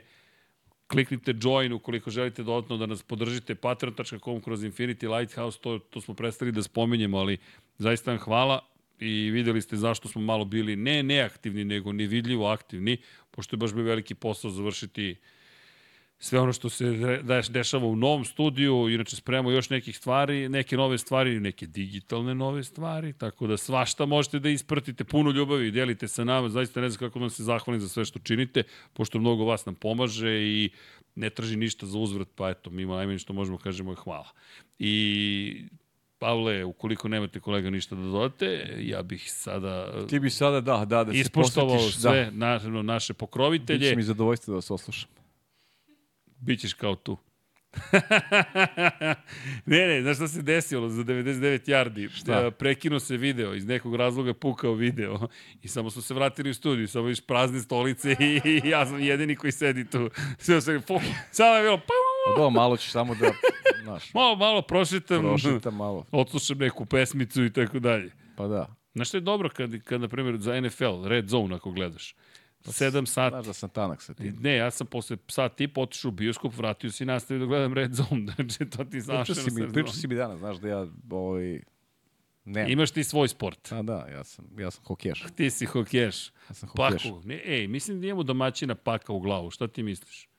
kliknite 0.87 1.33
join 1.41 1.73
ukoliko 1.73 2.09
želite 2.09 2.43
dodatno 2.43 2.77
da 2.77 2.85
nas 2.85 3.03
podržite 3.03 3.55
patreon.com 3.55 4.41
kroz 4.41 4.63
Infinity 4.63 5.17
Lighthouse, 5.17 5.59
to, 5.61 5.79
to 5.79 6.01
smo 6.01 6.13
prestali 6.13 6.51
da 6.51 6.63
spominjemo, 6.63 7.17
ali 7.17 7.37
zaista 7.77 8.11
vam 8.11 8.19
hvala 8.19 8.59
i 8.99 9.29
videli 9.31 9.61
ste 9.61 9.75
zašto 9.75 10.07
smo 10.07 10.21
malo 10.21 10.45
bili 10.45 10.75
ne 10.75 11.03
neaktivni, 11.03 11.65
nego 11.65 11.91
nevidljivo 11.91 12.47
aktivni, 12.47 12.97
pošto 13.31 13.55
je 13.55 13.57
baš 13.57 13.73
bio 13.73 13.83
veliki 13.83 14.15
posao 14.15 14.51
završiti 14.51 15.15
sve 16.19 16.39
ono 16.39 16.53
što 16.53 16.69
se 16.69 16.85
dešava 17.49 17.87
u 17.87 17.95
novom 17.95 18.25
studiju, 18.25 18.89
inače 18.89 19.15
spremamo 19.15 19.51
još 19.51 19.69
nekih 19.69 19.97
stvari, 19.97 20.49
neke 20.49 20.77
nove 20.77 20.97
stvari, 20.97 21.39
neke 21.39 21.67
digitalne 21.67 22.35
nove 22.35 22.63
stvari, 22.63 23.13
tako 23.13 23.47
da 23.47 23.57
svašta 23.57 24.05
možete 24.05 24.39
da 24.39 24.49
ispratite, 24.49 25.03
puno 25.03 25.31
ljubavi 25.31 25.71
delite 25.71 26.07
sa 26.07 26.23
nama, 26.23 26.49
zaista 26.49 26.81
ne 26.81 26.89
znam 26.89 26.99
kako 26.99 27.19
vam 27.19 27.29
se 27.29 27.43
zahvalim 27.43 27.81
za 27.81 27.89
sve 27.89 28.05
što 28.05 28.19
činite, 28.19 28.63
pošto 28.93 29.19
mnogo 29.19 29.45
vas 29.45 29.65
nam 29.65 29.75
pomaže 29.75 30.41
i 30.41 30.69
ne 31.15 31.29
traži 31.29 31.55
ništa 31.55 31.85
za 31.85 31.97
uzvrat, 31.97 32.27
pa 32.35 32.49
eto, 32.49 32.69
mi 32.69 32.85
najmanje 32.85 33.19
što 33.19 33.33
možemo 33.33 33.57
kažemo 33.57 33.91
je 33.91 33.95
hvala. 33.95 34.29
I 34.79 35.65
Pavle, 36.19 36.63
ukoliko 36.63 37.07
nemate 37.07 37.39
kolega 37.39 37.69
ništa 37.69 37.95
da 37.95 38.01
dodate, 38.01 38.75
ja 38.79 39.01
bih 39.03 39.31
sada... 39.31 40.05
Ti 40.07 40.19
bi 40.19 40.29
sada, 40.29 40.61
da, 40.61 40.85
da, 40.85 41.03
da 41.03 41.11
se 41.11 41.19
ispoštovao 41.19 41.75
posvetiš, 41.75 42.01
sve 42.01 42.31
da. 42.31 42.59
na, 42.69 42.81
naše 42.81 43.13
pokrovitelje. 43.13 43.79
Biće 43.79 43.95
mi 43.95 44.03
zadovoljstvo 44.03 44.51
da 44.51 44.55
vas 44.55 44.71
oslušam. 44.71 45.09
Bićeš 46.45 46.73
kao 46.73 46.95
tu. 46.95 47.17
ne, 49.65 49.87
ne, 49.87 50.01
znaš 50.01 50.15
šta 50.15 50.27
se 50.27 50.41
desilo 50.41 50.89
za 50.89 51.03
99 51.03 51.69
yardi? 51.69 52.09
Šta? 52.09 52.51
Prekinuo 52.51 52.99
se 52.99 53.17
video, 53.17 53.53
iz 53.53 53.65
nekog 53.65 53.95
razloga 53.95 54.33
pukao 54.33 54.73
video 54.73 55.27
i 55.63 55.67
samo 55.67 55.89
su 55.89 56.01
se 56.01 56.13
vratili 56.13 56.49
u 56.49 56.53
studiju, 56.53 56.87
samo 56.87 57.05
viš 57.05 57.21
prazne 57.21 57.59
stolice 57.59 58.15
i, 58.19 58.41
i 58.45 58.69
ja 58.69 58.85
sam 58.85 58.99
jedini 58.99 59.35
koji 59.35 59.51
sedi 59.51 59.89
tu. 59.89 60.09
Sve 60.39 60.61
se, 60.61 60.81
samo 61.31 61.55
je 61.55 61.63
bilo, 61.63 61.77
pa, 61.77 62.41
da, 62.41 62.49
malo 62.49 62.77
ćeš 62.77 62.91
samo 62.91 63.15
da, 63.15 63.31
znaš, 63.83 64.13
malo, 64.13 64.35
malo 64.35 64.61
prošetam, 64.61 65.21
prošetam 65.21 65.75
malo. 65.75 66.05
odslušam 66.11 66.57
neku 66.57 66.85
pesmicu 66.85 67.43
i 67.43 67.53
tako 67.53 67.79
dalje. 67.79 68.11
Pa 68.35 68.47
da. 68.47 68.75
Znaš 68.93 69.07
što 69.07 69.17
je 69.17 69.21
dobro 69.21 69.49
kad, 69.49 69.83
kad 69.83 70.01
na 70.01 70.07
primjer, 70.07 70.37
za 70.37 70.61
NFL, 70.61 71.05
Red 71.05 71.27
Zone 71.27 71.55
ako 71.55 71.71
gledaš, 71.71 72.15
7 72.71 73.05
sati, 73.05 73.33
Znaš 73.33 73.45
da 73.45 73.53
sam 73.53 73.69
tanak 73.69 74.01
sa 74.01 74.13
tim. 74.13 74.37
Ne, 74.41 74.55
ja 74.55 74.71
sam 74.71 74.87
posle 74.87 75.17
sat 75.27 75.61
i 75.61 75.67
potišao 75.67 76.09
u 76.09 76.11
bioskop, 76.11 76.57
vratio 76.57 76.91
se 76.91 77.03
i 77.03 77.07
nastavio 77.07 77.39
da 77.39 77.45
gledam 77.45 77.73
Red 77.73 77.93
Zone. 77.93 78.33
Znači, 78.35 78.69
to 78.69 78.83
ti 78.83 79.01
znaš. 79.01 79.27
Pričao 79.27 79.43
si, 79.43 79.51
mi, 79.51 79.73
pričao 79.73 79.93
si 79.93 80.07
mi 80.07 80.15
danas, 80.15 80.39
znaš 80.39 80.57
da 80.57 80.69
ja 80.69 80.87
ovaj, 81.09 81.59
ne. 82.45 82.71
Imaš 82.71 82.91
ti 82.91 83.03
svoj 83.03 83.27
sport. 83.27 83.71
A 83.71 83.81
da, 83.81 84.07
ja 84.11 84.23
sam, 84.23 84.45
ja 84.57 84.71
sam 84.71 84.83
hokejaš. 84.83 85.23
Ti 85.35 85.49
si 85.49 85.65
hokeješ. 85.65 86.31
Ja 86.49 86.53
sam 86.53 86.69
hokejaš. 86.69 87.03
Paku. 87.03 87.21
Ne, 87.25 87.41
ej, 87.45 87.67
mislim 87.67 88.01
da 88.01 88.07
imamo 88.07 88.23
domaćina 88.23 88.75
paka 88.75 89.13
u 89.13 89.19
glavu. 89.19 89.51
Šta 89.51 89.67
ti 89.67 89.83
misliš? 89.83 90.29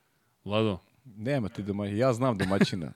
Vlado? 0.45 0.79
Nema 1.05 1.49
ti 1.49 1.63
domaćina. 1.63 1.99
Ja 1.99 2.13
znam 2.13 2.39
domaćina. 2.39 2.93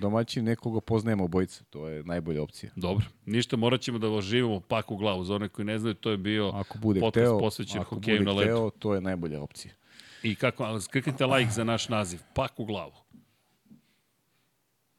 Domaćin 0.00 0.44
nekoga 0.44 0.80
poznajemo 0.80 1.24
obojica. 1.24 1.64
To 1.70 1.88
je 1.88 2.02
najbolja 2.04 2.42
opcija. 2.42 2.72
Dobro. 2.76 3.04
Ništa, 3.26 3.56
morat 3.56 3.80
ćemo 3.80 3.98
da 3.98 4.08
oživimo 4.08 4.60
pak 4.60 4.90
u 4.90 4.96
glavu. 4.96 5.24
Za 5.24 5.34
one 5.34 5.48
koji 5.48 5.66
ne 5.66 5.78
znaju, 5.78 5.94
to 5.94 6.10
je 6.10 6.16
bio 6.16 6.48
Ako 6.54 6.78
bude 6.78 7.00
podcast 7.00 7.26
hteo, 7.26 7.38
posvećen 7.38 7.80
ako 7.80 7.94
hokeju 7.94 8.18
bude 8.18 8.30
na 8.30 8.32
ledu. 8.36 8.50
hteo, 8.50 8.70
to 8.70 8.94
je 8.94 9.00
najbolja 9.00 9.42
opcija. 9.42 9.74
I 10.22 10.34
kako, 10.34 10.64
ali 10.64 10.82
skliknite 10.82 11.26
like 11.26 11.50
za 11.50 11.64
naš 11.64 11.88
naziv. 11.88 12.20
Pak 12.34 12.60
u 12.60 12.64
glavu. 12.64 12.92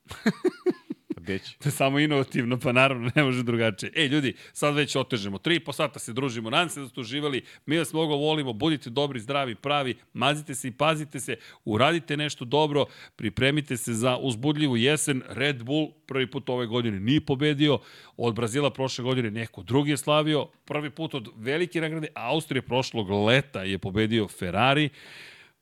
Gde 1.23 1.39
će? 1.39 1.57
To 1.57 1.69
je 1.69 1.71
samo 1.71 1.99
inovativno, 1.99 2.59
pa 2.59 2.71
naravno 2.71 3.11
ne 3.15 3.23
može 3.23 3.43
drugačije. 3.43 3.91
E, 3.95 4.07
ljudi, 4.07 4.33
sad 4.53 4.75
već 4.75 4.95
otežemo. 4.95 5.37
Tri 5.37 5.55
i 5.55 5.59
po 5.59 5.73
sata 5.73 5.99
se 5.99 6.13
družimo. 6.13 6.49
Nadam 6.49 6.69
se 6.69 6.81
da 6.81 6.87
ste 6.87 7.01
uživali. 7.01 7.41
Mi 7.65 7.77
vas 7.77 7.93
mnogo 7.93 8.15
volimo. 8.15 8.53
Budite 8.53 8.89
dobri, 8.89 9.19
zdravi, 9.19 9.55
pravi. 9.55 9.95
Mazite 10.13 10.55
se 10.55 10.67
i 10.67 10.71
pazite 10.71 11.19
se. 11.19 11.35
Uradite 11.65 12.17
nešto 12.17 12.45
dobro. 12.45 12.85
Pripremite 13.15 13.77
se 13.77 13.93
za 13.93 14.17
uzbudljivu 14.17 14.77
jesen. 14.77 15.21
Red 15.29 15.63
Bull 15.63 15.91
prvi 16.05 16.27
put 16.27 16.49
ove 16.49 16.65
godine 16.65 16.99
nije 16.99 17.21
pobedio. 17.21 17.79
Od 18.17 18.35
Brazila 18.35 18.73
prošle 18.73 19.03
godine 19.03 19.31
neko 19.31 19.63
drugi 19.63 19.91
je 19.91 19.97
slavio. 19.97 20.47
Prvi 20.65 20.89
put 20.89 21.13
od 21.13 21.29
velike 21.35 21.81
nagrade 21.81 22.07
Austrije 22.15 22.61
prošlog 22.61 23.09
leta 23.09 23.63
je 23.63 23.77
pobedio 23.77 24.27
Ferrari 24.27 24.89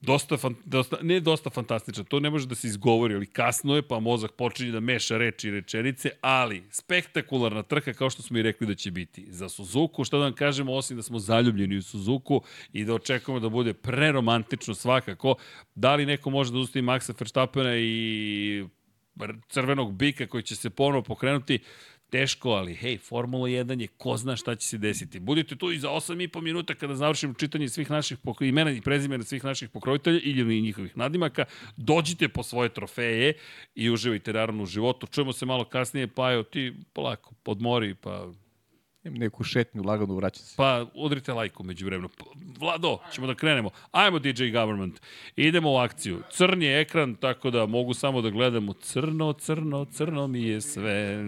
dosta, 0.02 0.38
fan, 0.38 0.56
dosta, 0.66 0.98
ne 1.02 1.20
dosta 1.20 1.50
fantastičan, 1.50 2.06
to 2.06 2.20
ne 2.20 2.30
može 2.30 2.48
da 2.48 2.56
se 2.56 2.68
izgovori, 2.68 3.16
ali 3.16 3.26
kasno 3.26 3.76
je, 3.76 3.82
pa 3.82 4.00
mozak 4.00 4.32
počinje 4.32 4.72
da 4.72 4.80
meša 4.80 5.18
reči 5.18 5.48
i 5.48 5.52
rečenice, 5.52 6.10
ali 6.22 6.64
spektakularna 6.72 7.64
trka 7.64 7.94
kao 7.94 8.10
što 8.10 8.22
smo 8.22 8.38
i 8.38 8.42
rekli 8.42 8.68
da 8.68 8.76
će 8.76 8.92
biti. 8.92 9.26
Za 9.30 9.50
Suzuku, 9.50 10.04
šta 10.04 10.18
da 10.18 10.24
vam 10.24 10.34
kažemo, 10.34 10.74
osim 10.74 10.98
da 10.98 11.04
smo 11.04 11.20
zaljubljeni 11.20 11.78
u 11.78 11.82
Suzuku 11.82 12.42
i 12.74 12.86
da 12.86 12.94
očekujemo 12.94 13.40
da 13.40 13.50
bude 13.50 13.74
preromantično 13.74 14.76
svakako, 14.76 15.36
da 15.76 15.96
li 15.96 16.06
neko 16.06 16.30
može 16.30 16.52
da 16.52 16.58
ustavi 16.58 16.86
Maxa 16.86 17.14
Verstappena 17.20 17.78
i 17.78 18.66
crvenog 19.50 19.94
bika 19.94 20.28
koji 20.28 20.44
će 20.44 20.56
se 20.56 20.70
ponovo 20.70 21.04
pokrenuti, 21.04 21.60
teško, 22.12 22.50
ali 22.50 22.76
hej, 22.76 22.98
Formula 22.98 23.48
1 23.48 23.82
je, 23.82 23.88
ko 23.88 24.18
zna 24.18 24.36
šta 24.36 24.56
će 24.56 24.68
se 24.68 24.78
desiti. 24.78 25.20
Budite 25.20 25.56
tu 25.56 25.72
i 25.72 25.80
za 25.80 25.90
8,5 25.90 26.42
minuta 26.42 26.76
kada 26.76 26.96
završimo 26.96 27.34
čitanje 27.34 27.70
svih 27.70 27.92
naših 27.92 28.18
pokro... 28.18 28.46
imena 28.46 28.72
i 28.72 28.82
prezimena 28.82 29.24
svih 29.24 29.44
naših 29.44 29.70
pokrovitelja 29.70 30.20
ili 30.24 30.62
njihovih 30.62 30.98
nadimaka. 30.98 31.46
Dođite 31.78 32.30
po 32.30 32.44
svoje 32.44 32.70
trofeje 32.70 33.34
i 33.76 33.90
uživajte 33.90 34.34
naravno 34.34 34.64
u 34.64 34.66
životu. 34.66 35.08
Čujemo 35.08 35.34
se 35.34 35.46
malo 35.46 35.66
kasnije, 35.66 36.08
pa 36.08 36.34
evo 36.34 36.44
ti 36.44 36.74
polako, 36.94 37.34
podmori, 37.44 37.96
pa 37.96 38.28
neku 39.04 39.44
šetnju, 39.44 39.84
lagano 39.84 40.16
vraćam 40.16 40.46
se. 40.46 40.54
Pa 40.58 40.86
udrite 40.94 41.34
lajku 41.34 41.64
među 41.64 41.86
vremenu. 41.86 42.10
Vlado, 42.60 42.98
ćemo 43.14 43.28
da 43.28 43.36
krenemo. 43.36 43.70
Ajmo 43.92 44.20
DJ 44.20 44.52
Government. 44.52 45.02
Idemo 45.36 45.74
u 45.74 45.78
akciju. 45.78 46.22
Crn 46.32 46.62
je 46.62 46.82
ekran, 46.82 47.16
tako 47.16 47.52
da 47.52 47.66
mogu 47.66 47.94
samo 47.94 48.22
da 48.22 48.30
gledamo 48.30 48.74
crno, 48.74 49.34
crno, 49.34 49.86
crno 49.86 50.28
mi 50.28 50.44
je 50.44 50.62
sve. 50.62 51.24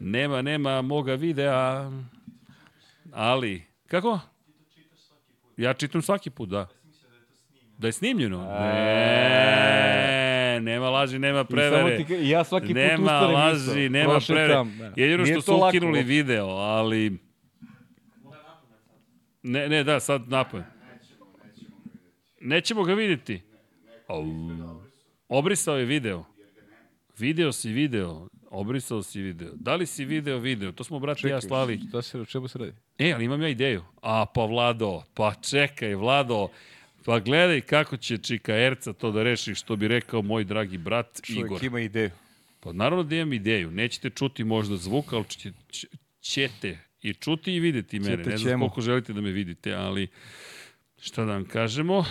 Nema, 0.00 0.42
nema 0.42 0.82
moga 0.82 1.14
videa. 1.14 1.90
Ali, 3.12 3.62
kako? 3.86 4.20
Ja 5.56 5.74
čitam 5.74 6.02
svaki 6.02 6.30
put, 6.30 6.48
da. 6.48 6.66
Da 7.78 7.88
je 7.88 7.92
snimljeno? 7.92 8.42
Ne, 8.60 10.58
nema 10.62 10.90
laži, 10.90 11.18
nema 11.18 11.44
prevere. 11.44 12.04
Ti, 12.04 12.14
ja 12.28 12.44
svaki 12.44 12.66
put 12.66 12.76
nema 12.76 13.20
laži, 13.20 13.80
isto. 13.84 13.92
nema 13.92 14.10
Prošetam, 14.10 14.68
prevere. 14.76 14.94
da. 14.96 15.02
Jedino 15.02 15.26
što 15.26 15.34
to 15.34 15.40
su 15.42 15.52
lako. 15.52 15.68
ukinuli 15.68 16.02
video, 16.02 16.46
ali... 16.46 17.18
Ne, 19.42 19.68
ne, 19.68 19.84
da, 19.84 20.00
sad 20.00 20.28
napad. 20.28 20.62
Nećemo 22.40 22.82
ga 22.82 22.94
vidjeti. 22.94 23.42
Au. 24.08 24.24
Obrisao 25.28 25.78
je 25.78 25.84
video. 25.84 26.24
Video 27.18 27.52
si 27.52 27.72
video. 27.72 28.28
Obrisao 28.50 29.02
si 29.02 29.20
video. 29.20 29.50
Da 29.54 29.74
li 29.74 29.86
si 29.86 30.04
video 30.04 30.38
video? 30.38 30.72
To 30.72 30.84
smo, 30.84 30.98
brate, 30.98 31.28
ja 31.28 31.40
slali. 31.40 31.80
Šta 31.88 32.02
se, 32.02 32.20
o 32.20 32.24
čemu 32.24 32.48
se 32.48 32.58
radi? 32.58 32.72
E, 32.98 33.12
ali 33.12 33.24
imam 33.24 33.42
ja 33.42 33.48
ideju. 33.48 33.84
A, 34.02 34.26
pa 34.34 34.44
Vlado, 34.44 35.02
pa 35.14 35.34
čekaj, 35.34 35.94
Vlado, 35.94 36.48
pa 37.04 37.20
gledaj 37.20 37.60
kako 37.60 37.96
će 37.96 38.18
Čika 38.18 38.56
Erca 38.56 38.92
to 38.92 39.10
da 39.10 39.22
reši, 39.22 39.54
što 39.54 39.76
bi 39.76 39.88
rekao 39.88 40.22
moj 40.22 40.44
dragi 40.44 40.78
brat 40.78 41.20
Čovjek 41.22 41.46
Igor. 41.46 41.64
ima 41.64 41.80
ideju. 41.80 42.10
Pa 42.60 42.72
naravno 42.72 43.02
da 43.04 43.16
imam 43.16 43.32
ideju. 43.32 43.70
Nećete 43.70 44.10
čuti 44.10 44.44
možda 44.44 44.76
zvuk, 44.76 45.12
ali 45.12 45.24
će, 45.24 45.52
će, 45.70 45.86
ćete 46.20 46.78
i 47.02 47.14
čuti 47.14 47.54
i 47.54 47.60
videti 47.60 48.00
mene. 48.00 48.16
Ćete, 48.16 48.30
ne 48.30 48.36
znam 48.36 48.50
ćemo. 48.50 48.64
koliko 48.64 48.80
želite 48.80 49.12
da 49.12 49.20
me 49.20 49.30
vidite, 49.30 49.72
ali 49.74 50.08
šta 51.00 51.24
da 51.24 51.32
vam 51.32 51.44
kažemo. 51.44 52.04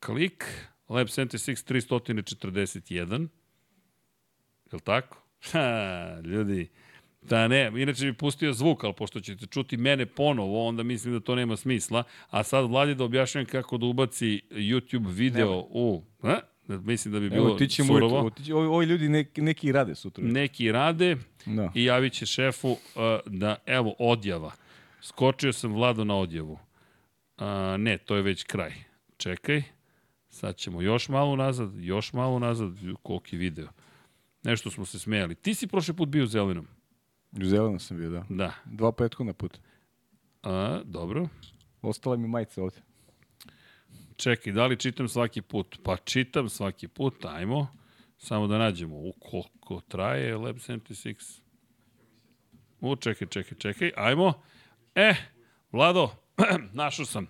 Klik, 0.00 0.44
Lab 0.88 1.06
76 1.06 1.72
341. 1.72 3.28
Je 4.72 4.76
li 4.76 4.80
tako? 4.80 5.21
Ha, 5.50 6.20
ljudi. 6.24 6.68
Da 7.22 7.48
ne, 7.48 7.72
inače 7.76 8.04
bi 8.04 8.12
pustio 8.12 8.52
zvuk, 8.52 8.84
ali 8.84 8.94
pošto 8.94 9.20
ćete 9.20 9.46
čuti 9.46 9.76
mene 9.76 10.06
ponovo, 10.06 10.66
onda 10.68 10.82
mislim 10.82 11.14
da 11.14 11.20
to 11.20 11.34
nema 11.34 11.56
smisla. 11.56 12.02
A 12.30 12.42
sad 12.42 12.70
vladi 12.70 12.94
da 12.94 13.04
objašnjam 13.04 13.44
kako 13.46 13.78
da 13.78 13.86
ubaci 13.86 14.40
YouTube 14.50 15.08
video 15.12 15.50
Nema. 15.50 15.62
u... 15.70 16.02
A? 16.22 16.38
Mislim 16.68 17.14
da 17.14 17.20
bi 17.20 17.30
bilo 17.30 17.46
Evo, 17.46 17.56
ti 17.56 17.68
ćemo, 17.68 17.86
surovo. 17.94 18.26
otići, 18.26 18.52
ovi, 18.52 18.66
ovi 18.66 18.86
ljudi 18.86 19.08
neki, 19.08 19.42
neki 19.42 19.72
rade 19.72 19.94
sutra. 19.94 20.24
Neki 20.24 20.72
rade 20.72 21.16
Da. 21.46 21.70
i 21.74 21.84
javit 21.84 22.12
će 22.12 22.26
šefu 22.26 22.68
uh, 22.70 22.78
da, 23.26 23.56
evo, 23.66 23.94
odjava. 23.98 24.52
Skočio 25.00 25.52
sam 25.52 25.72
Vlado 25.72 26.04
na 26.04 26.16
odjavu. 26.16 26.52
Uh, 27.38 27.44
ne, 27.78 27.98
to 27.98 28.16
je 28.16 28.22
već 28.22 28.44
kraj. 28.44 28.72
Čekaj. 29.16 29.62
Sad 30.30 30.56
ćemo 30.56 30.82
još 30.82 31.08
malo 31.08 31.36
nazad, 31.36 31.70
još 31.80 32.12
malo 32.12 32.38
nazad. 32.38 32.72
Koliki 33.02 33.36
video. 33.36 33.68
Nešto 34.42 34.70
smo 34.70 34.84
se 34.84 34.98
smejali. 34.98 35.34
Ti 35.34 35.54
si 35.54 35.66
prošli 35.66 35.94
put 35.94 36.08
bio 36.08 36.24
u 36.24 36.26
zelenom. 36.26 36.66
U 37.32 37.44
zelenom 37.44 37.80
sam 37.80 37.96
bio, 37.96 38.10
da. 38.10 38.24
Da. 38.28 38.52
Dva 38.64 38.92
prethodna 38.92 39.32
puta. 39.32 39.58
A, 40.42 40.80
dobro. 40.84 41.28
Ostala 41.82 42.16
mi 42.16 42.28
majica 42.28 42.62
ovde. 42.62 42.76
Čekaj, 44.16 44.52
da 44.52 44.66
li 44.66 44.76
čitam 44.76 45.08
svaki 45.08 45.42
put? 45.42 45.78
Pa 45.84 45.96
čitam 45.96 46.48
svaki 46.48 46.88
put, 46.88 47.24
ajmo. 47.24 47.68
Samo 48.18 48.46
da 48.46 48.58
nađemo. 48.58 48.96
U, 48.96 49.12
koliko 49.20 49.80
traje 49.88 50.36
Lab 50.36 50.56
76? 50.56 51.40
U, 52.80 52.96
čekaj, 52.96 53.28
čekaj, 53.28 53.58
čekaj, 53.58 53.92
ajmo. 53.96 54.32
E, 54.94 55.14
Vlado, 55.72 56.10
našao 56.72 57.06
sam. 57.06 57.26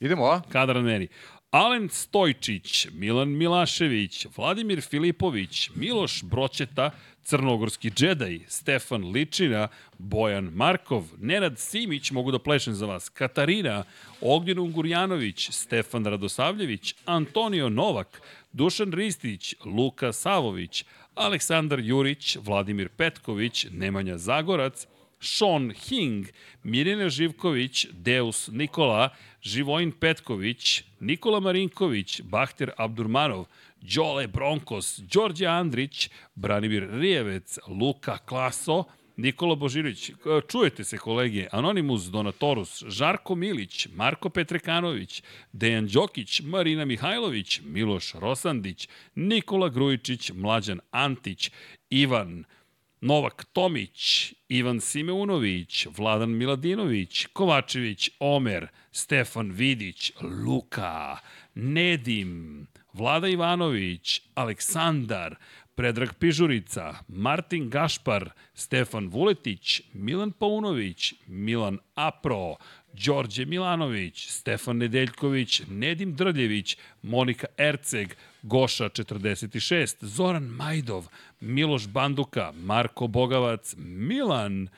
Idemo, 0.00 0.24
a? 0.24 0.42
kadar 0.48 0.82
meri. 0.82 1.08
Alen 1.54 1.88
Stojčić, 1.88 2.88
Milan 2.92 3.28
Milašević, 3.28 4.26
Vladimir 4.36 4.80
Filipović, 4.80 5.70
Miloš 5.74 6.22
Broćeta, 6.22 6.90
Crnogorski 7.24 7.90
džedaj, 7.90 8.40
Stefan 8.48 9.10
Ličina, 9.12 9.68
Bojan 9.98 10.44
Markov, 10.54 11.04
Nenad 11.20 11.58
Simić, 11.58 12.10
mogu 12.10 12.30
da 12.30 12.38
plešem 12.38 12.74
za 12.74 12.86
vas, 12.86 13.08
Katarina, 13.08 13.84
Ognjen 14.20 14.58
Ungurjanović, 14.58 15.50
Stefan 15.50 16.06
Radosavljević, 16.06 16.94
Antonio 17.04 17.68
Novak, 17.68 18.22
Dušan 18.52 18.92
Ristić, 18.92 19.54
Luka 19.64 20.12
Savović, 20.12 20.84
Aleksandar 21.14 21.80
Jurić, 21.80 22.36
Vladimir 22.36 22.88
Petković, 22.88 23.66
Nemanja 23.70 24.18
Zagorac, 24.18 24.86
Sean 25.24 25.72
Hing, 25.88 26.26
Mirjana 26.62 27.08
Živković, 27.08 27.86
Deus 27.92 28.48
Nikola, 28.52 29.08
Živojin 29.42 29.92
Petković, 29.92 30.82
Nikola 31.00 31.40
Marinković, 31.40 32.20
Bahter 32.22 32.70
Abdurmanov, 32.76 33.46
Đole 33.80 34.26
Bronkos, 34.26 34.98
Đorđe 34.98 35.46
Andrić, 35.46 36.10
Branimir 36.34 36.88
Rijevec, 36.90 37.58
Luka 37.68 38.18
Klaso, 38.18 38.84
Nikola 39.16 39.54
Božirović, 39.54 40.10
čujete 40.48 40.84
se 40.84 40.98
kolege, 40.98 41.46
Anonimus 41.52 42.02
Donatorus, 42.02 42.82
Žarko 42.86 43.34
Milić, 43.34 43.88
Marko 43.94 44.28
Petrekanović, 44.30 45.22
Dejan 45.52 45.86
Đokić, 45.86 46.40
Marina 46.40 46.84
Mihajlović, 46.84 47.60
Miloš 47.64 48.14
Rosandić, 48.14 48.88
Nikola 49.14 49.68
Grujičić, 49.68 50.30
Mlađan 50.34 50.80
Antić, 50.90 51.50
Ivan 51.90 52.44
Novak 53.04 53.44
Tomić, 53.52 54.34
Ivan 54.48 54.80
Simeunović, 54.80 55.86
Vladan 55.96 56.30
Miladinović, 56.30 57.26
Kovačević, 57.32 58.10
Omer, 58.18 58.68
Stefan 58.92 59.52
Vidić, 59.52 60.12
Luka, 60.22 61.18
Nedim, 61.54 62.66
Vlada 62.92 63.28
Ivanović, 63.28 64.22
Aleksandar, 64.34 65.36
Predrag 65.74 66.14
Pižurica, 66.18 66.94
Martin 67.08 67.70
Gašpar, 67.70 68.30
Stefan 68.54 69.08
Vuletić, 69.08 69.82
Milan 69.92 70.32
Paunović, 70.32 71.14
Milan 71.26 71.78
Apro, 71.94 72.56
Đorđe 72.94 73.44
Milanović, 73.44 74.26
Stefan 74.28 74.76
Nedeljković, 74.76 75.62
Nedim 75.68 76.14
Drljević, 76.14 76.76
Monika 77.02 77.46
Erceg, 77.58 78.14
Goša 78.42 78.88
46, 78.88 79.94
Zoran 80.00 80.42
Majdov, 80.42 81.06
Miloš 81.40 81.88
Banduka, 81.88 82.52
Marko 82.56 83.06
Bogavac, 83.06 83.74
Milan, 83.78 84.68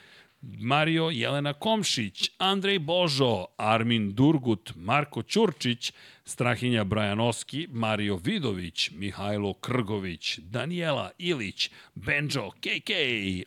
Mario 0.43 1.11
Jelena 1.11 1.53
Komšić, 1.53 2.31
Andrej 2.39 2.79
Božo, 2.79 3.47
Armin 3.57 4.15
Durgut, 4.15 4.73
Marko 4.77 5.23
Ćurčić, 5.23 5.93
Strahinja 6.25 6.85
Brajanoski, 6.85 7.67
Mario 7.71 8.17
Vidović, 8.17 8.91
Mihajlo 8.91 9.55
Krgović, 9.55 10.39
Daniela 10.39 11.11
Ilić, 11.19 11.71
Benjo 11.95 12.51
KK, 12.51 12.91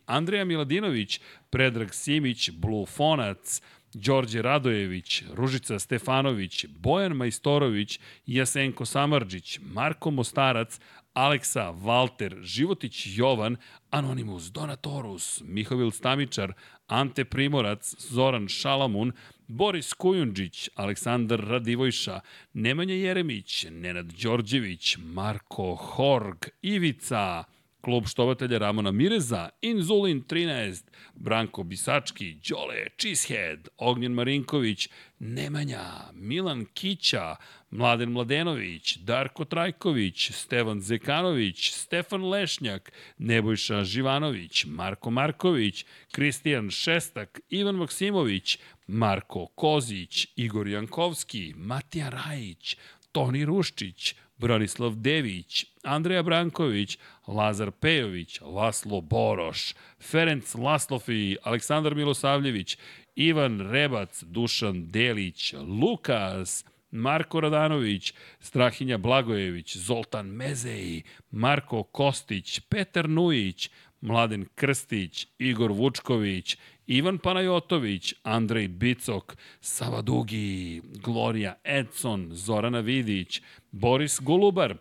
Andreja 0.05 0.45
Miladinović, 0.45 1.19
Predrag 1.49 1.93
Simić, 1.93 2.49
Blue 2.49 2.85
Fonac, 2.85 3.61
Đorđe 3.93 4.41
Radojević, 4.41 5.23
Ružica 5.33 5.79
Stefanović, 5.79 6.65
Bojan 6.69 7.11
Majstorović, 7.11 7.99
Jasenko 8.25 8.85
Samarđić, 8.85 9.59
Marko 9.61 10.11
Mostarac, 10.11 10.79
Aleksa, 11.13 11.69
Valter, 11.69 12.37
Životić 12.41 13.03
Jovan, 13.05 13.57
Anonimus, 13.91 14.43
Donatorus, 14.43 15.41
Mihovil 15.45 15.91
Stamičar, 15.91 16.53
Ante 16.87 17.25
Primorac, 17.25 17.95
Zoran 17.99 18.47
Šalamun, 18.47 19.11
Boris 19.47 19.93
Kujundžić, 19.93 20.69
Aleksandar 20.75 21.39
Radivojša, 21.39 22.19
Nemanja 22.53 22.93
Jeremić, 22.93 23.65
Nenad 23.71 24.05
Đorđević, 24.05 24.97
Marko 24.97 25.75
Horg, 25.75 26.45
Ivica, 26.61 27.43
Klub 27.81 28.07
štovatelja 28.07 28.57
Ramona 28.57 28.91
Mireza, 28.91 29.49
Inzulin 29.61 30.21
13, 30.21 30.83
Branko 31.15 31.63
Bisački, 31.63 32.33
Đole 32.49 32.87
Cheesehead, 32.97 33.67
Ognjen 33.77 34.11
Marinković, 34.11 34.89
Nemanja, 35.19 35.83
Milan 36.13 36.65
Kića, 36.73 37.35
Mladen 37.71 38.11
Mladenović, 38.11 38.97
Darko 38.97 39.45
Trajković, 39.45 40.31
Stevan 40.31 40.81
Zekanović, 40.81 41.71
Stefan 41.71 42.29
Lešnjak, 42.29 42.91
Nebojša 43.17 43.83
Živanović, 43.83 44.65
Marko 44.65 45.11
Marković, 45.11 45.85
Kristijan 46.11 46.69
Šestak, 46.71 47.39
Ivan 47.49 47.75
Maksimović, 47.75 48.57
Marko 48.87 49.47
Kozić, 49.47 50.27
Igor 50.35 50.67
Jankovski, 50.67 51.53
Matija 51.57 52.09
Rajić, 52.09 52.77
Toni 53.11 53.45
Ruščić, 53.45 54.15
Branislav 54.37 54.95
Dević, 54.95 55.65
Andreja 55.83 56.23
Branković, 56.23 56.97
Lazar 57.27 57.71
Pejović, 57.71 58.41
Laslo 58.41 59.01
Boroš, 59.01 59.73
Ferenc 60.01 60.55
Laslofi, 60.55 61.37
Aleksandar 61.43 61.95
Milosavljević, 61.95 62.77
Ivan 63.15 63.71
Rebac, 63.71 64.23
Dušan 64.23 64.91
Delić, 64.91 65.53
Lukas, 65.53 66.65
Marko 66.91 67.39
Radanović, 67.39 68.13
Strahinja 68.39 68.97
Blagojević, 68.97 69.77
Zoltan 69.77 70.27
Mezeji, 70.27 71.03
Marko 71.31 71.83
Kostić, 71.83 72.59
Petar 72.59 73.09
Nujić, 73.09 73.69
Mladen 74.01 74.45
Krstić, 74.55 75.27
Igor 75.39 75.71
Vučković, 75.71 76.57
Ivan 76.87 77.17
Panajotović, 77.17 78.13
Andrej 78.23 78.67
Bicok, 78.67 79.37
Sava 79.61 80.01
Dugi, 80.01 80.81
Gloria 81.03 81.55
Edson, 81.63 82.29
Zorana 82.31 82.79
Vidić, 82.79 83.41
Boris 83.71 84.19
Golubar, 84.21 84.77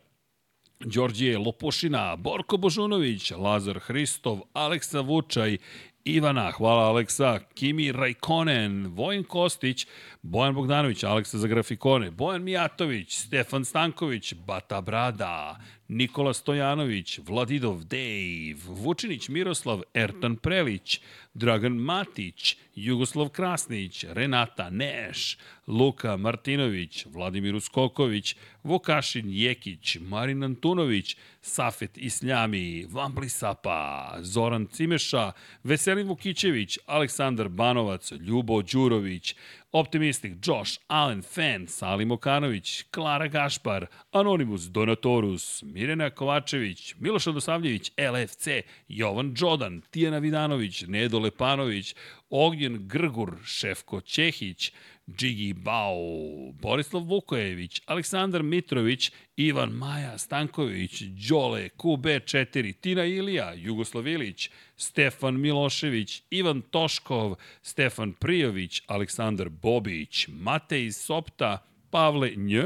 Đorđije 0.81 1.39
Lopušina, 1.39 2.17
Borko 2.17 2.57
Božunović, 2.57 3.31
Lazar 3.31 3.79
Hristov, 3.79 4.41
Aleksa 4.53 5.01
Vučaj, 5.01 5.59
Ivana, 6.05 6.51
hvala 6.51 6.83
Aleksa, 6.83 7.39
Kimi 7.55 7.93
Rajkonen, 7.93 8.87
Vojin 8.87 9.25
Kostić, 9.25 9.87
Bojan 10.23 10.55
Bogdanović, 10.55 11.05
Aleksa 11.05 11.39
za 11.39 11.49
grafikone, 11.49 12.11
Bojan 12.11 12.43
Mijatović, 12.43 13.19
Stefan 13.19 13.65
Stanković, 13.65 14.35
Bata 14.35 14.81
Brada, 14.81 15.59
Nikola 15.89 16.35
Stojanović, 16.35 17.19
Vladidov 17.19 17.85
Dave, 17.85 18.55
Vučinić 18.67 19.29
Miroslav, 19.29 19.83
Ertan 19.95 20.37
Prelić, 20.37 21.01
Dragan 21.35 21.73
Matić, 21.73 22.57
Jugoslav 22.75 23.29
Krasnić, 23.29 24.05
Renata 24.05 24.71
Neš, 24.71 25.39
Luka 25.67 26.17
Martinović, 26.17 27.07
Vladimir 27.07 27.55
Uskoković, 27.55 28.37
Vokašin 28.65 29.27
Jekić, 29.31 29.97
Marin 30.01 30.43
Antunović, 30.43 31.17
Safet 31.43 31.99
Isljami, 31.99 32.87
Vambli 32.91 33.29
Sapa, 33.29 34.15
Zoran 34.21 34.67
Cimeša, 34.67 35.33
Veselin 35.65 36.09
Vukićević, 36.09 36.79
Aleksandar 36.87 37.49
Banovac, 37.49 38.13
Ljubo 38.13 38.63
Đurović, 38.63 39.35
Optimistik, 39.73 40.33
Josh, 40.47 40.79
Allen, 40.89 41.23
Fan, 41.23 41.67
Salim 41.67 42.11
Okanović, 42.11 42.85
Klara 42.91 43.27
Gašpar, 43.27 43.87
Anonimus, 44.13 44.63
Donatorus, 44.63 45.63
Mirena 45.63 46.11
Kovačević, 46.11 46.95
Miloš 46.99 47.27
Radosavljević, 47.27 47.93
LFC, 47.99 48.49
Jovan 48.89 49.35
Đodan, 49.35 49.83
Tijana 49.91 50.19
Vidanović, 50.19 50.85
Nedo 50.87 51.19
Lepanović, 51.19 51.95
Ognjen 52.31 52.89
Grgur, 52.89 53.37
Šefko 53.45 54.01
Ćehić, 54.01 54.73
Džigi 55.17 55.53
Bao, 55.53 56.53
Borislav 56.53 57.03
Vukojević, 57.03 57.83
Aleksandar 57.87 58.43
Mitrović, 58.43 59.13
Ivan 59.37 59.71
Maja 59.71 60.19
Stanković, 60.19 61.03
Đole, 61.03 61.69
QB4, 61.77 62.75
Tina 62.81 63.05
Ilija, 63.05 63.53
Jugoslav 63.57 64.07
Ilić, 64.07 64.51
Stefan 64.77 65.41
Milošević, 65.41 66.23
Ivan 66.31 66.63
Toškov, 66.63 67.35
Stefan 67.63 68.13
Prijović, 68.13 68.83
Aleksandar 68.87 69.49
Bobić, 69.49 70.29
Matej 70.29 70.93
Sopta, 70.93 71.59
Pavle 71.91 72.31
Nj, 72.37 72.59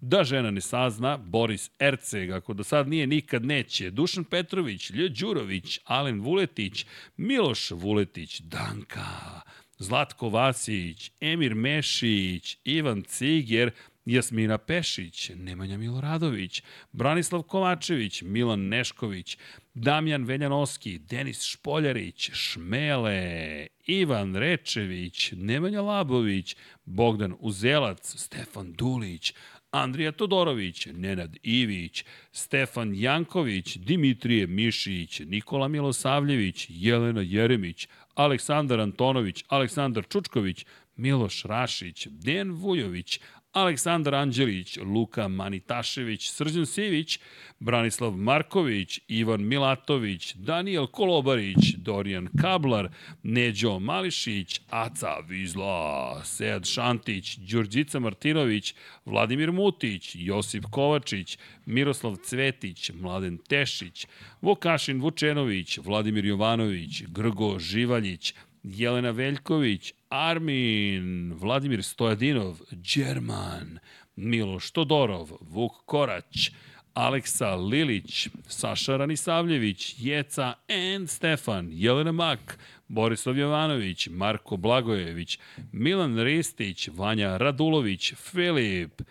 da 0.00 0.24
žena 0.24 0.50
ne 0.50 0.60
sazna, 0.60 1.16
Boris 1.16 1.70
Erceg, 1.78 2.30
ako 2.30 2.54
do 2.54 2.64
sad 2.64 2.88
nije, 2.88 3.06
nikad 3.06 3.44
neće, 3.44 3.90
Dušan 3.90 4.24
Petrović, 4.24 4.90
Lj. 4.90 5.08
Đurović, 5.08 5.80
Alen 5.84 6.20
Vuletić, 6.20 6.86
Miloš 7.16 7.70
Vuletić, 7.70 8.40
Danka, 8.40 9.40
Zlatko 9.78 10.28
Vasić, 10.28 11.10
Emir 11.20 11.54
Mešić, 11.54 12.58
Ivan 12.64 13.02
Ciger, 13.02 13.70
Jasmina 14.06 14.58
Pešić, 14.58 15.30
Nemanja 15.34 15.78
Miloradović, 15.78 16.62
Branislav 16.92 17.42
Kovačević, 17.42 18.22
Milan 18.22 18.68
Nešković, 18.68 19.38
Damjan 19.74 20.24
Veljanoski, 20.24 20.98
Denis 20.98 21.42
Špoljarić, 21.42 22.30
Šmele, 22.32 23.66
Ivan 23.86 24.36
Rečević, 24.36 25.32
Nemanja 25.36 25.82
Labović, 25.82 26.56
Bogdan 26.84 27.34
Uzelac, 27.38 28.14
Stefan 28.16 28.72
Dulić, 28.72 29.34
Andrija 29.82 30.12
Todorović, 30.12 30.86
Nenad 30.86 31.36
Ivić, 31.42 32.04
Stefan 32.32 32.94
Janković, 32.94 33.76
Dimitrije 33.76 34.46
Mišić, 34.46 35.20
Nikola 35.20 35.68
Milosavljević, 35.68 36.66
Jelena 36.70 37.20
Jeremić, 37.20 37.88
Aleksandar 38.14 38.80
Antonović, 38.80 39.44
Aleksandar 39.48 40.04
Čučković, 40.08 40.66
Miloš 40.96 41.42
Rašić, 41.42 42.06
Dejan 42.10 42.50
Vujović, 42.50 43.20
Aleksandar 43.56 44.14
Anđelić, 44.14 44.78
Luka 44.82 45.28
Manitašević, 45.28 46.30
Srđan 46.30 46.66
Sivić, 46.66 47.18
Branislav 47.60 48.10
Marković, 48.12 49.00
Ivan 49.08 49.46
Milatović, 49.46 50.34
Daniel 50.34 50.86
Kolobarić, 50.86 51.74
Dorijan 51.76 52.28
Kablar, 52.40 52.88
Neđo 53.22 53.78
Mališić, 53.78 54.60
Aca 54.70 55.18
Vizla, 55.28 56.24
Sead 56.24 56.64
Šantić, 56.66 57.36
Đurđica 57.36 57.98
Martinović, 57.98 58.74
Vladimir 59.04 59.52
Mutić, 59.52 60.16
Josip 60.18 60.64
Kovačić, 60.70 61.38
Miroslav 61.66 62.16
Cvetić, 62.16 62.90
Mladen 62.94 63.38
Tešić, 63.38 64.06
Vukašin 64.40 65.00
Vučenović, 65.00 65.78
Vladimir 65.78 66.24
Jovanović, 66.24 67.02
Grgo 67.08 67.58
Živaljić, 67.58 68.34
Jelena 68.62 69.10
Veljković, 69.10 69.92
Armin, 70.08 71.34
Vladimir 71.34 71.82
Stojadinov, 71.82 72.60
Đerman, 72.70 73.78
Miloš 74.16 74.70
Todorov, 74.70 75.30
Vuk 75.40 75.72
Korać, 75.86 76.52
Aleksa 76.94 77.56
Lilić, 77.56 78.28
Saša 78.48 78.96
Ranisavljević, 78.96 79.94
Jeca 79.98 80.54
and 80.68 81.10
Stefan, 81.10 81.68
Jelena 81.72 82.12
Mak, 82.12 82.58
Borislav 82.88 83.38
Jovanović, 83.38 84.08
Marko 84.08 84.56
Blagojević, 84.56 85.38
Milan 85.72 86.18
Ristić, 86.18 86.88
Vanja 86.88 87.36
Radulović, 87.36 88.14
Filip, 88.14 89.02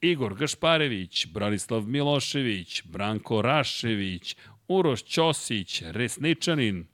Igor 0.00 0.34
Gašparević, 0.34 1.26
Branislav 1.26 1.82
Milošević, 1.82 2.82
Branko 2.84 3.42
Rašević, 3.42 4.36
Uroš 4.68 5.02
Ćosić, 5.04 5.82
Resničanin, 5.82 6.86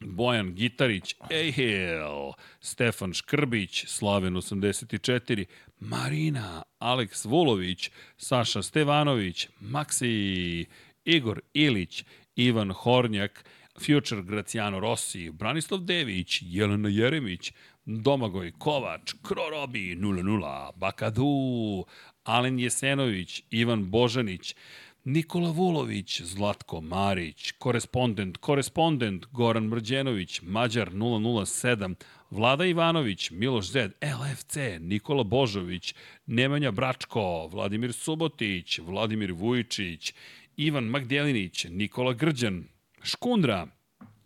Bojan 0.00 0.54
Gitarić, 0.54 1.16
Ejhel, 1.30 2.32
Stefan 2.60 3.12
Škrbić, 3.14 3.84
Slaven 3.86 4.36
84, 4.36 5.46
Marina, 5.80 6.62
Aleks 6.78 7.24
Vulović, 7.24 7.90
Saša 8.16 8.62
Stevanović, 8.62 9.48
Maksi, 9.60 10.66
Igor 11.04 11.40
Ilić, 11.54 12.04
Ivan 12.36 12.70
Hornjak, 12.70 13.44
Future 13.80 14.22
Graciano 14.22 14.80
Rossi, 14.80 15.30
Branislav 15.30 15.80
Dević, 15.80 16.42
Jelena 16.42 16.88
Jeremić, 16.88 17.52
Domagoj 17.84 18.52
Kovač, 18.58 19.14
Krorobi 19.22 19.96
00, 19.96 20.72
Bakadu, 20.76 21.84
Alen 22.24 22.58
Jesenović, 22.58 23.42
Ivan 23.50 23.90
Božanić, 23.90 24.56
Nikola 25.04 25.50
Vulović, 25.50 26.22
Zlatko 26.22 26.80
Marić, 26.80 27.52
korespondent, 27.58 28.36
korespondent, 28.36 29.26
Goran 29.32 29.64
Mrđenović, 29.64 30.40
Mađar 30.42 30.90
007, 30.90 31.94
Vlada 32.30 32.64
Ivanović, 32.64 33.30
Miloš 33.30 33.70
Zed, 33.70 33.92
LFC, 34.02 34.56
Nikola 34.80 35.22
Božović, 35.22 35.94
Nemanja 36.26 36.70
Bračko, 36.70 37.46
Vladimir 37.46 37.92
Subotić, 37.92 38.78
Vladimir 38.78 39.32
Vujičić, 39.32 40.14
Ivan 40.56 40.84
Magdelinić, 40.84 41.66
Nikola 41.70 42.12
Grđan, 42.12 42.64
Škundra, 43.02 43.66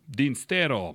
Din 0.07 0.35
Stero, 0.35 0.94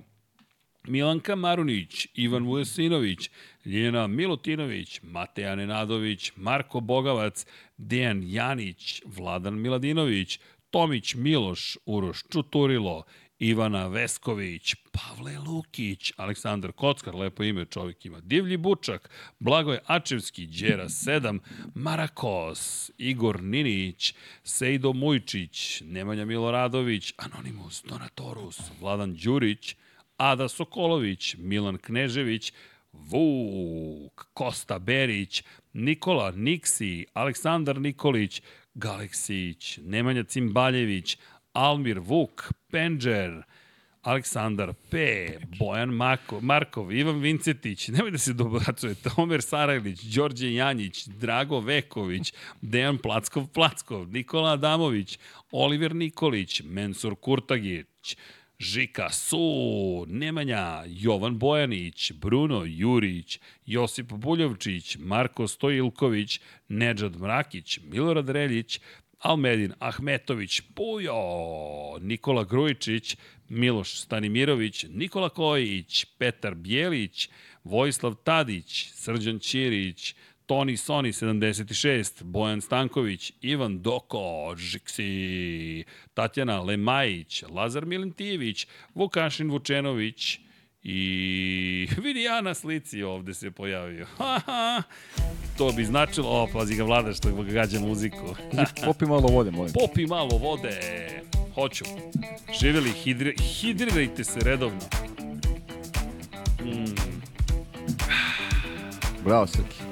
Milanka 0.84 1.36
Marunić, 1.36 2.06
Ivan 2.14 2.44
Vujasinović, 2.44 3.30
Ljena 3.64 4.06
Milutinović, 4.06 5.00
Mateja 5.02 5.54
Nenadović, 5.54 6.32
Marko 6.36 6.80
Bogavac, 6.80 7.46
Dejan 7.76 8.22
Janić, 8.24 9.02
Vladan 9.04 9.60
Miladinović, 9.60 10.40
Tomić 10.70 11.14
Miloš, 11.14 11.76
Uroš 11.86 12.22
Čuturilo, 12.32 13.04
Ivana 13.40 13.86
Vesković, 13.86 14.74
Pavle 14.92 15.38
Lukić, 15.38 16.12
Aleksandar 16.16 16.72
Kockar, 16.72 17.14
lepo 17.14 17.42
ime 17.42 17.64
čovjek 17.64 18.06
ima, 18.06 18.20
Divlji 18.20 18.56
Bučak, 18.56 19.10
Blagoj 19.38 19.78
Ačevski, 19.86 20.46
Đera 20.46 20.84
7, 20.84 21.38
Marakos, 21.74 22.90
Igor 22.98 23.42
Ninić, 23.42 24.14
Sejdo 24.44 24.92
Mujčić, 24.92 25.82
Nemanja 25.84 26.24
Miloradović, 26.24 27.14
Anonimus, 27.16 27.84
Donatorus, 27.88 28.60
Vladan 28.80 29.14
Đurić, 29.14 29.76
Ada 30.16 30.48
Sokolović, 30.48 31.36
Milan 31.38 31.78
Knežević, 31.78 32.52
Vuk, 32.92 34.26
Kosta 34.34 34.78
Berić, 34.78 35.44
Nikola 35.72 36.30
Niksi, 36.30 37.06
Aleksandar 37.14 37.80
Nikolić, 37.80 38.42
Galeksić, 38.74 39.78
Nemanja 39.82 40.24
Cimbaljević, 40.24 41.18
Almir 41.52 41.98
Vuk, 41.98 42.52
Penđer, 42.70 43.42
Aleksandar 44.02 44.72
P, 44.90 45.26
Bojan 45.58 45.88
Mako, 45.88 46.40
Markov, 46.40 46.92
Ivan 46.92 47.20
Vincetić, 47.20 47.88
nemoj 47.94 48.10
da 48.10 48.18
se 48.18 48.32
dobacuje, 48.32 48.94
Tomer 48.94 49.42
Sarajlić, 49.42 50.02
Đorđe 50.02 50.54
Janjić, 50.54 51.06
Drago 51.06 51.60
Veković, 51.60 52.32
Dejan 52.60 52.98
Plackov 52.98 53.46
Plackov, 53.46 54.08
Nikola 54.08 54.52
Adamović, 54.52 55.18
Oliver 55.50 55.94
Nikolić, 55.94 56.62
Mensur 56.64 57.14
Kurtagić, 57.14 58.16
Žika 58.60 59.10
Su, 59.10 60.04
Nemanja, 60.08 60.84
Jovan 60.86 61.38
Bojanić, 61.38 62.12
Bruno 62.12 62.64
Jurić, 62.66 63.40
Josip 63.66 64.12
Buljovčić, 64.12 64.96
Marko 64.98 65.48
Stojilković, 65.48 66.40
Nedžad 66.68 67.20
Mrakić, 67.20 67.78
Milorad 67.84 68.28
Reljić, 68.28 68.80
Almedin 69.18 69.72
Ahmetović, 69.78 70.60
Pujo, 70.74 71.14
Nikola 72.00 72.44
Grujičić, 72.44 73.16
Miloš 73.48 74.00
Stanimirović, 74.00 74.86
Nikola 74.88 75.28
Kojić, 75.28 76.04
Petar 76.18 76.54
Bjelić, 76.54 77.28
Vojislav 77.64 78.14
Tadić, 78.14 78.90
Srđan 78.94 79.38
Ćirić, 79.38 80.14
Toni 80.50 80.76
Soni 80.76 81.12
76, 81.12 82.22
Bojan 82.22 82.60
Stanković, 82.60 83.32
Ivan 83.40 83.82
Doko, 83.82 84.54
Žiksi, 84.56 85.84
Tatjana 86.14 86.60
Lemajić, 86.62 87.44
Lazar 87.50 87.86
Milentijević, 87.86 88.66
Vukašin 88.94 89.50
Vučenović 89.50 90.38
i 90.82 91.88
vidi 92.04 92.22
ja 92.22 92.40
na 92.40 92.54
slici 92.54 93.02
ovde 93.02 93.34
se 93.34 93.50
pojavio. 93.50 94.06
to 95.58 95.72
bi 95.72 95.84
značilo, 95.84 96.28
o, 96.28 96.48
pazi 96.52 96.74
ga 96.74 96.84
vlada 96.84 97.12
što 97.12 97.32
ga 97.32 97.42
gađa 97.42 97.80
muziku. 97.80 98.36
Popi 98.84 99.06
malo 99.06 99.28
vode, 99.28 99.50
molim. 99.50 99.72
Popi 99.72 100.06
malo 100.06 100.38
vode. 100.38 100.80
Hoću. 101.54 101.84
Živjeli, 102.60 102.90
hidri, 102.90 103.36
hidrirajte 103.38 104.24
se 104.24 104.40
redovno. 104.40 104.80
Mm. 106.60 106.94
Bravo, 109.24 109.46
Srki. 109.46 109.89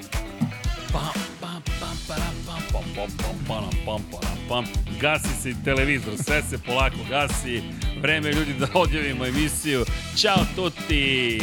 Gasi 5.00 5.42
se 5.42 5.54
televizor, 5.64 6.12
sve 6.16 6.42
se 6.42 6.58
polako 6.58 6.96
gasi. 7.10 7.62
Vreme 8.00 8.32
ljudi 8.32 8.54
da 8.58 8.66
odjavimo 8.74 9.26
emisiju. 9.26 9.84
Ćao 10.16 10.46
tutti! 10.56 11.42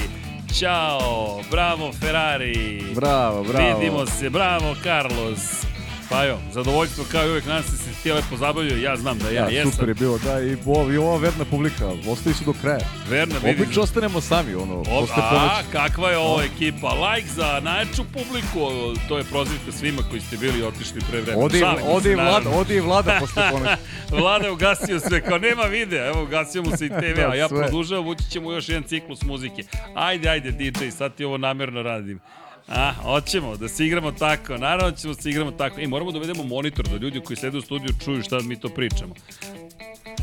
Ćao! 0.60 1.42
Bravo 1.52 1.92
Ferrari! 1.94 2.84
Bravo, 2.96 3.44
bravo. 3.44 3.80
Vidimo 3.80 4.06
se, 4.06 4.30
bravo 4.30 4.76
Carlos! 4.84 5.75
Pa 6.10 6.24
jo, 6.24 6.38
zadovoljstvo 6.52 7.06
kao 7.06 7.26
i 7.26 7.32
uvek, 7.32 7.46
nadam 7.46 7.64
se 7.64 7.72
da 7.72 8.02
ti 8.04 8.12
lepo 8.12 8.38
zabavljaju, 8.38 8.82
ja 8.82 8.96
znam 8.98 9.20
da 9.20 9.30
ja, 9.30 9.42
ja 9.42 9.50
jesam. 9.50 9.72
Super 9.72 9.88
je 9.88 9.94
bilo, 9.94 10.18
da, 10.18 10.42
i, 10.42 10.58
ovo, 10.66 10.92
i 10.92 10.98
ova 10.98 11.18
verna 11.18 11.46
publika, 11.46 11.86
ostali 12.08 12.36
su 12.36 12.44
do 12.44 12.54
kraja. 12.54 12.80
Verna, 13.10 13.36
vidim. 13.38 13.62
Obično 13.62 13.82
ostanemo 13.82 14.22
sami, 14.22 14.56
ono, 14.56 14.74
O, 14.76 14.84
posle 14.84 15.16
a, 15.18 15.62
kakva 15.72 16.12
je 16.12 16.18
ovo 16.18 16.42
ekipa? 16.44 16.88
Like 16.90 17.28
za 17.30 17.60
najjaču 17.60 18.04
publiku, 18.06 18.70
to 19.08 19.18
je 19.18 19.24
prozivka 19.24 19.72
svima 19.72 20.02
koji 20.10 20.22
ste 20.22 20.38
bili 20.38 20.64
otišli 20.64 21.02
pre 21.02 21.22
vremena. 21.22 21.46
Ode, 21.46 21.58
i- 21.58 21.62
Šalim 21.62 22.02
se, 22.02 22.16
vlada, 22.16 22.50
ode 22.52 22.76
i 22.76 22.80
vlada 22.80 23.18
posle 23.20 23.44
ponoći. 23.52 23.72
Vlada 24.12 24.46
je 24.46 24.52
ugasio 24.52 25.00
sve, 25.00 25.22
kao 25.22 25.38
nema 25.38 25.64
videa, 25.64 26.08
evo 26.08 26.24
ugasio 26.24 26.62
mu 26.64 26.78
se 26.78 26.86
i 26.86 26.90
TV, 26.90 27.16
Da, 27.16 27.30
a 27.30 27.36
ja 27.36 27.48
sve. 27.48 27.58
produžavam, 27.60 28.08
ući 28.08 28.24
ćemo 28.26 28.52
još 28.52 28.70
jedan 28.70 28.84
ciklus 28.84 29.22
muzike. 29.22 29.64
Ajde, 29.96 30.30
ajde, 30.30 30.52
DJ, 30.52 30.90
sad 30.90 31.16
ti 31.16 31.26
ovo 31.26 31.38
namerno 31.38 31.82
radim. 31.84 32.20
A, 32.68 32.94
hoćemo 32.94 33.58
da 33.58 33.68
se 33.68 33.86
igramo 33.86 34.12
tako, 34.12 34.58
naravno 34.58 34.92
da 34.92 34.98
ćemo 34.98 35.14
da 35.14 35.22
se 35.22 35.30
igramo 35.30 35.52
tako. 35.52 35.80
I 35.80 35.88
moramo 35.88 36.12
da 36.12 36.18
uvedemo 36.18 36.44
monitor, 36.44 36.88
da 36.88 36.98
ljudi 36.98 37.22
koji 37.22 37.38
sede 37.38 37.58
u 37.58 37.62
studiju 37.62 37.90
čuju 38.06 38.24
šta 38.24 38.40
mi 38.40 38.60
to 38.60 38.70
pričamo. 38.70 39.16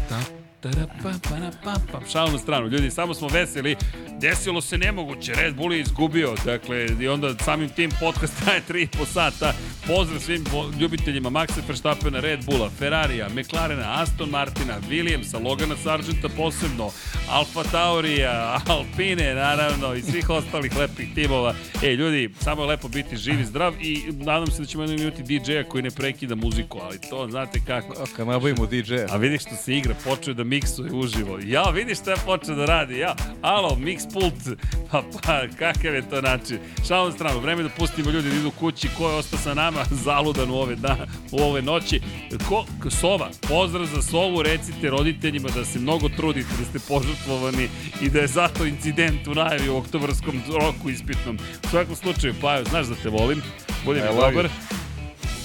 Ta, 0.08 0.20
pa, 0.62 1.12
pa, 1.28 1.38
na, 2.30 2.38
stranu, 2.38 2.68
ljudi, 2.68 2.90
samo 2.90 3.14
smo 3.14 3.28
veseli. 3.28 3.76
Desilo 4.20 4.60
se 4.60 4.78
nemoguće, 4.78 5.32
Red 5.34 5.54
Bull 5.54 5.72
je 5.72 5.80
izgubio, 5.80 6.34
dakle, 6.44 6.86
i 7.00 7.08
onda 7.08 7.34
samim 7.44 7.68
tim 7.68 7.90
podcast 8.00 8.44
traje 8.44 8.62
3,5 8.68 9.06
sata. 9.06 9.54
Pozdrav 9.86 10.20
svim 10.20 10.44
ljubiteljima 10.80 11.30
Maxa 11.30 11.60
Verstappena, 11.68 12.20
Red 12.20 12.44
Bulla, 12.44 12.70
Ferrarija, 12.78 13.28
McLarena, 13.28 14.02
Aston 14.02 14.30
Martina, 14.30 14.80
Williamsa, 14.90 15.44
Logana 15.44 15.76
Sargenta 15.76 16.28
posebno, 16.36 16.90
Alfa 17.30 17.62
Taurija, 17.62 18.60
Alpine, 18.68 19.34
naravno, 19.34 19.94
i 19.94 20.02
svih 20.02 20.30
ostalih 20.30 20.76
lepih 20.76 21.14
timova. 21.14 21.54
E, 21.82 21.90
ljudi, 21.96 22.34
samo 22.40 22.62
je 22.62 22.68
lepo 22.68 22.88
biti 22.88 23.16
živ 23.16 23.40
i 23.40 23.44
zdrav 23.44 23.74
i 23.80 24.02
nadam 24.12 24.46
se 24.46 24.62
da 24.62 24.66
ćemo 24.66 24.82
jednom 24.82 25.00
imati 25.00 25.22
DJ-a 25.22 25.64
koji 25.64 25.82
ne 25.82 25.90
prekida 25.90 26.34
muziku, 26.34 26.78
ali 26.82 26.98
to 27.10 27.28
znate 27.30 27.60
kako. 27.66 28.04
Nabavimo 28.18 28.66
DJ-a. 28.66 29.06
A 29.14 29.16
vidiš 29.16 29.42
što 29.42 29.56
se 29.56 29.76
igra, 29.76 29.94
počeo 30.04 30.34
da 30.34 30.44
miksuje 30.52 30.92
uživo. 30.92 31.38
Ja, 31.44 31.62
vidiš 31.62 31.98
šta 31.98 32.10
je 32.10 32.16
počeo 32.26 32.54
da 32.54 32.64
radi, 32.64 32.98
ja. 32.98 33.14
Alo, 33.42 33.76
mix 33.80 34.12
pult. 34.12 34.58
Pa, 34.90 35.02
pa, 35.12 35.42
kakav 35.58 35.94
je 35.94 36.08
to 36.10 36.20
način. 36.20 36.58
Šalom 36.88 37.12
stranu, 37.12 37.40
vreme 37.40 37.62
da 37.62 37.68
pustimo 37.68 38.10
ljudi 38.10 38.30
da 38.30 38.36
idu 38.36 38.50
kući. 38.50 38.88
Ko 38.98 39.08
je 39.08 39.16
ostao 39.16 39.38
sa 39.38 39.54
nama, 39.54 39.84
zaludan 40.06 40.50
u 40.50 40.54
ove, 40.54 40.74
da, 40.76 40.96
u 41.30 41.42
ove 41.42 41.62
noći. 41.62 42.00
Ko, 42.48 42.64
Sova, 42.90 43.30
pozdrav 43.48 43.86
za 43.86 44.02
Sovu, 44.02 44.42
recite 44.42 44.90
roditeljima 44.90 45.48
da 45.48 45.64
se 45.64 45.78
mnogo 45.78 46.08
trudite, 46.08 46.50
da 46.58 46.64
ste 46.64 46.88
požrtvovani 46.88 47.68
i 48.02 48.10
da 48.10 48.18
je 48.18 48.26
zato 48.26 48.66
incident 48.66 49.28
u 49.28 49.34
najavi 49.34 49.68
u 49.68 49.76
oktobarskom 49.76 50.42
roku 50.60 50.90
ispitnom. 50.90 51.38
U 51.64 51.68
svakom 51.68 51.96
slučaju, 51.96 52.34
Paju, 52.40 52.64
znaš 52.64 52.86
da 52.86 52.94
te 52.94 53.08
volim. 53.08 53.42
Budi 53.84 54.00
mi 54.00 54.06
dobar. 54.06 54.44
you. 54.44 54.81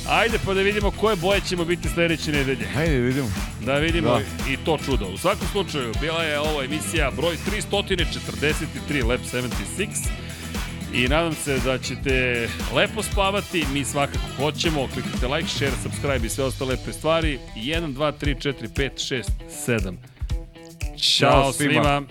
Ajde 0.10 0.40
pa 0.46 0.54
da 0.54 0.62
vidimo 0.62 0.92
koje 0.92 1.16
boje 1.16 1.42
ćemo 1.42 1.66
biti 1.66 1.90
sledeće 1.90 2.32
nedelje. 2.32 2.66
Hajde, 2.66 2.96
vidimo. 2.98 3.28
Da 3.66 3.74
vidimo 3.78 4.10
Da. 4.10 4.52
i 4.52 4.58
to 4.58 4.78
čudo. 4.86 5.06
U 5.06 5.18
svakom 5.18 5.48
slučaju, 5.52 5.94
bila 6.02 6.24
je 6.24 6.40
ovo 6.40 6.64
emisija 6.64 7.12
broj 7.12 7.36
343 7.52 9.06
Lab 9.06 9.20
76 9.34 9.88
i 10.94 11.08
nadam 11.08 11.34
se 11.34 11.60
da 11.60 11.78
ćete 11.78 12.48
lepo 12.76 13.04
spavati, 13.04 13.66
mi 13.74 13.86
svakako 13.86 14.20
hoćemo, 14.38 14.88
kliknite 14.94 15.28
like, 15.28 15.50
share, 15.50 15.72
subscribe 15.84 16.26
i 16.26 16.30
sve 16.30 16.44
ostale 16.44 16.72
lepe 16.72 16.94
stvari. 16.94 17.40
1, 17.56 17.94
2, 17.94 18.12
3, 18.22 18.54
4, 18.54 18.68
5, 18.70 18.90
6, 18.96 19.24
7. 19.68 19.94
Ćao 20.98 21.32
Ćao 21.32 21.54
svima. 21.54 21.74
svima. 21.74 22.02